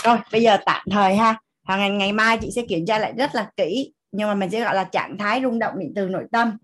Rồi 0.03 0.17
bây 0.31 0.43
giờ 0.43 0.57
tạm 0.65 0.85
thời 0.91 1.15
ha. 1.15 1.39
Hàng 1.63 1.79
ngày 1.79 1.89
ngày 1.89 2.11
mai 2.11 2.37
chị 2.41 2.51
sẽ 2.51 2.61
kiểm 2.69 2.85
tra 2.85 2.99
lại 2.99 3.13
rất 3.17 3.35
là 3.35 3.51
kỹ 3.57 3.93
nhưng 4.11 4.27
mà 4.27 4.35
mình 4.35 4.49
sẽ 4.49 4.63
gọi 4.63 4.75
là 4.75 4.83
trạng 4.83 5.17
thái 5.17 5.41
rung 5.43 5.59
động 5.59 5.79
điện 5.79 5.93
từ 5.95 6.09
nội 6.09 6.25
tâm. 6.31 6.57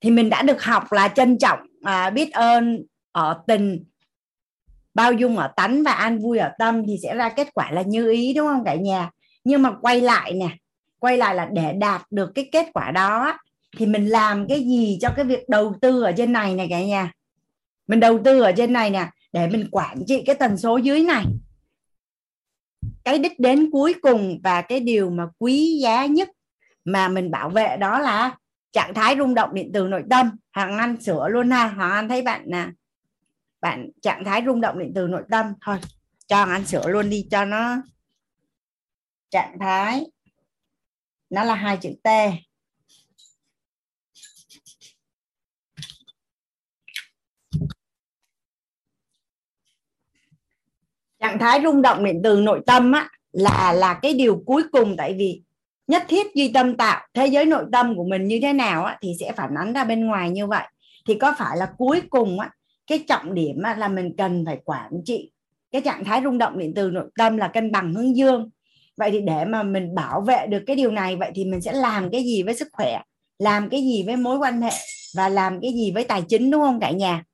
Thì 0.00 0.10
mình 0.10 0.30
đã 0.30 0.42
được 0.42 0.62
học 0.62 0.92
là 0.92 1.08
trân 1.08 1.38
trọng 1.38 1.58
à, 1.82 2.10
biết 2.10 2.32
ơn 2.32 2.84
ở 3.12 3.42
tình 3.46 3.84
bao 4.98 5.12
dung 5.12 5.36
ở 5.36 5.52
tánh 5.56 5.82
và 5.82 5.92
an 5.92 6.18
vui 6.18 6.38
ở 6.38 6.50
tâm 6.58 6.82
thì 6.86 6.96
sẽ 7.02 7.14
ra 7.14 7.28
kết 7.28 7.54
quả 7.54 7.70
là 7.70 7.82
như 7.82 8.10
ý, 8.10 8.34
đúng 8.34 8.46
không 8.46 8.64
cả 8.64 8.74
nhà? 8.74 9.10
Nhưng 9.44 9.62
mà 9.62 9.72
quay 9.82 10.00
lại 10.00 10.32
nè, 10.32 10.48
quay 10.98 11.16
lại 11.16 11.34
là 11.34 11.48
để 11.52 11.72
đạt 11.72 12.02
được 12.10 12.30
cái 12.34 12.48
kết 12.52 12.66
quả 12.74 12.90
đó 12.90 13.38
thì 13.76 13.86
mình 13.86 14.06
làm 14.06 14.48
cái 14.48 14.60
gì 14.60 14.98
cho 15.00 15.08
cái 15.16 15.24
việc 15.24 15.48
đầu 15.48 15.74
tư 15.80 16.02
ở 16.02 16.12
trên 16.12 16.32
này 16.32 16.54
nè 16.54 16.66
cả 16.70 16.82
nhà? 16.82 17.12
Mình 17.86 18.00
đầu 18.00 18.20
tư 18.24 18.40
ở 18.40 18.52
trên 18.52 18.72
này 18.72 18.90
nè, 18.90 19.10
để 19.32 19.48
mình 19.48 19.68
quản 19.70 19.98
trị 20.06 20.22
cái 20.26 20.34
tần 20.34 20.56
số 20.56 20.76
dưới 20.76 21.02
này. 21.02 21.24
Cái 23.04 23.18
đích 23.18 23.40
đến 23.40 23.70
cuối 23.72 23.94
cùng 24.02 24.40
và 24.42 24.62
cái 24.62 24.80
điều 24.80 25.10
mà 25.10 25.24
quý 25.38 25.78
giá 25.82 26.06
nhất 26.06 26.28
mà 26.84 27.08
mình 27.08 27.30
bảo 27.30 27.48
vệ 27.48 27.76
đó 27.76 27.98
là 27.98 28.36
trạng 28.72 28.94
thái 28.94 29.16
rung 29.18 29.34
động 29.34 29.54
điện 29.54 29.70
từ 29.74 29.88
nội 29.88 30.02
tâm. 30.10 30.30
Hàng 30.50 30.78
ăn 30.78 31.00
sửa 31.00 31.28
luôn 31.28 31.50
ha. 31.50 31.66
Hoàng 31.66 31.92
anh 31.92 32.08
thấy 32.08 32.22
bạn 32.22 32.42
nè 32.46 32.66
bạn 33.60 33.90
trạng 34.02 34.24
thái 34.24 34.42
rung 34.46 34.60
động 34.60 34.78
điện 34.78 34.92
từ 34.94 35.06
nội 35.06 35.22
tâm. 35.30 35.46
Thôi 35.60 35.78
cho 36.26 36.42
anh 36.42 36.66
sửa 36.66 36.88
luôn 36.88 37.10
đi 37.10 37.28
cho 37.30 37.44
nó 37.44 37.76
trạng 39.30 39.56
thái. 39.60 40.06
Nó 41.30 41.44
là 41.44 41.54
hai 41.54 41.76
chữ 41.76 41.90
T. 42.04 42.08
Trạng 51.20 51.38
thái 51.38 51.60
rung 51.64 51.82
động 51.82 52.04
điện 52.04 52.20
từ 52.24 52.40
nội 52.40 52.60
tâm 52.66 52.92
á 52.92 53.10
là 53.32 53.72
là 53.72 53.98
cái 54.02 54.14
điều 54.14 54.42
cuối 54.46 54.62
cùng. 54.72 54.94
Tại 54.98 55.14
vì 55.18 55.42
nhất 55.86 56.04
thiết 56.08 56.34
duy 56.34 56.52
tâm 56.52 56.76
tạo 56.76 57.06
thế 57.14 57.26
giới 57.26 57.46
nội 57.46 57.64
tâm 57.72 57.96
của 57.96 58.04
mình 58.04 58.28
như 58.28 58.38
thế 58.42 58.52
nào 58.52 58.84
á, 58.84 58.98
thì 59.02 59.12
sẽ 59.20 59.32
phản 59.32 59.54
ánh 59.54 59.72
ra 59.72 59.84
bên 59.84 60.06
ngoài 60.06 60.30
như 60.30 60.46
vậy. 60.46 60.66
Thì 61.06 61.18
có 61.20 61.34
phải 61.38 61.56
là 61.56 61.72
cuối 61.78 62.02
cùng 62.10 62.40
á, 62.40 62.50
cái 62.88 63.04
trọng 63.08 63.34
điểm 63.34 63.56
là 63.76 63.88
mình 63.88 64.16
cần 64.16 64.44
phải 64.46 64.58
quản 64.64 64.90
trị 65.04 65.32
cái 65.70 65.82
trạng 65.82 66.04
thái 66.04 66.20
rung 66.24 66.38
động 66.38 66.58
điện 66.58 66.72
từ 66.76 66.90
nội 66.90 67.10
tâm 67.18 67.36
là 67.36 67.48
cân 67.48 67.72
bằng 67.72 67.94
hướng 67.94 68.16
dương. 68.16 68.50
Vậy 68.96 69.10
thì 69.10 69.20
để 69.20 69.44
mà 69.44 69.62
mình 69.62 69.94
bảo 69.94 70.20
vệ 70.20 70.46
được 70.46 70.62
cái 70.66 70.76
điều 70.76 70.90
này, 70.90 71.16
vậy 71.16 71.30
thì 71.34 71.44
mình 71.44 71.60
sẽ 71.60 71.72
làm 71.72 72.10
cái 72.10 72.24
gì 72.24 72.42
với 72.42 72.54
sức 72.54 72.68
khỏe, 72.72 73.02
làm 73.38 73.68
cái 73.68 73.80
gì 73.80 74.02
với 74.06 74.16
mối 74.16 74.38
quan 74.38 74.62
hệ 74.62 74.72
và 75.16 75.28
làm 75.28 75.60
cái 75.60 75.72
gì 75.72 75.92
với 75.94 76.04
tài 76.04 76.22
chính, 76.28 76.50
đúng 76.50 76.62
không 76.62 76.80
cả 76.80 76.90
nhà? 76.90 77.24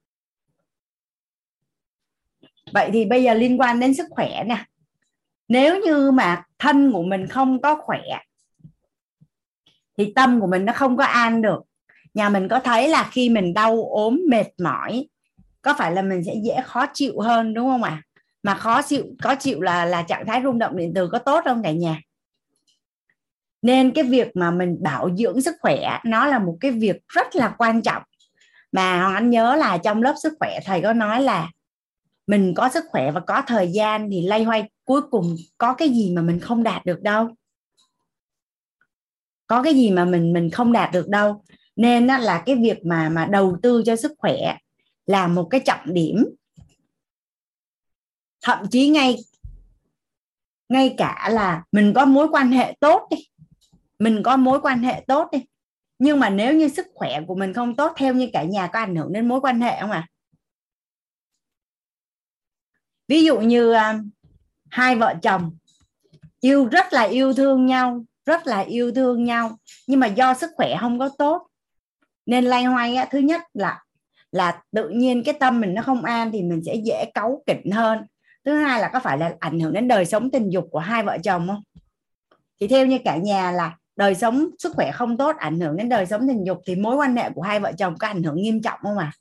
Vậy 2.72 2.90
thì 2.92 3.04
bây 3.04 3.22
giờ 3.22 3.34
liên 3.34 3.60
quan 3.60 3.80
đến 3.80 3.94
sức 3.94 4.06
khỏe 4.10 4.44
nè. 4.46 4.64
Nếu 5.48 5.80
như 5.80 6.10
mà 6.10 6.42
thân 6.58 6.92
của 6.92 7.02
mình 7.02 7.26
không 7.26 7.60
có 7.60 7.76
khỏe, 7.82 8.02
thì 9.98 10.12
tâm 10.14 10.40
của 10.40 10.46
mình 10.46 10.64
nó 10.64 10.72
không 10.72 10.96
có 10.96 11.04
an 11.04 11.42
được. 11.42 11.62
Nhà 12.14 12.28
mình 12.28 12.48
có 12.48 12.60
thấy 12.60 12.88
là 12.88 13.10
khi 13.12 13.28
mình 13.28 13.54
đau 13.54 13.84
ốm 13.90 14.20
mệt 14.28 14.46
mỏi 14.62 15.08
có 15.64 15.74
phải 15.78 15.92
là 15.92 16.02
mình 16.02 16.24
sẽ 16.24 16.34
dễ 16.44 16.56
khó 16.64 16.86
chịu 16.94 17.20
hơn, 17.20 17.54
đúng 17.54 17.66
không 17.66 17.82
ạ? 17.82 17.90
À? 17.90 18.14
mà 18.44 18.54
khó 18.54 18.82
chịu 18.82 19.04
có 19.22 19.34
chịu 19.34 19.60
là 19.60 19.84
là 19.84 20.02
trạng 20.02 20.26
thái 20.26 20.40
rung 20.44 20.58
động 20.58 20.76
điện 20.76 20.92
từ 20.94 21.08
có 21.08 21.18
tốt 21.18 21.40
không 21.44 21.62
cả 21.62 21.70
nhà? 21.70 22.00
Nên 23.62 23.90
cái 23.90 24.04
việc 24.04 24.36
mà 24.36 24.50
mình 24.50 24.82
bảo 24.82 25.16
dưỡng 25.16 25.40
sức 25.40 25.54
khỏe, 25.60 25.98
nó 26.04 26.26
là 26.26 26.38
một 26.38 26.56
cái 26.60 26.70
việc 26.70 26.96
rất 27.08 27.36
là 27.36 27.54
quan 27.58 27.82
trọng. 27.82 28.02
Mà 28.72 29.02
hoàng 29.02 29.14
anh 29.14 29.30
nhớ 29.30 29.56
là 29.56 29.78
trong 29.78 30.02
lớp 30.02 30.14
sức 30.22 30.32
khỏe, 30.38 30.58
thầy 30.64 30.82
có 30.82 30.92
nói 30.92 31.22
là 31.22 31.50
mình 32.26 32.54
có 32.56 32.68
sức 32.68 32.84
khỏe 32.88 33.10
và 33.10 33.20
có 33.20 33.42
thời 33.46 33.72
gian 33.72 34.08
thì 34.10 34.22
lay 34.22 34.44
hoay 34.44 34.70
cuối 34.84 35.02
cùng 35.10 35.36
có 35.58 35.74
cái 35.74 35.88
gì 35.88 36.12
mà 36.16 36.22
mình 36.22 36.40
không 36.40 36.62
đạt 36.62 36.86
được 36.86 37.02
đâu. 37.02 37.28
Có 39.46 39.62
cái 39.62 39.74
gì 39.74 39.90
mà 39.90 40.04
mình 40.04 40.32
mình 40.32 40.50
không 40.50 40.72
đạt 40.72 40.92
được 40.92 41.08
đâu. 41.08 41.44
Nên 41.76 42.06
là 42.06 42.42
cái 42.46 42.56
việc 42.56 42.86
mà 42.86 43.08
mà 43.08 43.26
đầu 43.26 43.56
tư 43.62 43.82
cho 43.86 43.96
sức 43.96 44.12
khỏe 44.18 44.56
là 45.06 45.26
một 45.26 45.48
cái 45.50 45.60
trọng 45.60 45.94
điểm 45.94 46.24
thậm 48.42 48.66
chí 48.70 48.88
ngay 48.88 49.16
ngay 50.68 50.94
cả 50.98 51.28
là 51.32 51.64
mình 51.72 51.92
có 51.96 52.04
mối 52.04 52.28
quan 52.32 52.52
hệ 52.52 52.76
tốt 52.80 53.08
đi 53.10 53.16
mình 53.98 54.22
có 54.24 54.36
mối 54.36 54.60
quan 54.60 54.82
hệ 54.82 55.04
tốt 55.06 55.28
đi 55.32 55.38
nhưng 55.98 56.20
mà 56.20 56.30
nếu 56.30 56.54
như 56.54 56.68
sức 56.68 56.86
khỏe 56.94 57.20
của 57.26 57.34
mình 57.34 57.52
không 57.52 57.76
tốt 57.76 57.92
theo 57.96 58.14
như 58.14 58.30
cả 58.32 58.42
nhà 58.42 58.66
có 58.66 58.78
ảnh 58.78 58.96
hưởng 58.96 59.12
đến 59.12 59.28
mối 59.28 59.40
quan 59.40 59.60
hệ 59.60 59.80
không 59.80 59.90
ạ 59.90 60.08
à? 60.08 60.10
ví 63.08 63.24
dụ 63.24 63.40
như 63.40 63.72
à, 63.72 64.00
hai 64.70 64.96
vợ 64.96 65.14
chồng 65.22 65.56
yêu 66.40 66.68
rất 66.68 66.92
là 66.92 67.02
yêu 67.02 67.34
thương 67.34 67.66
nhau 67.66 68.04
rất 68.26 68.46
là 68.46 68.60
yêu 68.60 68.92
thương 68.92 69.24
nhau 69.24 69.58
nhưng 69.86 70.00
mà 70.00 70.06
do 70.06 70.34
sức 70.34 70.50
khỏe 70.56 70.76
không 70.80 70.98
có 70.98 71.08
tốt 71.18 71.48
nên 72.26 72.44
lay 72.44 72.64
hoay 72.64 72.96
á, 72.96 73.08
thứ 73.10 73.18
nhất 73.18 73.42
là 73.54 73.83
là 74.34 74.62
tự 74.72 74.88
nhiên 74.88 75.24
cái 75.24 75.34
tâm 75.40 75.60
mình 75.60 75.74
nó 75.74 75.82
không 75.82 76.04
an 76.04 76.30
thì 76.32 76.42
mình 76.42 76.60
sẽ 76.66 76.74
dễ 76.74 77.04
cáu 77.14 77.42
kỉnh 77.46 77.70
hơn. 77.70 77.98
Thứ 78.44 78.56
hai 78.56 78.80
là 78.80 78.90
có 78.92 79.00
phải 79.00 79.18
là 79.18 79.34
ảnh 79.40 79.60
hưởng 79.60 79.72
đến 79.72 79.88
đời 79.88 80.04
sống 80.04 80.30
tình 80.30 80.52
dục 80.52 80.68
của 80.70 80.78
hai 80.78 81.02
vợ 81.02 81.18
chồng 81.24 81.48
không? 81.48 81.62
Thì 82.60 82.68
theo 82.68 82.86
như 82.86 82.98
cả 83.04 83.16
nhà 83.16 83.50
là 83.50 83.76
đời 83.96 84.14
sống 84.14 84.46
sức 84.58 84.72
khỏe 84.76 84.92
không 84.92 85.16
tốt, 85.16 85.36
ảnh 85.36 85.60
hưởng 85.60 85.76
đến 85.76 85.88
đời 85.88 86.06
sống 86.06 86.28
tình 86.28 86.46
dục 86.46 86.60
thì 86.66 86.76
mối 86.76 86.96
quan 86.96 87.16
hệ 87.16 87.30
của 87.30 87.42
hai 87.42 87.60
vợ 87.60 87.72
chồng 87.78 87.94
có 87.98 88.06
ảnh 88.06 88.22
hưởng 88.22 88.36
nghiêm 88.36 88.62
trọng 88.62 88.78
không 88.82 88.98
à 88.98 89.12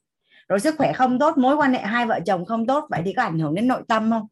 rồi 0.48 0.60
sức 0.60 0.76
khỏe 0.77 0.94
không 0.94 1.19
tốt, 1.19 1.38
mối 1.38 1.56
quan 1.56 1.73
hệ 1.73 1.80
hai 1.80 2.06
vợ 2.06 2.19
chồng 2.26 2.45
không 2.45 2.68
tốt, 2.68 2.88
vậy 2.90 3.02
thì 3.06 3.14
có 3.14 3.23
ảnh 3.23 3.40
hưởng 3.40 3.56
đến 3.56 3.68
nội 3.68 3.81
tâm 3.88 4.11
không? 4.11 4.27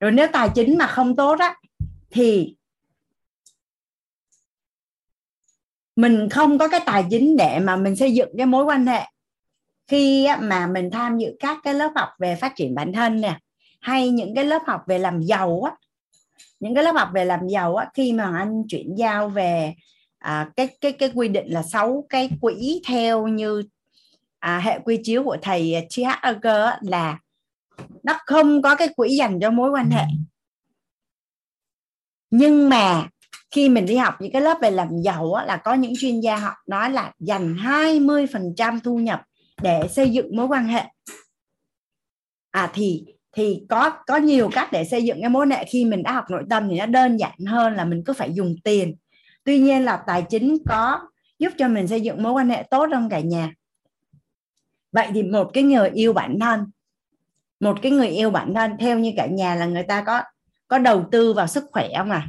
Rồi 0.00 0.12
nếu 0.12 0.26
tài 0.32 0.48
chính 0.54 0.78
mà 0.78 0.86
không 0.86 1.16
tốt 1.16 1.38
á, 1.38 1.56
thì 2.10 2.56
mình 5.98 6.28
không 6.28 6.58
có 6.58 6.68
cái 6.68 6.80
tài 6.86 7.04
chính 7.10 7.36
để 7.36 7.58
mà 7.58 7.76
mình 7.76 7.96
xây 7.96 8.14
dựng 8.14 8.28
cái 8.36 8.46
mối 8.46 8.64
quan 8.64 8.86
hệ 8.86 9.02
khi 9.86 10.28
mà 10.40 10.66
mình 10.66 10.90
tham 10.90 11.18
dự 11.18 11.36
các 11.40 11.58
cái 11.62 11.74
lớp 11.74 11.92
học 11.96 12.08
về 12.18 12.36
phát 12.36 12.52
triển 12.56 12.74
bản 12.74 12.92
thân 12.92 13.20
nè 13.20 13.38
hay 13.80 14.10
những 14.10 14.34
cái 14.34 14.44
lớp 14.44 14.62
học 14.66 14.80
về 14.86 14.98
làm 14.98 15.22
giàu 15.22 15.62
á 15.62 15.72
những 16.60 16.74
cái 16.74 16.84
lớp 16.84 16.92
học 16.92 17.08
về 17.14 17.24
làm 17.24 17.48
giàu 17.48 17.76
á 17.76 17.86
khi 17.94 18.12
mà 18.12 18.38
anh 18.38 18.62
chuyển 18.68 18.94
giao 18.94 19.28
về 19.28 19.74
à, 20.18 20.50
cái 20.56 20.68
cái 20.80 20.92
cái 20.92 21.12
quy 21.14 21.28
định 21.28 21.46
là 21.48 21.62
sáu 21.62 22.06
cái 22.08 22.30
quỹ 22.40 22.82
theo 22.86 23.26
như 23.26 23.62
à, 24.38 24.58
hệ 24.58 24.78
quy 24.84 25.00
chiếu 25.04 25.24
của 25.24 25.36
thầy 25.42 25.86
T.H. 25.96 26.26
Eger 26.26 26.68
là 26.80 27.18
nó 28.02 28.18
không 28.26 28.62
có 28.62 28.76
cái 28.76 28.88
quỹ 28.96 29.16
dành 29.16 29.40
cho 29.40 29.50
mối 29.50 29.70
quan 29.70 29.90
hệ 29.90 30.04
nhưng 32.30 32.68
mà 32.68 33.08
khi 33.58 33.68
mình 33.68 33.86
đi 33.86 33.96
học 33.96 34.14
những 34.20 34.32
cái 34.32 34.42
lớp 34.42 34.58
về 34.62 34.70
làm 34.70 34.88
giàu 35.02 35.32
á, 35.32 35.44
là 35.44 35.56
có 35.56 35.74
những 35.74 35.92
chuyên 35.98 36.20
gia 36.20 36.36
họ 36.36 36.54
nói 36.66 36.90
là 36.90 37.12
dành 37.18 37.54
20% 37.54 38.80
thu 38.84 38.98
nhập 38.98 39.22
để 39.62 39.88
xây 39.90 40.10
dựng 40.10 40.36
mối 40.36 40.46
quan 40.46 40.64
hệ. 40.64 40.84
À 42.50 42.70
thì 42.74 43.04
thì 43.32 43.66
có 43.68 43.90
có 44.06 44.16
nhiều 44.16 44.50
cách 44.52 44.68
để 44.72 44.84
xây 44.84 45.04
dựng 45.04 45.20
cái 45.20 45.30
mối 45.30 45.46
hệ. 45.50 45.64
Khi 45.64 45.84
mình 45.84 46.02
đã 46.02 46.12
học 46.12 46.24
nội 46.30 46.42
tâm 46.50 46.68
thì 46.68 46.78
nó 46.78 46.86
đơn 46.86 47.16
giản 47.16 47.38
hơn 47.46 47.74
là 47.74 47.84
mình 47.84 48.02
cứ 48.06 48.12
phải 48.12 48.32
dùng 48.32 48.54
tiền. 48.64 48.96
Tuy 49.44 49.58
nhiên 49.58 49.84
là 49.84 50.02
tài 50.06 50.22
chính 50.22 50.56
có 50.68 51.00
giúp 51.38 51.52
cho 51.58 51.68
mình 51.68 51.88
xây 51.88 52.00
dựng 52.00 52.22
mối 52.22 52.32
quan 52.32 52.48
hệ 52.48 52.62
tốt 52.70 52.86
trong 52.90 53.08
cả 53.08 53.20
nhà. 53.20 53.52
Vậy 54.92 55.08
thì 55.14 55.22
một 55.22 55.50
cái 55.54 55.62
người 55.62 55.90
yêu 55.90 56.12
bản 56.12 56.38
thân 56.40 56.64
một 57.60 57.78
cái 57.82 57.92
người 57.92 58.08
yêu 58.08 58.30
bản 58.30 58.54
thân 58.54 58.72
theo 58.80 58.98
như 58.98 59.12
cả 59.16 59.26
nhà 59.26 59.54
là 59.54 59.66
người 59.66 59.82
ta 59.82 60.02
có 60.06 60.22
có 60.68 60.78
đầu 60.78 61.04
tư 61.12 61.32
vào 61.32 61.46
sức 61.46 61.64
khỏe 61.72 61.88
không 61.96 62.10
à? 62.10 62.28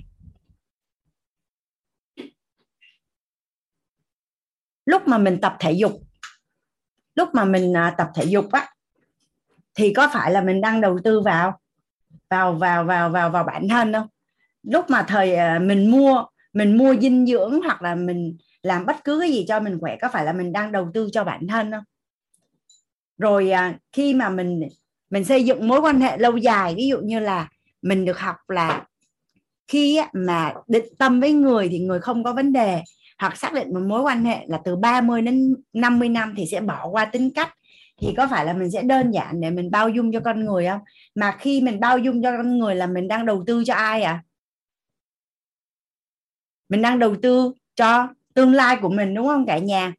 Lúc 4.90 5.08
mà 5.08 5.18
mình 5.18 5.42
tập 5.42 5.56
thể 5.60 5.72
dục, 5.72 5.92
lúc 7.16 7.30
mà 7.34 7.46
mình 7.46 7.78
à, 7.78 7.96
tập 7.98 8.08
thể 8.16 8.24
dục 8.24 8.52
á, 8.52 8.70
thì 9.76 9.94
có 9.94 10.10
phải 10.14 10.32
là 10.32 10.42
mình 10.42 10.62
đang 10.62 10.82
đầu 10.82 11.00
tư 11.04 11.22
vào 11.22 11.60
vào 12.30 12.54
vào 12.54 12.84
vào 12.84 13.10
vào 13.10 13.30
vào 13.30 13.44
bản 13.44 13.68
thân 13.70 13.94
không? 13.94 14.08
Lúc 14.64 14.90
mà 14.90 15.04
thời 15.04 15.36
à, 15.36 15.60
mình 15.60 15.92
mua 15.92 16.26
mình 16.54 16.78
mua 16.78 16.96
dinh 16.96 17.26
dưỡng 17.26 17.62
hoặc 17.62 17.82
là 17.82 17.96
mình 17.96 18.38
làm 18.64 18.86
bất 18.86 18.96
cứ 19.04 19.20
cái 19.20 19.32
gì 19.32 19.46
cho 19.48 19.60
mình 19.60 19.78
khỏe, 19.80 19.98
có 20.02 20.10
phải 20.14 20.26
là 20.26 20.34
mình 20.34 20.52
đang 20.52 20.72
đầu 20.72 20.92
tư 20.94 21.10
cho 21.12 21.24
bản 21.24 21.48
thân 21.48 21.72
không? 21.72 21.84
Rồi 23.18 23.52
à, 23.52 23.78
khi 23.94 24.14
mà 24.14 24.30
mình 24.30 24.68
mình 25.10 25.26
xây 25.26 25.44
dựng 25.44 25.68
mối 25.68 25.82
quan 25.82 26.02
hệ 26.02 26.18
lâu 26.18 26.38
dài, 26.38 26.76
ví 26.76 26.88
dụ 26.88 27.00
như 27.00 27.20
là 27.20 27.50
mình 27.82 28.06
được 28.06 28.20
học 28.20 28.36
là 28.48 28.86
khi 29.68 30.02
mà 30.14 30.54
định 30.68 30.96
tâm 30.98 31.20
với 31.20 31.34
người 31.34 31.70
thì 31.70 31.80
người 31.80 32.00
không 32.00 32.24
có 32.24 32.34
vấn 32.34 32.54
đề 32.54 32.84
hoặc 33.20 33.38
xác 33.38 33.54
định 33.54 33.74
một 33.74 33.82
mối 33.88 34.02
quan 34.02 34.26
hệ 34.26 34.46
là 34.48 34.62
từ 34.66 34.76
30 34.76 35.22
đến 35.22 35.56
50 35.74 36.10
năm 36.10 36.34
thì 36.38 36.46
sẽ 36.52 36.62
bỏ 36.62 36.88
qua 36.88 37.06
tính 37.06 37.30
cách. 37.36 37.54
Thì 38.02 38.14
có 38.18 38.28
phải 38.28 38.46
là 38.46 38.54
mình 38.54 38.72
sẽ 38.72 38.82
đơn 38.82 39.12
giản 39.12 39.42
để 39.42 39.50
mình 39.50 39.72
bao 39.72 39.90
dung 39.90 40.12
cho 40.14 40.20
con 40.20 40.46
người 40.46 40.68
không? 40.68 40.82
Mà 41.16 41.36
khi 41.40 41.62
mình 41.62 41.80
bao 41.80 41.98
dung 41.98 42.24
cho 42.24 42.38
con 42.38 42.58
người 42.58 42.76
là 42.76 42.88
mình 42.88 43.08
đang 43.08 43.26
đầu 43.26 43.44
tư 43.48 43.64
cho 43.66 43.74
ai 43.74 44.04
à 44.04 44.24
mình 46.70 46.82
đang 46.82 47.00
đầu 47.00 47.16
tư 47.22 47.54
cho 47.76 48.08
tương 48.34 48.54
lai 48.54 48.78
của 48.82 48.90
mình, 48.90 49.14
đúng 49.14 49.28
không 49.28 49.46
cả 49.46 49.58
nhà? 49.58 49.94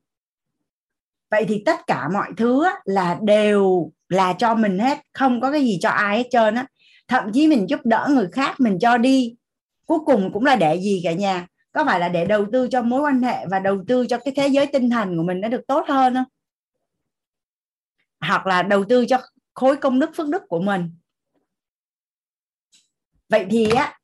Vậy 1.31 1.45
thì 1.49 1.63
tất 1.67 1.87
cả 1.87 2.09
mọi 2.13 2.29
thứ 2.37 2.65
là 2.85 3.19
đều 3.23 3.93
là 4.09 4.33
cho 4.33 4.55
mình 4.55 4.79
hết, 4.79 4.99
không 5.13 5.41
có 5.41 5.53
cái 5.53 5.65
gì 5.65 5.79
cho 5.81 5.89
ai 5.89 6.17
hết 6.17 6.29
trơn 6.31 6.55
á. 6.55 6.67
Thậm 7.09 7.25
chí 7.33 7.49
mình 7.49 7.69
giúp 7.69 7.81
đỡ 7.85 8.09
người 8.11 8.29
khác, 8.33 8.61
mình 8.61 8.79
cho 8.81 8.99
đi. 8.99 9.37
Cuối 9.87 9.99
cùng 10.07 10.33
cũng 10.33 10.45
là 10.45 10.57
để 10.57 10.81
gì 10.81 11.01
cả 11.05 11.13
nhà? 11.13 11.47
Có 11.73 11.85
phải 11.85 12.01
là 12.01 12.09
để 12.09 12.25
đầu 12.25 12.47
tư 12.53 12.69
cho 12.71 12.83
mối 12.83 13.01
quan 13.01 13.23
hệ 13.23 13.47
và 13.47 13.59
đầu 13.59 13.85
tư 13.89 14.07
cho 14.07 14.19
cái 14.19 14.35
thế 14.37 14.49
giới 14.49 14.67
tinh 14.67 14.91
thần 14.91 15.17
của 15.17 15.23
mình 15.23 15.41
nó 15.41 15.49
được 15.49 15.67
tốt 15.67 15.85
hơn 15.89 16.15
không? 16.15 16.25
Hoặc 18.21 18.47
là 18.47 18.63
đầu 18.63 18.85
tư 18.89 19.07
cho 19.09 19.19
khối 19.55 19.77
công 19.77 20.01
đức, 20.01 20.11
phước 20.17 20.29
đức 20.29 20.43
của 20.49 20.61
mình. 20.61 20.91
Vậy 23.29 23.47
thì 23.51 23.71
á, 23.71 23.99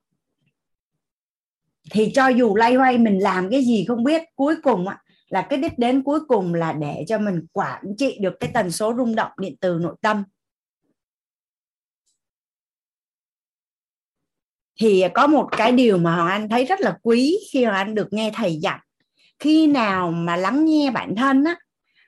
thì 1.91 2.13
cho 2.15 2.29
dù 2.29 2.55
lay 2.57 2.75
hoay 2.75 2.99
mình 2.99 3.19
làm 3.19 3.51
cái 3.51 3.65
gì 3.65 3.85
không 3.89 4.05
biết, 4.05 4.23
cuối 4.35 4.57
cùng 4.63 4.89
á, 4.89 5.03
là 5.29 5.47
cái 5.51 5.59
đích 5.59 5.79
đến 5.79 6.03
cuối 6.03 6.21
cùng 6.29 6.55
là 6.55 6.73
để 6.73 7.05
cho 7.09 7.19
mình 7.19 7.47
quản 7.53 7.83
trị 7.99 8.19
được 8.21 8.35
cái 8.41 8.51
tần 8.55 8.71
số 8.71 8.95
rung 8.97 9.15
động 9.15 9.33
điện 9.39 9.57
từ 9.61 9.79
nội 9.81 9.97
tâm. 10.01 10.25
Thì 14.81 15.05
có 15.15 15.27
một 15.27 15.49
cái 15.57 15.73
điều 15.73 15.99
mà 15.99 16.15
hoàng 16.15 16.29
anh 16.29 16.49
thấy 16.49 16.65
rất 16.65 16.81
là 16.81 16.99
quý 17.03 17.39
khi 17.53 17.65
hoàng 17.65 17.77
anh 17.77 17.95
được 17.95 18.13
nghe 18.13 18.31
thầy 18.35 18.57
dạy. 18.57 18.79
Khi 19.39 19.67
nào 19.67 20.11
mà 20.11 20.37
lắng 20.37 20.65
nghe 20.65 20.91
bản 20.91 21.17
thân 21.17 21.45
á, 21.45 21.57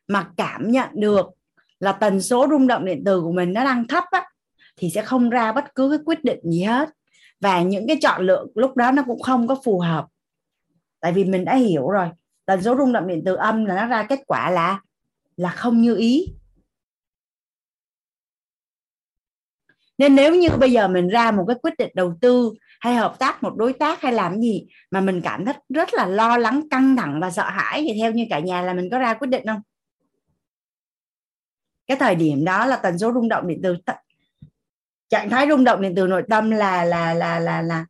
mà 0.08 0.28
cảm 0.36 0.70
nhận 0.70 0.88
được 0.94 1.26
là 1.80 1.92
tần 1.92 2.20
số 2.20 2.46
rung 2.50 2.66
động 2.66 2.84
điện 2.84 3.02
từ 3.04 3.20
của 3.20 3.32
mình 3.32 3.52
nó 3.52 3.64
đang 3.64 3.88
thấp 3.88 4.04
á, 4.10 4.24
thì 4.76 4.90
sẽ 4.90 5.02
không 5.02 5.30
ra 5.30 5.52
bất 5.52 5.74
cứ 5.74 5.90
cái 5.90 5.98
quyết 6.04 6.24
định 6.24 6.40
gì 6.42 6.62
hết. 6.62 6.88
Và 7.40 7.62
những 7.62 7.86
cái 7.86 7.98
chọn 8.00 8.26
lựa 8.26 8.46
lúc 8.54 8.76
đó 8.76 8.90
nó 8.90 9.02
cũng 9.06 9.22
không 9.22 9.48
có 9.48 9.56
phù 9.64 9.80
hợp. 9.80 10.06
Tại 11.00 11.12
vì 11.12 11.24
mình 11.24 11.44
đã 11.44 11.54
hiểu 11.54 11.88
rồi, 11.88 12.08
tần 12.46 12.62
số 12.62 12.76
rung 12.76 12.92
động 12.92 13.06
điện 13.06 13.22
từ 13.26 13.34
âm 13.34 13.64
là 13.64 13.76
nó 13.76 13.86
ra 13.86 14.02
kết 14.02 14.20
quả 14.26 14.50
là 14.50 14.80
là 15.36 15.50
không 15.50 15.82
như 15.82 15.96
ý. 15.96 16.26
Nên 19.98 20.14
nếu 20.14 20.34
như 20.34 20.48
bây 20.50 20.72
giờ 20.72 20.88
mình 20.88 21.08
ra 21.08 21.30
một 21.30 21.44
cái 21.48 21.56
quyết 21.62 21.74
định 21.78 21.90
đầu 21.94 22.14
tư 22.20 22.52
hay 22.80 22.94
hợp 22.94 23.16
tác 23.18 23.42
một 23.42 23.56
đối 23.56 23.72
tác 23.72 24.00
hay 24.02 24.12
làm 24.12 24.40
gì 24.40 24.66
mà 24.90 25.00
mình 25.00 25.20
cảm 25.24 25.44
thấy 25.44 25.54
rất 25.68 25.94
là 25.94 26.06
lo 26.06 26.36
lắng, 26.36 26.68
căng 26.70 26.96
thẳng 26.96 27.20
và 27.20 27.30
sợ 27.30 27.50
hãi 27.50 27.84
thì 27.88 28.00
theo 28.00 28.12
như 28.12 28.26
cả 28.30 28.38
nhà 28.40 28.62
là 28.62 28.74
mình 28.74 28.88
có 28.90 28.98
ra 28.98 29.14
quyết 29.14 29.28
định 29.28 29.46
không? 29.46 29.60
Cái 31.86 31.96
thời 31.96 32.14
điểm 32.14 32.44
đó 32.44 32.66
là 32.66 32.76
tần 32.76 32.98
số 32.98 33.12
rung 33.12 33.28
động 33.28 33.48
điện 33.48 33.60
từ 33.62 33.76
trạng 35.08 35.30
thái 35.30 35.46
rung 35.48 35.64
động 35.64 35.82
điện 35.82 35.92
từ 35.96 36.06
nội 36.06 36.22
tâm 36.30 36.50
là 36.50 36.84
là 36.84 37.14
là 37.14 37.38
là 37.40 37.62
là 37.62 37.86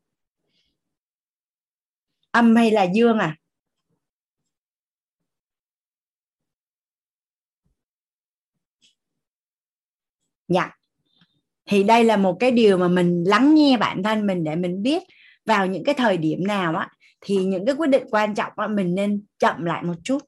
âm 2.31 2.57
hay 2.57 2.71
là 2.71 2.83
dương 2.95 3.19
à? 3.19 3.37
Dạ 10.49 10.78
thì 11.69 11.83
đây 11.83 12.05
là 12.05 12.17
một 12.17 12.37
cái 12.41 12.51
điều 12.51 12.79
mà 12.79 12.89
mình 12.89 13.25
lắng 13.27 13.55
nghe 13.55 13.77
bản 13.77 14.03
thân 14.03 14.27
mình 14.27 14.45
để 14.45 14.57
mình 14.57 14.83
biết 14.83 15.03
vào 15.47 15.67
những 15.67 15.85
cái 15.85 15.95
thời 15.95 16.17
điểm 16.17 16.47
nào 16.47 16.77
á 16.77 16.89
thì 17.21 17.37
những 17.37 17.67
cái 17.67 17.75
quyết 17.75 17.91
định 17.91 18.05
quan 18.11 18.35
trọng 18.35 18.53
á 18.57 18.67
mình 18.69 18.95
nên 18.95 19.23
chậm 19.39 19.65
lại 19.65 19.83
một 19.83 19.95
chút 20.05 20.23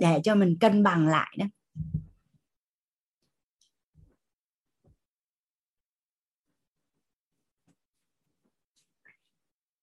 để 0.00 0.20
cho 0.24 0.34
mình 0.34 0.56
cân 0.60 0.82
bằng 0.82 1.08
lại 1.08 1.36
đó. 1.38 1.46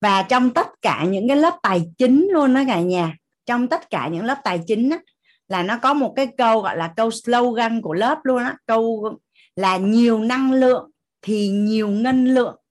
Và 0.01 0.21
trong 0.21 0.53
tất 0.53 0.67
cả 0.81 1.05
những 1.09 1.27
cái 1.27 1.37
lớp 1.37 1.59
tài 1.63 1.81
chính 1.97 2.27
luôn 2.31 2.53
đó 2.53 2.63
cả 2.67 2.81
nhà 2.81 3.15
trong 3.45 3.67
tất 3.67 3.89
cả 3.89 4.07
những 4.07 4.25
lớp 4.25 4.37
tài 4.43 4.59
chính 4.67 4.89
á, 4.89 4.99
là 5.47 5.63
nó 5.63 5.77
có 5.77 5.93
một 5.93 6.13
cái 6.15 6.27
câu 6.37 6.61
gọi 6.61 6.77
là 6.77 6.93
câu 6.97 7.11
slogan 7.11 7.81
của 7.81 7.93
lớp 7.93 8.17
luôn 8.23 8.43
á 8.43 8.57
câu 8.65 9.09
là 9.55 9.77
nhiều 9.77 10.19
năng 10.19 10.53
lượng 10.53 10.91
thì 11.21 11.49
nhiều 11.49 11.89
ngân 11.89 12.25
lượng. 12.25 12.61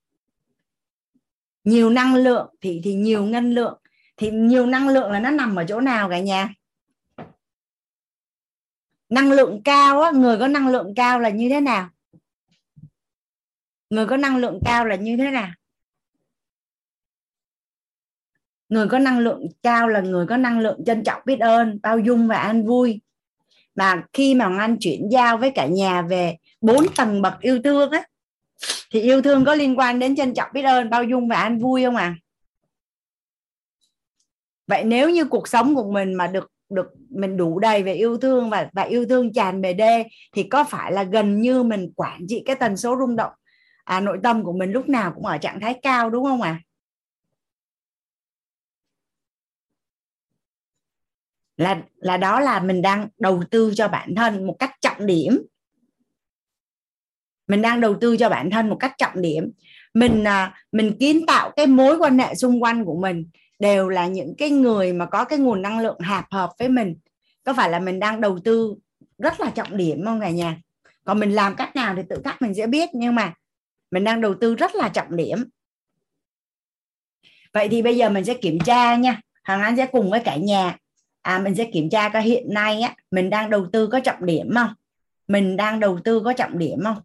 Nhiều 1.65 1.90
năng 1.90 2.15
lượng 2.15 2.55
thì 2.61 2.81
thì 2.85 2.94
nhiều 2.94 3.24
ngân 3.24 3.55
lượng. 3.55 3.78
Thì 4.16 4.31
nhiều 4.31 4.66
năng 4.66 4.89
lượng 4.89 5.11
là 5.11 5.20
nó 5.20 5.31
nằm 5.31 5.56
ở 5.56 5.65
chỗ 5.69 5.81
nào 5.81 6.09
cả 6.09 6.19
nhà? 6.19 6.55
Năng 9.09 9.32
lượng 9.32 9.62
cao 9.65 10.01
á, 10.01 10.11
người 10.11 10.39
có 10.39 10.48
năng 10.48 10.69
lượng 10.69 10.93
cao 10.97 11.20
là 11.20 11.28
như 11.28 11.48
thế 11.48 11.61
nào? 11.61 11.89
Người 13.90 14.06
có 14.06 14.16
năng 14.16 14.36
lượng 14.36 14.61
cao 14.65 14.86
là 14.86 14.97
như 14.97 15.16
thế 15.16 15.31
nào? 15.31 15.51
Người 18.69 18.89
có 18.89 18.98
năng 18.98 19.19
lượng 19.19 19.47
cao 19.62 19.89
là 19.89 20.01
người 20.01 20.27
có 20.27 20.36
năng 20.36 20.61
lượng 20.61 20.85
trân 20.86 21.05
trọng 21.05 21.23
biết 21.24 21.40
ơn, 21.40 21.78
bao 21.82 21.98
dung 21.98 22.28
và 22.28 22.36
an 22.36 22.66
vui. 22.66 23.01
Mà 23.74 24.05
khi 24.12 24.35
mà 24.35 24.56
anh 24.59 24.77
chuyển 24.81 25.09
giao 25.11 25.39
với 25.39 25.51
cả 25.55 25.66
nhà 25.66 26.02
về 26.02 26.36
bốn 26.64 26.86
tầng 26.96 27.22
bậc 27.22 27.40
yêu 27.40 27.60
thương 27.64 27.90
á 27.90 28.02
thì 28.90 29.00
yêu 29.00 29.22
thương 29.22 29.44
có 29.44 29.54
liên 29.54 29.78
quan 29.78 29.98
đến 29.98 30.16
trân 30.16 30.34
trọng 30.34 30.50
biết 30.52 30.62
ơn 30.62 30.90
bao 30.90 31.04
dung 31.04 31.28
và 31.28 31.36
an 31.36 31.58
vui 31.58 31.84
không 31.84 31.96
à 31.96 32.16
vậy 34.66 34.84
nếu 34.84 35.10
như 35.10 35.24
cuộc 35.24 35.48
sống 35.48 35.74
của 35.74 35.92
mình 35.92 36.14
mà 36.14 36.26
được 36.26 36.52
được 36.70 36.86
mình 37.10 37.36
đủ 37.36 37.58
đầy 37.58 37.82
về 37.82 37.94
yêu 37.94 38.18
thương 38.18 38.50
và 38.50 38.68
và 38.72 38.82
yêu 38.82 39.06
thương 39.08 39.32
tràn 39.32 39.60
bề 39.60 39.72
đê 39.72 40.04
thì 40.32 40.42
có 40.42 40.64
phải 40.64 40.92
là 40.92 41.02
gần 41.02 41.40
như 41.40 41.62
mình 41.62 41.92
quản 41.96 42.26
trị 42.28 42.42
cái 42.46 42.56
tần 42.56 42.76
số 42.76 42.96
rung 42.98 43.16
động 43.16 43.32
à, 43.84 44.00
nội 44.00 44.18
tâm 44.22 44.44
của 44.44 44.52
mình 44.52 44.72
lúc 44.72 44.88
nào 44.88 45.12
cũng 45.14 45.26
ở 45.26 45.38
trạng 45.38 45.60
thái 45.60 45.78
cao 45.82 46.10
đúng 46.10 46.24
không 46.24 46.42
ạ 46.42 46.50
à? 46.50 46.62
là 51.56 51.82
là 51.96 52.16
đó 52.16 52.40
là 52.40 52.60
mình 52.60 52.82
đang 52.82 53.08
đầu 53.18 53.42
tư 53.50 53.72
cho 53.74 53.88
bản 53.88 54.14
thân 54.14 54.46
một 54.46 54.56
cách 54.58 54.70
trọng 54.80 55.06
điểm 55.06 55.46
mình 57.46 57.62
đang 57.62 57.80
đầu 57.80 57.94
tư 58.00 58.16
cho 58.16 58.28
bản 58.28 58.50
thân 58.50 58.68
một 58.68 58.76
cách 58.80 58.92
trọng 58.98 59.22
điểm. 59.22 59.50
Mình 59.94 60.24
à, 60.24 60.54
mình 60.72 60.96
kiến 61.00 61.26
tạo 61.26 61.50
cái 61.56 61.66
mối 61.66 61.98
quan 61.98 62.18
hệ 62.18 62.34
xung 62.34 62.62
quanh 62.62 62.84
của 62.84 62.98
mình 63.00 63.26
đều 63.58 63.88
là 63.88 64.06
những 64.06 64.34
cái 64.38 64.50
người 64.50 64.92
mà 64.92 65.06
có 65.06 65.24
cái 65.24 65.38
nguồn 65.38 65.62
năng 65.62 65.80
lượng 65.80 65.98
hạp 66.00 66.24
hợp 66.30 66.50
với 66.58 66.68
mình. 66.68 66.96
Có 67.44 67.54
phải 67.54 67.70
là 67.70 67.78
mình 67.78 68.00
đang 68.00 68.20
đầu 68.20 68.38
tư 68.44 68.74
rất 69.18 69.40
là 69.40 69.50
trọng 69.50 69.76
điểm 69.76 70.04
không 70.04 70.20
cả 70.20 70.30
nhà? 70.30 70.60
Còn 71.04 71.20
mình 71.20 71.32
làm 71.32 71.56
cách 71.56 71.76
nào 71.76 71.94
thì 71.96 72.02
tự 72.08 72.20
khắc 72.24 72.42
mình 72.42 72.54
sẽ 72.54 72.66
biết, 72.66 72.88
nhưng 72.92 73.14
mà 73.14 73.34
mình 73.90 74.04
đang 74.04 74.20
đầu 74.20 74.34
tư 74.34 74.54
rất 74.54 74.74
là 74.74 74.88
trọng 74.88 75.16
điểm. 75.16 75.44
Vậy 77.52 77.68
thì 77.68 77.82
bây 77.82 77.96
giờ 77.96 78.10
mình 78.10 78.24
sẽ 78.24 78.34
kiểm 78.34 78.58
tra 78.60 78.96
nha. 78.96 79.20
Hàng 79.42 79.62
anh 79.62 79.76
sẽ 79.76 79.86
cùng 79.86 80.10
với 80.10 80.20
cả 80.20 80.36
nhà 80.36 80.76
à 81.22 81.38
mình 81.38 81.54
sẽ 81.54 81.64
kiểm 81.64 81.90
tra 81.90 82.08
coi 82.08 82.22
hiện 82.22 82.54
nay 82.54 82.80
á, 82.80 82.94
mình 83.10 83.30
đang 83.30 83.50
đầu 83.50 83.66
tư 83.72 83.86
có 83.86 84.00
trọng 84.00 84.26
điểm 84.26 84.54
không? 84.54 84.74
Mình 85.28 85.56
đang 85.56 85.80
đầu 85.80 85.98
tư 86.04 86.20
có 86.24 86.32
trọng 86.32 86.58
điểm 86.58 86.84
không? 86.84 86.98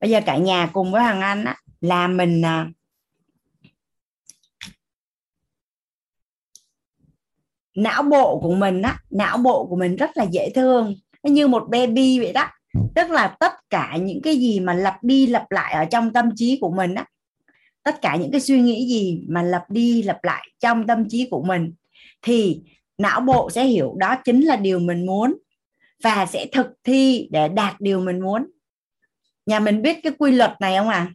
Bây 0.00 0.10
giờ 0.10 0.20
cả 0.26 0.36
nhà 0.36 0.70
cùng 0.72 0.92
với 0.92 1.02
thằng 1.02 1.20
anh 1.20 1.44
á 1.44 1.56
là 1.80 2.08
mình 2.08 2.44
à, 2.44 2.70
não 7.76 8.02
bộ 8.02 8.40
của 8.40 8.54
mình 8.54 8.82
á 8.82 8.98
não 9.10 9.38
bộ 9.38 9.66
của 9.66 9.76
mình 9.76 9.96
rất 9.96 10.10
là 10.16 10.24
dễ 10.24 10.50
thương 10.54 10.94
nó 11.22 11.30
như 11.30 11.48
một 11.48 11.68
baby 11.70 12.18
vậy 12.18 12.32
đó. 12.32 12.48
Tức 12.94 13.10
là 13.10 13.36
tất 13.40 13.52
cả 13.70 13.96
những 14.00 14.22
cái 14.22 14.36
gì 14.36 14.60
mà 14.60 14.74
lặp 14.74 15.04
đi 15.04 15.26
lặp 15.26 15.50
lại 15.50 15.72
ở 15.72 15.84
trong 15.84 16.12
tâm 16.12 16.30
trí 16.36 16.58
của 16.60 16.70
mình 16.70 16.94
á 16.94 17.04
tất 17.82 18.02
cả 18.02 18.16
những 18.16 18.30
cái 18.30 18.40
suy 18.40 18.60
nghĩ 18.60 18.86
gì 18.88 19.24
mà 19.28 19.42
lặp 19.42 19.70
đi 19.70 20.02
lặp 20.02 20.24
lại 20.24 20.48
trong 20.60 20.86
tâm 20.86 21.08
trí 21.08 21.28
của 21.30 21.42
mình 21.42 21.72
thì 22.22 22.60
não 22.98 23.20
bộ 23.20 23.50
sẽ 23.50 23.64
hiểu 23.64 23.94
đó 23.98 24.16
chính 24.24 24.40
là 24.40 24.56
điều 24.56 24.78
mình 24.78 25.06
muốn 25.06 25.38
và 26.04 26.26
sẽ 26.26 26.46
thực 26.52 26.66
thi 26.84 27.28
để 27.30 27.48
đạt 27.48 27.80
điều 27.80 28.00
mình 28.00 28.20
muốn 28.20 28.46
nhà 29.48 29.60
mình 29.60 29.82
biết 29.82 30.00
cái 30.02 30.12
quy 30.18 30.32
luật 30.32 30.52
này 30.60 30.76
không 30.76 30.88
à? 30.88 31.12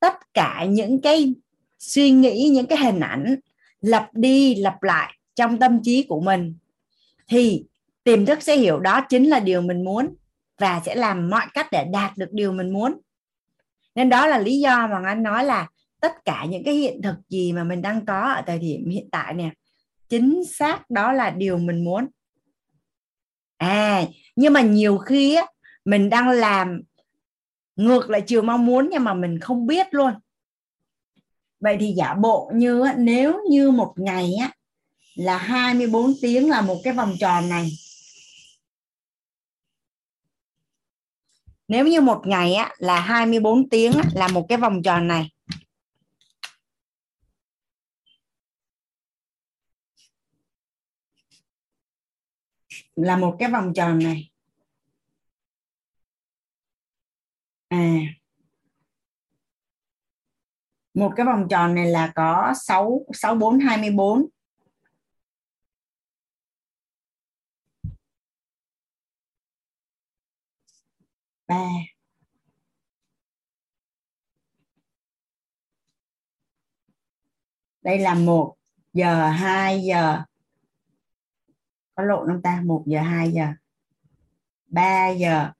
Tất 0.00 0.14
cả 0.34 0.64
những 0.68 1.00
cái 1.00 1.34
suy 1.78 2.10
nghĩ 2.10 2.48
những 2.52 2.66
cái 2.66 2.78
hình 2.78 3.00
ảnh 3.00 3.36
lặp 3.80 4.08
đi 4.12 4.54
lặp 4.54 4.82
lại 4.82 5.18
trong 5.34 5.58
tâm 5.58 5.82
trí 5.82 6.02
của 6.08 6.20
mình 6.20 6.58
thì 7.28 7.64
tiềm 8.04 8.26
thức 8.26 8.42
sẽ 8.42 8.56
hiểu 8.56 8.78
đó 8.78 9.00
chính 9.08 9.24
là 9.24 9.40
điều 9.40 9.60
mình 9.60 9.84
muốn 9.84 10.14
và 10.58 10.80
sẽ 10.84 10.94
làm 10.94 11.30
mọi 11.30 11.46
cách 11.54 11.66
để 11.72 11.84
đạt 11.92 12.16
được 12.16 12.28
điều 12.32 12.52
mình 12.52 12.72
muốn. 12.72 13.00
Nên 13.94 14.08
đó 14.08 14.26
là 14.26 14.38
lý 14.38 14.60
do 14.60 14.86
mà 14.86 15.02
anh 15.04 15.22
nói 15.22 15.44
là 15.44 15.68
tất 16.00 16.12
cả 16.24 16.46
những 16.48 16.64
cái 16.64 16.74
hiện 16.74 17.02
thực 17.02 17.16
gì 17.28 17.52
mà 17.52 17.64
mình 17.64 17.82
đang 17.82 18.06
có 18.06 18.32
ở 18.32 18.42
thời 18.46 18.58
điểm 18.58 18.90
hiện 18.90 19.08
tại 19.10 19.34
nè 19.34 19.50
chính 20.08 20.44
xác 20.44 20.90
đó 20.90 21.12
là 21.12 21.30
điều 21.30 21.58
mình 21.58 21.84
muốn. 21.84 22.06
À 23.56 24.04
nhưng 24.36 24.52
mà 24.52 24.60
nhiều 24.60 24.98
khi 24.98 25.34
á, 25.34 25.46
mình 25.86 26.10
đang 26.10 26.28
làm. 26.28 26.82
Ngược 27.76 28.10
lại 28.10 28.22
chiều 28.26 28.42
mong 28.42 28.66
muốn 28.66 28.88
nhưng 28.90 29.04
mà 29.04 29.14
mình 29.14 29.38
không 29.40 29.66
biết 29.66 29.86
luôn. 29.90 30.12
Vậy 31.60 31.76
thì 31.80 31.92
giả 31.96 32.14
bộ 32.14 32.50
như 32.54 32.84
nếu 32.96 33.40
như 33.50 33.70
một 33.70 33.94
ngày 33.96 34.34
á 34.40 34.50
là 35.14 35.38
24 35.38 36.12
tiếng 36.22 36.50
là 36.50 36.60
một 36.60 36.80
cái 36.84 36.92
vòng 36.92 37.14
tròn 37.20 37.48
này. 37.48 37.70
Nếu 41.68 41.86
như 41.86 42.00
một 42.00 42.22
ngày 42.26 42.54
á 42.54 42.74
là 42.78 43.00
24 43.00 43.68
tiếng 43.68 43.92
á, 43.92 44.02
là 44.14 44.28
một 44.28 44.46
cái 44.48 44.58
vòng 44.58 44.82
tròn 44.82 45.08
này. 45.08 45.30
Là 52.96 53.16
một 53.16 53.36
cái 53.38 53.50
vòng 53.50 53.72
tròn 53.74 53.98
này. 53.98 54.30
À. 57.68 57.76
Một 60.94 61.12
cái 61.16 61.26
vòng 61.26 61.46
tròn 61.50 61.74
này 61.74 61.86
là 61.86 62.12
có 62.14 62.54
6 62.62 63.06
6 63.12 63.34
4 63.34 63.58
24 63.58 64.28
3 71.48 71.56
đây 77.86 77.98
là 77.98 78.14
1 78.14 78.56
giờ 78.92 79.28
2 79.28 79.82
giờ. 79.82 80.22
Có 81.94 82.02
lộn 82.02 82.28
không 82.28 82.42
ta 82.42 82.60
1 82.64 82.82
giờ 82.86 83.00
2 83.00 83.32
giờ. 83.32 83.46
3 84.66 85.08
giờ 85.08 85.52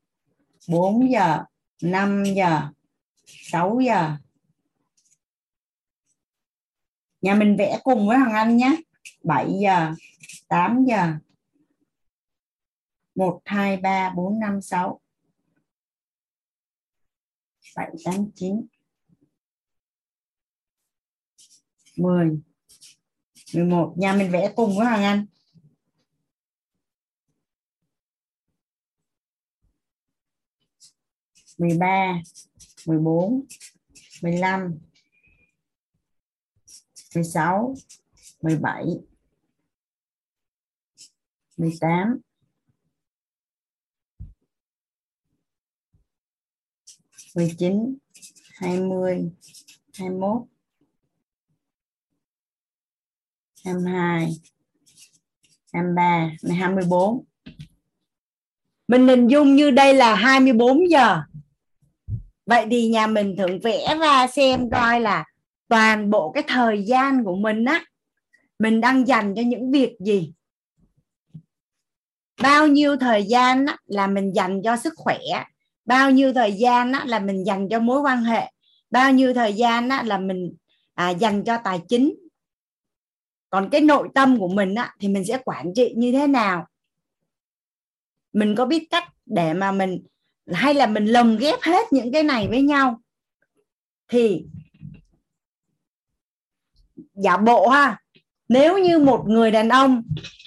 4 0.68 1.10
giờ. 1.10 1.44
5 1.82 2.24
giờ. 2.24 2.60
6 3.26 3.80
giờ. 3.80 4.16
Nhà 7.20 7.34
mình 7.34 7.56
vẽ 7.58 7.80
cùng 7.84 8.08
với 8.08 8.18
Hoàng 8.18 8.32
Anh 8.32 8.56
nhé. 8.56 8.76
7 9.24 9.48
giờ. 9.62 9.94
8 10.48 10.84
giờ. 10.84 11.18
1 13.14 13.40
2 13.44 13.76
3 13.76 14.12
4 14.16 14.40
5 14.40 14.60
6 14.60 15.00
7 17.76 17.90
8 18.04 18.30
9 18.34 18.66
10 21.96 22.40
11 23.54 23.94
nhà 23.96 24.12
mình 24.12 24.30
vẽ 24.30 24.52
cùng 24.56 24.76
với 24.76 24.86
Hoàng 24.86 25.02
Anh. 25.02 25.26
13, 31.58 32.22
14, 32.86 33.46
15, 34.22 34.78
16, 37.14 37.74
17, 38.42 38.84
18, 41.56 42.20
19, 47.34 47.98
20, 48.60 49.30
21, 49.98 50.46
22, 53.64 54.40
23, 55.72 56.30
24. 56.56 57.24
Mình 58.88 59.08
hình 59.08 59.28
dung 59.28 59.56
như 59.56 59.70
đây 59.70 59.94
là 59.94 60.14
24 60.14 60.90
giờ 60.90 61.22
vậy 62.46 62.66
thì 62.70 62.88
nhà 62.88 63.06
mình 63.06 63.36
thử 63.36 63.46
vẽ 63.62 63.96
ra 64.00 64.26
xem 64.26 64.70
coi 64.70 65.00
là 65.00 65.24
toàn 65.68 66.10
bộ 66.10 66.30
cái 66.30 66.42
thời 66.46 66.82
gian 66.82 67.24
của 67.24 67.36
mình 67.36 67.64
á 67.64 67.84
mình 68.58 68.80
đang 68.80 69.06
dành 69.06 69.34
cho 69.36 69.42
những 69.42 69.70
việc 69.70 69.96
gì. 70.00 70.32
Bao 72.42 72.66
nhiêu 72.66 72.96
thời 72.96 73.24
gian 73.24 73.66
á, 73.66 73.76
là 73.86 74.06
mình 74.06 74.32
dành 74.34 74.62
cho 74.64 74.76
sức 74.76 74.92
khỏe 74.96 75.18
bao 75.84 76.10
nhiêu 76.10 76.32
thời 76.32 76.52
gian 76.52 76.92
á, 76.92 77.04
là 77.06 77.18
mình 77.18 77.46
dành 77.46 77.68
cho 77.70 77.80
mối 77.80 78.00
quan 78.00 78.22
hệ 78.22 78.52
bao 78.90 79.12
nhiêu 79.12 79.34
thời 79.34 79.52
gian 79.52 79.88
á, 79.88 80.02
là 80.02 80.18
mình 80.18 80.54
à, 80.94 81.10
dành 81.10 81.44
cho 81.44 81.58
tài 81.64 81.80
chính. 81.88 82.14
Còn 83.50 83.68
cái 83.70 83.80
nội 83.80 84.08
tâm 84.14 84.38
của 84.38 84.48
mình 84.48 84.74
á, 84.74 84.94
thì 85.00 85.08
mình 85.08 85.24
sẽ 85.24 85.38
quản 85.44 85.74
trị 85.74 85.94
như 85.96 86.12
thế 86.12 86.26
nào? 86.26 86.66
Mình 88.32 88.54
có 88.54 88.66
biết 88.66 88.86
cách 88.90 89.04
để 89.26 89.54
mà 89.54 89.72
mình 89.72 90.06
hay 90.52 90.74
là 90.74 90.86
mình 90.86 91.06
lồng 91.06 91.36
ghép 91.36 91.60
hết 91.60 91.92
những 91.92 92.12
cái 92.12 92.22
này 92.22 92.48
với 92.48 92.62
nhau? 92.62 93.00
Thì 94.08 94.44
giả 97.14 97.36
bộ 97.36 97.68
ha 97.68 97.98
nếu 98.48 98.78
như 98.78 98.98
một 98.98 99.24
người 99.26 99.50
đàn 99.50 99.68
ông 99.68 100.02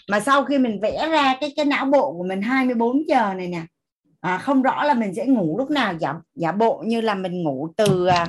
mà 0.07 0.19
sau 0.19 0.45
khi 0.45 0.57
mình 0.57 0.79
vẽ 0.81 1.09
ra 1.09 1.37
cái 1.41 1.53
cái 1.55 1.65
não 1.65 1.85
bộ 1.85 2.13
của 2.13 2.23
mình 2.23 2.41
24 2.41 3.07
giờ 3.07 3.33
này 3.33 3.47
nè 3.47 3.65
à, 4.21 4.37
không 4.37 4.61
rõ 4.61 4.83
là 4.83 4.93
mình 4.93 5.15
sẽ 5.15 5.25
ngủ 5.25 5.57
lúc 5.57 5.69
nào. 5.69 5.93
Giả 5.99 6.13
giả 6.35 6.51
bộ 6.51 6.83
như 6.85 7.01
là 7.01 7.15
mình 7.15 7.43
ngủ 7.43 7.69
từ 7.77 8.05
à, 8.05 8.27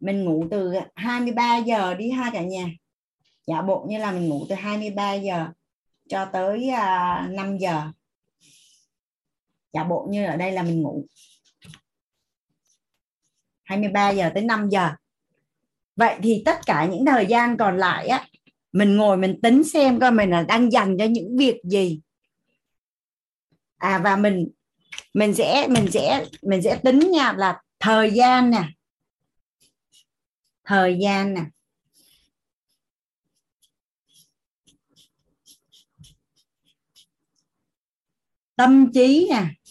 mình 0.00 0.24
ngủ 0.24 0.44
từ 0.50 0.72
23 0.94 1.56
giờ 1.56 1.94
đi 1.94 2.10
ha 2.10 2.30
cả 2.32 2.42
nhà. 2.42 2.66
Giả 3.46 3.62
bộ 3.62 3.86
như 3.88 3.98
là 3.98 4.12
mình 4.12 4.28
ngủ 4.28 4.46
từ 4.48 4.54
23 4.54 5.12
giờ 5.12 5.46
cho 6.08 6.24
tới 6.24 6.68
à, 6.70 7.22
uh, 7.28 7.34
5 7.34 7.58
giờ 7.58 7.82
giả 9.72 9.84
bộ 9.84 10.06
như 10.10 10.26
ở 10.26 10.36
đây 10.36 10.52
là 10.52 10.62
mình 10.62 10.82
ngủ. 10.82 11.06
23 13.64 14.10
giờ 14.10 14.30
tới 14.34 14.42
5 14.42 14.68
giờ. 14.70 14.90
Vậy 15.96 16.18
thì 16.22 16.42
tất 16.44 16.56
cả 16.66 16.88
những 16.92 17.06
thời 17.06 17.26
gian 17.26 17.56
còn 17.56 17.78
lại 17.78 18.08
á, 18.08 18.26
mình 18.72 18.96
ngồi 18.96 19.16
mình 19.16 19.40
tính 19.42 19.64
xem 19.64 20.00
coi 20.00 20.10
mình 20.10 20.30
là 20.30 20.42
đang 20.42 20.72
dành 20.72 20.96
cho 20.98 21.04
những 21.04 21.36
việc 21.36 21.60
gì. 21.64 22.00
À 23.76 24.00
và 24.04 24.16
mình 24.16 24.48
mình 25.14 25.34
sẽ 25.34 25.66
mình 25.68 25.90
sẽ 25.90 26.26
mình 26.42 26.62
sẽ 26.62 26.80
tính 26.84 27.10
nha, 27.10 27.32
là 27.32 27.62
thời 27.80 28.10
gian 28.10 28.50
nè. 28.50 28.62
Thời 30.64 30.98
gian 31.02 31.34
nè. 31.34 31.40
Tâm 38.56 38.90
trí 38.94 39.28
nè. 39.30 39.61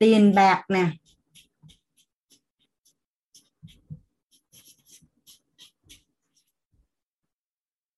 Tiền 0.00 0.34
bạc 0.34 0.64
nè. 0.68 0.86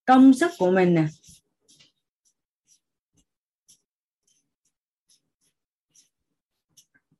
Công 0.04 0.34
sức 0.34 0.50
của 0.58 0.70
mình 0.70 0.94
nè. 0.94 1.06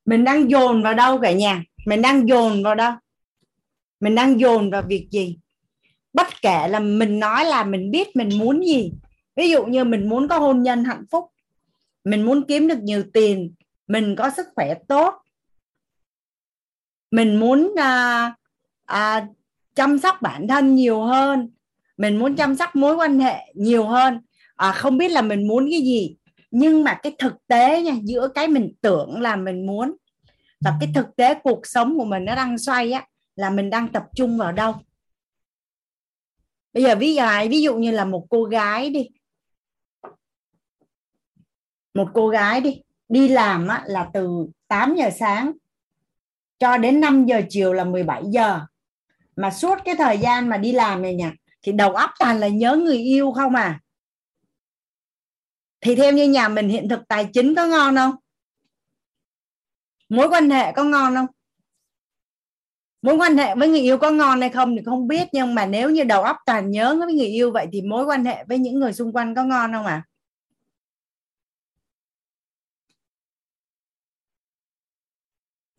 Mình 0.05 0.25
đang 0.25 0.51
dồn 0.51 0.83
vào 0.83 0.95
đâu 0.95 1.19
cả 1.23 1.33
nhà? 1.33 1.65
Mình 1.87 2.03
đang 2.03 2.29
dồn 2.29 2.63
vào 2.63 2.75
đâu? 2.75 2.93
Mình 4.01 4.15
đang 4.15 4.41
dồn 4.41 4.71
vào 4.71 4.83
việc 4.83 5.09
gì? 5.11 5.39
Bất 6.13 6.27
kể 6.43 6.69
là 6.69 6.81
mình 6.81 7.19
nói 7.19 7.45
là 7.45 7.65
mình 7.65 7.91
biết 7.91 8.17
mình 8.17 8.39
muốn 8.39 8.67
gì. 8.67 8.93
Ví 9.37 9.51
dụ 9.51 9.65
như 9.65 9.85
mình 9.85 10.09
muốn 10.09 10.29
có 10.29 10.39
hôn 10.39 10.63
nhân 10.63 10.85
hạnh 10.85 11.05
phúc. 11.11 11.25
Mình 12.05 12.23
muốn 12.23 12.45
kiếm 12.49 12.69
được 12.69 12.79
nhiều 12.83 13.05
tiền 13.13 13.55
mình 13.93 14.17
có 14.19 14.31
sức 14.31 14.47
khỏe 14.55 14.75
tốt. 14.89 15.15
Mình 17.11 17.41
muốn 17.41 17.75
à, 17.77 18.35
à, 18.85 19.27
chăm 19.75 19.99
sóc 19.99 20.23
bản 20.23 20.49
thân 20.49 20.75
nhiều 20.75 21.03
hơn. 21.03 21.51
Mình 21.97 22.19
muốn 22.19 22.37
chăm 22.37 22.57
sóc 22.57 22.77
mối 22.77 22.97
quan 22.97 23.19
hệ 23.19 23.37
nhiều 23.55 23.87
hơn. 23.87 24.21
À, 24.57 24.73
không 24.73 24.99
biết 24.99 25.11
là 25.11 25.23
mình 25.23 25.49
muốn 25.49 25.69
cái 25.71 25.81
gì 25.81 26.17
nhưng 26.51 26.85
mà 26.85 26.99
cái 27.03 27.13
thực 27.19 27.35
tế 27.47 27.83
nha 27.83 27.95
giữa 28.05 28.29
cái 28.35 28.49
mình 28.49 28.73
tưởng 28.81 29.21
là 29.21 29.37
mình 29.37 29.67
muốn 29.67 29.97
và 30.61 30.73
cái 30.81 30.91
thực 30.95 31.17
tế 31.17 31.35
cuộc 31.35 31.67
sống 31.67 31.99
của 31.99 32.05
mình 32.05 32.25
nó 32.25 32.35
đang 32.35 32.59
xoay 32.59 32.93
á 32.93 33.07
là 33.37 33.51
mình 33.51 33.71
đang 33.71 33.89
tập 33.93 34.05
trung 34.15 34.39
vào 34.39 34.53
đâu. 34.53 34.75
Bây 36.73 36.83
giờ 36.83 36.95
ví 36.97 37.15
dụ 37.15 37.23
ví 37.51 37.63
dụ 37.63 37.77
như 37.77 37.91
là 37.91 38.05
một 38.05 38.27
cô 38.31 38.45
gái 38.45 38.91
đi. 38.91 39.09
Một 41.95 42.09
cô 42.15 42.29
gái 42.29 42.61
đi 42.61 42.83
đi 43.13 43.29
làm 43.29 43.69
á, 43.69 43.83
là 43.87 44.11
từ 44.13 44.47
8 44.69 44.95
giờ 44.95 45.11
sáng 45.19 45.53
cho 46.59 46.77
đến 46.77 47.01
5 47.01 47.27
giờ 47.27 47.43
chiều 47.49 47.73
là 47.73 47.85
17 47.85 48.23
giờ. 48.31 48.61
Mà 49.37 49.51
suốt 49.51 49.79
cái 49.85 49.95
thời 49.95 50.19
gian 50.19 50.49
mà 50.49 50.57
đi 50.57 50.73
làm 50.73 51.03
này 51.03 51.15
nhỉ 51.15 51.29
thì 51.63 51.73
đầu 51.73 51.95
óc 51.95 52.11
toàn 52.19 52.41
là 52.41 52.49
nhớ 52.49 52.77
người 52.77 52.97
yêu 52.97 53.33
không 53.33 53.55
à. 53.55 53.81
Thì 55.81 55.95
theo 55.95 56.13
như 56.13 56.29
nhà 56.29 56.49
mình 56.49 56.69
hiện 56.69 56.89
thực 56.89 57.01
tài 57.09 57.29
chính 57.33 57.55
có 57.55 57.67
ngon 57.67 57.97
không? 57.97 58.15
Mối 60.09 60.29
quan 60.29 60.51
hệ 60.51 60.73
có 60.73 60.85
ngon 60.85 61.15
không? 61.15 61.27
Mối 63.03 63.17
quan 63.17 63.37
hệ 63.37 63.55
với 63.55 63.69
người 63.69 63.81
yêu 63.81 63.99
có 63.99 64.11
ngon 64.11 64.41
hay 64.41 64.51
không 64.51 64.77
thì 64.77 64.83
không 64.85 65.09
biết 65.09 65.29
nhưng 65.33 65.55
mà 65.55 65.67
nếu 65.67 65.91
như 65.91 66.05
đầu 66.05 66.23
óc 66.23 66.37
toàn 66.47 66.71
nhớ 66.71 66.97
với 66.99 67.15
người 67.15 67.27
yêu 67.27 67.51
vậy 67.53 67.67
thì 67.73 67.83
mối 67.83 68.05
quan 68.05 68.25
hệ 68.25 68.45
với 68.49 68.59
những 68.59 68.81
người 68.81 68.93
xung 68.93 69.13
quanh 69.13 69.35
có 69.35 69.45
ngon 69.45 69.73
không 69.73 69.87
à? 69.87 70.03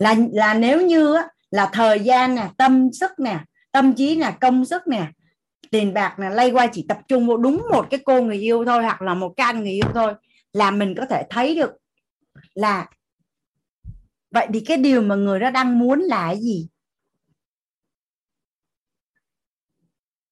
Là 0.03 0.15
là 0.31 0.53
nếu 0.53 0.81
như 0.81 1.15
là 1.51 1.69
thời 1.73 1.99
gian 1.99 2.35
nè, 2.35 2.49
tâm 2.57 2.89
sức 2.93 3.11
nè, 3.19 3.39
tâm 3.71 3.93
trí 3.93 4.15
nè, 4.15 4.33
công 4.41 4.65
sức 4.65 4.87
nè, 4.87 5.07
tiền 5.71 5.93
bạc 5.93 6.15
nè 6.19 6.29
lay 6.29 6.51
qua 6.51 6.67
chỉ 6.73 6.85
tập 6.87 6.97
trung 7.07 7.27
vào 7.27 7.37
đúng 7.37 7.61
một 7.71 7.87
cái 7.89 7.99
cô 8.05 8.21
người 8.21 8.37
yêu 8.37 8.65
thôi 8.65 8.83
hoặc 8.83 9.01
là 9.01 9.13
một 9.13 9.33
can 9.37 9.59
người 9.59 9.71
yêu 9.71 9.85
thôi 9.93 10.13
là 10.53 10.71
mình 10.71 10.95
có 10.97 11.05
thể 11.09 11.23
thấy 11.29 11.55
được 11.55 11.71
là 12.53 12.87
vậy 14.31 14.47
thì 14.53 14.59
cái 14.59 14.77
điều 14.77 15.01
mà 15.01 15.15
người 15.15 15.39
đó 15.39 15.49
đang 15.49 15.79
muốn 15.79 15.99
là 15.99 16.27
cái 16.27 16.41
gì? 16.41 16.67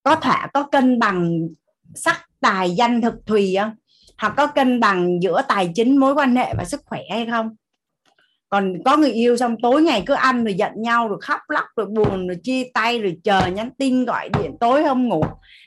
Có 0.03 0.15
thỏa, 0.15 0.49
có 0.53 0.63
cân 0.63 0.99
bằng 0.99 1.47
sắc 1.95 2.29
tài 2.39 2.71
danh 2.71 3.01
thực 3.01 3.13
thùy 3.25 3.55
không? 3.59 3.75
Hoặc 4.17 4.33
có 4.37 4.47
cân 4.47 4.79
bằng 4.79 5.19
giữa 5.21 5.41
tài 5.47 5.71
chính, 5.75 5.97
mối 5.97 6.13
quan 6.13 6.35
hệ 6.35 6.53
và 6.57 6.65
sức 6.65 6.81
khỏe 6.85 7.01
hay 7.09 7.25
không? 7.25 7.55
Còn 8.51 8.83
có 8.85 8.97
người 8.97 9.11
yêu 9.11 9.37
xong 9.37 9.55
tối 9.61 9.81
ngày 9.81 10.03
cứ 10.05 10.13
ăn 10.13 10.43
rồi 10.43 10.53
giận 10.53 10.71
nhau 10.75 11.07
rồi 11.07 11.17
khóc 11.21 11.39
lóc 11.47 11.65
rồi 11.75 11.85
buồn 11.85 12.27
rồi 12.27 12.37
chia 12.43 12.63
tay 12.73 12.99
rồi 12.99 13.17
chờ 13.23 13.47
nhắn 13.47 13.69
tin 13.77 14.05
gọi 14.05 14.29
điện 14.29 14.51
tối 14.59 14.83
không 14.83 15.07
ngủ. 15.07 15.23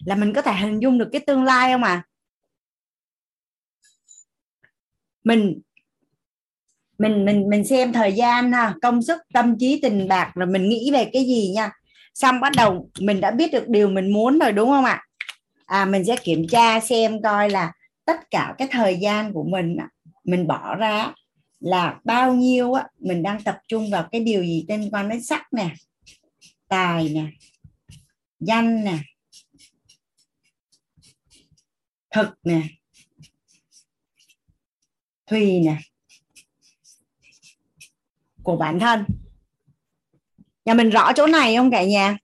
Là 0.06 0.14
mình 0.14 0.32
có 0.32 0.42
thể 0.42 0.52
hình 0.52 0.78
dung 0.82 0.98
được 0.98 1.08
cái 1.12 1.20
tương 1.20 1.44
lai 1.44 1.72
không 1.72 1.82
à 1.82 2.02
mình 5.24 5.60
mình 6.98 7.24
mình 7.24 7.48
mình 7.48 7.64
xem 7.64 7.92
thời 7.92 8.12
gian 8.12 8.52
ha, 8.52 8.74
công 8.82 9.02
sức, 9.02 9.20
tâm 9.32 9.58
trí, 9.58 9.80
tình 9.82 10.08
bạc 10.08 10.32
rồi 10.34 10.46
mình 10.46 10.68
nghĩ 10.68 10.90
về 10.92 11.10
cái 11.12 11.24
gì 11.24 11.52
nha. 11.54 11.70
Xong 12.14 12.40
bắt 12.40 12.52
đầu 12.56 12.90
mình 13.00 13.20
đã 13.20 13.30
biết 13.30 13.52
được 13.52 13.68
điều 13.68 13.88
mình 13.88 14.12
muốn 14.12 14.38
rồi 14.38 14.52
đúng 14.52 14.68
không 14.68 14.84
ạ? 14.84 15.02
À 15.66 15.84
mình 15.84 16.04
sẽ 16.04 16.16
kiểm 16.16 16.46
tra 16.48 16.80
xem 16.80 17.22
coi 17.22 17.50
là 17.50 17.72
tất 18.04 18.30
cả 18.30 18.54
cái 18.58 18.68
thời 18.70 18.96
gian 18.96 19.32
của 19.32 19.44
mình 19.44 19.76
mình 20.24 20.46
bỏ 20.46 20.74
ra 20.74 21.12
là 21.64 22.00
bao 22.04 22.34
nhiêu 22.34 22.72
á, 22.72 22.88
mình 22.98 23.22
đang 23.22 23.42
tập 23.42 23.60
trung 23.68 23.90
vào 23.90 24.08
cái 24.12 24.20
điều 24.20 24.42
gì 24.42 24.64
liên 24.68 24.90
quan 24.92 25.08
đến 25.08 25.22
sắc 25.22 25.52
nè, 25.52 25.74
tài 26.68 27.08
nè, 27.08 27.26
danh 28.40 28.84
nè, 28.84 28.98
thực 32.10 32.28
nè, 32.42 32.62
thùy 35.26 35.60
nè, 35.60 35.76
của 38.42 38.56
bản 38.56 38.80
thân. 38.80 39.04
Nhà 40.64 40.74
mình 40.74 40.90
rõ 40.90 41.12
chỗ 41.12 41.26
này 41.26 41.56
không 41.56 41.70
cả 41.70 41.84
nhà? 41.84 42.16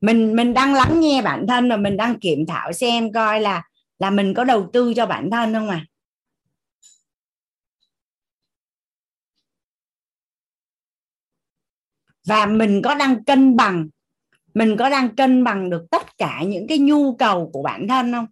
Mình 0.00 0.36
mình 0.36 0.54
đang 0.54 0.74
lắng 0.74 1.00
nghe 1.00 1.22
bản 1.22 1.46
thân 1.48 1.68
và 1.68 1.76
mình 1.76 1.96
đang 1.96 2.20
kiểm 2.20 2.46
thảo 2.46 2.72
xem 2.72 3.12
coi 3.12 3.40
là 3.40 3.62
là 3.98 4.10
mình 4.10 4.34
có 4.34 4.44
đầu 4.44 4.70
tư 4.72 4.94
cho 4.96 5.06
bản 5.06 5.30
thân 5.30 5.54
không 5.54 5.68
à? 5.68 5.86
Và 12.28 12.46
mình 12.46 12.82
có 12.82 12.94
đang 12.94 13.24
cân 13.24 13.56
bằng, 13.56 13.88
mình 14.54 14.76
có 14.76 14.88
đang 14.88 15.16
cân 15.16 15.44
bằng 15.44 15.70
được 15.70 15.86
tất 15.90 16.18
cả 16.18 16.42
những 16.46 16.66
cái 16.66 16.78
nhu 16.78 17.14
cầu 17.16 17.50
của 17.52 17.62
bản 17.62 17.88
thân 17.88 18.12
không? 18.12 18.26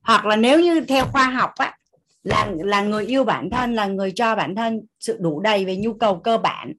Hoặc 0.00 0.26
là 0.26 0.36
nếu 0.36 0.60
như 0.60 0.80
theo 0.80 1.04
khoa 1.04 1.24
học 1.24 1.50
á, 1.56 1.76
là 2.22 2.50
là 2.58 2.82
người 2.82 3.06
yêu 3.06 3.24
bản 3.24 3.50
thân, 3.50 3.74
là 3.74 3.86
người 3.86 4.10
cho 4.10 4.36
bản 4.36 4.54
thân 4.54 4.80
sự 5.00 5.16
đủ 5.20 5.40
đầy 5.40 5.64
về 5.64 5.76
nhu 5.76 5.92
cầu 5.92 6.20
cơ 6.20 6.38
bản, 6.38 6.72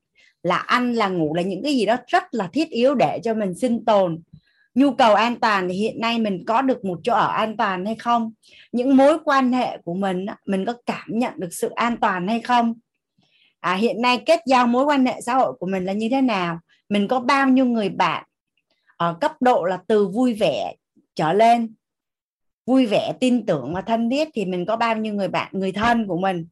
là 0.44 0.58
ăn, 0.58 0.94
là 0.94 1.08
ngủ, 1.08 1.36
là 1.36 1.42
những 1.42 1.64
cái 1.64 1.76
gì 1.76 1.86
đó 1.86 1.98
rất 2.08 2.24
là 2.32 2.50
thiết 2.54 2.70
yếu 2.70 2.96
để 2.96 3.20
cho 3.24 3.34
mình 3.34 3.54
sinh 3.56 3.86
tồn. 3.86 4.22
Nhu 4.76 4.92
cầu 4.92 5.16
an 5.16 5.40
toàn 5.40 5.70
thì 5.70 5.76
hiện 5.76 6.02
nay 6.02 6.20
mình 6.20 6.44
có 6.48 6.62
được 6.62 6.86
một 6.86 7.00
chỗ 7.04 7.14
ở 7.14 7.28
an 7.28 7.58
toàn 7.58 7.86
hay 7.86 7.96
không? 7.96 8.32
Những 8.72 8.98
mối 8.98 9.18
quan 9.26 9.54
hệ 9.54 9.78
của 9.78 9.94
mình 9.94 10.26
mình 10.46 10.66
có 10.66 10.74
cảm 10.86 11.08
nhận 11.08 11.34
được 11.38 11.50
sự 11.52 11.70
an 11.70 11.98
toàn 11.98 12.28
hay 12.28 12.42
không? 12.42 12.74
À, 13.60 13.76
hiện 13.76 14.02
nay 14.02 14.24
kết 14.26 14.40
giao 14.46 14.68
mối 14.68 14.86
quan 14.86 15.06
hệ 15.06 15.22
xã 15.22 15.36
hội 15.36 15.54
của 15.60 15.66
mình 15.66 15.86
là 15.86 15.94
như 15.94 16.08
thế 16.12 16.22
nào? 16.22 16.60
Mình 16.90 17.08
có 17.08 17.20
bao 17.20 17.50
nhiêu 17.50 17.66
người 17.66 17.90
bạn? 17.90 18.26
Ở 18.98 19.18
cấp 19.22 19.32
độ 19.40 19.64
là 19.64 19.80
từ 19.88 20.08
vui 20.08 20.34
vẻ 20.34 20.76
trở 21.16 21.34
lên. 21.34 21.74
Vui 22.66 22.86
vẻ 22.86 23.14
tin 23.20 23.46
tưởng 23.46 23.74
và 23.74 23.82
thân 23.82 24.10
thiết 24.10 24.30
thì 24.34 24.46
mình 24.46 24.66
có 24.66 24.76
bao 24.76 24.98
nhiêu 24.98 25.14
người 25.14 25.28
bạn? 25.28 25.50
Người 25.52 25.72
thân 25.72 26.08
của 26.08 26.18
mình. 26.18 26.48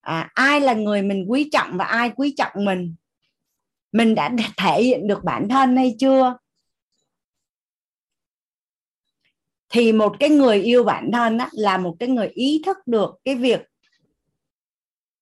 À, 0.00 0.30
ai 0.34 0.60
là 0.60 0.74
người 0.74 1.02
mình 1.02 1.24
quý 1.28 1.48
trọng 1.52 1.76
và 1.76 1.84
ai 1.84 2.10
quý 2.10 2.34
trọng 2.36 2.64
mình? 2.64 2.94
Mình 3.92 4.14
đã 4.14 4.30
thể 4.56 4.82
hiện 4.82 5.06
được 5.06 5.24
bản 5.24 5.48
thân 5.48 5.76
hay 5.76 5.96
chưa? 5.98 6.36
Thì 9.68 9.92
một 9.92 10.16
cái 10.20 10.30
người 10.30 10.62
yêu 10.62 10.84
bản 10.84 11.10
thân 11.12 11.38
á, 11.38 11.48
là 11.52 11.78
một 11.78 11.96
cái 11.98 12.08
người 12.08 12.28
ý 12.28 12.62
thức 12.66 12.76
được 12.86 13.14
cái 13.24 13.34
việc 13.34 13.60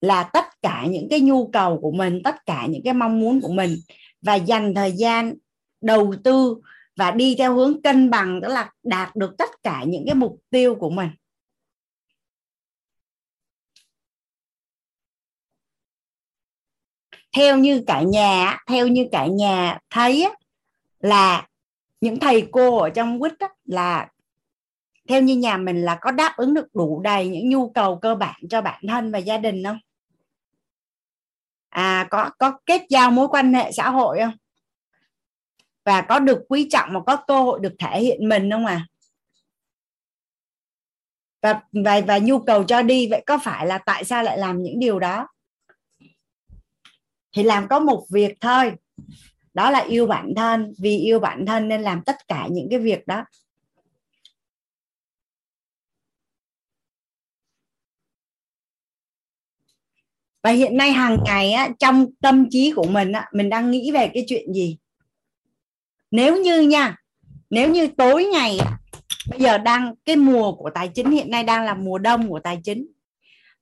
là 0.02 0.30
tất 0.32 0.44
cả 0.62 0.86
những 0.90 1.06
cái 1.10 1.20
nhu 1.20 1.46
cầu 1.46 1.78
của 1.80 1.92
mình, 1.92 2.20
tất 2.24 2.46
cả 2.46 2.66
những 2.66 2.82
cái 2.84 2.94
mong 2.94 3.20
muốn 3.20 3.40
của 3.40 3.52
mình 3.52 3.76
và 4.22 4.34
dành 4.34 4.74
thời 4.74 4.92
gian 4.92 5.34
đầu 5.80 6.14
tư 6.24 6.56
và 6.96 7.10
đi 7.10 7.34
theo 7.38 7.54
hướng 7.54 7.82
cân 7.82 8.10
bằng 8.10 8.40
đó 8.40 8.48
là 8.48 8.70
đạt 8.82 9.16
được 9.16 9.34
tất 9.38 9.50
cả 9.62 9.84
những 9.86 10.02
cái 10.06 10.14
mục 10.14 10.40
tiêu 10.50 10.74
của 10.74 10.90
mình. 10.90 11.08
Theo 17.36 17.58
như 17.58 17.84
cả 17.86 18.02
nhà, 18.02 18.58
theo 18.66 18.88
như 18.88 19.08
cả 19.12 19.26
nhà 19.26 19.78
thấy 19.90 20.28
là 21.00 21.48
những 22.00 22.20
thầy 22.20 22.48
cô 22.52 22.78
ở 22.78 22.90
trong 22.90 23.20
quýt 23.20 23.32
là 23.64 24.08
theo 25.08 25.22
như 25.22 25.36
nhà 25.36 25.56
mình 25.56 25.82
là 25.82 25.98
có 26.00 26.10
đáp 26.10 26.34
ứng 26.36 26.54
được 26.54 26.74
đủ 26.74 27.00
đầy 27.04 27.28
những 27.28 27.48
nhu 27.48 27.70
cầu 27.70 27.98
cơ 28.02 28.14
bản 28.14 28.40
cho 28.50 28.62
bản 28.62 28.82
thân 28.88 29.12
và 29.12 29.18
gia 29.18 29.38
đình 29.38 29.64
không? 29.64 29.78
À 31.72 32.06
có 32.10 32.30
có 32.38 32.58
kết 32.66 32.82
giao 32.88 33.10
mối 33.10 33.28
quan 33.28 33.54
hệ 33.54 33.72
xã 33.72 33.90
hội 33.90 34.18
không? 34.20 34.34
Và 35.84 36.02
có 36.02 36.18
được 36.18 36.38
quý 36.48 36.68
trọng 36.70 36.90
và 36.92 37.00
có 37.06 37.16
cơ 37.26 37.42
hội 37.42 37.60
được 37.62 37.74
thể 37.78 38.00
hiện 38.00 38.28
mình 38.28 38.50
không 38.50 38.66
à 38.66 38.86
và 41.42 41.60
và 41.72 42.00
và 42.06 42.18
nhu 42.18 42.38
cầu 42.38 42.64
cho 42.64 42.82
đi, 42.82 43.08
vậy 43.10 43.22
có 43.26 43.38
phải 43.38 43.66
là 43.66 43.78
tại 43.78 44.04
sao 44.04 44.22
lại 44.22 44.38
làm 44.38 44.62
những 44.62 44.78
điều 44.78 44.98
đó? 44.98 45.28
Thì 47.36 47.42
làm 47.42 47.68
có 47.68 47.80
một 47.80 48.06
việc 48.10 48.40
thôi. 48.40 48.72
Đó 49.54 49.70
là 49.70 49.78
yêu 49.78 50.06
bản 50.06 50.32
thân, 50.36 50.72
vì 50.78 50.98
yêu 50.98 51.18
bản 51.18 51.46
thân 51.46 51.68
nên 51.68 51.82
làm 51.82 52.02
tất 52.04 52.28
cả 52.28 52.46
những 52.50 52.66
cái 52.70 52.78
việc 52.78 53.06
đó. 53.06 53.24
Và 60.42 60.50
hiện 60.50 60.76
nay 60.76 60.92
hàng 60.92 61.18
ngày 61.24 61.52
á, 61.52 61.68
trong 61.78 62.06
tâm 62.20 62.50
trí 62.50 62.72
của 62.76 62.86
mình 62.86 63.12
á, 63.12 63.28
mình 63.32 63.48
đang 63.48 63.70
nghĩ 63.70 63.90
về 63.90 64.10
cái 64.14 64.24
chuyện 64.28 64.52
gì? 64.52 64.76
Nếu 66.10 66.42
như 66.42 66.60
nha 66.60 66.96
nếu 67.50 67.70
như 67.70 67.86
tối 67.86 68.24
ngày 68.24 68.58
bây 69.30 69.40
giờ 69.40 69.58
đang 69.58 69.94
cái 70.04 70.16
mùa 70.16 70.52
của 70.52 70.70
tài 70.74 70.88
chính 70.88 71.10
hiện 71.10 71.30
nay 71.30 71.44
đang 71.44 71.64
là 71.64 71.74
mùa 71.74 71.98
đông 71.98 72.28
của 72.28 72.40
tài 72.40 72.60
chính 72.64 72.86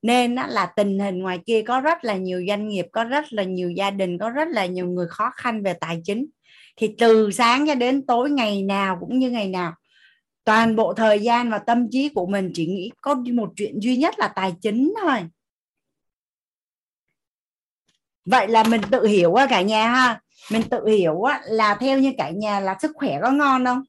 nên 0.01 0.35
á, 0.35 0.47
là 0.47 0.65
tình 0.65 0.99
hình 0.99 1.19
ngoài 1.19 1.39
kia 1.45 1.61
có 1.61 1.81
rất 1.81 2.03
là 2.03 2.15
nhiều 2.15 2.43
doanh 2.47 2.67
nghiệp 2.67 2.85
có 2.91 3.03
rất 3.03 3.33
là 3.33 3.43
nhiều 3.43 3.71
gia 3.71 3.91
đình 3.91 4.17
có 4.17 4.29
rất 4.29 4.47
là 4.47 4.65
nhiều 4.65 4.87
người 4.87 5.07
khó 5.09 5.31
khăn 5.35 5.63
về 5.63 5.73
tài 5.73 6.01
chính. 6.03 6.25
Thì 6.77 6.95
từ 6.97 7.31
sáng 7.31 7.67
cho 7.67 7.75
đến 7.75 8.05
tối 8.05 8.29
ngày 8.29 8.63
nào 8.63 8.97
cũng 8.99 9.19
như 9.19 9.29
ngày 9.29 9.47
nào 9.47 9.73
toàn 10.43 10.75
bộ 10.75 10.93
thời 10.93 11.19
gian 11.19 11.49
và 11.49 11.57
tâm 11.57 11.87
trí 11.91 12.09
của 12.09 12.25
mình 12.25 12.51
chỉ 12.53 12.65
nghĩ 12.65 12.91
có 13.01 13.15
một 13.33 13.49
chuyện 13.55 13.79
duy 13.79 13.97
nhất 13.97 14.19
là 14.19 14.27
tài 14.27 14.53
chính 14.61 14.93
thôi 15.01 15.17
vậy 18.25 18.47
là 18.47 18.63
mình 18.63 18.81
tự 18.91 19.05
hiểu 19.05 19.33
á 19.33 19.47
cả 19.49 19.61
nhà 19.61 19.89
ha. 19.89 20.21
Mình 20.51 20.61
tự 20.69 20.87
hiểu 20.87 21.23
là 21.43 21.75
theo 21.75 21.99
như 21.99 22.13
cả 22.17 22.29
nhà 22.29 22.59
là 22.59 22.77
sức 22.81 22.91
khỏe 22.95 23.19
có 23.21 23.31
ngon 23.31 23.65
không? 23.65 23.83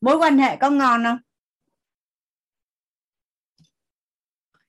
Mối 0.00 0.16
quan 0.16 0.38
hệ 0.38 0.56
có 0.56 0.70
ngon 0.70 1.04
không? 1.04 1.18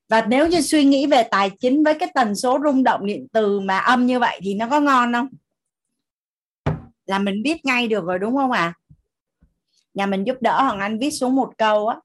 Và 0.09 0.25
nếu 0.25 0.47
như 0.47 0.61
suy 0.61 0.83
nghĩ 0.83 1.07
về 1.07 1.23
tài 1.31 1.49
chính 1.59 1.83
với 1.83 1.93
cái 1.99 2.11
tần 2.13 2.35
số 2.35 2.59
rung 2.63 2.83
động 2.83 3.05
điện 3.05 3.27
từ 3.33 3.59
mà 3.59 3.77
âm 3.77 4.05
như 4.05 4.19
vậy 4.19 4.39
thì 4.43 4.53
nó 4.53 4.67
có 4.69 4.79
ngon 4.79 5.13
không? 5.13 5.27
Là 7.05 7.19
mình 7.19 7.43
biết 7.43 7.65
ngay 7.65 7.87
được 7.87 8.05
rồi 8.05 8.19
đúng 8.19 8.35
không 8.35 8.51
ạ? 8.51 8.73
À? 8.75 8.77
nhà 9.97 10.05
mình 10.05 10.23
giúp 10.23 10.37
đỡ 10.41 10.61
hoàng 10.61 10.79
anh 10.79 10.99
viết 10.99 11.09
xuống 11.09 11.35
một 11.35 11.53
câu 11.57 11.87
á, 11.87 11.97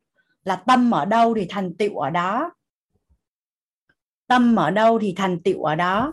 là 0.45 0.57
tâm 0.57 0.91
ở 0.91 1.05
đâu 1.05 1.35
thì 1.35 1.47
thành 1.49 1.77
tựu 1.77 1.99
ở 1.99 2.11
đó 2.11 2.51
tâm 4.33 4.57
ở 4.57 4.71
đâu 4.71 4.99
thì 4.99 5.15
thành 5.17 5.43
tựu 5.43 5.63
ở 5.63 5.75
đó. 5.75 6.13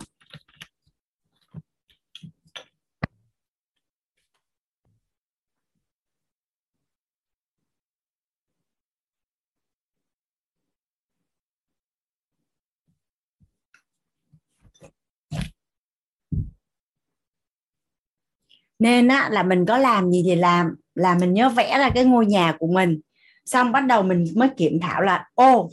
Nên 18.78 19.08
á, 19.08 19.28
là 19.30 19.42
mình 19.42 19.66
có 19.66 19.78
làm 19.78 20.10
gì 20.10 20.22
thì 20.26 20.36
làm, 20.36 20.74
là 20.94 21.18
mình 21.20 21.34
nhớ 21.34 21.48
vẽ 21.48 21.78
ra 21.78 21.90
cái 21.94 22.04
ngôi 22.04 22.26
nhà 22.26 22.56
của 22.58 22.66
mình. 22.66 23.00
Xong 23.44 23.72
bắt 23.72 23.80
đầu 23.80 24.02
mình 24.02 24.24
mới 24.36 24.48
kiểm 24.56 24.80
thảo 24.80 25.02
là, 25.02 25.28
ô, 25.34 25.70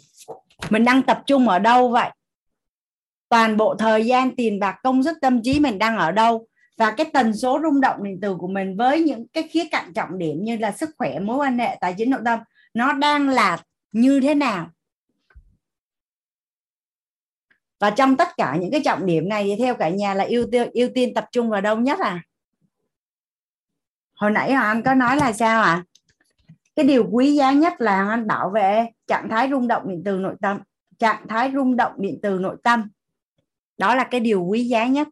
mình 0.69 0.85
đang 0.85 1.01
tập 1.01 1.23
trung 1.25 1.49
ở 1.49 1.59
đâu 1.59 1.89
vậy? 1.89 2.09
Toàn 3.29 3.57
bộ 3.57 3.75
thời 3.75 4.05
gian 4.05 4.35
tiền 4.35 4.59
bạc 4.59 4.79
công 4.83 5.03
sức 5.03 5.17
tâm 5.21 5.41
trí 5.43 5.59
mình 5.59 5.79
đang 5.79 5.97
ở 5.97 6.11
đâu. 6.11 6.47
Và 6.77 6.91
cái 6.91 7.09
tần 7.13 7.33
số 7.33 7.59
rung 7.63 7.81
động 7.81 8.03
điện 8.03 8.19
từ 8.21 8.35
của 8.35 8.47
mình 8.47 8.77
với 8.77 9.01
những 9.01 9.27
cái 9.27 9.43
khía 9.43 9.63
cạnh 9.71 9.93
trọng 9.93 10.17
điểm 10.17 10.43
như 10.43 10.57
là 10.57 10.71
sức 10.71 10.89
khỏe, 10.97 11.19
mối 11.19 11.37
quan 11.37 11.59
hệ, 11.59 11.77
tài 11.81 11.95
chính, 11.97 12.09
nội 12.09 12.21
tâm, 12.25 12.39
nó 12.73 12.93
đang 12.93 13.29
là 13.29 13.57
như 13.91 14.19
thế 14.19 14.35
nào. 14.35 14.69
Và 17.79 17.89
trong 17.89 18.17
tất 18.17 18.27
cả 18.37 18.57
những 18.61 18.71
cái 18.71 18.81
trọng 18.85 19.05
điểm 19.05 19.29
này 19.29 19.43
thì 19.43 19.63
theo 19.63 19.75
cả 19.75 19.89
nhà 19.89 20.13
là 20.13 20.23
ưu 20.23 20.45
tiên 20.51 20.69
ưu 20.73 20.89
tiên 20.95 21.13
tập 21.13 21.25
trung 21.31 21.49
vào 21.49 21.61
đâu 21.61 21.77
nhất 21.77 21.99
à? 21.99 22.23
Hồi 24.15 24.31
nãy 24.31 24.53
hoàng 24.53 24.65
anh 24.65 24.83
có 24.83 24.93
nói 24.93 25.17
là 25.17 25.33
sao 25.33 25.61
ạ? 25.61 25.67
À? 25.67 25.83
cái 26.77 26.85
điều 26.85 27.07
quý 27.11 27.35
giá 27.35 27.51
nhất 27.51 27.73
là 27.81 28.09
anh 28.09 28.27
bảo 28.27 28.49
vệ 28.49 28.85
trạng 29.07 29.29
thái 29.29 29.49
rung 29.51 29.67
động 29.67 29.83
điện 29.87 30.01
từ 30.05 30.17
nội 30.17 30.35
tâm, 30.41 30.59
trạng 30.99 31.27
thái 31.27 31.51
rung 31.53 31.75
động 31.75 31.91
điện 31.97 32.19
từ 32.21 32.39
nội 32.39 32.57
tâm 32.63 32.89
đó 33.77 33.95
là 33.95 34.03
cái 34.11 34.19
điều 34.19 34.43
quý 34.43 34.63
giá 34.63 34.87
nhất. 34.87 35.07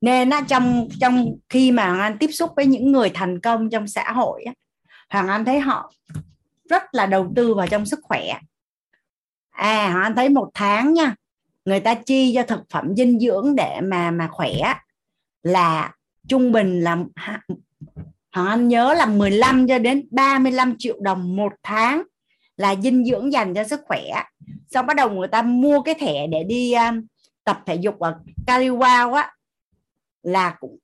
Nên 0.00 0.30
trong 0.48 0.88
trong 1.00 1.36
khi 1.48 1.72
mà 1.72 1.88
Hoàng 1.88 2.00
Anh 2.00 2.18
tiếp 2.18 2.30
xúc 2.32 2.52
với 2.56 2.66
những 2.66 2.92
người 2.92 3.10
thành 3.14 3.40
công 3.40 3.70
trong 3.70 3.88
xã 3.88 4.12
hội 4.12 4.44
á, 4.44 4.52
Hoàng 5.10 5.28
Anh 5.28 5.44
thấy 5.44 5.60
họ 5.60 5.92
rất 6.68 6.82
là 6.92 7.06
đầu 7.06 7.32
tư 7.36 7.54
vào 7.54 7.66
trong 7.66 7.86
sức 7.86 8.00
khỏe. 8.02 8.38
À 9.50 9.90
Hoàng 9.92 10.02
Anh 10.02 10.14
thấy 10.16 10.28
một 10.28 10.50
tháng 10.54 10.94
nha 10.94 11.14
người 11.64 11.80
ta 11.80 11.94
chi 11.94 12.32
cho 12.34 12.42
thực 12.42 12.70
phẩm 12.70 12.96
dinh 12.96 13.20
dưỡng 13.20 13.56
để 13.56 13.80
mà 13.80 14.10
mà 14.10 14.28
khỏe 14.32 14.52
là 15.42 15.94
trung 16.28 16.52
bình 16.52 16.80
là 16.80 16.98
Hoàng 18.38 18.50
Anh 18.50 18.68
nhớ 18.68 18.94
là 18.94 19.06
15 19.06 19.66
cho 19.66 19.78
đến 19.78 20.08
35 20.10 20.74
triệu 20.78 20.96
đồng 21.00 21.36
một 21.36 21.52
tháng 21.62 22.02
là 22.56 22.74
dinh 22.82 23.04
dưỡng 23.04 23.32
dành 23.32 23.54
cho 23.54 23.64
sức 23.64 23.80
khỏe. 23.86 24.02
Xong 24.70 24.86
bắt 24.86 24.96
đầu 24.96 25.10
người 25.10 25.28
ta 25.28 25.42
mua 25.42 25.80
cái 25.80 25.94
thẻ 25.94 26.26
để 26.26 26.44
đi 26.44 26.72
um, 26.72 27.00
tập 27.44 27.60
thể 27.66 27.74
dục 27.74 27.98
ở 27.98 28.14
Caliwao 28.46 29.12
á 29.12 29.32
là 30.22 30.56
cũng 30.60 30.78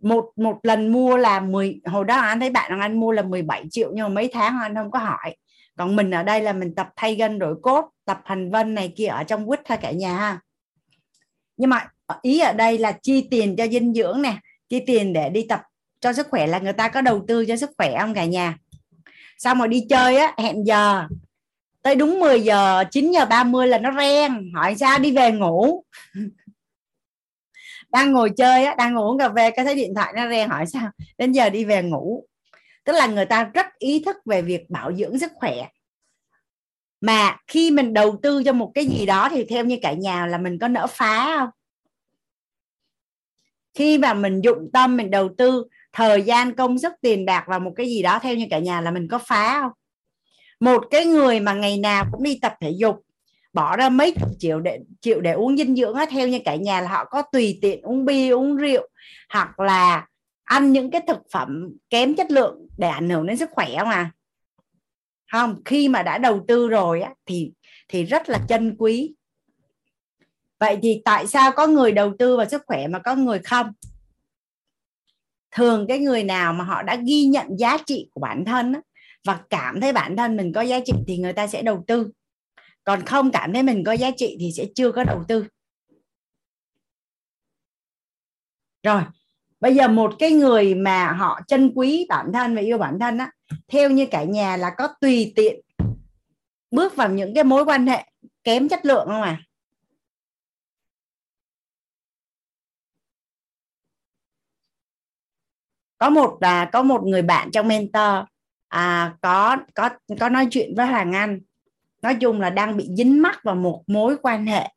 một 0.00 0.30
một 0.36 0.58
lần 0.62 0.92
mua 0.92 1.16
là 1.16 1.40
10 1.40 1.80
hồi 1.84 2.04
đó 2.04 2.16
anh 2.16 2.40
thấy 2.40 2.50
bạn 2.50 2.80
anh 2.80 3.00
mua 3.00 3.12
là 3.12 3.22
17 3.22 3.64
triệu 3.70 3.90
nhưng 3.94 4.04
mà 4.04 4.08
mấy 4.08 4.28
tháng 4.32 4.58
anh 4.62 4.74
không 4.74 4.90
có 4.90 4.98
hỏi. 4.98 5.36
Còn 5.76 5.96
mình 5.96 6.10
ở 6.10 6.22
đây 6.22 6.40
là 6.40 6.52
mình 6.52 6.74
tập 6.74 6.88
thay 6.96 7.14
gân 7.14 7.38
đổi 7.38 7.54
cốt 7.62 7.90
tập 8.04 8.20
hành 8.24 8.50
vân 8.50 8.74
này 8.74 8.92
kia 8.96 9.06
ở 9.06 9.24
trong 9.24 9.46
quýt 9.46 9.60
thôi 9.64 9.78
cả 9.80 9.90
nhà 9.90 10.16
ha. 10.16 10.40
Nhưng 11.56 11.70
mà 11.70 11.88
ý 12.22 12.40
ở 12.40 12.52
đây 12.52 12.78
là 12.78 12.92
chi 13.02 13.28
tiền 13.30 13.56
cho 13.56 13.66
dinh 13.66 13.94
dưỡng 13.94 14.22
nè 14.22 14.36
chi 14.68 14.80
tiền 14.86 15.12
để 15.12 15.30
đi 15.30 15.46
tập 15.48 15.60
cho 16.00 16.12
sức 16.12 16.26
khỏe 16.30 16.46
là 16.46 16.58
người 16.58 16.72
ta 16.72 16.88
có 16.88 17.00
đầu 17.00 17.24
tư 17.28 17.46
cho 17.46 17.56
sức 17.56 17.70
khỏe 17.78 17.96
không 18.00 18.14
cả 18.14 18.24
nhà? 18.24 18.56
Xong 19.38 19.58
rồi 19.58 19.68
đi 19.68 19.86
chơi 19.88 20.16
á, 20.16 20.34
hẹn 20.38 20.66
giờ, 20.66 21.06
tới 21.82 21.94
đúng 21.94 22.20
10 22.20 22.40
giờ 22.40 22.84
9 22.90 23.12
giờ 23.12 23.24
30 23.24 23.66
là 23.66 23.78
nó 23.78 23.92
ren 23.98 24.52
hỏi 24.54 24.74
sao 24.74 24.98
đi 24.98 25.12
về 25.12 25.32
ngủ? 25.32 25.84
Đang 27.90 28.12
ngồi 28.12 28.30
chơi 28.36 28.64
á, 28.64 28.74
đang 28.74 28.94
ngủ 28.94 29.10
uống 29.10 29.18
cà 29.18 29.30
phê, 29.36 29.50
cái 29.50 29.64
thấy 29.64 29.74
điện 29.74 29.94
thoại 29.94 30.12
nó 30.16 30.28
ren 30.30 30.48
hỏi 30.48 30.66
sao 30.66 30.90
đến 31.18 31.32
giờ 31.32 31.50
đi 31.50 31.64
về 31.64 31.82
ngủ? 31.82 32.26
Tức 32.84 32.92
là 32.92 33.06
người 33.06 33.26
ta 33.26 33.44
rất 33.54 33.66
ý 33.78 34.02
thức 34.06 34.16
về 34.24 34.42
việc 34.42 34.70
bảo 34.70 34.92
dưỡng 34.94 35.18
sức 35.18 35.32
khỏe. 35.34 35.68
Mà 37.00 37.36
khi 37.46 37.70
mình 37.70 37.94
đầu 37.94 38.18
tư 38.22 38.42
cho 38.44 38.52
một 38.52 38.72
cái 38.74 38.86
gì 38.86 39.06
đó 39.06 39.28
thì 39.30 39.44
theo 39.44 39.64
như 39.64 39.78
cả 39.82 39.92
nhà 39.92 40.26
là 40.26 40.38
mình 40.38 40.58
có 40.58 40.68
nỡ 40.68 40.86
phá 40.86 41.36
không? 41.38 41.50
Khi 43.74 43.98
mà 43.98 44.14
mình 44.14 44.40
dụng 44.40 44.70
tâm, 44.72 44.96
mình 44.96 45.10
đầu 45.10 45.28
tư 45.38 45.64
thời 45.92 46.22
gian, 46.22 46.54
công 46.54 46.78
sức, 46.78 46.92
tiền 47.00 47.26
bạc 47.26 47.44
vào 47.48 47.60
một 47.60 47.72
cái 47.76 47.86
gì 47.86 48.02
đó 48.02 48.18
theo 48.22 48.34
như 48.34 48.46
cả 48.50 48.58
nhà 48.58 48.80
là 48.80 48.90
mình 48.90 49.08
có 49.08 49.18
phá 49.18 49.60
không? 49.60 49.72
Một 50.60 50.84
cái 50.90 51.06
người 51.06 51.40
mà 51.40 51.54
ngày 51.54 51.78
nào 51.78 52.04
cũng 52.12 52.22
đi 52.22 52.38
tập 52.42 52.54
thể 52.60 52.70
dục, 52.76 52.96
bỏ 53.52 53.76
ra 53.76 53.88
mấy 53.88 54.12
chục 54.12 54.28
triệu 54.38 54.60
để 54.60 54.78
triệu 55.00 55.20
để 55.20 55.32
uống 55.32 55.56
dinh 55.56 55.76
dưỡng 55.76 55.94
á, 55.94 56.06
theo 56.10 56.28
như 56.28 56.38
cả 56.44 56.54
nhà 56.54 56.80
là 56.80 56.88
họ 56.88 57.04
có 57.04 57.22
tùy 57.22 57.58
tiện 57.62 57.82
uống 57.82 58.04
bia, 58.04 58.30
uống 58.30 58.56
rượu, 58.56 58.88
hoặc 59.32 59.60
là 59.60 60.06
ăn 60.44 60.72
những 60.72 60.90
cái 60.90 61.00
thực 61.08 61.18
phẩm 61.32 61.68
kém 61.90 62.14
chất 62.14 62.30
lượng 62.30 62.66
để 62.78 62.88
ảnh 62.88 63.10
hưởng 63.10 63.26
đến 63.26 63.36
sức 63.36 63.50
khỏe 63.52 63.68
mà 63.84 64.10
không, 65.32 65.62
khi 65.64 65.88
mà 65.88 66.02
đã 66.02 66.18
đầu 66.18 66.44
tư 66.48 66.68
rồi 66.68 67.00
á, 67.00 67.14
thì 67.26 67.52
thì 67.88 68.04
rất 68.04 68.28
là 68.28 68.40
chân 68.48 68.76
quý. 68.78 69.14
Vậy 70.60 70.78
thì 70.82 71.02
tại 71.04 71.26
sao 71.26 71.52
có 71.52 71.66
người 71.66 71.92
đầu 71.92 72.12
tư 72.18 72.36
vào 72.36 72.48
sức 72.48 72.62
khỏe 72.66 72.88
mà 72.88 72.98
có 72.98 73.14
người 73.14 73.38
không? 73.38 73.72
Thường 75.50 75.86
cái 75.88 75.98
người 75.98 76.24
nào 76.24 76.52
mà 76.52 76.64
họ 76.64 76.82
đã 76.82 76.96
ghi 77.06 77.24
nhận 77.24 77.46
giá 77.58 77.78
trị 77.86 78.10
của 78.12 78.20
bản 78.20 78.44
thân 78.44 78.72
á, 78.72 78.80
và 79.24 79.40
cảm 79.50 79.80
thấy 79.80 79.92
bản 79.92 80.16
thân 80.16 80.36
mình 80.36 80.52
có 80.52 80.60
giá 80.60 80.80
trị 80.84 80.92
thì 81.06 81.18
người 81.18 81.32
ta 81.32 81.46
sẽ 81.46 81.62
đầu 81.62 81.84
tư. 81.86 82.10
Còn 82.84 83.04
không 83.04 83.30
cảm 83.30 83.52
thấy 83.52 83.62
mình 83.62 83.84
có 83.84 83.92
giá 83.92 84.10
trị 84.16 84.36
thì 84.40 84.52
sẽ 84.52 84.64
chưa 84.74 84.92
có 84.92 85.04
đầu 85.04 85.24
tư. 85.28 85.46
Rồi 88.82 89.02
bây 89.60 89.74
giờ 89.74 89.88
một 89.88 90.14
cái 90.18 90.30
người 90.30 90.74
mà 90.74 91.12
họ 91.12 91.40
chân 91.46 91.72
quý 91.74 92.06
bản 92.08 92.30
thân 92.32 92.54
và 92.54 92.60
yêu 92.60 92.78
bản 92.78 92.98
thân 93.00 93.18
á 93.18 93.32
theo 93.68 93.90
như 93.90 94.06
cả 94.06 94.24
nhà 94.24 94.56
là 94.56 94.70
có 94.78 94.88
tùy 95.00 95.32
tiện 95.36 95.60
bước 96.70 96.96
vào 96.96 97.10
những 97.10 97.34
cái 97.34 97.44
mối 97.44 97.64
quan 97.64 97.86
hệ 97.86 98.04
kém 98.44 98.68
chất 98.68 98.86
lượng 98.86 99.06
không 99.06 99.22
à 99.22 99.42
có 106.00 106.10
một 106.10 106.40
à, 106.40 106.70
có 106.72 106.82
một 106.82 107.02
người 107.04 107.22
bạn 107.22 107.50
trong 107.50 107.68
mentor 107.68 108.24
à, 108.68 109.14
có 109.20 109.56
có 109.74 109.90
có 110.20 110.28
nói 110.28 110.46
chuyện 110.50 110.74
với 110.76 110.86
Hoàng 110.86 111.12
Anh. 111.12 111.40
Nói 112.02 112.14
chung 112.14 112.40
là 112.40 112.50
đang 112.50 112.76
bị 112.76 112.88
dính 112.96 113.22
mắc 113.22 113.40
vào 113.44 113.54
một 113.54 113.82
mối 113.86 114.16
quan 114.22 114.46
hệ. 114.46 114.68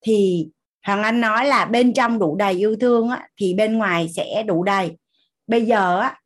Thì 0.00 0.48
Hoàng 0.86 1.02
Anh 1.02 1.20
nói 1.20 1.46
là 1.46 1.64
bên 1.64 1.92
trong 1.92 2.18
đủ 2.18 2.36
đầy 2.36 2.52
yêu 2.52 2.76
thương 2.80 3.08
á, 3.08 3.28
thì 3.40 3.54
bên 3.54 3.78
ngoài 3.78 4.08
sẽ 4.16 4.42
đủ 4.46 4.64
đầy. 4.64 4.96
Bây 5.46 5.66
giờ 5.66 6.00
á, 6.00 6.20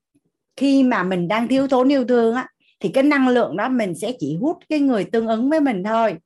khi 0.57 0.83
mà 0.83 1.03
mình 1.03 1.29
đang 1.29 1.49
thiếu 1.49 1.69
thốn 1.69 1.93
yêu 1.93 2.05
thương 2.05 2.35
á, 2.35 2.49
thì 2.81 2.89
cái 2.89 3.05
năng 3.05 3.29
lượng 3.29 3.57
đó 3.57 3.69
mình 3.69 3.95
sẽ 3.95 4.13
chỉ 4.19 4.37
hút 4.41 4.59
cái 4.69 4.79
người 4.79 5.05
tương 5.05 5.29
ứng 5.29 5.51
với 5.51 5.61
mình 5.61 5.85
thôi. 5.85 6.17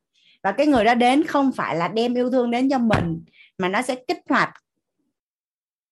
Và 0.43 0.51
cái 0.51 0.67
người 0.67 0.83
đó 0.83 0.95
đến 0.95 1.23
không 1.23 1.51
phải 1.51 1.75
là 1.75 1.87
đem 1.87 2.13
yêu 2.13 2.31
thương 2.31 2.51
đến 2.51 2.69
cho 2.69 2.77
mình 2.77 3.23
mà 3.57 3.69
nó 3.69 3.81
sẽ 3.81 3.95
kích 3.95 4.19
hoạt 4.29 4.53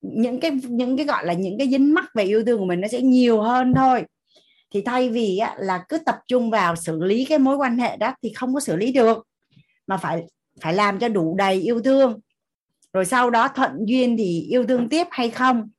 những 0.01 0.39
cái 0.39 0.51
những 0.63 0.97
cái 0.97 1.05
gọi 1.05 1.25
là 1.25 1.33
những 1.33 1.57
cái 1.57 1.69
dính 1.69 1.93
mắc 1.93 2.05
về 2.15 2.23
yêu 2.23 2.45
thương 2.45 2.59
của 2.59 2.65
mình 2.65 2.81
nó 2.81 2.87
sẽ 2.87 3.01
nhiều 3.01 3.41
hơn 3.41 3.73
thôi. 3.75 4.03
Thì 4.73 4.81
thay 4.81 5.09
vì 5.09 5.37
á, 5.37 5.55
là 5.59 5.85
cứ 5.89 5.97
tập 6.05 6.19
trung 6.27 6.51
vào 6.51 6.75
xử 6.75 7.03
lý 7.03 7.25
cái 7.25 7.39
mối 7.39 7.57
quan 7.57 7.77
hệ 7.77 7.97
đó 7.97 8.15
thì 8.23 8.33
không 8.33 8.53
có 8.53 8.59
xử 8.59 8.75
lý 8.75 8.91
được 8.91 9.27
mà 9.87 9.97
phải 9.97 10.23
phải 10.61 10.73
làm 10.73 10.99
cho 10.99 11.09
đủ 11.09 11.35
đầy 11.37 11.61
yêu 11.61 11.81
thương. 11.81 12.19
Rồi 12.93 13.05
sau 13.05 13.29
đó 13.29 13.47
thuận 13.47 13.71
duyên 13.85 14.17
thì 14.17 14.41
yêu 14.49 14.65
thương 14.65 14.89
tiếp 14.89 15.07
hay 15.11 15.29
không? 15.29 15.69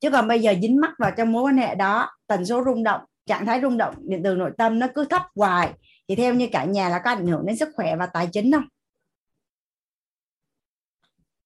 Chứ 0.00 0.10
còn 0.10 0.28
bây 0.28 0.40
giờ 0.40 0.54
dính 0.62 0.80
mắc 0.80 0.92
vào 0.98 1.10
trong 1.16 1.32
mối 1.32 1.42
quan 1.42 1.58
hệ 1.58 1.74
đó 1.74 2.10
tần 2.26 2.46
số 2.46 2.64
rung 2.64 2.82
động 2.82 3.00
trạng 3.26 3.46
thái 3.46 3.60
rung 3.62 3.78
động 3.78 3.94
điện 3.98 4.20
từ 4.24 4.34
nội 4.34 4.50
tâm 4.58 4.78
nó 4.78 4.86
cứ 4.94 5.04
thấp 5.04 5.22
hoài. 5.34 5.70
Thì 6.08 6.14
theo 6.14 6.34
như 6.34 6.48
cả 6.52 6.64
nhà 6.64 6.88
là 6.88 7.00
có 7.04 7.10
ảnh 7.10 7.26
hưởng 7.26 7.46
đến 7.46 7.56
sức 7.56 7.68
khỏe 7.74 7.96
và 7.96 8.06
tài 8.06 8.28
chính 8.32 8.52
không? 8.52 8.64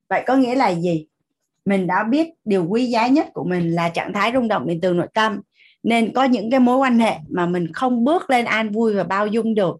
Vậy 0.08 0.24
có 0.26 0.36
nghĩa 0.36 0.54
là 0.54 0.74
gì? 0.74 1.06
Mình 1.64 1.86
đã 1.86 2.04
biết 2.04 2.28
điều 2.44 2.66
quý 2.68 2.84
giá 2.84 3.06
nhất 3.06 3.28
của 3.34 3.44
mình 3.44 3.74
là 3.74 3.88
trạng 3.88 4.12
thái 4.12 4.32
rung 4.34 4.48
động 4.48 4.66
điện 4.66 4.78
từ 4.82 4.92
nội 4.92 5.08
tâm. 5.14 5.40
Nên 5.82 6.12
có 6.14 6.24
những 6.24 6.50
cái 6.50 6.60
mối 6.60 6.76
quan 6.76 6.98
hệ 6.98 7.16
mà 7.30 7.46
mình 7.46 7.72
không 7.72 8.04
bước 8.04 8.30
lên 8.30 8.44
an 8.44 8.72
vui 8.72 8.94
và 8.94 9.04
bao 9.04 9.26
dung 9.26 9.54
được. 9.54 9.76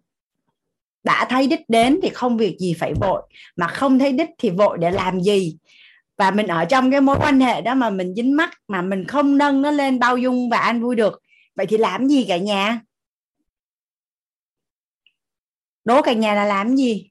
Đã 1.03 1.25
thấy 1.29 1.47
đích 1.47 1.69
đến 1.69 1.99
thì 2.03 2.09
không 2.09 2.37
việc 2.37 2.57
gì 2.59 2.73
phải 2.79 2.93
vội, 2.93 3.21
mà 3.55 3.67
không 3.67 3.99
thấy 3.99 4.11
đích 4.11 4.29
thì 4.37 4.49
vội 4.49 4.77
để 4.77 4.91
làm 4.91 5.21
gì. 5.21 5.57
Và 6.17 6.31
mình 6.31 6.47
ở 6.47 6.65
trong 6.65 6.91
cái 6.91 7.01
mối 7.01 7.17
quan 7.19 7.39
hệ 7.39 7.61
đó 7.61 7.75
mà 7.75 7.89
mình 7.89 8.15
dính 8.15 8.35
mắc, 8.35 8.51
mà 8.67 8.81
mình 8.81 9.05
không 9.05 9.37
nâng 9.37 9.61
nó 9.61 9.71
lên 9.71 9.99
bao 9.99 10.17
dung 10.17 10.49
và 10.49 10.57
an 10.57 10.81
vui 10.81 10.95
được. 10.95 11.21
Vậy 11.55 11.65
thì 11.65 11.77
làm 11.77 12.07
gì 12.07 12.25
cả 12.27 12.37
nhà? 12.37 12.81
Đố 15.85 16.01
cả 16.01 16.13
nhà 16.13 16.35
là 16.35 16.45
làm 16.45 16.75
gì? 16.75 17.09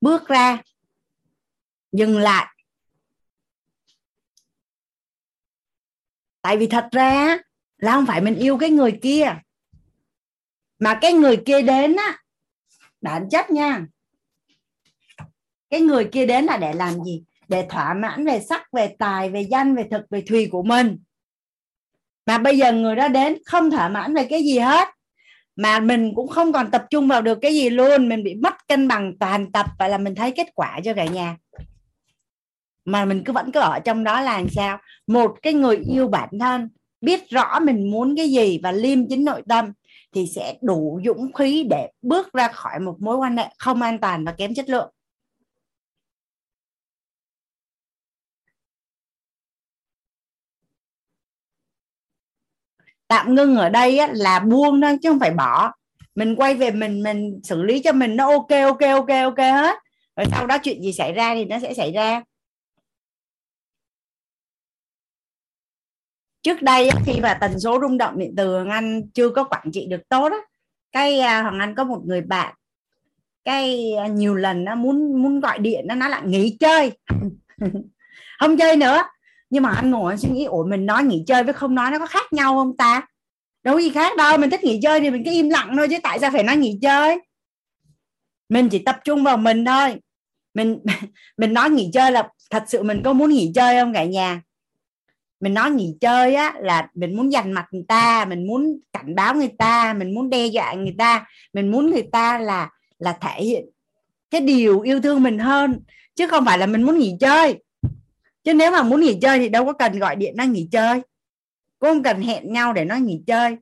Bước 0.00 0.28
ra, 0.28 0.62
dừng 1.92 2.18
lại. 2.18 2.46
Tại 6.42 6.56
vì 6.56 6.66
thật 6.66 6.88
ra 6.92 7.38
là 7.76 7.92
không 7.92 8.06
phải 8.06 8.20
mình 8.20 8.34
yêu 8.34 8.58
cái 8.58 8.70
người 8.70 8.98
kia, 9.02 9.34
mà 10.78 10.98
cái 11.00 11.12
người 11.12 11.42
kia 11.46 11.62
đến 11.62 11.96
á 11.96 12.18
bản 13.00 13.28
chất 13.30 13.50
nha. 13.50 13.86
Cái 15.70 15.80
người 15.80 16.08
kia 16.12 16.26
đến 16.26 16.44
là 16.44 16.56
để 16.56 16.72
làm 16.72 17.04
gì? 17.04 17.24
Để 17.48 17.66
thỏa 17.70 17.94
mãn 17.94 18.26
về 18.26 18.40
sắc, 18.48 18.72
về 18.72 18.96
tài, 18.98 19.30
về 19.30 19.40
danh, 19.50 19.76
về 19.76 19.88
thực, 19.90 20.02
về 20.10 20.22
thùy 20.28 20.48
của 20.52 20.62
mình. 20.62 20.98
Mà 22.26 22.38
bây 22.38 22.58
giờ 22.58 22.72
người 22.72 22.96
đó 22.96 23.08
đến 23.08 23.38
không 23.46 23.70
thỏa 23.70 23.88
mãn 23.88 24.14
về 24.14 24.26
cái 24.30 24.42
gì 24.42 24.58
hết 24.58 24.88
mà 25.56 25.80
mình 25.80 26.12
cũng 26.14 26.28
không 26.28 26.52
còn 26.52 26.70
tập 26.70 26.86
trung 26.90 27.08
vào 27.08 27.22
được 27.22 27.38
cái 27.42 27.54
gì 27.54 27.70
luôn. 27.70 28.08
Mình 28.08 28.24
bị 28.24 28.34
mất 28.34 28.68
cân 28.68 28.88
bằng 28.88 29.18
toàn 29.18 29.52
tập 29.52 29.66
và 29.78 29.88
là 29.88 29.98
mình 29.98 30.14
thấy 30.14 30.30
kết 30.30 30.46
quả 30.54 30.80
cho 30.84 30.94
cả 30.94 31.04
nhà. 31.04 31.36
Mà 32.84 33.04
mình 33.04 33.24
cứ 33.24 33.32
vẫn 33.32 33.52
cứ 33.52 33.60
ở 33.60 33.78
trong 33.78 34.04
đó 34.04 34.20
là 34.20 34.38
làm 34.38 34.48
sao? 34.48 34.78
Một 35.06 35.36
cái 35.42 35.52
người 35.52 35.76
yêu 35.76 36.08
bản 36.08 36.28
thân, 36.40 36.68
biết 37.00 37.28
rõ 37.28 37.58
mình 37.60 37.90
muốn 37.90 38.16
cái 38.16 38.30
gì 38.30 38.60
và 38.62 38.72
liêm 38.72 39.08
chính 39.08 39.24
nội 39.24 39.42
tâm 39.48 39.72
thì 40.14 40.26
sẽ 40.26 40.54
đủ 40.62 41.00
dũng 41.04 41.32
khí 41.32 41.66
để 41.70 41.90
bước 42.02 42.32
ra 42.32 42.48
khỏi 42.48 42.80
một 42.80 42.96
mối 43.00 43.16
quan 43.16 43.36
hệ 43.36 43.46
không 43.58 43.82
an 43.82 43.98
toàn 43.98 44.24
và 44.24 44.32
kém 44.32 44.54
chất 44.54 44.68
lượng. 44.68 44.90
Tạm 53.10 53.34
ngưng 53.34 53.56
ở 53.56 53.68
đây 53.68 53.98
á, 53.98 54.08
là 54.12 54.38
buông 54.40 54.80
thôi 54.80 54.98
chứ 55.02 55.08
không 55.10 55.20
phải 55.20 55.30
bỏ. 55.30 55.72
Mình 56.14 56.36
quay 56.36 56.54
về 56.54 56.70
mình 56.70 57.02
mình 57.02 57.40
xử 57.44 57.62
lý 57.62 57.82
cho 57.82 57.92
mình 57.92 58.16
nó 58.16 58.30
ok 58.30 58.50
ok 58.66 58.80
ok 58.80 59.08
ok 59.24 59.38
hết. 59.38 59.76
Rồi 60.16 60.26
sau 60.30 60.46
đó 60.46 60.58
chuyện 60.62 60.82
gì 60.82 60.92
xảy 60.92 61.12
ra 61.12 61.34
thì 61.34 61.44
nó 61.44 61.58
sẽ 61.62 61.74
xảy 61.74 61.92
ra. 61.92 62.22
Trước 66.42 66.62
đây 66.62 66.90
khi 67.06 67.20
mà 67.20 67.38
tần 67.40 67.60
số 67.60 67.78
rung 67.80 67.98
động 67.98 68.18
điện 68.18 68.34
từ 68.36 68.54
Hoàng 68.54 68.70
Anh 68.70 69.10
chưa 69.14 69.30
có 69.30 69.44
quản 69.44 69.70
trị 69.72 69.86
được 69.86 70.08
tốt 70.08 70.32
á 70.32 70.38
cái 70.92 71.20
à, 71.20 71.42
Hoàng 71.42 71.58
Anh 71.58 71.74
có 71.74 71.84
một 71.84 72.02
người 72.06 72.20
bạn 72.20 72.54
cái 73.44 73.92
à, 73.98 74.06
nhiều 74.06 74.34
lần 74.34 74.64
nó 74.64 74.74
muốn 74.74 75.22
muốn 75.22 75.40
gọi 75.40 75.58
điện 75.58 75.84
nó 75.88 75.94
nói 75.94 76.10
là 76.10 76.20
nghỉ 76.20 76.56
chơi. 76.60 76.92
Không 78.40 78.56
chơi 78.58 78.76
nữa 78.76 79.02
nhưng 79.50 79.62
mà 79.62 79.70
anh 79.70 79.90
ngồi 79.90 80.12
anh 80.12 80.18
suy 80.18 80.28
nghĩ, 80.30 80.44
ủa, 80.44 80.66
mình 80.66 80.86
nói 80.86 81.04
nghỉ 81.04 81.24
chơi 81.26 81.44
với 81.44 81.52
không 81.52 81.74
nói 81.74 81.90
nó 81.90 81.98
có 81.98 82.06
khác 82.06 82.32
nhau 82.32 82.54
không 82.54 82.76
ta? 82.76 83.06
Đâu 83.62 83.74
có 83.74 83.80
gì 83.80 83.90
khác 83.90 84.16
đâu, 84.16 84.38
mình 84.38 84.50
thích 84.50 84.64
nghỉ 84.64 84.80
chơi 84.82 85.00
thì 85.00 85.10
mình 85.10 85.22
cứ 85.24 85.30
im 85.30 85.50
lặng 85.50 85.74
thôi 85.76 85.88
chứ 85.90 85.96
tại 86.02 86.18
sao 86.18 86.30
phải 86.30 86.42
nói 86.42 86.56
nghỉ 86.56 86.78
chơi? 86.82 87.18
Mình 88.48 88.68
chỉ 88.68 88.78
tập 88.78 89.00
trung 89.04 89.24
vào 89.24 89.36
mình 89.36 89.64
thôi. 89.64 89.94
Mình 90.54 90.78
mình 91.36 91.52
nói 91.52 91.70
nghỉ 91.70 91.90
chơi 91.92 92.12
là 92.12 92.28
thật 92.50 92.64
sự 92.66 92.82
mình 92.82 93.02
có 93.04 93.12
muốn 93.12 93.30
nghỉ 93.30 93.52
chơi 93.54 93.80
không 93.80 93.92
cả 93.94 94.04
nhà? 94.04 94.42
Mình 95.40 95.54
nói 95.54 95.70
nghỉ 95.70 95.96
chơi 96.00 96.34
á 96.34 96.54
là 96.60 96.88
mình 96.94 97.16
muốn 97.16 97.32
dành 97.32 97.52
mặt 97.52 97.66
người 97.72 97.84
ta, 97.88 98.24
mình 98.24 98.46
muốn 98.46 98.80
cảnh 98.92 99.14
báo 99.14 99.34
người 99.34 99.50
ta, 99.58 99.92
mình 99.98 100.14
muốn 100.14 100.30
đe 100.30 100.46
dọa 100.46 100.72
người 100.72 100.94
ta, 100.98 101.26
mình 101.52 101.70
muốn 101.70 101.90
người 101.90 102.04
ta 102.12 102.38
là 102.38 102.70
là 102.98 103.18
thể 103.20 103.44
hiện 103.44 103.64
cái 104.30 104.40
điều 104.40 104.80
yêu 104.80 105.00
thương 105.00 105.22
mình 105.22 105.38
hơn, 105.38 105.80
chứ 106.14 106.26
không 106.26 106.44
phải 106.44 106.58
là 106.58 106.66
mình 106.66 106.82
muốn 106.82 106.98
nghỉ 106.98 107.16
chơi 107.20 107.58
chứ 108.44 108.54
nếu 108.54 108.72
mà 108.72 108.82
muốn 108.82 109.00
nghỉ 109.00 109.18
chơi 109.22 109.38
thì 109.38 109.48
đâu 109.48 109.64
có 109.64 109.72
cần 109.72 109.98
gọi 109.98 110.16
điện 110.16 110.34
nó 110.36 110.44
nghỉ 110.44 110.68
chơi. 110.72 111.00
Cũng 111.78 111.90
không 111.90 112.02
cần 112.02 112.20
hẹn 112.22 112.52
nhau 112.52 112.72
để 112.72 112.84
nó 112.84 112.96
nghỉ 112.96 113.22
chơi. 113.26 113.56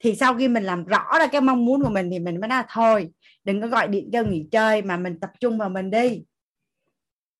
Thì 0.00 0.14
sau 0.14 0.34
khi 0.34 0.48
mình 0.48 0.64
làm 0.64 0.84
rõ 0.84 1.18
ra 1.18 1.26
cái 1.26 1.40
mong 1.40 1.64
muốn 1.64 1.82
của 1.82 1.90
mình 1.90 2.10
thì 2.10 2.18
mình 2.18 2.40
mới 2.40 2.48
nói 2.48 2.62
thôi, 2.68 3.10
đừng 3.44 3.60
có 3.60 3.66
gọi 3.66 3.88
điện 3.88 4.10
kêu 4.12 4.26
nghỉ 4.26 4.48
chơi 4.50 4.82
mà 4.82 4.96
mình 4.96 5.20
tập 5.20 5.30
trung 5.40 5.58
vào 5.58 5.68
mình 5.68 5.90
đi. 5.90 6.24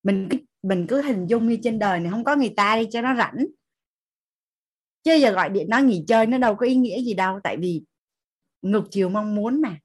Mình 0.02 0.28
mình 0.62 0.86
cứ 0.86 1.02
hình 1.02 1.26
dung 1.26 1.48
như 1.48 1.58
trên 1.62 1.78
đời 1.78 2.00
này 2.00 2.10
không 2.10 2.24
có 2.24 2.36
người 2.36 2.52
ta 2.56 2.76
đi 2.76 2.86
cho 2.90 3.02
nó 3.02 3.14
rảnh. 3.16 3.46
Chứ 5.02 5.14
giờ 5.14 5.30
gọi 5.30 5.50
điện 5.50 5.66
nó 5.70 5.78
nghỉ 5.78 6.04
chơi 6.06 6.26
nó 6.26 6.38
đâu 6.38 6.54
có 6.54 6.66
ý 6.66 6.74
nghĩa 6.74 7.02
gì 7.02 7.14
đâu. 7.14 7.40
Tại 7.44 7.56
vì 7.56 7.82
ngược 8.62 8.84
chiều 8.90 9.08
mong 9.08 9.34
muốn 9.34 9.60
mà. 9.60 9.78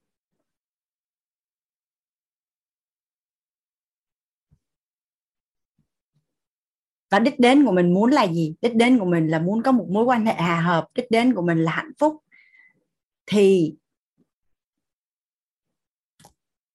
Và 7.09 7.19
đích 7.19 7.39
đến 7.39 7.65
của 7.65 7.71
mình 7.71 7.93
muốn 7.93 8.11
là 8.11 8.27
gì? 8.27 8.53
Đích 8.61 8.75
đến 8.75 8.99
của 8.99 9.05
mình 9.05 9.27
là 9.27 9.39
muốn 9.39 9.63
có 9.63 9.71
một 9.71 9.85
mối 9.89 10.03
quan 10.03 10.25
hệ 10.25 10.33
hòa 10.33 10.61
hợp. 10.61 10.87
Đích 10.95 11.11
đến 11.11 11.33
của 11.33 11.41
mình 11.41 11.63
là 11.63 11.71
hạnh 11.71 11.91
phúc. 11.99 12.17
Thì 13.25 13.73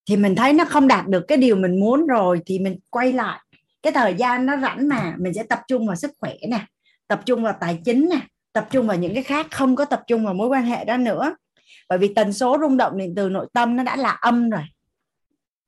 thì 0.09 0.17
mình 0.17 0.35
thấy 0.35 0.53
nó 0.53 0.65
không 0.65 0.89
đạt 0.89 1.07
được 1.09 1.25
cái 1.29 1.39
điều 1.39 1.57
mình 1.57 1.81
muốn 1.81 2.07
rồi 2.07 2.41
thì 2.47 2.59
mình 2.59 2.79
quay 2.91 3.13
lại. 3.13 3.41
Cái 3.83 3.93
thời 3.93 4.15
gian 4.15 4.47
nó 4.47 4.57
rảnh 4.61 4.89
mà, 4.89 5.15
mình 5.19 5.35
sẽ 5.35 5.43
tập 5.43 5.61
trung 5.69 5.87
vào 5.87 5.97
sức 5.97 6.11
khỏe 6.19 6.35
nè, 6.49 6.67
tập 7.07 7.23
trung 7.27 7.43
vào 7.43 7.55
tài 7.61 7.81
chính 7.85 8.09
nè, 8.11 8.21
tập 8.53 8.69
trung 8.71 8.87
vào 8.87 8.97
những 8.97 9.15
cái 9.15 9.23
khác, 9.23 9.47
không 9.51 9.77
có 9.77 9.85
tập 9.85 10.03
trung 10.07 10.25
vào 10.25 10.35
mối 10.35 10.49
quan 10.49 10.65
hệ 10.65 10.85
đó 10.85 10.97
nữa. 10.97 11.37
Bởi 11.89 11.99
vì 11.99 12.15
tần 12.15 12.33
số 12.33 12.59
rung 12.61 12.77
động 12.77 12.99
điện 12.99 13.13
từ 13.17 13.29
nội 13.29 13.47
tâm 13.53 13.77
nó 13.77 13.83
đã 13.83 13.97
là 13.97 14.11
âm 14.11 14.51
rồi. 14.51 14.63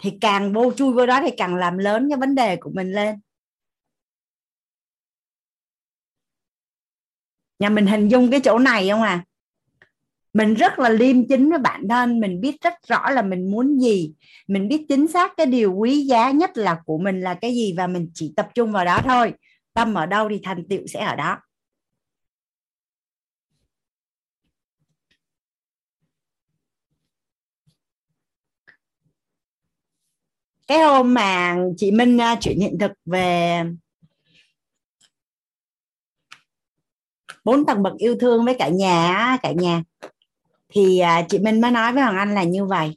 Thì 0.02 0.18
càng 0.20 0.52
vô 0.52 0.72
chui 0.72 0.92
vô 0.92 1.06
đó 1.06 1.20
thì 1.22 1.30
càng 1.36 1.54
làm 1.54 1.78
lớn 1.78 2.08
cái 2.10 2.18
vấn 2.18 2.34
đề 2.34 2.56
của 2.56 2.70
mình 2.74 2.92
lên. 2.92 3.20
Nhà 7.58 7.68
mình 7.68 7.86
hình 7.86 8.08
dung 8.08 8.30
cái 8.30 8.40
chỗ 8.40 8.58
này 8.58 8.88
không 8.90 9.02
à? 9.02 9.24
Mình 10.32 10.54
rất 10.54 10.78
là 10.78 10.88
liêm 10.88 11.28
chính 11.28 11.50
với 11.50 11.58
bản 11.58 11.88
thân 11.88 12.20
mình 12.20 12.40
biết 12.40 12.56
rất 12.62 12.74
rõ 12.88 13.10
là 13.10 13.22
mình 13.22 13.50
muốn 13.50 13.78
gì. 13.80 14.14
Mình 14.48 14.68
biết 14.68 14.86
chính 14.88 15.08
xác 15.08 15.32
cái 15.36 15.46
điều 15.46 15.74
quý 15.74 16.02
giá 16.02 16.30
nhất 16.30 16.56
là 16.56 16.80
của 16.84 16.98
mình 16.98 17.20
là 17.20 17.34
cái 17.34 17.54
gì 17.54 17.74
và 17.76 17.86
mình 17.86 18.10
chỉ 18.14 18.32
tập 18.36 18.48
trung 18.54 18.72
vào 18.72 18.84
đó 18.84 19.00
thôi. 19.04 19.32
Tâm 19.74 19.94
ở 19.94 20.06
đâu 20.06 20.28
thì 20.28 20.40
thành 20.42 20.68
tựu 20.68 20.86
sẽ 20.86 21.04
ở 21.04 21.16
đó. 21.16 21.38
Cái 30.66 30.82
hôm 30.82 31.14
mà 31.14 31.56
chị 31.76 31.90
Minh 31.90 32.18
à, 32.20 32.36
chuyển 32.40 32.60
hiện 32.60 32.78
thực 32.80 32.92
về 33.04 33.62
bốn 37.46 37.66
tầng 37.66 37.82
bậc 37.82 37.96
yêu 37.98 38.16
thương 38.20 38.44
với 38.44 38.54
cả 38.58 38.68
nhà 38.68 39.36
cả 39.42 39.52
nhà. 39.52 39.82
Thì 40.68 40.98
à, 40.98 41.22
chị 41.28 41.38
Minh 41.38 41.60
mới 41.60 41.70
nói 41.70 41.92
với 41.92 42.02
Hoàng 42.02 42.16
Anh 42.16 42.34
là 42.34 42.42
như 42.42 42.64
vậy. 42.64 42.90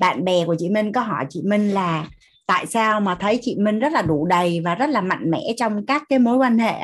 Bạn 0.00 0.24
bè 0.24 0.46
của 0.46 0.56
chị 0.58 0.68
Minh 0.68 0.92
có 0.92 1.00
hỏi 1.00 1.26
chị 1.30 1.42
Minh 1.44 1.68
là 1.70 2.08
tại 2.46 2.66
sao 2.66 3.00
mà 3.00 3.14
thấy 3.14 3.38
chị 3.42 3.56
Minh 3.58 3.78
rất 3.78 3.92
là 3.92 4.02
đủ 4.02 4.26
đầy 4.26 4.60
và 4.64 4.74
rất 4.74 4.90
là 4.90 5.00
mạnh 5.00 5.30
mẽ 5.30 5.40
trong 5.56 5.86
các 5.86 6.02
cái 6.08 6.18
mối 6.18 6.36
quan 6.36 6.58
hệ 6.58 6.74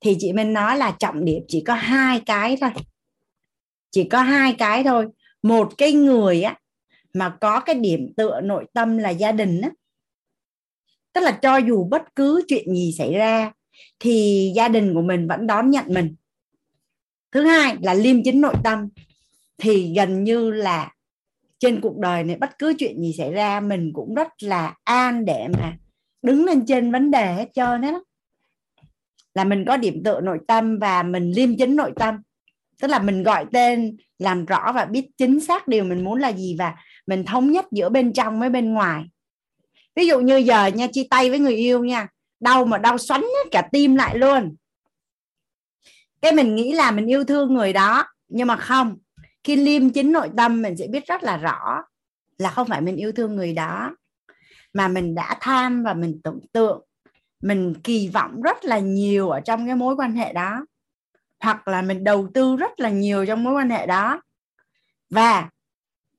thì 0.00 0.16
chị 0.18 0.32
Minh 0.32 0.52
nói 0.52 0.78
là 0.78 0.96
trọng 0.98 1.24
điểm 1.24 1.42
chỉ 1.48 1.60
có 1.60 1.74
hai 1.74 2.20
cái 2.20 2.56
thôi. 2.60 2.70
Chỉ 3.90 4.04
có 4.04 4.22
hai 4.22 4.52
cái 4.52 4.84
thôi. 4.84 5.06
Một 5.42 5.72
cái 5.78 5.92
người 5.92 6.42
á, 6.42 6.58
mà 7.12 7.36
có 7.40 7.60
cái 7.60 7.74
điểm 7.74 8.12
tựa 8.16 8.40
nội 8.40 8.64
tâm 8.72 8.98
là 8.98 9.10
gia 9.10 9.32
đình 9.32 9.60
á. 9.60 9.70
Tức 11.12 11.20
là 11.20 11.30
cho 11.42 11.56
dù 11.56 11.84
bất 11.84 12.02
cứ 12.16 12.42
chuyện 12.48 12.74
gì 12.74 12.94
xảy 12.98 13.12
ra, 13.14 13.52
thì 14.00 14.52
gia 14.56 14.68
đình 14.68 14.94
của 14.94 15.02
mình 15.02 15.28
vẫn 15.28 15.46
đón 15.46 15.70
nhận 15.70 15.84
mình 15.88 16.14
thứ 17.34 17.42
hai 17.42 17.76
là 17.82 17.94
liêm 17.94 18.22
chính 18.24 18.40
nội 18.40 18.54
tâm. 18.64 18.88
Thì 19.58 19.92
gần 19.96 20.24
như 20.24 20.50
là 20.50 20.92
trên 21.58 21.80
cuộc 21.80 21.98
đời 21.98 22.24
này 22.24 22.36
bất 22.36 22.58
cứ 22.58 22.74
chuyện 22.78 23.00
gì 23.02 23.14
xảy 23.18 23.32
ra, 23.32 23.60
mình 23.60 23.90
cũng 23.94 24.14
rất 24.14 24.28
là 24.42 24.74
an 24.84 25.24
để 25.24 25.46
mà 25.58 25.76
đứng 26.22 26.44
lên 26.44 26.66
trên 26.66 26.92
vấn 26.92 27.10
đề 27.10 27.34
hết 27.34 27.48
trơn 27.54 27.80
đó. 27.80 28.04
Là 29.34 29.44
mình 29.44 29.64
có 29.68 29.76
điểm 29.76 30.02
tựa 30.04 30.20
nội 30.20 30.38
tâm 30.48 30.78
và 30.78 31.02
mình 31.02 31.32
liêm 31.32 31.56
chính 31.56 31.76
nội 31.76 31.92
tâm. 31.96 32.14
Tức 32.80 32.88
là 32.88 32.98
mình 32.98 33.22
gọi 33.22 33.46
tên, 33.52 33.96
làm 34.18 34.44
rõ 34.44 34.72
và 34.74 34.84
biết 34.84 35.08
chính 35.18 35.40
xác 35.40 35.68
điều 35.68 35.84
mình 35.84 36.04
muốn 36.04 36.20
là 36.20 36.32
gì 36.32 36.56
và 36.58 36.74
mình 37.06 37.24
thống 37.24 37.52
nhất 37.52 37.66
giữa 37.70 37.88
bên 37.88 38.12
trong 38.12 38.40
với 38.40 38.50
bên 38.50 38.72
ngoài. 38.72 39.04
Ví 39.96 40.06
dụ 40.06 40.20
như 40.20 40.36
giờ 40.36 40.66
nha, 40.66 40.86
chia 40.92 41.06
tay 41.10 41.30
với 41.30 41.38
người 41.38 41.54
yêu 41.54 41.84
nha, 41.84 42.08
đau 42.40 42.64
mà 42.64 42.78
đau 42.78 42.98
xoắn 42.98 43.20
hết 43.20 43.50
cả 43.50 43.68
tim 43.72 43.94
lại 43.94 44.18
luôn 44.18 44.54
cái 46.24 46.32
mình 46.32 46.54
nghĩ 46.54 46.72
là 46.72 46.90
mình 46.90 47.06
yêu 47.06 47.24
thương 47.24 47.54
người 47.54 47.72
đó, 47.72 48.04
nhưng 48.28 48.46
mà 48.46 48.56
không. 48.56 48.96
Khi 49.44 49.56
liêm 49.56 49.90
chính 49.90 50.12
nội 50.12 50.30
tâm, 50.36 50.62
mình 50.62 50.76
sẽ 50.76 50.86
biết 50.86 51.06
rất 51.06 51.22
là 51.22 51.36
rõ 51.36 51.82
là 52.38 52.50
không 52.50 52.68
phải 52.68 52.80
mình 52.80 52.96
yêu 52.96 53.12
thương 53.12 53.36
người 53.36 53.52
đó, 53.52 53.96
mà 54.72 54.88
mình 54.88 55.14
đã 55.14 55.36
tham 55.40 55.82
và 55.82 55.94
mình 55.94 56.20
tưởng 56.24 56.40
tượng, 56.52 56.84
mình 57.42 57.74
kỳ 57.84 58.08
vọng 58.08 58.42
rất 58.42 58.64
là 58.64 58.78
nhiều 58.78 59.30
ở 59.30 59.40
trong 59.40 59.66
cái 59.66 59.76
mối 59.76 59.96
quan 59.96 60.12
hệ 60.12 60.32
đó, 60.32 60.66
hoặc 61.40 61.68
là 61.68 61.82
mình 61.82 62.04
đầu 62.04 62.28
tư 62.34 62.56
rất 62.56 62.80
là 62.80 62.90
nhiều 62.90 63.26
trong 63.26 63.44
mối 63.44 63.54
quan 63.54 63.70
hệ 63.70 63.86
đó. 63.86 64.22
Và 65.10 65.50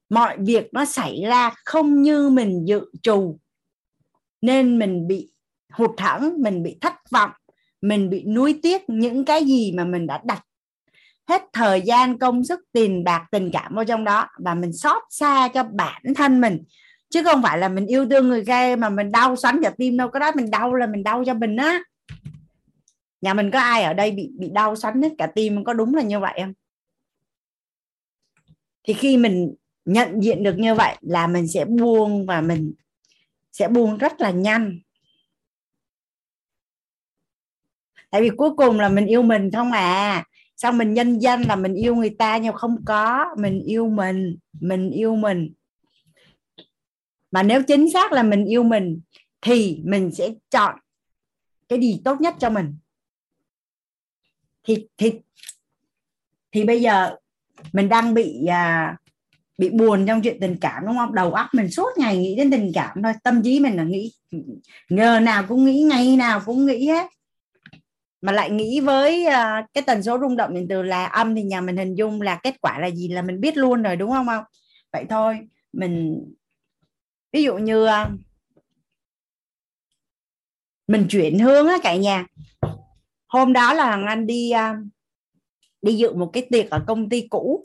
mọi 0.09 0.37
việc 0.39 0.73
nó 0.73 0.85
xảy 0.85 1.23
ra 1.27 1.51
không 1.65 2.01
như 2.01 2.29
mình 2.29 2.67
dự 2.67 2.81
trù, 3.01 3.39
nên 4.41 4.79
mình 4.79 5.07
bị 5.07 5.31
hụt 5.73 5.99
hẫng, 5.99 6.33
mình 6.39 6.63
bị 6.63 6.77
thất 6.81 6.93
vọng 7.11 7.31
mình 7.87 8.09
bị 8.09 8.23
nuối 8.23 8.59
tiếc 8.63 8.89
những 8.89 9.25
cái 9.25 9.45
gì 9.45 9.71
mà 9.71 9.85
mình 9.85 10.07
đã 10.07 10.21
đặt 10.25 10.45
hết 11.27 11.41
thời 11.53 11.81
gian, 11.81 12.19
công 12.19 12.43
sức, 12.43 12.59
tiền 12.71 13.03
bạc, 13.03 13.27
tình 13.31 13.49
cảm 13.53 13.75
vào 13.75 13.85
trong 13.85 14.03
đó 14.03 14.27
và 14.39 14.53
mình 14.53 14.73
xót 14.73 15.03
xa 15.09 15.47
cho 15.53 15.63
bản 15.63 16.01
thân 16.15 16.41
mình. 16.41 16.63
Chứ 17.09 17.23
không 17.23 17.43
phải 17.43 17.57
là 17.57 17.69
mình 17.69 17.85
yêu 17.85 18.09
thương 18.09 18.29
người 18.29 18.45
kia 18.45 18.75
mà 18.77 18.89
mình 18.89 19.11
đau 19.11 19.35
xoắn 19.35 19.59
vào 19.61 19.71
tim 19.77 19.97
đâu. 19.97 20.09
Cái 20.09 20.19
đó 20.19 20.31
mình 20.35 20.51
đau 20.51 20.73
là 20.73 20.87
mình 20.87 21.03
đau 21.03 21.23
cho 21.25 21.33
mình 21.33 21.55
á. 21.55 21.79
Nhà 23.21 23.33
mình 23.33 23.51
có 23.51 23.59
ai 23.59 23.83
ở 23.83 23.93
đây 23.93 24.11
bị 24.11 24.31
bị 24.39 24.49
đau 24.53 24.75
xoắn 24.75 25.01
hết 25.01 25.09
cả 25.17 25.27
tim? 25.27 25.63
Có 25.63 25.73
đúng 25.73 25.95
là 25.95 26.01
như 26.01 26.19
vậy 26.19 26.39
không? 26.41 26.53
Thì 28.87 28.93
khi 28.93 29.17
mình 29.17 29.55
nhận 29.85 30.23
diện 30.23 30.43
được 30.43 30.57
như 30.57 30.75
vậy 30.75 30.95
là 31.01 31.27
mình 31.27 31.47
sẽ 31.47 31.65
buông 31.65 32.25
và 32.25 32.41
mình 32.41 32.73
sẽ 33.51 33.67
buông 33.67 33.97
rất 33.97 34.21
là 34.21 34.31
nhanh. 34.31 34.79
Tại 38.09 38.21
vì 38.21 38.29
cuối 38.29 38.49
cùng 38.57 38.79
là 38.79 38.89
mình 38.89 39.05
yêu 39.05 39.21
mình 39.21 39.51
không 39.51 39.71
à. 39.71 40.23
Xong 40.55 40.77
mình 40.77 40.93
nhân 40.93 41.19
danh 41.19 41.41
là 41.41 41.55
mình 41.55 41.73
yêu 41.73 41.95
người 41.95 42.09
ta 42.09 42.37
nhưng 42.37 42.53
không 42.53 42.85
có? 42.85 43.25
Mình 43.37 43.61
yêu 43.65 43.89
mình 43.89 44.37
mình 44.59 44.91
yêu 44.91 45.15
mình. 45.15 45.53
Mà 47.31 47.43
nếu 47.43 47.63
chính 47.63 47.91
xác 47.91 48.11
là 48.11 48.23
mình 48.23 48.45
yêu 48.45 48.63
mình 48.63 49.01
thì 49.41 49.81
mình 49.85 50.11
sẽ 50.11 50.29
chọn 50.49 50.75
cái 51.69 51.79
gì 51.79 52.01
tốt 52.05 52.21
nhất 52.21 52.35
cho 52.39 52.49
mình. 52.49 52.77
Thì 54.63 54.87
thì 54.97 55.13
thì 56.51 56.63
bây 56.63 56.81
giờ 56.81 57.15
mình 57.73 57.89
đang 57.89 58.13
bị 58.13 58.45
à, 58.45 58.97
bị 59.57 59.69
buồn 59.69 60.05
trong 60.07 60.21
chuyện 60.21 60.37
tình 60.41 60.57
cảm 60.61 60.85
đúng 60.85 60.97
không? 60.97 61.15
Đầu 61.15 61.33
óc 61.33 61.47
mình 61.53 61.71
suốt 61.71 61.89
ngày 61.97 62.17
nghĩ 62.17 62.35
đến 62.35 62.51
tình 62.51 62.71
cảm 62.73 63.03
thôi. 63.03 63.13
Tâm 63.23 63.43
trí 63.43 63.59
mình 63.59 63.75
là 63.75 63.83
nghĩ 63.83 64.11
ngờ 64.89 65.19
nào 65.23 65.45
cũng 65.47 65.65
nghĩ 65.65 65.81
ngày 65.81 66.15
nào 66.15 66.41
cũng 66.45 66.65
nghĩ 66.65 66.87
hết 66.87 67.07
mà 68.25 68.31
lại 68.31 68.49
nghĩ 68.49 68.79
với 68.79 69.25
uh, 69.27 69.65
cái 69.73 69.83
tần 69.87 70.03
số 70.03 70.19
rung 70.19 70.37
động 70.37 70.53
điện 70.53 70.67
từ 70.69 70.81
là 70.81 71.05
âm 71.05 71.35
thì 71.35 71.43
nhà 71.43 71.61
mình 71.61 71.77
hình 71.77 71.95
dung 71.95 72.21
là 72.21 72.39
kết 72.43 72.61
quả 72.61 72.79
là 72.79 72.87
gì 72.87 73.07
là 73.07 73.21
mình 73.21 73.41
biết 73.41 73.57
luôn 73.57 73.83
rồi 73.83 73.95
đúng 73.95 74.11
không 74.11 74.25
không 74.25 74.43
vậy 74.93 75.05
thôi 75.09 75.39
mình 75.73 76.25
ví 77.33 77.43
dụ 77.43 77.57
như 77.57 77.85
uh, 77.85 78.07
mình 80.87 81.07
chuyển 81.09 81.39
hướng 81.39 81.67
á 81.67 81.77
cả 81.83 81.95
nhà. 81.95 82.25
Hôm 83.27 83.53
đó 83.53 83.73
là 83.73 83.85
hoàng 83.85 84.05
anh 84.05 84.27
đi 84.27 84.51
uh, 84.55 84.85
đi 85.81 85.93
dự 85.93 86.13
một 86.13 86.29
cái 86.33 86.47
tiệc 86.51 86.69
ở 86.69 86.83
công 86.87 87.09
ty 87.09 87.27
cũ. 87.29 87.61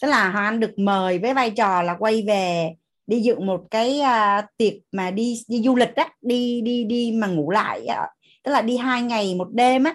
Tức 0.00 0.08
là 0.08 0.30
hoàng 0.30 0.44
anh 0.44 0.60
được 0.60 0.78
mời 0.78 1.18
với 1.18 1.34
vai 1.34 1.50
trò 1.50 1.82
là 1.82 1.96
quay 1.98 2.24
về 2.26 2.70
đi 3.06 3.20
dự 3.20 3.38
một 3.38 3.64
cái 3.70 4.00
uh, 4.00 4.44
tiệc 4.56 4.74
mà 4.92 5.10
đi 5.10 5.42
đi 5.48 5.62
du 5.62 5.76
lịch 5.76 5.94
á 5.94 6.08
đi 6.20 6.60
đi 6.60 6.84
đi 6.84 7.12
mà 7.12 7.26
ngủ 7.26 7.50
lại 7.50 7.86
tức 8.42 8.52
là 8.52 8.62
đi 8.62 8.76
hai 8.76 9.02
ngày 9.02 9.34
một 9.34 9.48
đêm 9.52 9.84
á 9.84 9.94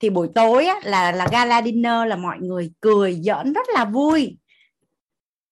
thì 0.00 0.10
buổi 0.10 0.28
tối 0.34 0.66
á, 0.66 0.80
là 0.84 1.12
là 1.12 1.28
gala 1.32 1.62
dinner 1.62 2.06
là 2.06 2.16
mọi 2.16 2.38
người 2.40 2.72
cười 2.80 3.20
giỡn 3.22 3.52
rất 3.52 3.68
là 3.74 3.84
vui. 3.84 4.38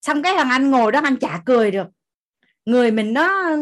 Xong 0.02 0.22
cái 0.22 0.34
thằng 0.36 0.50
anh 0.50 0.70
ngồi 0.70 0.92
đó 0.92 1.00
anh 1.04 1.16
chả 1.16 1.42
cười 1.46 1.70
được. 1.70 1.86
Người 2.64 2.90
mình 2.90 3.12
nó 3.12 3.56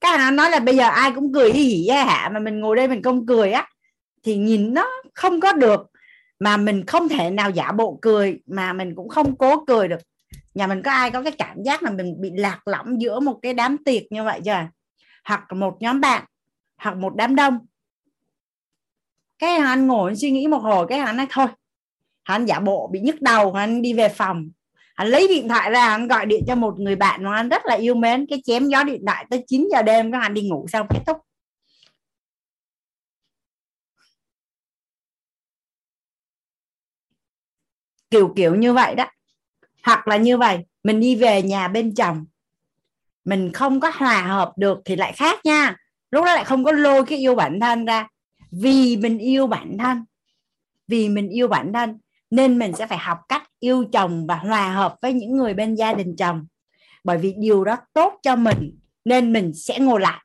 cái 0.00 0.10
thằng 0.16 0.20
anh 0.20 0.36
nói 0.36 0.50
là 0.50 0.60
bây 0.60 0.76
giờ 0.76 0.88
ai 0.88 1.12
cũng 1.12 1.32
cười 1.32 1.52
hỉ 1.52 1.62
hì 1.62 1.88
hả 1.88 2.30
mà 2.32 2.40
mình 2.40 2.60
ngồi 2.60 2.76
đây 2.76 2.88
mình 2.88 3.02
không 3.02 3.26
cười 3.26 3.52
á 3.52 3.68
thì 4.22 4.36
nhìn 4.36 4.74
nó 4.74 4.90
không 5.14 5.40
có 5.40 5.52
được. 5.52 5.86
Mà 6.38 6.56
mình 6.56 6.86
không 6.86 7.08
thể 7.08 7.30
nào 7.30 7.50
giả 7.50 7.72
bộ 7.72 7.98
cười 8.02 8.40
mà 8.46 8.72
mình 8.72 8.94
cũng 8.94 9.08
không 9.08 9.36
cố 9.36 9.64
cười 9.64 9.88
được. 9.88 10.00
Nhà 10.54 10.66
mình 10.66 10.82
có 10.82 10.90
ai 10.90 11.10
có 11.10 11.22
cái 11.22 11.32
cảm 11.32 11.62
giác 11.62 11.82
là 11.82 11.90
mình 11.90 12.20
bị 12.20 12.30
lạc 12.34 12.68
lõng 12.68 13.00
giữa 13.00 13.20
một 13.20 13.38
cái 13.42 13.54
đám 13.54 13.76
tiệc 13.84 14.02
như 14.12 14.24
vậy 14.24 14.40
chưa? 14.44 14.68
Hoặc 15.24 15.52
một 15.52 15.76
nhóm 15.80 16.00
bạn 16.00 16.24
hoặc 16.76 16.96
một 16.96 17.16
đám 17.16 17.36
đông 17.36 17.58
cái 19.42 19.56
anh 19.56 19.86
ngồi 19.86 20.10
anh 20.10 20.16
suy 20.16 20.30
nghĩ 20.30 20.46
một 20.46 20.58
hồi, 20.58 20.86
cái 20.88 20.98
anh 20.98 21.16
nói, 21.16 21.26
thôi, 21.30 21.46
hắn 22.24 22.46
giả 22.46 22.60
bộ, 22.60 22.88
bị 22.92 23.00
nhức 23.00 23.22
đầu, 23.22 23.52
hắn 23.52 23.82
đi 23.82 23.92
về 23.92 24.08
phòng. 24.08 24.50
Hắn 24.94 25.08
lấy 25.08 25.28
điện 25.28 25.48
thoại 25.48 25.70
ra, 25.70 25.90
hắn 25.90 26.08
gọi 26.08 26.26
điện 26.26 26.44
cho 26.46 26.54
một 26.54 26.78
người 26.78 26.96
bạn 26.96 27.24
mà 27.24 27.36
anh 27.36 27.48
rất 27.48 27.66
là 27.66 27.74
yêu 27.74 27.94
mến. 27.94 28.26
Cái 28.30 28.42
chém 28.44 28.68
gió 28.68 28.84
điện 28.84 29.02
thoại 29.06 29.26
tới 29.30 29.44
9 29.46 29.68
giờ 29.72 29.82
đêm, 29.82 30.12
cái 30.12 30.20
anh 30.20 30.34
đi 30.34 30.42
ngủ 30.42 30.66
xong, 30.68 30.86
kết 30.90 31.00
thúc. 31.06 31.16
Kiểu 38.10 38.32
kiểu 38.36 38.54
như 38.54 38.72
vậy 38.72 38.94
đó. 38.94 39.06
Hoặc 39.84 40.08
là 40.08 40.16
như 40.16 40.38
vậy, 40.38 40.58
mình 40.84 41.00
đi 41.00 41.16
về 41.16 41.42
nhà 41.42 41.68
bên 41.68 41.94
chồng. 41.94 42.24
Mình 43.24 43.52
không 43.52 43.80
có 43.80 43.92
hòa 43.94 44.22
hợp 44.22 44.52
được 44.56 44.78
thì 44.84 44.96
lại 44.96 45.12
khác 45.12 45.40
nha. 45.44 45.76
Lúc 46.10 46.24
đó 46.24 46.34
lại 46.34 46.44
không 46.44 46.64
có 46.64 46.72
lôi 46.72 47.04
cái 47.04 47.18
yêu 47.18 47.34
bản 47.34 47.60
thân 47.60 47.84
ra 47.84 48.08
vì 48.52 48.96
mình 48.96 49.18
yêu 49.18 49.46
bản 49.46 49.78
thân. 49.78 50.04
Vì 50.88 51.08
mình 51.08 51.28
yêu 51.28 51.48
bản 51.48 51.72
thân 51.72 51.98
nên 52.30 52.58
mình 52.58 52.72
sẽ 52.72 52.86
phải 52.86 52.98
học 52.98 53.18
cách 53.28 53.42
yêu 53.60 53.84
chồng 53.92 54.26
và 54.26 54.36
hòa 54.36 54.72
hợp 54.72 54.96
với 55.02 55.12
những 55.12 55.36
người 55.36 55.54
bên 55.54 55.74
gia 55.74 55.94
đình 55.94 56.16
chồng. 56.16 56.46
Bởi 57.04 57.18
vì 57.18 57.34
điều 57.38 57.64
đó 57.64 57.76
tốt 57.92 58.14
cho 58.22 58.36
mình 58.36 58.78
nên 59.04 59.32
mình 59.32 59.52
sẽ 59.54 59.78
ngồi 59.78 60.00
lại. 60.00 60.24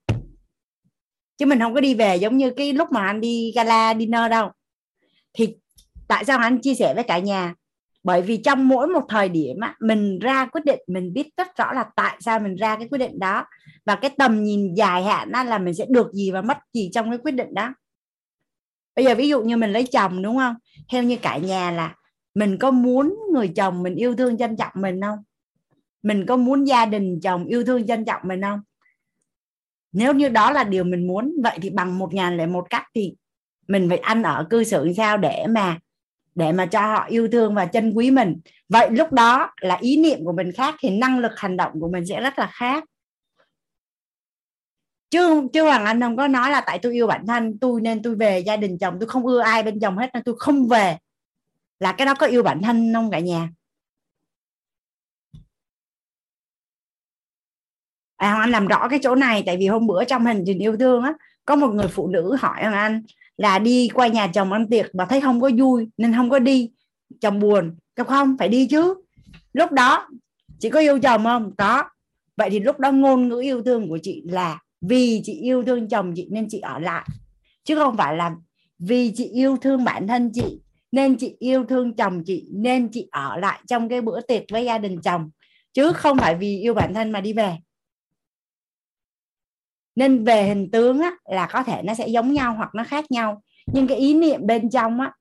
Chứ 1.38 1.45
mình 1.45 1.59
không 1.59 1.73
có 1.73 1.81
đi 1.81 1.93
về 1.93 2.15
giống 2.15 2.38
như 2.38 2.51
cái 2.51 2.73
lúc 2.73 2.91
mà 2.91 3.06
anh 3.06 3.22
đi 3.22 3.51
gala 3.56 3.95
dinner 3.95 4.31
đâu. 4.31 4.51
Thì 5.33 5.56
tại 6.07 6.25
sao 6.25 6.39
anh 6.39 6.61
chia 6.61 6.75
sẻ 6.75 6.93
với 6.95 7.03
cả 7.03 7.19
nhà? 7.19 7.53
Bởi 8.03 8.22
vì 8.22 8.38
trong 8.38 8.67
mỗi 8.67 8.88
một 8.88 9.03
thời 9.09 9.30
điểm 9.30 9.59
á, 9.59 9.75
mình 9.80 10.19
ra 10.19 10.45
quyết 10.45 10.65
định 10.65 10.80
mình 10.88 11.14
biết 11.14 11.30
rất 11.38 11.57
rõ 11.57 11.73
là 11.73 11.85
tại 11.95 12.17
sao 12.19 12.39
mình 12.39 12.56
ra 12.56 12.75
cái 12.75 12.88
quyết 12.88 12.97
định 12.97 13.19
đó. 13.19 13.45
Và 13.85 13.95
cái 13.95 14.11
tầm 14.17 14.43
nhìn 14.43 14.73
dài 14.73 15.03
hạn 15.03 15.31
là 15.31 15.57
mình 15.57 15.73
sẽ 15.73 15.85
được 15.89 16.14
gì 16.14 16.31
và 16.31 16.41
mất 16.41 16.57
gì 16.73 16.89
trong 16.93 17.09
cái 17.09 17.17
quyết 17.17 17.35
định 17.35 17.53
đó 17.53 17.73
bây 18.98 19.06
giờ 19.06 19.16
ví 19.16 19.27
dụ 19.27 19.42
như 19.42 19.58
mình 19.58 19.72
lấy 19.72 19.84
chồng, 19.84 20.22
đúng 20.22 20.38
không? 20.38 20.56
Theo 20.90 21.03
như 21.03 21.17
cả 21.22 21.38
nhà 21.38 21.72
là 21.72 21.95
mình 22.35 22.58
có 22.58 22.72
muốn 22.72 23.16
người 23.34 23.48
chồng 23.48 23.84
mình 23.84 23.95
yêu 23.95 24.16
thương 24.16 24.38
trân 24.38 24.58
trọng 24.58 24.72
mình 24.76 25.01
không? 25.01 25.19
Mình 26.03 26.26
có 26.26 26.38
muốn 26.38 26.67
gia 26.67 26.85
đình 26.85 27.19
chồng 27.24 27.45
yêu 27.45 27.64
thương 27.64 27.88
trân 27.88 28.06
trọng 28.06 28.22
mình 28.24 28.42
không? 28.42 28.59
Nếu 29.92 30.14
như 30.14 30.30
đó 30.30 30.51
là 30.51 30.64
điều 30.64 30.84
mình 30.84 31.08
muốn, 31.08 31.35
vậy 31.43 31.59
thì 31.61 31.69
bằng 31.69 31.98
một 31.98 32.14
ngàn 32.14 32.38
lẻ 32.38 32.45
một 32.45 32.67
cách 32.69 32.84
thì 32.95 33.14
mình 33.67 33.90
phải 33.90 33.98
ăn 33.98 34.24
ở 34.24 34.48
cư 34.50 34.64
xử 34.64 34.93
sao 34.98 35.17
để 35.17 35.45
mà 35.50 35.77
để 36.35 36.51
mà 36.51 36.66
cho 36.66 36.82
họ 36.82 37.06
yêu 37.06 37.27
thương 37.27 37.56
và 37.56 37.66
trân 37.66 37.93
quý 37.93 38.11
mình. 38.11 38.40
Vậy 38.69 38.90
lúc 38.92 39.11
đó 39.11 39.51
là 39.61 39.77
ý 39.82 39.98
niệm 39.98 40.26
của 40.26 40.34
mình 40.34 40.51
khác 40.51 40.76
thì 40.80 40.90
năng 40.90 41.19
lực 41.19 41.32
hành 41.35 41.58
động 41.58 41.72
của 41.80 41.90
mình 41.92 42.06
sẽ 42.06 42.22
rất 42.22 42.40
là 42.40 42.50
khác 42.53 42.84
chứ 45.09 45.47
chứ 45.53 45.63
hoàng 45.63 45.85
anh 45.85 46.01
không 46.01 46.17
có 46.17 46.27
nói 46.27 46.51
là 46.51 46.61
tại 46.61 46.79
tôi 46.79 46.93
yêu 46.93 47.07
bản 47.07 47.27
thân, 47.27 47.57
tôi 47.59 47.81
nên 47.81 48.01
tôi 48.01 48.15
về 48.15 48.39
gia 48.39 48.57
đình 48.57 48.77
chồng, 48.77 48.97
tôi 48.99 49.09
không 49.09 49.25
ưa 49.27 49.39
ai 49.39 49.63
bên 49.63 49.79
chồng 49.79 49.97
hết 49.97 50.09
nên 50.13 50.23
tôi 50.23 50.35
không 50.39 50.67
về. 50.67 50.97
Là 51.79 51.91
cái 51.91 52.05
đó 52.05 52.13
có 52.19 52.25
yêu 52.27 52.43
bản 52.43 52.61
thân 52.61 52.93
không 52.93 53.11
cả 53.11 53.19
nhà? 53.19 53.49
À 58.17 58.29
hoàng 58.29 58.41
anh 58.41 58.51
làm 58.51 58.67
rõ 58.67 58.87
cái 58.89 58.99
chỗ 59.03 59.15
này, 59.15 59.43
tại 59.45 59.57
vì 59.57 59.67
hôm 59.67 59.87
bữa 59.87 60.03
trong 60.03 60.25
hành 60.25 60.43
trình 60.45 60.59
yêu 60.59 60.77
thương 60.77 61.03
á, 61.03 61.13
có 61.45 61.55
một 61.55 61.67
người 61.67 61.87
phụ 61.87 62.07
nữ 62.07 62.35
hỏi 62.39 62.61
hoàng 62.61 62.73
anh 62.73 63.03
là 63.37 63.59
đi 63.59 63.89
qua 63.93 64.07
nhà 64.07 64.27
chồng 64.27 64.53
ăn 64.53 64.69
tiệc 64.69 64.95
mà 64.95 65.05
thấy 65.05 65.21
không 65.21 65.41
có 65.41 65.49
vui 65.57 65.89
nên 65.97 66.13
không 66.13 66.29
có 66.29 66.39
đi. 66.39 66.71
Chồng 67.21 67.39
buồn 67.39 67.75
đâu 67.95 68.05
không, 68.05 68.35
phải 68.39 68.49
đi 68.49 68.67
chứ. 68.67 68.95
Lúc 69.53 69.71
đó, 69.71 70.07
chị 70.59 70.69
có 70.69 70.79
yêu 70.79 70.99
chồng 70.99 71.23
không? 71.23 71.55
Có. 71.57 71.83
Vậy 72.37 72.49
thì 72.49 72.59
lúc 72.59 72.79
đó 72.79 72.91
ngôn 72.91 73.29
ngữ 73.29 73.39
yêu 73.39 73.63
thương 73.63 73.89
của 73.89 73.99
chị 74.03 74.23
là 74.25 74.59
vì 74.81 75.22
chị 75.23 75.33
yêu 75.33 75.64
thương 75.64 75.89
chồng 75.89 76.14
chị 76.15 76.27
nên 76.31 76.47
chị 76.49 76.59
ở 76.59 76.80
lại. 76.80 77.07
Chứ 77.64 77.75
không 77.75 77.97
phải 77.97 78.17
là 78.17 78.35
vì 78.80 79.11
chị 79.15 79.25
yêu 79.25 79.57
thương 79.57 79.83
bản 79.83 80.07
thân 80.07 80.31
chị 80.33 80.61
nên 80.91 81.17
chị 81.17 81.35
yêu 81.39 81.65
thương 81.65 81.95
chồng 81.95 82.23
chị 82.25 82.47
nên 82.51 82.89
chị 82.91 83.07
ở 83.11 83.38
lại 83.38 83.59
trong 83.67 83.89
cái 83.89 84.01
bữa 84.01 84.22
tiệc 84.22 84.43
với 84.51 84.65
gia 84.65 84.77
đình 84.77 85.01
chồng. 85.01 85.30
Chứ 85.73 85.91
không 85.93 86.17
phải 86.17 86.35
vì 86.35 86.59
yêu 86.59 86.73
bản 86.73 86.93
thân 86.93 87.11
mà 87.11 87.22
đi 87.22 87.33
về. 87.33 87.57
Nên 89.95 90.23
về 90.23 90.43
hình 90.43 90.72
tướng 90.72 90.99
á, 90.99 91.11
là 91.25 91.47
có 91.51 91.64
thể 91.64 91.81
nó 91.83 91.93
sẽ 91.93 92.07
giống 92.07 92.33
nhau 92.33 92.53
hoặc 92.53 92.69
nó 92.75 92.83
khác 92.83 93.11
nhau. 93.11 93.41
Nhưng 93.65 93.88
cái 93.88 93.97
ý 93.97 94.14
niệm 94.14 94.45
bên 94.45 94.69
trong 94.69 94.99
á 94.99 95.14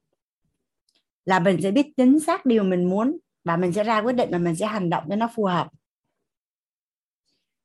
là 1.24 1.38
mình 1.38 1.62
sẽ 1.62 1.70
biết 1.70 1.86
chính 1.96 2.20
xác 2.20 2.46
điều 2.46 2.64
mình 2.64 2.90
muốn 2.90 3.18
và 3.44 3.56
mình 3.56 3.72
sẽ 3.72 3.84
ra 3.84 3.98
quyết 3.98 4.12
định 4.12 4.28
và 4.32 4.38
mình 4.38 4.56
sẽ 4.56 4.66
hành 4.66 4.90
động 4.90 5.04
cho 5.08 5.16
nó 5.16 5.28
phù 5.34 5.44
hợp 5.44 5.68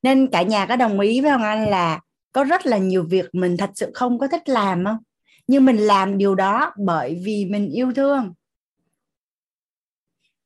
nên 0.04 0.28
cả 0.28 0.42
nhà 0.42 0.66
có 0.66 0.76
đồng 0.76 1.00
ý 1.00 1.22
với 1.22 1.32
ông 1.32 1.44
anh 1.44 1.70
là 1.70 2.00
có 2.34 2.44
rất 2.44 2.66
là 2.66 2.78
nhiều 2.78 3.06
việc 3.10 3.26
mình 3.34 3.58
thật 3.58 3.70
sự 3.76 3.92
không 3.94 4.20
có 4.20 4.28
thích 4.28 4.50
làm 4.50 4.86
không? 4.86 4.98
Nhưng 5.48 5.66
mình 5.66 5.78
làm 5.78 6.18
điều 6.18 6.36
đó 6.36 6.74
bởi 6.78 7.22
vì 7.26 7.46
mình 7.46 7.70
yêu 7.70 7.94
thương. 7.96 8.34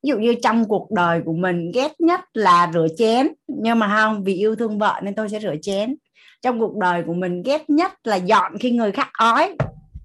Ví 0.03 0.09
dụ 0.09 0.17
như 0.17 0.35
trong 0.43 0.65
cuộc 0.65 0.91
đời 0.91 1.21
của 1.25 1.33
mình, 1.33 1.71
ghét 1.73 1.91
nhất 1.99 2.21
là 2.33 2.71
rửa 2.73 2.87
chén. 2.97 3.27
Nhưng 3.47 3.79
mà 3.79 3.97
không, 3.97 4.23
vì 4.23 4.33
yêu 4.33 4.55
thương 4.55 4.79
vợ 4.79 4.99
nên 5.03 5.15
tôi 5.15 5.29
sẽ 5.29 5.39
rửa 5.39 5.55
chén. 5.61 5.95
Trong 6.41 6.59
cuộc 6.59 6.77
đời 6.77 7.03
của 7.07 7.13
mình, 7.13 7.43
ghét 7.43 7.69
nhất 7.69 7.91
là 8.07 8.15
dọn 8.15 8.57
khi 8.59 8.71
người 8.71 8.91
khác 8.91 9.09
ói. 9.13 9.55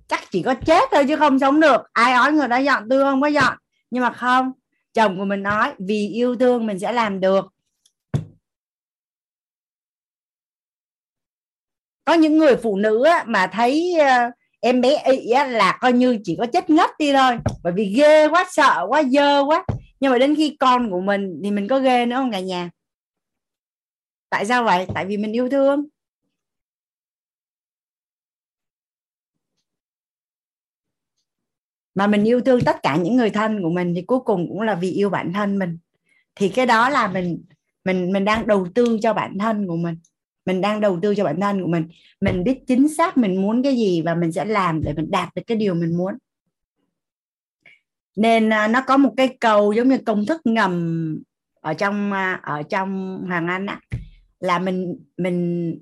Chắc 0.08 0.20
chỉ 0.30 0.42
có 0.42 0.54
chết 0.54 0.82
thôi 0.92 1.04
chứ 1.08 1.16
không 1.16 1.38
sống 1.38 1.60
được. 1.60 1.82
Ai 1.92 2.12
ói 2.12 2.32
người 2.32 2.48
đó 2.48 2.56
dọn, 2.56 2.88
tôi 2.90 3.04
không 3.04 3.20
có 3.20 3.26
dọn. 3.26 3.56
Nhưng 3.90 4.02
mà 4.02 4.10
không, 4.10 4.52
chồng 4.94 5.18
của 5.18 5.24
mình 5.24 5.42
nói, 5.42 5.72
vì 5.78 6.08
yêu 6.08 6.36
thương 6.36 6.66
mình 6.66 6.78
sẽ 6.78 6.92
làm 6.92 7.20
được. 7.20 7.46
Có 12.04 12.14
những 12.14 12.38
người 12.38 12.56
phụ 12.56 12.76
nữ 12.76 13.06
mà 13.26 13.46
thấy 13.46 13.94
uh, 14.00 14.34
em 14.60 14.80
bé 14.80 15.02
ị 15.04 15.28
là 15.48 15.78
coi 15.80 15.92
như 15.92 16.18
chỉ 16.24 16.36
có 16.38 16.46
chết 16.46 16.70
ngất 16.70 16.90
đi 16.98 17.12
thôi. 17.12 17.38
Bởi 17.62 17.72
vì 17.72 17.94
ghê 17.96 18.28
quá 18.28 18.46
sợ 18.50 18.86
quá 18.88 19.02
dơ 19.02 19.44
quá. 19.44 19.64
Nhưng 20.00 20.12
mà 20.12 20.18
đến 20.18 20.34
khi 20.36 20.56
con 20.60 20.90
của 20.90 21.00
mình 21.00 21.40
thì 21.44 21.50
mình 21.50 21.68
có 21.68 21.78
ghê 21.80 22.06
nữa 22.06 22.16
không 22.16 22.32
cả 22.32 22.40
nhà? 22.40 22.70
Tại 24.30 24.46
sao 24.46 24.64
vậy? 24.64 24.86
Tại 24.94 25.06
vì 25.06 25.16
mình 25.16 25.32
yêu 25.32 25.48
thương. 25.48 25.88
Mà 31.94 32.06
mình 32.06 32.24
yêu 32.24 32.40
thương 32.40 32.60
tất 32.66 32.76
cả 32.82 32.96
những 32.96 33.16
người 33.16 33.30
thân 33.30 33.62
của 33.62 33.70
mình 33.70 33.94
thì 33.94 34.02
cuối 34.02 34.20
cùng 34.24 34.48
cũng 34.48 34.60
là 34.62 34.74
vì 34.74 34.90
yêu 34.90 35.10
bản 35.10 35.32
thân 35.32 35.58
mình. 35.58 35.78
Thì 36.34 36.48
cái 36.48 36.66
đó 36.66 36.88
là 36.88 37.08
mình 37.08 37.44
mình 37.84 38.12
mình 38.12 38.24
đang 38.24 38.46
đầu 38.46 38.66
tư 38.74 38.98
cho 39.02 39.14
bản 39.14 39.38
thân 39.38 39.66
của 39.68 39.76
mình 39.76 39.96
mình 40.52 40.60
đang 40.60 40.80
đầu 40.80 40.98
tư 41.02 41.14
cho 41.14 41.24
bản 41.24 41.40
thân 41.40 41.62
của 41.62 41.68
mình. 41.68 41.88
Mình 42.20 42.44
biết 42.44 42.66
chính 42.66 42.88
xác 42.88 43.16
mình 43.16 43.42
muốn 43.42 43.62
cái 43.62 43.76
gì 43.76 44.02
và 44.02 44.14
mình 44.14 44.32
sẽ 44.32 44.44
làm 44.44 44.82
để 44.82 44.92
mình 44.92 45.10
đạt 45.10 45.34
được 45.34 45.42
cái 45.46 45.56
điều 45.56 45.74
mình 45.74 45.96
muốn. 45.96 46.14
Nên 48.16 48.52
à, 48.52 48.68
nó 48.68 48.82
có 48.86 48.96
một 48.96 49.14
cái 49.16 49.36
câu 49.40 49.72
giống 49.72 49.88
như 49.88 49.98
công 49.98 50.26
thức 50.26 50.40
ngầm 50.44 51.22
ở 51.60 51.74
trong 51.74 52.12
à, 52.12 52.40
ở 52.42 52.62
trong 52.62 53.20
hoàng 53.26 53.48
anh 53.48 53.66
á 53.66 53.80
là 54.40 54.58
mình 54.58 54.98
mình 55.16 55.78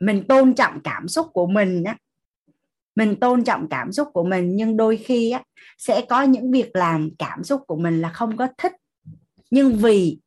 mình 0.00 0.24
tôn 0.28 0.54
trọng 0.54 0.80
cảm 0.84 1.08
xúc 1.08 1.26
của 1.32 1.46
mình 1.46 1.84
á. 1.84 1.96
Mình 2.94 3.16
tôn 3.20 3.44
trọng 3.44 3.68
cảm 3.68 3.92
xúc 3.92 4.08
của 4.12 4.24
mình 4.24 4.56
nhưng 4.56 4.76
đôi 4.76 4.96
khi 4.96 5.30
á, 5.30 5.42
sẽ 5.78 6.04
có 6.08 6.22
những 6.22 6.52
việc 6.52 6.76
làm 6.76 7.10
cảm 7.18 7.44
xúc 7.44 7.60
của 7.66 7.76
mình 7.76 8.00
là 8.00 8.08
không 8.08 8.36
có 8.36 8.48
thích. 8.58 8.72
Nhưng 9.50 9.76
vì 9.76 10.18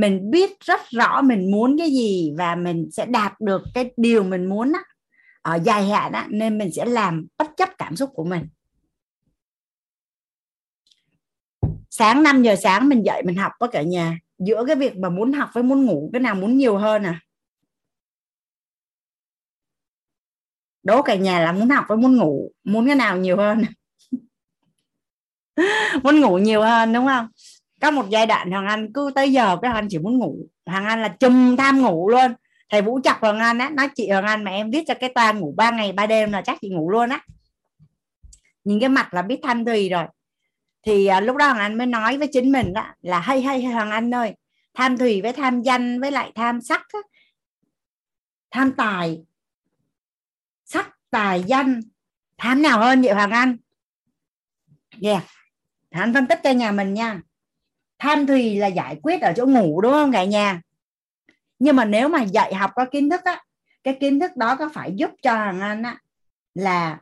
mình 0.00 0.30
biết 0.30 0.60
rất 0.60 0.80
rõ 0.90 1.22
mình 1.22 1.50
muốn 1.50 1.78
cái 1.78 1.90
gì 1.90 2.32
và 2.38 2.54
mình 2.54 2.88
sẽ 2.92 3.06
đạt 3.06 3.40
được 3.40 3.62
cái 3.74 3.92
điều 3.96 4.22
mình 4.22 4.46
muốn 4.46 4.72
á, 4.72 4.80
ở 5.42 5.58
dài 5.64 5.88
hạn 5.88 6.12
á, 6.12 6.26
nên 6.30 6.58
mình 6.58 6.72
sẽ 6.72 6.84
làm 6.84 7.26
bất 7.38 7.50
chấp 7.56 7.68
cảm 7.78 7.96
xúc 7.96 8.10
của 8.14 8.24
mình. 8.24 8.48
Sáng 11.90 12.22
5 12.22 12.42
giờ 12.42 12.56
sáng 12.62 12.88
mình 12.88 13.02
dậy 13.06 13.22
mình 13.24 13.36
học 13.36 13.52
với 13.60 13.68
cả 13.72 13.82
nhà. 13.82 14.18
Giữa 14.38 14.64
cái 14.66 14.76
việc 14.76 14.96
mà 14.96 15.08
muốn 15.08 15.32
học 15.32 15.50
với 15.52 15.62
muốn 15.62 15.84
ngủ 15.84 16.10
cái 16.12 16.20
nào 16.20 16.34
muốn 16.34 16.56
nhiều 16.56 16.78
hơn 16.78 17.02
à. 17.02 17.20
Đố 20.82 21.02
cả 21.02 21.14
nhà 21.14 21.40
là 21.40 21.52
muốn 21.52 21.68
học 21.68 21.84
với 21.88 21.96
muốn 21.96 22.16
ngủ 22.16 22.52
muốn 22.64 22.86
cái 22.86 22.96
nào 22.96 23.16
nhiều 23.16 23.36
hơn? 23.36 23.62
Muốn 26.02 26.20
ngủ 26.20 26.38
nhiều 26.38 26.62
hơn 26.62 26.92
đúng 26.92 27.06
không? 27.06 27.28
Có 27.80 27.90
một 27.90 28.06
giai 28.10 28.26
đoạn 28.26 28.50
hoàng 28.50 28.66
anh 28.66 28.92
cứ 28.92 29.10
tới 29.14 29.32
giờ 29.32 29.56
cái 29.62 29.70
hoàng 29.70 29.84
anh 29.84 29.88
chỉ 29.90 29.98
muốn 29.98 30.18
ngủ. 30.18 30.36
Hoàng 30.66 30.84
anh 30.84 31.02
là 31.02 31.08
chùm 31.08 31.56
tham 31.56 31.82
ngủ 31.82 32.08
luôn. 32.08 32.34
Thầy 32.70 32.82
vũ 32.82 33.00
chọc 33.04 33.20
hoàng 33.20 33.38
anh 33.38 33.58
á 33.58 33.70
nói 33.70 33.88
chị 33.94 34.10
hoàng 34.10 34.24
anh 34.24 34.44
mà 34.44 34.50
em 34.50 34.70
viết 34.70 34.84
cho 34.86 34.94
cái 34.94 35.08
toa 35.14 35.32
ngủ 35.32 35.54
ba 35.56 35.70
ngày 35.70 35.92
ba 35.92 36.06
đêm 36.06 36.32
là 36.32 36.42
chắc 36.42 36.58
chị 36.60 36.68
ngủ 36.68 36.90
luôn 36.90 37.08
á. 37.08 37.20
Nhìn 38.64 38.80
cái 38.80 38.88
mặt 38.88 39.14
là 39.14 39.22
biết 39.22 39.40
thanh 39.42 39.64
thùy 39.64 39.88
rồi. 39.88 40.04
Thì 40.82 41.06
à, 41.06 41.20
lúc 41.20 41.36
đó 41.36 41.46
hoàng 41.46 41.58
anh 41.58 41.78
mới 41.78 41.86
nói 41.86 42.18
với 42.18 42.28
chính 42.32 42.52
mình 42.52 42.72
đó 42.72 42.86
là 43.02 43.20
hay 43.20 43.42
hay 43.42 43.64
hoàng 43.64 43.90
anh 43.90 44.14
ơi 44.14 44.34
tham 44.74 44.98
thùy 44.98 45.22
với 45.22 45.32
tham 45.32 45.62
danh 45.62 46.00
với 46.00 46.10
lại 46.10 46.32
tham 46.34 46.60
sắc 46.60 46.86
á, 46.92 46.98
tham 48.50 48.72
tài 48.76 49.22
sắc 50.64 50.96
tài 51.10 51.42
danh 51.46 51.80
tham 52.38 52.62
nào 52.62 52.80
hơn 52.80 53.02
vậy 53.02 53.12
hoàng 53.12 53.30
anh? 53.30 53.56
Yeah. 55.02 55.22
Anh 55.90 56.14
phân 56.14 56.26
tích 56.26 56.40
cho 56.44 56.50
nhà 56.50 56.72
mình 56.72 56.94
nha 56.94 57.20
tham 58.00 58.26
thùy 58.26 58.56
là 58.56 58.66
giải 58.66 58.96
quyết 59.02 59.20
ở 59.22 59.32
chỗ 59.36 59.46
ngủ, 59.46 59.80
đúng 59.80 59.92
không 59.92 60.12
cả 60.12 60.24
nhà? 60.24 60.60
Nhưng 61.58 61.76
mà 61.76 61.84
nếu 61.84 62.08
mà 62.08 62.22
dạy 62.22 62.54
học 62.54 62.70
có 62.74 62.84
kiến 62.84 63.10
thức 63.10 63.20
á, 63.24 63.44
cái 63.84 63.96
kiến 64.00 64.20
thức 64.20 64.36
đó 64.36 64.56
có 64.56 64.70
phải 64.74 64.92
giúp 64.96 65.10
cho 65.22 65.34
hàng 65.34 65.60
anh 65.60 65.82
á 65.82 65.98
là 66.54 67.00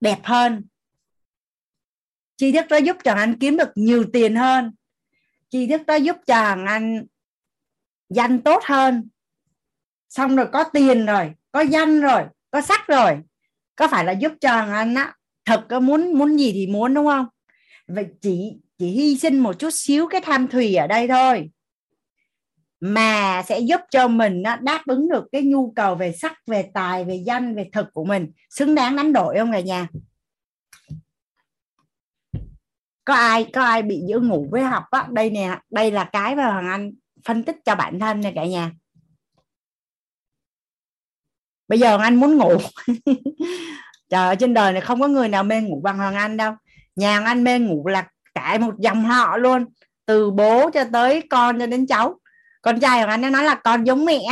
đẹp 0.00 0.18
hơn? 0.22 0.64
Tri 2.36 2.52
thức 2.52 2.66
đó 2.70 2.76
giúp 2.76 2.96
cho 3.04 3.12
anh 3.12 3.38
kiếm 3.38 3.56
được 3.56 3.70
nhiều 3.74 4.04
tiền 4.12 4.36
hơn. 4.36 4.72
Tri 5.48 5.66
thức 5.66 5.86
đó 5.86 5.94
giúp 5.94 6.16
cho 6.26 6.56
anh 6.66 7.06
danh 8.08 8.40
tốt 8.40 8.62
hơn. 8.64 9.08
Xong 10.08 10.36
rồi 10.36 10.46
có 10.52 10.64
tiền 10.64 11.06
rồi, 11.06 11.32
có 11.52 11.60
danh 11.60 12.00
rồi, 12.00 12.22
có 12.50 12.60
sắc 12.60 12.86
rồi. 12.86 13.18
Có 13.76 13.88
phải 13.88 14.04
là 14.04 14.12
giúp 14.12 14.32
cho 14.40 14.50
anh 14.50 14.94
á 14.94 15.14
thật 15.44 15.66
có 15.68 15.80
muốn 15.80 16.18
muốn 16.18 16.36
gì 16.36 16.52
thì 16.52 16.66
muốn, 16.66 16.94
đúng 16.94 17.06
không? 17.06 17.26
Vậy 17.88 18.06
chỉ 18.20 18.58
chỉ 18.78 18.86
hy 18.86 19.18
sinh 19.18 19.38
một 19.38 19.58
chút 19.58 19.70
xíu 19.72 20.06
cái 20.10 20.20
tham 20.20 20.48
thùy 20.48 20.74
ở 20.74 20.86
đây 20.86 21.08
thôi. 21.08 21.50
Mà 22.80 23.42
sẽ 23.46 23.60
giúp 23.60 23.80
cho 23.90 24.08
mình 24.08 24.42
đáp 24.60 24.82
ứng 24.86 25.08
được 25.08 25.24
cái 25.32 25.42
nhu 25.42 25.72
cầu 25.76 25.94
về 25.94 26.12
sắc 26.12 26.32
về 26.46 26.70
tài 26.74 27.04
về 27.04 27.22
danh 27.26 27.54
về 27.54 27.68
thực 27.72 27.86
của 27.92 28.04
mình. 28.04 28.30
Xứng 28.50 28.74
đáng 28.74 28.96
đánh 28.96 29.12
đổi 29.12 29.38
không 29.38 29.52
cả 29.52 29.60
nhà? 29.60 29.88
Có 33.04 33.14
ai 33.14 33.50
có 33.52 33.62
ai 33.62 33.82
bị 33.82 34.00
giữa 34.08 34.20
ngủ 34.20 34.48
với 34.50 34.62
học 34.62 34.84
á? 34.90 35.06
Đây 35.10 35.30
nè 35.30 35.58
đây 35.70 35.90
là 35.90 36.04
cái 36.12 36.36
mà 36.36 36.52
hoàng 36.52 36.68
anh 36.68 36.92
phân 37.24 37.42
tích 37.42 37.56
cho 37.64 37.74
bản 37.74 38.00
thân 38.00 38.20
nè 38.20 38.32
cả 38.34 38.46
nhà. 38.46 38.72
Bây 41.68 41.78
giờ 41.78 41.88
hoàng 41.88 42.00
anh 42.00 42.14
muốn 42.14 42.36
ngủ. 42.36 42.52
Trời 44.08 44.26
ơi, 44.26 44.36
trên 44.36 44.54
đời 44.54 44.72
này 44.72 44.80
không 44.80 45.00
có 45.00 45.08
người 45.08 45.28
nào 45.28 45.42
mê 45.44 45.60
ngủ 45.60 45.80
bằng 45.84 45.96
hoàng 45.96 46.14
anh 46.14 46.36
đâu. 46.36 46.52
Nhà 46.96 47.10
hoàng 47.10 47.24
anh 47.24 47.44
mê 47.44 47.58
ngủ 47.58 47.86
là 47.88 48.08
cả 48.36 48.58
một 48.58 48.74
dòng 48.78 49.04
họ 49.04 49.36
luôn 49.36 49.64
từ 50.06 50.30
bố 50.30 50.70
cho 50.70 50.84
tới 50.92 51.22
con 51.30 51.58
cho 51.58 51.66
đến 51.66 51.86
cháu. 51.86 52.20
Con 52.62 52.80
trai 52.80 53.02
của 53.02 53.10
anh 53.10 53.20
nó 53.20 53.30
nói 53.30 53.44
là 53.44 53.54
con 53.54 53.84
giống 53.84 54.04
mẹ. 54.04 54.22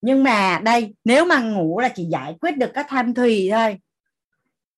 Nhưng 0.00 0.24
mà 0.24 0.60
đây 0.64 0.94
nếu 1.04 1.24
mà 1.24 1.40
ngủ 1.40 1.80
là 1.80 1.88
chỉ 1.88 2.04
giải 2.04 2.36
quyết 2.40 2.56
được 2.56 2.70
các 2.74 2.86
tham 2.88 3.14
thùy 3.14 3.48
thôi. 3.52 3.78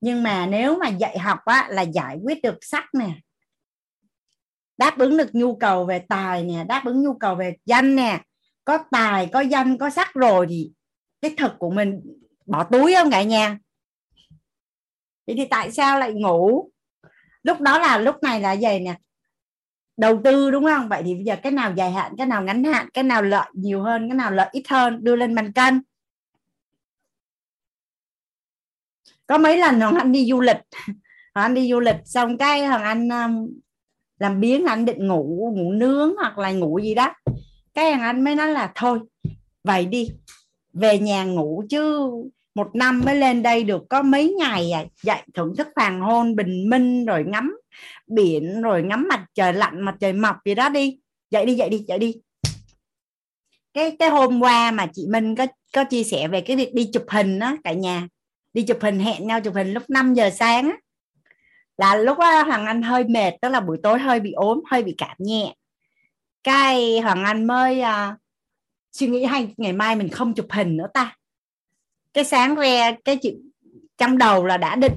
Nhưng 0.00 0.22
mà 0.22 0.46
nếu 0.46 0.78
mà 0.78 0.88
dạy 0.88 1.18
học 1.18 1.38
á, 1.44 1.66
là 1.70 1.82
giải 1.82 2.18
quyết 2.22 2.42
được 2.42 2.58
sắc 2.60 2.94
nè. 2.94 3.10
Đáp 4.76 4.98
ứng 4.98 5.16
được 5.16 5.34
nhu 5.34 5.56
cầu 5.56 5.84
về 5.84 5.98
tài 6.08 6.44
nè 6.44 6.64
đáp 6.64 6.82
ứng 6.84 7.02
nhu 7.02 7.14
cầu 7.14 7.34
về 7.34 7.56
danh 7.66 7.96
nè. 7.96 8.20
Có 8.64 8.78
tài 8.90 9.28
có 9.32 9.40
danh 9.40 9.78
có 9.78 9.90
sắc 9.90 10.14
rồi 10.14 10.46
thì 10.48 10.72
cái 11.20 11.34
thực 11.36 11.52
của 11.58 11.70
mình 11.70 12.00
bỏ 12.46 12.64
túi 12.64 12.94
không 12.94 13.10
cả 13.10 13.22
nhà? 13.22 13.58
Vậy 15.32 15.44
thì 15.44 15.48
tại 15.50 15.70
sao 15.72 15.98
lại 15.98 16.12
ngủ? 16.12 16.70
Lúc 17.42 17.60
đó 17.60 17.78
là 17.78 17.98
lúc 17.98 18.22
này 18.22 18.40
là 18.40 18.52
gì 18.52 18.78
nè? 18.78 18.94
Đầu 19.96 20.20
tư 20.24 20.50
đúng 20.50 20.64
không? 20.64 20.88
Vậy 20.88 21.02
thì 21.04 21.14
bây 21.14 21.24
giờ 21.24 21.36
cái 21.42 21.52
nào 21.52 21.72
dài 21.76 21.90
hạn, 21.90 22.14
cái 22.18 22.26
nào 22.26 22.42
ngắn 22.42 22.64
hạn, 22.64 22.88
cái 22.94 23.04
nào 23.04 23.22
lợi 23.22 23.50
nhiều 23.52 23.82
hơn, 23.82 24.08
cái 24.08 24.16
nào 24.16 24.30
lợi 24.30 24.48
ít 24.52 24.62
hơn? 24.68 25.04
Đưa 25.04 25.16
lên 25.16 25.34
bàn 25.34 25.52
cân. 25.52 25.82
Có 29.26 29.38
mấy 29.38 29.58
lần 29.58 29.80
hoàng 29.80 29.94
anh 29.94 30.12
đi 30.12 30.26
du 30.30 30.40
lịch. 30.40 30.56
Hoàng 31.34 31.44
anh 31.44 31.54
đi 31.54 31.70
du 31.70 31.80
lịch 31.80 31.96
xong 32.04 32.38
cái 32.38 32.66
hoàng 32.66 32.82
anh 32.82 33.08
um, 33.08 33.48
làm 34.18 34.40
biến 34.40 34.66
anh 34.66 34.84
định 34.84 35.08
ngủ 35.08 35.52
ngủ 35.56 35.72
nướng 35.72 36.16
hoặc 36.16 36.38
là 36.38 36.52
ngủ 36.52 36.78
gì 36.78 36.94
đó. 36.94 37.14
Cái 37.74 37.90
hoàng 37.90 38.02
anh 38.02 38.24
mới 38.24 38.34
nói 38.34 38.48
là 38.48 38.72
thôi, 38.74 39.00
vậy 39.64 39.86
đi, 39.86 40.08
về 40.72 40.98
nhà 40.98 41.24
ngủ 41.24 41.64
chứ 41.70 42.10
một 42.54 42.74
năm 42.74 43.02
mới 43.04 43.16
lên 43.16 43.42
đây 43.42 43.64
được 43.64 43.82
có 43.90 44.02
mấy 44.02 44.34
ngày 44.38 44.72
à? 44.72 44.84
Dậy 45.02 45.22
thưởng 45.34 45.56
thức 45.56 45.68
hoàng 45.76 46.00
hôn 46.00 46.36
bình 46.36 46.70
minh 46.70 47.04
rồi 47.04 47.24
ngắm 47.26 47.56
biển 48.06 48.62
rồi 48.62 48.82
ngắm 48.82 49.08
mặt 49.08 49.26
trời 49.34 49.52
lặn 49.52 49.80
mặt 49.80 49.94
trời 50.00 50.12
mọc 50.12 50.36
gì 50.44 50.54
đó 50.54 50.68
đi. 50.68 50.98
Dậy 51.30 51.46
đi 51.46 51.54
dậy 51.54 51.68
đi 51.68 51.78
dậy 51.88 51.98
đi. 51.98 52.14
Cái 53.74 53.96
cái 53.98 54.10
hôm 54.10 54.40
qua 54.40 54.70
mà 54.70 54.86
chị 54.92 55.06
Minh 55.10 55.36
có 55.36 55.46
có 55.72 55.84
chia 55.84 56.04
sẻ 56.04 56.28
về 56.28 56.40
cái 56.40 56.56
việc 56.56 56.74
đi 56.74 56.90
chụp 56.92 57.04
hình 57.08 57.38
đó 57.38 57.56
cả 57.64 57.72
nhà. 57.72 58.08
Đi 58.52 58.62
chụp 58.62 58.78
hình 58.80 58.98
hẹn 58.98 59.26
nhau 59.26 59.40
chụp 59.40 59.54
hình 59.54 59.72
lúc 59.72 59.82
5 59.88 60.14
giờ 60.14 60.30
sáng 60.30 60.70
á. 60.70 60.76
Là 61.76 61.96
lúc 61.96 62.18
đó 62.18 62.42
Hoàng 62.42 62.66
Anh 62.66 62.82
hơi 62.82 63.04
mệt 63.04 63.32
tức 63.42 63.48
là 63.48 63.60
buổi 63.60 63.78
tối 63.82 63.98
hơi 63.98 64.20
bị 64.20 64.32
ốm 64.32 64.60
hơi 64.70 64.82
bị 64.82 64.94
cảm 64.98 65.16
nhẹ. 65.18 65.54
Cái 66.44 67.00
Hoàng 67.00 67.24
Anh 67.24 67.46
mới 67.46 67.80
uh, 67.80 68.18
suy 68.92 69.06
nghĩ 69.06 69.24
hay 69.24 69.54
ngày 69.56 69.72
mai 69.72 69.96
mình 69.96 70.08
không 70.08 70.34
chụp 70.34 70.46
hình 70.50 70.76
nữa 70.76 70.86
ta 70.94 71.16
cái 72.12 72.24
sáng 72.24 72.56
re, 72.56 72.96
cái 73.04 73.18
chị 73.22 73.36
trong 73.98 74.18
đầu 74.18 74.46
là 74.46 74.56
đã 74.56 74.76
định. 74.76 74.94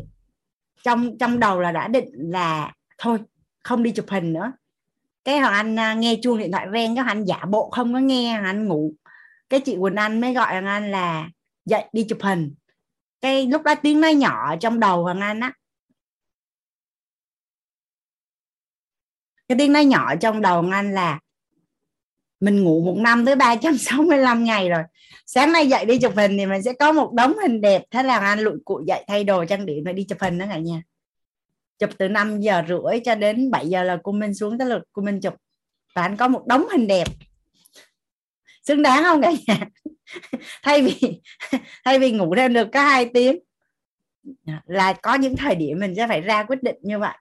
Trong 0.84 1.18
trong 1.18 1.40
đầu 1.40 1.60
là 1.60 1.72
đã 1.72 1.88
định 1.88 2.10
là 2.14 2.74
thôi, 2.98 3.20
không 3.64 3.84
đi 3.84 3.92
chụp 3.92 4.06
hình 4.10 4.34
nữa. 4.34 4.52
Cái 5.24 5.40
hoàng 5.40 5.54
anh 5.54 5.80
à, 5.80 5.94
nghe 5.94 6.20
chuông 6.22 6.38
điện 6.38 6.52
thoại 6.52 6.68
ven 6.70 6.96
cái 6.96 7.04
hoàng 7.04 7.18
anh 7.18 7.26
giả 7.26 7.46
bộ 7.46 7.70
không 7.70 7.94
có 7.94 8.00
nghe 8.00 8.32
hoàng 8.32 8.46
anh 8.46 8.68
ngủ. 8.68 8.94
Cái 9.50 9.60
chị 9.60 9.78
quỳnh 9.82 9.96
anh 9.96 10.22
mới 10.22 10.34
gọi 10.34 10.52
hoàng 10.52 10.66
anh 10.66 10.92
là 10.92 11.30
dậy 11.66 11.86
đi 11.94 12.06
chụp 12.10 12.20
hình. 12.22 12.56
Cái 13.22 13.48
lúc 13.48 13.62
đó 13.64 13.76
tiếng 13.76 14.02
nói 14.02 14.16
nhỏ 14.16 14.56
trong 14.60 14.80
đầu 14.80 15.04
hoàng 15.04 15.20
anh 15.20 15.40
á. 15.40 15.54
Cái 19.48 19.58
tiếng 19.58 19.74
nói 19.74 19.86
nhỏ 19.86 20.16
trong 20.16 20.42
đầu 20.42 20.62
hoàng 20.62 20.72
anh 20.72 20.94
là, 20.94 21.20
mình 22.40 22.64
ngủ 22.64 22.86
một 22.86 22.96
năm 22.98 23.26
tới 23.26 23.36
365 23.36 24.44
ngày 24.44 24.70
rồi 24.70 24.84
sáng 25.26 25.52
nay 25.52 25.68
dậy 25.68 25.86
đi 25.86 26.00
chụp 26.00 26.14
hình 26.16 26.38
thì 26.38 26.46
mình 26.46 26.64
sẽ 26.64 26.74
có 26.74 26.92
một 26.92 27.14
đống 27.14 27.34
hình 27.42 27.62
đẹp, 27.62 27.84
thế 27.92 28.04
là 28.04 28.18
anh 28.18 28.40
lụi 28.40 28.58
cụ 28.66 28.82
dậy 28.88 29.04
thay 29.08 29.24
đồ 29.24 29.46
trang 29.46 29.66
điểm 29.66 29.84
rồi 29.84 29.94
đi 29.94 30.04
chụp 30.04 30.18
hình 30.22 30.38
đó 30.38 30.46
cả 30.50 30.58
nhà. 30.58 30.82
Chụp 31.80 31.90
từ 31.98 32.08
5 32.08 32.40
giờ 32.40 32.62
rưỡi 32.68 33.00
cho 33.06 33.16
đến 33.16 33.52
7 33.52 33.68
giờ 33.68 33.84
là 33.84 33.98
cô 34.04 34.12
Minh 34.12 34.34
xuống 34.34 34.58
tới 34.58 34.70
lượt 34.70 34.84
cô 34.94 35.02
Minh 35.02 35.20
chụp. 35.22 35.34
Và 35.94 36.02
anh 36.02 36.18
có 36.18 36.28
một 36.28 36.48
đống 36.48 36.68
hình 36.72 36.88
đẹp. 36.88 37.08
Xứng 38.64 38.82
đáng 38.82 39.04
không 39.04 39.22
cả 39.22 39.32
nhà? 39.48 39.60
Thay 40.64 40.82
vì 40.82 41.22
thay 41.86 42.00
vì 42.00 42.12
ngủ 42.12 42.36
thêm 42.36 42.54
được 42.54 42.68
có 42.74 42.82
hai 42.82 43.10
tiếng. 43.14 43.40
Là 44.66 44.94
có 44.94 45.14
những 45.16 45.36
thời 45.36 45.56
điểm 45.56 45.80
mình 45.80 45.96
sẽ 45.96 46.08
phải 46.08 46.22
ra 46.22 46.44
quyết 46.44 46.64
định 46.64 46.76
như 46.82 47.00
vậy. 47.00 47.18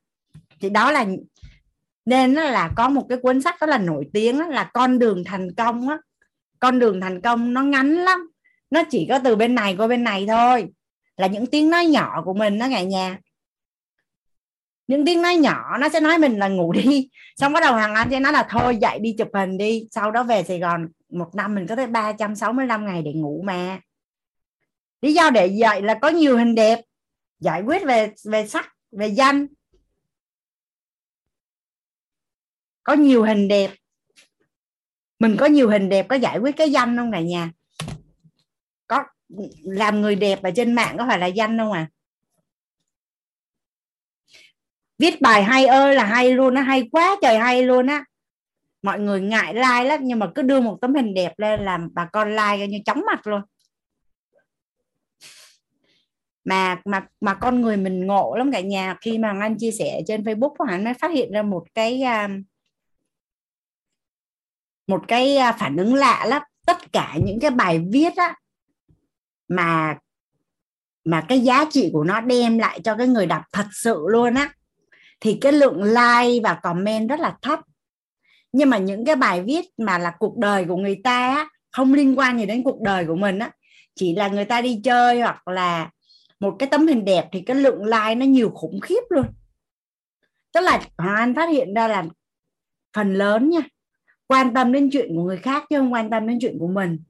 Thì 0.61 0.71
đó 0.71 0.93
là, 0.93 1.07
nên 2.05 2.35
là 2.35 2.71
có 2.77 2.89
một 2.89 3.07
cái 3.09 3.19
cuốn 3.23 3.43
sách 3.43 3.57
đó 3.61 3.67
là 3.67 3.79
nổi 3.79 4.07
tiếng 4.13 4.49
là 4.49 4.71
con 4.75 4.99
đường 4.99 5.25
thành 5.25 5.55
công 5.55 5.89
á 5.89 5.99
con 6.65 6.79
đường 6.79 7.01
thành 7.01 7.21
công 7.21 7.55
nó 7.55 7.63
ngắn 7.63 7.95
lắm. 7.95 8.31
Nó 8.71 8.83
chỉ 8.91 9.07
có 9.09 9.19
từ 9.25 9.37
bên 9.37 9.55
này 9.55 9.77
qua 9.77 9.87
bên 9.87 10.05
này 10.05 10.27
thôi. 10.29 10.67
Là 11.17 11.27
những 11.27 11.47
tiếng 11.47 11.71
nói 11.71 11.87
nhỏ 11.87 12.23
của 12.25 12.35
mình 12.35 12.59
đó 12.59 12.67
cả 12.71 12.83
nhà. 12.83 13.19
Những 14.87 15.07
tiếng 15.07 15.23
nói 15.23 15.37
nhỏ 15.37 15.79
nó 15.79 15.89
sẽ 15.89 16.01
nói 16.01 16.19
mình 16.19 16.39
là 16.39 16.49
ngủ 16.49 16.73
đi. 16.73 17.09
Xong 17.37 17.53
bắt 17.53 17.61
đầu 17.61 17.75
hàng 17.75 17.95
anh 17.95 18.09
sẽ 18.11 18.21
nói 18.21 18.33
là 18.33 18.47
thôi 18.51 18.77
dậy 18.77 18.99
đi 18.99 19.15
chụp 19.19 19.29
hình 19.35 19.59
đi. 19.59 19.89
Sau 19.91 20.11
đó 20.11 20.23
về 20.23 20.43
Sài 20.43 20.59
Gòn 20.59 20.89
một 21.09 21.35
năm 21.35 21.55
mình 21.55 21.67
có 21.67 21.77
tới 21.77 21.87
365 21.87 22.87
ngày 22.87 23.03
để 23.03 23.13
ngủ 23.13 23.43
mà. 23.47 23.81
Lý 25.03 25.15
do 25.15 25.31
để 25.31 25.47
dậy 25.47 25.83
là 25.83 25.99
có 26.03 26.09
nhiều 26.09 26.39
hình 26.39 26.55
đẹp. 26.55 26.81
Giải 27.41 27.63
quyết 27.63 27.85
về 27.85 28.13
về 28.25 28.47
sắc, 28.47 28.75
về 28.93 29.07
danh. 29.07 29.47
Có 32.83 32.93
nhiều 32.93 33.25
hình 33.25 33.49
đẹp 33.49 33.71
mình 35.25 35.37
có 35.37 35.47
nhiều 35.47 35.71
hình 35.71 35.89
đẹp 35.89 36.07
có 36.09 36.17
giải 36.17 36.39
quyết 36.39 36.57
cái 36.57 36.71
danh 36.71 36.97
không 36.97 37.13
cả 37.13 37.21
nhà? 37.21 37.51
Có 38.87 39.05
làm 39.63 40.01
người 40.01 40.15
đẹp 40.15 40.43
ở 40.43 40.51
trên 40.51 40.73
mạng 40.73 40.97
có 40.99 41.05
phải 41.09 41.19
là 41.19 41.27
danh 41.27 41.59
không 41.59 41.73
à 41.73 41.89
viết 44.99 45.21
bài 45.21 45.45
hay 45.45 45.67
ơi 45.67 45.95
là 45.95 46.05
hay 46.05 46.35
luôn 46.35 46.55
á 46.55 46.63
hay 46.63 46.89
quá 46.93 47.17
trời 47.23 47.39
hay 47.39 47.63
luôn 47.63 47.87
á. 47.87 48.05
Mọi 48.83 49.01
người 49.01 49.21
ngại 49.21 49.55
like 49.55 49.85
lắm 49.85 50.01
nhưng 50.03 50.19
mà 50.19 50.31
cứ 50.35 50.43
đưa 50.43 50.61
một 50.61 50.79
tấm 50.81 50.95
hình 50.95 51.15
đẹp 51.15 51.39
lên 51.39 51.65
làm 51.65 51.89
bà 51.95 52.09
con 52.13 52.31
like 52.31 52.59
coi 52.59 52.69
như 52.69 52.79
chóng 52.85 53.03
mặt 53.07 53.27
luôn. 53.27 53.43
Mà 56.45 56.81
mà 56.85 57.07
mà 57.21 57.35
con 57.35 57.61
người 57.61 57.77
mình 57.77 58.07
ngộ 58.07 58.35
lắm 58.37 58.53
cả 58.53 58.61
nhà. 58.61 58.97
Khi 59.01 59.19
mà 59.19 59.37
anh 59.41 59.57
chia 59.59 59.71
sẻ 59.71 60.03
trên 60.07 60.23
Facebook 60.23 60.55
anh 60.69 60.85
mới 60.85 60.95
phát 60.95 61.11
hiện 61.11 61.33
ra 61.33 61.43
một 61.43 61.65
cái 61.75 62.03
uh, 62.03 62.31
một 64.87 65.05
cái 65.09 65.37
à, 65.37 65.53
phản 65.53 65.77
ứng 65.77 65.95
lạ 65.95 66.25
lắm. 66.27 66.43
Tất 66.67 66.93
cả 66.93 67.15
những 67.25 67.41
cái 67.41 67.51
bài 67.51 67.85
viết 67.93 68.17
á 68.17 68.35
mà 69.49 69.97
mà 71.05 71.25
cái 71.29 71.41
giá 71.41 71.65
trị 71.71 71.91
của 71.93 72.05
nó 72.05 72.21
đem 72.21 72.59
lại 72.59 72.81
cho 72.85 72.97
cái 72.97 73.07
người 73.07 73.27
đọc 73.27 73.43
thật 73.53 73.67
sự 73.73 74.05
luôn 74.09 74.35
á 74.35 74.53
thì 75.21 75.39
cái 75.41 75.53
lượng 75.53 75.83
like 75.83 76.41
và 76.43 76.55
comment 76.63 77.09
rất 77.09 77.21
là 77.21 77.37
thấp. 77.43 77.61
Nhưng 78.53 78.71
mà 78.71 78.79
những 78.79 79.05
cái 79.05 79.17
bài 79.17 79.43
viết 79.43 79.65
mà 79.79 79.99
là 79.99 80.13
cuộc 80.19 80.39
đời 80.39 80.65
của 80.65 80.77
người 80.77 81.01
ta 81.05 81.29
á, 81.35 81.49
không 81.73 81.95
liên 81.95 82.19
quan 82.19 82.39
gì 82.39 82.47
đến 82.47 82.63
cuộc 82.63 82.81
đời 82.81 83.07
của 83.07 83.17
mình 83.17 83.39
á 83.39 83.51
chỉ 83.95 84.15
là 84.15 84.29
người 84.29 84.45
ta 84.45 84.61
đi 84.61 84.81
chơi 84.85 85.21
hoặc 85.21 85.49
là 85.49 85.91
một 86.41 86.57
cái 86.59 86.69
tấm 86.69 86.87
hình 86.87 87.05
đẹp 87.05 87.29
thì 87.33 87.41
cái 87.41 87.57
lượng 87.57 87.85
like 87.85 88.15
nó 88.15 88.27
nhiều 88.27 88.51
khủng 88.51 88.81
khiếp 88.81 89.01
luôn. 89.11 89.27
Tức 90.53 90.61
là 90.61 90.81
hoàng 90.99 91.17
anh 91.17 91.35
phát 91.35 91.49
hiện 91.49 91.75
ra 91.75 91.89
là 91.89 92.05
phần 92.97 93.15
lớn 93.15 93.51
nha 93.51 93.61
quan 94.27 94.55
tâm 94.55 94.73
đến 94.73 94.89
chuyện 94.93 95.17
của 95.17 95.23
người 95.23 95.37
khác 95.37 95.65
chứ 95.71 95.79
không 95.79 95.93
quan 95.93 96.11
tâm 96.11 96.27
đến 96.27 96.39
chuyện 96.41 96.59
của 96.59 96.69
mình. 96.69 97.03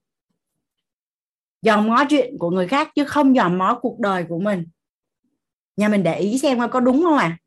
Dòm 1.62 1.86
ngó 1.86 2.05
chuyện 2.05 2.39
của 2.39 2.51
người 2.51 2.68
khác 2.68 2.91
chứ 2.94 3.05
không 3.05 3.34
dòm 3.34 3.59
ngó 3.59 3.78
cuộc 3.78 4.01
đời 4.01 4.25
của 4.28 4.39
mình. 4.39 4.67
Nhà 5.76 5.89
mình 5.89 6.02
để 6.02 6.18
ý 6.18 6.39
xem 6.39 6.59
có 6.70 6.81
đúng 6.81 7.02
không 7.02 7.17
à 7.17 7.39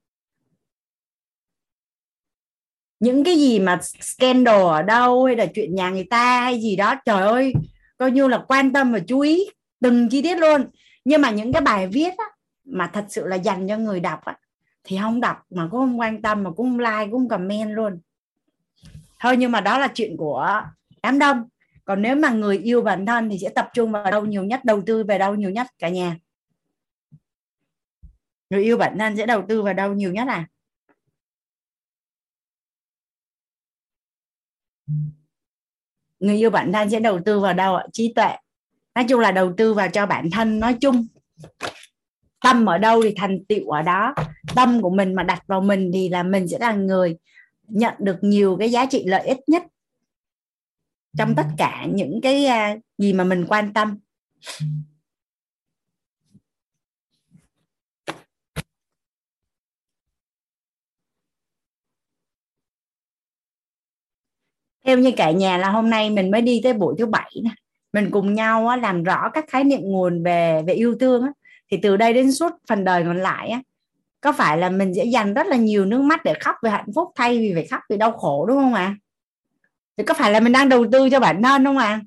những 3.00 3.24
cái 3.24 3.36
gì 3.36 3.60
mà 3.60 3.80
scandal 3.82 4.62
ở 4.62 4.82
đâu 4.82 5.26
hay 5.26 5.36
là 5.36 5.46
chuyện 5.46 5.76
nhà 5.76 5.90
người 5.90 6.08
ta 6.10 6.42
hay 6.42 6.62
gì 6.62 6.76
đó 6.76 6.96
trời 7.06 7.22
ơi 7.22 7.54
coi 7.98 8.12
như 8.12 8.28
là 8.28 8.44
quan 8.48 8.74
tâm 8.74 8.92
và 8.92 9.00
chú 9.08 9.20
ý 9.20 9.50
từng 9.82 10.10
chi 10.10 10.22
tiết 10.22 10.38
luôn. 10.38 10.66
Nhưng 11.06 11.22
mà 11.22 11.32
những 11.32 11.54
cái 11.54 11.62
bài 11.62 11.88
viết 11.88 12.18
á, 12.18 12.26
mà 12.66 12.90
thật 12.94 13.06
sự 13.10 13.28
là 13.28 13.36
dành 13.36 13.68
cho 13.68 13.78
người 13.78 14.00
đọc 14.00 14.20
á, 14.26 14.38
thì 14.84 14.98
không 15.02 15.22
đọc 15.22 15.38
mà 15.50 15.68
cũng 15.72 15.80
không 15.80 16.00
quan 16.00 16.22
tâm 16.22 16.44
mà 16.44 16.52
cũng 16.52 16.66
không 16.66 16.80
like 16.80 17.12
cũng 17.12 17.12
không 17.12 17.30
comment 17.30 17.72
luôn 17.72 18.00
thôi 19.20 19.38
nhưng 19.38 19.52
mà 19.52 19.62
đó 19.62 19.78
là 19.78 19.88
chuyện 19.94 20.18
của 20.18 20.62
đám 21.04 21.20
đông. 21.20 21.44
Còn 21.86 22.02
nếu 22.02 22.16
mà 22.16 22.30
người 22.30 22.58
yêu 22.58 22.82
bản 22.82 23.06
thân 23.06 23.30
thì 23.30 23.38
sẽ 23.42 23.50
tập 23.50 23.70
trung 23.74 23.92
vào 23.92 24.12
đâu 24.12 24.26
nhiều 24.26 24.44
nhất, 24.44 24.66
đầu 24.66 24.84
tư 24.86 25.04
về 25.04 25.18
đâu 25.18 25.36
nhiều 25.36 25.50
nhất 25.50 25.68
cả 25.80 25.90
nhà. 25.90 26.18
Người 28.50 28.64
yêu 28.64 28.78
bản 28.78 28.98
thân 29.00 29.18
sẽ 29.18 29.26
đầu 29.26 29.46
tư 29.50 29.62
vào 29.62 29.74
đâu 29.74 29.94
nhiều 29.94 30.14
nhất 30.14 30.28
à? 30.28 30.48
Người 36.20 36.36
yêu 36.36 36.50
bản 36.50 36.74
thân 36.74 36.90
sẽ 36.90 37.00
đầu 37.00 37.20
tư 37.26 37.40
vào 37.40 37.54
đâu 37.54 37.76
ạ? 37.76 37.86
Trí 37.94 38.14
tuệ. 38.16 38.36
Nói 38.96 39.06
chung 39.10 39.20
là 39.20 39.32
đầu 39.32 39.54
tư 39.58 39.74
vào 39.74 39.90
cho 39.90 40.06
bản 40.06 40.30
thân 40.32 40.60
nói 40.60 40.78
chung. 40.82 41.08
Tâm 42.42 42.66
ở 42.66 42.78
đâu 42.78 43.02
thì 43.04 43.14
thành 43.18 43.46
tựu 43.50 43.70
ở 43.70 43.82
đó. 43.82 44.16
Tâm 44.56 44.82
của 44.82 44.90
mình 44.90 45.16
mà 45.16 45.24
đặt 45.24 45.44
vào 45.48 45.62
mình 45.62 45.92
thì 45.94 46.10
là 46.10 46.24
mình 46.24 46.48
sẽ 46.48 46.58
là 46.60 46.74
người 46.74 47.18
nhận 47.68 47.94
được 48.00 48.18
nhiều 48.22 48.58
cái 48.60 48.72
giá 48.72 48.86
trị 48.86 49.04
lợi 49.08 49.28
ích 49.28 49.40
nhất 49.48 49.64
trong 51.18 51.36
tất 51.36 51.46
cả 51.58 51.86
những 51.94 52.20
cái 52.24 52.46
à, 52.46 52.78
gì 52.98 53.14
mà 53.14 53.24
mình 53.24 53.46
quan 53.48 53.74
tâm. 53.74 53.98
Theo 64.86 64.98
như 64.98 65.12
cả 65.18 65.32
nhà 65.32 65.58
là 65.58 65.70
hôm 65.70 65.90
nay 65.90 66.10
mình 66.10 66.32
mới 66.32 66.42
đi 66.42 66.62
tới 66.64 66.74
buổi 66.74 66.96
thứ 66.98 67.06
bảy 67.06 67.32
nè 67.44 67.50
mình 67.94 68.10
cùng 68.12 68.34
nhau 68.34 68.78
làm 68.78 69.04
rõ 69.04 69.30
các 69.34 69.46
khái 69.48 69.64
niệm 69.64 69.82
nguồn 69.84 70.24
về 70.24 70.64
về 70.68 70.74
yêu 70.74 70.96
thương 71.00 71.26
thì 71.72 71.80
từ 71.82 71.98
đây 71.98 72.14
đến 72.14 72.32
suốt 72.32 72.52
phần 72.70 72.84
đời 72.84 73.04
còn 73.04 73.18
lại 73.18 73.50
á, 73.50 73.62
có 74.22 74.32
phải 74.32 74.58
là 74.58 74.70
mình 74.70 74.94
sẽ 74.96 75.06
dành 75.06 75.34
rất 75.34 75.48
là 75.48 75.56
nhiều 75.56 75.86
nước 75.86 76.02
mắt 76.02 76.24
để 76.24 76.34
khóc 76.42 76.56
về 76.64 76.70
hạnh 76.70 76.90
phúc 76.96 77.12
thay 77.16 77.40
vì 77.40 77.54
phải 77.54 77.68
khóc 77.72 77.82
vì 77.90 77.98
đau 77.98 78.12
khổ, 78.12 78.46
đúng 78.46 78.58
không 78.58 78.74
ạ 78.74 78.84
à? 78.84 78.96
thì 79.98 80.04
có 80.04 80.14
phải 80.14 80.32
là 80.32 80.40
mình 80.40 80.54
đang 80.54 80.70
đầu 80.70 80.86
tư 80.92 81.10
cho 81.10 81.20
bản 81.20 81.44
thân 81.44 81.66
không 81.66 81.78
ạ 81.78 81.88
à? 81.88 82.02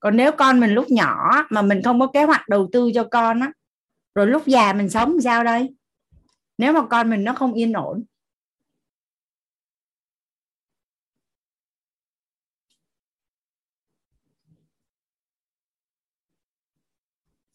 còn 0.00 0.16
nếu 0.16 0.32
con 0.32 0.60
mình 0.60 0.70
lúc 0.70 0.90
nhỏ 0.90 1.30
mà 1.50 1.62
mình 1.62 1.82
không 1.82 2.00
có 2.00 2.06
kế 2.06 2.24
hoạch 2.24 2.48
đầu 2.48 2.68
tư 2.72 2.90
cho 2.94 3.04
con 3.04 3.40
á, 3.40 3.52
rồi 4.14 4.26
lúc 4.26 4.46
già 4.46 4.72
mình 4.72 4.88
sống 4.88 5.20
sao 5.20 5.44
đây 5.44 5.74
nếu 6.58 6.72
mà 6.72 6.86
con 6.90 7.10
mình 7.10 7.24
nó 7.24 7.34
không 7.34 7.52
yên 7.52 7.72
ổn 7.72 8.04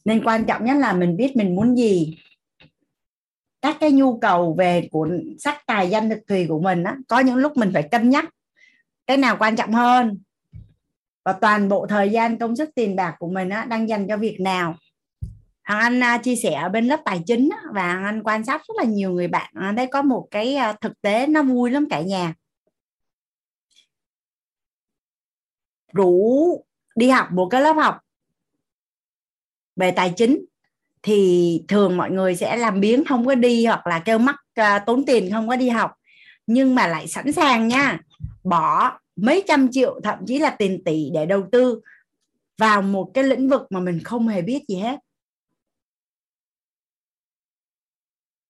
nên 0.05 0.23
quan 0.23 0.45
trọng 0.45 0.65
nhất 0.65 0.77
là 0.77 0.93
mình 0.93 1.17
biết 1.17 1.35
mình 1.35 1.55
muốn 1.55 1.77
gì. 1.77 2.17
Các 3.61 3.77
cái 3.79 3.91
nhu 3.91 4.19
cầu 4.19 4.55
về 4.57 4.87
cuốn 4.91 5.35
sách 5.39 5.57
tài 5.65 5.89
danh 5.89 6.09
thực 6.09 6.19
thùy 6.27 6.47
của 6.47 6.59
mình 6.59 6.83
á 6.83 6.97
có 7.07 7.19
những 7.19 7.35
lúc 7.35 7.57
mình 7.57 7.69
phải 7.73 7.87
cân 7.91 8.09
nhắc 8.09 8.25
cái 9.07 9.17
nào 9.17 9.37
quan 9.39 9.55
trọng 9.55 9.73
hơn. 9.73 10.19
Và 11.25 11.33
toàn 11.33 11.69
bộ 11.69 11.87
thời 11.87 12.09
gian 12.09 12.37
công 12.37 12.55
sức 12.55 12.69
tiền 12.75 12.95
bạc 12.95 13.15
của 13.19 13.29
mình 13.29 13.49
á, 13.49 13.65
đang 13.65 13.89
dành 13.89 14.07
cho 14.07 14.17
việc 14.17 14.39
nào. 14.39 14.75
Hằng 15.61 15.79
Anh 15.79 16.03
à, 16.03 16.17
chia 16.17 16.35
sẻ 16.35 16.53
ở 16.53 16.69
bên 16.69 16.87
lớp 16.87 16.99
tài 17.05 17.21
chính 17.25 17.49
á, 17.49 17.61
và 17.73 17.93
Hằng 17.93 18.03
Anh 18.03 18.23
quan 18.23 18.45
sát 18.45 18.61
rất 18.67 18.73
là 18.77 18.83
nhiều 18.83 19.11
người 19.11 19.27
bạn. 19.27 19.51
À, 19.55 19.71
ở 19.71 19.87
có 19.91 20.01
một 20.01 20.27
cái 20.31 20.55
à, 20.55 20.73
thực 20.81 21.01
tế 21.01 21.27
nó 21.27 21.43
vui 21.43 21.71
lắm 21.71 21.87
cả 21.89 22.01
nhà. 22.01 22.33
Rủ 25.93 26.65
đi 26.95 27.09
học 27.09 27.27
một 27.31 27.47
cái 27.51 27.61
lớp 27.61 27.73
học 27.73 27.99
về 29.75 29.91
tài 29.91 30.13
chính 30.17 30.45
thì 31.03 31.63
thường 31.67 31.97
mọi 31.97 32.11
người 32.11 32.35
sẽ 32.35 32.57
làm 32.57 32.79
biếng 32.79 33.05
không 33.05 33.25
có 33.25 33.35
đi 33.35 33.65
hoặc 33.65 33.87
là 33.87 33.99
kêu 33.99 34.17
mắc 34.17 34.35
uh, 34.61 34.65
tốn 34.85 35.05
tiền 35.05 35.29
không 35.31 35.47
có 35.47 35.55
đi 35.55 35.69
học. 35.69 35.91
Nhưng 36.47 36.75
mà 36.75 36.87
lại 36.87 37.07
sẵn 37.07 37.31
sàng 37.31 37.67
nha 37.67 37.99
bỏ 38.43 38.99
mấy 39.15 39.43
trăm 39.47 39.71
triệu 39.71 39.99
thậm 40.03 40.17
chí 40.27 40.39
là 40.39 40.49
tiền 40.49 40.83
tỷ 40.83 41.09
để 41.13 41.25
đầu 41.25 41.47
tư 41.51 41.81
vào 42.57 42.81
một 42.81 43.11
cái 43.13 43.23
lĩnh 43.23 43.49
vực 43.49 43.61
mà 43.69 43.79
mình 43.79 43.99
không 44.03 44.27
hề 44.27 44.41
biết 44.41 44.63
gì 44.67 44.75
hết. 44.75 44.99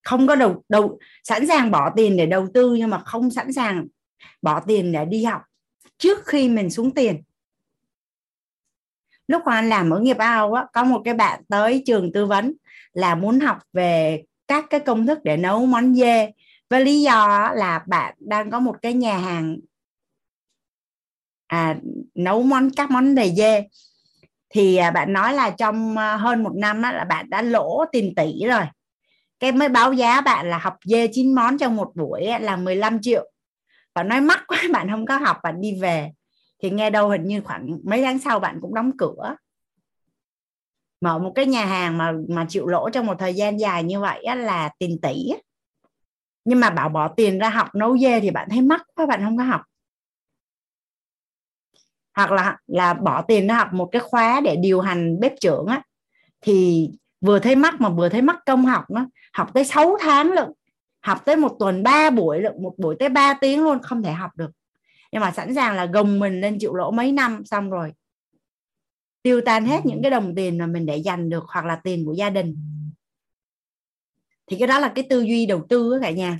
Không 0.03 0.27
có 0.27 0.35
đầu 0.35 0.63
đầu 0.69 0.99
sẵn 1.23 1.47
sàng 1.47 1.71
bỏ 1.71 1.93
tiền 1.95 2.17
để 2.17 2.25
đầu 2.25 2.47
tư 2.53 2.75
nhưng 2.75 2.89
mà 2.89 2.99
không 3.05 3.31
sẵn 3.31 3.53
sàng 3.53 3.87
bỏ 4.41 4.59
tiền 4.67 4.91
để 4.91 5.05
đi 5.05 5.23
học 5.23 5.41
trước 5.97 6.25
khi 6.25 6.49
mình 6.49 6.69
xuống 6.69 6.91
tiền 6.91 7.21
lúc 9.31 9.41
mà 9.45 9.55
anh 9.55 9.69
làm 9.69 9.89
ở 9.89 9.99
nghiệp 9.99 10.17
ao 10.17 10.53
á 10.53 10.65
có 10.73 10.83
một 10.83 11.01
cái 11.05 11.13
bạn 11.13 11.41
tới 11.49 11.83
trường 11.85 12.11
tư 12.13 12.25
vấn 12.25 12.53
là 12.93 13.15
muốn 13.15 13.39
học 13.39 13.57
về 13.73 14.23
các 14.47 14.65
cái 14.69 14.79
công 14.79 15.07
thức 15.07 15.19
để 15.23 15.37
nấu 15.37 15.65
món 15.65 15.95
dê. 15.95 16.31
Với 16.69 16.85
lý 16.85 17.01
do 17.01 17.51
là 17.55 17.83
bạn 17.87 18.15
đang 18.19 18.51
có 18.51 18.59
một 18.59 18.75
cái 18.81 18.93
nhà 18.93 19.17
hàng 19.17 19.57
à, 21.47 21.77
nấu 22.15 22.43
món 22.43 22.69
các 22.75 22.91
món 22.91 23.15
về 23.15 23.31
dê. 23.37 23.63
Thì 24.49 24.75
à, 24.75 24.91
bạn 24.91 25.13
nói 25.13 25.33
là 25.33 25.49
trong 25.49 25.97
à, 25.97 26.17
hơn 26.17 26.43
một 26.43 26.53
năm 26.55 26.81
á, 26.81 26.91
là 26.91 27.03
bạn 27.03 27.29
đã 27.29 27.41
lỗ 27.41 27.85
tiền 27.91 28.13
tỷ 28.15 28.45
rồi. 28.45 28.63
Cái 29.39 29.51
mới 29.51 29.69
báo 29.69 29.93
giá 29.93 30.21
bạn 30.21 30.49
là 30.49 30.57
học 30.57 30.77
dê 30.85 31.07
chín 31.07 31.35
món 31.35 31.57
trong 31.57 31.75
một 31.75 31.91
buổi 31.95 32.25
á, 32.25 32.39
là 32.39 32.55
15 32.55 33.01
triệu. 33.01 33.31
Và 33.95 34.03
nói 34.03 34.21
mắc 34.21 34.43
quá 34.47 34.57
bạn 34.73 34.89
không 34.89 35.05
có 35.05 35.17
học 35.17 35.37
bạn 35.43 35.61
đi 35.61 35.79
về 35.81 36.11
thì 36.61 36.69
nghe 36.69 36.89
đâu 36.89 37.09
hình 37.09 37.23
như 37.23 37.41
khoảng 37.41 37.79
mấy 37.83 38.01
tháng 38.01 38.19
sau 38.19 38.39
bạn 38.39 38.59
cũng 38.61 38.73
đóng 38.73 38.91
cửa. 38.97 39.35
Mở 41.01 41.19
một 41.19 41.31
cái 41.35 41.45
nhà 41.45 41.65
hàng 41.65 41.97
mà 41.97 42.13
mà 42.29 42.45
chịu 42.49 42.67
lỗ 42.67 42.89
trong 42.89 43.05
một 43.05 43.15
thời 43.19 43.33
gian 43.33 43.59
dài 43.59 43.83
như 43.83 43.99
vậy 43.99 44.23
á, 44.23 44.35
là 44.35 44.69
tiền 44.79 45.01
tỷ 45.01 45.29
á. 45.29 45.37
nhưng 46.45 46.59
mà 46.59 46.69
bảo 46.69 46.89
bỏ 46.89 47.07
tiền 47.07 47.39
ra 47.39 47.49
học 47.49 47.75
nấu 47.75 47.97
dê 47.97 48.19
thì 48.19 48.31
bạn 48.31 48.47
thấy 48.51 48.61
mắc 48.61 48.81
quá 48.95 49.05
bạn 49.05 49.21
không 49.23 49.37
có 49.37 49.43
học. 49.43 49.61
Hoặc 52.15 52.31
là 52.31 52.57
là 52.67 52.93
bỏ 52.93 53.21
tiền 53.21 53.47
ra 53.47 53.55
học 53.55 53.73
một 53.73 53.89
cái 53.91 54.01
khóa 54.01 54.41
để 54.41 54.55
điều 54.55 54.81
hành 54.81 55.19
bếp 55.19 55.33
trưởng 55.39 55.65
á 55.65 55.81
thì 56.41 56.89
vừa 57.21 57.39
thấy 57.39 57.55
mắc 57.55 57.81
mà 57.81 57.89
vừa 57.89 58.09
thấy 58.09 58.21
mắc 58.21 58.39
công 58.45 58.65
học 58.65 58.85
nó 58.89 59.05
học 59.33 59.53
tới 59.53 59.65
6 59.65 59.97
tháng 59.99 60.31
lận 60.31 60.51
học 61.01 61.25
tới 61.25 61.35
một 61.35 61.55
tuần 61.59 61.83
3 61.83 62.09
buổi 62.09 62.41
lận 62.41 62.63
một 62.63 62.73
buổi 62.77 62.95
tới 62.99 63.09
3 63.09 63.33
tiếng 63.41 63.63
luôn 63.63 63.81
không 63.81 64.03
thể 64.03 64.11
học 64.11 64.31
được 64.35 64.51
nhưng 65.11 65.21
mà 65.21 65.31
sẵn 65.31 65.55
sàng 65.55 65.75
là 65.75 65.85
gồng 65.85 66.19
mình 66.19 66.41
lên 66.41 66.57
chịu 66.59 66.75
lỗ 66.75 66.91
mấy 66.91 67.11
năm 67.11 67.45
xong 67.45 67.69
rồi 67.69 67.93
tiêu 69.23 69.41
tan 69.45 69.65
hết 69.65 69.85
những 69.85 70.01
cái 70.01 70.11
đồng 70.11 70.35
tiền 70.35 70.57
mà 70.57 70.65
mình 70.65 70.85
để 70.85 70.97
dành 70.97 71.29
được 71.29 71.43
hoặc 71.47 71.65
là 71.65 71.75
tiền 71.75 72.05
của 72.05 72.13
gia 72.13 72.29
đình. 72.29 72.55
Thì 74.47 74.57
cái 74.59 74.67
đó 74.67 74.79
là 74.79 74.91
cái 74.95 75.05
tư 75.09 75.21
duy 75.21 75.45
đầu 75.45 75.65
tư 75.69 75.99
cả 76.01 76.11
nhà. 76.11 76.37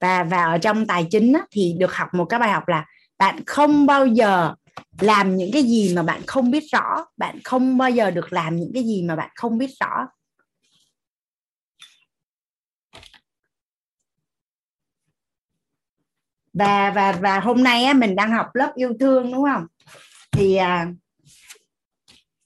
Và 0.00 0.24
và 0.24 0.44
ở 0.44 0.58
trong 0.58 0.86
tài 0.86 1.06
chính 1.10 1.32
á, 1.32 1.46
thì 1.50 1.74
được 1.78 1.94
học 1.94 2.08
một 2.12 2.24
cái 2.24 2.40
bài 2.40 2.50
học 2.50 2.68
là 2.68 2.86
bạn 3.18 3.42
không 3.46 3.86
bao 3.86 4.06
giờ 4.06 4.54
làm 5.00 5.36
những 5.36 5.50
cái 5.52 5.62
gì 5.62 5.94
mà 5.94 6.02
bạn 6.02 6.22
không 6.26 6.50
biết 6.50 6.64
rõ 6.72 7.06
bạn 7.16 7.38
không 7.44 7.78
bao 7.78 7.90
giờ 7.90 8.10
được 8.10 8.32
làm 8.32 8.56
những 8.56 8.70
cái 8.74 8.82
gì 8.82 9.02
mà 9.02 9.16
bạn 9.16 9.30
không 9.34 9.58
biết 9.58 9.70
rõ 9.80 10.08
và 16.58 16.90
và 16.90 17.12
và 17.12 17.40
hôm 17.40 17.62
nay 17.62 17.84
á, 17.84 17.92
mình 17.92 18.16
đang 18.16 18.32
học 18.32 18.46
lớp 18.54 18.72
yêu 18.74 18.92
thương 19.00 19.32
đúng 19.32 19.44
không? 19.44 19.66
Thì 20.32 20.56
à, 20.56 20.92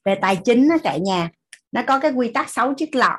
về 0.04 0.14
tài 0.20 0.36
chính 0.44 0.68
á, 0.68 0.76
cả 0.82 0.96
nhà 0.96 1.30
nó 1.72 1.82
có 1.86 2.00
cái 2.00 2.10
quy 2.10 2.32
tắc 2.32 2.50
6 2.50 2.74
chiếc 2.74 2.94
lọ. 2.94 3.18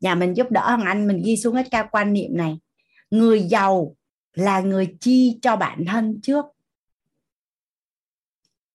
Nhà 0.00 0.14
mình 0.14 0.34
giúp 0.34 0.46
đỡ 0.50 0.70
hằng 0.70 0.84
anh 0.84 1.06
mình 1.06 1.22
ghi 1.24 1.36
xuống 1.36 1.54
hết 1.54 1.66
cao 1.70 1.88
quan 1.92 2.12
niệm 2.12 2.36
này. 2.36 2.58
Người 3.10 3.42
giàu 3.42 3.96
là 4.32 4.60
người 4.60 4.96
chi 5.00 5.38
cho 5.42 5.56
bản 5.56 5.84
thân 5.88 6.20
trước. 6.22 6.44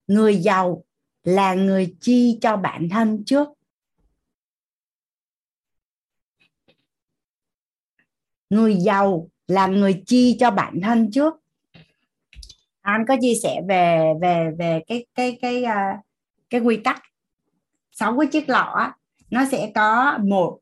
Người 0.08 0.38
giàu 0.38 0.84
là 1.24 1.54
người 1.54 1.96
chi 2.02 2.38
cho 2.42 2.58
bản 2.58 2.90
thân 2.90 3.24
trước. 3.26 3.48
Người 8.50 8.76
giàu 8.76 9.30
là 9.48 9.68
người 9.68 10.04
chi 10.06 10.38
cho 10.40 10.52
bản 10.52 10.80
thân 10.84 11.12
trước 11.12 11.45
anh 12.86 13.06
có 13.08 13.18
chia 13.22 13.34
sẻ 13.44 13.62
về 13.68 14.14
về 14.22 14.52
về 14.58 14.84
cái 14.88 15.06
cái 15.16 15.38
cái 15.42 15.64
cái, 15.64 15.96
cái 16.50 16.62
quy 16.62 16.78
tắc 16.84 17.02
sáu 17.92 18.18
cái 18.20 18.28
chiếc 18.32 18.50
lọ 18.50 18.94
nó 19.30 19.46
sẽ 19.52 19.72
có 19.76 20.18
một 20.24 20.60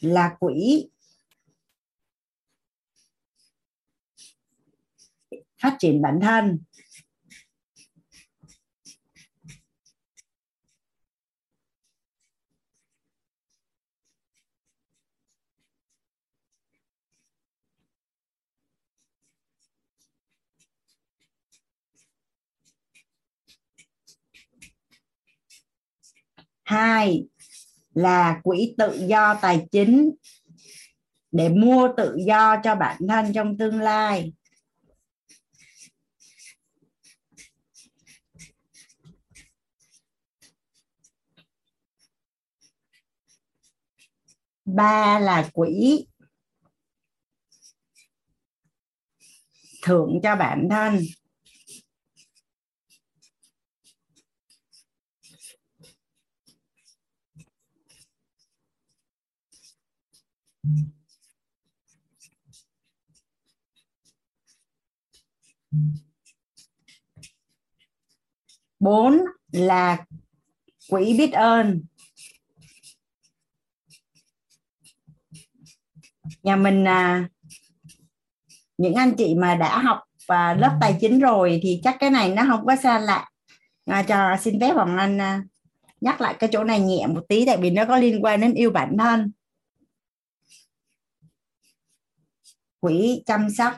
là 0.00 0.36
quỹ. 0.40 0.88
Phát 5.62 5.76
triển 5.78 6.02
bản 6.02 6.18
thân. 6.22 6.58
Hai 26.70 27.26
là 27.94 28.40
quỹ 28.44 28.74
tự 28.78 29.06
do 29.08 29.34
tài 29.42 29.66
chính 29.72 30.10
để 31.32 31.48
mua 31.48 31.88
tự 31.96 32.16
do 32.26 32.56
cho 32.64 32.74
bản 32.74 32.96
thân 33.08 33.32
trong 33.32 33.58
tương 33.58 33.80
lai. 33.80 34.32
Ba 44.64 45.18
là 45.18 45.50
quỹ 45.52 46.06
thưởng 49.82 50.20
cho 50.22 50.36
bản 50.36 50.68
thân. 50.70 50.98
Bốn 68.80 69.18
là 69.52 70.04
quỹ 70.88 71.14
biết 71.18 71.32
ơn. 71.32 71.82
Nhà 76.42 76.56
mình 76.56 76.84
à, 76.84 77.28
những 78.78 78.94
anh 78.94 79.14
chị 79.18 79.34
mà 79.34 79.54
đã 79.54 79.78
học 79.78 80.00
và 80.26 80.54
lớp 80.54 80.78
tài 80.80 80.96
chính 81.00 81.20
rồi 81.20 81.60
thì 81.62 81.80
chắc 81.84 81.96
cái 82.00 82.10
này 82.10 82.34
nó 82.34 82.44
không 82.48 82.66
có 82.66 82.76
xa 82.76 82.98
lạ. 82.98 83.28
À, 83.86 84.02
cho 84.02 84.36
xin 84.40 84.60
phép 84.60 84.72
hoàng 84.72 84.98
anh 84.98 85.20
à, 85.20 85.44
nhắc 86.00 86.20
lại 86.20 86.34
cái 86.38 86.50
chỗ 86.52 86.64
này 86.64 86.80
nhẹ 86.80 87.06
một 87.06 87.22
tí 87.28 87.46
tại 87.46 87.56
vì 87.56 87.70
nó 87.70 87.84
có 87.84 87.96
liên 87.96 88.24
quan 88.24 88.40
đến 88.40 88.54
yêu 88.54 88.70
bản 88.70 88.96
thân. 88.98 89.32
Quỹ 92.80 93.22
chăm 93.26 93.50
sóc 93.50 93.74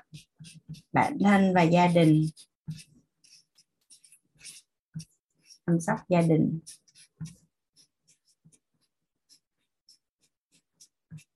bản 0.93 1.19
thân 1.25 1.55
và 1.55 1.63
gia 1.63 1.87
đình. 1.87 2.27
Chăm 5.67 5.81
sóc 5.81 5.99
gia 6.09 6.21
đình. 6.21 6.61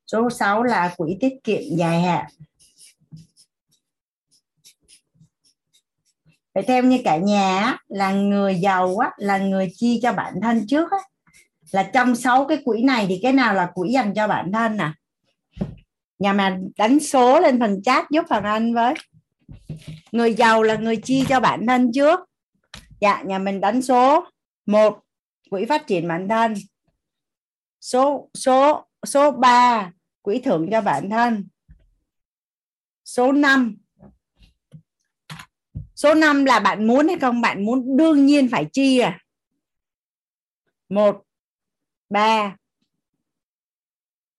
Số 0.07 0.31
6 0.31 0.63
là 0.63 0.95
quỹ 0.97 1.17
tiết 1.21 1.35
kiệm 1.45 1.63
dài 1.77 2.03
hạn. 2.03 2.27
Vậy 6.55 6.65
theo 6.67 6.83
như 6.83 7.01
cả 7.05 7.17
nhà 7.17 7.59
á, 7.59 7.79
là 7.89 8.13
người 8.13 8.55
giàu 8.55 8.99
á, 8.99 9.11
là 9.17 9.39
người 9.39 9.73
chi 9.75 10.01
cho 10.03 10.13
bản 10.13 10.35
thân 10.43 10.67
trước 10.67 10.91
á, 10.91 10.99
là 11.71 11.91
trong 11.95 12.17
sáu 12.17 12.47
cái 12.47 12.59
quỹ 12.65 12.83
này 12.83 13.07
thì 13.09 13.19
cái 13.23 13.33
nào 13.33 13.55
là 13.55 13.71
quỹ 13.75 13.93
dành 13.93 14.15
cho 14.15 14.29
bản 14.29 14.53
thân 14.53 14.77
nè? 14.77 14.93
Nhà 16.19 16.33
mà 16.33 16.59
đánh 16.77 17.01
số 17.01 17.41
lên 17.41 17.61
phần 17.61 17.83
chat 17.83 18.11
giúp 18.11 18.25
phần 18.29 18.45
anh 18.45 18.75
với. 18.75 18.95
Người 20.13 20.35
giàu 20.35 20.63
là 20.63 20.77
người 20.77 20.97
chi 20.97 21.25
cho 21.29 21.41
bản 21.41 21.67
thân 21.67 21.91
trước. 21.95 22.21
Dạ 23.01 23.23
nhà 23.23 23.39
mình 23.39 23.61
đánh 23.61 23.83
số 23.83 24.29
một, 24.67 25.01
quỹ 25.51 25.65
phát 25.65 25.87
triển 25.87 26.09
bản 26.09 26.29
thân. 26.29 26.55
Số 27.81 28.31
số 28.35 28.87
số 29.07 29.31
3 29.31 29.93
quỹ 30.23 30.39
thưởng 30.39 30.69
cho 30.71 30.81
bản 30.81 31.11
thân. 31.11 31.49
Số 33.05 33.33
5 33.33 33.77
số 35.97 36.15
5 36.15 36.45
là 36.45 36.61
bạn 36.61 36.87
muốn 36.87 37.09
hay 37.09 37.19
không? 37.19 37.41
Bạn 37.41 37.65
muốn 37.65 37.97
đương 37.97 38.27
nhiên 38.27 38.49
phải 38.51 38.67
chi 38.73 38.99
à? 38.99 39.21
Một, 40.89 41.23
ba, 42.11 42.57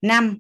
năm. 0.01 0.39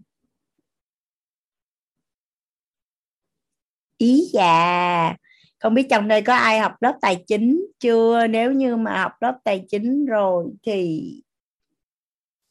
Ý 3.97 4.29
già, 4.33 5.15
không 5.59 5.73
biết 5.73 5.87
trong 5.89 6.07
đây 6.07 6.21
có 6.21 6.33
ai 6.35 6.59
học 6.59 6.73
lớp 6.81 6.97
tài 7.01 7.23
chính 7.27 7.65
chưa? 7.79 8.27
Nếu 8.27 8.51
như 8.51 8.75
mà 8.75 9.01
học 9.01 9.11
lớp 9.21 9.37
tài 9.43 9.65
chính 9.69 10.05
rồi 10.05 10.45
thì 10.63 11.03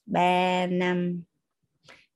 ba 0.07 0.67
năm 0.67 1.23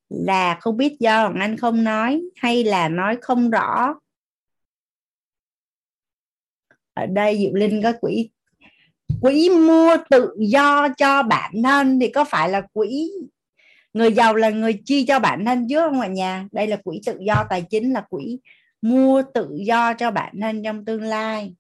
là 0.09 0.59
không 0.61 0.77
biết 0.77 0.97
do 1.01 1.23
Hoàng 1.23 1.41
Anh 1.41 1.57
không 1.57 1.85
nói 1.85 2.23
hay 2.37 2.65
là 2.65 2.89
nói 2.89 3.17
không 3.21 3.51
rõ. 3.51 3.95
Ở 6.95 7.07
đây 7.07 7.39
Diệu 7.39 7.55
Linh 7.55 7.83
có 7.83 7.93
quỹ 8.01 8.31
quỹ 9.21 9.49
mua 9.49 9.97
tự 10.11 10.35
do 10.39 10.89
cho 10.89 11.23
bản 11.23 11.63
thân 11.65 12.01
thì 12.01 12.09
có 12.09 12.25
phải 12.25 12.49
là 12.49 12.61
quỹ 12.73 13.11
người 13.93 14.13
giàu 14.13 14.35
là 14.35 14.51
người 14.51 14.83
chi 14.85 15.05
cho 15.07 15.19
bản 15.19 15.45
thân 15.45 15.67
chứ 15.69 15.77
không 15.81 16.01
ạ 16.01 16.07
nhà? 16.07 16.49
Đây 16.53 16.67
là 16.67 16.77
quỹ 16.77 17.01
tự 17.07 17.19
do 17.27 17.45
tài 17.51 17.63
chính 17.71 17.93
là 17.93 18.01
quỹ 18.01 18.39
mua 18.83 19.23
tự 19.35 19.49
do 19.67 19.95
cho 19.95 20.11
bản 20.11 20.41
thân 20.41 20.63
trong 20.65 20.85
tương 20.85 21.03
lai. 21.03 21.55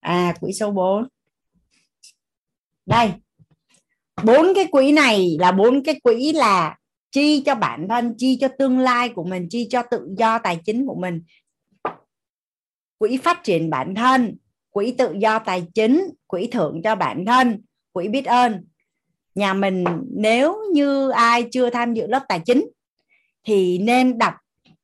À 0.00 0.34
quỹ 0.40 0.52
số 0.52 0.70
4 0.70 1.08
đây. 2.86 3.12
Bốn 4.24 4.46
cái 4.54 4.66
quỹ 4.70 4.92
này 4.92 5.36
là 5.40 5.52
bốn 5.52 5.84
cái 5.84 6.00
quỹ 6.02 6.32
là 6.32 6.76
chi 7.10 7.42
cho 7.46 7.54
bản 7.54 7.86
thân, 7.88 8.14
chi 8.18 8.38
cho 8.40 8.48
tương 8.58 8.78
lai 8.78 9.08
của 9.08 9.24
mình, 9.24 9.46
chi 9.50 9.66
cho 9.70 9.82
tự 9.90 10.08
do 10.18 10.38
tài 10.38 10.60
chính 10.64 10.86
của 10.86 10.94
mình. 10.94 11.22
Quỹ 12.98 13.16
phát 13.16 13.40
triển 13.44 13.70
bản 13.70 13.94
thân, 13.94 14.36
quỹ 14.70 14.94
tự 14.98 15.14
do 15.18 15.38
tài 15.38 15.66
chính, 15.74 16.08
quỹ 16.26 16.48
thưởng 16.52 16.80
cho 16.84 16.94
bản 16.94 17.24
thân, 17.26 17.62
quỹ 17.92 18.08
biết 18.08 18.24
ơn. 18.24 18.64
Nhà 19.34 19.54
mình 19.54 19.84
nếu 20.10 20.56
như 20.72 21.10
ai 21.10 21.48
chưa 21.52 21.70
tham 21.70 21.94
dự 21.94 22.06
lớp 22.06 22.24
tài 22.28 22.40
chính 22.44 22.64
thì 23.44 23.78
nên 23.78 24.18
đọc 24.18 24.34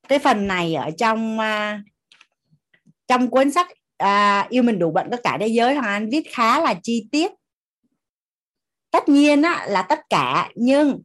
cái 0.08 0.18
phần 0.18 0.46
này 0.46 0.74
ở 0.74 0.90
trong 0.98 1.38
uh, 1.38 1.80
trong 3.06 3.30
cuốn 3.30 3.50
sách 3.50 3.68
uh, 4.02 4.50
yêu 4.50 4.62
mình 4.62 4.78
đủ 4.78 4.90
bận 4.90 5.08
tất 5.10 5.20
cả 5.24 5.36
thế 5.40 5.46
giới. 5.46 5.74
Hoàng 5.74 5.86
anh 5.86 6.08
viết 6.10 6.22
khá 6.30 6.60
là 6.60 6.74
chi 6.82 7.08
tiết. 7.12 7.32
Tất 8.90 9.08
nhiên 9.08 9.42
á, 9.42 9.66
là 9.68 9.82
tất 9.82 10.00
cả 10.10 10.50
nhưng 10.54 11.02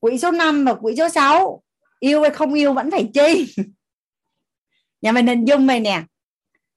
quỹ 0.00 0.18
số 0.18 0.30
5 0.30 0.64
và 0.64 0.74
quỹ 0.74 0.94
số 0.96 1.08
6 1.08 1.62
yêu 2.00 2.22
hay 2.22 2.30
không 2.30 2.54
yêu 2.54 2.74
vẫn 2.74 2.90
phải 2.90 3.10
chi. 3.14 3.54
Nhà 5.02 5.12
mình 5.12 5.26
hình 5.26 5.44
dung 5.44 5.66
này 5.66 5.80
nè 5.80 6.02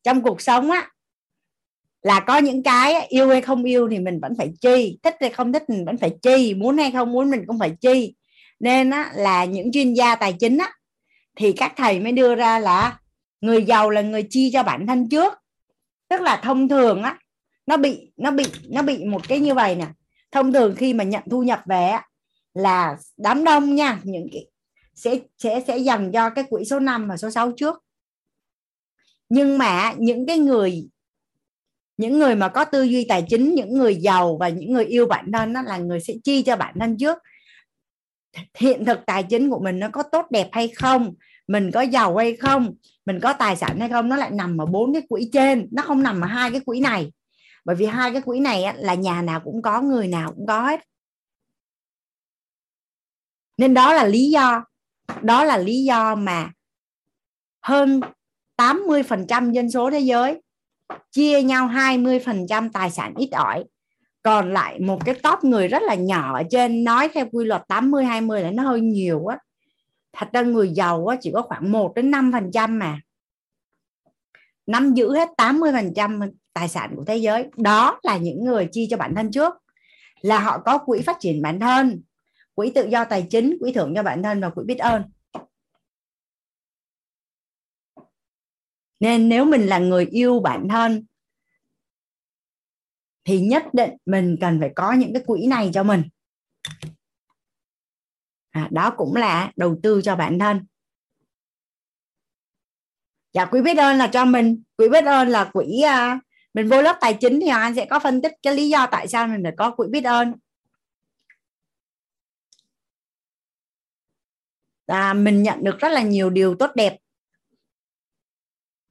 trong 0.04 0.22
cuộc 0.22 0.42
sống 0.42 0.72
á 0.72 0.90
là 2.02 2.20
có 2.20 2.38
những 2.38 2.64
cái 2.64 3.08
yêu 3.08 3.30
hay 3.30 3.42
không 3.42 3.64
yêu 3.64 3.88
thì 3.92 4.00
mình 4.00 4.20
vẫn 4.22 4.34
phải 4.38 4.54
chi 4.62 5.00
thích 5.04 5.16
hay 5.20 5.30
không 5.30 5.54
thích 5.54 5.70
mình 5.70 5.86
vẫn 5.86 5.98
phải 5.98 6.12
chi 6.22 6.54
muốn 6.54 6.78
hay 6.78 6.92
không 6.92 7.12
muốn 7.12 7.32
mình 7.32 7.44
cũng 7.48 7.60
phải 7.60 7.76
chi 7.82 8.16
nên 8.60 8.90
á, 8.90 9.12
là 9.16 9.46
những 9.46 9.72
chuyên 9.72 9.94
gia 9.94 10.16
tài 10.16 10.34
chính 10.34 10.58
á, 10.58 10.72
thì 11.36 11.54
các 11.54 11.74
thầy 11.78 12.00
mới 12.00 12.12
đưa 12.12 12.36
ra 12.36 12.60
là 12.60 13.00
người 13.42 13.64
giàu 13.64 13.90
là 13.90 14.02
người 14.02 14.28
chi 14.30 14.50
cho 14.54 14.64
bản 14.64 14.88
thân 14.88 15.10
trước. 15.10 15.34
Tức 16.10 16.22
là 16.22 16.42
thông 16.44 16.70
thường 16.70 17.04
á 17.04 17.20
nó 17.66 17.78
bị 17.78 18.12
nó 18.18 18.32
bị 18.32 18.46
nó 18.70 18.82
bị 18.82 19.06
một 19.06 19.28
cái 19.28 19.40
như 19.40 19.54
vậy 19.54 19.76
nè. 19.76 19.88
Thông 20.32 20.54
thường 20.54 20.76
khi 20.78 20.94
mà 20.94 21.04
nhận 21.04 21.24
thu 21.32 21.44
nhập 21.44 21.62
về 21.66 21.88
á, 21.88 22.08
là 22.54 22.98
đám 23.18 23.44
đông 23.44 23.76
nha 23.76 24.00
những 24.04 24.28
cái 24.34 24.46
sẽ 24.96 25.20
sẽ 25.38 25.64
sẽ 25.68 25.78
dành 25.78 26.12
cho 26.12 26.30
cái 26.30 26.44
quỹ 26.50 26.66
số 26.66 26.80
5 26.80 27.08
và 27.08 27.18
số 27.18 27.30
6 27.30 27.52
trước. 27.52 27.84
Nhưng 29.30 29.58
mà 29.58 29.94
những 29.98 30.26
cái 30.26 30.38
người 30.38 30.88
những 31.98 32.20
người 32.20 32.36
mà 32.36 32.48
có 32.48 32.66
tư 32.66 32.84
duy 32.84 33.06
tài 33.10 33.26
chính 33.30 33.56
những 33.56 33.74
người 33.74 33.96
giàu 33.96 34.38
và 34.38 34.50
những 34.50 34.74
người 34.74 34.86
yêu 34.86 35.06
bản 35.06 35.32
thân 35.32 35.54
đó 35.54 35.62
là 35.62 35.78
người 35.78 36.00
sẽ 36.00 36.14
chi 36.24 36.44
cho 36.44 36.56
bản 36.56 36.76
thân 36.80 36.98
trước 36.98 37.18
hiện 38.58 38.86
thực 38.86 39.00
tài 39.06 39.24
chính 39.24 39.50
của 39.50 39.60
mình 39.60 39.80
nó 39.80 39.90
có 39.90 40.04
tốt 40.04 40.26
đẹp 40.32 40.50
hay 40.52 40.68
không? 40.68 41.14
Mình 41.48 41.72
có 41.72 41.82
giàu 41.82 42.18
hay 42.18 42.36
không? 42.36 42.74
Mình 43.06 43.20
có 43.20 43.34
tài 43.34 43.56
sản 43.56 43.80
hay 43.80 43.90
không? 43.90 44.10
Nó 44.10 44.16
lại 44.16 44.32
nằm 44.32 44.62
ở 44.62 44.66
bốn 44.66 44.94
cái 44.94 45.02
quỹ 45.10 45.30
trên, 45.34 45.68
nó 45.72 45.82
không 45.82 46.04
nằm 46.04 46.22
ở 46.22 46.28
hai 46.28 46.52
cái 46.52 46.60
quỹ 46.60 46.80
này. 46.80 47.12
Bởi 47.66 47.76
vì 47.76 47.86
hai 47.86 48.12
cái 48.12 48.22
quỹ 48.22 48.40
này 48.40 48.74
là 48.78 48.94
nhà 48.94 49.22
nào 49.22 49.40
cũng 49.40 49.62
có, 49.62 49.82
người 49.82 50.08
nào 50.08 50.34
cũng 50.36 50.48
có 50.48 50.62
hết. 50.62 50.80
Nên 53.58 53.74
đó 53.74 53.94
là 53.94 54.06
lý 54.06 54.30
do, 54.30 54.64
đó 55.22 55.44
là 55.44 55.58
lý 55.58 55.84
do 55.84 56.16
mà 56.16 56.52
hơn 57.62 58.02
80% 58.58 59.52
dân 59.52 59.72
số 59.72 59.92
thế 59.92 60.00
giới 60.00 60.42
chia 61.12 61.42
nhau 61.44 61.68
20% 61.68 62.70
tài 62.74 62.92
sản 62.92 63.14
ít 63.18 63.30
ỏi 63.32 63.64
còn 64.26 64.54
lại 64.54 64.80
một 64.80 65.06
cái 65.06 65.16
top 65.24 65.44
người 65.44 65.68
rất 65.68 65.84
là 65.84 65.96
nhỏ 65.96 66.38
ở 66.38 66.44
trên 66.52 66.84
nói 66.84 67.10
theo 67.14 67.26
quy 67.32 67.46
luật 67.46 67.62
80 67.68 68.06
20 68.06 68.42
là 68.42 68.52
nó 68.52 68.64
hơi 68.64 68.82
nhiều 68.82 69.28
á. 69.28 69.38
Thật 70.14 70.30
ra 70.34 70.42
người 70.42 70.70
giàu 70.70 71.08
á, 71.08 71.18
chỉ 71.22 71.32
có 71.34 71.42
khoảng 71.42 71.72
1 71.72 71.96
đến 71.96 72.12
5 72.12 72.32
phần 72.32 72.52
trăm 72.54 72.80
mà. 72.80 73.00
Nắm 74.68 74.94
giữ 74.94 75.16
hết 75.16 75.30
80 75.38 75.72
phần 75.74 75.94
trăm 75.96 76.20
tài 76.54 76.68
sản 76.68 76.94
của 76.96 77.04
thế 77.04 77.18
giới. 77.18 77.46
Đó 77.58 78.00
là 78.04 78.18
những 78.18 78.46
người 78.46 78.70
chi 78.72 78.88
cho 78.90 78.98
bản 78.98 79.16
thân 79.16 79.32
trước. 79.32 79.54
Là 80.22 80.40
họ 80.40 80.58
có 80.66 80.78
quỹ 80.78 81.02
phát 81.02 81.18
triển 81.20 81.42
bản 81.42 81.60
thân 81.60 82.02
quỹ 82.56 82.72
tự 82.76 82.88
do 82.88 83.06
tài 83.06 83.28
chính 83.30 83.58
quỹ 83.60 83.74
thưởng 83.74 83.94
cho 83.96 84.04
bản 84.04 84.24
thân 84.24 84.42
và 84.42 84.50
quỹ 84.50 84.64
biết 84.66 84.78
ơn. 84.78 85.04
Nên 89.00 89.30
nếu 89.30 89.46
mình 89.46 89.68
là 89.68 89.80
người 89.80 90.06
yêu 90.06 90.40
bản 90.40 90.68
thân 90.70 91.06
thì 93.26 93.40
nhất 93.40 93.64
định 93.74 93.92
mình 94.06 94.38
cần 94.42 94.60
phải 94.60 94.72
có 94.76 94.94
những 94.94 95.14
cái 95.14 95.24
quỹ 95.26 95.48
này 95.48 95.72
cho 95.74 95.84
mình. 95.84 96.04
À, 98.52 98.68
đó 98.72 98.94
cũng 98.98 99.16
là 99.16 99.52
đầu 99.56 99.80
tư 99.84 100.02
cho 100.04 100.16
bản 100.16 100.40
thân. 100.40 100.66
Dạ 103.34 103.46
quỹ 103.46 103.62
biết 103.62 103.78
ơn 103.78 103.98
là 103.98 104.08
cho 104.08 104.26
mình. 104.26 104.64
Quỹ 104.78 104.90
biết 104.90 105.06
ơn 105.06 105.28
là 105.28 105.50
quỹ 105.54 105.84
uh, 105.86 106.24
mình 106.54 106.70
vô 106.70 106.82
lớp 106.82 106.98
tài 107.02 107.14
chính 107.14 107.40
thì 107.42 107.48
anh 107.48 107.76
sẽ 107.76 107.86
có 107.86 108.00
phân 108.00 108.22
tích 108.22 108.34
cái 108.42 108.56
lý 108.56 108.70
do 108.70 108.88
tại 108.92 109.08
sao 109.08 109.28
mình 109.28 109.44
phải 109.44 109.54
có 109.58 109.72
quỹ 109.72 109.88
biết 109.88 110.04
ơn. 110.04 110.34
À, 114.86 115.14
mình 115.14 115.44
nhận 115.44 115.64
được 115.64 115.80
rất 115.80 115.90
là 115.90 116.02
nhiều 116.02 116.30
điều 116.30 116.56
tốt 116.56 116.72
đẹp 116.76 116.98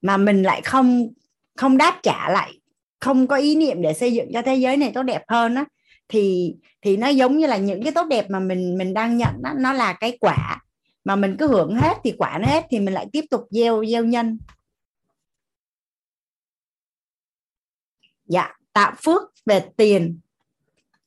mà 0.00 0.16
mình 0.16 0.42
lại 0.42 0.62
không 0.62 1.08
không 1.56 1.76
đáp 1.76 2.00
trả 2.02 2.30
lại 2.30 2.60
không 3.04 3.26
có 3.26 3.36
ý 3.36 3.56
niệm 3.56 3.82
để 3.82 3.94
xây 3.94 4.12
dựng 4.12 4.28
cho 4.32 4.42
thế 4.42 4.54
giới 4.54 4.76
này 4.76 4.92
tốt 4.94 5.02
đẹp 5.02 5.22
hơn 5.28 5.54
á 5.54 5.64
thì 6.08 6.54
thì 6.82 6.96
nó 6.96 7.08
giống 7.08 7.38
như 7.38 7.46
là 7.46 7.56
những 7.56 7.82
cái 7.82 7.92
tốt 7.92 8.06
đẹp 8.10 8.30
mà 8.30 8.40
mình 8.40 8.78
mình 8.78 8.94
đang 8.94 9.16
nhận 9.16 9.42
đó, 9.42 9.52
nó 9.56 9.72
là 9.72 9.92
cái 9.92 10.18
quả. 10.20 10.60
Mà 11.04 11.16
mình 11.16 11.36
cứ 11.38 11.48
hưởng 11.48 11.74
hết 11.74 11.96
thì 12.04 12.14
quả 12.18 12.38
nó 12.38 12.46
hết 12.46 12.64
thì 12.70 12.80
mình 12.80 12.94
lại 12.94 13.06
tiếp 13.12 13.24
tục 13.30 13.42
gieo 13.50 13.84
gieo 13.86 14.04
nhân. 14.04 14.38
Dạ 18.26 18.52
tạo 18.72 18.92
phước 19.04 19.22
về 19.46 19.64
tiền 19.76 20.20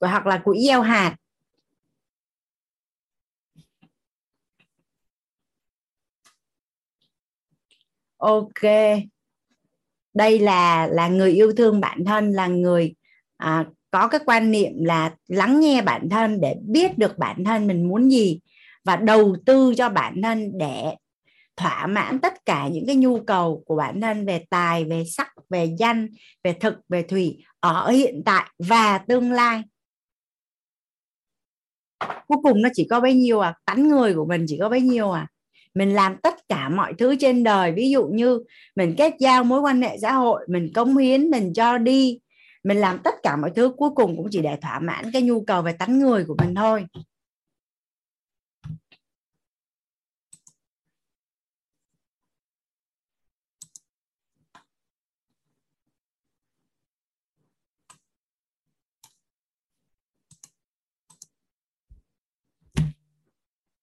hoặc 0.01 0.25
là 0.27 0.41
quỹ 0.45 0.65
gieo 0.67 0.81
hạt. 0.81 1.15
Ok 8.17 8.61
đây 10.17 10.39
là 10.39 10.87
là 10.87 11.07
người 11.07 11.31
yêu 11.31 11.53
thương 11.57 11.79
bản 11.79 12.05
thân 12.05 12.31
là 12.31 12.47
người 12.47 12.95
à, 13.37 13.65
có 13.91 14.07
cái 14.07 14.19
quan 14.25 14.51
niệm 14.51 14.71
là 14.83 15.15
lắng 15.27 15.59
nghe 15.59 15.81
bản 15.81 16.09
thân 16.09 16.41
để 16.41 16.55
biết 16.61 16.97
được 16.97 17.17
bản 17.17 17.43
thân 17.43 17.67
mình 17.67 17.87
muốn 17.89 18.11
gì 18.11 18.39
và 18.85 18.95
đầu 18.95 19.35
tư 19.45 19.73
cho 19.77 19.89
bản 19.89 20.21
thân 20.21 20.57
để 20.57 20.95
thỏa 21.55 21.87
mãn 21.87 22.19
tất 22.19 22.45
cả 22.45 22.67
những 22.67 22.85
cái 22.87 22.95
nhu 22.95 23.19
cầu 23.19 23.63
của 23.65 23.75
bản 23.75 24.01
thân 24.01 24.25
về 24.25 24.45
tài 24.49 24.85
về 24.85 25.03
sắc 25.05 25.33
về 25.49 25.75
danh 25.79 26.07
về 26.43 26.53
thực 26.53 26.73
về 26.89 27.03
thủy 27.03 27.43
ở 27.59 27.89
hiện 27.89 28.21
tại 28.25 28.51
và 28.59 28.97
tương 28.97 29.31
lai. 29.31 29.63
Cuối 32.27 32.37
cùng 32.43 32.61
nó 32.61 32.69
chỉ 32.73 32.87
có 32.89 32.99
bấy 32.99 33.13
nhiêu 33.13 33.39
à? 33.39 33.53
Tánh 33.65 33.87
người 33.87 34.13
của 34.13 34.25
mình 34.25 34.45
chỉ 34.47 34.57
có 34.61 34.69
bấy 34.69 34.81
nhiêu 34.81 35.11
à? 35.11 35.27
Mình 35.77 35.93
làm 35.93 36.17
tất 36.23 36.35
cả 36.49 36.69
mọi 36.69 36.93
thứ 36.97 37.15
trên 37.19 37.43
đời. 37.43 37.71
Ví 37.71 37.89
dụ 37.89 38.07
như 38.07 38.43
mình 38.75 38.95
kết 38.97 39.13
giao 39.19 39.43
mối 39.43 39.61
quan 39.61 39.81
hệ 39.81 39.97
xã 40.01 40.13
hội, 40.13 40.45
mình 40.49 40.71
công 40.75 40.97
hiến, 40.97 41.29
mình 41.29 41.53
cho 41.53 41.77
đi. 41.77 42.19
Mình 42.63 42.77
làm 42.77 42.99
tất 43.03 43.15
cả 43.23 43.35
mọi 43.35 43.51
thứ, 43.55 43.71
cuối 43.77 43.89
cùng 43.95 44.17
cũng 44.17 44.27
chỉ 44.31 44.41
để 44.41 44.57
thỏa 44.61 44.79
mãn 44.79 45.11
cái 45.13 45.21
nhu 45.21 45.41
cầu 45.45 45.61
về 45.61 45.73
tánh 45.73 45.99
người 45.99 46.25
của 46.25 46.35
mình 46.37 46.55
thôi. 46.55 46.85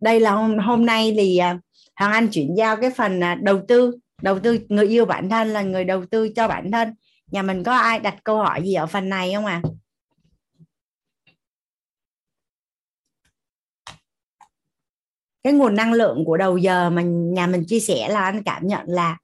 Đây 0.00 0.20
là 0.20 0.32
hôm 0.32 0.58
hôm 0.58 0.86
nay 0.86 1.14
thì 1.16 1.36
à, 1.38 1.58
Hoàng 1.96 2.12
Anh 2.12 2.28
chuyển 2.28 2.54
giao 2.56 2.76
cái 2.76 2.90
phần 2.90 3.20
à, 3.22 3.34
đầu 3.34 3.60
tư. 3.68 3.96
Đầu 4.22 4.38
tư 4.38 4.58
người 4.68 4.86
yêu 4.86 5.04
bản 5.04 5.30
thân 5.30 5.48
là 5.48 5.62
người 5.62 5.84
đầu 5.84 6.06
tư 6.06 6.28
cho 6.36 6.48
bản 6.48 6.70
thân. 6.70 6.94
Nhà 7.30 7.42
mình 7.42 7.64
có 7.64 7.76
ai 7.76 7.98
đặt 7.98 8.14
câu 8.24 8.38
hỏi 8.38 8.62
gì 8.62 8.74
ở 8.74 8.86
phần 8.86 9.08
này 9.08 9.32
không 9.34 9.46
ạ? 9.46 9.60
À? 9.64 9.68
cái 15.44 15.52
nguồn 15.52 15.74
năng 15.74 15.92
lượng 15.92 16.24
của 16.24 16.36
đầu 16.36 16.56
giờ 16.56 16.90
mà 16.90 17.02
nhà 17.06 17.46
mình 17.46 17.64
chia 17.66 17.80
sẻ 17.80 18.08
là 18.08 18.24
anh 18.24 18.42
cảm 18.42 18.66
nhận 18.66 18.82
là 18.86 19.16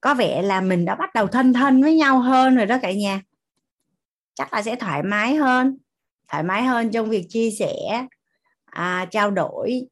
có 0.00 0.14
vẻ 0.14 0.42
là 0.42 0.60
mình 0.60 0.84
đã 0.84 0.94
bắt 0.94 1.14
đầu 1.14 1.26
thân 1.26 1.52
thân 1.52 1.82
với 1.82 1.94
nhau 1.96 2.18
hơn 2.20 2.56
rồi 2.56 2.66
đó 2.66 2.78
cả 2.82 2.92
nhà. 2.92 3.22
Chắc 4.34 4.52
là 4.52 4.62
sẽ 4.62 4.76
thoải 4.76 5.02
mái 5.02 5.34
hơn 5.34 5.78
thoải 6.28 6.42
mái 6.42 6.62
hơn 6.62 6.90
trong 6.90 7.10
việc 7.10 7.26
chia 7.28 7.50
sẻ 7.50 8.06
à, 8.64 9.06
trao 9.10 9.30
đổi 9.30 9.82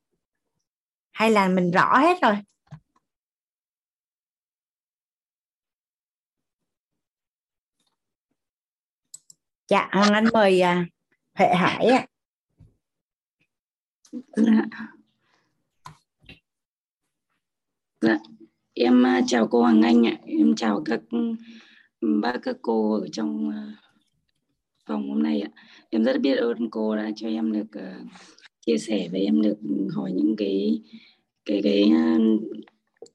hay 1.12 1.30
là 1.30 1.48
mình 1.48 1.70
rõ 1.70 1.98
hết 1.98 2.18
rồi? 2.22 2.36
Dạ 9.68 9.88
hoàng 9.92 10.12
anh 10.12 10.24
mời 10.32 10.60
à, 10.60 10.86
huệ 11.34 11.54
hải 11.54 11.86
ạ. 11.86 12.06
Dạ. 14.36 14.66
dạ 18.00 18.18
em 18.74 19.06
à, 19.06 19.20
chào 19.26 19.48
cô 19.48 19.62
hoàng 19.62 19.82
anh 19.82 20.06
ạ. 20.06 20.16
Em 20.26 20.54
chào 20.56 20.82
các 20.84 21.00
bác 22.22 22.38
các 22.42 22.56
cô 22.62 23.00
ở 23.00 23.06
trong 23.12 23.50
à, 23.50 23.76
phòng 24.86 25.08
hôm 25.08 25.22
nay 25.22 25.40
ạ. 25.40 25.50
Em 25.90 26.04
rất 26.04 26.20
biết 26.20 26.36
ơn 26.36 26.70
cô 26.70 26.96
đã 26.96 27.10
cho 27.16 27.28
em 27.28 27.52
được 27.52 27.66
uh, 27.78 28.06
chia 28.66 28.78
sẻ 28.78 29.08
với 29.12 29.20
em 29.20 29.42
được 29.42 29.58
hỏi 29.94 30.12
những 30.12 30.36
cái 30.36 30.80
cái 31.44 31.60
cái 31.62 31.90
à, 31.94 32.18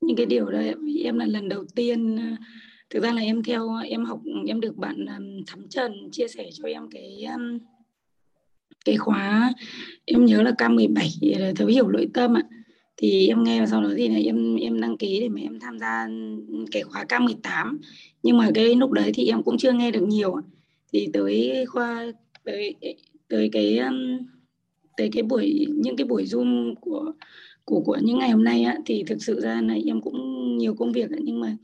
những 0.01 0.17
cái 0.17 0.25
điều 0.25 0.45
đó 0.45 0.59
em 1.03 1.19
là 1.19 1.25
lần 1.25 1.49
đầu 1.49 1.65
tiên 1.75 2.19
à, 2.19 2.37
thực 2.89 3.03
ra 3.03 3.13
là 3.13 3.21
em 3.21 3.43
theo, 3.43 3.69
em 3.85 4.05
học, 4.05 4.21
em 4.47 4.59
được 4.59 4.77
bạn 4.77 5.05
à, 5.05 5.19
thắm 5.47 5.67
trần 5.69 6.11
chia 6.11 6.27
sẻ 6.27 6.49
cho 6.53 6.67
em 6.67 6.89
cái 6.91 7.25
cái 8.85 8.97
khóa. 8.97 9.53
Em 10.05 10.25
nhớ 10.25 10.41
là 10.41 10.51
K17 10.51 11.53
thấu 11.55 11.67
hiểu 11.67 11.87
nội 11.87 12.09
tâm 12.13 12.37
ạ. 12.37 12.43
Thì 12.97 13.27
em 13.27 13.43
nghe 13.43 13.59
và 13.59 13.65
sau 13.65 13.83
đó 13.83 13.89
thì 13.97 14.07
là 14.07 14.19
em 14.19 14.55
em 14.55 14.81
đăng 14.81 14.97
ký 14.97 15.19
để 15.19 15.29
mà 15.29 15.41
em 15.41 15.59
tham 15.59 15.79
gia 15.79 16.07
cái 16.71 16.83
khóa 16.83 17.05
K18 17.09 17.77
nhưng 18.23 18.37
mà 18.37 18.51
cái 18.53 18.75
lúc 18.75 18.91
đấy 18.91 19.11
thì 19.13 19.27
em 19.27 19.43
cũng 19.43 19.57
chưa 19.57 19.71
nghe 19.71 19.91
được 19.91 20.05
nhiều 20.07 20.35
thì 20.93 21.09
tới 21.13 21.65
khoa 21.67 22.11
tới 22.43 22.75
tới 23.27 23.49
cái 23.51 23.79
tới 24.97 25.09
cái 25.13 25.23
buổi 25.23 25.65
những 25.75 25.95
cái 25.95 26.05
buổi 26.05 26.23
zoom 26.23 26.75
của 26.81 27.11
của 27.65 27.81
của 27.85 27.97
những 28.03 28.19
ngày 28.19 28.29
hôm 28.29 28.43
nay 28.43 28.63
á, 28.63 28.77
thì 28.85 29.03
thực 29.07 29.23
sự 29.23 29.39
ra 29.41 29.61
là 29.61 29.75
em 29.85 30.01
cũng 30.01 30.17
nhiều 30.57 30.75
công 30.75 30.91
việc 30.91 31.09
nhưng 31.19 31.39
mà 31.39 31.57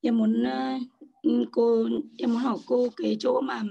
em 0.00 0.18
muốn 0.18 0.42
uh, 0.42 1.48
cô 1.52 1.88
em 2.18 2.32
muốn 2.32 2.42
hỏi 2.42 2.58
cô 2.66 2.88
cái 2.96 3.16
chỗ 3.20 3.40
mà 3.40 3.62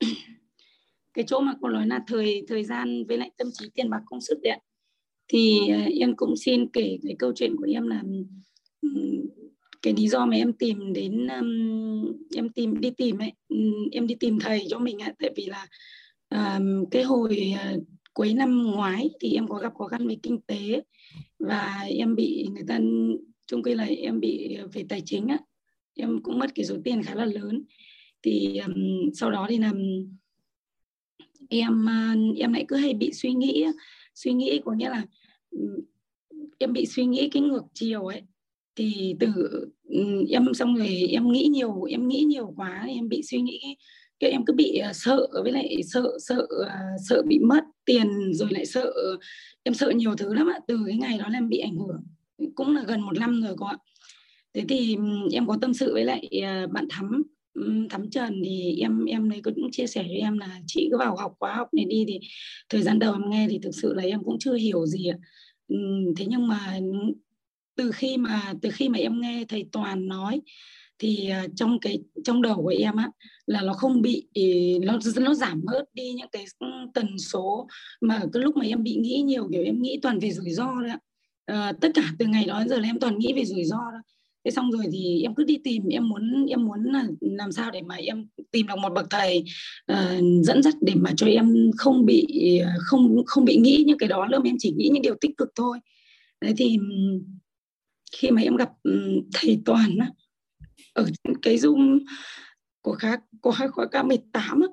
cái 1.14 1.24
chỗ 1.28 1.40
mà 1.40 1.54
cô 1.60 1.68
nói 1.68 1.86
là 1.86 2.04
thời 2.06 2.42
thời 2.48 2.64
gian 2.64 3.04
với 3.08 3.18
lại 3.18 3.30
tâm 3.36 3.50
trí 3.52 3.68
tiền 3.74 3.90
bạc 3.90 4.00
công 4.06 4.20
sức 4.20 4.38
đấy 4.42 4.58
thì 5.28 5.60
uh, 5.62 5.92
em 6.00 6.16
cũng 6.16 6.36
xin 6.36 6.68
kể 6.68 6.98
cái 7.02 7.16
câu 7.18 7.32
chuyện 7.34 7.56
của 7.56 7.66
em 7.72 7.86
là 7.86 8.02
um, 8.82 9.26
cái 9.82 9.94
lý 9.96 10.08
do 10.08 10.26
mà 10.26 10.36
em 10.36 10.52
tìm 10.52 10.92
đến 10.92 11.26
um, 11.26 12.12
em 12.36 12.48
tìm 12.48 12.80
đi 12.80 12.90
tìm 12.90 13.18
ấy 13.18 13.32
um, 13.48 13.88
em 13.92 14.06
đi 14.06 14.14
tìm 14.14 14.38
thầy 14.40 14.66
cho 14.68 14.78
mình 14.78 14.98
ạ. 14.98 15.14
Tại 15.18 15.30
vì 15.36 15.46
là 15.46 15.66
um, 16.30 16.84
cái 16.90 17.02
hồi 17.02 17.54
uh, 17.54 17.82
cuối 18.18 18.34
năm 18.34 18.62
ngoái 18.62 19.10
thì 19.20 19.32
em 19.32 19.48
có 19.48 19.58
gặp 19.58 19.74
khó 19.74 19.86
khăn 19.86 20.08
về 20.08 20.16
kinh 20.22 20.40
tế 20.40 20.82
và 21.38 21.86
em 21.88 22.14
bị 22.14 22.48
người 22.52 22.64
ta 22.68 22.80
chung 23.46 23.62
quy 23.62 23.74
là 23.74 23.84
em 23.84 24.20
bị 24.20 24.56
về 24.72 24.84
tài 24.88 25.02
chính 25.04 25.26
á 25.26 25.38
em 25.94 26.22
cũng 26.22 26.38
mất 26.38 26.54
cái 26.54 26.64
số 26.64 26.76
tiền 26.84 27.02
khá 27.02 27.14
là 27.14 27.24
lớn. 27.24 27.62
Thì 28.22 28.58
um, 28.66 28.74
sau 29.14 29.30
đó 29.30 29.46
thì 29.50 29.58
làm 29.58 29.82
em 31.48 31.86
uh, 31.86 32.38
em 32.38 32.52
lại 32.52 32.64
cứ 32.68 32.76
hay 32.76 32.94
bị 32.94 33.12
suy 33.12 33.32
nghĩ 33.32 33.66
suy 34.14 34.32
nghĩ 34.32 34.60
có 34.64 34.72
nghĩa 34.72 34.90
là 34.90 35.04
um, 35.50 35.76
em 36.58 36.72
bị 36.72 36.86
suy 36.86 37.06
nghĩ 37.06 37.28
cái 37.28 37.42
ngược 37.42 37.64
chiều 37.74 38.06
ấy. 38.06 38.22
Thì 38.76 39.14
từ 39.20 39.28
em 40.30 40.54
xong 40.54 40.76
rồi 40.76 40.88
em 41.10 41.32
nghĩ 41.32 41.48
nhiều 41.50 41.82
em 41.82 42.08
nghĩ 42.08 42.24
nhiều 42.24 42.52
quá 42.56 42.84
em 42.88 43.08
bị 43.08 43.22
suy 43.22 43.40
nghĩ 43.40 43.60
cái 44.20 44.30
em 44.30 44.44
cứ 44.44 44.52
bị 44.52 44.78
ờ, 44.78 44.92
sợ, 44.92 45.26
với 45.42 45.52
lại 45.52 45.80
sợ 45.84 46.12
sợ 46.18 46.46
à, 46.68 46.80
sợ 47.08 47.22
bị 47.26 47.38
mất 47.38 47.64
tiền 47.84 48.32
rồi 48.32 48.48
lại 48.50 48.66
sợ, 48.66 48.92
em 49.62 49.74
sợ 49.74 49.90
nhiều 49.90 50.16
thứ 50.16 50.34
lắm 50.34 50.46
ạ. 50.46 50.58
Từ 50.68 50.78
cái 50.86 50.96
ngày 50.96 51.18
đó 51.18 51.28
là 51.28 51.38
em 51.38 51.48
bị 51.48 51.58
ảnh 51.58 51.76
hưởng, 51.76 52.02
cũng 52.54 52.74
là 52.76 52.84
gần 52.88 53.00
một 53.00 53.18
năm 53.18 53.42
rồi 53.42 53.54
cô 53.58 53.66
ạ. 53.66 53.76
Thế 54.54 54.64
thì 54.68 54.96
em 55.32 55.46
có 55.46 55.58
tâm 55.60 55.74
sự 55.74 55.94
với 55.94 56.04
lại 56.04 56.28
à, 56.42 56.66
bạn 56.66 56.86
thắm 56.90 57.22
thắm 57.90 58.10
trần 58.10 58.42
thì 58.44 58.76
em 58.80 59.04
em 59.04 59.30
đấy 59.30 59.40
cũng 59.44 59.70
chia 59.72 59.86
sẻ 59.86 60.02
với 60.02 60.16
em 60.16 60.38
là 60.38 60.60
chị 60.66 60.88
cứ 60.90 60.98
vào 60.98 61.16
học 61.16 61.34
khóa 61.38 61.54
học 61.54 61.68
này 61.74 61.84
đi 61.84 62.04
thì 62.08 62.20
thời 62.68 62.82
gian 62.82 62.98
đầu 62.98 63.12
em 63.12 63.30
nghe 63.30 63.46
thì 63.50 63.58
thực 63.62 63.74
sự 63.74 63.94
là 63.94 64.02
em 64.02 64.22
cũng 64.24 64.36
chưa 64.40 64.54
hiểu 64.54 64.86
gì 64.86 65.06
ạ. 65.06 65.18
Thế 66.16 66.26
nhưng 66.28 66.48
mà 66.48 66.78
từ 67.76 67.90
khi 67.92 68.16
mà, 68.16 68.54
từ 68.62 68.70
khi 68.72 68.88
mà 68.88 68.98
em 68.98 69.20
nghe 69.20 69.44
thầy 69.48 69.68
toàn 69.72 70.08
nói 70.08 70.40
thì 70.98 71.28
à, 71.28 71.46
trong 71.56 71.80
cái 71.80 71.98
trong 72.24 72.42
đầu 72.42 72.56
của 72.56 72.74
em 72.78 72.96
á 72.96 73.10
là 73.46 73.62
nó 73.62 73.72
không 73.72 74.02
bị 74.02 74.26
ừ, 74.34 74.42
nó 74.82 74.98
nó 75.16 75.34
giảm 75.34 75.60
bớt 75.64 75.84
đi 75.94 76.12
những 76.12 76.28
cái 76.32 76.44
ừ, 76.58 76.66
tần 76.94 77.18
số 77.18 77.68
mà 78.00 78.22
cái 78.32 78.42
lúc 78.42 78.56
mà 78.56 78.64
em 78.64 78.82
bị 78.82 78.96
nghĩ 78.96 79.22
nhiều 79.22 79.48
kiểu 79.52 79.62
em 79.62 79.82
nghĩ 79.82 79.98
toàn 80.02 80.18
về 80.18 80.30
rủi 80.30 80.50
ro 80.50 80.80
đấy 80.80 80.90
ạ. 80.90 80.98
Ờ, 81.46 81.72
tất 81.80 81.88
cả 81.94 82.02
từ 82.18 82.26
ngày 82.26 82.44
đó 82.44 82.58
đến 82.58 82.68
giờ 82.68 82.78
là 82.78 82.88
em 82.88 82.98
toàn 82.98 83.18
nghĩ 83.18 83.32
về 83.32 83.44
rủi 83.44 83.64
ro 83.64 83.76
đó 83.76 83.98
thế 84.44 84.50
xong 84.50 84.70
rồi 84.70 84.84
thì 84.92 85.22
em 85.22 85.34
cứ 85.34 85.44
đi 85.44 85.58
tìm 85.64 85.88
em 85.88 86.08
muốn 86.08 86.46
em 86.48 86.66
muốn 86.66 86.84
là 86.84 87.06
làm 87.20 87.52
sao 87.52 87.70
để 87.70 87.82
mà 87.82 87.94
em 87.94 88.26
tìm 88.50 88.66
được 88.66 88.78
một 88.78 88.92
bậc 88.94 89.06
thầy 89.10 89.44
uh, 89.92 90.44
dẫn 90.44 90.62
dắt 90.62 90.74
để 90.80 90.92
mà 90.94 91.10
cho 91.16 91.26
em 91.26 91.70
không 91.76 92.06
bị 92.06 92.26
không 92.78 93.22
không 93.26 93.44
bị 93.44 93.56
nghĩ 93.56 93.84
những 93.86 93.98
cái 93.98 94.08
đó 94.08 94.26
nữa 94.26 94.40
em 94.44 94.56
chỉ 94.58 94.72
nghĩ 94.76 94.90
những 94.92 95.02
điều 95.02 95.14
tích 95.20 95.36
cực 95.36 95.48
thôi. 95.56 95.78
Đấy 96.40 96.54
thì 96.56 96.78
ừ, 96.90 97.20
khi 98.12 98.30
mà 98.30 98.42
em 98.42 98.56
gặp 98.56 98.70
thầy 99.34 99.60
toàn 99.64 99.96
á 100.00 100.10
ở 100.98 101.06
cái 101.42 101.56
zoom 101.56 102.00
của 102.82 102.92
khá 102.92 103.16
của 103.40 103.50
hai 103.50 103.68
khóa 103.68 103.84
K18 103.84 104.62
á, 104.62 104.68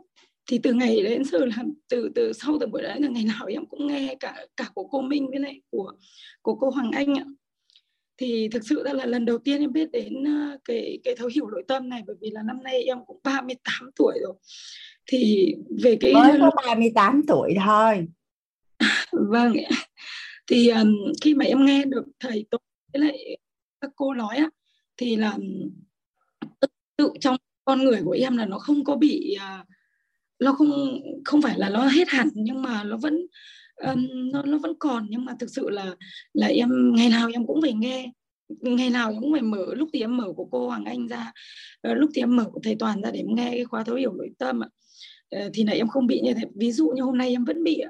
thì 0.49 0.59
từ 0.63 0.73
ngày 0.73 1.03
đến 1.03 1.23
giờ 1.23 1.45
là 1.45 1.63
từ 1.89 2.09
từ 2.15 2.33
sau 2.33 2.57
từ 2.59 2.67
buổi 2.67 2.81
đấy 2.81 3.01
là 3.01 3.07
ngày 3.07 3.23
nào 3.23 3.45
em 3.45 3.65
cũng 3.65 3.87
nghe 3.87 4.15
cả 4.19 4.45
cả 4.57 4.69
của 4.73 4.87
cô 4.87 5.01
Minh 5.01 5.27
với 5.29 5.39
lại 5.39 5.61
của 5.69 5.91
của 6.41 6.55
cô 6.55 6.69
Hoàng 6.69 6.91
Anh 6.91 7.19
ạ. 7.19 7.25
Thì 8.17 8.49
thực 8.51 8.67
sự 8.69 8.83
là 8.83 9.05
lần 9.05 9.25
đầu 9.25 9.37
tiên 9.37 9.61
em 9.61 9.73
biết 9.73 9.91
đến 9.91 10.13
cái 10.65 10.99
cái 11.03 11.15
thấu 11.15 11.29
hiểu 11.35 11.47
nội 11.47 11.63
tâm 11.67 11.89
này 11.89 12.03
bởi 12.07 12.15
vì 12.21 12.29
là 12.29 12.41
năm 12.43 12.63
nay 12.63 12.83
em 12.83 12.97
cũng 13.05 13.19
38 13.23 13.89
tuổi 13.95 14.19
rồi. 14.23 14.33
Thì 15.05 15.53
về 15.83 15.97
cái 15.99 16.13
mới 16.13 16.39
có 16.39 16.51
38 16.55 17.21
tuổi 17.27 17.55
thôi. 17.65 18.07
Vâng 19.11 19.53
thì 20.47 20.69
um, 20.69 20.95
khi 21.21 21.33
mà 21.33 21.45
em 21.45 21.65
nghe 21.65 21.85
được 21.85 22.05
thầy 22.19 22.45
tôi 22.51 22.59
với 22.93 23.01
lại 23.01 23.37
các 23.81 23.91
cô 23.95 24.13
nói 24.13 24.37
á 24.37 24.49
thì 24.97 25.15
là 25.15 25.37
tự, 26.97 27.11
trong 27.21 27.37
con 27.65 27.83
người 27.83 28.01
của 28.05 28.11
em 28.11 28.37
là 28.37 28.45
nó 28.45 28.59
không 28.59 28.83
có 28.83 28.95
bị 28.95 29.37
à, 29.39 29.65
nó 30.39 30.53
không 30.53 31.01
không 31.25 31.41
phải 31.41 31.59
là 31.59 31.69
nó 31.69 31.87
hết 31.87 32.09
hẳn 32.09 32.29
nhưng 32.33 32.61
mà 32.61 32.83
nó 32.83 32.97
vẫn 32.97 33.27
um, 33.75 34.31
nó 34.33 34.43
nó 34.43 34.57
vẫn 34.57 34.73
còn. 34.79 35.07
Nhưng 35.09 35.25
mà 35.25 35.35
thực 35.39 35.49
sự 35.49 35.69
là 35.69 35.95
là 36.33 36.47
em 36.47 36.93
ngày 36.95 37.09
nào 37.09 37.29
em 37.33 37.47
cũng 37.47 37.61
phải 37.61 37.73
nghe 37.73 38.11
ngày 38.61 38.89
nào 38.89 39.11
em 39.11 39.21
cũng 39.21 39.31
phải 39.31 39.41
mở 39.41 39.65
lúc 39.75 39.89
thì 39.93 40.01
em 40.01 40.17
mở 40.17 40.33
của 40.35 40.47
cô 40.51 40.67
Hoàng 40.67 40.85
Anh 40.85 41.07
ra 41.07 41.31
ờ, 41.81 41.93
lúc 41.93 42.09
thì 42.15 42.21
em 42.21 42.35
mở 42.35 42.45
của 42.51 42.59
thầy 42.63 42.75
Toàn 42.79 43.01
ra 43.01 43.11
để 43.11 43.19
em 43.19 43.35
nghe 43.35 43.51
cái 43.51 43.65
khóa 43.65 43.83
thấu 43.83 43.95
hiểu 43.95 44.13
nội 44.13 44.29
tâm 44.39 44.63
ạ. 44.63 44.69
Ờ, 45.29 45.49
thì 45.53 45.63
là 45.63 45.73
em 45.73 45.87
không 45.87 46.07
bị 46.07 46.21
như 46.21 46.33
thế. 46.33 46.41
Ví 46.55 46.71
dụ 46.71 46.89
như 46.95 47.01
hôm 47.01 47.17
nay 47.17 47.29
em 47.31 47.45
vẫn 47.45 47.63
bị 47.63 47.81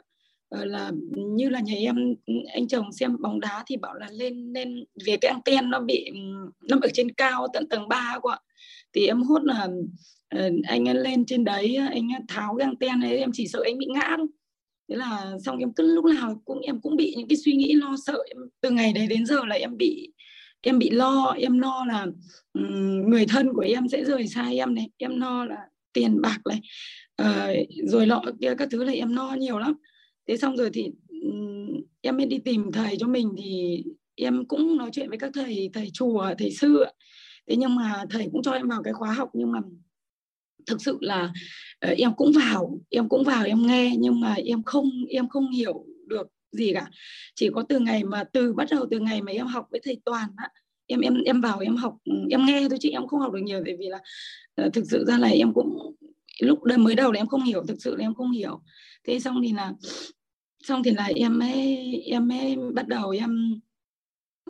ờ, 0.50 0.66
là 0.66 0.92
như 1.16 1.50
là 1.50 1.60
nhà 1.60 1.76
em 1.76 1.96
anh 2.54 2.68
chồng 2.68 2.92
xem 2.92 3.18
bóng 3.22 3.40
đá 3.40 3.64
thì 3.68 3.78
bảo 3.78 3.96
là 3.96 4.10
lên 4.12 4.54
lên 4.54 4.86
về 5.06 5.18
cái 5.22 5.32
anten 5.32 5.70
nó 5.70 5.80
bị 5.80 6.12
nó 6.70 6.78
ở 6.82 6.90
trên 6.94 7.12
cao 7.12 7.48
tận 7.54 7.70
tầng 7.70 7.90
3 7.90 8.20
quá 8.22 8.40
thì 8.96 9.08
em 9.08 9.22
hốt 9.22 9.44
là 9.44 9.68
ờ, 10.30 10.50
anh 10.64 10.84
lên 10.98 11.26
trên 11.26 11.44
đấy 11.44 11.76
anh 11.76 12.10
tháo 12.28 12.56
găng 12.56 12.76
ten 12.76 13.02
ấy 13.02 13.18
em 13.18 13.32
chỉ 13.34 13.48
sợ 13.48 13.62
anh 13.66 13.78
bị 13.78 13.86
ngã 13.86 14.14
thôi. 14.18 14.28
Thế 14.90 14.96
là 14.96 15.34
xong 15.46 15.58
em 15.58 15.74
cứ 15.74 15.96
lúc 15.96 16.06
nào 16.06 16.42
cũng 16.46 16.60
em 16.60 16.82
cũng 16.82 16.96
bị 16.96 17.14
những 17.18 17.28
cái 17.28 17.38
suy 17.38 17.56
nghĩ 17.56 17.74
lo 17.74 17.96
sợ. 18.06 18.24
Em, 18.28 18.38
từ 18.62 18.70
ngày 18.70 18.94
đấy 18.94 19.08
đến 19.08 19.26
giờ 19.26 19.46
là 19.46 19.56
em 19.56 19.78
bị 19.78 20.12
em 20.62 20.80
bị 20.80 20.90
lo 20.90 21.36
em 21.40 21.60
lo 21.60 21.86
là 21.88 22.08
um, 22.54 23.10
người 23.10 23.26
thân 23.26 23.54
của 23.54 23.62
em 23.62 23.88
sẽ 23.88 24.04
rời 24.04 24.28
xa 24.28 24.50
em 24.50 24.76
này 24.76 24.90
em 24.98 25.20
lo 25.20 25.46
là 25.46 25.58
tiền 25.94 26.22
bạc 26.22 26.40
này 26.50 26.62
uh, 27.22 27.68
rồi 27.88 28.08
lọ 28.08 28.24
kia 28.42 28.54
các 28.58 28.68
thứ 28.72 28.84
là 28.84 28.92
em 28.92 29.16
lo 29.16 29.36
nhiều 29.40 29.60
lắm. 29.60 29.74
Thế 30.28 30.38
xong 30.38 30.58
rồi 30.58 30.70
thì 30.74 30.92
um, 31.24 31.82
em 32.02 32.18
mới 32.18 32.26
đi 32.26 32.40
tìm 32.40 32.72
thầy 32.72 32.96
cho 33.00 33.08
mình 33.08 33.36
thì 33.38 33.84
em 34.16 34.46
cũng 34.46 34.78
nói 34.78 34.90
chuyện 34.94 35.10
với 35.10 35.18
các 35.18 35.32
thầy 35.34 35.70
thầy 35.74 35.90
chùa 35.94 36.34
thầy 36.38 36.52
sư 36.52 36.86
thế 37.50 37.56
nhưng 37.56 37.76
mà 37.76 38.06
thầy 38.10 38.30
cũng 38.32 38.44
cho 38.44 38.52
em 38.52 38.68
vào 38.68 38.84
cái 38.84 38.94
khóa 38.94 39.14
học 39.14 39.30
nhưng 39.34 39.52
mà 39.52 39.60
thực 40.68 40.82
sự 40.82 40.98
là 41.02 41.34
ờ, 41.80 41.90
em 41.98 42.14
cũng 42.14 42.32
vào, 42.32 42.80
em 42.90 43.10
cũng 43.10 43.24
vào 43.24 43.46
em 43.46 43.68
nghe 43.68 43.96
nhưng 44.00 44.20
mà 44.20 44.34
em 44.34 44.64
không 44.64 44.90
em 45.10 45.30
không 45.30 45.52
hiểu 45.52 45.86
được 46.08 46.28
gì 46.52 46.74
cả. 46.74 46.90
Chỉ 47.36 47.50
có 47.54 47.64
từ 47.70 47.80
ngày 47.80 48.04
mà 48.04 48.24
từ, 48.24 48.54
bắt 48.54 48.68
đầu 48.72 48.86
từ 48.92 49.00
ngày 49.00 49.22
mà 49.22 49.32
em 49.32 49.48
học 49.48 49.68
với 49.72 49.82
thầy 49.84 50.02
toàn 50.06 50.30
á, 50.38 50.50
em 50.88 51.00
em 51.00 51.24
em 51.26 51.42
vào 51.42 51.60
em 51.60 51.76
học 51.76 51.98
ừ, 52.06 52.14
em 52.30 52.46
nghe 52.46 52.70
thôi 52.70 52.78
chứ 52.82 52.90
em 52.90 53.08
không 53.08 53.20
học 53.20 53.34
được 53.34 53.42
nhiều 53.44 53.62
tại 53.66 53.76
vì 53.80 53.88
là 53.90 54.00
ờ, 54.56 54.70
thực 54.74 54.86
sự 54.92 55.06
ra 55.08 55.18
là 55.18 55.28
em 55.28 55.54
cũng 55.54 55.96
lúc 56.42 56.64
đây 56.64 56.78
mới 56.78 56.96
đầu 56.96 57.12
là 57.12 57.20
em 57.20 57.28
không 57.28 57.44
hiểu, 57.44 57.64
thực 57.68 57.82
sự 57.82 57.96
là 57.96 58.06
em 58.06 58.14
không 58.14 58.32
hiểu. 58.32 58.62
Thế 59.08 59.20
xong 59.20 59.42
thì 59.44 59.54
là, 59.54 59.74
xong 60.64 60.84
thì 60.84 60.92
là 60.92 61.10
em 61.16 61.40
ấy 61.40 61.78
em 62.06 62.32
ấy 62.32 62.56
bắt 62.74 62.88
đầu 62.88 63.10
em 63.10 63.60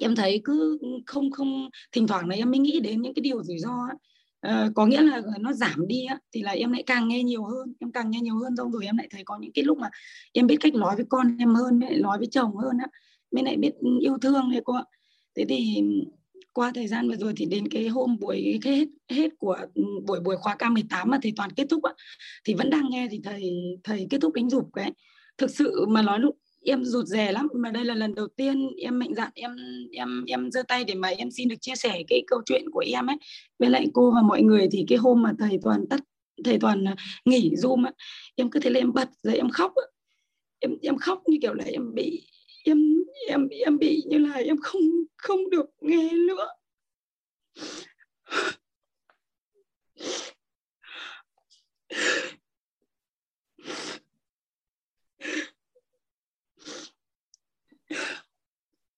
em 0.02 0.16
thấy 0.16 0.42
cứ 0.44 0.80
không 1.06 1.32
không 1.32 1.70
thỉnh 1.92 2.08
thoảng 2.08 2.30
này 2.30 2.38
em 2.38 2.52
mới 2.52 2.60
nghĩ 2.60 2.80
đến 2.80 3.02
những 3.02 3.14
cái 3.14 3.22
điều 3.22 3.44
rủi 3.44 3.60
ro 3.60 3.70
ấy. 3.70 3.96
Uh, 3.96 4.52
ờ, 4.52 4.72
có 4.76 4.86
nghĩa 4.86 5.02
là 5.02 5.22
nó 5.40 5.54
giảm 5.54 5.88
đi 5.88 6.06
á, 6.06 6.20
thì 6.34 6.42
là 6.42 6.52
em 6.52 6.72
lại 6.72 6.84
càng 6.86 7.08
nghe 7.08 7.24
nhiều 7.24 7.44
hơn 7.44 7.74
em 7.80 7.92
càng 7.92 8.12
nghe 8.12 8.22
nhiều 8.22 8.36
hơn 8.36 8.56
xong 8.58 8.72
rồi 8.72 8.86
em 8.86 8.98
lại 8.98 9.08
thấy 9.12 9.24
có 9.26 9.38
những 9.42 9.52
cái 9.54 9.64
lúc 9.64 9.78
mà 9.78 9.90
em 10.34 10.48
biết 10.48 10.58
cách 10.60 10.74
nói 10.74 10.96
với 10.96 11.06
con 11.10 11.38
em 11.40 11.56
hơn 11.56 11.80
mới 11.80 11.90
lại 11.90 12.00
nói 12.00 12.18
với 12.18 12.28
chồng 12.32 12.58
hơn 12.58 12.78
á 12.78 12.88
mới 13.32 13.44
lại 13.44 13.58
biết 13.58 13.74
yêu 14.00 14.18
thương 14.22 14.50
này 14.50 14.62
cô 14.64 14.74
ạ 14.74 14.84
thế 15.36 15.46
thì 15.50 15.84
qua 16.54 16.72
thời 16.76 16.88
gian 16.88 17.10
vừa 17.10 17.16
rồi 17.16 17.34
thì 17.38 17.46
đến 17.46 17.68
cái 17.70 17.88
hôm 17.88 18.18
buổi 18.20 18.60
cái 18.64 18.76
hết 18.78 18.88
hết 19.10 19.30
của 19.38 19.58
buổi 20.08 20.20
buổi 20.20 20.38
khóa 20.38 20.56
K18 20.60 21.08
mà 21.08 21.20
thầy 21.22 21.34
toàn 21.36 21.52
kết 21.52 21.66
thúc 21.70 21.84
á 21.84 21.94
thì 22.46 22.54
vẫn 22.54 22.70
đang 22.70 22.90
nghe 22.90 23.08
thì 23.12 23.22
thầy 23.24 23.52
thầy 23.84 24.08
kết 24.10 24.22
thúc 24.22 24.34
đánh 24.34 24.50
dục 24.50 24.70
cái 24.74 24.92
thực 25.38 25.50
sự 25.50 25.86
mà 25.88 26.02
nói 26.02 26.20
lúc 26.20 26.38
em 26.66 26.86
rụt 26.86 27.06
rè 27.06 27.32
lắm, 27.32 27.48
mà 27.54 27.72
đây 27.72 27.86
là 27.86 27.96
lần 27.96 28.16
đầu 28.16 28.28
tiên 28.28 28.70
em 28.78 29.00
mạnh 29.00 29.14
dạn, 29.16 29.32
em 29.36 29.56
em 29.92 30.24
em 30.28 30.52
giơ 30.52 30.64
tay 30.68 30.84
để 30.84 30.94
mà 30.94 31.08
em 31.08 31.32
xin 31.32 31.48
được 31.48 31.56
chia 31.62 31.76
sẻ 31.76 32.04
cái 32.08 32.24
câu 32.28 32.42
chuyện 32.46 32.70
của 32.72 32.84
em 32.88 33.08
ấy. 33.10 33.18
Với 33.60 33.70
lại 33.70 33.88
cô 33.94 34.12
và 34.12 34.22
mọi 34.22 34.42
người 34.42 34.68
thì 34.72 34.86
cái 34.88 34.98
hôm 34.98 35.22
mà 35.22 35.34
thầy 35.40 35.60
toàn 35.64 35.86
tắt 35.90 36.00
thầy 36.44 36.58
toàn 36.60 36.88
à, 36.88 36.96
nghỉ 37.26 37.52
zoom 37.56 37.86
á, 37.86 37.92
em 38.36 38.50
cứ 38.50 38.60
thế 38.60 38.70
là 38.70 38.80
em 38.80 38.94
bật 38.94 39.10
rồi 39.24 39.36
em 39.36 39.50
khóc 39.50 39.74
em 40.60 40.78
em 40.82 40.98
khóc 40.98 41.22
như 41.28 41.38
kiểu 41.42 41.54
là 41.54 41.64
em 41.64 41.94
bị, 41.94 42.28
em 42.66 42.78
em 43.28 43.48
em 43.66 43.78
bị 43.78 44.04
như 44.08 44.18
là 44.18 44.34
em 44.34 44.58
không 44.62 44.82
không 45.18 45.50
được 45.50 45.66
nghe 45.82 46.10
nữa. 46.14 46.48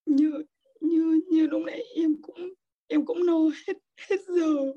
Như 0.08 0.32
như 0.80 1.22
như 1.30 1.48
lúc 1.48 1.62
nãy 1.66 1.84
em 1.96 2.22
cũng 2.22 2.54
em 2.88 3.06
cũng 3.06 3.26
no 3.26 3.40
hết 3.68 3.74
hết 3.98 4.18
giờ. 4.28 4.74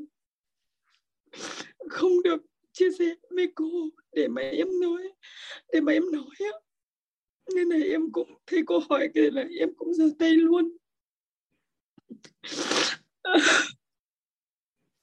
Không 1.89 2.23
được 2.25 2.43
chia 2.73 2.91
sẻ 2.99 3.15
với 3.31 3.53
cô 3.55 3.89
để 4.13 4.29
mà 4.29 4.43
em 4.43 4.69
nói, 4.81 5.03
để 5.73 5.81
mà 5.81 5.93
em 5.93 6.13
nói 6.13 6.37
á. 6.39 6.59
Nên 7.55 7.69
là 7.69 7.87
em 7.87 8.13
cũng 8.13 8.35
thấy 8.47 8.63
cô 8.67 8.79
hỏi 8.91 9.09
cái 9.15 9.31
là 9.31 9.45
em 9.59 9.75
cũng 9.77 9.95
giơ 9.95 10.05
tay 10.19 10.31
luôn. 10.35 10.77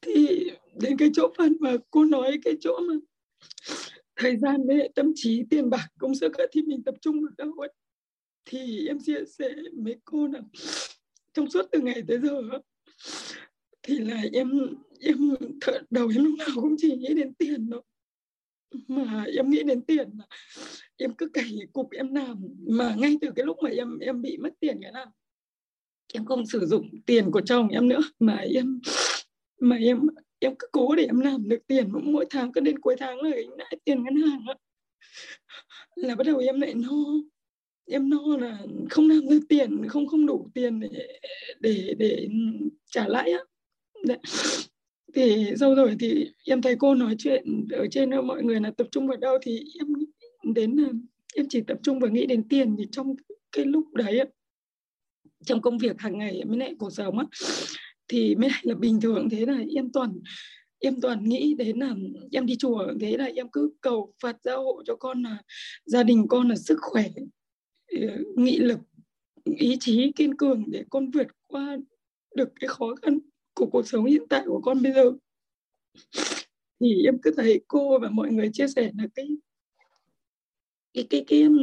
Thì 0.02 0.52
đến 0.82 0.98
cái 0.98 1.10
chỗ 1.14 1.34
phần 1.38 1.58
mà 1.60 1.78
cô 1.92 2.06
nói, 2.06 2.40
cái 2.44 2.54
chỗ 2.62 2.80
mà 2.80 2.94
thời 4.16 4.38
gian 4.38 4.68
với 4.68 4.90
tâm 4.96 5.12
trí 5.16 5.44
tiền 5.50 5.70
bạc 5.70 5.88
công 6.00 6.16
sức 6.16 6.32
thì 6.52 6.62
mình 6.62 6.84
tập 6.84 6.96
trung 7.02 7.26
được 7.26 7.34
đâu 7.38 7.52
ấy 7.52 7.74
thì 8.50 8.88
em 8.88 9.00
chia 9.00 9.26
sẻ 9.38 9.56
mấy 9.74 9.96
cô 10.06 10.28
là 10.28 10.42
trong 11.34 11.50
suốt 11.50 11.66
từ 11.72 11.80
ngày 11.82 12.04
tới 12.08 12.20
giờ 12.20 12.42
thì 13.84 13.98
là 13.98 14.24
em 14.34 14.52
em 15.00 15.36
thợ 15.62 15.80
đầu 15.90 16.10
em 16.16 16.24
lúc 16.24 16.34
nào 16.38 16.48
cũng 16.56 16.76
chỉ 16.78 16.96
nghĩ 16.96 17.14
đến 17.14 17.34
tiền 17.34 17.70
thôi. 17.72 17.82
Mà 18.88 19.26
em 19.38 19.50
nghĩ 19.50 19.64
đến 19.64 19.82
tiền 19.82 20.10
mà 20.14 20.24
em 20.98 21.14
cứ 21.14 21.30
cày 21.30 21.58
cục 21.74 21.92
em 21.92 22.16
làm, 22.16 22.48
mà 22.68 22.96
ngay 22.98 23.18
từ 23.22 23.32
cái 23.36 23.46
lúc 23.46 23.58
mà 23.64 23.70
em 23.70 24.00
em 24.00 24.22
bị 24.22 24.38
mất 24.38 24.50
tiền 24.60 24.80
cái 24.82 24.92
nào, 24.92 25.12
em 26.14 26.26
không 26.26 26.46
sử 26.46 26.66
dụng 26.66 26.90
tiền 27.06 27.32
của 27.32 27.42
chồng 27.42 27.70
em 27.70 27.88
nữa, 27.88 28.02
mà 28.20 28.36
em 28.36 28.80
mà 29.60 29.76
em 29.76 30.00
em 30.40 30.56
cứ 30.60 30.68
cố 30.72 30.96
để 30.96 31.06
em 31.06 31.20
làm 31.20 31.50
được 31.50 31.68
tiền 31.68 31.90
mỗi 32.04 32.26
tháng, 32.30 32.52
cứ 32.52 32.62
đến 32.62 32.80
cuối 32.80 32.96
tháng 33.00 33.22
là 33.22 33.30
gánh 33.30 33.50
lại 33.58 33.78
tiền 33.84 34.04
ngân 34.04 34.16
hàng 34.16 34.46
á. 34.48 34.56
Là 35.96 36.16
bắt 36.16 36.24
đầu 36.28 36.38
em 36.38 36.62
lại 36.62 36.74
no 36.74 36.96
em 37.88 38.10
no 38.10 38.38
là 38.40 38.58
không 38.90 39.10
làm 39.10 39.30
được 39.30 39.40
tiền, 39.50 39.88
không 39.88 40.08
không 40.08 40.26
đủ 40.26 40.50
tiền 40.54 40.80
để 40.80 41.08
để 41.60 41.94
để 42.00 42.28
trả 42.92 43.08
lãi 43.08 43.32
á. 43.32 43.40
Đấy. 44.06 44.18
thì 45.14 45.46
sau 45.60 45.76
rồi 45.76 45.96
thì 46.00 46.28
em 46.46 46.62
thấy 46.62 46.76
cô 46.80 46.96
nói 46.96 47.16
chuyện 47.20 47.68
ở 47.72 47.88
trên 47.92 48.10
đó 48.10 48.22
mọi 48.22 48.44
người 48.44 48.60
là 48.62 48.72
tập 48.78 48.88
trung 48.92 49.08
vào 49.08 49.18
đâu 49.18 49.38
thì 49.42 49.64
em 49.80 49.88
đến 50.54 50.72
là, 50.72 50.90
em 51.36 51.46
chỉ 51.50 51.62
tập 51.62 51.78
trung 51.84 52.00
vào 52.00 52.12
nghĩ 52.12 52.26
đến 52.26 52.48
tiền 52.50 52.76
thì 52.78 52.86
trong 52.92 53.16
cái 53.52 53.66
lúc 53.66 53.94
đấy 53.94 54.20
trong 55.46 55.62
công 55.62 55.78
việc 55.78 56.00
hàng 56.00 56.18
ngày 56.18 56.44
mới 56.46 56.58
lại 56.58 56.76
cuộc 56.80 56.90
sống 56.90 57.20
á, 57.20 57.26
thì 58.08 58.36
mới 58.36 58.50
lại 58.50 58.62
là 58.64 58.76
bình 58.76 59.02
thường. 59.02 59.30
Thế 59.30 59.46
là 59.46 59.60
em 59.76 59.92
toàn 59.92 60.20
em 60.80 61.02
toàn 61.02 61.24
nghĩ 61.24 61.56
đến 61.58 61.80
là 61.80 61.96
em 62.32 62.46
đi 62.46 62.56
chùa, 62.60 62.88
thế 63.02 63.18
là 63.18 63.26
em 63.36 63.48
cứ 63.52 63.72
cầu 63.82 64.14
Phật 64.24 64.36
gia 64.44 64.56
hộ 64.56 64.84
cho 64.86 64.96
con 64.96 65.24
là, 65.24 65.38
gia 65.86 66.04
đình 66.04 66.26
con 66.30 66.50
là 66.50 66.56
sức 66.56 66.78
khỏe 66.82 67.10
nghị 68.36 68.58
lực 68.58 68.80
ý 69.46 69.78
chí 69.80 70.12
kiên 70.16 70.38
cường 70.38 70.64
để 70.68 70.84
con 70.90 71.10
vượt 71.10 71.28
qua 71.48 71.78
được 72.36 72.50
cái 72.60 72.68
khó 72.68 72.96
khăn 73.02 73.20
của 73.54 73.66
cuộc 73.66 73.88
sống 73.88 74.06
hiện 74.06 74.24
tại 74.30 74.44
của 74.46 74.62
con 74.62 74.82
bây 74.82 74.94
giờ. 74.94 75.12
Thì 76.80 77.04
em 77.06 77.18
cứ 77.22 77.32
thấy 77.38 77.62
cô 77.68 78.00
và 78.00 78.10
mọi 78.10 78.32
người 78.32 78.50
chia 78.54 78.68
sẻ 78.68 78.92
là 78.98 79.08
cái 79.16 79.28
cái 80.94 81.08
cái 81.10 81.24
cái 81.28 81.42
um, 81.42 81.58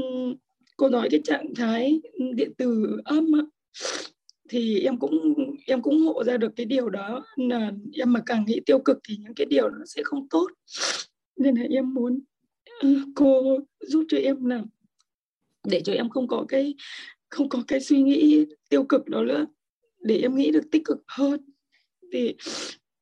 cô 0.76 0.88
nói 0.88 1.08
cái 1.10 1.20
trạng 1.24 1.54
thái 1.54 2.00
điện 2.34 2.52
từ 2.58 3.00
âm 3.04 3.32
á, 3.32 3.40
thì 4.48 4.80
em 4.80 4.98
cũng 4.98 5.34
em 5.66 5.82
cũng 5.82 6.04
ngộ 6.04 6.24
ra 6.24 6.36
được 6.36 6.52
cái 6.56 6.66
điều 6.66 6.90
đó 6.90 7.26
là 7.36 7.72
em 7.92 8.12
mà 8.12 8.22
càng 8.26 8.44
nghĩ 8.46 8.60
tiêu 8.66 8.78
cực 8.78 8.98
thì 9.08 9.16
những 9.16 9.34
cái 9.34 9.46
điều 9.50 9.70
nó 9.70 9.84
sẽ 9.86 10.02
không 10.02 10.28
tốt. 10.28 10.46
Nên 11.36 11.54
là 11.54 11.66
em 11.70 11.94
muốn 11.94 12.20
ờ, 12.80 12.88
cô 13.14 13.58
giúp 13.80 14.04
cho 14.08 14.18
em 14.18 14.44
là 14.44 14.62
để 15.64 15.80
cho 15.84 15.92
em 15.92 16.08
không 16.08 16.28
có 16.28 16.44
cái, 16.48 16.74
không 17.28 17.48
có 17.48 17.62
cái 17.68 17.80
suy 17.80 18.02
nghĩ 18.02 18.44
tiêu 18.68 18.84
cực 18.84 19.08
đó 19.08 19.22
nữa, 19.22 19.46
để 20.00 20.18
em 20.18 20.36
nghĩ 20.36 20.50
được 20.50 20.64
tích 20.70 20.82
cực 20.84 20.98
hơn. 21.06 21.40
Thì 22.12 22.34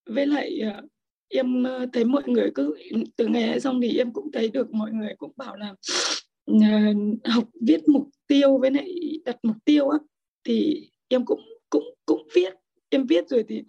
với 0.07 0.27
lại 0.27 0.61
à, 0.61 0.83
em 1.29 1.67
à, 1.67 1.87
thấy 1.93 2.05
mọi 2.05 2.23
người 2.27 2.51
cứ, 2.55 2.75
từ 3.17 3.27
ngày 3.27 3.61
xong 3.61 3.81
thì 3.81 3.99
em 3.99 4.13
cũng 4.13 4.33
thấy 4.33 4.49
được 4.49 4.75
mọi 4.75 4.93
người 4.93 5.15
cũng 5.19 5.33
bảo 5.37 5.57
là 5.57 5.75
à, 6.63 6.93
học 7.25 7.49
viết 7.61 7.89
mục 7.89 8.09
tiêu 8.27 8.59
với 8.59 8.71
lại 8.71 9.19
đặt 9.25 9.37
mục 9.43 9.57
tiêu 9.65 9.89
á. 9.89 9.99
Thì 10.45 10.89
em 11.09 11.25
cũng 11.25 11.41
cũng 11.71 11.95
cũng 12.07 12.29
viết, 12.35 12.55
em 12.89 13.07
viết 13.07 13.29
rồi 13.29 13.45
thì, 13.49 13.63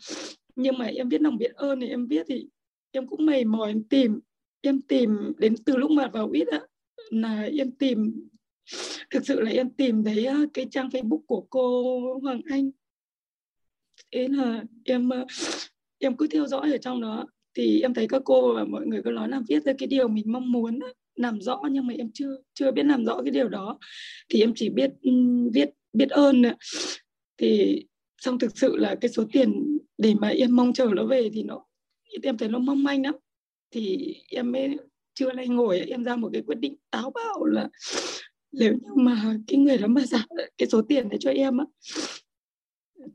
nhưng 0.56 0.78
mà 0.78 0.86
em 0.86 1.10
viết 1.10 1.22
lòng 1.22 1.38
biết 1.38 1.52
ơn 1.56 1.80
thì 1.80 1.88
em 1.88 2.08
viết 2.08 2.26
thì 2.28 2.48
em 2.92 3.08
cũng 3.08 3.26
mày 3.26 3.46
mò 3.46 3.66
em 3.66 3.84
tìm 3.84 4.20
em 4.62 4.82
tìm 4.82 5.34
đến 5.38 5.56
từ 5.66 5.78
lúc 5.78 5.92
mà 5.92 6.08
vào 6.08 6.30
ít 6.30 6.48
á, 6.48 6.60
là 7.10 7.50
em 7.58 7.72
tìm 7.72 8.28
thực 9.11 9.25
sự 9.25 9.40
là 9.40 9.51
em 9.51 9.69
tìm 9.69 10.03
thấy 10.03 10.25
à, 10.25 10.38
cái 10.53 10.67
trang 10.72 10.90
Facebook 10.90 11.22
của 11.27 11.42
cô 11.50 12.19
Hoàng 12.22 12.42
Anh. 12.50 12.72
Thế 14.11 14.27
là 14.27 14.64
em 14.83 15.14
à, 15.14 15.25
em 16.00 16.17
cứ 16.17 16.27
theo 16.27 16.48
dõi 16.48 16.72
ở 16.72 16.77
trong 16.77 17.01
đó. 17.01 17.25
Thì 17.56 17.82
em 17.82 17.93
thấy 17.93 18.08
các 18.08 18.22
cô 18.25 18.53
và 18.56 18.64
mọi 18.64 18.85
người 18.85 19.01
cứ 19.06 19.11
nói 19.11 19.30
là 19.30 19.42
viết 19.48 19.64
ra 19.64 19.74
cái 19.77 19.88
điều 19.88 20.08
mình 20.08 20.32
mong 20.32 20.51
muốn 20.51 20.80
làm 21.16 21.42
rõ 21.42 21.61
nhưng 21.72 21.88
mà 21.88 21.93
em 21.98 22.11
chưa 22.14 22.38
chưa 22.53 22.72
biết 22.72 22.85
làm 22.85 23.06
rõ 23.06 23.22
cái 23.24 23.32
điều 23.32 23.50
đó. 23.50 23.80
Thì 24.30 24.42
em 24.42 24.53
chỉ 24.56 24.69
biết 24.69 24.92
ừ, 25.01 25.11
viết, 25.53 25.69
biết 25.93 26.09
ơn 26.09 26.42
thì 27.38 27.83
xong 28.17 28.40
thực 28.40 28.58
sự 28.58 28.75
là 28.75 28.95
cái 29.01 29.11
số 29.11 29.24
tiền 29.32 29.77
để 29.98 30.14
mà 30.19 30.27
em 30.27 30.56
mong 30.56 30.74
chờ 30.74 30.90
nó 30.95 31.06
về 31.06 31.30
thì 31.33 31.43
nó, 31.43 31.66
em 32.24 32.38
thấy 32.38 32.50
nó 32.50 32.59
mong 32.59 32.83
manh 32.83 33.06
lắm. 33.06 33.16
Thì 33.72 34.16
em 34.30 34.51
mới 34.51 34.77
chưa 35.14 35.33
nay 35.33 35.48
ngồi, 35.48 35.80
em 35.80 36.03
ra 36.03 36.16
một 36.16 36.30
cái 36.33 36.42
quyết 36.42 36.59
định 36.59 36.75
táo 36.92 37.11
bạo 37.11 37.45
là 37.45 37.69
nếu 38.54 38.74
như 38.74 38.90
mà 38.96 39.36
cái 39.48 39.58
người 39.60 39.78
đó 39.78 39.88
mà 39.88 40.02
giảm 40.02 40.28
cái 40.58 40.68
số 40.68 40.82
tiền 40.82 41.10
đấy 41.10 41.18
cho 41.22 41.32
em 41.32 41.58
á, 41.58 41.66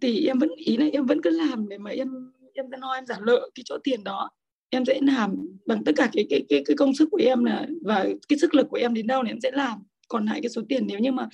thì 0.01 0.27
em 0.27 0.39
vẫn 0.39 0.51
ý 0.57 0.77
là 0.77 0.87
em 0.93 1.07
vẫn 1.07 1.23
cứ 1.23 1.31
làm 1.31 1.69
để 1.69 1.79
mà 1.79 1.91
em 1.91 2.33
em 2.55 2.67
sẽ 2.71 2.77
nói 2.79 2.99
em 2.99 3.07
giả 3.07 3.17
lợi 3.23 3.51
cái 3.55 3.63
chỗ 3.67 3.79
tiền 3.85 4.05
đó. 4.05 4.31
Em 4.71 4.85
sẽ 4.85 5.01
làm 5.03 5.37
bằng 5.67 5.85
tất 5.85 5.93
cả 5.97 6.11
cái 6.13 6.27
cái 6.31 6.45
cái 6.49 6.63
cái 6.67 6.77
công 6.77 6.95
sức 6.95 7.09
của 7.11 7.21
em 7.23 7.45
là, 7.45 7.67
và 7.83 8.09
cái 8.29 8.39
sức 8.39 8.55
lực 8.55 8.67
của 8.71 8.77
em 8.77 8.95
đến 8.95 9.07
đâu 9.07 9.23
thì 9.25 9.31
em 9.31 9.41
sẽ 9.41 9.51
làm. 9.51 9.79
Còn 10.09 10.27
lại 10.27 10.41
cái 10.43 10.51
số 10.51 10.63
tiền 10.69 10.87
nếu 10.87 10.99
như 10.99 11.13
mà 11.13 11.29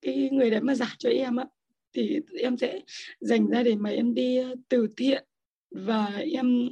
cái 0.00 0.28
người 0.32 0.50
đấy 0.50 0.60
mà 0.60 0.74
giả 0.74 0.94
cho 0.98 1.10
em 1.10 1.36
á, 1.36 1.44
thì 1.92 2.20
em 2.38 2.56
sẽ 2.56 2.80
dành 3.20 3.46
ra 3.46 3.62
để 3.62 3.76
mà 3.76 3.90
em 3.90 4.14
đi 4.14 4.36
ờ, 4.36 4.54
từ 4.68 4.88
thiện 4.96 5.24
và 5.70 6.06
em 6.32 6.70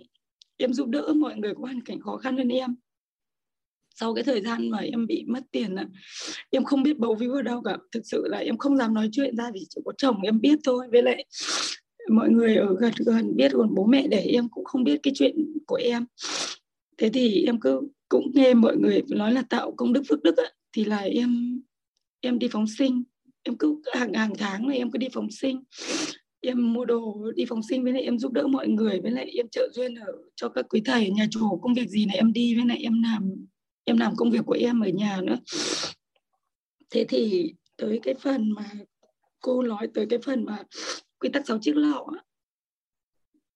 em 0.57 0.73
giúp 0.73 0.89
đỡ 0.89 1.13
mọi 1.17 1.37
người 1.37 1.55
có 1.55 1.61
hoàn 1.61 1.81
cảnh 1.83 2.01
khó 2.01 2.17
khăn 2.17 2.37
hơn 2.37 2.49
em 2.49 2.75
sau 4.01 4.15
cái 4.15 4.25
thời 4.25 4.41
gian 4.41 4.71
mà 4.71 4.79
em 4.79 5.07
bị 5.07 5.25
mất 5.29 5.41
tiền 5.51 5.75
à, 5.75 5.87
em 6.51 6.65
không 6.65 6.83
biết 6.83 6.99
bầu 6.99 7.15
víu 7.15 7.33
ở 7.33 7.43
đâu 7.43 7.63
cả. 7.63 7.77
Thực 7.93 8.03
sự 8.05 8.27
là 8.27 8.39
em 8.39 8.59
không 8.59 8.77
dám 8.77 8.95
nói 8.95 9.09
chuyện 9.13 9.37
ra 9.37 9.51
vì 9.55 9.61
chỉ 9.71 9.81
có 9.85 9.93
chồng 9.99 10.23
em 10.23 10.41
biết 10.41 10.59
thôi. 10.65 10.87
Với 10.93 11.03
lại 11.03 11.25
mọi 12.11 12.31
người 12.31 12.57
ở 12.57 12.77
gần 12.81 12.93
gần 13.07 13.37
biết 13.37 13.53
còn 13.55 13.75
bố 13.75 13.87
mẹ 13.87 14.07
để 14.07 14.21
em 14.21 14.49
cũng 14.49 14.65
không 14.65 14.85
biết 14.85 15.01
cái 15.03 15.13
chuyện 15.17 15.53
của 15.67 15.77
em. 15.77 16.07
Thế 16.99 17.09
thì 17.09 17.45
em 17.47 17.61
cứ 17.61 17.81
cũng 18.09 18.31
nghe 18.35 18.55
mọi 18.55 18.77
người 18.77 19.03
nói 19.09 19.33
là 19.33 19.43
tạo 19.43 19.73
công 19.77 19.93
đức 19.93 20.03
phước 20.09 20.23
đức 20.23 20.37
á, 20.37 20.45
thì 20.73 20.85
là 20.85 20.99
em 20.99 21.61
em 22.21 22.39
đi 22.39 22.49
phóng 22.51 22.67
sinh. 22.79 23.03
Em 23.43 23.57
cứ 23.57 23.81
hàng 23.93 24.15
hàng 24.15 24.33
tháng 24.39 24.69
này 24.69 24.79
em 24.79 24.91
cứ 24.91 24.99
đi 24.99 25.09
phóng 25.13 25.31
sinh. 25.31 25.65
Em 26.41 26.73
mua 26.73 26.85
đồ 26.85 27.31
đi 27.37 27.45
phóng 27.49 27.63
sinh 27.63 27.85
với 27.85 27.93
lại 27.93 28.03
em 28.03 28.19
giúp 28.19 28.33
đỡ 28.33 28.47
mọi 28.47 28.69
người 28.69 29.01
với 29.01 29.11
lại 29.11 29.31
em 29.35 29.49
trợ 29.49 29.69
duyên 29.73 29.95
ở 29.95 30.13
cho 30.37 30.49
các 30.49 30.67
quý 30.69 30.83
thầy 30.85 31.11
nhà 31.11 31.27
chùa 31.31 31.57
công 31.57 31.75
việc 31.75 31.89
gì 31.89 32.07
này 32.07 32.17
em 32.17 32.33
đi 32.33 32.55
với 32.55 32.67
lại 32.67 32.79
em 32.83 33.03
làm 33.03 33.47
em 33.87 33.97
làm 33.99 34.17
công 34.17 34.31
việc 34.31 34.43
của 34.47 34.57
em 34.61 34.81
ở 34.81 34.89
nhà 34.89 35.21
nữa. 35.23 35.37
Thế 36.91 37.05
thì 37.09 37.55
tới 37.77 38.01
cái 38.03 38.15
phần 38.15 38.51
mà 38.51 38.71
cô 39.41 39.63
nói 39.63 39.89
tới 39.95 40.07
cái 40.11 40.19
phần 40.19 40.45
mà 40.45 40.63
quy 41.19 41.29
tắc 41.29 41.47
sáu 41.47 41.59
chiếc 41.59 41.77
lọ 41.77 42.07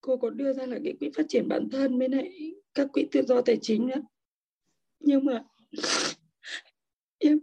cô 0.01 0.17
có 0.17 0.31
đưa 0.31 0.53
ra 0.53 0.67
là 0.67 0.79
cái 0.85 0.95
quỹ 1.01 1.11
phát 1.17 1.23
triển 1.29 1.49
bản 1.49 1.69
thân 1.71 1.99
với 1.99 2.09
lại 2.09 2.55
các 2.75 2.89
quỹ 2.93 3.07
tự 3.13 3.23
do 3.23 3.41
tài 3.41 3.59
chính 3.63 3.87
nữa. 3.87 4.03
Nhưng 5.01 5.25
mà 5.25 5.45
em 7.19 7.39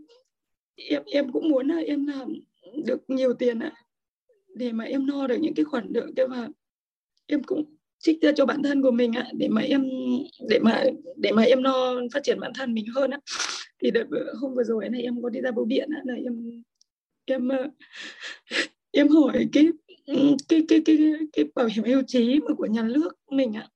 em 0.75 1.03
em 1.05 1.31
cũng 1.31 1.49
muốn 1.49 1.67
là 1.67 1.77
em 1.77 2.07
làm 2.07 2.33
được 2.85 3.09
nhiều 3.09 3.33
tiền 3.33 3.59
ạ 3.59 3.73
để 4.55 4.71
mà 4.71 4.83
em 4.83 5.07
no 5.07 5.27
được 5.27 5.37
những 5.41 5.53
cái 5.53 5.65
khoản 5.65 5.87
nợ 5.89 6.07
kia 6.17 6.27
mà 6.27 6.47
em 7.25 7.43
cũng 7.43 7.76
trích 8.07 8.21
ra 8.21 8.31
cho 8.31 8.45
bản 8.45 8.63
thân 8.63 8.81
của 8.81 8.91
mình 8.91 9.13
ạ, 9.13 9.27
để 9.33 9.47
mà 9.47 9.61
em, 9.61 9.89
để 10.49 10.59
mà 10.59 10.83
để 11.17 11.31
mà 11.31 11.43
em 11.43 11.61
no, 11.61 11.95
phát 12.13 12.23
triển 12.23 12.39
bản 12.39 12.51
thân 12.55 12.73
mình 12.73 12.85
hơn 12.95 13.11
á. 13.11 13.19
Thì 13.81 13.91
đợt 13.91 14.05
hôm 14.41 14.55
vừa 14.55 14.63
rồi 14.63 14.89
này 14.89 15.01
em 15.01 15.21
có 15.21 15.29
đi 15.29 15.41
ra 15.41 15.51
bưu 15.51 15.65
điện 15.65 15.89
á 15.95 16.01
là 16.05 16.13
em 16.13 16.63
em 17.25 17.47
ờ, 17.47 17.67
em 18.91 19.07
hỏi 19.07 19.47
cái 19.53 19.67
cái 20.47 20.63
cái 20.67 20.81
cái 20.85 20.97
cái 21.33 21.45
bảo 21.55 21.67
hiểm 21.75 21.85
hưu 21.85 22.01
trí 22.07 22.39
của 22.57 22.65
nhà 22.65 22.83
nước 22.83 23.09
mình 23.31 23.53
ạ. 23.53 23.67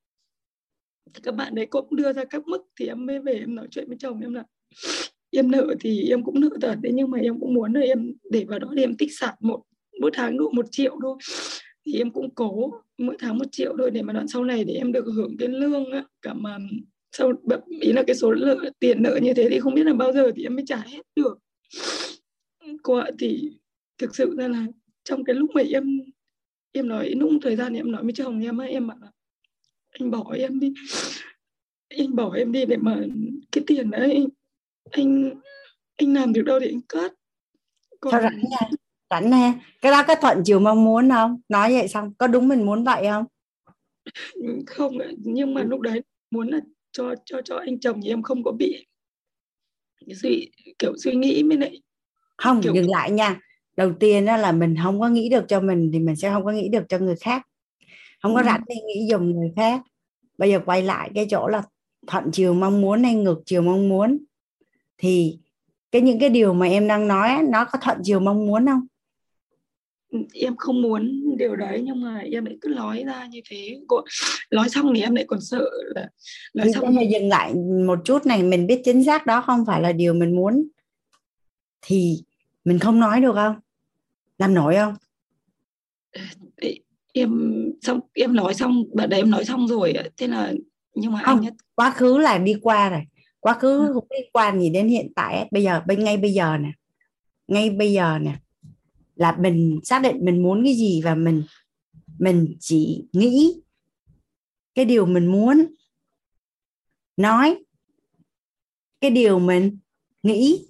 Thì 1.14 1.22
các 1.24 1.36
bạn 1.36 1.56
đấy 1.56 1.66
cũng 1.66 1.96
đưa 1.96 2.14
ra 2.14 2.24
các 2.30 2.48
mức 2.48 2.62
thì 2.80 2.88
em 2.88 3.06
mới 3.06 3.20
về 3.20 3.34
em 3.34 3.56
nói 3.56 3.68
chuyện 3.72 3.88
với 3.88 3.98
chồng 4.00 4.22
em 4.22 4.34
là, 4.34 4.44
em 5.32 5.52
nợ 5.52 5.76
thì 5.80 6.10
em 6.10 6.24
cũng 6.24 6.40
nợ 6.40 6.50
thật 6.62 6.76
đấy, 6.82 6.94
nhưng 6.96 7.12
mà 7.12 7.20
em 7.20 7.40
cũng 7.40 7.54
muốn 7.54 7.74
là 7.74 7.82
em 7.82 8.14
để 8.32 8.46
vào 8.48 8.60
đó 8.60 8.74
thì 8.78 8.84
em 8.84 8.96
tích 8.98 9.10
sản 9.20 9.36
một, 9.40 9.62
mỗi 10.02 10.12
tháng 10.14 10.38
độ 10.38 10.50
một 10.50 10.66
triệu 10.72 10.98
thôi 11.02 11.18
thì 11.86 11.98
em 11.98 12.12
cũng 12.12 12.36
cố 12.36 12.72
mỗi 12.98 13.16
tháng 13.20 13.38
một 13.38 13.46
triệu 13.52 13.76
thôi, 13.78 13.92
để 13.92 14.02
mà 14.02 14.14
đoạn 14.14 14.28
sau 14.28 14.44
này 14.44 14.64
để 14.64 14.74
em 14.74 14.92
được 14.92 15.06
hưởng 15.16 15.38
cái 15.38 15.48
lương 15.48 15.92
á, 15.92 16.04
cả 16.22 16.34
mà 16.34 16.58
sau 17.12 17.34
ý 17.82 17.92
là 17.92 18.04
cái 18.08 18.16
số 18.16 18.34
nợ 18.34 18.72
tiền 18.80 19.04
nợ 19.04 19.20
như 19.22 19.34
thế 19.34 19.48
thì 19.50 19.60
không 19.60 19.74
biết 19.74 19.84
là 19.84 19.94
bao 19.94 20.14
giờ 20.14 20.32
thì 20.36 20.44
em 20.44 20.56
mới 20.56 20.66
trả 20.68 20.78
hết 20.78 21.02
được. 21.16 21.40
Cô 22.84 22.96
ạ, 22.96 23.10
thì 23.20 23.52
thực 23.98 24.16
sự 24.16 24.36
ra 24.38 24.48
là 24.48 24.66
trong 25.04 25.24
cái 25.24 25.36
lúc 25.36 25.50
mà 25.54 25.62
em 25.62 26.00
em 26.72 26.88
nói, 26.88 27.14
nung 27.18 27.42
thời 27.42 27.56
gian 27.56 27.74
em 27.74 27.92
nói 27.92 28.04
với 28.04 28.14
chồng 28.14 28.42
em 28.42 28.58
á, 28.58 28.66
em 28.66 28.88
bảo 28.88 28.98
là 29.02 29.12
anh 29.90 30.12
bỏ 30.12 30.34
em 30.38 30.60
đi, 30.60 30.74
anh 31.90 32.16
bỏ 32.16 32.34
em 32.34 32.52
đi 32.52 32.66
để 32.66 32.78
mà 32.78 33.02
cái 33.52 33.64
tiền 33.68 33.90
đấy 33.90 34.28
anh 34.92 35.32
anh 35.98 36.14
làm 36.14 36.34
được 36.34 36.42
đâu 36.42 36.60
để 36.60 36.68
anh 36.68 36.82
cất. 36.88 37.14
Còn... 38.00 38.12
Sao 38.12 38.22
rảnh 38.22 38.42
nha 38.50 38.70
rảnh 39.12 39.30
nè 39.30 39.54
cái 39.82 39.92
đó 39.92 40.04
có 40.08 40.16
thuận 40.16 40.42
chiều 40.46 40.60
mong 40.60 40.84
muốn 40.84 41.10
không? 41.10 41.42
Nói 41.50 41.74
vậy 41.74 41.88
xong 41.88 42.14
có 42.14 42.28
đúng 42.28 42.48
mình 42.48 42.66
muốn 42.66 42.84
vậy 42.84 43.08
không? 43.08 43.26
Không 44.68 44.98
nhưng 45.18 45.54
mà 45.54 45.64
lúc 45.64 45.82
đấy 45.82 46.02
muốn 46.32 46.48
là 46.48 46.60
cho 46.92 47.16
cho 47.26 47.42
cho 47.42 47.58
anh 47.58 47.80
chồng 47.80 48.02
em 48.06 48.22
không 48.22 48.44
có 48.44 48.52
bị 48.52 48.86
suy 50.16 50.52
kiểu 50.80 50.94
suy 50.98 51.16
nghĩ 51.16 51.44
mới 51.44 51.58
lại 51.58 51.82
không 52.38 52.62
kiểu... 52.62 52.74
dừng 52.74 52.90
lại 52.90 53.12
nha. 53.12 53.40
Đầu 53.78 53.94
tiên 54.00 54.26
đó 54.26 54.38
là 54.38 54.52
mình 54.52 54.76
không 54.84 55.00
có 55.00 55.10
nghĩ 55.10 55.30
được 55.30 55.46
cho 55.48 55.60
mình 55.60 55.90
thì 55.94 56.00
mình 56.00 56.16
sẽ 56.16 56.30
không 56.30 56.46
có 56.46 56.52
nghĩ 56.52 56.70
được 56.70 56.84
cho 56.90 56.98
người 56.98 57.16
khác. 57.16 57.48
Không 58.22 58.36
có 58.36 58.42
ừ. 58.42 58.46
rảnh 58.46 58.62
để 58.68 58.76
nghĩ 58.76 59.08
dùng 59.10 59.32
người 59.32 59.54
khác. 59.56 59.82
Bây 60.38 60.52
giờ 60.52 60.60
quay 60.66 60.84
lại 60.84 61.12
cái 61.16 61.28
chỗ 61.30 61.48
là 61.48 61.64
thuận 62.08 62.32
chiều 62.32 62.54
mong 62.54 62.82
muốn 62.82 63.04
hay 63.04 63.16
ngược 63.16 63.42
chiều 63.46 63.62
mong 63.62 63.90
muốn? 63.90 64.18
Thì 64.98 65.40
cái 65.92 66.02
những 66.02 66.20
cái 66.20 66.30
điều 66.30 66.54
mà 66.54 66.66
em 66.66 66.88
đang 66.88 67.08
nói 67.08 67.44
nó 67.50 67.66
có 67.66 67.80
thuận 67.82 67.98
chiều 68.04 68.20
mong 68.20 68.48
muốn 68.48 68.66
không 68.66 68.88
em 70.34 70.56
không 70.58 70.82
muốn 70.82 71.22
điều 71.38 71.56
đấy 71.56 71.82
nhưng 71.84 72.02
mà 72.02 72.20
em 72.20 72.46
lại 72.46 72.58
cứ 72.62 72.70
nói 72.70 73.04
ra 73.08 73.28
như 73.28 73.42
thế 73.50 73.80
nói 74.52 74.70
xong 74.70 74.94
thì 74.96 75.02
em 75.02 75.16
lại 75.16 75.26
còn 75.28 75.42
sợ 75.42 75.70
là 75.96 76.10
nói 76.54 76.66
nhưng 76.66 76.74
xong 76.74 76.96
mà 76.96 77.02
dừng 77.02 77.30
lại 77.30 77.54
một 77.88 78.00
chút 78.06 78.26
này 78.26 78.44
mình 78.44 78.68
biết 78.68 78.82
chính 78.86 79.04
xác 79.04 79.26
đó 79.26 79.42
không 79.42 79.66
phải 79.66 79.82
là 79.82 79.92
điều 79.92 80.14
mình 80.14 80.36
muốn. 80.36 80.68
Thì 81.82 82.24
mình 82.66 82.80
không 82.80 83.00
nói 83.00 83.22
được 83.22 83.34
không? 83.36 83.56
Làm 84.38 84.54
nổi 84.54 84.76
không? 84.76 84.96
Em 87.14 87.64
xong 87.82 88.00
em 88.14 88.36
nói 88.36 88.54
xong 88.54 88.84
bạn 88.94 89.10
đấy 89.10 89.20
em 89.20 89.30
nói 89.30 89.46
xong 89.46 89.68
rồi 89.68 89.94
thế 90.18 90.28
là 90.28 90.54
nhưng 90.96 91.12
mà 91.12 91.22
không 91.24 91.36
anh 91.36 91.42
nhất 91.42 91.54
quá 91.76 91.92
khứ 91.92 92.18
là 92.18 92.38
đi 92.38 92.56
qua 92.62 92.90
rồi. 92.90 93.02
Quá 93.40 93.54
khứ 93.54 93.92
không 93.94 94.06
liên 94.10 94.30
quan 94.34 94.60
gì 94.60 94.70
đến 94.70 94.88
hiện 94.88 95.14
tại 95.16 95.48
bây 95.52 95.64
giờ 95.64 95.82
bên 95.88 96.04
ngay 96.04 96.18
bây 96.18 96.34
giờ 96.34 96.58
nè. 96.58 96.72
Ngay 97.48 97.70
bây 97.70 97.94
giờ 97.94 98.20
nè 98.22 98.36
là 99.22 99.38
mình 99.40 99.80
xác 99.84 100.02
định 100.02 100.18
mình 100.22 100.44
muốn 100.44 100.64
cái 100.64 100.74
gì 100.74 101.02
và 101.04 101.16
mình 101.16 101.44
mình 102.20 102.56
chỉ 102.60 103.04
nghĩ 103.14 103.62
cái 104.76 104.86
điều 104.86 105.06
mình 105.06 105.28
muốn 105.28 105.76
nói 107.18 107.64
cái 109.02 109.12
điều 109.12 109.40
mình 109.40 109.78
nghĩ 110.24 110.68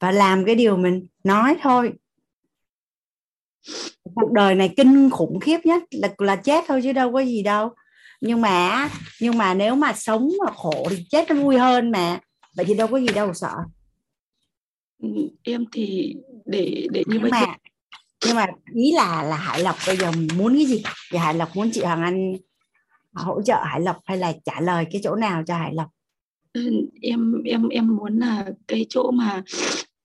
và 0.00 0.10
làm 0.12 0.44
cái 0.44 0.54
điều 0.54 0.76
mình 0.76 1.06
nói 1.24 1.56
thôi. 1.62 1.92
Cuộc 4.14 4.32
đời 4.32 4.54
này 4.54 4.74
kinh 4.76 5.10
khủng 5.10 5.40
khiếp 5.40 5.58
nhất 5.64 5.82
là 5.90 6.14
là 6.18 6.36
chết 6.36 6.64
thôi 6.68 6.80
chứ 6.82 6.92
đâu 6.92 7.12
có 7.12 7.20
gì 7.20 7.42
đâu. 7.42 7.74
Nhưng 8.20 8.40
mà 8.40 8.90
nhưng 9.20 9.38
mà 9.38 9.54
nếu 9.54 9.74
mà 9.74 9.92
sống 9.92 10.28
mà 10.44 10.52
khổ 10.52 10.86
thì 10.90 11.06
chết 11.10 11.30
nó 11.30 11.36
vui 11.42 11.58
hơn 11.58 11.90
mà. 11.90 12.20
Vậy 12.56 12.66
thì 12.66 12.74
đâu 12.74 12.88
có 12.88 13.00
gì 13.00 13.08
đâu 13.14 13.34
sợ. 13.34 13.54
Ừ, 15.02 15.08
em 15.42 15.64
thì 15.72 16.16
để 16.44 16.86
để 16.92 17.04
như 17.06 17.18
vậy 17.18 17.30
mà 17.30 17.56
nhưng 18.26 18.36
mà 18.36 18.46
ý 18.74 18.92
là 18.92 19.22
là 19.22 19.36
Hải 19.36 19.62
Lộc 19.62 19.76
bây 19.86 19.96
giờ 19.96 20.10
muốn 20.36 20.54
cái 20.54 20.66
gì? 20.66 20.82
Thì 21.10 21.18
Hải 21.18 21.34
Lộc 21.34 21.56
muốn 21.56 21.70
chị 21.72 21.80
Hoàng 21.80 22.02
Anh 22.02 22.36
hỗ 23.12 23.42
trợ 23.42 23.56
Hải 23.64 23.80
Lộc 23.80 23.96
hay 24.04 24.18
là 24.18 24.32
trả 24.44 24.60
lời 24.60 24.84
cái 24.92 25.00
chỗ 25.04 25.14
nào 25.14 25.42
cho 25.46 25.56
Hải 25.56 25.74
Lộc? 25.74 25.88
Ừ, 26.52 26.88
em 27.02 27.42
em 27.44 27.68
em 27.68 27.96
muốn 27.96 28.18
là 28.18 28.50
cái 28.68 28.86
chỗ 28.88 29.10
mà 29.10 29.42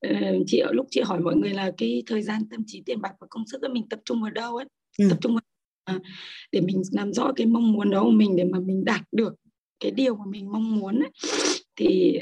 uh, 0.07 0.43
chị 0.47 0.57
ở 0.57 0.71
lúc 0.71 0.87
chị 0.89 1.01
hỏi 1.01 1.19
mọi 1.19 1.35
người 1.35 1.49
là 1.49 1.71
cái 1.77 2.03
thời 2.05 2.21
gian 2.21 2.49
tâm 2.49 2.63
trí 2.67 2.81
tiền 2.85 3.01
bạc 3.01 3.13
và 3.19 3.27
công 3.29 3.47
sức 3.47 3.61
mình 3.71 3.89
tập 3.89 3.99
trung 4.05 4.21
vào 4.21 4.31
đâu 4.31 4.55
ấy? 4.55 4.65
Ừ. 4.97 5.07
tập 5.09 5.17
trung 5.21 5.33
vào 5.33 5.41
để 6.51 6.61
mình 6.61 6.81
làm 6.91 7.13
rõ 7.13 7.31
cái 7.35 7.47
mong 7.47 7.71
muốn 7.71 7.89
đó 7.89 8.03
của 8.03 8.11
mình 8.11 8.35
để 8.35 8.43
mà 8.43 8.59
mình 8.59 8.85
đạt 8.85 9.01
được 9.11 9.33
cái 9.79 9.91
điều 9.91 10.15
mà 10.15 10.25
mình 10.27 10.51
mong 10.51 10.79
muốn 10.79 10.99
ấy. 10.99 11.11
thì 11.75 12.19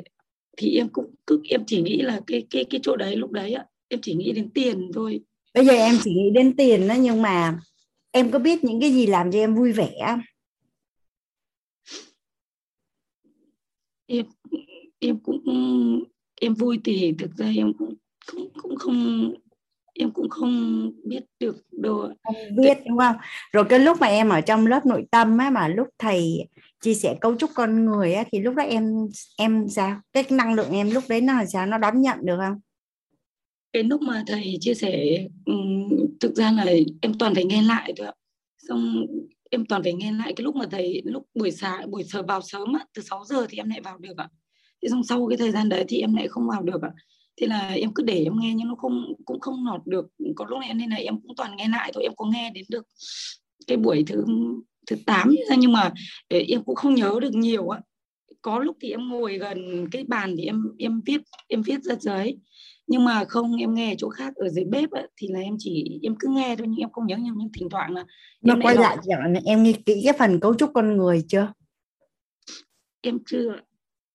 thì 0.58 0.78
em 0.78 0.90
cũng 0.90 1.16
cứ 1.28 1.42
em 1.50 1.64
chỉ 1.68 1.82
nghĩ 1.82 2.02
là 2.02 2.22
cái 2.28 2.48
cái 2.50 2.66
cái 2.70 2.80
chỗ 2.84 2.96
đấy 2.96 3.16
lúc 3.16 3.32
đấy 3.32 3.54
á 3.54 3.66
em 3.88 4.00
chỉ 4.02 4.14
nghĩ 4.14 4.32
đến 4.32 4.50
tiền 4.50 4.92
thôi 4.94 5.22
bây 5.56 5.66
giờ 5.66 5.74
em 5.74 5.96
chỉ 6.04 6.14
nghĩ 6.14 6.32
đến 6.34 6.56
tiền 6.56 6.88
đó 6.88 6.96
nhưng 7.00 7.22
mà 7.22 7.60
em 8.12 8.32
có 8.32 8.40
biết 8.40 8.64
những 8.64 8.82
cái 8.82 8.92
gì 8.92 9.06
làm 9.06 9.32
cho 9.32 9.40
em 9.40 9.56
vui 9.56 9.72
vẻ 9.72 10.18
em 14.08 14.26
em 15.00 15.20
cũng 15.24 15.44
em 16.42 16.54
vui 16.54 16.80
thì 16.84 17.14
thực 17.20 17.36
ra 17.36 17.52
em 17.56 17.74
cũng 17.78 17.94
cũng 18.32 18.50
cũng 18.62 18.76
không 18.76 19.34
em 19.94 20.12
cũng 20.12 20.30
không 20.30 20.92
biết 21.04 21.24
được 21.40 21.56
đâu 21.72 22.14
không 22.24 22.36
biết 22.56 22.78
đúng 22.90 22.98
không? 22.98 23.16
Rồi 23.52 23.66
cái 23.70 23.80
lúc 23.80 23.98
mà 24.02 24.08
em 24.08 24.30
ở 24.30 24.42
trong 24.42 24.68
lớp 24.68 24.86
nội 24.86 25.06
tâm 25.12 25.38
á 25.38 25.50
mà 25.50 25.68
lúc 25.68 25.88
thầy 26.00 26.48
chia 26.82 26.94
sẻ 26.94 27.16
cấu 27.22 27.36
trúc 27.36 27.50
con 27.56 27.86
người 27.86 28.14
á 28.14 28.24
thì 28.32 28.40
lúc 28.40 28.56
đó 28.56 28.64
em 28.64 29.08
em 29.38 29.70
sao? 29.70 30.02
Cái 30.14 30.24
năng 30.30 30.54
lượng 30.54 30.72
em 30.72 30.92
lúc 30.92 31.04
đấy 31.10 31.22
nó 31.22 31.34
là 31.34 31.46
sao? 31.46 31.66
Nó 31.66 31.78
đón 31.78 32.02
nhận 32.02 32.18
được 32.22 32.38
không 32.38 32.60
cái 33.76 33.84
lúc 33.84 34.02
mà 34.02 34.24
thầy 34.28 34.58
chia 34.62 34.74
sẻ 34.74 35.26
thực 36.20 36.36
ra 36.36 36.52
là 36.52 36.66
em 37.02 37.14
toàn 37.20 37.36
phải 37.36 37.46
nghe 37.46 37.62
lại 37.62 37.94
thôi 37.98 38.08
ạ. 38.08 38.14
Xong 38.68 39.06
em 39.50 39.66
toàn 39.66 39.84
phải 39.84 39.94
nghe 39.94 40.12
lại 40.12 40.34
cái 40.36 40.44
lúc 40.44 40.56
mà 40.56 40.66
thầy 40.72 41.02
lúc 41.06 41.26
buổi 41.34 41.52
sáng 41.52 41.92
buổi 41.92 42.04
sớm 42.04 42.26
vào 42.26 42.42
sớm 42.42 42.74
á, 42.74 42.86
từ 42.94 43.02
6 43.02 43.24
giờ 43.26 43.48
thì 43.50 43.58
em 43.58 43.70
lại 43.70 43.82
vào 43.82 43.98
được 43.98 44.18
ạ. 44.18 44.30
Thế 44.82 44.90
xong 44.90 45.04
sau 45.04 45.28
cái 45.28 45.38
thời 45.38 45.52
gian 45.52 45.70
đấy 45.70 45.86
thì 45.88 46.02
em 46.02 46.16
lại 46.16 46.28
không 46.28 46.48
vào 46.48 46.64
được 46.64 46.82
ạ. 46.82 46.90
Thế 47.42 47.48
là 47.48 47.68
em 47.68 47.94
cứ 47.94 48.04
để 48.04 48.24
em 48.24 48.34
nghe 48.40 48.54
nhưng 48.56 48.68
nó 48.68 48.76
không 48.76 49.14
cũng 49.26 49.40
không 49.40 49.66
lọt 49.66 49.82
được. 49.86 50.06
Có 50.36 50.46
lúc 50.50 50.60
này 50.60 50.74
nên 50.74 50.90
là 50.90 50.96
em 50.96 51.22
cũng 51.22 51.36
toàn 51.36 51.56
nghe 51.56 51.68
lại 51.68 51.92
thôi 51.94 52.04
em 52.04 52.12
có 52.18 52.26
nghe 52.26 52.52
đến 52.54 52.66
được 52.70 52.88
cái 53.68 53.78
buổi 53.78 54.04
thứ 54.08 54.26
thứ 54.88 54.96
tám 55.06 55.36
nhưng 55.58 55.72
mà 55.72 55.92
ờ, 56.30 56.38
em 56.48 56.64
cũng 56.64 56.76
không 56.76 56.96
nhớ 56.96 57.18
được 57.22 57.34
nhiều 57.34 57.70
á 57.70 57.82
có 58.42 58.60
lúc 58.60 58.78
thì 58.82 58.92
em 58.92 59.10
ngồi 59.10 59.38
gần 59.38 59.90
cái 59.92 60.04
bàn 60.08 60.36
thì 60.38 60.46
em 60.46 60.64
em 60.78 61.02
viết 61.06 61.22
em 61.48 61.62
viết 61.62 61.84
ra 61.84 61.96
giấy 62.00 62.38
nhưng 62.88 63.06
mà 63.06 63.26
không 63.26 63.56
em 63.56 63.74
nghe 63.74 63.94
ở 63.94 63.96
chỗ 63.98 64.10
khác 64.10 64.36
ở 64.36 64.50
dưới 64.50 64.66
bếp 64.66 64.92
ấy, 64.92 65.08
thì 65.18 65.28
là 65.28 65.40
em 65.40 65.56
chỉ 65.60 66.00
em 66.04 66.16
cứ 66.20 66.28
nghe 66.32 66.56
thôi 66.56 66.68
nhưng 66.70 66.80
em 66.80 66.92
không 66.92 67.08
nhớ 67.08 67.16
nhưng, 67.20 67.34
nhưng 67.38 67.50
thỉnh 67.54 67.70
thoảng 67.70 67.94
là 67.94 68.06
em 68.48 68.62
quay 68.62 68.76
lại 68.76 68.98
chọn 69.10 69.34
em 69.46 69.64
nghe 69.64 69.74
kỹ 69.86 70.02
cái 70.04 70.14
phần 70.20 70.40
cấu 70.40 70.56
trúc 70.56 70.72
con 70.74 70.98
người 70.98 71.26
chưa? 71.28 71.54
Em 73.02 73.20
chưa 73.26 73.56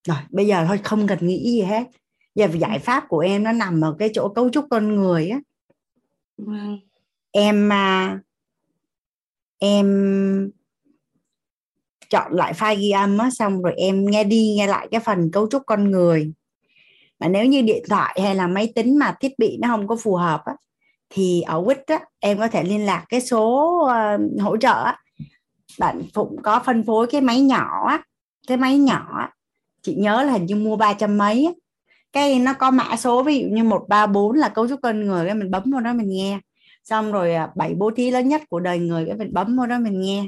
rồi 0.09 0.19
bây 0.31 0.47
giờ 0.47 0.65
thôi 0.69 0.81
không 0.85 1.07
cần 1.07 1.19
nghĩ 1.23 1.53
gì 1.53 1.61
hết. 1.61 1.87
Giờ 2.35 2.49
giải 2.61 2.79
pháp 2.79 3.05
của 3.09 3.19
em 3.19 3.43
nó 3.43 3.53
nằm 3.53 3.81
ở 3.81 3.97
cái 3.99 4.11
chỗ 4.15 4.29
cấu 4.29 4.51
trúc 4.51 4.67
con 4.71 4.95
người 4.97 5.29
á. 5.29 5.41
Vâng. 6.39 6.79
em 7.31 7.69
mà 7.69 8.19
em 9.59 9.87
chọn 12.11 12.33
lại 12.33 12.53
file 12.53 12.81
ghi 12.81 12.91
âm 12.91 13.19
á 13.19 13.31
xong 13.31 13.63
rồi 13.63 13.75
em 13.77 14.07
nghe 14.07 14.25
đi 14.25 14.55
nghe 14.57 14.67
lại 14.67 14.89
cái 14.91 15.01
phần 15.01 15.31
cấu 15.31 15.49
trúc 15.51 15.63
con 15.67 15.91
người 15.91 16.33
mà 17.21 17.29
nếu 17.29 17.47
như 17.47 17.63
điện 17.63 17.85
thoại 17.89 18.21
hay 18.23 18.35
là 18.35 18.47
máy 18.47 18.73
tính 18.75 18.99
mà 18.99 19.15
thiết 19.21 19.39
bị 19.39 19.59
nó 19.61 19.69
không 19.69 19.89
có 19.89 19.97
phù 19.97 20.15
hợp 20.15 20.43
á, 20.45 20.55
thì 21.11 21.41
ở 21.41 21.63
Wix 21.63 21.77
á, 21.87 22.01
em 22.21 22.39
có 22.39 22.49
thể 22.49 22.65
liên 22.65 22.87
lạc 22.87 23.05
cái 23.09 23.21
số 23.21 23.81
uh, 23.85 24.43
hỗ 24.43 24.57
trợ 24.57 24.85
á. 24.85 24.99
bạn 25.79 26.03
Phụng 26.15 26.37
có 26.43 26.61
phân 26.67 26.85
phối 26.87 27.07
cái 27.07 27.21
máy 27.21 27.41
nhỏ 27.41 27.87
á, 27.89 28.03
cái 28.49 28.57
máy 28.57 28.79
nhỏ 28.79 29.19
á. 29.19 29.31
chị 29.83 29.95
nhớ 29.95 30.23
là 30.23 30.33
hình 30.33 30.47
như 30.47 30.57
mua 30.57 30.77
ba 30.77 30.93
trăm 30.93 31.19
mấy 31.19 31.45
á. 31.47 31.53
cái 32.13 32.39
nó 32.39 32.53
có 32.53 32.71
mã 32.71 32.97
số 32.97 33.23
ví 33.23 33.41
dụ 33.41 33.49
như 33.49 33.65
một 33.65 33.85
ba 33.89 34.07
bốn 34.07 34.37
là 34.37 34.49
cấu 34.49 34.69
trúc 34.69 34.81
con 34.83 35.07
người 35.07 35.27
cái 35.27 35.35
mình 35.35 35.51
bấm 35.51 35.63
vào 35.71 35.81
đó 35.81 35.93
mình 35.93 36.11
nghe 36.11 36.39
xong 36.85 37.13
rồi 37.13 37.35
à, 37.35 37.49
bảy 37.57 37.75
bố 37.75 37.91
thí 37.91 38.11
lớn 38.11 38.29
nhất 38.29 38.43
của 38.49 38.61
đời 38.61 38.79
người 38.79 39.05
cái 39.07 39.17
mình 39.17 39.33
bấm 39.33 39.57
vào 39.57 39.67
đó 39.67 39.79
mình 39.79 40.01
nghe 40.01 40.25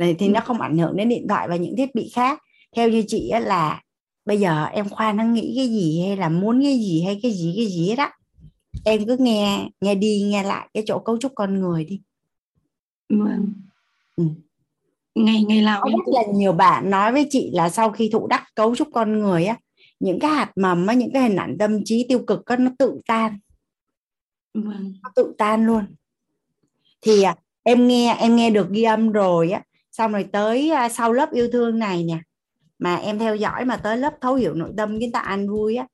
thì, 0.00 0.14
thì 0.14 0.28
nó 0.28 0.40
không 0.40 0.60
ảnh 0.60 0.78
hưởng 0.78 0.96
đến 0.96 1.08
điện 1.08 1.28
thoại 1.28 1.48
và 1.48 1.56
những 1.56 1.76
thiết 1.76 1.94
bị 1.94 2.10
khác 2.14 2.42
theo 2.76 2.88
như 2.88 3.04
chị 3.08 3.28
á, 3.28 3.40
là 3.40 3.80
bây 4.24 4.40
giờ 4.40 4.64
em 4.64 4.88
khoan 4.88 5.16
nó 5.16 5.24
nghĩ 5.24 5.54
cái 5.56 5.68
gì 5.68 6.00
hay 6.06 6.16
là 6.16 6.28
muốn 6.28 6.62
cái 6.62 6.78
gì 6.78 7.02
hay 7.02 7.20
cái 7.22 7.32
gì 7.32 7.52
cái 7.56 7.66
gì 7.66 7.96
đó 7.96 8.10
em 8.84 9.06
cứ 9.06 9.16
nghe 9.20 9.68
nghe 9.80 9.94
đi 9.94 10.22
nghe 10.22 10.42
lại 10.42 10.68
cái 10.74 10.82
chỗ 10.86 10.98
cấu 10.98 11.18
trúc 11.18 11.32
con 11.34 11.60
người 11.60 11.84
đi. 11.84 12.00
Vâng. 13.08 13.52
Ừ. 14.16 14.24
ngày 15.14 15.44
ngày 15.44 15.62
nào 15.62 15.80
có 15.82 15.90
rất 15.90 15.98
cũng... 16.04 16.14
là 16.14 16.22
nhiều 16.32 16.52
bạn 16.52 16.90
nói 16.90 17.12
với 17.12 17.26
chị 17.30 17.50
là 17.52 17.68
sau 17.68 17.90
khi 17.90 18.10
thụ 18.12 18.26
đắc 18.26 18.44
cấu 18.54 18.76
trúc 18.76 18.88
con 18.92 19.18
người 19.18 19.44
á 19.44 19.56
những 20.00 20.18
cái 20.20 20.30
hạt 20.30 20.52
mầm 20.56 20.86
á 20.86 20.94
những 20.94 21.12
cái 21.12 21.22
hình 21.22 21.36
ảnh 21.36 21.56
tâm 21.58 21.84
trí 21.84 22.06
tiêu 22.08 22.24
cực 22.26 22.46
á 22.46 22.56
nó 22.56 22.70
tự 22.78 23.00
tan. 23.06 23.38
Vâng. 24.54 24.94
nó 25.02 25.10
tự 25.16 25.34
tan 25.38 25.66
luôn. 25.66 25.84
Thì 27.00 27.22
à, 27.22 27.34
em 27.62 27.88
nghe 27.88 28.14
em 28.14 28.36
nghe 28.36 28.50
được 28.50 28.70
ghi 28.70 28.82
âm 28.82 29.12
rồi 29.12 29.50
á 29.50 29.62
xong 29.90 30.12
rồi 30.12 30.26
tới 30.32 30.70
à, 30.70 30.88
sau 30.88 31.12
lớp 31.12 31.32
yêu 31.32 31.48
thương 31.52 31.78
này 31.78 32.04
nè 32.04 32.18
mà 32.82 32.96
em 32.96 33.18
theo 33.18 33.36
dõi 33.36 33.64
mà 33.64 33.76
tới 33.76 33.96
lớp 33.96 34.14
thấu 34.20 34.34
hiểu 34.34 34.54
nội 34.54 34.70
tâm 34.76 35.00
kiến 35.00 35.12
tạo 35.12 35.24
an 35.24 35.48
vui 35.48 35.76
á 35.76 35.86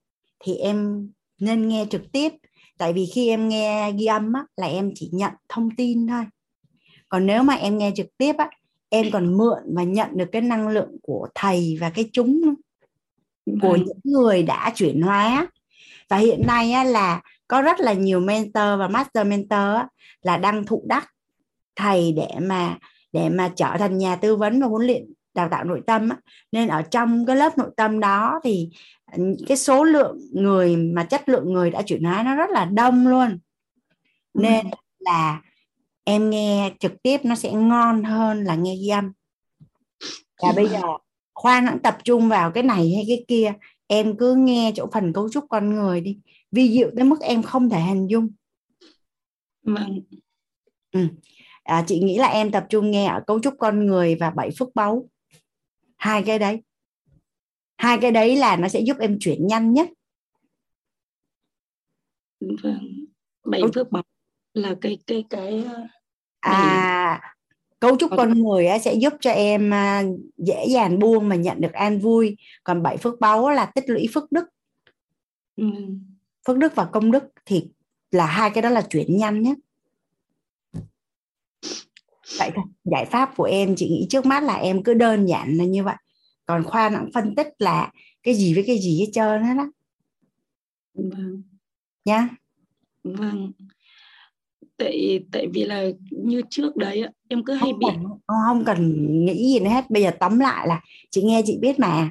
thì 0.45 0.57
em 0.57 1.09
nên 1.41 1.69
nghe 1.69 1.87
trực 1.91 2.03
tiếp. 2.13 2.33
Tại 2.79 2.93
vì 2.93 3.07
khi 3.15 3.29
em 3.29 3.49
nghe 3.49 3.93
ghi 3.93 4.07
âm 4.07 4.33
á 4.33 4.45
là 4.57 4.67
em 4.67 4.93
chỉ 4.95 5.11
nhận 5.13 5.33
thông 5.49 5.69
tin 5.77 6.07
thôi. 6.07 6.25
Còn 7.09 7.27
nếu 7.27 7.43
mà 7.43 7.55
em 7.55 7.79
nghe 7.79 7.93
trực 7.97 8.07
tiếp 8.19 8.35
á 8.39 8.51
em 8.89 9.07
còn 9.13 9.37
mượn 9.37 9.59
và 9.77 9.83
nhận 9.83 10.09
được 10.17 10.29
cái 10.33 10.43
năng 10.43 10.69
lượng 10.69 10.97
của 11.03 11.29
thầy 11.35 11.77
và 11.81 11.91
cái 11.91 12.11
chúng 12.13 12.55
của 13.47 13.73
vâng. 13.73 13.85
những 13.87 14.01
người 14.05 14.43
đã 14.43 14.73
chuyển 14.75 15.03
hóa 15.03 15.47
và 16.09 16.17
hiện 16.17 16.47
nay 16.47 16.73
á, 16.73 16.85
là 16.85 17.21
có 17.49 17.63
rất 17.63 17.81
là 17.81 17.93
nhiều 17.93 18.21
mentor 18.21 18.79
và 18.79 18.89
master 18.89 19.27
mentor 19.27 19.59
á, 19.59 19.89
là 20.23 20.37
đang 20.37 20.67
thụ 20.67 20.83
đắc 20.87 21.09
thầy 21.77 22.13
để 22.13 22.29
mà 22.41 22.79
để 23.13 23.29
mà 23.29 23.53
trở 23.57 23.77
thành 23.79 23.99
nhà 23.99 24.17
tư 24.17 24.37
vấn 24.37 24.61
và 24.61 24.67
huấn 24.67 24.87
luyện 24.87 25.13
đào 25.35 25.49
tạo 25.51 25.65
nội 25.65 25.83
tâm 25.87 26.09
nên 26.53 26.69
ở 26.69 26.83
trong 26.83 27.27
cái 27.27 27.37
lớp 27.37 27.59
nội 27.59 27.71
tâm 27.77 28.01
đó 28.01 28.41
thì 28.45 28.71
ừ, 29.13 29.23
cái 29.47 29.57
số 29.57 29.85
lượng 29.85 30.19
người 30.33 30.77
mà 30.77 31.05
chất 31.05 31.29
lượng 31.29 31.53
người 31.53 31.71
đã 31.71 31.83
chuyển 31.83 32.05
hóa 32.05 32.23
nó 32.23 32.35
rất 32.35 32.51
là 32.51 32.65
đông 32.65 33.07
luôn. 33.07 33.39
Nên 34.35 34.71
ừ. 34.71 34.77
là 34.99 35.43
em 36.05 36.31
nghe 36.31 36.73
trực 36.81 37.03
tiếp 37.03 37.21
nó 37.25 37.35
sẽ 37.35 37.53
ngon 37.53 38.05
hơn 38.05 38.45
là 38.45 38.55
nghe 38.55 38.77
ghi 38.77 38.89
âm 38.89 39.13
và 40.43 40.53
bây 40.57 40.69
giờ 40.69 40.81
khoan 41.35 41.67
hãng 41.67 41.79
tập 41.79 41.99
trung 42.05 42.29
vào 42.29 42.51
cái 42.51 42.63
này 42.63 42.93
hay 42.95 43.05
cái 43.09 43.25
kia 43.29 43.53
em 43.87 44.17
cứ 44.17 44.35
nghe 44.35 44.73
chỗ 44.75 44.87
phần 44.93 45.13
cấu 45.13 45.29
trúc 45.33 45.45
con 45.49 45.75
người 45.75 46.01
đi. 46.01 46.19
Vi 46.53 46.73
diệu 46.73 46.91
tới 46.97 47.05
mức 47.05 47.21
em 47.21 47.43
không 47.43 47.71
thể 47.71 47.81
hình 47.81 48.07
dung. 48.07 48.29
Vâng. 49.63 50.01
Ừ. 50.93 51.09
à, 51.63 51.85
chị 51.87 52.01
nghĩ 52.01 52.19
là 52.19 52.27
em 52.27 52.51
tập 52.51 52.67
trung 52.69 52.91
nghe 52.91 53.07
ở 53.07 53.21
cấu 53.27 53.41
trúc 53.41 53.55
con 53.59 53.87
người 53.87 54.15
và 54.15 54.31
bảy 54.31 54.51
phước 54.59 54.75
báu 54.75 55.09
hai 55.99 56.23
cái 56.23 56.39
đấy. 56.39 56.63
Hai 57.77 57.99
cái 58.01 58.11
đấy 58.11 58.37
là 58.37 58.57
nó 58.57 58.69
sẽ 58.69 58.81
giúp 58.81 58.97
em 59.01 59.17
chuyển 59.21 59.47
nhanh 59.47 59.73
nhất. 59.73 59.89
Vâng 62.41 63.07
bảy 63.45 63.63
phước 63.75 63.93
báu 63.93 64.03
là 64.55 64.75
cái 64.81 64.99
cái 65.07 65.25
cái 65.31 65.65
ờ, 65.67 65.83
à 66.41 67.21
cấu 67.81 67.97
trúc 67.97 68.11
con 68.17 68.43
người 68.43 68.67
sẽ 68.83 68.95
giúp 68.95 69.13
cho 69.21 69.31
em 69.31 69.75
à, 69.75 70.03
dễ 70.37 70.67
dàng 70.69 70.99
buông 70.99 71.29
mà 71.29 71.37
nhận 71.37 71.61
được 71.61 71.73
an 71.73 71.99
vui. 71.99 72.37
Còn 72.65 72.83
bảy 72.83 72.97
phước 72.97 73.21
báu 73.21 73.51
là 73.51 73.67
tích 73.67 73.85
lũy 73.89 74.07
phước 74.15 74.33
đức. 74.33 74.45
Ừ. 75.57 75.65
phước 76.47 76.59
đức 76.59 76.75
và 76.75 76.85
công 76.85 77.11
đức 77.11 77.25
thì 77.47 77.71
là 78.11 78.27
hai 78.27 78.51
cái 78.51 78.63
đó 78.63 78.71
là 78.71 78.83
chuyển 78.91 79.17
nhanh 79.17 79.43
nhé 79.43 79.55
vậy 82.39 82.51
thôi 82.55 82.65
giải 82.85 83.05
pháp 83.05 83.37
của 83.37 83.45
em 83.45 83.77
chị 83.77 83.89
nghĩ 83.89 84.07
trước 84.11 84.27
mắt 84.27 84.43
là 84.43 84.55
em 84.55 84.83
cứ 84.83 84.95
đơn 84.95 85.27
giản 85.27 85.57
là 85.57 85.65
như 85.65 85.85
vậy. 85.85 85.97
Còn 86.47 86.65
khoa 86.65 86.89
nó 86.91 87.01
phân 87.15 87.35
tích 87.35 87.49
là 87.59 87.93
cái 88.23 88.35
gì 88.35 88.55
với 88.55 88.65
cái 88.67 88.79
gì 88.79 89.01
hết 89.01 89.07
trơn 89.13 89.43
hết 89.43 89.55
đó 89.55 89.71
vâng. 90.95 91.43
Nha 92.05 92.29
vâng. 93.05 93.53
Tại 94.77 95.21
tại 95.33 95.47
vì 95.55 95.65
là 95.65 95.85
như 96.11 96.43
trước 96.51 96.77
đấy 96.77 97.05
em 97.29 97.45
cứ 97.45 97.53
hay 97.53 97.71
không 97.71 97.79
bị 97.79 97.87
cần, 97.87 98.05
không 98.27 98.65
cần 98.65 99.07
nghĩ 99.25 99.53
gì 99.53 99.61
nữa 99.61 99.71
hết. 99.71 99.91
Bây 99.91 100.03
giờ 100.03 100.11
tóm 100.21 100.39
lại 100.39 100.69
là 100.69 100.81
chị 101.11 101.23
nghe 101.23 101.43
chị 101.47 101.59
biết 101.61 101.79
mà. 101.79 102.11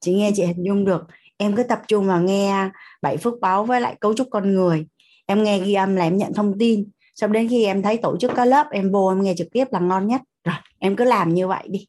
Chị 0.00 0.14
nghe 0.14 0.30
chị 0.34 0.44
hình 0.44 0.62
dung 0.66 0.84
được. 0.84 1.06
Em 1.36 1.56
cứ 1.56 1.62
tập 1.62 1.82
trung 1.88 2.06
vào 2.06 2.22
nghe 2.22 2.70
bảy 3.02 3.16
phước 3.16 3.34
báo 3.40 3.64
với 3.64 3.80
lại 3.80 3.96
cấu 4.00 4.14
trúc 4.14 4.28
con 4.30 4.54
người. 4.54 4.86
Em 5.26 5.42
nghe 5.42 5.58
ghi 5.58 5.74
âm 5.74 5.96
là 5.96 6.04
em 6.04 6.16
nhận 6.16 6.34
thông 6.34 6.58
tin 6.58 6.88
sau 7.20 7.28
đến 7.28 7.48
khi 7.48 7.64
em 7.64 7.82
thấy 7.82 7.96
tổ 7.96 8.16
chức 8.20 8.30
có 8.36 8.44
lớp 8.44 8.66
em 8.70 8.92
vô 8.92 9.08
em 9.08 9.22
nghe 9.22 9.34
trực 9.36 9.48
tiếp 9.52 9.64
là 9.70 9.80
ngon 9.80 10.06
nhất. 10.06 10.20
Rồi 10.44 10.56
em 10.78 10.96
cứ 10.96 11.04
làm 11.04 11.34
như 11.34 11.48
vậy 11.48 11.68
đi. 11.70 11.86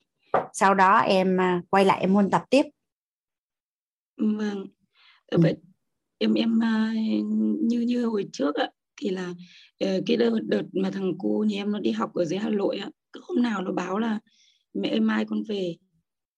Sau 0.53 0.73
đó 0.73 0.97
em 0.97 1.41
à, 1.41 1.61
quay 1.69 1.85
lại 1.85 2.01
em 2.01 2.15
ôn 2.15 2.29
tập 2.29 2.43
tiếp. 2.49 2.65
Vâng. 4.17 4.65
Ừ. 5.27 5.39
em 6.17 6.33
em 6.33 6.63
à, 6.63 6.93
như 7.59 7.79
như 7.79 8.05
hồi 8.05 8.29
trước 8.33 8.55
á 8.55 8.69
thì 9.01 9.09
là 9.09 9.33
ờ, 9.79 9.87
cái 10.05 10.17
đợt, 10.17 10.39
đợt 10.43 10.63
mà 10.73 10.89
thằng 10.93 11.17
cu 11.17 11.43
nhà 11.43 11.61
em 11.61 11.71
nó 11.71 11.79
đi 11.79 11.91
học 11.91 12.13
ở 12.13 12.25
dưới 12.25 12.39
Hà 12.39 12.49
Nội 12.49 12.77
á 12.77 12.89
cứ 13.13 13.21
hôm 13.23 13.41
nào 13.41 13.61
nó 13.61 13.71
báo 13.71 13.99
là 13.99 14.19
mẹ 14.73 14.89
ơi 14.89 14.99
mai 14.99 15.25
con 15.25 15.43
về. 15.47 15.75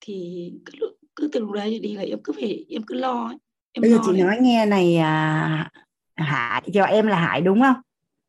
Thì 0.02 0.50
cứ, 0.66 0.96
cứ 1.16 1.30
từ 1.32 1.40
lúc 1.40 1.52
đấy 1.52 1.80
đi 1.80 1.94
là 1.94 2.02
em 2.02 2.20
cứ 2.24 2.34
phải 2.34 2.66
em 2.70 2.84
cứ 2.88 2.96
lo 2.96 3.26
ấy. 3.26 3.38
em 3.72 3.82
bây 3.82 3.92
giờ 3.92 3.98
chị 4.06 4.22
nói 4.22 4.38
nghe 4.42 4.66
này 4.66 4.98
à, 4.98 5.72
Hải 6.16 6.70
cho 6.74 6.84
em 6.84 7.08
là 7.08 7.20
Hải 7.20 7.42
đúng 7.42 7.62
không? 7.62 7.76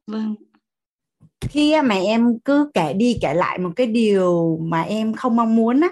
Vâng 0.06 0.34
khi 1.50 1.74
mà 1.84 1.94
em 1.94 2.38
cứ 2.38 2.70
kể 2.74 2.92
đi 2.92 3.18
kể 3.20 3.34
lại 3.34 3.58
một 3.58 3.70
cái 3.76 3.86
điều 3.86 4.58
mà 4.62 4.82
em 4.82 5.14
không 5.14 5.36
mong 5.36 5.56
muốn 5.56 5.80
á 5.80 5.88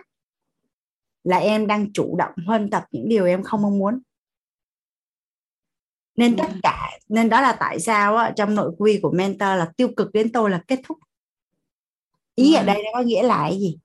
là 1.25 1.37
em 1.37 1.67
đang 1.67 1.93
chủ 1.93 2.17
động 2.17 2.33
huân 2.47 2.71
tập 2.71 2.85
những 2.91 3.09
điều 3.09 3.27
em 3.27 3.43
không 3.43 3.63
mong 3.63 3.79
muốn. 3.79 4.01
Nên 6.17 6.37
tất 6.37 6.49
cả 6.63 6.91
nên 7.09 7.29
đó 7.29 7.41
là 7.41 7.53
tại 7.53 7.81
sao 7.81 8.17
á, 8.17 8.33
trong 8.37 8.55
nội 8.55 8.73
quy 8.79 9.01
của 9.03 9.11
mentor 9.11 9.49
là 9.49 9.73
tiêu 9.77 9.89
cực 9.97 10.13
đến 10.13 10.33
tôi 10.33 10.51
là 10.51 10.63
kết 10.67 10.81
thúc. 10.85 10.99
Ý 12.35 12.55
ở 12.55 12.57
Vâng. 12.57 12.67
đây 12.67 12.83
nó 12.85 12.91
có 12.93 13.01
nghĩa 13.01 13.23
là 13.23 13.39
cái 13.49 13.59
gì? 13.61 13.79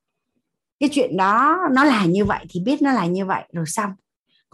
Cái 0.80 0.90
chuyện 0.94 1.18
đó 1.18 1.58
nó 1.72 1.84
là 1.84 2.06
như 2.06 2.26
vậy 2.26 2.46
thì 2.50 2.60
biết 2.60 2.82
nó 2.82 2.92
là 2.92 3.06
như 3.06 3.26
vậy 3.26 3.44
rồi 3.54 3.66
xong 3.68 3.92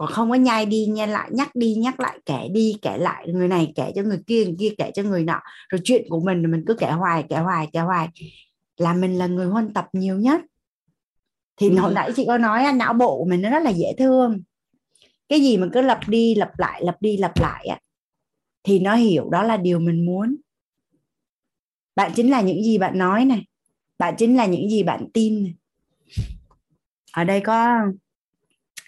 còn 0.04 0.12
không 0.12 0.30
có 0.30 0.34
nhai 0.34 0.66
đi 0.66 0.86
nhai 0.86 1.08
lại 1.08 1.30
nhắc 1.32 1.54
đi 1.54 1.74
nhắc 1.74 2.00
lại 2.00 2.18
kể 2.26 2.48
đi 2.52 2.76
kể 2.82 2.98
lại 2.98 3.28
người 3.28 3.48
này 3.48 3.72
kể 3.74 3.92
cho 3.94 4.02
người 4.02 4.20
kia 4.26 4.44
người 4.44 4.56
kia 4.58 4.70
kể 4.78 4.90
cho 4.94 5.02
người 5.02 5.24
nọ. 5.24 5.40
Rồi 5.68 5.80
chuyện 5.84 6.06
của 6.08 6.20
mình 6.20 6.42
thì 6.42 6.46
mình 6.46 6.64
cứ 6.66 6.74
kể 6.74 6.90
hoài 6.90 7.24
kể 7.28 7.36
hoài 7.36 7.68
kể 7.72 7.80
hoài. 7.80 8.08
Là 8.76 8.92
mình 8.94 9.18
là 9.18 9.26
người 9.26 9.46
huân 9.46 9.72
tập 9.72 9.86
nhiều 9.92 10.18
nhất. 10.18 10.40
Thì 11.56 11.68
Ừ. 11.70 11.78
hồi 11.78 11.94
nãy 11.94 12.12
chị 12.16 12.24
có 12.26 12.38
nói 12.38 12.72
não 12.72 12.92
bộ 12.92 13.18
của 13.18 13.24
mình 13.24 13.42
nó 13.42 13.50
rất 13.50 13.62
là 13.62 13.70
dễ 13.70 13.94
thương. 13.98 14.42
Cái 15.28 15.40
gì 15.40 15.56
mình 15.56 15.70
cứ 15.72 15.80
lặp 15.80 16.08
đi 16.08 16.34
lặp 16.34 16.58
lại 16.58 16.84
lặp 16.84 17.02
đi 17.02 17.16
lặp 17.16 17.40
lại 17.40 17.66
á 17.66 17.78
thì 18.62 18.78
nó 18.78 18.94
hiểu 18.94 19.28
đó 19.30 19.42
là 19.42 19.56
điều 19.56 19.78
mình 19.78 20.06
muốn. 20.06 20.36
Bạn 21.96 22.12
chính 22.16 22.30
là 22.30 22.40
những 22.40 22.62
gì 22.62 22.78
bạn 22.78 22.98
nói 22.98 23.24
này. 23.24 23.44
Bạn 23.98 24.14
chính 24.18 24.36
là 24.36 24.46
những 24.46 24.70
gì 24.70 24.82
bạn 24.82 25.06
tin 25.14 25.42
này. 25.42 25.54
ở 27.12 27.24
đây 27.24 27.40
có 27.40 27.80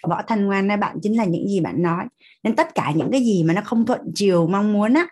võ 0.03 0.21
thanh 0.27 0.45
ngoan 0.45 0.67
này 0.67 0.77
bạn 0.77 0.97
chính 1.01 1.17
là 1.17 1.25
những 1.25 1.47
gì 1.47 1.59
bạn 1.59 1.81
nói. 1.81 2.05
Nên 2.43 2.55
tất 2.55 2.75
cả 2.75 2.91
những 2.95 3.11
cái 3.11 3.21
gì 3.21 3.43
mà 3.43 3.53
nó 3.53 3.61
không 3.65 3.85
thuận 3.85 4.01
chiều 4.15 4.47
mong 4.47 4.73
muốn 4.73 4.93
á 4.93 5.07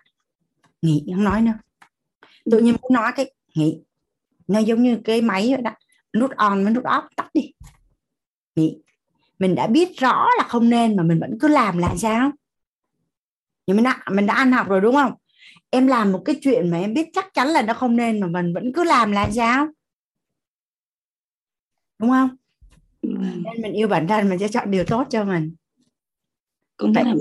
nghỉ 0.82 1.04
không 1.14 1.24
nói 1.24 1.42
nữa. 1.42 1.52
Tự 2.50 2.58
nhiên 2.58 2.76
muốn 2.82 2.92
nói 2.92 3.12
cái 3.16 3.30
nghỉ 3.54 3.80
nó 4.48 4.58
giống 4.58 4.82
như 4.82 4.98
cái 5.04 5.22
máy 5.22 5.48
vậy 5.50 5.62
đó 5.62 5.70
nút 6.16 6.30
on 6.36 6.64
với 6.64 6.72
nút 6.72 6.84
off 6.84 7.02
tắt 7.16 7.30
đi. 7.34 7.52
Nghỉ 8.56 8.78
mình 9.38 9.54
đã 9.54 9.66
biết 9.66 9.98
rõ 9.98 10.28
là 10.38 10.44
không 10.48 10.70
nên 10.70 10.96
mà 10.96 11.02
mình 11.02 11.20
vẫn 11.20 11.38
cứ 11.40 11.48
làm 11.48 11.78
là 11.78 11.96
sao? 11.96 12.30
Nhưng 13.66 13.76
mình 13.76 13.84
đã, 13.84 14.00
mình 14.12 14.26
đã 14.26 14.34
ăn 14.34 14.52
học 14.52 14.68
rồi 14.68 14.80
đúng 14.80 14.94
không? 14.94 15.12
Em 15.70 15.86
làm 15.86 16.12
một 16.12 16.22
cái 16.24 16.36
chuyện 16.42 16.70
mà 16.70 16.78
em 16.78 16.94
biết 16.94 17.08
chắc 17.12 17.34
chắn 17.34 17.48
là 17.48 17.62
nó 17.62 17.74
không 17.74 17.96
nên 17.96 18.20
mà 18.20 18.26
mình 18.26 18.54
vẫn 18.54 18.72
cứ 18.72 18.84
làm 18.84 19.12
là 19.12 19.30
sao? 19.30 19.66
Đúng 21.98 22.10
không? 22.10 22.36
Vâng. 23.02 23.42
nên 23.44 23.62
mình 23.62 23.72
yêu 23.72 23.88
bản 23.88 24.08
thân 24.08 24.28
mình 24.28 24.38
sẽ 24.38 24.48
chọn 24.48 24.70
điều 24.70 24.84
tốt 24.84 25.06
cho 25.10 25.24
mình. 25.24 25.54
Có 26.76 26.88
nghĩa 26.88 27.04
là 27.04 27.14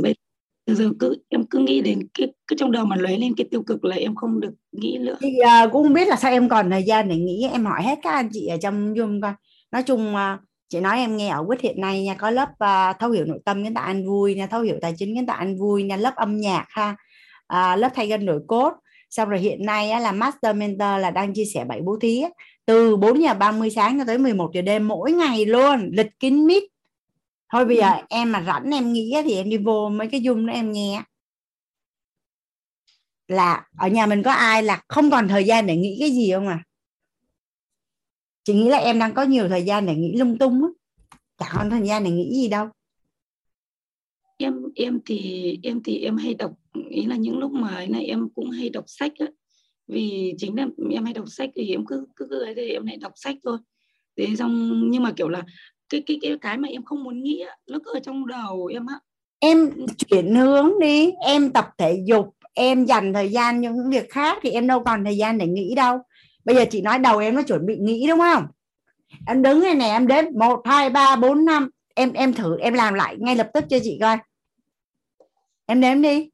bây 0.66 0.76
giờ 0.76 0.90
cứ 1.00 1.16
em 1.30 1.46
cứ 1.50 1.60
nghĩ 1.60 1.82
đến 1.82 2.08
cái 2.14 2.34
cái 2.48 2.58
trong 2.58 2.72
đầu 2.72 2.86
mà 2.86 2.96
lóe 2.96 3.18
lên 3.18 3.34
cái 3.38 3.48
tiêu 3.52 3.64
cực 3.64 3.86
là 3.86 3.96
em 3.96 4.16
không 4.16 4.40
được 4.40 4.54
nghĩ 4.72 4.98
nữa. 4.98 5.18
Thì 5.22 5.30
uh, 5.66 5.72
cũng 5.72 5.84
không 5.84 5.94
biết 5.94 6.08
là 6.08 6.16
sao 6.16 6.32
em 6.32 6.50
còn 6.50 6.72
thời 6.72 6.84
gian 6.84 7.10
để 7.10 7.16
nghĩ 7.16 7.48
em 7.52 7.66
hỏi 7.66 7.84
hết 7.84 8.00
các 8.02 8.12
anh 8.12 8.30
chị 8.34 8.48
ở 8.48 8.58
trong 8.58 8.94
zoom 8.94 9.22
coi. 9.22 9.34
Nói 9.72 9.84
chung 9.84 10.16
uh, 10.16 10.40
chị 10.70 10.80
nói 10.80 10.98
em 10.98 11.18
nghe 11.18 11.30
ở 11.30 11.44
quýt 11.48 11.62
hiện 11.62 11.82
nay 11.82 12.04
nha 12.04 12.14
có 12.14 12.30
lớp 12.30 12.50
uh, 12.50 13.00
thấu 13.00 13.10
hiểu 13.10 13.26
nội 13.26 13.40
tâm 13.46 13.64
kiến 13.64 13.74
tạo 13.74 13.84
ăn 13.84 14.08
vui 14.08 14.36
nha 14.36 14.48
thấu 14.48 14.62
hiểu 14.62 14.78
tài 14.82 14.94
chính 14.98 15.16
kiến 15.16 15.26
tạo 15.26 15.38
ăn 15.38 15.58
vui 15.58 15.84
nha 15.84 15.96
lớp 15.96 16.16
âm 16.16 16.38
nhạc 16.38 16.66
ha 16.70 16.96
uh, 17.54 17.80
lớp 17.80 17.90
thay 17.96 18.08
gân 18.08 18.26
đổi 18.26 18.40
cốt. 18.48 18.74
Xong 19.10 19.30
rồi 19.30 19.40
hiện 19.40 19.66
nay 19.66 19.92
á, 19.92 20.00
là 20.00 20.12
master 20.12 20.56
mentor 20.56 21.02
là 21.02 21.12
đang 21.12 21.34
chia 21.34 21.46
sẻ 21.54 21.66
bảy 21.66 21.82
bố 21.82 21.98
thí 22.02 22.22
á, 22.22 22.30
từ 22.66 22.96
4 22.96 23.22
giờ 23.22 23.34
30 23.34 23.70
sáng 23.70 24.00
cho 24.00 24.06
tới 24.06 24.18
11 24.18 24.52
giờ 24.54 24.62
đêm 24.62 24.88
mỗi 24.88 25.12
ngày 25.12 25.46
luôn 25.46 25.90
lịch 25.94 26.20
kín 26.20 26.48
mít. 26.48 26.64
Thôi 27.52 27.66
bây 27.66 27.78
giờ 27.78 27.90
em 28.10 28.32
mà 28.32 28.44
rảnh 28.48 28.74
em 28.74 28.94
nghĩ 28.94 29.14
thì 29.24 29.36
em 29.36 29.50
đi 29.50 29.58
vô 29.58 29.90
mấy 29.90 30.08
cái 30.08 30.22
zoom 30.22 30.46
đó 30.46 30.54
em 30.54 30.72
nghe. 30.72 31.04
Là 33.28 33.68
ở 33.78 33.88
nhà 33.88 34.06
mình 34.06 34.24
có 34.24 34.32
ai 34.32 34.64
là 34.64 34.84
không 34.88 35.12
còn 35.12 35.28
thời 35.28 35.44
gian 35.44 35.68
để 35.68 35.78
nghĩ 35.78 35.98
cái 36.00 36.12
gì 36.12 36.32
không 36.32 36.48
à? 36.48 36.64
Chị 38.44 38.54
nghĩ 38.54 38.70
là 38.70 38.78
em 38.78 39.00
đang 39.00 39.14
có 39.14 39.24
nhiều 39.24 39.50
thời 39.50 39.64
gian 39.64 39.86
để 39.86 39.96
nghĩ 39.96 40.16
lung 40.16 40.38
tung 40.38 40.62
á. 40.64 40.70
Chẳng 41.38 41.52
còn 41.54 41.70
thời 41.70 41.88
gian 41.88 42.04
để 42.04 42.12
nghĩ 42.12 42.32
gì 42.34 42.48
đâu. 42.48 42.68
Em 44.38 44.54
em 44.76 45.00
thì 45.06 45.60
em 45.64 45.84
thì 45.84 46.00
em 46.00 46.18
hay 46.18 46.34
đọc 46.34 46.52
ý 46.90 47.06
là 47.06 47.16
những 47.16 47.38
lúc 47.38 47.52
mà 47.52 47.86
này 47.90 48.06
em 48.06 48.30
cũng 48.36 48.50
hay 48.50 48.70
đọc 48.70 48.84
sách 48.88 49.12
á 49.20 49.26
vì 49.88 50.34
chính 50.38 50.58
là 50.58 50.68
em 50.92 51.06
hay 51.06 51.14
đọc 51.14 51.26
sách 51.28 51.50
thì 51.56 51.72
em 51.72 51.86
cứ 51.86 52.08
cứ 52.16 52.28
cứ 52.30 52.44
ấy 52.44 52.56
thì 52.56 52.70
em 52.70 52.86
lại 52.86 52.98
đọc 52.98 53.12
sách 53.16 53.36
thôi. 53.44 53.58
Thế 54.18 54.28
xong 54.38 54.82
nhưng 54.90 55.04
mà 55.04 55.12
kiểu 55.12 55.30
là 55.30 55.44
cái 55.90 56.04
cái 56.06 56.18
cái 56.22 56.38
cái 56.42 56.58
mà 56.58 56.68
em 56.68 56.84
không 56.84 57.04
muốn 57.04 57.24
nghĩ 57.24 57.44
nó 57.68 57.80
cứ 57.86 57.94
ở 57.94 58.00
trong 58.00 58.28
đầu 58.28 58.66
em 58.66 58.86
á. 58.86 59.00
Em 59.40 59.72
chuyển 60.08 60.36
hướng 60.36 60.80
đi 60.80 61.12
em 61.26 61.50
tập 61.50 61.70
thể 61.78 62.04
dục 62.06 62.36
em 62.54 62.86
dành 62.86 63.14
thời 63.14 63.30
gian 63.30 63.62
những 63.62 63.90
việc 63.90 64.10
khác 64.10 64.38
thì 64.42 64.50
em 64.50 64.68
đâu 64.68 64.84
còn 64.84 65.04
thời 65.04 65.18
gian 65.18 65.38
để 65.38 65.48
nghĩ 65.48 65.76
đâu. 65.76 66.00
Bây 66.46 66.56
giờ 66.56 66.66
chị 66.70 66.82
nói 66.82 67.00
đầu 67.00 67.20
em 67.20 67.36
nó 67.36 67.42
chuẩn 67.42 67.66
bị 67.66 67.78
nghĩ 67.78 68.08
đúng 68.08 68.20
không? 68.20 68.46
Em 69.28 69.42
đứng 69.42 69.60
này 69.60 69.76
này 69.76 69.90
em 69.90 70.08
đếm 70.08 70.24
một 70.40 70.62
hai 70.66 70.90
ba 70.90 71.16
bốn 71.16 71.46
năm. 71.46 71.70
Em 71.96 72.14
em 72.14 72.34
thử 72.34 72.58
em 72.60 72.74
làm 72.74 72.94
lại 72.94 73.16
ngay 73.20 73.36
lập 73.36 73.50
tức 73.54 73.64
cho 73.70 73.78
chị 73.84 73.98
coi. 74.02 74.18
Em 75.66 75.82
đếm 75.82 76.02
đi. 76.02 76.30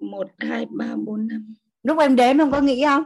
Một 0.00 0.26
hai 0.38 0.66
ba 0.70 0.96
bốn 0.96 1.28
năm 1.28 1.54
lúc 1.82 1.98
em 1.98 2.16
đếm 2.16 2.38
không 2.38 2.50
có 2.50 2.60
nghĩ 2.60 2.84
không? 2.84 3.04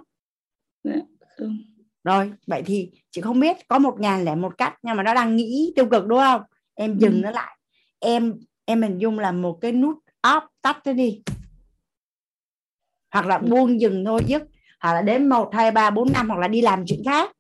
Dạ, 0.84 0.92
không. 1.38 1.58
Rồi 2.04 2.32
vậy 2.46 2.62
thì 2.66 2.90
chị 3.10 3.20
không 3.20 3.40
biết 3.40 3.56
có 3.68 3.78
một 3.78 4.00
ngàn 4.00 4.24
lẻ 4.24 4.34
một 4.34 4.58
cách 4.58 4.74
nhưng 4.82 4.96
mà 4.96 5.02
nó 5.02 5.14
đang 5.14 5.36
nghĩ 5.36 5.72
tiêu 5.76 5.86
cực 5.90 6.06
đúng 6.06 6.18
không? 6.18 6.42
Em 6.74 6.98
dừng 6.98 7.12
Ừ. 7.12 7.20
nó 7.22 7.30
lại. 7.30 7.56
Em 7.98 8.34
em 8.64 8.82
hình 8.82 8.98
dung 8.98 9.18
là 9.18 9.32
một 9.32 9.58
cái 9.60 9.72
nút 9.72 9.98
off 10.22 10.40
tắt 10.62 10.78
nó 10.86 10.92
đi. 10.92 11.22
Hoặc 13.12 13.26
là 13.26 13.38
buông 13.38 13.80
dừng 13.80 14.04
thôi 14.04 14.20
dứt 14.26 14.42
hoặc 14.80 14.94
là 14.94 15.02
đến 15.02 15.28
một 15.28 15.50
hai 15.54 15.70
ba 15.70 15.90
bốn 15.90 16.12
năm 16.12 16.28
hoặc 16.28 16.38
là 16.38 16.48
đi 16.48 16.60
làm 16.60 16.84
chuyện 16.86 17.02
khác. 17.04 17.32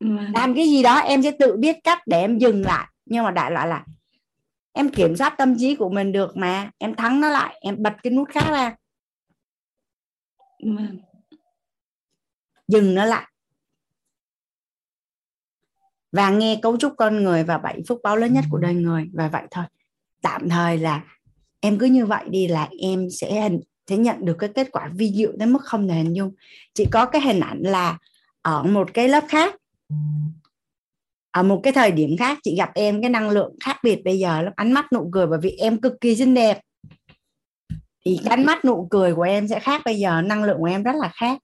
Vâng. 0.00 0.32
làm 0.34 0.54
cái 0.54 0.66
gì 0.66 0.82
đó 0.82 0.98
em 0.98 1.22
sẽ 1.22 1.30
tự 1.30 1.56
biết 1.56 1.76
cách 1.84 1.98
để 2.06 2.20
em 2.20 2.38
dừng 2.38 2.62
lại. 2.62 2.86
Nhưng 3.06 3.24
mà 3.24 3.30
đại 3.30 3.50
loại 3.50 3.68
là 3.68 3.84
em 4.72 4.88
kiểm 4.88 5.16
soát 5.16 5.34
tâm 5.38 5.58
trí 5.58 5.74
của 5.74 5.88
mình 5.88 6.12
được 6.12 6.36
mà. 6.36 6.70
Em 6.78 6.94
thắng 6.94 7.20
nó 7.20 7.30
lại 7.30 7.58
em 7.60 7.82
bật 7.82 7.92
cái 8.02 8.12
nút 8.12 8.28
khác 8.28 8.44
ra. 8.50 8.76
Vâng. 10.62 10.98
dừng 12.68 12.94
nó 12.94 13.04
lại. 13.04 13.26
Và 16.12 16.30
nghe 16.30 16.58
cấu 16.62 16.76
trúc 16.76 16.92
con 16.96 17.24
người 17.24 17.44
và 17.44 17.58
bảy 17.58 17.82
phúc 17.88 18.00
báo 18.02 18.16
lớn 18.16 18.32
nhất 18.32 18.44
của 18.50 18.58
đời 18.58 18.74
người. 18.74 19.10
Và 19.12 19.28
vậy 19.28 19.42
thôi. 19.50 19.64
Tạm 20.22 20.48
thời 20.48 20.78
là 20.78 21.04
em 21.60 21.78
cứ 21.78 21.86
như 21.86 22.06
vậy 22.06 22.24
đi 22.28 22.48
là 22.48 22.68
em 22.78 23.10
sẽ 23.10 23.42
hình, 23.42 23.60
sẽ 23.86 23.96
nhận 23.96 24.24
được 24.24 24.36
cái 24.38 24.50
kết 24.54 24.68
quả 24.72 24.90
vi 24.94 25.12
diệu 25.14 25.32
đến 25.36 25.52
mức 25.52 25.62
không 25.62 25.88
thể 25.88 25.94
hình 25.94 26.12
dung. 26.12 26.34
Chỉ 26.74 26.86
có 26.92 27.06
cái 27.06 27.22
hình 27.22 27.40
ảnh 27.40 27.62
là 27.62 27.98
ở 28.42 28.62
một 28.62 28.94
cái 28.94 29.08
lớp 29.08 29.24
khác, 29.28 29.54
ở 31.30 31.42
một 31.42 31.60
cái 31.62 31.72
thời 31.72 31.92
điểm 31.92 32.16
khác 32.18 32.38
chị 32.42 32.56
gặp 32.56 32.70
em 32.74 33.00
cái 33.00 33.10
năng 33.10 33.30
lượng 33.30 33.54
khác 33.64 33.76
biệt 33.84 34.04
bây 34.04 34.18
giờ 34.18 34.42
lắm 34.42 34.52
ánh 34.56 34.72
mắt 34.72 34.92
nụ 34.92 35.10
cười 35.12 35.26
bởi 35.26 35.38
vì 35.42 35.50
em 35.50 35.80
cực 35.80 36.00
kỳ 36.00 36.16
xinh 36.16 36.34
đẹp 36.34 36.60
thì 38.04 38.20
ánh 38.30 38.46
mắt 38.46 38.64
nụ 38.64 38.86
cười 38.90 39.14
của 39.14 39.22
em 39.22 39.48
sẽ 39.48 39.60
khác 39.60 39.82
bây 39.84 39.98
giờ 39.98 40.22
năng 40.22 40.44
lượng 40.44 40.58
của 40.58 40.64
em 40.64 40.82
rất 40.82 40.94
là 40.96 41.10
khác. 41.14 41.38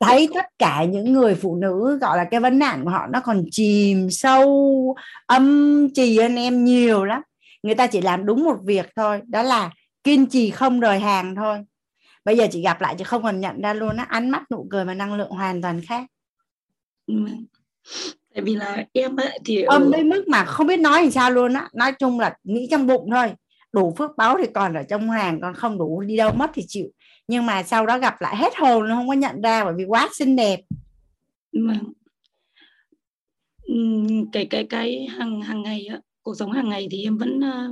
Thấy 0.00 0.28
tất 0.34 0.44
cả 0.58 0.84
những 0.84 1.12
người 1.12 1.34
phụ 1.34 1.56
nữ 1.56 1.98
gọi 2.00 2.16
là 2.16 2.24
cái 2.30 2.40
vấn 2.40 2.58
nạn 2.58 2.84
của 2.84 2.90
họ 2.90 3.06
nó 3.06 3.20
còn 3.20 3.44
chìm 3.50 4.10
sâu 4.10 4.94
âm 5.26 5.88
trì 5.94 6.18
hơn 6.18 6.36
em 6.36 6.64
nhiều 6.64 7.04
lắm. 7.04 7.22
Người 7.62 7.74
ta 7.74 7.86
chỉ 7.86 8.00
làm 8.00 8.26
đúng 8.26 8.44
một 8.44 8.56
việc 8.64 8.86
thôi 8.96 9.20
đó 9.26 9.42
là 9.42 9.70
kiên 10.04 10.26
trì 10.26 10.50
không 10.50 10.80
rời 10.80 10.98
hàng 10.98 11.34
thôi. 11.36 11.58
Bây 12.24 12.36
giờ 12.36 12.46
chị 12.50 12.62
gặp 12.62 12.80
lại 12.80 12.94
chị 12.98 13.04
không 13.04 13.22
còn 13.22 13.40
nhận 13.40 13.60
ra 13.60 13.74
luôn 13.74 13.96
á 13.96 14.06
ánh 14.08 14.30
mắt 14.30 14.42
nụ 14.50 14.66
cười 14.70 14.84
và 14.84 14.94
năng 14.94 15.14
lượng 15.14 15.30
hoàn 15.30 15.62
toàn 15.62 15.80
khác. 15.80 16.06
Tại 18.34 18.42
vì 18.42 18.56
là 18.56 18.84
em 18.92 19.16
ấy, 19.16 19.38
thì 19.44 19.62
âm 19.62 19.90
đến 19.90 20.08
mức 20.08 20.28
mà 20.28 20.44
không 20.44 20.66
biết 20.66 20.80
nói 20.80 21.02
làm 21.02 21.10
sao 21.10 21.30
luôn 21.30 21.54
á. 21.54 21.68
Nói 21.74 21.92
chung 21.92 22.20
là 22.20 22.36
nghĩ 22.44 22.68
trong 22.70 22.86
bụng 22.86 23.10
thôi 23.10 23.32
đủ 23.74 23.94
phước 23.98 24.10
báo 24.16 24.36
thì 24.40 24.46
còn 24.54 24.74
ở 24.74 24.82
trong 24.82 25.10
hàng 25.10 25.40
còn 25.40 25.54
không 25.54 25.78
đủ 25.78 26.00
đi 26.00 26.16
đâu 26.16 26.32
mất 26.34 26.50
thì 26.54 26.62
chịu. 26.68 26.86
Nhưng 27.28 27.46
mà 27.46 27.62
sau 27.62 27.86
đó 27.86 27.98
gặp 27.98 28.20
lại 28.20 28.36
hết 28.36 28.56
hồn 28.56 28.88
không 28.88 29.08
có 29.08 29.14
nhận 29.14 29.42
ra 29.42 29.64
bởi 29.64 29.74
vì 29.76 29.84
quá 29.84 30.08
xinh 30.12 30.36
đẹp. 30.36 30.60
Vâng. 31.52 31.92
Ừm, 33.62 34.30
cái 34.32 34.46
cái 34.46 34.66
cái 34.70 35.06
hàng 35.06 35.40
hàng 35.42 35.62
ngày 35.62 35.86
á, 35.86 36.00
cuộc 36.22 36.34
sống 36.38 36.52
hàng 36.52 36.68
ngày 36.68 36.88
thì 36.90 37.02
em 37.02 37.18
vẫn 37.18 37.40
ờ, 37.40 37.68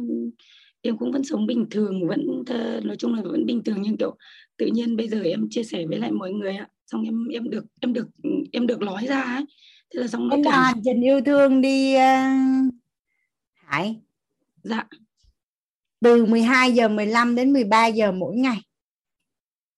em 0.83 0.97
cũng 0.99 1.13
vẫn 1.13 1.25
sống 1.25 1.47
bình 1.47 1.67
thường 1.71 2.09
vẫn 2.09 2.43
ờ, 2.47 2.81
nói 2.85 2.97
chung 2.97 3.15
là 3.15 3.23
vẫn 3.23 3.47
bình 3.47 3.63
thường. 3.65 3.77
Nhưng 3.83 3.97
kiểu 3.97 4.17
tự 4.57 4.67
nhiên 4.67 4.97
bây 4.97 5.09
giờ 5.09 5.23
em 5.23 5.47
chia 5.51 5.65
sẻ 5.65 5.87
với 5.87 5.99
lại 5.99 6.13
mọi 6.13 6.33
người 6.33 6.57
á 6.57 6.69
xong 6.87 7.03
em 7.03 7.29
em 7.29 7.51
được 7.51 7.65
em 7.81 7.93
được 7.93 8.09
em 8.53 8.67
được 8.67 8.81
nói 8.81 9.07
ra 9.09 9.21
ấy. 9.21 9.45
Thế 9.95 10.01
là 10.01 10.07
xong 10.07 10.29
nó 10.29 10.37
cảm 10.45 10.81
trình 10.85 11.01
yêu 11.01 11.21
thương 11.21 11.61
đi 11.61 11.95
uh, 11.95 12.75
Hải. 13.55 14.01
Dạ 14.63 14.85
từ 16.03 16.25
12 16.27 16.73
giờ 16.73 16.89
15 16.89 17.35
đến 17.35 17.53
13 17.53 17.87
giờ 17.87 18.13
mỗi 18.13 18.37
ngày. 18.37 18.59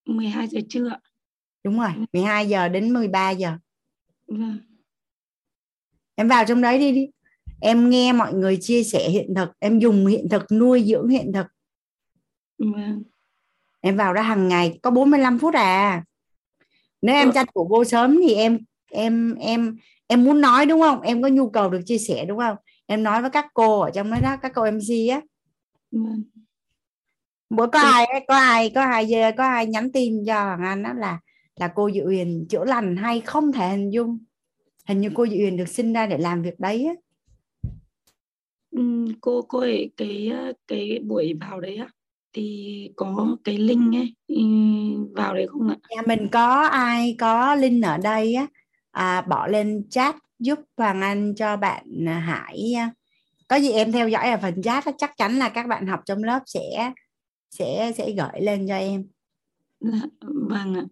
12 0.07 0.49
giờ 0.49 0.61
trưa 0.69 0.97
đúng 1.65 1.79
rồi 1.81 1.91
12 2.13 2.49
giờ 2.49 2.69
đến 2.69 2.93
13 2.93 3.31
giờ. 3.31 3.53
Vâng. 4.27 4.59
em 6.15 6.29
vào 6.29 6.45
trong 6.45 6.61
đấy 6.61 6.79
đi 6.79 6.93
đi. 6.93 7.09
Em 7.61 7.91
nghe 7.91 8.13
mọi 8.13 8.35
người 8.35 8.59
chia 8.61 8.83
sẻ 8.85 9.09
hiện 9.11 9.35
thực 9.37 9.49
em 9.59 9.79
dùng 9.79 10.07
hiện 10.07 10.29
thực 10.31 10.43
nuôi 10.53 10.85
dưỡng 10.87 11.09
hiện 11.09 11.33
thực. 11.35 11.47
Vâng. 12.59 13.03
em 13.81 13.97
vào 13.97 14.15
đó 14.15 14.23
hàng 14.23 14.49
ngày 14.49 14.79
có 14.83 14.91
45 14.91 15.39
phút 15.39 15.55
à. 15.55 16.05
Nếu 17.03 17.15
em 17.15 17.29
Ờ. 17.29 17.33
tranh 17.35 17.47
thủ 17.55 17.67
vô 17.71 17.85
sớm 17.85 18.21
thì 18.23 18.35
em 18.35 18.59
em 18.91 19.35
em 19.35 19.77
em 20.07 20.25
muốn 20.25 20.41
nói 20.41 20.67
đúng 20.67 20.81
không? 20.81 21.01
Em 21.01 21.23
có 21.23 21.29
nhu 21.29 21.51
cầu 21.51 21.71
được 21.71 21.81
chia 21.87 21.99
sẻ 21.99 22.25
đúng 22.25 22.39
không? 22.39 22.57
Em 22.87 23.03
nói 23.03 23.21
với 23.23 23.31
các 23.31 23.47
cô 23.55 23.81
ở 23.81 23.91
trong 23.95 24.11
đó, 24.11 24.17
đó 24.23 24.37
các 24.43 24.53
cô 24.55 24.63
MC 24.65 25.09
á. 25.11 25.17
Vâng. 25.17 25.29
Bữa 27.51 27.67
có 27.67 27.79
ai 27.79 28.25
có 28.29 28.35
ai 28.35 28.71
có 28.75 28.81
ai 28.83 29.33
có 29.37 29.45
ai 29.45 29.67
nhắn 29.67 29.93
tin 29.93 30.25
cho 30.27 30.35
Hoàng 30.45 30.63
Anh 30.65 30.83
đó 30.83 30.93
là 30.93 31.19
là 31.57 31.69
cô 31.69 31.91
Diệu 31.91 32.05
Huyền 32.07 32.47
chữa 32.49 32.65
lành 32.65 32.97
hay 32.97 33.21
không 33.21 33.53
thể 33.53 33.69
hình 33.69 33.91
dung 33.93 34.19
hình 34.89 35.01
như 35.01 35.11
cô 35.15 35.27
Diệu 35.27 35.39
Huyền 35.39 35.57
được 35.57 35.69
sinh 35.69 35.93
ra 35.93 36.07
để 36.07 36.19
làm 36.19 36.43
việc 36.43 36.61
đấy 36.61 36.87
á 36.87 36.95
Ừm, 38.71 39.21
cô 39.21 39.43
cô 39.43 39.59
ấy 39.59 39.91
cái 39.97 40.33
cái 40.69 40.99
buổi 41.05 41.35
vào 41.41 41.61
đấy 41.61 41.77
á 41.77 41.89
thì 42.33 42.91
có 42.97 43.37
cái 43.45 43.59
link 43.59 43.95
ấy 43.95 44.15
ừm, 44.29 45.13
vào 45.13 45.35
đấy 45.35 45.47
không 45.49 45.69
ạ? 45.69 45.77
nhà 45.91 46.03
mình 46.07 46.29
có 46.33 46.63
ai 46.63 47.17
có 47.19 47.55
link 47.55 47.85
ở 47.85 47.99
đây 47.99 48.35
á 48.35 48.47
à, 48.91 49.23
bỏ 49.23 49.47
lên 49.47 49.87
chat 49.91 50.17
giúp 50.39 50.59
Hoàng 50.77 51.01
Anh 51.01 51.35
cho 51.35 51.57
bạn 51.57 52.07
Hải. 52.07 52.75
Có 53.55 53.61
gì 53.61 53.73
em 53.73 53.93
theo 53.93 54.09
dõi 54.09 54.31
ở 54.31 54.39
phần 54.43 54.63
chat 54.63 54.85
chắc 54.99 55.17
chắn 55.17 55.37
là 55.39 55.49
các 55.49 55.67
bạn 55.67 55.87
học 55.87 56.01
trong 56.05 56.25
lớp 56.25 56.41
sẽ 56.47 56.93
sẽ 57.51 57.93
sẽ 57.97 58.11
gửi 58.11 58.41
lên 58.41 58.67
cho 58.69 58.77
em. 58.77 59.07
Vâng 60.49 60.75
ạ. 60.75 60.83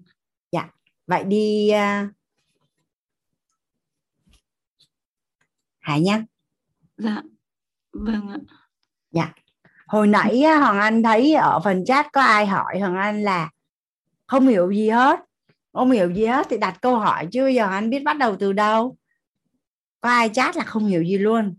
dạ. 0.52 0.70
Vậy 1.06 1.24
đi 1.24 1.68
à, 1.68 2.08
Hải 5.80 6.00
nha 6.00 6.24
Dạ, 6.96 7.22
vâng 7.92 8.28
ạ. 8.28 8.38
dạ. 9.10 9.32
Hồi 9.86 10.06
nãy 10.06 10.42
Hoàng 10.42 10.78
Anh 10.78 11.02
thấy 11.02 11.34
ở 11.34 11.60
phần 11.64 11.84
chat 11.84 12.06
có 12.12 12.20
ai 12.20 12.46
hỏi 12.46 12.78
Hoàng 12.80 12.96
Anh 12.96 13.22
là 13.22 13.50
không 14.26 14.46
hiểu 14.48 14.70
gì 14.70 14.90
hết? 14.90 15.20
Không 15.72 15.90
hiểu 15.90 16.10
gì 16.14 16.26
hết 16.26 16.46
thì 16.50 16.58
đặt 16.58 16.78
câu 16.82 16.98
hỏi 16.98 17.28
chứ 17.32 17.42
bây 17.42 17.54
giờ 17.54 17.66
anh 17.66 17.90
biết 17.90 18.02
bắt 18.04 18.16
đầu 18.18 18.36
từ 18.36 18.52
đâu? 18.52 18.96
Có 20.00 20.08
ai 20.08 20.28
chat 20.28 20.56
là 20.56 20.64
không 20.64 20.86
hiểu 20.86 21.02
gì 21.02 21.18
luôn 21.18 21.54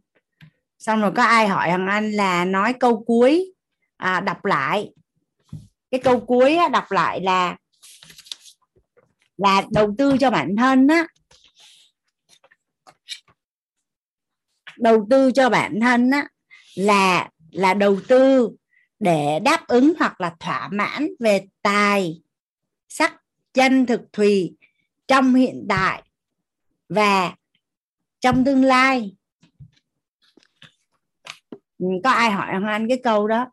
xong 0.83 1.01
rồi 1.01 1.11
có 1.15 1.23
ai 1.23 1.47
hỏi 1.47 1.69
thằng 1.69 1.87
Anh 1.87 2.11
là 2.11 2.45
nói 2.45 2.73
câu 2.73 3.03
cuối 3.03 3.53
à, 3.97 4.19
đọc 4.19 4.45
lại. 4.45 4.93
Cái 5.91 6.01
câu 6.03 6.19
cuối 6.19 6.55
á, 6.55 6.67
đọc 6.69 6.91
lại 6.91 7.21
là 7.21 7.55
là 9.37 9.63
đầu 9.71 9.95
tư 9.97 10.17
cho 10.19 10.31
bản 10.31 10.55
thân 10.55 10.87
á. 10.87 11.07
Đầu 14.77 15.07
tư 15.09 15.31
cho 15.31 15.49
bản 15.49 15.79
thân 15.81 16.11
á 16.11 16.27
là 16.75 17.29
là 17.51 17.73
đầu 17.73 17.99
tư 18.07 18.51
để 18.99 19.39
đáp 19.39 19.67
ứng 19.67 19.93
hoặc 19.99 20.21
là 20.21 20.35
thỏa 20.39 20.69
mãn 20.71 21.07
về 21.19 21.45
tài 21.61 22.21
sắc 22.89 23.21
chân 23.53 23.85
thực 23.85 24.01
thùy 24.13 24.55
trong 25.07 25.33
hiện 25.35 25.65
tại 25.69 26.03
và 26.89 27.35
trong 28.19 28.45
tương 28.45 28.63
lai 28.63 29.15
có 32.03 32.09
ai 32.09 32.31
hỏi 32.31 32.47
Hoàng 32.47 32.63
Anh 32.67 32.87
cái 32.87 32.99
câu 33.03 33.27
đó? 33.27 33.47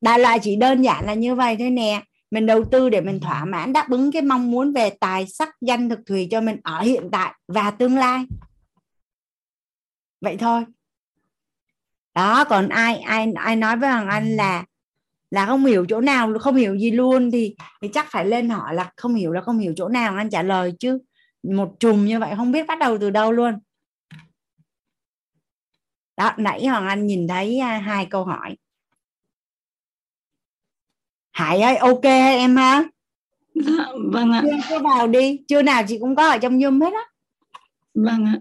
Đại 0.00 0.18
loại 0.18 0.38
chỉ 0.42 0.56
đơn 0.56 0.82
giản 0.82 1.06
là 1.06 1.14
như 1.14 1.34
vậy 1.34 1.56
thôi 1.58 1.70
nè. 1.70 2.02
Mình 2.30 2.46
đầu 2.46 2.64
tư 2.64 2.88
để 2.88 3.00
mình 3.00 3.20
thỏa 3.20 3.44
mãn 3.44 3.72
đáp 3.72 3.90
ứng 3.90 4.12
cái 4.12 4.22
mong 4.22 4.50
muốn 4.50 4.72
về 4.72 4.90
tài 4.90 5.26
sắc 5.26 5.48
danh 5.60 5.88
thực 5.88 5.98
thùy 6.06 6.28
cho 6.30 6.40
mình 6.40 6.56
ở 6.62 6.80
hiện 6.80 7.08
tại 7.12 7.34
và 7.48 7.70
tương 7.70 7.96
lai. 7.96 8.24
Vậy 10.20 10.36
thôi. 10.36 10.64
Đó, 12.14 12.44
còn 12.44 12.68
ai 12.68 12.98
ai 12.98 13.32
ai 13.34 13.56
nói 13.56 13.76
với 13.76 13.90
Hoàng 13.90 14.08
Anh 14.08 14.36
là 14.36 14.64
là 15.30 15.46
không 15.46 15.64
hiểu 15.64 15.86
chỗ 15.88 16.00
nào, 16.00 16.38
không 16.40 16.56
hiểu 16.56 16.76
gì 16.76 16.90
luôn 16.90 17.30
thì 17.30 17.56
thì 17.82 17.88
chắc 17.92 18.06
phải 18.10 18.26
lên 18.26 18.50
hỏi 18.50 18.74
là 18.74 18.92
không 18.96 19.14
hiểu 19.14 19.32
là 19.32 19.40
không 19.40 19.58
hiểu 19.58 19.72
chỗ 19.76 19.88
nào. 19.88 20.16
Anh 20.16 20.30
trả 20.30 20.42
lời 20.42 20.72
chứ, 20.78 20.98
một 21.42 21.74
chùm 21.80 22.04
như 22.04 22.18
vậy 22.18 22.34
không 22.36 22.52
biết 22.52 22.66
bắt 22.66 22.78
đầu 22.78 22.98
từ 22.98 23.10
đâu 23.10 23.32
luôn 23.32 23.54
đó 26.18 26.32
nãy 26.36 26.66
Hoàng 26.66 26.86
Anh 26.86 27.06
nhìn 27.06 27.28
thấy 27.28 27.58
à, 27.58 27.78
hai 27.78 28.06
câu 28.06 28.24
hỏi. 28.24 28.56
Hải 31.32 31.60
ơi 31.60 31.76
ok 31.76 32.02
em 32.02 32.56
ha? 32.56 32.84
Dạ, 33.54 33.86
vâng 34.12 34.32
ạ. 34.32 34.42
chưa 34.44 34.56
cứ 34.68 34.78
vào 34.78 35.06
đi. 35.06 35.40
Chưa 35.48 35.62
nào 35.62 35.82
chị 35.88 35.98
cũng 35.98 36.16
có 36.16 36.28
ở 36.28 36.38
trong 36.38 36.58
Zoom 36.58 36.84
hết 36.84 36.92
á. 36.92 37.04
Vâng 37.94 38.24
ạ. 38.24 38.38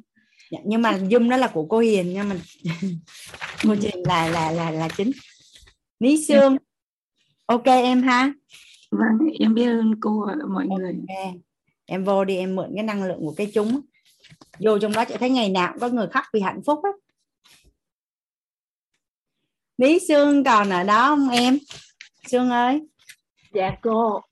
Dạ, 0.51 0.59
nhưng 0.65 0.81
mà 0.81 0.91
Zoom 0.97 1.30
đó 1.30 1.38
là 1.38 1.47
của 1.47 1.65
cô 1.69 1.80
Hiền 1.80 2.14
nhưng 2.14 2.30
mà 2.30 2.35
cô 3.64 3.73
Hiền 3.73 4.03
là 4.07 4.27
là 4.27 4.51
là 4.51 4.72
là 4.72 4.88
chính. 4.97 5.11
Lý 5.99 6.25
Sương. 6.25 6.57
Ok 7.45 7.65
em 7.65 8.03
ha? 8.03 8.33
Vâng, 8.91 9.30
em 9.39 9.53
biết 9.53 9.65
ơn 9.65 9.95
cô 9.99 10.25
và 10.27 10.35
mọi 10.53 10.67
người. 10.67 10.93
Ok. 11.09 11.35
em 11.85 12.03
vô 12.03 12.25
đi 12.25 12.38
em 12.38 12.56
mượn 12.56 12.72
cái 12.75 12.83
năng 12.83 13.03
lượng 13.03 13.19
của 13.19 13.33
cái 13.38 13.51
chúng. 13.53 13.81
Vô 14.59 14.80
trong 14.80 14.91
đó 14.91 15.06
chị 15.06 15.15
thấy 15.19 15.30
ngày 15.30 15.49
nào 15.49 15.72
cũng 15.72 15.80
có 15.81 15.89
người 15.89 16.07
khóc 16.07 16.23
vì 16.33 16.41
hạnh 16.41 16.61
phúc 16.65 16.80
á 16.83 16.89
Lý 19.77 19.99
Sương 20.07 20.43
còn 20.43 20.69
ở 20.69 20.83
đó 20.83 21.07
không 21.07 21.30
em? 21.30 21.57
Sương 22.27 22.49
ơi. 22.49 22.81
Dạ 23.53 23.75
cô. 23.81 24.22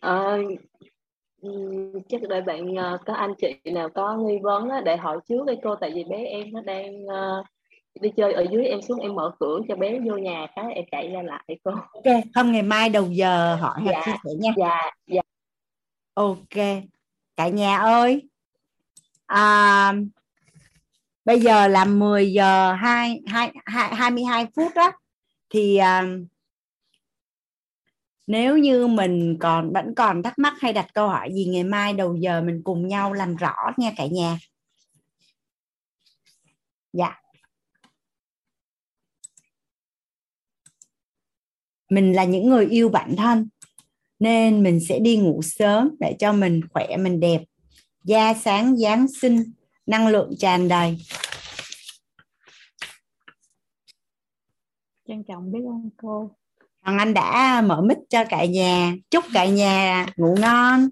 Ờ, 0.00 0.38
chắc 2.08 2.20
đợi 2.28 2.40
bạn 2.42 2.74
ờ, 2.76 2.98
có 3.06 3.12
anh 3.14 3.32
chị 3.38 3.70
nào 3.70 3.88
có 3.94 4.16
nghi 4.16 4.38
vấn 4.42 4.68
á, 4.68 4.80
để 4.84 4.96
hỏi 4.96 5.18
trước 5.28 5.46
đi 5.46 5.54
cô. 5.62 5.74
Tại 5.80 5.90
vì 5.94 6.04
bé 6.04 6.16
em 6.24 6.52
nó 6.52 6.60
đang 6.60 7.06
ờ, 7.06 7.42
đi 8.00 8.10
chơi 8.16 8.32
ở 8.32 8.46
dưới 8.52 8.64
em 8.64 8.82
xuống 8.82 9.00
em 9.00 9.14
mở 9.14 9.32
cửa 9.40 9.60
cho 9.68 9.76
bé 9.76 9.98
vô 9.98 10.16
nhà 10.16 10.46
cái 10.56 10.72
em 10.74 10.84
chạy 10.92 11.08
ra 11.08 11.22
lại 11.22 11.44
cô. 11.64 11.70
Ok 11.70 12.04
không 12.34 12.52
ngày 12.52 12.62
mai 12.62 12.88
đầu 12.88 13.06
giờ 13.10 13.54
hỏi 13.60 13.80
Dạ. 13.86 14.02
chia 14.06 14.12
sẻ 14.24 14.30
nha. 14.38 14.50
Dạ 14.56 14.90
dạ. 15.06 15.22
Ok. 16.14 16.82
Cả 17.36 17.48
nhà 17.48 17.76
ơi. 17.78 18.28
À, 19.26 19.92
bây 21.24 21.40
giờ 21.40 21.68
là 21.68 21.84
10 21.84 22.32
giờ 22.32 22.72
2, 22.72 23.20
2, 23.26 23.52
2, 23.64 23.94
22 23.94 24.46
phút 24.56 24.72
đó 24.74 24.92
thì 25.50 25.76
à, 25.76 26.04
nếu 28.26 28.58
như 28.58 28.86
mình 28.86 29.36
còn 29.40 29.72
vẫn 29.72 29.94
còn 29.94 30.22
thắc 30.22 30.38
mắc 30.38 30.54
hay 30.60 30.72
đặt 30.72 30.86
câu 30.94 31.08
hỏi 31.08 31.30
gì 31.34 31.44
ngày 31.44 31.64
mai 31.64 31.92
đầu 31.92 32.16
giờ 32.16 32.40
mình 32.40 32.60
cùng 32.64 32.88
nhau 32.88 33.12
làm 33.12 33.36
rõ 33.36 33.54
nha 33.76 33.92
cả 33.96 34.06
nhà. 34.06 34.38
Dạ. 36.92 37.20
Mình 41.90 42.12
là 42.12 42.24
những 42.24 42.48
người 42.48 42.66
yêu 42.66 42.88
bản 42.88 43.16
thân 43.16 43.48
nên 44.18 44.62
mình 44.62 44.80
sẽ 44.88 44.98
đi 44.98 45.16
ngủ 45.16 45.42
sớm 45.42 45.90
để 46.00 46.16
cho 46.18 46.32
mình 46.32 46.60
khỏe 46.72 46.96
mình 46.96 47.20
đẹp. 47.20 47.42
Da 48.04 48.34
sáng 48.34 48.78
dáng 48.78 49.06
xinh 49.20 49.52
năng 49.90 50.08
lượng 50.08 50.30
tràn 50.38 50.68
đầy. 50.68 50.98
Trân 55.08 55.24
trọng 55.24 55.52
biết 55.52 55.60
ơn 55.66 55.90
cô. 56.02 56.30
Hoàng 56.82 56.98
Anh 56.98 57.14
đã 57.14 57.62
mở 57.66 57.82
mic 57.82 57.98
cho 58.08 58.24
cả 58.28 58.44
nhà. 58.44 58.94
Chúc 59.10 59.24
cả 59.32 59.46
nhà 59.46 60.06
ngủ 60.16 60.34
ngon. 60.40 60.88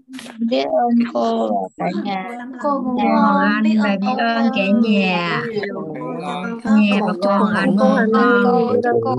Biết 0.51 0.65
ơn 0.65 1.13
cô. 1.13 1.51
Cả 1.77 1.87
nhà. 2.05 2.39
cô. 2.63 2.83
Cũng 2.85 2.97
Chào 2.99 3.07
ngon. 3.07 3.37
Anh 3.37 3.63
biết 3.63 3.79
và 3.83 3.91
ơn 3.91 4.01
biết 4.01 4.07
cô. 4.07 4.17
ơn 4.17 4.51
cả 4.57 4.63
nhà. 4.83 5.43
Dạ. 5.55 6.71
nhà 6.77 6.99
và 7.07 7.13
con 7.23 7.55
anh. 7.55 7.77
Cô 7.79 7.97
cô 8.45 8.91
cô 9.03 9.17